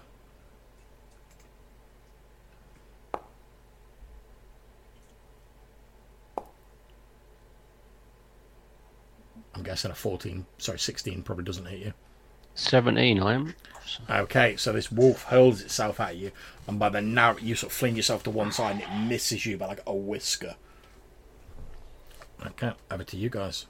I'm 9.55 9.63
guessing 9.63 9.91
a 9.91 9.95
14, 9.95 10.45
sorry, 10.57 10.79
16 10.79 11.21
probably 11.23 11.45
doesn't 11.45 11.65
hit 11.65 11.79
you. 11.79 11.93
17, 12.55 13.21
I 13.21 13.33
am. 13.33 13.55
Okay, 14.09 14.55
so 14.55 14.71
this 14.71 14.91
wolf 14.91 15.23
hurls 15.23 15.61
itself 15.61 15.99
at 15.99 16.15
you, 16.15 16.31
and 16.67 16.79
by 16.79 16.89
the 16.89 17.01
narrow, 17.01 17.37
you 17.37 17.55
sort 17.55 17.71
of 17.71 17.77
fling 17.77 17.95
yourself 17.95 18.23
to 18.23 18.29
one 18.29 18.51
side, 18.51 18.71
and 18.71 18.81
it 18.81 19.07
misses 19.07 19.45
you 19.45 19.57
by 19.57 19.67
like 19.67 19.81
a 19.85 19.93
whisker. 19.93 20.55
Okay, 22.45 22.73
over 22.91 23.03
to 23.03 23.17
you 23.17 23.29
guys. 23.29 23.65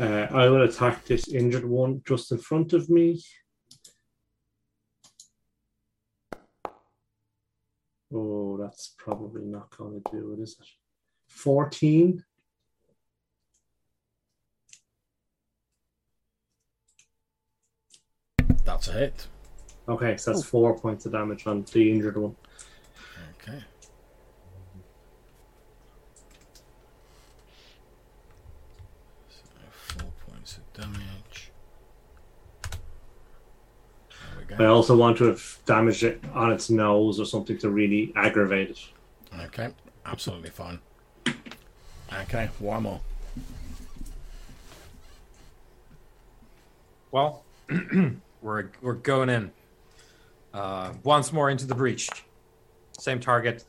Uh, 0.00 0.26
I 0.32 0.48
will 0.48 0.62
attack 0.62 1.04
this 1.04 1.28
injured 1.28 1.64
one 1.64 2.00
just 2.06 2.32
in 2.32 2.38
front 2.38 2.72
of 2.72 2.88
me. 2.88 3.22
Oh, 8.12 8.56
that's 8.56 8.94
probably 8.98 9.44
not 9.44 9.76
going 9.76 10.02
to 10.02 10.10
do 10.10 10.32
it, 10.32 10.42
is 10.42 10.56
it? 10.60 10.66
14. 11.28 12.24
That's 18.64 18.88
a 18.88 18.92
hit. 18.92 19.26
Okay, 19.88 20.16
so 20.16 20.32
that's 20.32 20.44
four 20.44 20.78
points 20.78 21.06
of 21.06 21.12
damage 21.12 21.46
on 21.46 21.64
the 21.72 21.90
injured 21.90 22.16
one. 22.16 22.36
Okay. 23.42 23.62
So 29.28 29.42
four 29.70 30.12
points 30.26 30.58
of 30.58 30.72
damage. 30.72 31.50
There 34.50 34.58
we 34.58 34.64
I 34.66 34.68
also 34.68 34.96
want 34.96 35.16
to 35.18 35.24
have 35.24 35.58
damaged 35.66 36.02
it 36.02 36.22
on 36.34 36.52
its 36.52 36.70
nose 36.70 37.18
or 37.20 37.24
something 37.26 37.56
to 37.58 37.70
really 37.70 38.12
aggravate 38.16 38.70
it. 38.70 38.80
Okay, 39.46 39.68
absolutely 40.06 40.50
fine. 40.50 40.78
Okay, 42.22 42.48
one 42.58 42.82
more. 42.82 43.00
Well, 47.12 47.44
we're 48.42 48.70
we're 48.80 48.94
going 48.94 49.28
in. 49.28 49.52
Uh, 50.52 50.92
once 51.04 51.32
more 51.32 51.48
into 51.50 51.66
the 51.66 51.74
breach. 51.74 52.08
Same 52.98 53.20
target. 53.20 53.64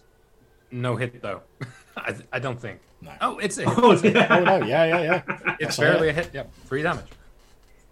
No 0.71 0.95
hit 0.95 1.21
though. 1.21 1.41
I, 1.97 2.15
I 2.33 2.39
don't 2.39 2.59
think. 2.59 2.79
No. 3.01 3.11
Oh, 3.21 3.37
it's 3.39 3.57
a 3.57 3.61
hit. 3.69 3.77
Oh, 3.77 3.91
Oh 3.91 4.43
no, 4.43 4.65
yeah, 4.65 4.85
yeah, 4.85 5.01
yeah. 5.01 5.21
It's 5.59 5.77
That's 5.77 5.77
a 5.77 5.81
barely 5.81 6.07
hit. 6.07 6.17
a 6.17 6.23
hit. 6.23 6.33
Yep, 6.33 6.53
three 6.65 6.81
damage. 6.81 7.05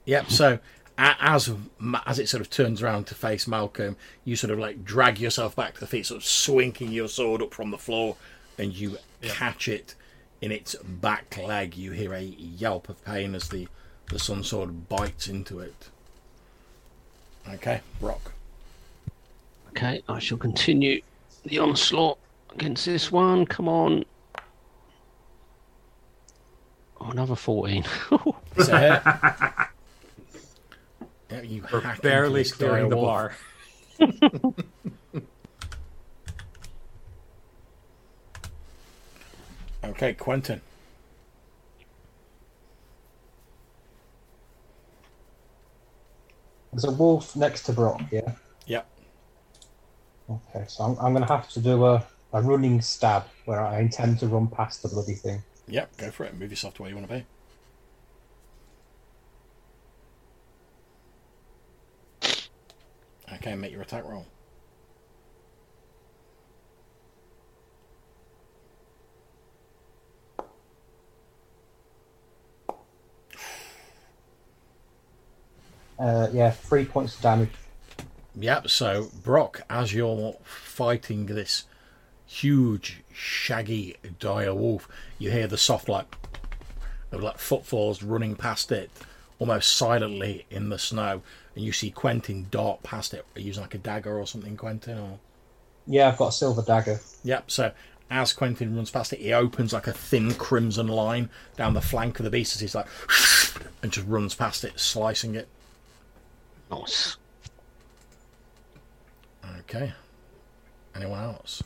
Yep. 0.06 0.30
So 0.32 0.54
a- 0.54 0.60
as 1.00 1.50
as 2.06 2.20
it 2.20 2.28
sort 2.28 2.42
of 2.42 2.50
turns 2.50 2.82
around 2.82 3.08
to 3.08 3.16
face 3.16 3.48
Malcolm, 3.48 3.96
you 4.26 4.36
sort 4.36 4.52
of 4.52 4.60
like 4.60 4.84
drag 4.84 5.20
yourself 5.20 5.56
back 5.56 5.76
to 5.76 5.80
the 5.80 5.88
feet, 5.88 6.06
sort 6.06 6.22
of 6.22 6.26
swinging 6.26 6.92
your 6.92 7.08
sword 7.08 7.42
up 7.42 7.54
from 7.54 7.72
the 7.72 7.78
floor, 7.78 8.18
and 8.58 8.74
you 8.74 8.98
catch 9.22 9.68
it 9.68 9.96
in 10.42 10.52
its 10.52 10.76
back 10.76 11.38
leg. 11.38 11.76
You 11.76 11.92
hear 11.92 12.14
a 12.14 12.22
yelp 12.22 12.90
of 12.90 13.04
pain 13.06 13.34
as 13.34 13.48
the 13.48 13.68
the 14.10 14.20
sun 14.20 14.44
sword 14.44 14.90
bites 14.90 15.28
into 15.28 15.60
it. 15.60 15.90
Okay, 17.48 17.82
Brock. 18.02 18.34
Okay, 19.70 20.02
I 20.10 20.20
shall 20.20 20.38
continue 20.38 21.02
the 21.46 21.60
onslaught 21.60 22.18
against 22.54 22.86
this 22.86 23.12
one. 23.12 23.46
Come 23.46 23.70
on. 23.70 24.04
Oh, 27.00 27.12
another 27.12 27.36
14. 27.36 27.86
It's 28.58 28.68
a 28.68 28.80
hit. 28.80 29.02
Yeah, 29.06 29.68
you 31.44 31.64
We're 31.72 31.96
barely 32.02 32.44
clearing 32.44 32.90
the 32.90 32.96
bar. 32.96 33.36
Okay, 39.84 40.14
Quentin. 40.14 40.62
There's 46.72 46.86
a 46.86 46.92
wolf 46.92 47.36
next 47.36 47.64
to 47.64 47.74
Brock, 47.74 48.02
yeah? 48.12 48.34
Yep. 48.68 48.88
Okay, 50.30 50.66
so 50.68 50.84
I'm, 50.84 50.92
I'm 51.00 51.14
going 51.14 51.26
to 51.26 51.34
have 51.34 51.50
to 51.50 51.60
do 51.60 51.86
a, 51.86 52.06
a 52.34 52.42
running 52.42 52.82
stab 52.82 53.24
where 53.46 53.60
I 53.60 53.80
intend 53.80 54.20
to 54.20 54.28
run 54.28 54.48
past 54.48 54.84
the 54.84 54.90
bloody 54.90 55.16
thing. 55.16 55.42
Yep, 55.68 55.98
go 55.98 56.12
for 56.12 56.26
it. 56.26 56.38
Move 56.38 56.52
yourself 56.52 56.76
to 56.76 56.84
where 56.84 56.92
you 56.92 56.96
want 56.96 57.10
to 57.10 57.16
be. 57.16 57.26
Okay, 63.36 63.56
make 63.56 63.72
your 63.72 63.82
attack 63.82 64.04
roll. 64.06 64.26
Uh, 76.00 76.30
yeah, 76.32 76.50
three 76.50 76.86
points 76.86 77.16
of 77.16 77.22
damage. 77.22 77.50
Yep, 78.36 78.70
so 78.70 79.10
Brock, 79.22 79.62
as 79.70 79.94
you're 79.94 80.36
fighting 80.44 81.26
this 81.26 81.66
huge, 82.26 83.04
shaggy, 83.12 83.98
dire 84.18 84.54
wolf, 84.54 84.88
you 85.18 85.30
hear 85.30 85.48
the 85.48 85.58
soft 85.58 85.90
like 85.90 86.16
of 87.12 87.22
like 87.22 87.38
footfalls 87.38 88.02
running 88.02 88.36
past 88.36 88.72
it, 88.72 88.92
almost 89.40 89.76
silently 89.76 90.46
in 90.50 90.70
the 90.70 90.80
snow, 90.80 91.22
and 91.56 91.64
you 91.64 91.72
see 91.72 91.92
Quentin 91.92 92.48
dart 92.52 92.84
past 92.84 93.14
it, 93.14 93.26
using 93.36 93.62
like 93.62 93.76
a 93.76 93.80
dagger 93.80 94.18
or 94.18 94.26
something, 94.28 94.56
Quentin, 94.58 94.98
or 94.98 95.20
Yeah, 95.88 96.10
I've 96.10 96.18
got 96.18 96.28
a 96.30 96.32
silver 96.32 96.62
dagger. 96.62 97.00
Yep, 97.24 97.52
so 97.52 97.72
as 98.10 98.34
Quentin 98.34 98.76
runs 98.76 98.92
past 98.92 99.14
it, 99.14 99.20
he 99.20 99.34
opens 99.34 99.74
like 99.74 99.88
a 99.88 99.94
thin 99.94 100.34
crimson 100.34 100.88
line 100.88 101.30
down 101.58 101.74
the 101.74 101.82
flank 101.82 102.20
of 102.20 102.24
the 102.24 102.32
beast 102.32 102.56
as 102.56 102.62
he's 102.62 102.76
like 102.76 102.88
and 103.84 103.92
just 103.92 104.08
runs 104.08 104.34
past 104.36 104.64
it, 104.64 104.80
slicing 104.80 105.36
it. 105.36 105.48
nice. 106.72 107.18
Okay. 109.62 109.94
Anyone 110.96 111.24
else? 111.24 111.64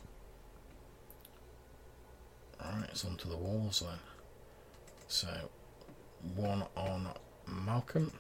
Alright, 2.62 2.90
it's 2.90 3.06
onto 3.06 3.30
the 3.30 3.38
walls 3.38 3.82
then. 3.86 4.00
So, 5.08 5.28
one 6.36 6.64
on 6.76 7.10
Malcolm. 7.48 8.12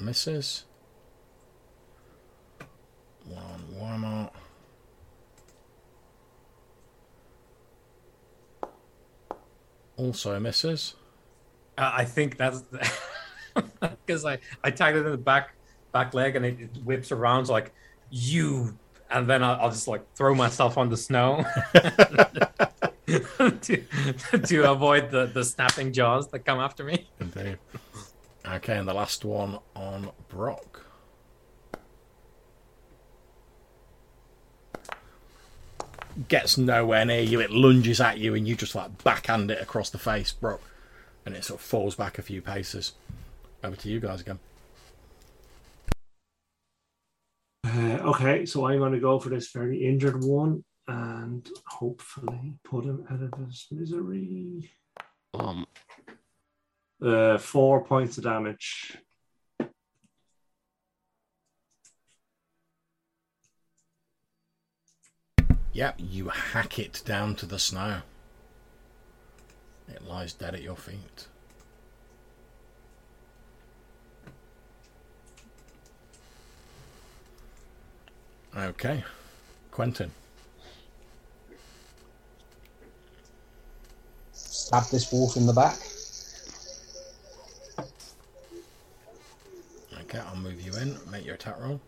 Misses. 0.00 0.64
One 3.26 3.42
on 3.42 3.60
Weimar. 3.74 4.30
Also 9.96 10.38
misses. 10.38 10.94
Uh, 11.76 11.92
I 11.92 12.04
think 12.04 12.36
that's 12.36 12.62
because 14.06 14.24
I 14.24 14.38
I 14.62 14.70
tagged 14.70 14.96
it 14.96 15.04
in 15.04 15.10
the 15.10 15.18
back 15.18 15.54
back 15.92 16.14
leg 16.14 16.36
and 16.36 16.46
it, 16.46 16.60
it 16.60 16.70
whips 16.84 17.10
around 17.10 17.46
so 17.46 17.52
like 17.52 17.72
you, 18.10 18.78
and 19.10 19.26
then 19.28 19.42
I'll, 19.42 19.60
I'll 19.62 19.70
just 19.70 19.88
like 19.88 20.04
throw 20.14 20.34
myself 20.34 20.78
on 20.78 20.88
the 20.88 20.96
snow 20.96 21.44
to 23.06 23.82
to 24.46 24.70
avoid 24.70 25.10
the 25.10 25.26
the 25.26 25.44
snapping 25.44 25.92
jaws 25.92 26.28
that 26.28 26.40
come 26.40 26.60
after 26.60 26.84
me. 26.84 27.08
Indeed. 27.18 27.58
Okay, 28.50 28.78
and 28.78 28.88
the 28.88 28.94
last 28.94 29.24
one 29.24 29.58
on 29.76 30.10
Brock. 30.28 30.86
Gets 36.28 36.56
nowhere 36.56 37.04
near 37.04 37.20
you. 37.20 37.40
It 37.40 37.50
lunges 37.50 38.00
at 38.00 38.18
you, 38.18 38.34
and 38.34 38.48
you 38.48 38.56
just 38.56 38.74
like 38.74 39.04
backhand 39.04 39.50
it 39.50 39.60
across 39.60 39.90
the 39.90 39.98
face, 39.98 40.32
Brock, 40.32 40.60
and 41.26 41.36
it 41.36 41.44
sort 41.44 41.60
of 41.60 41.66
falls 41.66 41.94
back 41.94 42.18
a 42.18 42.22
few 42.22 42.40
paces. 42.40 42.92
Over 43.62 43.76
to 43.76 43.88
you 43.88 44.00
guys 44.00 44.20
again. 44.22 44.38
Uh, 47.66 47.98
okay, 48.04 48.46
so 48.46 48.66
I'm 48.66 48.78
going 48.78 48.92
to 48.92 49.00
go 49.00 49.18
for 49.18 49.28
this 49.28 49.50
very 49.50 49.84
injured 49.84 50.24
one 50.24 50.64
and 50.86 51.46
hopefully 51.66 52.54
put 52.64 52.84
him 52.84 53.04
out 53.10 53.22
of 53.22 53.34
his 53.46 53.66
misery. 53.70 54.70
Um, 55.34 55.66
Uh, 57.00 57.38
four 57.38 57.84
points 57.84 58.18
of 58.18 58.24
damage. 58.24 58.98
Yep, 65.72 65.94
you 65.98 66.28
hack 66.28 66.80
it 66.80 67.02
down 67.04 67.36
to 67.36 67.46
the 67.46 67.58
snow. 67.58 68.00
It 69.88 70.08
lies 70.08 70.32
dead 70.32 70.54
at 70.54 70.62
your 70.62 70.74
feet. 70.74 71.28
Okay, 78.56 79.04
Quentin. 79.70 80.10
Stab 84.32 84.84
this 84.90 85.12
wolf 85.12 85.36
in 85.36 85.46
the 85.46 85.52
back. 85.52 85.78
Okay, 90.08 90.20
I'll 90.20 90.36
move 90.36 90.58
you 90.62 90.72
in. 90.74 90.96
Make 91.10 91.26
your 91.26 91.34
attack 91.34 91.60
roll. 91.60 91.82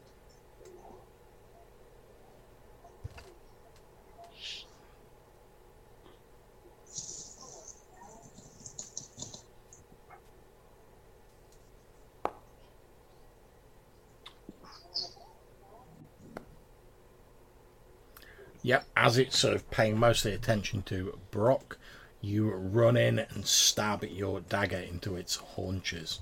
Yep, 18.62 18.84
as 18.94 19.16
it's 19.16 19.38
sort 19.38 19.54
of 19.54 19.70
paying 19.70 19.96
mostly 19.98 20.34
attention 20.34 20.82
to 20.82 21.18
Brock, 21.30 21.78
you 22.20 22.50
run 22.50 22.98
in 22.98 23.18
and 23.18 23.46
stab 23.46 24.04
your 24.04 24.40
dagger 24.40 24.76
into 24.76 25.16
its 25.16 25.36
haunches. 25.36 26.20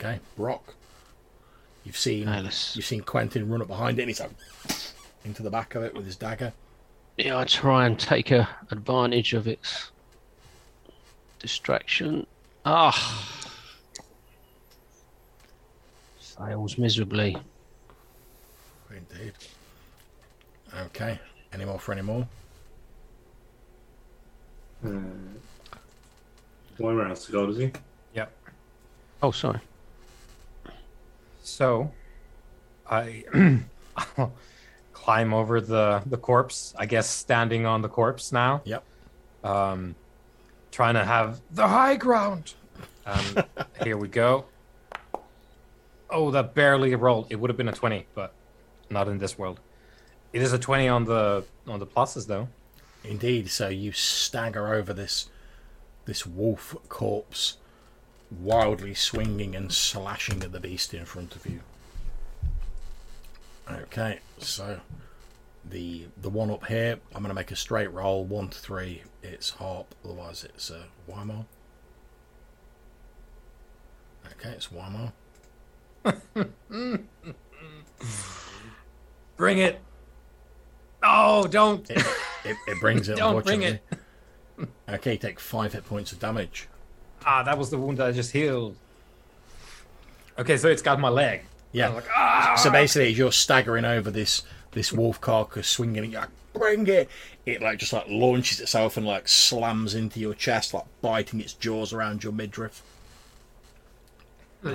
Okay, 0.00 0.18
Brock. 0.34 0.74
You've 1.84 1.96
seen 1.98 2.24
No, 2.24 2.40
let's- 2.40 2.74
you've 2.74 2.86
seen 2.86 3.02
Quentin 3.02 3.50
run 3.50 3.60
up 3.60 3.68
behind 3.68 3.98
it 3.98 4.02
and 4.02 4.08
he's 4.08 4.20
like 4.20 4.30
into 5.24 5.42
the 5.42 5.50
back 5.50 5.74
of 5.74 5.82
it 5.82 5.92
with 5.94 6.06
his 6.06 6.16
dagger. 6.16 6.54
Yeah, 7.18 7.38
I 7.38 7.44
try 7.44 7.84
and 7.86 8.00
take 8.00 8.30
a 8.30 8.48
advantage 8.70 9.34
of 9.34 9.46
its 9.46 9.90
distraction. 11.38 12.26
Ah, 12.64 13.28
fails 16.18 16.78
miserably. 16.78 17.36
Indeed. 18.90 19.34
Okay. 20.74 21.20
Any 21.52 21.66
more 21.66 21.78
for 21.78 21.92
any 21.92 22.02
more? 22.02 22.26
Uh, 24.84 24.90
Weimar 26.78 27.08
has 27.08 27.26
to 27.26 27.32
go, 27.32 27.44
does 27.46 27.58
he? 27.58 27.70
Yep. 28.14 28.32
Oh, 29.22 29.30
sorry. 29.30 29.60
So, 31.42 31.90
I 32.88 33.24
I'll 33.96 34.32
climb 34.92 35.32
over 35.32 35.60
the 35.60 36.02
the 36.06 36.16
corpse. 36.16 36.74
I 36.78 36.86
guess 36.86 37.08
standing 37.08 37.66
on 37.66 37.82
the 37.82 37.88
corpse 37.88 38.32
now. 38.32 38.62
Yep. 38.64 38.84
Um, 39.42 39.94
trying 40.70 40.94
to 40.94 41.04
have 41.04 41.40
the 41.50 41.66
high 41.68 41.96
ground. 41.96 42.54
Um, 43.06 43.44
here 43.82 43.96
we 43.96 44.08
go. 44.08 44.44
Oh, 46.10 46.30
that 46.30 46.54
barely 46.54 46.94
rolled. 46.94 47.26
It 47.30 47.36
would 47.36 47.50
have 47.50 47.56
been 47.56 47.68
a 47.68 47.72
twenty, 47.72 48.06
but 48.14 48.34
not 48.90 49.08
in 49.08 49.18
this 49.18 49.38
world. 49.38 49.60
It 50.32 50.42
is 50.42 50.52
a 50.52 50.58
twenty 50.58 50.88
on 50.88 51.04
the 51.04 51.44
on 51.66 51.78
the 51.78 51.86
pluses 51.86 52.26
though. 52.26 52.48
Indeed. 53.04 53.50
So 53.50 53.68
you 53.68 53.92
stagger 53.92 54.74
over 54.74 54.92
this 54.92 55.30
this 56.04 56.26
wolf 56.26 56.76
corpse, 56.88 57.56
wildly 58.30 58.94
swinging 58.94 59.54
and 59.56 59.72
slashing 59.72 60.42
at 60.42 60.52
the 60.52 60.60
beast 60.60 60.94
in 60.94 61.04
front 61.04 61.34
of 61.34 61.46
you. 61.46 61.60
Okay, 63.68 64.20
so 64.38 64.80
the 65.64 66.06
the 66.20 66.30
one 66.30 66.50
up 66.50 66.66
here, 66.66 66.98
I'm 67.14 67.22
going 67.22 67.28
to 67.30 67.34
make 67.34 67.50
a 67.50 67.56
straight 67.56 67.92
roll. 67.92 68.24
One 68.24 68.48
to 68.48 68.58
three, 68.58 69.02
it's 69.22 69.50
harp. 69.50 69.94
Otherwise, 70.04 70.44
it's 70.44 70.70
uh, 70.70 70.84
Weimar. 71.06 71.46
Okay, 74.32 74.50
it's 74.50 74.68
Weimar. 74.72 75.12
Bring 79.36 79.58
it. 79.58 79.80
Oh, 81.02 81.46
don't. 81.46 81.88
It, 81.90 81.98
it, 82.44 82.56
it 82.66 82.80
brings 82.80 83.08
it. 83.08 83.16
Don't 83.18 83.44
bring 83.44 83.62
unfortunately. 83.62 83.98
Okay, 84.88 85.16
take 85.16 85.40
five 85.40 85.72
hit 85.72 85.86
points 85.86 86.12
of 86.12 86.18
damage. 86.18 86.68
Ah, 87.24 87.42
that 87.42 87.58
was 87.58 87.70
the 87.70 87.78
wound 87.78 87.98
that 87.98 88.06
I 88.08 88.12
just 88.12 88.32
healed. 88.32 88.76
Okay, 90.38 90.56
so 90.56 90.68
it's 90.68 90.82
got 90.82 90.98
my 90.98 91.08
leg. 91.08 91.42
Yeah. 91.72 91.88
Like, 91.88 92.08
ah. 92.14 92.54
So 92.56 92.70
basically, 92.70 93.10
as 93.10 93.18
you're 93.18 93.32
staggering 93.32 93.84
over 93.84 94.10
this 94.10 94.42
this 94.72 94.92
wolf 94.92 95.20
carcass, 95.20 95.68
swinging 95.68 96.04
it, 96.04 96.10
you're 96.10 96.20
like, 96.20 96.30
bring 96.52 96.86
it. 96.86 97.08
It 97.46 97.60
like 97.62 97.78
just 97.78 97.92
like 97.92 98.06
launches 98.08 98.60
itself 98.60 98.96
and 98.96 99.06
like 99.06 99.28
slams 99.28 99.94
into 99.94 100.20
your 100.20 100.34
chest, 100.34 100.72
like 100.74 100.84
biting 101.02 101.40
its 101.40 101.52
jaws 101.54 101.92
around 101.92 102.22
your 102.24 102.32
midriff. 102.32 102.82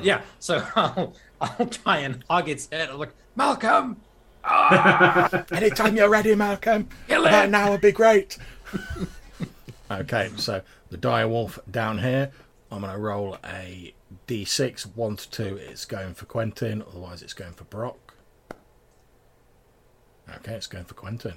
Yeah, 0.01 0.21
so 0.39 0.65
I'll, 0.75 1.13
I'll 1.39 1.67
try 1.67 1.99
and 1.99 2.23
hug 2.29 2.49
its 2.49 2.67
head. 2.71 2.89
I'm 2.89 2.97
like, 2.97 3.13
Malcolm, 3.35 3.97
Anytime 5.51 5.95
you're 5.97 6.09
ready, 6.09 6.35
Malcolm. 6.35 6.87
Kill 7.07 7.25
About 7.25 7.45
it. 7.45 7.51
now 7.51 7.71
would 7.71 7.81
be 7.81 7.91
great. 7.91 8.37
okay, 9.89 10.31
so 10.37 10.61
the 10.89 10.97
dire 10.97 11.27
wolf 11.27 11.59
down 11.69 11.99
here. 11.99 12.31
I'm 12.71 12.81
gonna 12.81 12.97
roll 12.97 13.37
a 13.45 13.93
d6. 14.27 14.95
One 14.95 15.15
to 15.15 15.29
two, 15.29 15.57
it's 15.57 15.85
going 15.85 16.13
for 16.13 16.25
Quentin. 16.25 16.81
Otherwise, 16.81 17.21
it's 17.21 17.33
going 17.33 17.53
for 17.53 17.63
Brock. 17.65 18.15
Okay, 20.37 20.53
it's 20.53 20.67
going 20.67 20.85
for 20.85 20.95
Quentin. 20.95 21.35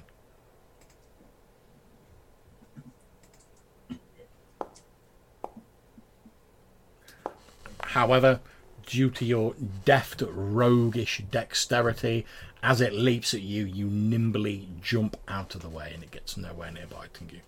However, 7.81 8.39
due 8.85 9.09
to 9.11 9.25
your 9.25 9.55
deft, 9.85 10.21
roguish 10.27 11.23
dexterity, 11.31 12.25
as 12.61 12.81
it 12.81 12.93
leaps 12.93 13.33
at 13.33 13.41
you, 13.41 13.65
you 13.65 13.87
nimbly 13.87 14.67
jump 14.81 15.17
out 15.27 15.55
of 15.55 15.61
the 15.61 15.69
way 15.69 15.91
and 15.93 16.03
it 16.03 16.11
gets 16.11 16.37
nowhere 16.37 16.71
near 16.71 16.85
biting 16.85 17.29
you. 17.33 17.39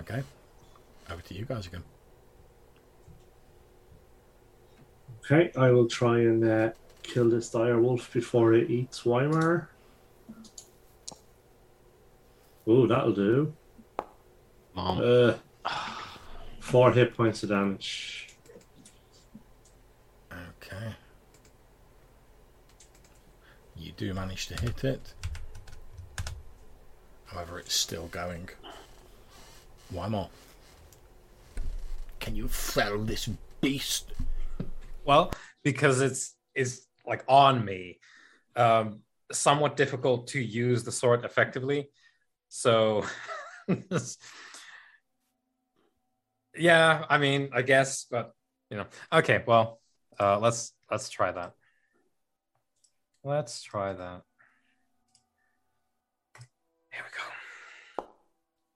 Okay, 0.00 0.22
over 1.10 1.22
to 1.22 1.34
you 1.34 1.44
guys 1.44 1.66
again. 1.66 1.82
Okay, 5.24 5.50
I 5.56 5.70
will 5.70 5.88
try 5.88 6.18
and 6.18 6.44
uh, 6.44 6.70
kill 7.02 7.30
this 7.30 7.50
dire 7.50 7.80
wolf 7.80 8.12
before 8.12 8.54
it 8.54 8.70
eats 8.70 9.04
Weimar. 9.04 9.68
Oh, 12.66 12.86
that'll 12.86 13.12
do. 13.12 13.52
Mom. 14.74 15.00
Uh, 15.02 15.34
four 16.60 16.92
hit 16.92 17.16
points 17.16 17.42
of 17.42 17.48
damage. 17.48 18.28
Okay. 20.32 20.94
You 23.76 23.92
do 23.92 24.12
manage 24.12 24.48
to 24.48 24.60
hit 24.60 24.84
it. 24.84 25.14
However, 27.26 27.58
it's 27.58 27.74
still 27.74 28.08
going. 28.08 28.48
Weimar? 29.92 30.28
Can 32.20 32.34
you 32.34 32.48
fell 32.48 32.98
this 32.98 33.28
beast? 33.60 34.12
Well, 35.04 35.32
because 35.62 36.00
it's 36.00 36.34
is 36.54 36.86
like 37.06 37.24
on 37.28 37.64
me, 37.64 37.98
um, 38.56 39.00
somewhat 39.30 39.76
difficult 39.76 40.28
to 40.28 40.40
use 40.40 40.82
the 40.84 40.92
sword 40.92 41.24
effectively. 41.24 41.88
So, 42.48 43.04
yeah, 46.56 47.04
I 47.08 47.18
mean, 47.18 47.50
I 47.52 47.62
guess, 47.62 48.06
but 48.10 48.32
you 48.70 48.78
know, 48.78 48.86
okay. 49.12 49.44
Well, 49.46 49.80
uh, 50.18 50.38
let's 50.40 50.72
let's 50.90 51.08
try 51.10 51.30
that. 51.32 51.52
Let's 53.22 53.62
try 53.62 53.92
that. 53.92 54.22
Here 56.92 57.02
we 57.04 57.10
go. 57.16 57.35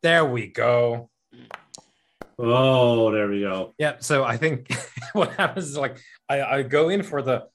There 0.03 0.25
we 0.25 0.47
go. 0.47 1.11
Oh, 2.39 3.11
there 3.13 3.29
we 3.29 3.41
go. 3.41 3.75
Yeah, 3.77 3.97
so 4.01 4.25
I 4.25 4.39
think 4.39 4.73
what 5.13 5.33
happens 5.35 5.67
is 5.67 5.77
like 5.77 6.01
I, 6.29 6.43
I 6.43 6.63
go 6.63 6.89
in 6.89 7.03
for 7.03 7.21
the 7.21 7.47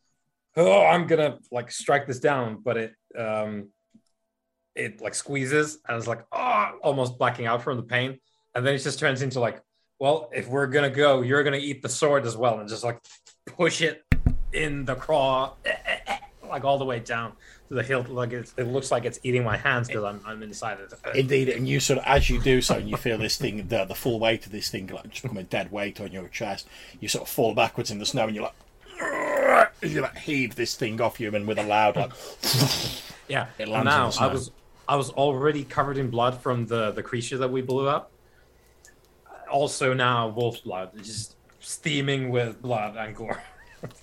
oh 0.56 0.86
I'm 0.86 1.08
gonna 1.08 1.40
like 1.52 1.72
strike 1.72 2.06
this 2.06 2.20
down, 2.20 2.62
but 2.64 2.78
it 2.78 2.94
um 3.18 3.70
it 4.76 5.02
like 5.02 5.16
squeezes 5.16 5.80
and 5.88 5.98
it's 5.98 6.08
like 6.08 6.24
oh 6.32 6.72
almost 6.84 7.18
blacking 7.18 7.48
out 7.48 7.64
from 7.64 7.78
the 7.78 7.84
pain, 7.84 8.20
and 8.54 8.66
then 8.66 8.76
it 8.76 8.80
just 8.80 9.00
turns 9.00 9.24
into 9.24 9.40
like 9.40 9.60
well 10.00 10.30
if 10.32 10.48
we're 10.48 10.68
gonna 10.68 10.90
go 10.90 11.22
you're 11.22 11.44
gonna 11.44 11.58
eat 11.58 11.82
the 11.82 11.90
sword 11.90 12.26
as 12.28 12.38
well 12.38 12.60
and 12.60 12.70
just 12.70 12.84
like 12.84 13.00
push 13.48 13.82
it 13.82 14.04
in 14.54 14.86
the 14.86 14.96
craw 14.96 15.54
like 16.50 16.64
all 16.64 16.78
the 16.78 16.86
way 16.86 17.00
down 17.00 17.34
to 17.70 17.74
the 17.74 17.84
hilt. 17.84 18.10
Like 18.10 18.32
it's, 18.34 18.54
it 18.58 18.66
looks 18.66 18.92
like 18.92 19.06
it's 19.06 19.20
eating 19.24 19.44
my 19.44 19.58
hands 19.58 19.88
because 19.88 20.04
I'm, 20.04 20.22
I'm 20.26 20.44
inside 20.44 20.80
it. 20.80 20.94
Indeed, 21.16 21.50
and 21.50 21.68
you 21.68 21.80
sort 21.80 22.00
of, 22.00 22.06
as 22.06 22.30
you 22.30 22.42
do 22.42 22.62
so, 22.62 22.76
and 22.76 22.90
you 22.90 22.98
feel 22.98 23.18
this 23.18 23.38
thing, 23.38 23.68
the, 23.68 23.86
the 23.86 23.96
full 23.96 24.20
weight 24.20 24.46
of 24.46 24.52
this 24.52 24.70
thing, 24.70 24.88
like 24.88 25.10
just 25.10 25.24
become 25.24 25.38
a 25.38 25.44
dead 25.44 25.72
weight 25.72 26.00
on 26.00 26.12
your 26.12 26.28
chest. 26.28 26.68
You 27.00 27.08
sort 27.08 27.24
of 27.24 27.30
fall 27.30 27.54
backwards 27.54 27.92
in 27.92 28.00
the 28.00 28.06
snow, 28.06 28.26
and 28.26 28.36
you're 28.36 28.44
like, 28.46 29.72
you 29.82 30.02
like 30.02 30.18
heave 30.18 30.56
this 30.56 30.76
thing 30.76 31.02
off 31.02 31.20
you, 31.20 31.34
and 31.34 31.48
with 31.48 31.60
a 31.60 31.64
loud 31.64 31.96
like, 31.96 32.12
Yeah. 33.28 33.48
It 33.58 33.68
lands 33.68 33.86
now 33.86 34.04
in 34.04 34.10
the 34.10 34.12
snow. 34.12 34.28
I 34.28 34.32
was 34.32 34.52
I 34.88 34.96
was 34.96 35.10
already 35.12 35.64
covered 35.64 35.98
in 35.98 36.10
blood 36.10 36.40
from 36.42 36.68
the 36.68 36.92
the 36.92 37.04
creature 37.04 37.38
that 37.40 37.52
we 37.52 37.62
blew 37.62 37.88
up. 37.88 38.12
Also 39.52 39.94
now 39.94 40.28
wolf 40.28 40.64
blood, 40.64 40.92
just 40.98 41.36
steaming 41.60 42.30
with 42.30 42.62
blood 42.62 42.96
and 42.96 43.16
gore. 43.16 43.42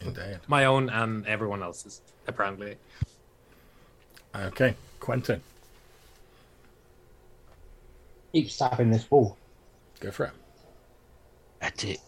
Indeed. 0.01 0.41
My 0.49 0.65
own 0.65 0.89
and 0.91 1.27
everyone 1.27 1.63
else's, 1.63 2.03
apparently. 2.27 2.77
Okay, 4.35 4.77
Quentin, 5.01 5.43
Keep 8.33 8.51
stabbing 8.51 8.91
this 8.91 9.11
wall. 9.11 9.37
go 10.01 10.11
for 10.11 10.27
it. 10.27 10.33
That's 11.61 11.85
it. 11.85 12.01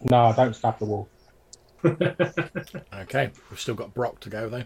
No, 0.00 0.32
don't 0.36 0.54
stab 0.54 0.78
the 0.78 0.84
wall. 0.84 1.08
Okay, 2.94 3.30
we've 3.50 3.60
still 3.60 3.74
got 3.74 3.92
Brock 3.92 4.20
to 4.20 4.30
go 4.30 4.48
though. 4.48 4.64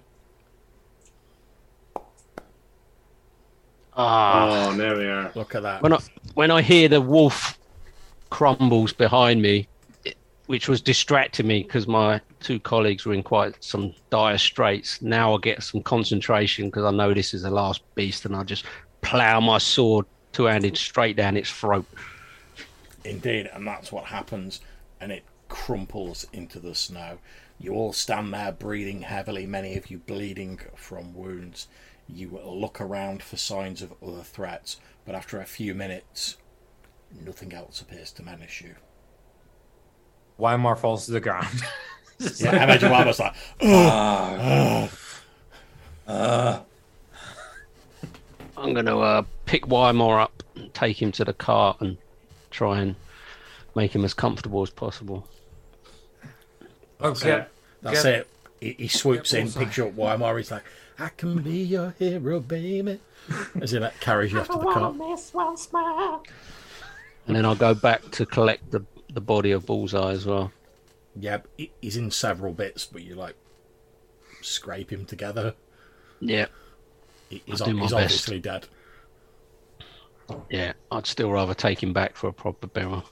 Ah, 3.99 4.69
Oh, 4.69 4.75
there 4.75 4.97
we 4.97 5.07
are. 5.07 5.33
Look 5.35 5.55
at 5.55 5.63
that. 5.63 5.83
when 5.83 5.93
I 5.93 5.99
when 6.35 6.51
I 6.51 6.63
hear 6.63 6.89
the 6.89 7.01
wolf 7.01 7.59
crumbles 8.31 8.93
behind 8.93 9.43
me, 9.43 9.67
it, 10.05 10.17
which 10.47 10.69
was 10.69 10.81
distracting 10.81 11.47
me 11.49 11.65
because 11.65 11.89
my 11.89 12.21
two 12.41 12.61
colleagues 12.61 13.05
were 13.05 13.13
in 13.15 13.23
quite 13.25 13.57
some 13.63 13.93
dire 14.11 14.39
straits. 14.39 15.03
Now 15.03 15.35
I 15.35 15.39
get 15.41 15.63
some 15.65 15.83
concentration 15.83 16.67
because 16.67 16.85
I 16.85 16.93
know 16.93 17.13
this 17.13 17.35
is 17.35 17.43
the 17.43 17.51
last 17.51 17.83
beast, 17.97 18.25
and 18.25 18.37
I 18.37 18.45
just 18.45 18.65
plough 19.03 19.41
my 19.41 19.59
sword 19.59 20.07
two-handed 20.33 20.77
straight 20.77 21.17
down 21.17 21.37
its 21.37 21.51
throat. 21.51 21.87
Indeed, 23.05 23.51
and 23.53 23.67
that's 23.67 23.91
what 23.91 24.05
happens, 24.05 24.61
and 25.01 25.11
it 25.11 25.25
crumples 25.49 26.27
into 26.33 26.61
the 26.61 26.75
snow. 26.75 27.19
You 27.59 27.73
all 27.75 27.93
stand 27.93 28.33
there 28.33 28.53
breathing 28.53 29.03
heavily, 29.03 29.47
many 29.47 29.77
of 29.77 29.91
you 29.91 29.99
bleeding 29.99 30.61
from 30.77 31.15
wounds. 31.15 31.67
You 32.09 32.41
look 32.45 32.81
around 32.81 33.23
for 33.23 33.37
signs 33.37 33.83
of 33.83 33.93
other 34.03 34.23
threats, 34.23 34.79
but 35.05 35.15
after 35.15 35.41
a 35.41 35.45
few 35.45 35.75
minutes, 35.75 36.37
nothing 37.25 37.53
else 37.53 37.81
appears 37.81 38.11
to 38.13 38.23
menace 38.23 38.61
you. 38.63 38.75
Weimar 40.39 40.77
falls 40.77 41.07
to 41.07 41.13
the 41.13 41.21
ground. 41.21 41.63
Just 42.21 42.41
Yeah, 42.41 42.53
like- 42.53 42.61
I 42.61 42.65
imagine 42.65 42.91
one 42.91 43.07
was 43.07 43.21
like, 43.21 43.35
I'm 48.57 48.75
going 48.75 48.87
to 48.87 48.99
uh, 48.99 49.23
pick 49.47 49.69
Weimar 49.69 50.19
up, 50.21 50.43
and 50.57 50.73
take 50.75 51.01
him 51.01 51.13
to 51.13 51.25
the 51.25 51.33
cart, 51.33 51.81
and 51.81 51.97
try 52.51 52.81
and 52.81 52.97
make 53.77 53.95
him 53.95 54.05
as 54.05 54.15
comfortable 54.15 54.63
as 54.63 54.71
possible. 54.71 55.27
okay. 57.01 57.45
that's 57.83 58.03
Get- 58.03 58.15
it. 58.15 58.29
He, 58.61 58.75
he 58.79 58.89
swoops 58.89 59.33
get 59.33 59.41
in, 59.41 59.53
picks 59.53 59.77
you 59.77 59.87
up 59.87 59.95
Weimar. 59.95 60.37
He's 60.39 60.51
like, 60.51 60.65
I 60.99 61.09
can 61.11 61.43
be 61.43 61.59
your 61.59 61.95
hero, 61.99 62.41
baby. 62.41 63.01
As 63.61 63.71
he 63.71 63.79
like, 63.79 63.99
carries 64.01 64.33
you 64.33 64.41
after 64.41 64.55
the 64.55 64.73
cart. 64.73 64.97
And 67.27 67.37
then 67.37 67.45
I'll 67.45 67.55
go 67.55 67.75
back 67.75 68.03
to 68.13 68.27
collect 68.27 68.71
the, 68.71 68.85
the 69.13 69.21
body 69.21 69.53
of 69.53 69.67
Bullseye 69.67 70.13
as 70.13 70.27
well. 70.27 70.51
Yeah, 71.15 71.39
he's 71.81 71.97
in 71.97 72.11
several 72.11 72.53
bits, 72.53 72.87
but 72.87 73.03
you 73.03 73.15
like 73.15 73.37
scrape 74.41 74.91
him 74.91 75.05
together. 75.05 75.55
Yeah, 76.21 76.47
He's, 77.29 77.61
I'll 77.61 77.69
do 77.69 77.75
my 77.75 77.83
he's 77.83 77.91
best. 77.93 78.03
obviously 78.05 78.41
dead. 78.41 78.67
yeah. 80.51 80.73
I'd 80.91 81.07
still 81.07 81.31
rather 81.31 81.55
take 81.55 81.83
him 81.83 81.93
back 81.93 82.17
for 82.17 82.29
a 82.29 82.33
proper 82.33 82.67
burial. 82.67 83.05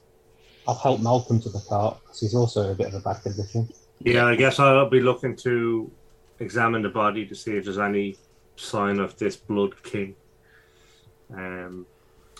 I've 0.69 0.79
helped 0.81 1.03
Malcolm 1.03 1.41
to 1.43 1.49
the 1.49 1.61
cart 1.69 1.99
because 2.03 2.21
he's 2.21 2.35
also 2.35 2.63
in 2.63 2.71
a 2.71 2.75
bit 2.75 2.89
of 2.89 2.95
a 2.95 3.01
bad 3.01 3.23
condition. 3.23 3.69
Yeah, 4.01 4.27
I 4.27 4.37
guess 4.37 4.59
I'll 4.59 4.89
be 4.89 5.01
looking 5.01 5.37
to 5.37 5.91
examine 6.39 6.83
the 6.83 6.89
body 6.89 7.27
to 7.27 7.35
see 7.35 7.57
if 7.57 7.65
there's 7.65 7.79
any 7.79 8.17
sign 8.57 9.01
of 9.01 9.17
this 9.19 9.37
blood 9.37 9.83
king, 9.83 10.15
um, 11.35 11.87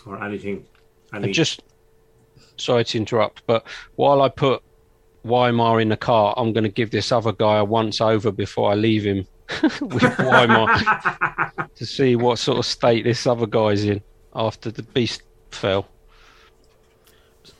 or 0.05 0.23
anything. 0.23 0.65
Any... 1.13 1.25
And 1.25 1.33
just 1.33 1.63
sorry 2.57 2.85
to 2.85 2.97
interrupt, 2.97 3.45
but 3.47 3.65
while 3.95 4.21
I 4.21 4.29
put 4.29 4.61
Weimar 5.23 5.81
in 5.81 5.89
the 5.89 5.97
car, 5.97 6.33
I'm 6.37 6.53
going 6.53 6.63
to 6.63 6.69
give 6.69 6.91
this 6.91 7.11
other 7.11 7.33
guy 7.33 7.57
a 7.57 7.65
once 7.65 8.01
over 8.01 8.31
before 8.31 8.71
I 8.71 8.75
leave 8.75 9.03
him 9.03 9.27
with 9.81 10.17
Weimar 10.19 10.67
to 11.75 11.85
see 11.85 12.15
what 12.15 12.39
sort 12.39 12.57
of 12.57 12.65
state 12.65 13.03
this 13.03 13.27
other 13.27 13.47
guy's 13.47 13.83
in 13.83 14.01
after 14.35 14.71
the 14.71 14.83
beast 14.83 15.23
fell. 15.51 15.87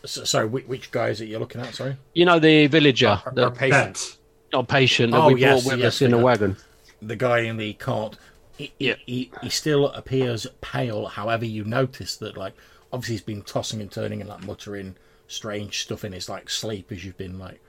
So, 0.06 0.24
sorry, 0.24 0.48
which, 0.48 0.66
which 0.68 0.92
guy 0.92 1.10
is 1.10 1.22
it 1.22 1.26
you're 1.30 1.40
looking 1.40 1.62
at? 1.62 1.74
Sorry, 1.76 1.96
You 2.14 2.26
know 2.26 2.40
the 2.40 2.68
villager, 2.68 3.20
Our, 3.26 3.32
the 3.34 3.44
our 3.46 3.52
patient. 3.52 3.94
Pet. 3.96 4.18
our 4.54 4.64
patient 4.66 5.12
that 5.14 5.22
Oh, 5.22 5.34
we 5.34 5.42
yes, 5.42 5.64
brought 5.64 5.74
with 5.74 5.80
yes, 5.82 5.96
us 5.96 6.02
in 6.02 6.12
the 6.12 6.18
yeah. 6.18 6.24
wagon. 6.24 6.58
the 7.02 7.16
guy 7.16 7.40
in 7.40 7.58
the 7.58 7.74
cart. 7.74 8.18
He, 8.58 8.72
Yeah. 8.80 8.96
he, 9.06 9.32
he 9.42 9.50
still 9.50 9.90
appears 9.90 10.48
pale. 10.62 11.06
However, 11.08 11.46
you 11.46 11.64
notice 11.64 12.16
that 12.18 12.36
like 12.38 12.54
obviously 12.92 13.16
he's 13.16 13.22
been 13.24 13.42
tossing 13.44 13.82
and 13.82 13.92
turning 13.92 14.20
and 14.22 14.30
like 14.30 14.44
muttering 14.46 14.96
strange 15.28 15.82
stuff 15.84 16.04
in 16.06 16.14
his 16.14 16.28
like 16.30 16.50
sleep 16.50 16.92
as 16.92 17.04
you've 17.06 17.18
been 17.18 17.38
like 17.38 17.60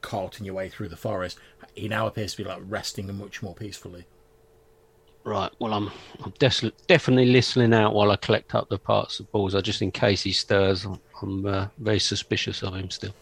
carting 0.00 0.44
your 0.46 0.54
way 0.54 0.68
through 0.68 0.88
the 0.88 0.96
forest. 0.96 1.38
He 1.74 1.86
now 1.88 2.06
appears 2.06 2.32
to 2.32 2.42
be 2.42 2.48
like 2.48 2.62
resting 2.66 3.14
much 3.16 3.42
more 3.42 3.54
peacefully. 3.54 4.04
Right. 5.24 5.52
Well, 5.60 5.72
I'm 5.72 5.88
I'm 6.24 6.32
des- 6.40 6.72
definitely 6.88 7.26
listening 7.26 7.72
out 7.72 7.94
while 7.94 8.10
I 8.10 8.16
collect 8.16 8.56
up 8.56 8.68
the 8.68 8.78
parts 8.78 9.20
of 9.20 9.30
Bullseye, 9.30 9.60
just 9.60 9.80
in 9.80 9.92
case 9.92 10.22
he 10.22 10.32
stirs. 10.32 10.84
I'm, 10.84 10.98
I'm 11.22 11.46
uh, 11.46 11.68
very 11.78 11.98
suspicious 11.98 12.62
of 12.62 12.74
him 12.74 12.90
still. 12.90 13.14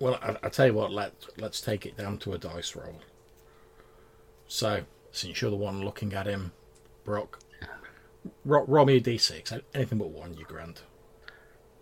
Well, 0.00 0.18
I, 0.22 0.36
I 0.42 0.48
tell 0.48 0.66
you 0.66 0.74
what. 0.74 0.92
Let 0.92 1.12
let's 1.36 1.60
take 1.60 1.86
it 1.86 1.96
down 1.96 2.18
to 2.18 2.32
a 2.32 2.38
dice 2.38 2.74
roll. 2.74 3.00
So, 4.46 4.82
since 5.12 5.40
you're 5.40 5.50
the 5.50 5.56
one 5.56 5.84
looking 5.84 6.14
at 6.14 6.26
him, 6.26 6.52
Brock, 7.04 7.40
ro- 8.44 8.64
roll 8.66 8.86
me 8.86 8.96
a 8.96 9.00
d6. 9.00 9.60
Anything 9.74 9.98
but 9.98 10.10
one, 10.10 10.34
you 10.34 10.44
grant. 10.44 10.82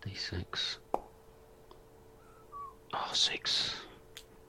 D6. 0.05 0.77
Oh, 2.95 3.11
six. 3.13 3.77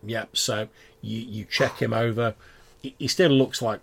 Yep. 0.04 0.38
So 0.38 0.68
you 1.02 1.20
you 1.20 1.46
check 1.46 1.82
him 1.82 1.94
over. 1.94 2.36
He, 2.82 2.96
he 3.00 3.08
still 3.08 3.32
looks 3.32 3.62
like 3.62 3.82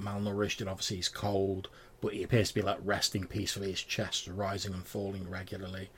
malnourished, 0.00 0.60
and 0.60 0.68
obviously 0.68 0.96
he's 0.96 1.08
cold, 1.08 1.68
but 2.00 2.14
he 2.14 2.22
appears 2.22 2.48
to 2.48 2.54
be 2.54 2.62
like 2.62 2.78
resting 2.82 3.26
peacefully. 3.26 3.70
His 3.70 3.82
chest 3.82 4.28
rising 4.28 4.74
and 4.74 4.86
falling 4.86 5.28
regularly. 5.30 5.90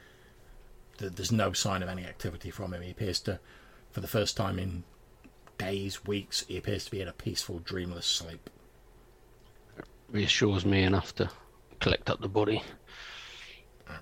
There- 0.98 1.10
There's 1.10 1.32
no 1.32 1.52
sign 1.52 1.82
of 1.82 1.88
any 1.88 2.04
activity 2.04 2.50
from 2.50 2.72
him. 2.72 2.82
He 2.82 2.90
appears 2.90 3.20
to, 3.20 3.40
for 3.90 4.00
the 4.00 4.08
first 4.08 4.36
time 4.36 4.58
in 4.58 4.84
days, 5.58 6.04
weeks, 6.04 6.44
he 6.48 6.56
appears 6.56 6.84
to 6.86 6.90
be 6.90 7.00
in 7.00 7.08
a 7.08 7.12
peaceful, 7.12 7.58
dreamless 7.60 8.06
sleep. 8.06 8.50
Reassures 10.10 10.64
me 10.64 10.82
enough 10.82 11.14
to 11.16 11.30
collect 11.80 12.08
up 12.10 12.20
the 12.20 12.28
body. 12.28 12.62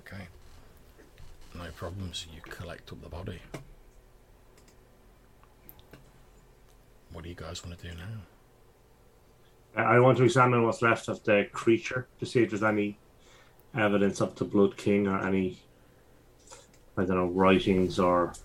Okay. 0.00 0.28
No 1.54 1.66
problems. 1.76 2.26
You 2.34 2.40
collect 2.42 2.92
up 2.92 3.02
the 3.02 3.08
body. 3.08 3.40
What 7.12 7.24
do 7.24 7.28
you 7.28 7.34
guys 7.36 7.64
want 7.64 7.78
to 7.78 7.88
do 7.90 7.94
now? 7.94 8.22
Uh, 9.76 9.86
I 9.86 9.98
want 10.00 10.18
to 10.18 10.24
examine 10.24 10.62
what's 10.64 10.82
left 10.82 11.08
of 11.08 11.22
the 11.24 11.46
creature 11.52 12.06
to 12.20 12.26
see 12.26 12.42
if 12.42 12.50
there's 12.50 12.62
any 12.62 12.98
evidence 13.76 14.20
of 14.20 14.34
the 14.36 14.44
Blood 14.44 14.76
King 14.76 15.06
or 15.08 15.18
any, 15.26 15.58
I 16.96 17.04
don't 17.04 17.16
know, 17.16 17.26
writings 17.26 17.98
or 17.98 18.38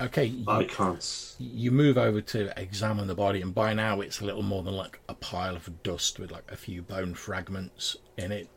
Okay. 0.00 0.24
You, 0.26 0.46
icons. 0.46 1.38
you 1.38 1.70
move 1.70 1.96
over 1.98 2.20
to 2.20 2.60
examine 2.60 3.06
the 3.06 3.14
body, 3.14 3.40
and 3.42 3.54
by 3.54 3.74
now 3.74 4.00
it's 4.00 4.20
a 4.20 4.24
little 4.24 4.42
more 4.42 4.62
than 4.62 4.74
like 4.74 5.00
a 5.08 5.14
pile 5.14 5.56
of 5.56 5.82
dust 5.82 6.18
with 6.18 6.30
like 6.30 6.50
a 6.50 6.56
few 6.56 6.82
bone 6.82 7.14
fragments 7.14 7.96
in 8.16 8.32
it. 8.32 8.50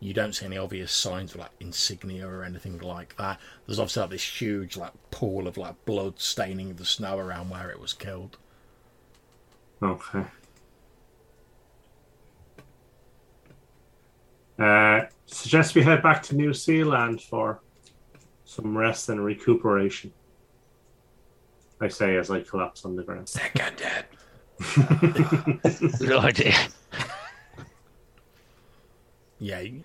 You 0.00 0.14
don't 0.14 0.34
see 0.34 0.46
any 0.46 0.58
obvious 0.58 0.92
signs 0.92 1.32
of 1.34 1.40
like 1.40 1.52
insignia 1.60 2.26
or 2.28 2.44
anything 2.44 2.78
like 2.78 3.16
that. 3.16 3.40
There's 3.66 3.78
obviously 3.80 4.02
like 4.02 4.10
this 4.10 4.40
huge 4.42 4.76
like 4.76 4.92
pool 5.10 5.46
of 5.48 5.56
like 5.58 5.84
blood 5.86 6.20
staining 6.20 6.76
the 6.76 6.84
snow 6.86 7.18
around 7.18 7.50
where 7.50 7.70
it 7.70 7.80
was 7.80 7.92
killed. 7.94 8.38
Okay. 9.82 10.24
Uh, 14.58 15.02
suggest 15.26 15.74
we 15.74 15.82
head 15.82 16.02
back 16.02 16.22
to 16.22 16.34
New 16.36 16.50
Sealand 16.50 17.20
for 17.22 17.62
some 18.50 18.76
rest 18.76 19.08
and 19.08 19.24
recuperation. 19.24 20.12
I 21.80 21.86
say 21.86 22.16
as 22.16 22.32
I 22.32 22.40
collapse 22.40 22.84
on 22.84 22.96
the 22.96 23.04
ground. 23.04 23.28
Seconded. 23.28 24.06
Good 26.00 26.12
idea. 26.18 26.54
Yeah, 29.38 29.60
you, 29.60 29.82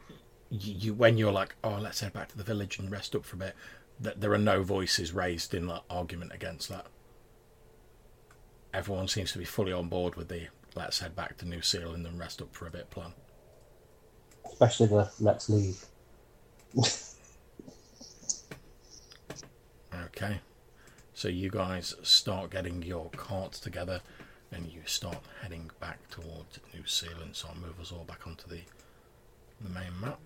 you 0.50 0.94
when 0.96 1.16
you're 1.20 1.32
like, 1.32 1.56
oh, 1.64 1.78
let's 1.80 2.00
head 2.00 2.12
back 2.14 2.30
to 2.30 2.38
the 2.38 2.44
village 2.44 2.80
and 2.80 2.90
rest 2.90 3.16
up 3.16 3.24
for 3.24 3.36
a 3.36 3.40
bit. 3.40 3.56
that 4.00 4.20
there 4.20 4.34
are 4.34 4.40
no 4.40 4.64
voices 4.64 5.14
raised 5.14 5.54
in 5.54 5.68
that 5.68 5.84
argument 5.88 6.32
against 6.34 6.68
that. 6.70 6.88
Everyone 8.74 9.08
seems 9.08 9.32
to 9.34 9.38
be 9.38 9.46
fully 9.46 9.72
on 9.72 9.90
board 9.90 10.16
with 10.16 10.28
the 10.28 10.48
let's 10.76 11.00
head 11.00 11.16
back 11.16 11.38
to 11.38 11.46
New 11.48 11.60
Sealand 11.60 12.08
and 12.08 12.18
rest 12.20 12.42
up 12.42 12.52
for 12.56 12.66
a 12.66 12.72
bit 12.72 12.90
plan. 12.90 13.14
Especially 14.44 14.88
the 14.88 15.12
let's 15.20 15.50
leave. 15.50 15.86
Okay. 20.06 20.40
So 21.14 21.28
you 21.30 21.50
guys 21.50 21.96
start 22.04 22.52
getting 22.52 22.84
your 22.84 23.10
carts 23.12 23.60
together 23.60 24.02
and 24.52 24.68
you 24.72 24.82
start 24.86 25.18
heading 25.42 25.72
back 25.80 26.10
towards 26.10 26.60
New 26.74 26.84
Sealand. 26.84 27.36
So 27.36 27.48
I'll 27.50 27.56
move 27.56 27.80
us 27.80 27.92
all 27.92 28.04
back 28.04 28.28
onto 28.28 28.48
the 28.48 28.60
the 29.62 29.70
main 29.70 30.00
map. 30.02 30.20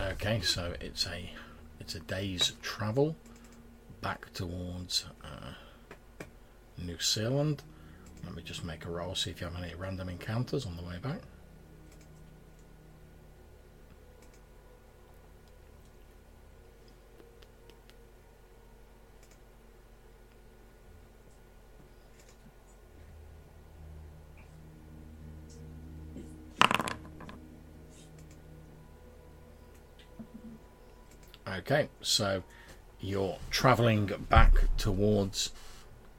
Okay, 0.00 0.40
so 0.40 0.74
it's 0.80 1.06
a 1.06 1.30
it's 1.88 1.94
a 1.94 2.00
day's 2.00 2.52
travel 2.60 3.16
back 4.02 4.30
towards 4.34 5.06
uh, 5.24 5.54
New 6.76 6.98
Sealand. 6.98 7.60
Let 8.26 8.34
me 8.34 8.42
just 8.42 8.62
make 8.62 8.84
a 8.84 8.90
roll, 8.90 9.14
see 9.14 9.30
if 9.30 9.40
you 9.40 9.46
have 9.46 9.56
any 9.56 9.74
random 9.74 10.10
encounters 10.10 10.66
on 10.66 10.76
the 10.76 10.82
way 10.82 10.98
back. 11.02 11.22
Okay, 31.70 31.90
so 32.00 32.44
you're 32.98 33.36
traveling 33.50 34.06
back 34.30 34.74
towards 34.78 35.52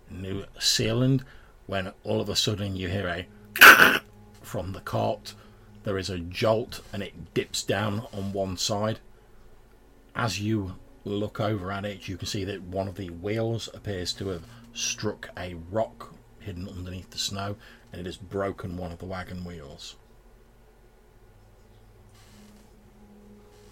New 0.08 0.46
Sealand 0.60 1.22
when 1.66 1.92
all 2.04 2.22
of 2.22 2.30
a 2.30 2.36
sudden 2.36 2.76
you 2.76 2.88
hear 2.88 3.08
a 3.08 4.00
from 4.44 4.74
the 4.74 4.80
cart. 4.80 5.34
There 5.86 5.98
is 5.98 6.12
a 6.12 6.20
jolt 6.20 6.82
and 6.94 7.02
it 7.02 7.34
dips 7.34 7.64
down 7.64 8.06
on 8.14 8.32
one 8.32 8.58
side. 8.58 9.00
As 10.16 10.40
you 10.40 10.76
look 11.04 11.40
over 11.40 11.72
at 11.72 11.84
it, 11.84 12.08
you 12.08 12.16
can 12.16 12.28
see 12.28 12.44
that 12.44 12.62
one 12.62 12.88
of 12.88 12.94
the 12.94 13.10
wheels 13.10 13.70
appears 13.74 14.14
to 14.14 14.28
have 14.28 14.44
struck 14.76 15.32
a 15.36 15.56
rock 15.72 16.14
hidden 16.42 16.70
underneath 16.70 17.10
the 17.10 17.18
snow 17.18 17.56
and 17.92 18.00
it 18.00 18.06
has 18.06 18.18
broken 18.18 18.78
one 18.78 18.92
of 18.92 19.00
the 19.00 19.06
wagon 19.06 19.44
wheels. 19.44 19.96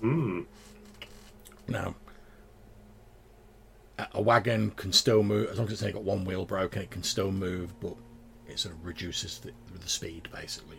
Hmm. 0.02 0.42
Now, 1.68 1.96
a- 4.14 4.22
wagon 4.22 4.72
can 4.72 4.94
still 4.94 5.24
move 5.24 5.50
as 5.50 5.58
long 5.58 5.68
as 5.68 5.74
it's 5.74 5.82
only 5.82 5.94
got 5.94 6.04
one 6.04 6.24
wheel 6.26 6.46
broken. 6.46 6.82
It 6.82 6.92
can 6.92 7.04
still 7.04 7.32
move, 7.32 7.80
but 7.80 7.96
it 8.48 8.60
sort 8.60 8.76
of 8.76 8.86
reduces 8.86 9.40
the, 9.40 9.52
the 9.80 9.90
speed 9.90 10.30
basically 10.34 10.78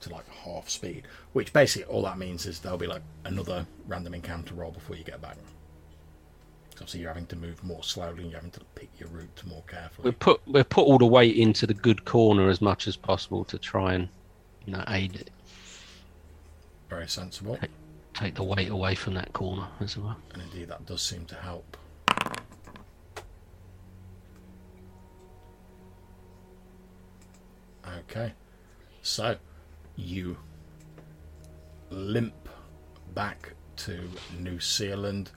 to 0.00 0.10
like 0.10 0.28
half 0.28 0.68
speed. 0.68 1.04
Which 1.32 1.52
basically 1.52 1.92
all 1.92 2.02
that 2.02 2.18
means 2.18 2.46
is 2.46 2.60
there'll 2.60 2.78
be 2.78 2.86
like 2.86 3.02
another 3.24 3.66
random 3.86 4.14
encounter 4.14 4.54
roll 4.54 4.70
before 4.70 4.96
you 4.96 5.04
get 5.04 5.20
back. 5.20 5.36
'Cause 5.36 6.82
Obviously, 6.82 7.00
you're 7.00 7.08
having 7.10 7.26
to 7.28 7.36
move 7.36 7.64
more 7.64 7.82
slowly 7.82 8.22
and 8.22 8.30
you're 8.30 8.38
having 8.38 8.50
to 8.50 8.60
pick 8.74 8.90
your 8.98 9.08
route 9.08 9.42
more 9.46 9.62
carefully. 9.66 10.10
We 10.10 10.12
put 10.12 10.46
we 10.46 10.62
put 10.62 10.82
all 10.82 10.98
the 10.98 11.06
weight 11.06 11.34
into 11.36 11.66
the 11.66 11.72
good 11.72 12.04
corner 12.04 12.50
as 12.50 12.60
much 12.60 12.86
as 12.86 12.96
possible 12.96 13.44
to 13.46 13.58
try 13.58 13.94
and 13.94 14.08
you 14.66 14.74
know 14.74 14.84
aid 14.88 15.16
it, 15.16 15.30
Very 16.90 17.08
sensible, 17.08 17.58
take 18.16 18.34
the 18.34 18.42
weight 18.42 18.70
away 18.70 18.94
from 18.94 19.14
that 19.14 19.32
corner 19.32 19.66
as 19.80 19.96
well. 19.96 20.16
and 20.32 20.42
indeed 20.42 20.68
that 20.68 20.84
does 20.86 21.02
seem 21.02 21.24
to 21.26 21.34
help. 21.34 21.76
Okay, 27.98 28.32
so 29.02 29.36
you 29.96 30.36
limp 31.90 32.48
back 33.14 33.52
to 33.76 34.08
New 34.38 34.56
Sealand. 34.58 35.28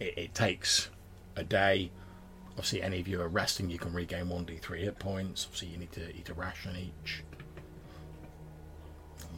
It, 0.00 0.14
it 0.16 0.34
takes 0.34 0.88
a 1.36 1.44
day. 1.44 1.90
Obviously, 2.52 2.82
any 2.82 3.00
of 3.00 3.08
you 3.08 3.20
are 3.20 3.28
resting, 3.28 3.70
you 3.70 3.78
can 3.78 3.92
regain 3.92 4.26
1d3 4.26 4.78
hit 4.78 4.98
points. 4.98 5.44
Obviously, 5.44 5.68
you 5.68 5.78
need 5.78 5.92
to 5.92 6.16
eat 6.16 6.28
a 6.28 6.34
ration 6.34 6.76
each. 6.76 7.22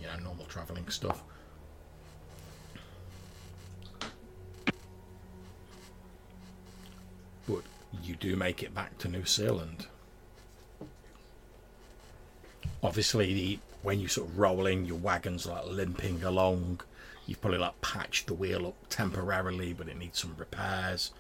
You 0.01 0.07
know, 0.07 0.19
normal 0.23 0.47
travelling 0.47 0.89
stuff. 0.89 1.23
But 7.49 7.63
you 8.03 8.17
do 8.17 8.37
make 8.37 8.63
it 8.63 8.75
back 8.75 8.99
to 8.99 9.09
New 9.09 9.23
Sealand. 9.23 9.87
Obviously, 12.83 13.35
the 13.35 13.59
when 13.83 14.01
you're 14.01 14.09
sort 14.09 14.29
of 14.29 14.39
rolling, 14.39 14.85
your 14.85 14.97
wagon's 14.97 15.47
like 15.47 15.67
limping 15.67 16.23
along. 16.25 16.81
You've 17.27 17.41
probably 17.41 17.59
like 17.59 17.81
patched 17.81 18.27
the 18.27 18.35
wheel 18.35 18.67
up 18.67 18.75
temporarily, 18.89 19.73
but 19.73 19.89
it 19.89 19.97
needs 19.97 20.21
some 20.21 20.35
repairs. 20.37 21.13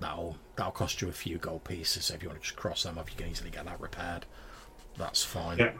That'll 0.00 0.36
that'll 0.56 0.72
cost 0.72 1.00
you 1.00 1.08
a 1.08 1.12
few 1.12 1.38
gold 1.38 1.64
pieces. 1.64 2.06
So 2.06 2.14
if 2.14 2.22
you 2.22 2.28
want 2.28 2.40
to 2.40 2.46
just 2.46 2.56
cross 2.56 2.82
them 2.82 2.98
off, 2.98 3.10
you 3.10 3.16
can 3.16 3.30
easily 3.30 3.50
get 3.50 3.64
that 3.64 3.80
repaired. 3.80 4.26
That's 4.98 5.24
fine. 5.24 5.58
Yeah. 5.58 5.72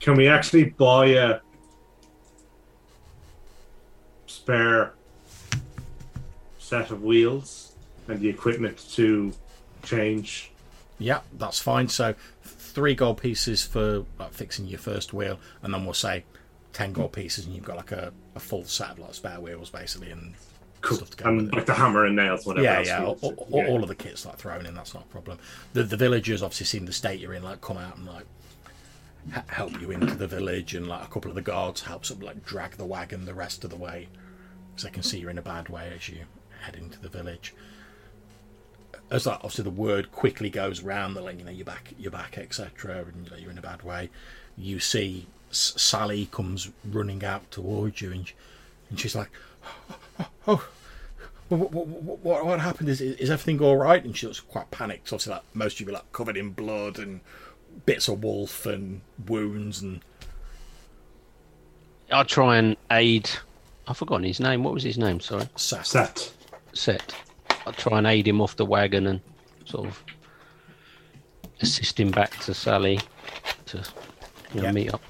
Can 0.00 0.16
we 0.16 0.28
actually 0.28 0.64
buy 0.64 1.06
a 1.06 1.40
spare 4.26 4.94
set 6.58 6.90
of 6.90 7.02
wheels 7.02 7.69
and 8.10 8.20
the 8.20 8.28
equipment 8.28 8.84
to 8.92 9.32
change? 9.82 10.50
Yeah, 10.98 11.20
that's 11.38 11.58
fine. 11.58 11.88
So 11.88 12.14
three 12.42 12.94
gold 12.94 13.20
pieces 13.20 13.64
for 13.64 14.04
like 14.18 14.32
fixing 14.32 14.66
your 14.66 14.78
first 14.78 15.12
wheel, 15.12 15.38
and 15.62 15.72
then 15.72 15.84
we'll 15.84 15.94
say 15.94 16.24
ten 16.72 16.92
gold 16.92 17.12
pieces, 17.12 17.46
and 17.46 17.54
you've 17.54 17.64
got 17.64 17.76
like 17.76 17.92
a, 17.92 18.12
a 18.34 18.40
full 18.40 18.64
set 18.64 18.90
of 18.90 18.98
like 18.98 19.14
spare 19.14 19.40
wheels 19.40 19.70
basically, 19.70 20.10
and 20.10 20.34
Cool. 20.82 20.96
stuff 20.96 21.10
to 21.10 21.16
go 21.18 21.30
with 21.30 21.38
And 21.40 21.48
it. 21.48 21.56
like 21.56 21.66
the 21.66 21.74
hammer 21.74 22.06
and 22.06 22.16
nails, 22.16 22.46
whatever. 22.46 22.64
Yeah, 22.64 22.78
else 22.78 22.86
yeah, 22.86 23.04
all, 23.04 23.18
all, 23.22 23.46
yeah. 23.50 23.66
all 23.68 23.82
of 23.82 23.88
the 23.88 23.94
kits 23.94 24.24
like 24.24 24.38
thrown 24.38 24.64
in. 24.64 24.74
That's 24.74 24.94
not 24.94 25.02
a 25.04 25.08
problem. 25.08 25.38
The 25.74 25.82
the 25.82 25.96
villagers 25.98 26.42
obviously 26.42 26.66
seen 26.66 26.86
the 26.86 26.92
state 26.92 27.20
you're 27.20 27.34
in, 27.34 27.42
like 27.42 27.60
come 27.60 27.76
out 27.76 27.96
and 27.98 28.06
like 28.06 28.24
help 29.48 29.78
you 29.80 29.90
into 29.90 30.14
the 30.14 30.26
village, 30.26 30.74
and 30.74 30.88
like 30.88 31.02
a 31.02 31.08
couple 31.08 31.30
of 31.30 31.34
the 31.34 31.42
guards 31.42 31.82
help 31.82 32.04
sort 32.06 32.20
of 32.20 32.24
like 32.26 32.44
drag 32.44 32.72
the 32.72 32.86
wagon 32.86 33.26
the 33.26 33.34
rest 33.34 33.64
of 33.64 33.70
the 33.70 33.76
way, 33.76 34.08
because 34.70 34.84
they 34.84 34.90
can 34.90 35.02
see 35.02 35.18
you're 35.18 35.28
in 35.30 35.38
a 35.38 35.42
bad 35.42 35.68
way 35.68 35.92
as 35.94 36.08
you 36.08 36.20
head 36.62 36.76
into 36.76 36.98
the 37.00 37.08
village. 37.10 37.54
As 39.10 39.26
like 39.26 39.36
obviously 39.36 39.64
the 39.64 39.70
word 39.70 40.12
quickly 40.12 40.50
goes 40.50 40.82
around 40.84 41.14
that 41.14 41.24
like 41.24 41.38
you 41.38 41.44
know 41.44 41.50
you're 41.50 41.64
back, 41.64 41.92
you're 41.98 42.10
back, 42.10 42.38
etc., 42.38 43.04
and 43.12 43.24
you 43.24 43.30
know, 43.30 43.36
you're 43.36 43.50
in 43.50 43.58
a 43.58 43.62
bad 43.62 43.82
way. 43.82 44.08
You 44.56 44.78
see 44.78 45.26
S- 45.50 45.74
Sally 45.76 46.28
comes 46.30 46.70
running 46.84 47.24
out 47.24 47.50
towards 47.50 48.00
you, 48.00 48.12
and 48.12 48.26
sh- 48.28 48.34
and 48.88 49.00
she's 49.00 49.16
like, 49.16 49.30
"Oh, 50.46 50.66
what, 51.48 51.72
what, 51.72 51.86
what, 51.86 52.46
what 52.46 52.60
happened? 52.60 52.88
Is, 52.88 53.00
is 53.00 53.30
everything 53.30 53.60
all 53.60 53.76
right? 53.76 54.04
And 54.04 54.16
she 54.16 54.26
looks 54.26 54.40
quite 54.40 54.70
panicked. 54.70 55.08
Obviously, 55.08 55.32
like 55.32 55.42
most 55.54 55.80
of 55.80 55.80
you 55.80 55.88
are 55.88 55.94
like 55.94 56.12
covered 56.12 56.36
in 56.36 56.50
blood 56.50 56.98
and 56.98 57.20
bits 57.86 58.08
of 58.08 58.22
wolf 58.22 58.66
and 58.66 59.00
wounds 59.26 59.80
and 59.80 60.00
I'll 62.12 62.24
try 62.24 62.56
and 62.56 62.76
aid. 62.90 63.30
I've 63.86 63.96
forgotten 63.96 64.24
his 64.24 64.40
name. 64.40 64.62
What 64.64 64.74
was 64.74 64.82
his 64.82 64.98
name? 64.98 65.20
Sorry, 65.20 65.48
Seth. 65.56 65.86
Set. 65.86 66.32
Set. 66.72 67.14
I'll 67.66 67.72
try 67.72 67.98
and 67.98 68.06
aid 68.06 68.26
him 68.26 68.40
off 68.40 68.56
the 68.56 68.64
wagon 68.66 69.06
and 69.06 69.20
sort 69.64 69.88
of 69.88 70.02
assist 71.60 71.98
him 72.00 72.10
back 72.10 72.36
to 72.40 72.54
Sally 72.54 73.00
to 73.66 73.78
you 74.54 74.60
know, 74.60 74.66
Yeah. 74.68 74.72
meet 74.72 74.94
up. 74.94 75.02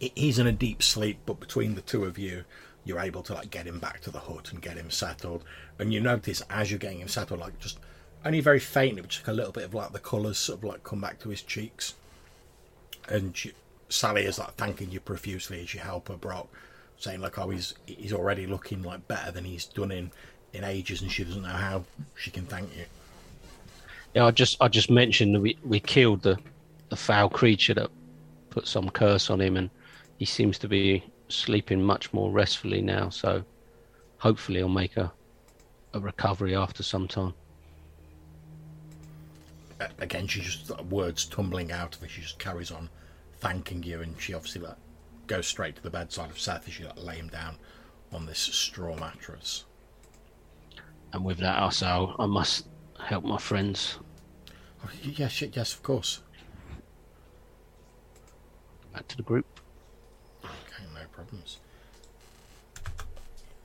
He's 0.00 0.38
in 0.38 0.46
a 0.46 0.52
deep 0.52 0.82
sleep, 0.82 1.18
but 1.26 1.38
between 1.38 1.74
the 1.74 1.80
two 1.80 2.04
of 2.04 2.18
you, 2.18 2.44
you're 2.84 2.98
able 2.98 3.22
to 3.22 3.34
like 3.34 3.50
get 3.50 3.66
him 3.66 3.78
back 3.78 4.00
to 4.00 4.10
the 4.10 4.18
hut 4.18 4.50
and 4.50 4.60
get 4.60 4.76
him 4.76 4.90
settled. 4.90 5.44
And 5.78 5.92
you 5.92 6.00
notice 6.00 6.42
as 6.50 6.70
you're 6.70 6.78
getting 6.78 6.98
him 7.00 7.08
settled, 7.08 7.38
like 7.38 7.58
just 7.60 7.78
only 8.24 8.40
very 8.40 8.58
faintly, 8.58 9.02
but 9.02 9.10
just 9.10 9.28
a 9.28 9.32
little 9.32 9.52
bit 9.52 9.64
of 9.64 9.74
like 9.74 9.92
the 9.92 10.00
colours 10.00 10.38
sort 10.38 10.58
of 10.58 10.64
like 10.64 10.82
come 10.82 11.00
back 11.00 11.20
to 11.20 11.28
his 11.28 11.42
cheeks. 11.42 11.94
And 13.08 13.36
she, 13.36 13.52
Sally 13.88 14.24
is 14.24 14.38
like 14.38 14.54
thanking 14.54 14.90
you 14.90 14.98
profusely 15.00 15.60
as 15.62 15.74
you 15.74 15.80
help 15.80 16.08
her, 16.08 16.16
Brock, 16.16 16.48
saying 16.98 17.20
like, 17.20 17.38
oh, 17.38 17.50
he's 17.50 17.74
he's 17.86 18.12
already 18.12 18.46
looking 18.46 18.82
like 18.82 19.06
better 19.06 19.30
than 19.30 19.44
he's 19.44 19.66
done 19.66 19.92
in 19.92 20.10
in 20.52 20.64
ages, 20.64 21.02
and 21.02 21.10
she 21.10 21.24
doesn't 21.24 21.42
know 21.42 21.48
how 21.48 21.84
she 22.16 22.30
can 22.30 22.44
thank 22.46 22.76
you. 22.76 22.84
Yeah, 24.14 24.26
I 24.26 24.30
just 24.30 24.56
I 24.60 24.68
just 24.68 24.90
mentioned 24.90 25.34
that 25.34 25.40
we 25.40 25.56
we 25.64 25.80
killed 25.80 26.22
the 26.22 26.38
the 26.90 26.96
foul 26.96 27.28
creature 27.28 27.74
that 27.74 27.90
put 28.50 28.66
some 28.66 28.90
curse 28.90 29.30
on 29.30 29.40
him, 29.40 29.56
and 29.56 29.70
he 30.18 30.24
seems 30.24 30.58
to 30.58 30.68
be 30.68 31.02
sleeping 31.28 31.82
much 31.82 32.12
more 32.12 32.30
restfully 32.30 32.82
now. 32.82 33.08
So 33.08 33.42
hopefully, 34.18 34.58
he'll 34.58 34.68
make 34.68 34.96
a 34.96 35.10
a 35.94 36.00
recovery 36.00 36.54
after 36.54 36.82
some 36.82 37.08
time. 37.08 37.34
Again, 39.98 40.26
she 40.26 40.40
just 40.40 40.70
words 40.84 41.24
tumbling 41.24 41.72
out 41.72 41.96
of 41.96 42.02
her. 42.02 42.08
She 42.08 42.20
just 42.22 42.38
carries 42.38 42.70
on 42.70 42.88
thanking 43.40 43.82
you, 43.82 44.00
and 44.00 44.20
she 44.20 44.34
obviously 44.34 44.60
like 44.60 44.76
goes 45.26 45.46
straight 45.46 45.76
to 45.76 45.82
the 45.82 45.90
bedside 45.90 46.30
of 46.30 46.38
Seth 46.38 46.68
as 46.68 46.74
she 46.74 46.84
like 46.84 47.02
lay 47.02 47.16
him 47.16 47.28
down 47.28 47.56
on 48.12 48.26
this 48.26 48.38
straw 48.38 48.96
mattress. 48.96 49.64
And 51.12 51.24
with 51.24 51.38
that, 51.38 51.62
"Oh, 51.82 52.14
I 52.18 52.26
must 52.26 52.68
help 52.98 53.24
my 53.24 53.38
friends 53.38 53.98
Oh, 54.84 54.90
yes, 55.02 55.40
yes, 55.42 55.74
of 55.74 55.82
course. 55.82 56.22
back 58.92 59.06
to 59.08 59.16
the 59.16 59.22
group. 59.22 59.46
Okay, 60.44 60.84
no 60.92 61.00
problems. 61.12 61.60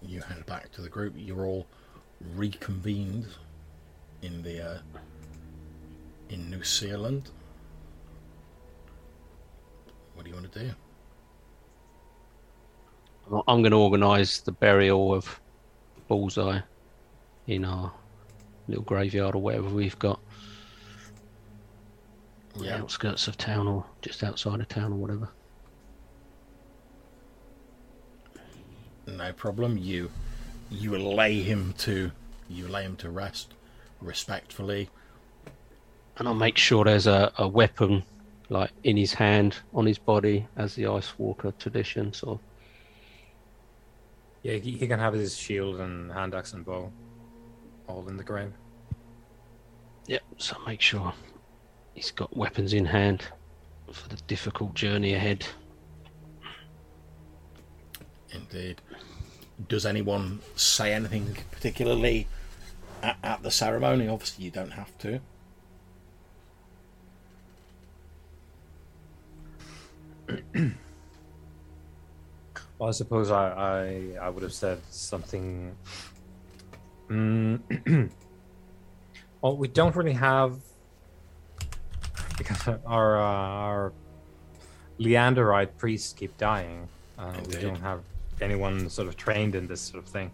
You 0.02 0.22
head 0.22 0.46
back 0.46 0.72
to 0.74 0.82
the 0.82 0.90
group. 0.90 1.14
You're 1.18 1.46
all 1.46 1.66
reconvened 2.36 3.26
in 4.22 4.44
the 4.44 4.62
uh, 4.62 4.78
in 6.30 6.50
New 6.52 6.60
Sealand. 6.60 7.32
What 10.14 10.24
do 10.24 10.30
you 10.30 10.36
want 10.36 10.52
to 10.52 10.60
do? 10.60 10.72
I'm- 13.32 13.44
I'm 13.48 13.62
going 13.62 13.72
to 13.72 13.78
organise 13.78 14.40
the 14.40 14.52
burial 14.52 15.14
of 15.14 15.42
Bullseye 16.08 16.62
in 17.48 17.66
our 17.66 17.92
little 18.68 18.84
graveyard 18.84 19.36
or 19.36 19.42
whatever 19.42 19.70
we've 19.70 19.98
got. 19.98 20.20
on 22.56 22.64
the 22.64 22.76
outskirts 22.76 23.28
of 23.28 23.38
town 23.38 23.68
or 23.68 23.86
just 24.02 24.24
outside 24.24 24.60
of 24.60 24.68
town 24.68 24.92
or 24.92 24.96
whatever. 24.98 25.30
No 29.08 29.32
problem. 29.34 29.78
You 29.78 30.12
you 30.70 30.98
lay 30.98 31.42
him 31.42 31.74
to 31.80 32.12
you 32.50 32.68
lay 32.68 32.84
him 32.84 32.96
to 32.98 33.10
rest 33.10 33.54
respectfully. 34.02 34.90
And 36.18 36.28
I'll 36.28 36.34
make 36.34 36.58
sure 36.58 36.84
there's 36.84 37.08
a, 37.08 37.32
a 37.38 37.48
weapon 37.48 38.04
like 38.50 38.72
in 38.84 38.98
his 38.98 39.14
hand 39.14 39.58
on 39.74 39.86
his 39.86 39.98
body 39.98 40.48
as 40.56 40.76
the 40.76 40.88
Ice 40.88 41.18
Walker 41.18 41.54
tradition. 41.60 42.12
So 42.14 42.40
Yeah, 44.44 44.56
he, 44.56 44.72
he 44.72 44.88
can 44.88 45.00
have 45.00 45.14
his 45.14 45.38
shield 45.38 45.80
and 45.80 46.12
hand 46.12 46.34
axe 46.34 46.54
and 46.54 46.66
bow 46.66 46.92
all 47.88 48.08
in 48.08 48.18
the 48.18 48.24
grave. 48.24 48.54
Yep, 50.08 50.22
so 50.38 50.58
make 50.66 50.82
sure 50.82 51.14
he's 51.94 52.12
got 52.12 52.36
weapons 52.36 52.74
in 52.74 52.86
hand 52.86 53.24
for 53.92 54.08
the 54.10 54.18
difficult 54.28 54.74
journey 54.74 55.14
ahead. 55.14 55.46
Indeed. 58.32 58.82
Does 59.68 59.86
anyone 59.86 60.40
say 60.56 60.94
anything 60.94 61.36
particularly 61.52 62.28
at, 63.02 63.18
at 63.24 63.44
the 63.44 63.52
ceremony? 63.52 64.08
Obviously, 64.08 64.46
you 64.46 64.52
don't 64.52 64.72
have 64.72 64.98
to. 65.00 65.20
Well, 72.80 72.90
I 72.90 72.92
suppose 72.92 73.32
I 73.32 73.50
I, 73.50 74.26
I 74.26 74.30
would 74.30 74.44
have 74.44 74.54
said 74.54 74.80
something. 74.92 75.76
Mm. 77.10 78.12
well, 79.42 79.58
we 79.58 79.68
don't 79.68 79.96
really 79.96 80.14
have 80.14 80.60
because 82.38 82.68
our 82.86 83.18
uh, 83.18 83.24
our 83.24 83.94
Leanderite 85.00 85.78
priests 85.78 86.14
keep 86.14 86.38
dying. 86.38 86.88
Uh, 87.18 87.34
we 87.48 87.56
don't 87.56 87.82
have 87.82 88.02
anyone 88.42 88.90
sort 88.90 89.08
of 89.08 89.18
trained 89.18 89.56
in 89.56 89.68
this 89.68 89.82
sort 89.82 90.04
of 90.04 90.10
thing. 90.10 90.32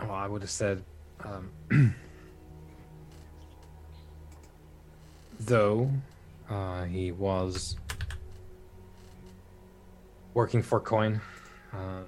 Well, 0.00 0.12
I 0.12 0.26
would 0.26 0.42
have 0.42 0.50
said, 0.50 0.84
um, 1.24 1.50
though 5.40 5.90
uh, 6.50 6.84
he 6.84 7.12
was 7.12 7.76
working 10.34 10.62
for 10.62 10.80
coin. 10.80 11.20
Uh, 11.72 12.02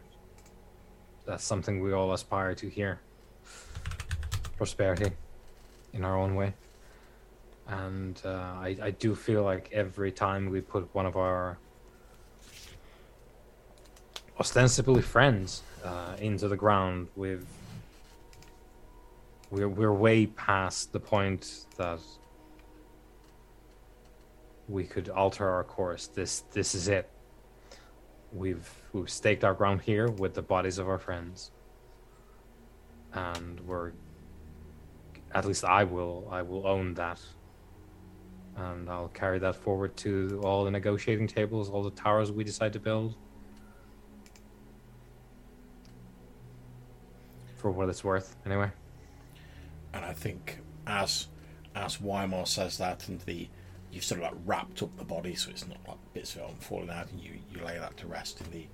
that's 1.29 1.45
something 1.45 1.81
we 1.81 1.93
all 1.93 2.15
aspire 2.15 2.55
to 2.55 2.69
here. 2.71 3.01
Prosperity 4.57 5.11
in 5.93 6.03
our 6.03 6.17
own 6.17 6.35
way. 6.35 6.55
And 7.67 8.19
uh, 8.25 8.31
I, 8.31 8.77
I 8.83 8.91
do 8.93 9.15
feel 9.15 9.43
like 9.43 9.69
every 9.71 10.11
time 10.11 10.49
we 10.49 10.63
put 10.63 10.89
one 10.95 11.05
of 11.05 11.17
our 11.19 11.59
ostensibly 14.41 15.03
friends 15.03 15.63
uh, 15.85 16.17
into 16.19 16.49
the 16.49 16.57
ground, 16.57 17.09
we've 17.15 17.47
we're 19.51 19.69
we're 19.69 19.93
way 19.93 20.27
past 20.27 20.93
the 20.95 21.01
point 21.01 21.67
that 21.77 22.01
we 24.67 24.85
could 24.85 25.11
alter 25.11 25.47
our 25.47 25.65
course. 25.65 26.07
This 26.07 26.45
this 26.53 26.75
is 26.75 26.89
it 26.89 27.11
we've 28.33 28.71
we've 28.93 29.11
staked 29.11 29.45
our 29.45 29.55
ground 29.55 29.83
here 29.83 30.09
with 30.09 30.35
the 30.35 30.43
bodies 30.43 30.79
of 30.79 30.89
our 30.89 30.99
friends. 30.99 31.51
And 33.13 33.61
we're 33.61 33.93
at 35.35 35.45
least 35.45 35.63
i 35.63 35.85
will 35.85 36.27
i 36.31 36.43
will 36.43 36.67
own 36.67 36.95
that. 36.95 37.21
And 38.57 38.89
i'll 38.91 39.09
carry 39.09 39.39
that 39.39 39.57
forward 39.57 39.97
to 39.99 40.41
all 40.45 40.65
the 40.65 40.71
negotiating 40.71 41.29
tables 41.29 41.69
all 41.69 41.83
the 41.83 41.91
towers 41.91 42.33
we 42.33 42.45
decide 42.45 42.73
to 42.75 42.81
build. 42.81 43.15
For 47.57 47.71
what 47.71 47.89
it's 47.89 48.05
worth 48.05 48.37
anyway. 48.47 48.71
And 49.93 50.05
I 50.05 50.13
think 50.13 50.61
as 50.87 51.29
as 51.75 52.01
Weimar 52.01 52.47
says 52.47 52.79
that, 52.79 53.09
and 53.09 53.21
the 53.21 53.49
you've 53.99 54.05
sort 54.05 54.21
of 54.21 54.31
like 54.31 54.41
wrapped 54.47 54.81
up 54.81 54.97
the 54.97 55.05
body, 55.05 55.35
so 55.35 55.51
it's 55.51 55.67
not 55.67 55.79
like 55.89 55.97
bits 56.15 56.37
of 56.37 56.43
it 56.43 56.45
on 56.45 56.55
falling 56.61 56.89
out, 56.89 57.11
and 57.11 57.21
you 57.21 57.33
you 57.53 57.65
lay 57.65 57.77
that 57.79 57.97
to 57.97 58.07
rest 58.07 58.41
in 58.41 58.49
the, 58.53 58.65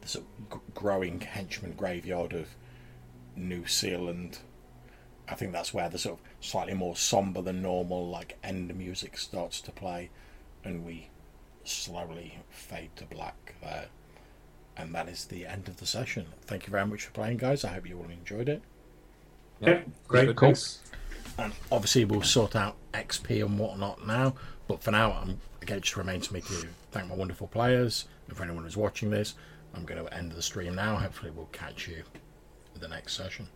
the 0.00 0.08
sort 0.08 0.24
of 0.24 0.52
g- 0.54 0.64
growing 0.74 1.20
henchman 1.20 1.72
graveyard 1.72 2.32
of 2.32 2.48
New 3.36 3.64
Sealand. 3.64 4.38
I 5.28 5.34
think 5.34 5.52
that's 5.52 5.74
where 5.74 5.90
the 5.90 5.98
sort 5.98 6.18
of 6.18 6.24
slightly 6.40 6.72
more 6.72 6.96
somber 6.96 7.42
than 7.42 7.60
normal 7.60 8.08
like 8.08 8.38
end 8.42 8.74
music 8.74 9.18
starts 9.18 9.60
to 9.60 9.70
play, 9.70 10.08
and 10.64 10.82
we 10.82 11.10
slowly 11.62 12.38
fade 12.48 12.96
to 12.96 13.04
black 13.04 13.54
there. 13.60 13.88
And 14.78 14.94
that 14.94 15.10
is 15.10 15.26
the 15.26 15.44
end 15.44 15.68
of 15.68 15.76
the 15.76 15.84
session. 15.86 16.24
Thank 16.46 16.66
you 16.66 16.70
very 16.70 16.86
much 16.86 17.04
for 17.04 17.10
playing, 17.12 17.36
guys. 17.36 17.66
I 17.66 17.68
hope 17.74 17.86
you 17.86 17.98
all 17.98 18.08
enjoyed 18.10 18.48
it. 18.48 18.62
Okay, 19.62 19.84
great. 20.08 20.34
Cool. 20.36 20.54
And 21.36 21.52
obviously, 21.70 22.06
we'll 22.06 22.22
sort 22.22 22.56
out 22.56 22.76
XP 22.94 23.44
and 23.44 23.58
whatnot 23.58 24.06
now. 24.06 24.34
But 24.70 24.84
for 24.84 24.92
now, 24.92 25.10
I'm, 25.20 25.40
again, 25.62 25.78
it 25.78 25.82
just 25.82 25.96
remains 25.96 26.30
me 26.30 26.42
to 26.42 26.68
thank 26.92 27.08
my 27.08 27.16
wonderful 27.16 27.48
players. 27.48 28.04
And 28.28 28.36
for 28.36 28.44
anyone 28.44 28.62
who's 28.62 28.76
watching 28.76 29.10
this, 29.10 29.34
I'm 29.74 29.84
going 29.84 30.00
to 30.00 30.14
end 30.14 30.30
the 30.30 30.42
stream 30.42 30.76
now. 30.76 30.94
Hopefully, 30.94 31.32
we'll 31.34 31.46
catch 31.46 31.88
you 31.88 32.04
in 32.76 32.80
the 32.80 32.86
next 32.86 33.14
session. 33.14 33.48